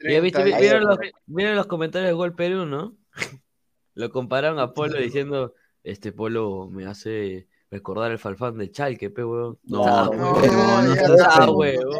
Ya 0.07 0.19
viste, 0.19 0.43
vi- 0.43 0.51
30 0.51 0.59
vieron 0.59 0.83
los, 0.85 0.97
vieron 1.25 1.55
los 1.55 1.67
comentarios 1.67 2.09
de 2.09 2.13
Gol 2.13 2.35
Perú, 2.35 2.65
¿no? 2.65 2.95
Lo 3.93 4.09
compararon 4.11 4.59
a 4.59 4.73
Polo 4.73 4.99
diciendo, 4.99 5.53
este 5.83 6.11
Polo 6.11 6.67
me 6.69 6.85
hace 6.85 7.47
recordar 7.71 8.11
el 8.11 8.19
falfán 8.19 8.57
de 8.57 8.71
Chalque, 8.71 9.09
pe, 9.09 9.23
huevón. 9.23 9.57
No, 9.63 9.83
Ah, 9.85 10.09
no, 10.13 10.35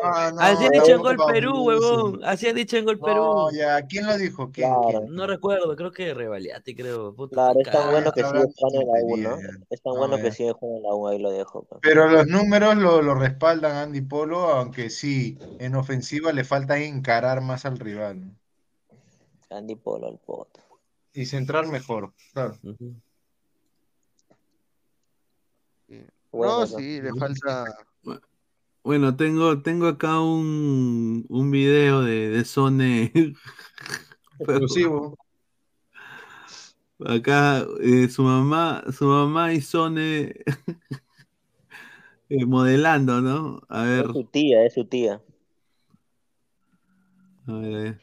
Ah, 0.04 0.32
no, 0.34 0.42
Así 0.42 0.66
han 0.66 0.72
dicho 0.72 0.92
en 0.92 0.98
no, 0.98 1.04
Gol 1.04 1.18
Perú, 1.32 1.64
huevón. 1.64 2.24
Así 2.24 2.48
han 2.48 2.56
dicho 2.56 2.78
en 2.78 2.86
Gol 2.86 3.00
Perú. 3.00 3.50
Ya, 3.54 3.82
¿quién 3.86 4.06
lo 4.08 4.18
dijo? 4.18 4.52
¿Quién? 4.52 4.70
Claro, 4.70 5.06
No 5.10 5.28
recuerdo, 5.28 5.76
creo 5.76 5.92
que 5.92 6.14
Revaliati, 6.14 6.76
creo. 6.76 7.14
Puta, 7.14 7.36
claro, 7.36 7.60
es 7.60 7.72
tan 7.72 7.92
bueno 7.92 8.12
que 8.12 8.22
está 8.22 8.32
sigue 8.32 8.54
jugando 8.56 8.82
en 8.82 8.88
la 8.88 8.94
U, 9.04 9.18
¿no? 9.18 9.30
tonterías. 9.32 9.58
Es 9.70 9.82
tan 9.82 9.94
No, 9.94 10.00
bueno 10.00 10.18
ya. 10.18 10.24
que 10.24 10.32
sigue 10.32 10.52
jugando 10.54 10.78
en 10.78 10.84
la 10.84 10.96
U, 10.96 11.08
ahí 11.08 11.20
lo 11.20 11.32
dejo. 11.32 11.64
pues. 11.64 11.80
Pero 11.82 12.08
los 12.10 12.28
números 12.28 12.76
lo, 12.78 13.02
lo 13.02 13.16
respaldan 13.16 13.76
Andy 13.76 14.02
Polo, 14.02 14.40
aunque 14.50 14.90
sí, 14.90 15.38
en 15.60 15.76
ofensiva 15.76 16.32
le 16.32 16.44
falta 16.44 16.78
encarar 16.78 17.42
más 17.42 17.66
al 17.66 17.80
rival. 17.80 18.22
Andy 19.50 19.76
Polo, 19.76 20.10
el 20.10 20.18
poto. 20.20 20.60
y 21.14 21.26
centrar 21.26 21.68
mejor. 21.68 22.14
Claro. 22.34 22.56
Ujú. 22.64 22.96
Bueno, 26.36 26.60
No, 26.60 26.68
sí, 26.68 27.02
le 27.02 27.14
falta... 27.14 27.66
Bueno, 28.84 29.16
tengo, 29.16 29.62
tengo 29.62 29.88
acá 29.88 30.20
un, 30.20 31.26
un 31.30 31.50
video 31.50 32.02
de, 32.02 32.30
de 32.30 32.46
Sone. 32.46 33.12
Exclusivo. 34.40 35.18
Acá 37.00 37.66
eh, 37.82 38.08
su 38.10 38.24
mamá, 38.24 38.84
su 38.92 39.06
mamá 39.06 39.54
y 39.54 39.62
Sone 39.62 40.34
eh, 42.30 42.46
modelando, 42.46 43.22
¿no? 43.22 43.62
A 43.70 43.84
ver, 43.84 44.06
Es 44.06 44.12
su 44.12 44.24
tía, 44.26 44.66
es 44.66 44.74
su 44.74 44.86
tía. 44.86 45.22
a 47.48 47.54
ver. 47.54 47.76
a 47.76 47.80
ver. 47.80 48.02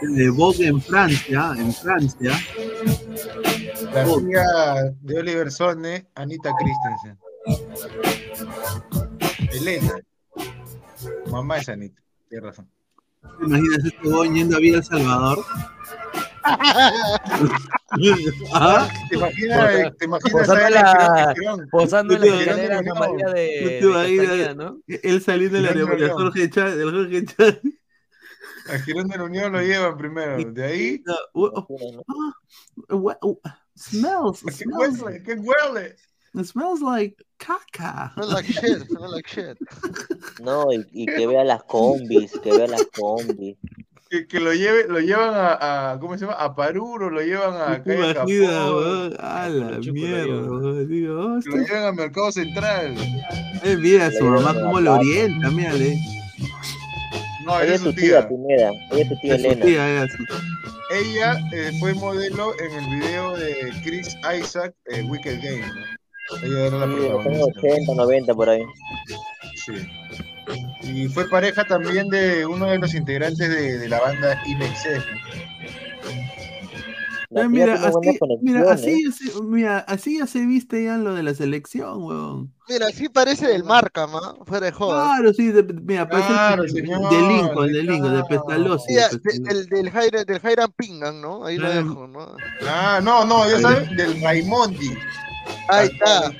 De 0.00 0.30
Vogue 0.30 0.66
en 0.66 0.80
Francia, 0.80 1.54
en 1.56 1.72
Francia. 1.72 2.32
La 3.92 4.04
tía 4.04 4.44
de 5.00 5.18
Oliver 5.18 5.50
Sone, 5.50 6.08
Anita 6.14 6.50
Christensen. 6.58 7.18
Elena. 9.52 9.94
Mamá 11.30 11.58
es 11.58 11.68
Anita, 11.68 12.00
tienes 12.28 12.46
razón. 12.46 12.70
¿Te 13.38 13.44
imaginas 13.46 13.84
este 13.84 14.08
boy 14.08 14.32
yendo 14.32 14.56
a 14.56 14.60
Villa 14.60 14.76
El 14.78 14.84
Salvador? 14.84 15.44
¿Ah? 18.54 18.88
¿Te 19.08 19.16
imaginas, 19.16 19.96
te 19.98 20.04
imaginas 20.04 20.32
Posando 20.32 20.64
a 20.66 20.70
la-? 20.70 21.34
Posando 21.70 22.14
en 22.14 22.20
No 22.20 22.26
la 22.26 22.32
te- 22.32 22.40
escalera 22.40 22.76
Santa 22.76 22.94
María 22.94 23.26
¿No 23.26 23.32
de, 23.32 23.40
de 23.42 23.80
Castañeda, 23.80 24.54
¿no? 24.54 24.78
Él 24.86 25.22
saliendo 25.22 25.56
de 25.56 25.62
la 25.62 25.68
Girón 25.72 25.90
de 25.90 25.96
de 25.96 26.02
Unión. 26.04 26.18
Jorge 26.18 26.50
Chávez, 26.50 26.76
del 26.76 26.90
Jorge 26.90 27.24
Chávez. 27.24 27.60
A 28.70 28.78
Girón 28.80 29.08
de 29.08 29.16
la 29.18 29.24
Unión 29.24 29.52
lo 29.52 29.62
llevan 29.62 29.96
primero. 29.96 30.36
De 30.52 30.64
ahí, 30.64 31.02
No, 31.06 31.14
uh, 31.34 31.46
uh, 31.68 32.02
uh, 32.90 33.12
uh, 33.22 33.40
smells, 33.78 34.42
¿qué 34.42 34.52
smells, 34.52 35.00
huele? 35.02 35.22
¿Qué 35.22 35.34
huele? 35.34 35.96
it 36.34 36.44
smells 36.46 36.80
like 36.82 37.16
caca. 37.38 38.12
Smell 38.14 38.28
like 38.32 38.46
shit, 38.46 38.86
smell 38.86 39.10
like 39.10 39.28
shit. 39.28 39.56
No, 40.40 40.72
y, 40.72 40.84
y 40.92 41.06
que 41.06 41.26
vea 41.26 41.42
las 41.44 41.62
combis, 41.64 42.32
que 42.42 42.52
vea 42.56 42.66
las 42.68 42.84
combis. 42.96 43.56
Que, 44.10 44.26
que 44.26 44.40
lo 44.40 44.54
lleve, 44.54 44.86
lo 44.88 45.00
llevan 45.00 45.34
a, 45.34 45.90
a- 45.92 45.98
¿cómo 46.00 46.14
se 46.16 46.20
llama? 46.24 46.34
A 46.38 46.54
Paruro, 46.54 47.10
lo 47.10 47.20
llevan 47.20 47.54
a 47.60 47.82
¿Te 47.82 47.94
Calle 48.14 48.40
weón? 48.40 49.14
A 49.18 49.48
la 49.50 49.78
mierda. 49.78 50.84
Digo, 50.86 51.14
oh, 51.20 51.28
lo 51.28 51.38
este- 51.38 51.58
llevan 51.66 51.84
a 51.84 51.92
Mercado 51.92 52.32
Central. 52.32 52.94
eh, 53.64 53.76
mira 53.76 54.10
su 54.12 54.24
mamá 54.24 54.54
cómo 54.54 54.80
lo 54.80 54.94
orienta, 54.94 55.50
mírale. 55.50 55.98
No, 57.44 57.60
Ella 57.60 57.74
es 57.74 57.80
su 57.82 57.92
tía, 57.92 58.26
tía. 58.26 58.28
Pineda. 58.28 58.70
Ella 58.92 59.02
es 59.02 59.08
su 59.08 59.16
tía 59.20 59.34
Es 59.34 59.40
su 59.42 59.46
Elena. 59.48 59.64
tía, 59.66 59.88
era 59.88 60.06
su- 60.08 60.24
Ella 60.90 61.38
eh, 61.52 61.72
fue 61.78 61.94
modelo 61.94 62.54
en 62.60 62.72
el 62.72 62.98
video 63.00 63.36
de 63.36 63.72
Chris 63.84 64.16
Isaac, 64.40 64.74
eh, 64.86 65.02
Wicked 65.02 65.40
Game. 65.42 65.66
¿no? 65.66 66.46
Ella 66.46 66.66
era 66.66 66.78
la 66.78 66.86
Sí, 66.86 66.92
protagonista. 66.94 67.60
80, 67.60 67.94
90 67.94 68.34
por 68.34 68.48
ahí. 68.50 68.62
Sí. 69.66 69.88
Y 70.82 71.08
fue 71.08 71.28
pareja 71.28 71.64
también 71.64 72.08
de 72.08 72.46
uno 72.46 72.66
de 72.66 72.78
los 72.78 72.94
integrantes 72.94 73.48
de, 73.48 73.78
de 73.78 73.88
la 73.88 74.00
banda 74.00 74.42
Inexcess. 74.46 75.04
¿No? 77.30 77.48
Mira, 77.50 77.74
así, 77.74 78.18
mira, 78.42 78.72
así, 78.72 79.02
conexiones. 79.02 79.18
ya 79.20 79.32
se- 79.32 79.42
mira, 79.42 79.78
así 79.80 80.18
ya 80.18 80.26
se 80.26 80.46
viste 80.46 80.84
ya 80.84 80.96
lo 80.96 81.14
de 81.14 81.22
la 81.22 81.34
selección, 81.34 82.02
weón. 82.02 82.54
Mira, 82.68 82.86
sí 82.88 83.08
parece 83.08 83.46
del 83.48 83.64
Markham, 83.64 84.10
¿ah? 84.14 84.34
Fuera 84.46 84.66
de 84.66 84.72
jodas. 84.72 85.04
Claro, 85.16 85.32
sí, 85.34 85.48
de- 85.48 85.62
mira, 85.62 86.08
parece 86.08 86.28
el 86.28 86.34
Claro, 86.34 86.62
de- 86.62 86.68
señor, 86.70 87.10
de 87.10 87.20
Lincoln, 87.28 87.72
de 87.72 87.82
Lincoln, 87.82 88.14
de 88.16 88.24
Pestalozzi. 88.24 88.94
de 88.94 89.00
Mira, 89.00 89.08
Pestalozzi. 89.10 89.42
de- 89.42 89.54
del, 89.54 89.66
del 89.84 89.90
Jairam, 89.90 90.24
del 90.24 90.40
Jairam 90.40 90.72
Pingan, 90.76 91.20
¿no? 91.20 91.44
Ahí 91.44 91.56
lo 91.58 91.70
dejo, 91.70 92.06
¿no? 92.06 92.36
Ah, 92.66 93.00
no, 93.02 93.24
no, 93.24 93.48
ya 93.50 93.60
sabes, 93.60 93.88
del 93.96 94.20
Raimondi. 94.22 94.90
Ahí 95.68 95.88
está. 95.88 96.32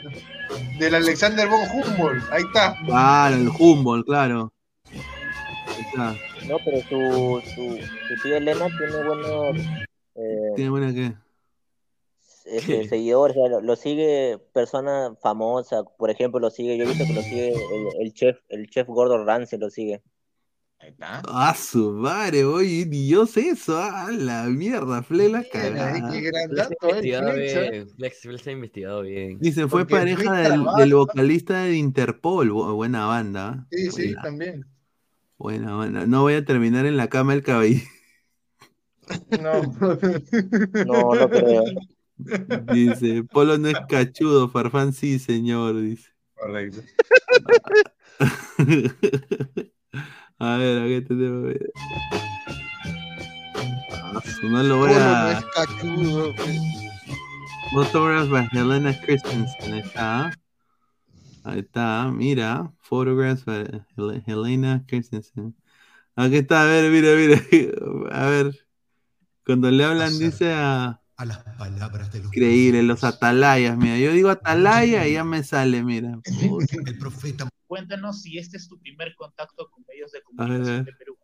Del 0.78 0.94
Alexander 0.94 1.48
von 1.48 1.60
Humboldt, 1.70 2.24
ahí 2.32 2.42
está. 2.42 2.74
Claro, 2.86 3.36
el 3.36 3.48
Humboldt, 3.48 4.06
claro. 4.06 4.52
Ahí 4.92 5.84
está. 5.92 6.14
No, 6.46 6.56
pero 6.64 6.78
su, 6.88 7.42
su, 7.54 7.76
su 8.08 8.22
tía 8.22 8.38
Elena 8.38 8.66
tiene 8.78 9.04
buenos 9.04 9.56
eh, 10.18 10.52
Tiene 10.56 10.70
buena 10.70 10.92
que. 10.92 11.14
este, 12.44 12.88
seguidores, 12.88 13.36
o 13.36 13.40
sea, 13.40 13.50
lo, 13.50 13.60
lo 13.60 13.76
sigue 13.76 14.38
persona 14.52 15.14
famosa, 15.22 15.84
por 15.84 16.10
ejemplo, 16.10 16.40
lo 16.40 16.50
sigue, 16.50 16.76
yo 16.76 16.84
he 16.84 16.88
visto 16.88 17.04
que 17.04 17.12
lo 17.14 17.22
sigue 17.22 17.52
el, 17.52 17.88
el 18.00 18.12
chef, 18.12 18.38
el 18.48 18.68
chef 18.68 18.86
Gordon 18.88 19.26
Ramsay 19.26 19.58
lo 19.58 19.70
sigue. 19.70 20.02
Ah, 21.00 21.54
su 21.54 21.90
madre, 21.90 22.44
oye, 22.44 22.88
sé 23.26 23.48
eso. 23.50 23.76
Ah, 23.76 24.08
la 24.12 24.44
mierda, 24.44 25.02
fle 25.02 25.28
la 25.28 25.42
cagada. 25.42 25.98
Flex 26.48 26.70
ha 26.80 26.88
investigado 26.88 27.34
bien. 27.34 27.88
Flex, 27.96 28.20
Flex 28.20 28.46
ha 28.46 28.52
investigado 28.52 29.02
bien. 29.02 29.38
Dice, 29.40 29.66
fue 29.66 29.80
Porque 29.80 29.94
pareja 29.96 30.32
del, 30.76 30.94
vocalista 30.94 31.64
de 31.64 31.76
Interpol. 31.76 32.50
Bu- 32.50 32.74
buena 32.74 33.06
banda. 33.06 33.66
¿eh? 33.72 33.90
Sí, 33.90 33.90
sí, 33.90 34.14
también. 34.22 34.64
buena 35.36 35.74
banda. 35.74 36.06
No 36.06 36.22
voy 36.22 36.34
a 36.34 36.44
terminar 36.44 36.86
en 36.86 36.96
la 36.96 37.08
cama 37.08 37.34
el 37.34 37.42
cabello. 37.42 37.82
No. 39.40 39.62
No, 40.84 41.14
no 41.14 41.28
creo. 41.30 41.64
Dice, 42.72 43.22
Polo 43.24 43.58
no 43.58 43.68
es 43.68 43.76
cachudo, 43.88 44.48
Farfán 44.48 44.92
sí, 44.92 45.18
señor, 45.18 45.80
dice. 45.80 46.10
Correcto. 46.34 46.80
A 50.40 50.56
ver, 50.56 50.82
aquí 50.82 51.06
tenemos. 51.06 51.52
Ah, 53.92 54.20
su- 54.40 54.48
no 54.48 54.62
lo 54.62 54.78
voy 54.78 54.88
Polo 54.88 55.00
no 55.00 55.06
a. 55.06 55.32
es 55.32 55.44
cachudo. 55.54 56.34
pues. 56.36 56.58
Photographs 57.72 58.30
by 58.30 58.48
Helena 58.52 58.98
Christensen. 59.00 59.72
Ahí 59.74 59.80
está. 59.80 60.32
Ahí 61.44 61.58
está, 61.60 62.10
mira. 62.12 62.72
Photographs 62.80 63.44
by 63.44 63.64
Hel- 63.96 64.22
Helena 64.26 64.84
Christensen. 64.86 65.54
Aquí 66.16 66.36
está, 66.36 66.62
a 66.62 66.66
ver, 66.66 66.90
mira, 66.90 67.14
mira. 67.14 67.40
A 68.12 68.26
ver. 68.28 68.67
Cuando 69.48 69.70
le 69.70 69.82
hablan, 69.82 70.18
dice 70.18 70.52
a. 70.52 71.00
A 71.16 71.24
las 71.24 71.38
palabras 71.56 72.12
de 72.12 72.18
los 72.18 72.26
Increíble, 72.26 72.82
los 72.82 73.02
atalayas, 73.02 73.78
mira. 73.78 73.96
Yo 73.96 74.12
digo 74.12 74.28
atalaya 74.28 75.08
y 75.08 75.14
ya 75.14 75.24
me 75.24 75.42
sale, 75.42 75.82
mira. 75.82 76.20
El 76.86 76.98
profeta 76.98 77.48
Cuéntanos 77.66 78.20
si 78.20 78.36
este 78.36 78.58
es 78.58 78.68
tu 78.68 78.78
primer 78.78 79.14
contacto 79.16 79.70
con 79.70 79.84
medios 79.88 80.12
de 80.12 80.20
comunicación 80.20 80.84
de 80.84 80.92
Perú. 80.92 81.16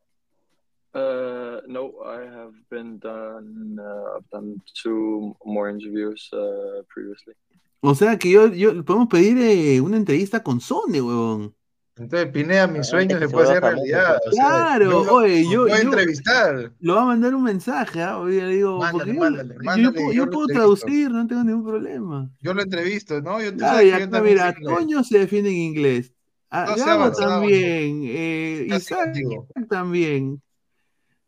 Uh, 0.95 1.61
no, 1.71 1.93
I 2.03 2.27
have 2.27 2.55
been 2.71 2.99
done. 2.99 3.79
Uh, 3.79 4.17
I've 4.17 4.29
done 4.31 4.57
two 4.83 5.37
more 5.45 5.69
interviews 5.69 6.31
uh, 6.33 6.83
previously. 6.95 7.35
O 7.81 7.95
sea 7.95 8.19
que 8.19 8.31
yo, 8.31 8.47
yo 8.49 8.83
podemos 8.87 9.09
pedir 9.09 9.37
eh, 9.37 9.83
una 9.83 9.99
entrevista 9.99 10.43
con 10.43 10.63
Sony, 10.63 11.03
huevón. 11.03 11.55
Entonces, 11.97 12.29
Pineda, 12.33 12.67
mi 12.67 12.83
sueño 12.83 13.19
que 13.21 13.29
se 13.29 13.33
puede 13.33 13.51
hacer 13.51 13.63
realidad. 13.63 14.17
o 14.27 14.33
sea, 14.33 14.45
Claro, 14.49 14.91
yo 14.91 15.05
lo- 15.05 15.15
oye, 15.15 15.45
lo 15.45 15.51
yo, 15.51 15.63
puedo 15.63 15.77
yo 15.77 15.83
entrevistar. 15.83 16.73
lo 16.81 16.95
va 16.97 17.03
a 17.03 17.05
mandar 17.07 17.35
un 17.37 17.43
mensaje, 17.45 18.03
¿ah? 18.03 18.19
Oye, 18.19 18.43
le 18.43 18.49
digo, 18.57 18.79
Mándale, 18.81 18.93
porque 18.99 19.15
yo- 19.15 19.21
mándale, 19.21 19.55
yo, 19.83 19.93
puedo, 19.93 20.07
yo 20.09 20.13
yo 20.13 20.25
lo 20.27 20.31
puedo 20.33 20.49
entrevisto. 20.49 20.87
traducir, 20.87 21.11
no 21.13 21.27
tengo 21.29 21.45
ningún 21.45 21.65
problema. 21.65 22.31
Yo 22.41 22.53
lo 22.53 22.63
entrevisto, 22.63 23.21
¿no? 23.23 23.41
Yo, 23.41 23.55
Claro, 23.57 23.77
sabes 23.77 23.95
acá, 23.95 24.21
mira. 24.23 24.55
Toño 24.61 25.05
se 25.05 25.19
defiende 25.21 25.51
en 25.51 25.57
inglés. 25.57 26.13
Ah, 26.51 26.67
No, 26.71 26.75
se 26.77 26.83
ha 26.83 26.87
Gabo 26.87 27.03
avanzado, 27.03 27.31
también, 27.41 28.01
eh, 28.05 28.67
Isaac 28.71 29.05
contigo. 29.05 29.47
también. 29.69 30.43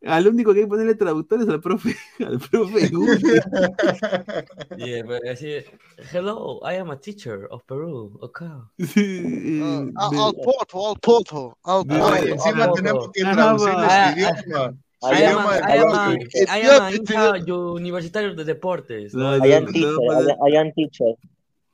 Al 0.05 0.27
único 0.27 0.53
que 0.53 0.59
hay 0.59 0.65
que 0.65 0.69
ponerle 0.69 0.93
traductor 0.95 1.41
es 1.41 1.49
al 1.49 1.59
profe, 1.59 1.95
al 2.25 2.39
profe. 2.39 2.89
Yeah, 4.77 5.03
pero 5.07 5.31
así, 5.31 5.55
hello, 6.13 6.59
I 6.63 6.75
am 6.75 6.91
a 6.91 6.99
teacher 6.99 7.47
of 7.49 7.63
Peru. 7.65 8.17
Okay. 8.21 8.47
Sí, 8.79 9.59
Ah, 9.61 9.81
eh, 9.81 9.91
Al 9.95 10.11
de- 10.11 10.17
al 10.17 10.33
poto, 10.43 10.87
al 10.89 10.99
poto. 10.99 11.57
encima 12.27 12.71
tenemos 12.73 13.09
que 13.11 13.23
Ajá, 13.23 13.33
traducir 13.35 13.73
los 13.73 13.83
Ah, 13.89 14.13
idiomas. 14.13 14.75
I 15.01 15.23
am, 15.25 15.39
I 15.39 15.77
am, 15.77 15.93
a. 15.93 16.11
I 16.47 16.61
am 16.61 16.81
a 17.15 17.73
universitario 17.73 18.35
de 18.35 18.43
deportes. 18.43 19.13
No, 19.13 19.35
I 19.37 19.53
am 19.53 19.65
te 19.65 19.71
teacher, 19.73 19.89
I, 20.47 20.51
I 20.51 20.57
am 20.57 20.71
teacher. 20.73 21.15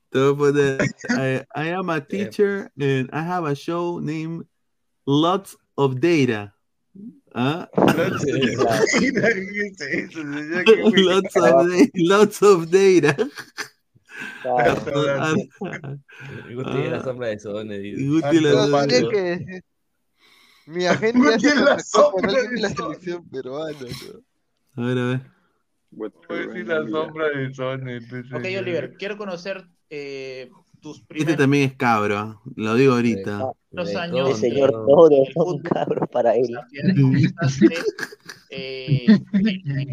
te 0.09 0.19
voy 0.19 0.31
a 0.33 0.37
poner, 0.37 0.81
I, 1.09 1.45
I 1.55 1.69
am 1.73 1.89
a 1.89 1.99
teacher 2.01 2.69
and 2.79 3.09
I 3.13 3.21
have 3.21 3.45
a 3.49 3.55
show 3.55 3.99
named 4.01 4.45
Lots 5.05 5.57
of 5.77 5.95
Data. 5.99 6.53
¿Ah? 7.35 7.67
lots, 10.95 11.35
of 11.35 11.43
da- 11.43 11.89
lots 11.95 12.41
of 12.43 12.69
data. 12.69 13.15
Guti 16.53 16.89
la 16.89 17.03
sombra 17.03 17.27
de. 17.29 17.37
Guti 18.07 18.39
la- 18.39 18.87
que 19.09 19.21
decir, 19.21 19.63
Mi 20.67 20.85
agente 20.85 21.19
Guti 21.19 21.47
es 21.47 21.55
la 21.55 21.79
sombra 21.79 22.31
de 22.31 22.61
la 22.61 22.69
de 22.69 22.75
selección 22.75 23.29
peruana. 23.29 23.77
A 24.75 24.81
ver, 24.81 24.97
a 24.97 25.05
ver. 25.05 25.21
And 26.29 26.67
la 26.67 26.87
sombra 26.89 27.29
de 27.29 27.53
Sony. 27.53 27.99
pues, 28.09 28.25
Ok. 28.33 28.45
Oliver, 28.59 28.93
quiero 28.97 29.17
conocer 29.17 29.63
eh, 29.89 30.49
tus 30.81 30.97
Este 30.97 31.07
primeros 31.07 31.37
también 31.37 31.69
es 31.69 31.75
cabro, 31.75 32.17
¿ah? 32.17 32.41
lo 32.55 32.75
digo 32.75 32.93
ahorita. 32.93 33.51
Los 33.73 33.89
De 33.89 33.97
años 33.97 34.29
El 34.29 34.35
señor 34.35 34.69
el 34.69 35.33
son 35.33 35.33
fútbol. 35.33 35.63
cabros 35.63 36.09
para 36.09 36.35
él. 36.35 36.47
comenzaste, 37.01 37.83
eh, 38.49 39.07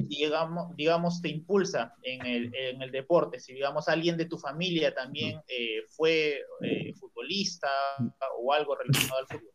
digamos, 0.07 0.77
digamos, 0.77 1.21
te 1.23 1.29
impulsa 1.31 1.95
en 2.03 2.27
el, 2.27 2.55
en 2.55 2.83
el 2.83 2.91
deporte. 2.93 3.41
Si, 3.41 3.55
digamos, 3.55 3.89
alguien 3.89 4.17
de 4.19 4.27
tu 4.27 4.39
familia 4.39 4.95
también 4.95 5.41
eh, 5.49 5.83
fue 5.89 6.41
eh, 6.63 6.93
futbolista 6.95 7.69
o 8.39 8.53
algo 8.53 8.77
relacionado 8.77 9.19
al 9.21 9.27
fútbol. 9.27 9.51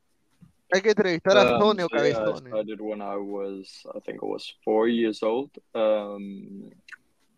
Hay 0.71 0.81
que 0.81 0.89
entrevistar 0.89 1.37
a 1.37 1.43
Um, 1.43 1.59
Sony 1.61 1.81
o 1.83 1.87
so 1.87 1.95
yeah, 1.95 2.09
I 2.09 2.15
Cabezón. 2.23 2.47
started 2.47 2.81
when 2.81 3.01
I 3.01 3.15
was, 3.17 3.83
I 3.95 3.99
think 3.99 4.23
I 4.23 4.25
was 4.25 4.51
four 4.63 4.87
years 4.89 5.21
old, 5.21 5.51
um, 5.75 6.71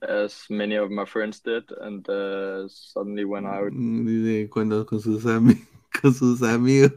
as 0.01 0.45
many 0.49 0.77
of 0.77 0.89
my 0.89 1.05
friends 1.05 1.41
did, 1.41 1.65
and 1.81 2.07
uh, 2.07 2.65
suddenly 2.69 3.25
when 3.25 3.45
I 3.45 3.63
Mm, 3.69 4.05
Dice, 4.05 4.49
cuando 4.49 4.85
con 4.85 5.01
sus, 5.01 5.25
ami- 5.25 5.61
con 6.01 6.13
sus 6.13 6.41
amigos. 6.41 6.93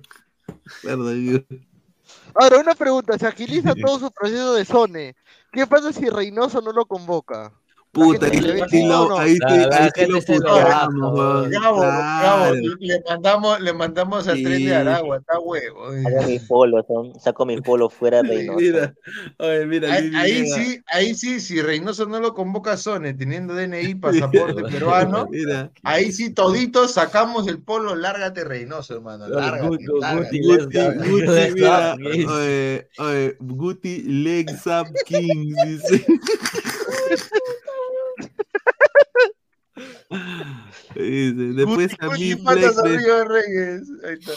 Perdón, 0.83 1.47
Ahora, 2.35 2.59
una 2.59 2.75
pregunta, 2.75 3.19
se 3.19 3.27
agiliza 3.27 3.75
todo 3.75 3.99
su 3.99 4.11
proceso 4.11 4.55
de 4.55 4.65
Sone. 4.65 5.17
¿Qué 5.53 5.67
pasa 5.67 5.93
si 5.93 6.09
Reynoso 6.09 6.61
no 6.61 6.73
lo 6.73 6.87
convoca? 6.87 7.53
Puta, 7.93 8.27
ahí, 8.27 8.39
lo, 8.41 9.09
no, 9.09 9.19
ahí 9.19 9.37
ahí 9.73 9.89
sí 9.97 10.07
lo 10.07 10.21
puteamos, 10.23 10.63
baja, 10.63 11.09
weón. 11.09 11.51
Gabo, 11.51 11.81
Gabo, 11.81 12.51
Claro. 12.53 12.55
le 12.79 13.01
mandamos, 13.09 13.61
le 13.61 13.73
mandamos 13.73 14.29
al 14.29 14.43
tren 14.45 14.59
Sí. 14.59 14.65
de 14.67 14.75
Aragua, 14.77 15.17
está 15.17 15.41
huevo. 15.41 15.87
Hago 15.87 16.23
mi 16.29 16.39
polo, 16.39 16.85
son- 16.87 17.19
saco 17.21 17.45
mi 17.47 17.61
polo 17.61 17.91
fuera 17.91 18.23
de 18.23 18.29
Reynoso. 18.29 18.61
Mira, 18.61 18.95
oye, 19.39 19.67
mira, 19.67 19.93
Ahí, 19.93 20.13
ahí 20.15 20.33
Villegas. 20.43 20.65
sí, 20.67 20.81
ahí 20.87 21.15
sí, 21.17 21.41
si 21.41 21.61
Reynoso 21.61 22.07
no 22.07 22.21
lo 22.21 22.33
convoca 22.33 22.75
a 22.75 22.77
Sone, 22.77 23.13
teniendo 23.15 23.55
DNI, 23.57 23.95
pasaporte 24.55 24.63
peruano, 24.71 25.27
Mira, 25.31 25.73
ahí 25.83 26.13
sí 26.13 26.31
toditos 26.33 26.93
sacamos 26.93 27.49
el 27.49 27.61
polo, 27.61 27.97
lárgate 27.97 28.45
Reynoso, 28.45 28.95
hermano, 28.95 29.27
lárgate, 29.27 29.67
Guti, 29.67 29.85
lárgate. 30.01 30.39
Guti, 30.39 30.47
let's 30.47 30.65
Guti, 30.67 30.79
go. 30.79 30.93
Guti, 31.11 31.27
Let's 31.27 31.55
mira, 31.55 31.95
oye, 32.31 32.89
oye, 32.99 33.37
Guti 33.41 34.03
Legs 34.07 34.65
Up 34.69 34.87
Kings, 35.07 35.57
dice. 35.65 36.07
Dice, 40.11 41.35
después 41.55 41.97
a 42.01 42.09
mí 42.11 42.33
Flex 42.35 42.77
me. 42.83 44.09
Ahí 44.09 44.15
está. 44.19 44.33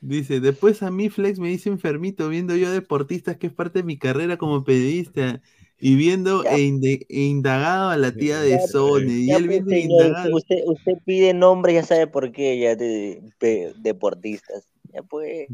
dice, 0.00 0.40
después 0.40 0.82
a 0.82 0.90
mí 0.90 1.10
Flex 1.10 1.38
me 1.38 1.48
dice 1.48 1.68
enfermito 1.68 2.28
viendo 2.28 2.56
yo 2.56 2.70
deportistas 2.70 3.36
que 3.36 3.48
es 3.48 3.52
parte 3.52 3.80
de 3.80 3.84
mi 3.84 3.98
carrera 3.98 4.36
como 4.36 4.64
periodista 4.64 5.40
y 5.78 5.96
viendo 5.96 6.42
Ya. 6.44 6.56
e, 6.56 7.06
e 7.08 7.22
indagado 7.22 7.90
a 7.90 7.96
la 7.98 8.12
tía 8.12 8.40
de 8.40 8.58
Sony 8.66 9.02
y 9.08 9.30
él 9.30 9.46
pues, 9.46 9.48
viendo 9.48 9.72
e 9.72 9.82
señor, 9.82 10.06
indagado. 10.06 10.36
usted, 10.36 10.56
usted 10.66 10.92
pide 11.04 11.34
nombre, 11.34 11.74
ya 11.74 11.82
sabe 11.82 12.06
por 12.06 12.32
qué, 12.32 12.58
ya 12.58 12.74
de, 12.76 13.22
de- 13.38 13.74
deportistas. 13.78 14.66
Ya 14.94 15.02
pues, 15.02 15.48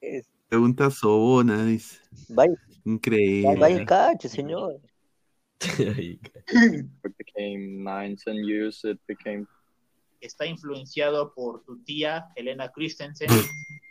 es- 0.00 0.28
Pregunta 0.48 0.90
Sobona, 0.90 1.64
dice. 1.64 1.96
vaya, 2.28 2.54
Increíble. 2.84 3.56
vaya 3.58 3.84
cacho, 3.84 4.28
señor. 4.28 4.80
it 5.60 7.16
became 7.18 7.82
nine, 7.84 8.16
ten 8.16 8.36
years, 8.44 8.80
it 8.84 8.98
became 9.06 9.46
Está 10.20 10.46
influenciado 10.46 11.34
por 11.34 11.62
tu 11.64 11.76
tía 11.84 12.26
Helena 12.34 12.70
Christensen. 12.72 13.28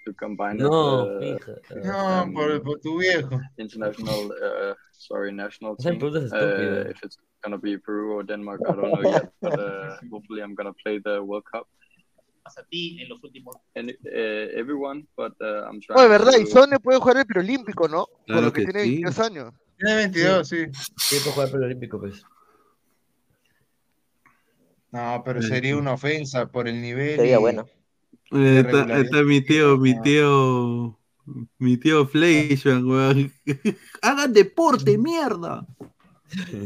to 0.05 0.13
combine 0.13 0.57
No, 0.57 1.19
it, 1.21 1.39
uh. 1.47 1.75
No, 1.83 2.23
um, 2.23 2.33
por, 2.33 2.59
por 2.61 2.79
tu 2.79 2.99
viejo. 2.99 3.39
international, 3.57 4.31
uh, 4.41 4.73
sorry, 4.91 5.31
national 5.31 5.75
team. 5.77 5.99
Uh, 6.01 6.89
if 6.89 7.03
it's 7.03 7.17
gonna 7.43 7.57
be 7.57 7.77
Peru 7.77 8.13
or 8.17 8.23
Denmark. 8.23 8.61
I 8.67 8.71
don't 8.73 8.81
know 8.91 9.09
yet, 9.11 9.31
but 9.41 9.59
uh, 9.59 9.95
hopefully 10.11 10.41
I'm 10.41 10.55
gonna 10.55 10.73
play 10.83 10.97
the 10.99 11.21
World 11.23 11.43
Cup. 11.51 11.67
A 12.45 12.63
ti 12.69 12.99
en 13.01 13.09
los 13.09 13.21
últimos. 13.23 13.55
And 13.75 13.91
uh, 13.91 14.59
everyone, 14.59 15.07
but 15.15 15.33
uh, 15.39 15.65
I'm 15.69 15.79
trying. 15.79 15.99
Oye, 15.99 16.09
¿verdad? 16.09 16.33
Y 16.41 16.45
Sone 16.47 16.79
puede 16.79 16.99
jugar 16.99 17.17
el 17.17 17.25
preolímpico, 17.25 17.87
¿no? 17.87 18.07
Por 18.07 18.25
Claro 18.25 18.41
lo 18.41 18.51
que, 18.53 18.65
que 18.65 18.71
tiene 18.71 18.83
sí. 18.85 18.89
22 19.03 19.19
años. 19.19 19.53
Tiene 19.77 19.95
22, 19.95 20.47
sí. 20.47 20.65
Sí, 20.97 21.15
puede 21.23 21.31
jugar 21.33 21.49
el 21.49 21.63
olímpico, 21.63 21.99
pues. 21.99 22.23
No, 24.91 25.21
pero 25.25 25.41
sería 25.41 25.75
una 25.75 25.93
ofensa 25.93 26.51
por 26.51 26.67
el 26.67 26.79
nivel. 26.81 27.15
Sería 27.17 27.37
y- 27.37 27.39
bueno. 27.39 27.65
Eh, 28.31 28.63
está, 28.65 28.99
está 28.99 29.23
mi 29.23 29.41
tío, 29.41 29.77
mi 29.77 29.99
tío, 30.01 30.97
mi 31.57 31.77
tío 31.77 32.07
Fleischmann, 32.07 32.85
weón. 32.85 33.33
Hagan 34.01 34.33
deporte, 34.33 34.97
mierda. 34.97 35.65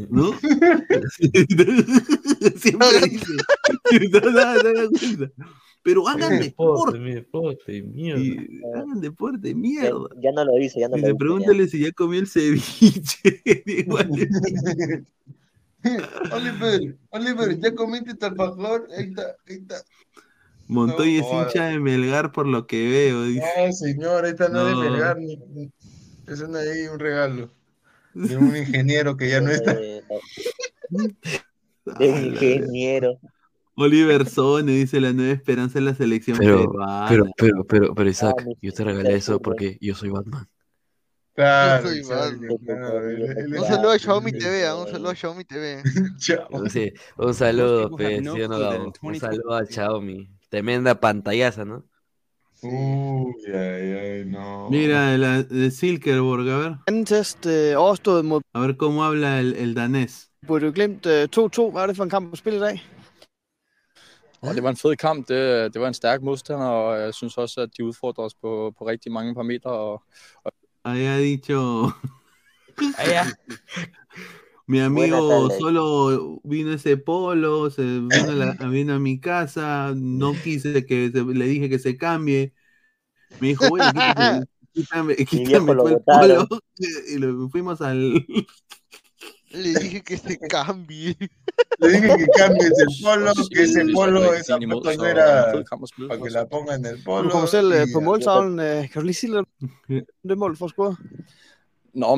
¿No? 0.10 0.32
Siempre 2.58 2.88
dice. 3.10 3.34
No, 4.12 4.20
no, 4.32 4.44
no. 5.18 5.28
Pero 5.88 6.06
hagan 6.06 6.38
deporte. 6.42 7.00
deporte, 7.00 7.82
mierda. 7.82 8.20
Y- 8.20 8.62
hagan 8.76 9.00
deporte, 9.00 9.50
Ya, 9.52 9.56
mierda. 9.56 10.10
ya 10.22 10.32
no 10.34 10.44
lo 10.44 10.54
dice, 10.56 10.82
ya 10.82 10.90
no 10.90 10.98
lo 10.98 10.98
Dice, 10.98 11.08
dice. 11.08 11.14
ya. 11.14 11.18
pregúntale 11.18 11.68
si 11.70 11.80
ya 11.80 11.92
comió 11.94 12.20
el 12.20 12.28
ceviche. 12.28 13.42
Igual. 13.66 14.10
Oliver, 16.34 16.96
Oliver, 17.12 17.58
¿ya 17.60 17.74
comiste 17.74 18.16
tu 18.16 18.26
alfajor? 18.26 18.90
Ahí 18.98 19.06
está, 19.06 19.22
ahí 19.48 19.56
está. 19.56 19.76
Montoya 20.68 21.22
No 21.22 21.28
es 21.42 21.48
hincha 21.48 21.68
de 21.68 21.80
Melgar 21.80 22.34
por 22.34 22.48
lo 22.48 22.68
que 22.68 22.90
veo. 22.90 23.24
Dice. 23.24 23.46
No, 23.58 23.72
señor, 23.72 24.26
esta 24.26 24.50
no, 24.50 24.68
es 24.68 24.74
No. 24.76 24.82
de 24.82 24.90
Melgar. 24.90 25.18
ni- 25.20 25.38
ni- 25.38 25.72
Es 26.28 26.42
una 26.42 26.60
ahí 26.60 26.88
un 26.92 27.00
regalo 27.00 27.50
de 28.14 28.36
un 28.36 28.58
ingeniero 28.58 29.16
que 29.16 29.30
ya 29.30 29.40
no 29.40 29.52
está. 29.52 29.72
Eh, 29.80 30.04
de 30.90 32.10
un 32.10 32.26
ingeniero. 32.26 33.18
Oliver 33.78 34.28
Sone 34.28 34.72
dice 34.72 35.00
la 35.00 35.14
nueva 35.14 35.34
esperanza 35.34 35.78
en 35.78 35.86
la 35.86 35.94
selección 35.94 36.38
Pero, 36.40 36.58
peruana. 36.72 37.06
pero, 37.10 37.26
pero, 37.38 37.64
pero, 37.64 37.96
pero 37.96 38.10
Isaac, 38.10 38.36
Ah, 38.40 38.52
yo 38.62 38.72
te 38.74 38.84
regalé 38.84 39.16
eso 39.16 39.40
porque 39.40 39.78
yo 39.80 39.94
soy 39.94 40.10
Batman. 40.10 40.48
Claro, 41.36 41.84
Yo 41.84 41.90
soy 41.90 42.02
Batman. 42.16 42.58
claro, 42.66 43.10
él- 43.10 43.22
él 43.38 43.54
Un 43.60 43.66
saludo 43.66 43.92
a 43.92 44.00
Xiaomi 44.00 44.32
TV, 44.32 44.66
ah, 44.66 44.76
un 44.76 44.88
saludo 44.88 45.10
a 45.12 45.16
Xiaomi 45.16 45.44
TV. 45.46 45.84
Sí, 46.74 46.92
un 47.18 47.34
saludo, 47.36 47.84
have 47.84 47.90
pues, 47.98 48.24
no 48.24 48.36
no, 48.48 48.56
Un 48.56 48.92
2020 48.94 49.20
saludo 49.20 49.54
a 49.54 49.66
Xiaomi. 49.66 50.28
Tremenda 50.50 51.00
pantallaza, 51.00 51.64
¿no? 51.66 51.84
Uy, 52.64 53.36
ay, 53.54 53.92
ay, 53.92 54.26
no. 54.26 54.68
Mira, 54.72 55.16
la 55.18 55.44
de 55.44 55.70
Silkeborg, 55.70 56.50
a 56.50 56.58
ver. 56.58 56.72
Mod 58.24 58.42
A 58.54 58.60
ver 58.60 58.76
cómo 58.78 59.04
habla 59.04 59.40
el, 59.40 59.56
el 59.56 59.76
danés. 59.76 60.32
Glimt 60.72 61.06
øh, 61.06 61.28
2-2. 61.30 61.72
Hvad 61.72 61.82
er 61.84 61.88
det 61.88 61.96
for 61.98 62.04
en 62.04 62.10
Og 64.42 64.56
det 64.56 64.64
var 64.64 64.70
en 64.70 64.78
fed 64.78 64.96
kamp. 64.96 65.28
Det, 65.28 65.74
det 65.74 65.82
var 65.82 65.88
en 65.88 65.94
stærk 65.94 66.22
modstander, 66.22 66.66
og 66.66 67.00
jeg 67.02 67.14
synes 67.14 67.38
også, 67.38 67.62
at 67.62 67.70
de 67.78 67.84
udfordrer 67.86 68.24
os 68.26 68.36
på, 68.36 68.74
på 68.78 68.88
rigtig 68.88 69.12
mange 69.12 69.34
parametre. 69.36 69.72
Og, 69.72 70.04
og 70.44 70.52
Había 70.88 71.20
dicho. 71.20 71.92
Allá. 72.98 73.24
Mi 74.68 74.80
amigo 74.80 75.30
tardes. 75.30 75.60
solo 75.62 76.40
vino 76.46 76.72
ese 76.72 76.98
polo, 76.98 77.70
se 77.70 77.82
vino 77.84 78.32
a, 78.32 78.36
la- 78.36 78.68
vino 78.70 78.94
a 78.96 79.00
mi 79.00 79.20
casa, 79.20 79.94
no 79.96 80.34
quise 80.44 80.86
que 80.86 81.12
se- 81.12 81.24
le 81.34 81.46
dije 81.46 81.70
que 81.70 81.80
se 81.80 81.98
cambie. 81.98 82.54
Me 83.42 83.48
dijo, 83.50 83.70
bueno, 83.70 83.92
quítame, 83.94 84.46
quítame, 84.74 85.16
quítame 85.16 85.72
el 85.72 85.78
botaron. 85.78 86.04
polo. 86.48 86.48
Y 87.14 87.18
lo 87.18 87.50
fuimos 87.50 87.82
al. 87.82 88.26
Le 89.52 89.80
dije 89.80 90.02
que 90.04 90.18
se 90.18 90.38
cambie. 90.50 91.16
Le 91.80 91.88
dije 91.90 92.08
que 92.18 92.28
cambies 92.38 92.80
el 92.80 92.88
polo, 93.04 93.34
que 93.50 93.64
ese 93.64 93.86
polo, 93.94 94.34
esa 94.34 94.58
foto 94.60 94.94
no 94.98 95.06
era 95.06 95.54
para 96.08 96.22
que 96.22 96.30
la 96.30 96.46
ponga 96.46 96.76
en 96.76 96.86
el 96.86 97.04
polo. 97.04 97.30
kommer 97.30 97.48
selv 97.48 97.74
y- 97.74 97.94
på 97.94 98.00
måltavlen. 98.00 98.88
Kan 98.90 99.02
du 99.02 99.06
lige 99.06 99.14
sige 99.14 99.32
lidt 99.32 99.40
om 99.40 100.28
det 100.30 100.38
mål, 100.38 100.56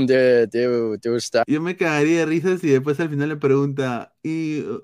det, 0.08 0.54
det, 0.54 0.62
er 0.64 0.66
jo, 0.66 0.94
det 0.96 1.06
er 1.06 1.10
jo 1.10 1.16
et 1.16 1.24
stærkt 1.24 1.50
Yo 1.50 1.62
me 1.62 1.74
cagaría 1.74 2.26
de 2.26 2.30
risa 2.30 2.58
si 2.58 2.68
después 2.68 3.00
al 3.00 3.10
final 3.10 3.30
le 3.30 3.38
pregunta, 3.38 4.12
¿y, 4.24 4.60
uh, 4.62 4.80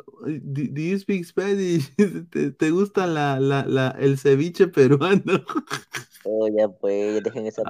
do, 0.56 0.62
do 0.76 0.82
you 0.82 0.98
speak 1.00 1.26
Spanish? 1.26 1.92
¿Te, 2.32 2.52
te 2.52 2.70
gusta 2.72 3.06
la, 3.06 3.40
la, 3.40 3.66
la, 3.68 3.90
el 4.00 4.18
ceviche 4.18 4.68
peruano? 4.68 5.44
Oh, 6.28 6.48
ya 6.48 6.68
pues, 6.68 7.24
dejen 7.24 7.46
esa. 7.46 7.62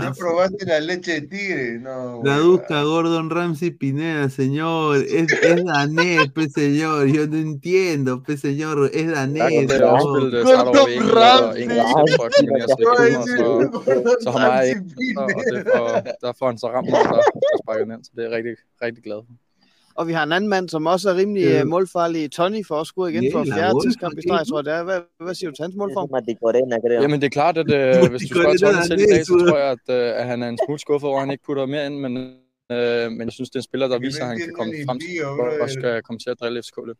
¿Ya 0.00 0.12
probaste 0.12 0.64
la 0.66 0.78
leche 0.78 1.20
de 1.20 1.22
tigre? 1.22 1.78
No, 1.80 2.22
busca 2.22 2.82
Gordon 2.84 3.28
Ramsay 3.28 3.70
Pineda, 3.70 4.30
señor. 4.30 4.98
Es, 4.98 5.32
es 5.32 5.64
danés, 5.64 6.30
pues 6.32 6.52
señor. 6.52 7.08
Yo 7.08 7.26
no 7.26 7.36
entiendo, 7.36 8.22
pues 8.22 8.40
señor. 8.40 8.88
Es 8.94 9.10
danés. 9.10 9.68
Så, 9.68 9.78
har 14.30 14.48
mig 14.48 14.68
ikke, 14.68 16.34
får, 16.38 16.46
han 16.46 16.58
så 16.58 16.68
ramt 16.68 16.90
mig, 16.90 17.02
så 17.02 18.10
er 18.16 18.22
jeg 18.22 18.32
rigtig, 18.32 18.56
rigtig 18.82 19.04
glad 19.04 19.22
for. 19.26 19.43
Og 19.98 20.08
vi 20.08 20.12
har 20.12 20.22
en 20.22 20.32
anden 20.32 20.50
mand, 20.50 20.68
som 20.68 20.86
også 20.86 21.10
er 21.10 21.16
rimelig 21.16 21.42
Ja. 21.42 21.60
øh, 21.60 21.66
målfarlig. 21.66 22.32
Tony 22.32 22.66
får 22.66 22.76
også 22.76 22.90
scoret 22.90 23.10
igen 23.12 23.24
for 23.32 23.44
fjerde 23.54 23.74
tidskamp 23.84 24.18
i 24.18 24.22
streg, 24.26 24.46
tror 24.48 24.58
jeg 24.58 24.64
det 24.64 24.72
er. 24.72 24.82
Hvad, 24.82 25.00
hvad 25.26 25.34
siger 25.34 25.50
du 25.50 25.54
til 25.56 25.62
hans 25.62 25.74
målform? 25.76 26.08
Jamen 27.02 27.20
det 27.20 27.26
er 27.26 27.30
klart, 27.40 27.56
at 27.58 27.70
øh, 27.78 28.10
hvis 28.12 28.22
du 28.22 28.26
spørger 28.34 28.56
Tony 28.64 28.82
selv 28.90 29.00
i 29.00 29.06
dag, 29.14 29.26
så 29.26 29.32
tror 29.48 29.58
jeg, 29.58 29.70
at, 29.76 29.86
øh, 29.96 30.20
at 30.20 30.24
han 30.26 30.42
er 30.42 30.48
en 30.48 30.58
smule 30.66 30.78
skuffet 30.78 31.08
over, 31.10 31.18
at 31.18 31.22
han 31.26 31.30
ikke 31.30 31.44
putter 31.44 31.66
mere 31.66 31.86
ind, 31.86 31.96
men, 32.04 32.12
øh, 32.72 33.10
men 33.16 33.22
jeg 33.28 33.32
synes, 33.32 33.50
det 33.50 33.56
er 33.56 33.60
en 33.64 33.68
spiller, 33.70 33.88
der 33.88 33.98
viser, 33.98 34.22
at 34.22 34.28
han 34.28 34.38
kan 34.38 34.52
komme 34.58 34.72
frem 34.86 34.98
til, 35.00 35.24
og 35.26 35.34
også 35.64 35.76
skal 35.80 36.02
komme 36.02 36.18
til 36.18 36.30
at 36.30 36.36
drille 36.40 36.62
FCK 36.62 36.78
lidt. 36.90 36.98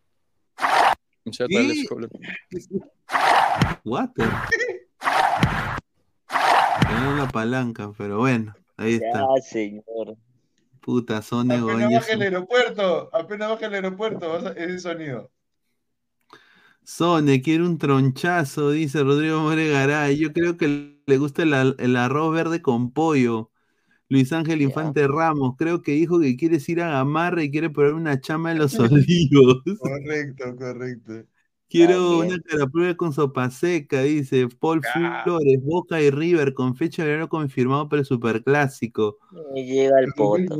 Komme 1.22 1.32
til 1.36 1.42
at 1.46 1.50
drille. 1.54 1.72
FCK 1.80 1.92
lidt. 2.04 2.12
What 3.94 4.08
the? 4.18 4.26
Tenía 6.88 7.08
una 7.16 7.28
palanca, 7.38 7.84
pero 7.98 8.14
bueno, 8.24 8.48
ahí 8.82 8.92
está. 9.00 9.18
Ya, 9.20 9.42
señor. 9.54 10.06
Puta, 10.84 11.22
son 11.22 11.50
Apenas 11.50 11.64
baja 11.64 11.72
el 11.72 11.82
egoístas. 11.82 12.20
aeropuerto, 12.20 13.10
apenas 13.14 13.48
baja 13.48 13.66
el 13.66 13.74
aeropuerto, 13.74 14.50
ese 14.54 14.78
sonido. 14.80 15.30
Sone 16.82 17.40
quiere 17.40 17.64
un 17.64 17.78
tronchazo, 17.78 18.70
dice 18.70 19.02
Rodrigo 19.02 19.40
Moregaray. 19.40 20.18
Yo 20.18 20.34
creo 20.34 20.58
que 20.58 21.00
le 21.06 21.16
gusta 21.16 21.42
el, 21.42 21.96
arroz 21.96 22.34
verde 22.34 22.60
con 22.60 22.92
pollo. 22.92 23.50
Luis 24.10 24.30
Ángel 24.34 24.60
Infante 24.60 25.08
Ramos, 25.08 25.54
creo 25.56 25.80
que 25.80 25.92
dijo 25.92 26.20
que 26.20 26.36
quiere 26.36 26.58
ir 26.66 26.82
a 26.82 26.90
Gamarra 26.90 27.42
y 27.42 27.50
quiere 27.50 27.70
poner 27.70 27.94
una 27.94 28.20
chama 28.20 28.52
en 28.52 28.58
los 28.58 28.78
olivos. 28.78 29.62
Correcto, 29.78 30.54
correcto. 30.56 31.24
Quiero 31.68 32.18
También. 32.18 32.34
una 32.34 32.42
caraprueba 32.42 32.94
con 32.96 33.12
sopa 33.12 33.50
seca, 33.50 34.02
dice 34.02 34.48
Paul 34.60 34.80
Flores, 35.24 35.62
Boca 35.62 36.00
y 36.00 36.10
River 36.10 36.54
con 36.54 36.76
fecha 36.76 37.02
de 37.02 37.10
horario 37.10 37.28
confirmado 37.28 37.88
para 37.88 38.00
el 38.00 38.06
superclásico. 38.06 39.18
Me 39.52 39.64
llega 39.64 39.98
el 40.00 40.12
poto. 40.14 40.58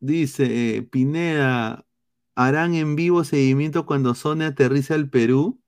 Dice 0.00 0.76
eh, 0.76 0.82
Pineda, 0.82 1.86
¿harán 2.34 2.74
en 2.74 2.96
vivo 2.96 3.22
seguimiento 3.22 3.84
cuando 3.86 4.14
Sone 4.14 4.46
aterriza 4.46 4.94
al 4.94 5.10
Perú? 5.10 5.60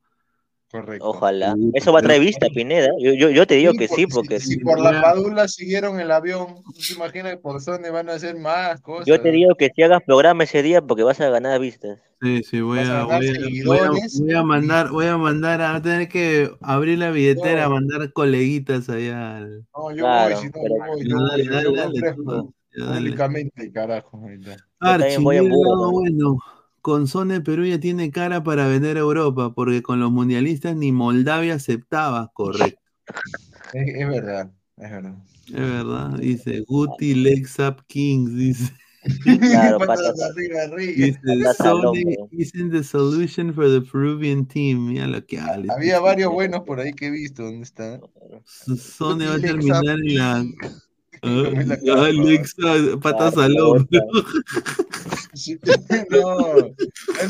Correcto. 0.73 1.07
Ojalá. 1.07 1.55
Eso 1.75 1.93
va 1.93 1.99
a 1.99 2.03
traer 2.03 2.21
vista, 2.23 2.47
Pineda. 2.49 2.89
Yo, 2.99 3.13
yo, 3.13 3.29
yo 3.29 3.47
te 3.47 3.57
digo 3.57 3.73
Sí, 3.73 3.79
que 3.79 3.89
por- 3.89 3.97
sí, 3.99 4.03
si- 4.07 4.07
porque 4.15 4.41
Si 4.41 4.59
por 4.61 4.81
la 4.81 5.03
padula 5.03 5.47
siguieron 5.47 6.01
el 6.01 6.11
avión, 6.11 6.63
¿tú 6.65 6.73
te 6.89 6.95
imaginas 6.95 7.33
que 7.33 7.37
por 7.37 7.63
dónde 7.63 7.91
van 7.91 8.09
a 8.09 8.15
hacer 8.15 8.37
más 8.39 8.81
cosas? 8.81 9.05
yo 9.07 9.21
te 9.21 9.31
digo 9.33 9.55
que 9.55 9.71
si 9.77 9.83
hagas 9.83 10.03
programa 10.03 10.45
ese 10.45 10.63
día 10.63 10.81
porque 10.81 11.03
vas 11.03 11.21
a 11.21 11.29
ganar 11.29 11.61
vistas. 11.61 11.99
Sí, 12.23 12.43
sí, 12.43 12.63
voy 12.63 12.79
a 12.79 13.03
a, 13.03 13.05
voy 13.05 13.15
a- 13.15 13.19
voy 13.67 13.79
a- 13.79 13.91
voy 14.21 14.33
a 14.35 14.43
mandar, 14.43 14.91
voy 14.91 15.07
a 15.07 15.19
mandar 15.19 15.61
a 15.61 15.75
a 15.75 15.83
tener 15.83 16.09
que 16.09 16.51
abrir 16.63 16.99
la 16.99 17.11
billetera, 17.11 17.65
No. 17.65 17.71
mandar 17.75 18.11
coleguitas 18.15 18.89
allá 18.89 19.37
al. 19.37 19.67
No, 19.77 19.91
yo 19.91 19.97
Claro, 20.05 20.35
voy, 20.37 20.43
si 20.43 20.47
no, 20.49 20.53
pero- 20.55 20.75
yo 20.75 21.17
voy, 21.19 22.45
yo 22.75 22.87
dale, 22.87 22.97
públicamente, 23.01 23.71
carajo. 23.73 24.23
Archie, 24.81 25.19
voy 25.19 25.47
¿no? 25.47 25.91
bueno. 25.93 26.39
Con 26.83 27.07
Sone 27.07 27.41
Perú 27.41 27.65
ya 27.65 27.79
tiene 27.79 28.11
cara 28.11 28.43
para 28.43 28.67
vender 28.67 28.97
a 28.97 29.01
Europa, 29.01 29.55
porque 29.55 29.83
con 29.83 30.01
los 30.01 30.11
mundialistas 30.11 30.77
ni 30.77 30.91
Moldavia 30.91 31.55
aceptaba, 31.55 32.31
correcto. 32.35 32.81
Es, 33.73 33.95
es 33.95 34.09
verdad, 34.09 34.51
es 34.77 34.91
verdad. 34.91 35.15
Es 35.47 35.53
verdad, 35.53 36.19
dice 36.19 36.65
Guti 36.67 37.15
Legs 37.15 37.59
Up 37.61 37.85
Kings, 37.87 38.35
dice. 38.35 38.73
Claro, 39.23 39.79
Patas 39.87 40.21
arriba, 40.21 40.63
arriba. 40.63 41.07
Dice 41.07 41.55
Sony 41.59 42.17
isn't 42.33 42.73
the 42.73 42.83
solution 42.83 43.53
for 43.53 43.69
the 43.69 43.81
Peruvian 43.81 44.47
team. 44.47 44.89
Mira 44.89 45.07
lo 45.07 45.25
que 45.25 45.39
habla. 45.39 45.75
Había 45.75 46.01
varios 46.01 46.33
buenos 46.33 46.63
por 46.63 46.81
ahí 46.81 46.93
que 46.93 47.07
he 47.07 47.11
visto. 47.11 47.45
¿Dónde 47.45 47.65
está? 47.65 48.01
Sone 48.47 49.27
va 49.27 49.35
a 49.35 49.41
terminar 49.41 49.85
en 49.85 50.17
la. 50.17 50.45
Ah. 51.25 52.05
Alexa, 52.07 52.99
patas 53.01 53.35
Ah, 53.37 53.45
al 53.45 53.59
hombro. 53.61 54.01
No, 56.11 56.57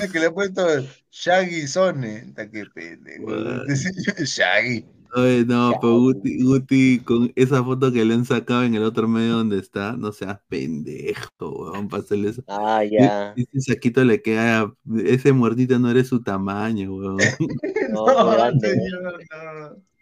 es 0.04 0.10
que 0.12 0.18
le 0.18 0.26
he 0.26 0.30
puesto 0.30 0.62
Shaggy 1.10 1.66
Sone. 1.68 2.16
Está 2.18 2.50
que 2.50 2.64
pendejo. 2.66 3.26
Shaggy. 4.24 4.84
Oye, 5.14 5.44
no, 5.44 5.74
pero 5.80 5.98
Guti, 6.00 6.42
Guti, 6.42 7.00
con 7.04 7.30
esa 7.36 7.62
foto 7.62 7.92
que 7.92 8.02
le 8.04 8.14
han 8.14 8.24
sacado 8.24 8.64
en 8.64 8.74
el 8.74 8.82
otro 8.82 9.06
medio 9.06 9.34
donde 9.34 9.58
está, 9.58 9.92
no 9.92 10.10
seas 10.10 10.40
pendejo, 10.48 11.28
weón, 11.40 11.88
para 11.90 12.02
hacerle 12.02 12.30
eso. 12.30 12.42
Ah, 12.48 12.82
ya. 12.82 13.34
E- 13.36 13.44
Ese 13.52 13.72
saquito 13.74 14.02
le 14.04 14.22
queda, 14.22 14.72
ese 15.04 15.32
muertito 15.32 15.78
no 15.78 15.90
eres 15.90 16.08
su 16.08 16.22
tamaño, 16.22 16.94
weón. 16.94 17.18
No, 17.92 18.06
muy 18.24 18.34
grande. 18.34 18.80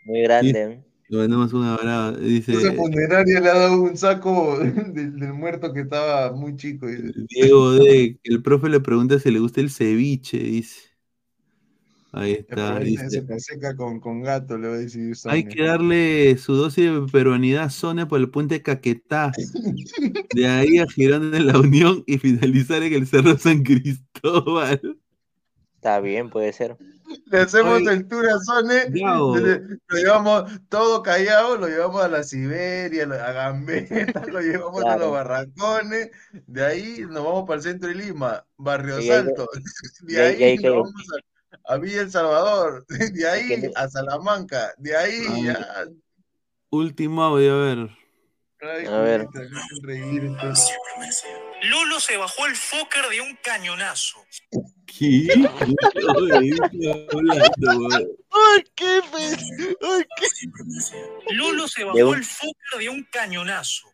Muy 0.04 0.22
grande. 0.22 0.84
Le 1.10 1.18
mandamos 1.18 1.52
un 1.52 1.64
abrazo. 1.64 2.20
Dice, 2.20 2.52
Esa 2.52 2.72
funeraria 2.72 3.40
le 3.40 3.48
ha 3.48 3.55
dado 3.55 3.82
un 3.82 3.97
saco 3.97 4.58
del, 4.94 5.18
del 5.18 5.32
muerto 5.32 5.72
que 5.72 5.80
estaba 5.80 6.32
muy 6.32 6.56
chico. 6.56 6.86
dice. 6.86 7.12
Diego 7.28 7.72
D, 7.72 8.20
el 8.22 8.42
profe 8.42 8.68
le 8.68 8.78
pregunta 8.78 9.18
si 9.18 9.28
le 9.32 9.40
gusta 9.40 9.60
el 9.60 9.70
ceviche, 9.70 10.39
dice. 10.39 10.90
Ahí 12.12 12.32
está, 12.32 12.78
dice. 12.78 13.08
se 13.10 13.40
seca 13.40 13.74
con, 13.74 13.98
con 13.98 14.22
gato, 14.22 14.56
le 14.56 14.68
voy 14.68 14.76
a 14.78 14.80
decir. 14.82 15.12
Hay 15.24 15.44
que 15.44 15.64
darle 15.64 16.36
su 16.39 16.55
dosis 16.55 16.84
de 16.84 17.06
peruanidad 17.10 17.64
a 17.64 17.70
Sonia 17.70 18.06
por 18.06 18.20
el 18.20 18.30
puente 18.30 18.62
Caquetá. 18.62 19.32
De 20.34 20.47
ahí 20.47 20.78
a 20.78 20.86
Girón 20.86 21.34
en 21.34 21.47
la 21.48 21.58
Unión 21.58 22.05
y 22.06 22.18
finalizar 22.18 22.84
en 22.84 22.94
el 22.94 23.06
Cerro 23.08 23.36
San 23.36 23.64
Cristóbal. 23.64 24.97
Está 25.74 25.98
bien, 26.00 26.30
puede 26.30 26.52
ser. 26.52 26.76
Le 27.26 27.39
hacemos 27.40 27.74
Oye, 27.80 27.90
el 27.92 28.06
tour 28.08 28.26
a 28.28 28.39
Sone, 28.39 28.84
lo 28.90 29.97
llevamos 29.97 30.50
todo 30.68 31.02
callado, 31.02 31.56
lo 31.56 31.66
llevamos 31.68 32.02
a 32.02 32.08
la 32.08 32.22
Siberia, 32.22 33.05
a 33.05 33.32
Gambetta, 33.32 34.22
lo 34.28 34.40
llevamos 34.40 34.84
a 34.84 34.97
los 34.97 35.10
barracones, 35.12 36.10
de 36.47 36.64
ahí 36.64 37.00
nos 37.08 37.24
vamos 37.24 37.44
para 37.47 37.56
el 37.56 37.62
centro 37.62 37.89
de 37.89 37.94
Lima, 37.97 38.44
Barrio 38.56 39.00
Y 39.00 39.02
ahí- 39.02 39.08
Salto, 39.08 39.48
de 40.02 40.22
ahí- 40.22 40.56
nos 40.58 40.72
vamos 40.74 40.92
a, 41.66 41.72
a 41.74 41.76
Villa 41.78 42.02
El 42.02 42.10
Salvador, 42.10 42.84
de 42.89 43.28
ahí 43.28 43.70
a 43.74 43.89
Salamanca, 43.89 44.72
de 44.78 44.97
ahí 44.97 45.22
Ay. 45.30 45.44
ya. 45.44 45.84
Último 46.70 47.22
audio, 47.24 47.55
a 47.55 47.64
ver. 47.64 47.78
Ay, 48.62 48.86
A 48.86 48.98
ver. 49.00 49.26
Me. 49.82 51.10
Lolo 51.62 52.00
se 52.00 52.16
bajó 52.16 52.47
el 52.47 52.56
Fokker 52.56 53.06
de 53.10 53.20
un 53.20 53.36
cañonazo. 53.42 54.24
¿Qué? 54.86 55.28
¡Ay, 55.30 55.34
qué! 58.74 59.00
¡Ay, 59.82 60.05
qué! 60.16 60.26
Lolo 61.34 61.68
se 61.68 61.84
bajó 61.84 61.98
un- 61.98 62.16
el 62.16 62.24
Fokker 62.24 62.80
de 62.80 62.89
un 62.89 63.05
cañonazo. 63.10 63.89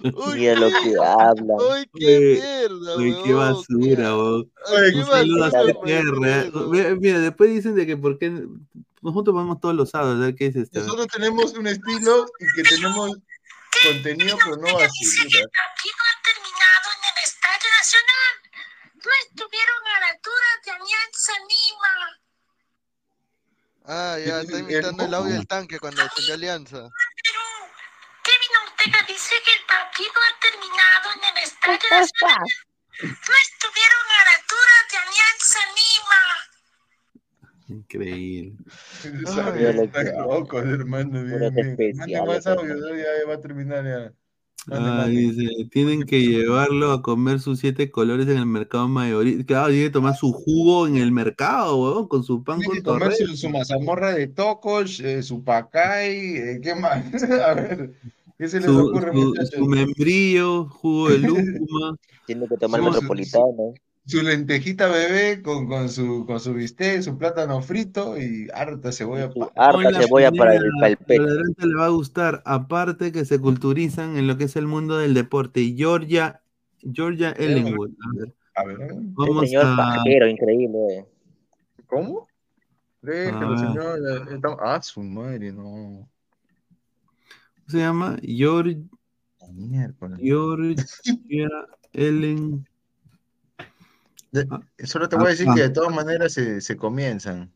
Mira 0.00 0.54
lo 0.56 0.68
que 0.70 0.94
habla. 1.00 1.54
¡Ay, 1.72 1.84
qué 1.94 2.40
mierda, 2.42 2.94
oye, 2.96 3.16
qué 3.24 3.32
basura, 3.32 4.16
weón. 4.16 4.50
Ay, 4.66 4.92
qué 4.92 4.98
Un 4.98 5.06
saludo 5.06 5.44
a 5.44 5.50
basura, 5.50 6.94
Mira, 7.00 7.20
después 7.20 7.50
dicen 7.50 7.74
de 7.76 7.86
que 7.86 7.96
por 7.96 8.18
qué 8.18 8.42
nosotros 9.02 9.34
vamos 9.36 9.60
todos 9.60 9.74
los 9.74 9.90
sábados, 9.90 10.18
¿sabes 10.18 10.34
qué 10.36 10.46
dice 10.46 10.62
este? 10.62 10.80
Nosotros 10.80 11.06
tenemos 11.08 11.52
un 11.54 11.66
estilo 11.68 12.26
y 12.40 12.62
que 12.62 12.68
tenemos 12.74 13.12
contenido, 13.86 14.36
pero 14.44 14.56
no 14.56 14.74
basura. 14.74 15.46
No 19.04 19.10
estuvieron 19.26 19.86
a 19.96 20.00
la 20.00 20.08
altura 20.08 20.46
de 20.64 20.70
Alianza 20.70 21.32
Lima. 21.52 21.94
Ah, 23.86 24.16
ya, 24.18 24.40
está 24.40 24.58
imitando 24.58 25.04
el 25.04 25.14
audio 25.14 25.34
del 25.34 25.46
tanque 25.46 25.78
cuando 25.78 26.02
defendió 26.02 26.34
Alianza. 26.34 26.88
Kevin 28.22 28.56
Ortega 28.66 29.04
dice 29.06 29.34
que 29.44 29.52
el 29.52 29.66
partido 29.66 30.12
ha 30.24 30.40
terminado 30.40 31.12
en 31.12 31.24
el 31.36 31.42
Estadio 31.44 31.90
Nacional. 31.90 32.48
No 33.02 33.34
estuvieron 33.44 34.04
a 34.08 34.24
la 34.24 34.32
altura 34.40 34.74
de 34.90 34.96
Alianza 34.96 35.60
Lima. 35.76 36.22
Increíble. 37.68 38.56
Ay, 39.52 39.84
está 39.84 40.02
loco, 40.22 40.58
hermano. 40.58 41.22
Bien, 41.24 41.76
bien. 41.76 41.96
Mande 41.96 42.22
más 42.22 42.46
audio, 42.46 42.96
ya 42.96 43.26
va 43.28 43.34
a 43.34 43.40
terminar 43.40 43.84
ya. 43.84 44.12
Ah, 44.70 45.06
dice, 45.08 45.46
tienen 45.70 46.04
que 46.04 46.22
llevarlo 46.22 46.92
a 46.92 47.02
comer 47.02 47.38
sus 47.38 47.58
siete 47.60 47.90
colores 47.90 48.26
en 48.28 48.38
el 48.38 48.46
mercado 48.46 48.88
mayorista. 48.88 49.44
Claro, 49.44 49.68
tiene 49.68 49.84
que 49.84 49.90
tomar 49.90 50.16
su 50.16 50.32
jugo 50.32 50.86
en 50.86 50.96
el 50.96 51.12
mercado, 51.12 51.76
weón, 51.76 52.08
con 52.08 52.24
su 52.24 52.42
pan 52.42 52.60
Tiene 52.60 52.68
con 52.68 52.76
que 52.76 52.82
tomar 52.82 53.02
torrez. 53.14 53.18
su, 53.18 53.36
su 53.36 53.50
mazamorra 53.50 54.14
de 54.14 54.26
tocos, 54.28 55.00
eh, 55.00 55.22
su 55.22 55.44
pacay, 55.44 56.16
eh, 56.36 56.60
¿qué 56.62 56.74
más? 56.74 57.04
A 57.46 57.52
ver, 57.54 57.92
¿qué 58.38 58.48
se 58.48 58.58
les 58.60 58.70
Su, 58.70 58.86
ocurre, 58.88 59.12
su- 59.54 59.66
membrillo, 59.66 60.64
jugo 60.70 61.10
de 61.10 61.18
lúcuma. 61.18 61.96
Tiene 62.26 62.48
que 62.48 62.56
tomar 62.56 62.80
Su- 62.80 62.86
metropolitano. 62.86 63.74
Su 64.06 64.22
lentejita 64.22 64.86
bebé 64.88 65.40
con, 65.42 65.66
con 65.66 65.88
su, 65.88 66.26
con 66.26 66.38
su 66.38 66.52
bistec, 66.52 67.00
su 67.00 67.16
plátano 67.16 67.62
frito 67.62 68.18
y 68.20 68.48
harta 68.52 68.92
cebolla. 68.92 69.30
pa- 69.32 69.50
Harta 69.56 69.78
Hola, 69.78 70.02
cebolla 70.02 70.30
para 70.32 70.54
el, 70.56 70.62
para 70.78 70.88
el 70.88 70.96
pecho. 70.98 71.22
le 71.22 71.74
va 71.74 71.86
a 71.86 71.88
gustar, 71.88 72.42
aparte 72.44 73.12
que 73.12 73.24
se 73.24 73.38
culturizan 73.40 74.18
en 74.18 74.26
lo 74.26 74.36
que 74.36 74.44
es 74.44 74.56
el 74.56 74.66
mundo 74.66 74.98
del 74.98 75.14
deporte. 75.14 75.72
Georgia, 75.74 76.42
Georgia 76.82 77.30
Ellenwood. 77.30 77.92
A 78.02 78.18
ver, 78.18 78.34
A 78.56 78.64
ver, 78.64 78.80
El 78.92 79.00
vamos 79.14 79.46
señor 79.48 79.64
a. 79.66 79.76
pajero, 79.76 80.28
increíble. 80.28 81.06
¿cómo? 81.86 82.28
Déjelo, 83.00 83.54
Ah. 83.54 83.58
señor. 83.58 83.98
eh, 84.30 84.40
Ah, 84.60 84.82
su 84.82 85.02
madre, 85.02 85.50
no. 85.50 85.62
¿Cómo 85.64 86.08
se 87.68 87.78
llama? 87.78 88.18
Georgia, 88.22 88.76
Miércoles. 89.50 90.18
Georgia 90.20 90.84
Ellen. 91.94 92.68
De- 94.34 94.50
Ah, 94.50 94.60
Solo 94.84 95.08
te 95.08 95.16
voy 95.16 95.28
a 95.28 95.30
decir 95.30 95.46
ah, 95.46 95.54
que 95.54 95.60
de 95.60 95.70
todas 95.70 95.94
maneras 95.94 96.34
se, 96.34 96.60
se 96.60 96.76
comienzan. 96.76 97.50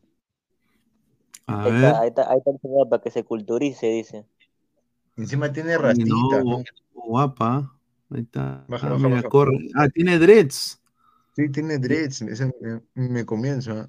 A 1.47 1.57
Ahí 1.63 1.71
ver. 1.71 1.95
está, 1.95 2.01
ahí 2.01 2.09
está, 2.09 2.29
ahí 2.31 2.37
está 2.39 2.51
el 2.51 2.59
señor 2.59 2.89
para 2.89 3.01
que 3.01 3.11
se 3.11 3.23
culturice, 3.23 3.87
dice. 3.87 4.25
Encima 5.17 5.51
tiene 5.53 5.77
rastita. 5.77 6.45
no, 6.47 6.63
guapa. 6.93 7.75
Ahí 8.09 8.21
está. 8.21 8.65
Baja, 8.67 8.87
Ah, 8.87 8.93
baja, 8.93 9.07
mira, 9.07 9.23
baja. 9.23 9.29
corre. 9.29 9.57
Ah, 9.75 9.87
tiene 9.89 10.17
dreads. 10.19 10.81
Sí, 11.35 11.49
tiene 11.51 11.79
dreads. 11.79 12.21
ese 12.21 12.51
me, 12.61 12.81
me 13.09 13.25
comienzo. 13.25 13.71
¿eh? 13.81 13.87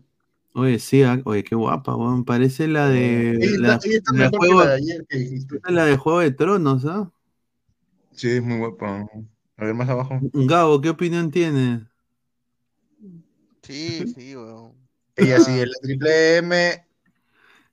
Oye, 0.54 0.78
sí, 0.80 1.02
ah, 1.04 1.20
oye, 1.24 1.44
qué 1.44 1.54
guapa, 1.54 1.94
weón. 1.96 2.24
Parece 2.24 2.66
la 2.68 2.88
de. 2.88 3.38
Ella 3.40 3.56
La, 3.56 3.74
está, 3.74 3.80
ella 3.86 3.96
está 3.98 4.12
la 4.12 4.24
de 4.24 4.30
mejor 4.30 4.46
que 4.46 4.54
juego, 4.54 4.60
la 4.60 4.66
de 4.68 4.74
ayer 4.76 5.06
que 5.08 5.18
dijiste. 5.18 5.62
la 5.64 5.84
de 5.86 5.96
Juego 5.96 6.20
de 6.20 6.32
Tronos, 6.32 6.84
¿ah? 6.86 7.12
Sí, 8.12 8.30
es 8.30 8.42
muy 8.42 8.58
guapa. 8.58 9.06
A 9.56 9.64
ver, 9.64 9.74
más 9.74 9.88
abajo. 9.88 10.20
Gabo, 10.32 10.80
¿qué 10.80 10.90
opinión 10.90 11.30
tiene? 11.30 11.86
Sí, 13.72 14.06
sí, 14.14 14.36
weón. 14.36 14.74
Ella 15.16 15.40
sí 15.40 15.60
es 15.60 15.66
la 15.66 15.74
triple 15.82 16.36
M. 16.38 16.86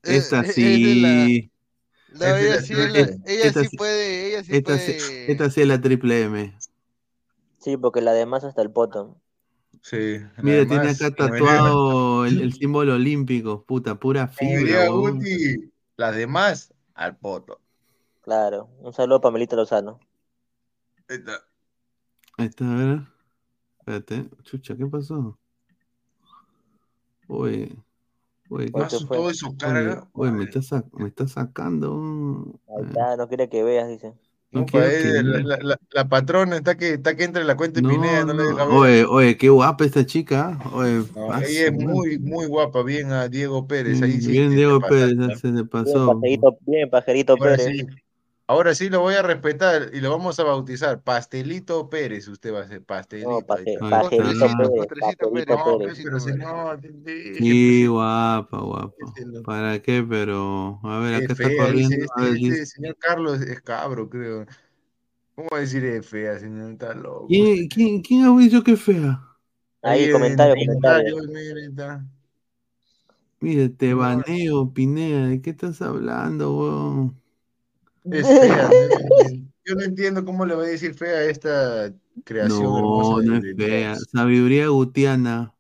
Esta 0.04 0.40
es 0.42 0.48
de 0.48 0.54
sí. 0.54 1.52
No, 2.10 2.26
Es 2.26 2.34
de 2.36 2.46
ella 2.46 2.56
la 2.56 2.62
sí, 2.62 2.74
M. 2.74 3.22
ella 3.26 3.46
Esta 3.46 3.62
sí 3.64 3.68
sí- 3.70 3.78
puede, 3.78 4.44
sí 4.44 4.56
Esta 4.56 4.78
sí, 4.78 4.92
puede. 4.94 5.32
esta 5.32 5.50
sí 5.50 5.62
es 5.62 5.68
la 5.68 5.82
triple 5.82 6.22
M. 6.24 6.58
Sí, 7.60 7.78
porque 7.78 8.02
la 8.02 8.14
demás 8.14 8.44
hasta 8.44 8.62
el 8.62 8.72
poto. 8.72 9.20
Sí. 9.82 10.20
Mira, 10.42 10.66
tiene 10.68 10.90
acá 10.90 11.12
tatuado 11.12 12.26
el, 12.26 12.42
el 12.42 12.54
símbolo 12.54 12.96
olímpico. 12.96 13.64
Puta, 13.64 13.96
pura 13.96 14.28
fibra. 14.28 14.88
Guti, 14.90 15.72
las 15.96 16.16
demás 16.16 16.74
al 16.94 17.18
poto. 17.18 17.60
Claro. 18.22 18.70
Un 18.80 18.94
saludo 18.94 19.22
para 19.22 19.32
Melita 19.34 19.56
Lozano. 19.56 20.00
Ahí 21.10 21.18
está. 21.18 21.46
Ahí 22.38 22.48
está, 22.48 22.72
a 22.72 22.76
ver. 22.76 23.00
Espérate. 23.80 24.30
Chucha, 24.44 24.76
¿qué 24.76 24.86
pasó? 24.86 25.40
Oye. 27.28 27.76
Oye, 28.50 28.66
¿qué- 28.68 28.72
Oye. 28.74 28.88
Todo 29.08 29.30
eso 29.30 29.48
oye, 29.48 29.58
carga. 29.58 30.08
oye, 30.14 30.32
me 30.32 30.44
está, 30.46 30.60
sac- 30.62 30.92
me 30.94 31.08
está 31.10 31.28
sacando 31.28 31.94
un... 31.96 32.60
Ahí 32.68 32.84
está, 32.88 33.18
no 33.18 33.28
quiere 33.28 33.50
que 33.50 33.64
veas, 33.64 33.88
dice. 33.90 34.14
No 34.52 34.62
No, 34.62 34.66
quiero 34.66 34.86
pa, 34.88 34.92
eh, 34.94 35.02
que 35.02 35.24
la, 35.24 35.40
vea. 35.40 35.44
la- 35.44 35.58
la- 35.62 35.80
la 35.92 36.08
patrona 36.08 36.56
está 36.58 36.78
que, 36.78 36.94
está 36.94 37.16
que 37.16 37.24
entra 37.26 37.42
en 37.42 37.48
la 37.48 37.58
cuenta 37.58 37.82
de 37.82 37.84
No, 37.84 37.90
Pineda, 37.90 38.24
no, 38.26 38.34
le. 38.34 38.44
Oye, 38.64 39.06
oye, 39.06 39.38
qué 39.38 39.50
guapa 39.50 39.84
esta 39.86 40.06
chica. 40.06 40.58
Oye, 40.74 41.04
No, 41.16 41.34
ah, 41.34 41.42
ella 41.46 41.68
es 41.68 41.74
muy, 41.74 42.18
muy 42.20 42.46
guapa, 42.48 42.84
bien 42.84 43.12
a 43.12 43.28
Diego 43.28 43.68
Pérez. 43.68 44.02
Ahí 44.02 44.22
sí, 44.22 44.32
Bien, 44.32 44.50
sí 44.50 44.56
Diego 44.56 44.80
Pérez, 44.82 45.16
pasaste. 45.20 45.36
se 45.42 45.48
le 45.50 45.54
Bien, 45.54 45.70
pasó. 45.70 46.14
pajerito, 46.14 46.58
bien, 46.62 46.90
pajerito 46.90 47.38
Ahora 47.40 47.58
Pérez. 47.58 47.78
sí, 47.78 47.88
ahora 48.48 48.74
sí 48.74 48.90
lo 48.90 49.02
voy 49.02 49.16
a 49.16 49.22
respetar 49.22 49.92
y 49.94 50.00
lo 50.00 50.10
vamos 50.10 50.40
a 50.40 50.44
bautizar. 50.44 51.02
Pastelito 51.02 51.90
Pérez, 51.90 52.28
usted 52.28 52.54
va 52.54 52.62
a 52.62 52.68
ser 52.68 52.84
pastelito. 52.84 53.30
No, 53.30 53.38
ahí 53.54 53.64
está. 53.66 53.86
Ahí 53.86 54.04
pajerito 54.04 54.46
está. 54.46 54.58
Pérez, 54.58 54.70
Potrecito 54.70 55.32
Pérez, 55.32 56.00
pero 56.04 56.20
señor, 56.20 56.82
Sí, 57.38 57.86
guapa, 57.86 58.60
guapa. 58.60 58.96
¿Para 59.46 59.80
qué? 59.82 60.06
Pero, 60.08 60.80
a 60.84 61.00
ver, 61.00 61.16
acá 61.16 61.34
está 61.34 61.56
corriendo. 61.58 61.96
Este, 61.96 62.48
este 62.48 62.66
señor 62.66 62.96
Carlos 62.98 63.42
es 63.42 63.62
cabro, 63.62 64.10
creo. 64.10 64.46
¿Cómo 65.36 65.50
decir 65.60 65.86
es 65.86 66.08
fea, 66.08 66.40
señor? 66.40 66.72
Está 66.72 66.96
loco. 66.96 67.28
¿Quién, 67.28 67.68
quién, 67.68 68.02
quién 68.02 68.26
ha 68.26 68.36
dicho 68.38 68.64
que 68.64 68.72
es 68.72 68.82
fea? 68.82 69.22
Ahí, 69.84 70.06
en 70.06 70.12
comentario, 70.14 70.56
comentario. 70.56 71.16
comentario, 71.16 71.92
ahí. 71.92 72.00
Mire, 73.40 73.70
te 73.70 73.94
baneo, 73.94 74.74
Pineda. 74.74 75.28
¿De 75.28 75.42
qué 75.42 75.52
estás 75.52 75.80
hablando, 75.84 76.58
weón? 76.58 77.27
Es 78.12 78.28
fea. 78.28 78.70
¿no? 78.70 79.48
Yo 79.66 79.76
no 79.76 79.82
entiendo 79.84 80.24
cómo 80.24 80.46
le 80.46 80.56
va 80.56 80.64
a 80.64 80.68
decir 80.68 80.94
fea 80.94 81.18
a 81.18 81.24
esta 81.26 81.94
creación 82.24 82.64
No, 82.64 82.78
hermosa 82.78 83.26
no 83.26 83.40
de, 83.42 83.52
es 83.52 83.56
fea. 83.58 83.94
Dios. 83.94 84.08
Sabiduría 84.12 84.68
gutiana. 84.68 85.54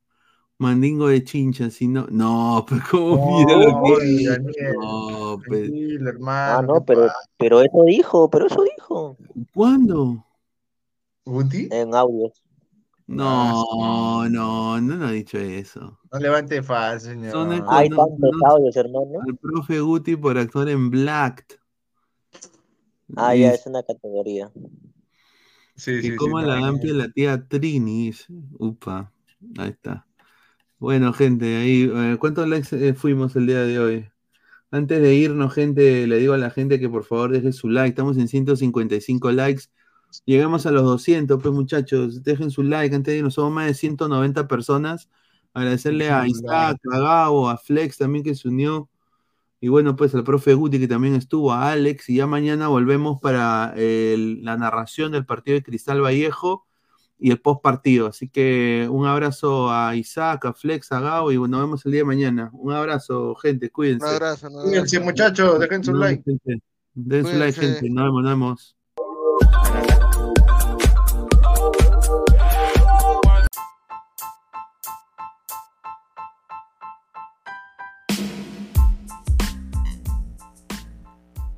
Mandingo 0.59 1.07
de 1.09 1.23
chincha, 1.23 1.69
si 1.69 1.87
no. 1.87 2.07
No, 2.09 2.65
pero 2.69 2.81
¿cómo 2.89 3.15
No, 3.17 3.37
mira 3.37 3.57
lo 3.57 3.83
que? 3.99 4.25
Daniel. 4.25 4.73
No. 4.81 5.37
Tranquilo, 5.39 6.11
Ah, 6.25 6.63
no, 6.65 6.83
pero, 6.83 7.07
pero 7.37 7.61
eso 7.61 7.83
dijo, 7.85 8.29
pero 8.29 8.47
eso 8.47 8.63
dijo. 8.63 9.17
¿Cuándo? 9.53 10.25
¿Guti? 11.25 11.67
En 11.71 11.93
audios. 11.93 12.43
No, 13.05 13.63
no, 14.29 14.29
no, 14.29 14.81
no 14.81 15.05
ha 15.05 15.11
dicho 15.11 15.37
eso. 15.37 15.99
No 16.11 16.19
levante 16.19 16.61
fácil, 16.63 17.11
señor. 17.11 17.31
Son 17.31 17.53
el 17.53 17.63
Hay 17.67 17.89
tantos 17.89 18.31
audios, 18.45 18.75
hermano. 18.75 19.21
al 19.25 19.37
profe 19.37 19.79
Guti 19.79 20.15
por 20.15 20.37
actuar 20.37 20.69
en 20.69 20.89
Black. 20.89 21.59
Ah, 23.15 23.35
Y- 23.35 23.41
ya, 23.41 23.53
es 23.53 23.65
una 23.65 23.83
categoría. 23.83 24.51
Sí, 25.75 25.91
Y 25.91 26.01
sí, 26.01 26.09
sí, 26.09 26.15
cómo 26.15 26.41
la 26.41 26.57
amplia 26.67 26.93
la 26.93 27.09
tía 27.09 27.47
Trini. 27.47 28.07
dice. 28.07 28.25
Upa, 28.59 29.11
ahí 29.57 29.69
está. 29.69 30.07
Bueno, 30.79 31.13
gente, 31.13 31.57
ahí, 31.57 31.89
eh, 31.93 32.17
¿cuántos 32.19 32.47
likes 32.47 32.69
eh, 32.89 32.93
fuimos 32.93 33.35
el 33.35 33.47
día 33.47 33.61
de 33.61 33.79
hoy? 33.79 34.09
Antes 34.71 35.01
de 35.01 35.15
irnos, 35.15 35.53
gente, 35.53 36.07
le 36.07 36.17
digo 36.19 36.33
a 36.33 36.37
la 36.37 36.49
gente 36.51 36.79
que 36.79 36.89
por 36.89 37.05
favor 37.05 37.31
deje 37.31 37.53
su 37.53 37.69
like. 37.69 37.89
Estamos 37.89 38.17
en 38.17 38.27
155 38.27 39.31
likes. 39.31 39.65
Llegamos 40.25 40.65
a 40.65 40.71
los 40.71 40.83
200, 40.83 41.41
pues 41.41 41.53
muchachos, 41.53 42.23
dejen 42.23 42.51
su 42.51 42.63
like. 42.63 42.95
Antes 42.95 43.13
de 43.13 43.17
irnos, 43.19 43.35
somos 43.35 43.53
más 43.53 43.67
de 43.67 43.73
190 43.75 44.47
personas. 44.47 45.09
Agradecerle 45.53 46.09
a 46.11 46.27
Isaac, 46.27 46.77
a 46.93 46.99
Gabo, 46.99 47.49
a 47.49 47.57
Flex 47.57 47.97
también 47.97 48.23
que 48.23 48.35
se 48.35 48.47
unió. 48.49 48.89
Y 49.59 49.69
bueno, 49.69 49.95
pues 49.95 50.13
al 50.13 50.23
profe 50.23 50.53
Guti 50.53 50.79
que 50.79 50.87
también 50.87 51.15
estuvo, 51.15 51.51
a 51.51 51.71
Alex. 51.71 52.09
Y 52.09 52.17
ya 52.17 52.27
mañana 52.27 52.67
volvemos 52.67 53.19
para 53.19 53.73
el- 53.75 54.43
la 54.43 54.55
narración 54.57 55.11
del 55.11 55.25
partido 55.25 55.55
de 55.55 55.63
Cristal 55.63 56.01
Vallejo 56.03 56.67
y 57.17 57.31
el 57.31 57.41
post 57.41 57.63
partido. 57.63 58.05
Así 58.05 58.29
que 58.29 58.87
un 58.91 59.07
abrazo 59.07 59.71
a 59.71 59.95
Isaac, 59.95 60.45
a 60.45 60.53
Flex, 60.53 60.91
a 60.91 60.99
Gabo 60.99 61.31
y 61.31 61.37
bueno, 61.37 61.57
nos 61.57 61.65
vemos 61.65 61.85
el 61.87 61.91
día 61.91 62.01
de 62.01 62.05
mañana. 62.05 62.49
Un 62.53 62.71
abrazo, 62.73 63.33
gente, 63.35 63.71
cuídense. 63.71 64.05
Un 64.05 64.13
abrazo, 64.13 64.47
un 64.47 64.53
abrazo. 64.53 64.69
Cuídense, 64.69 64.99
muchachos, 64.99 65.59
dejen 65.59 65.83
su 65.83 65.93
like. 65.93 66.23
gente. 66.23 66.63
Den 66.93 67.25
su 67.25 67.33
like, 67.37 67.59
gente. 67.59 67.89
Nos 67.89 68.03
vemos, 68.05 68.21
nos 68.23 68.31
vemos. 68.31 68.76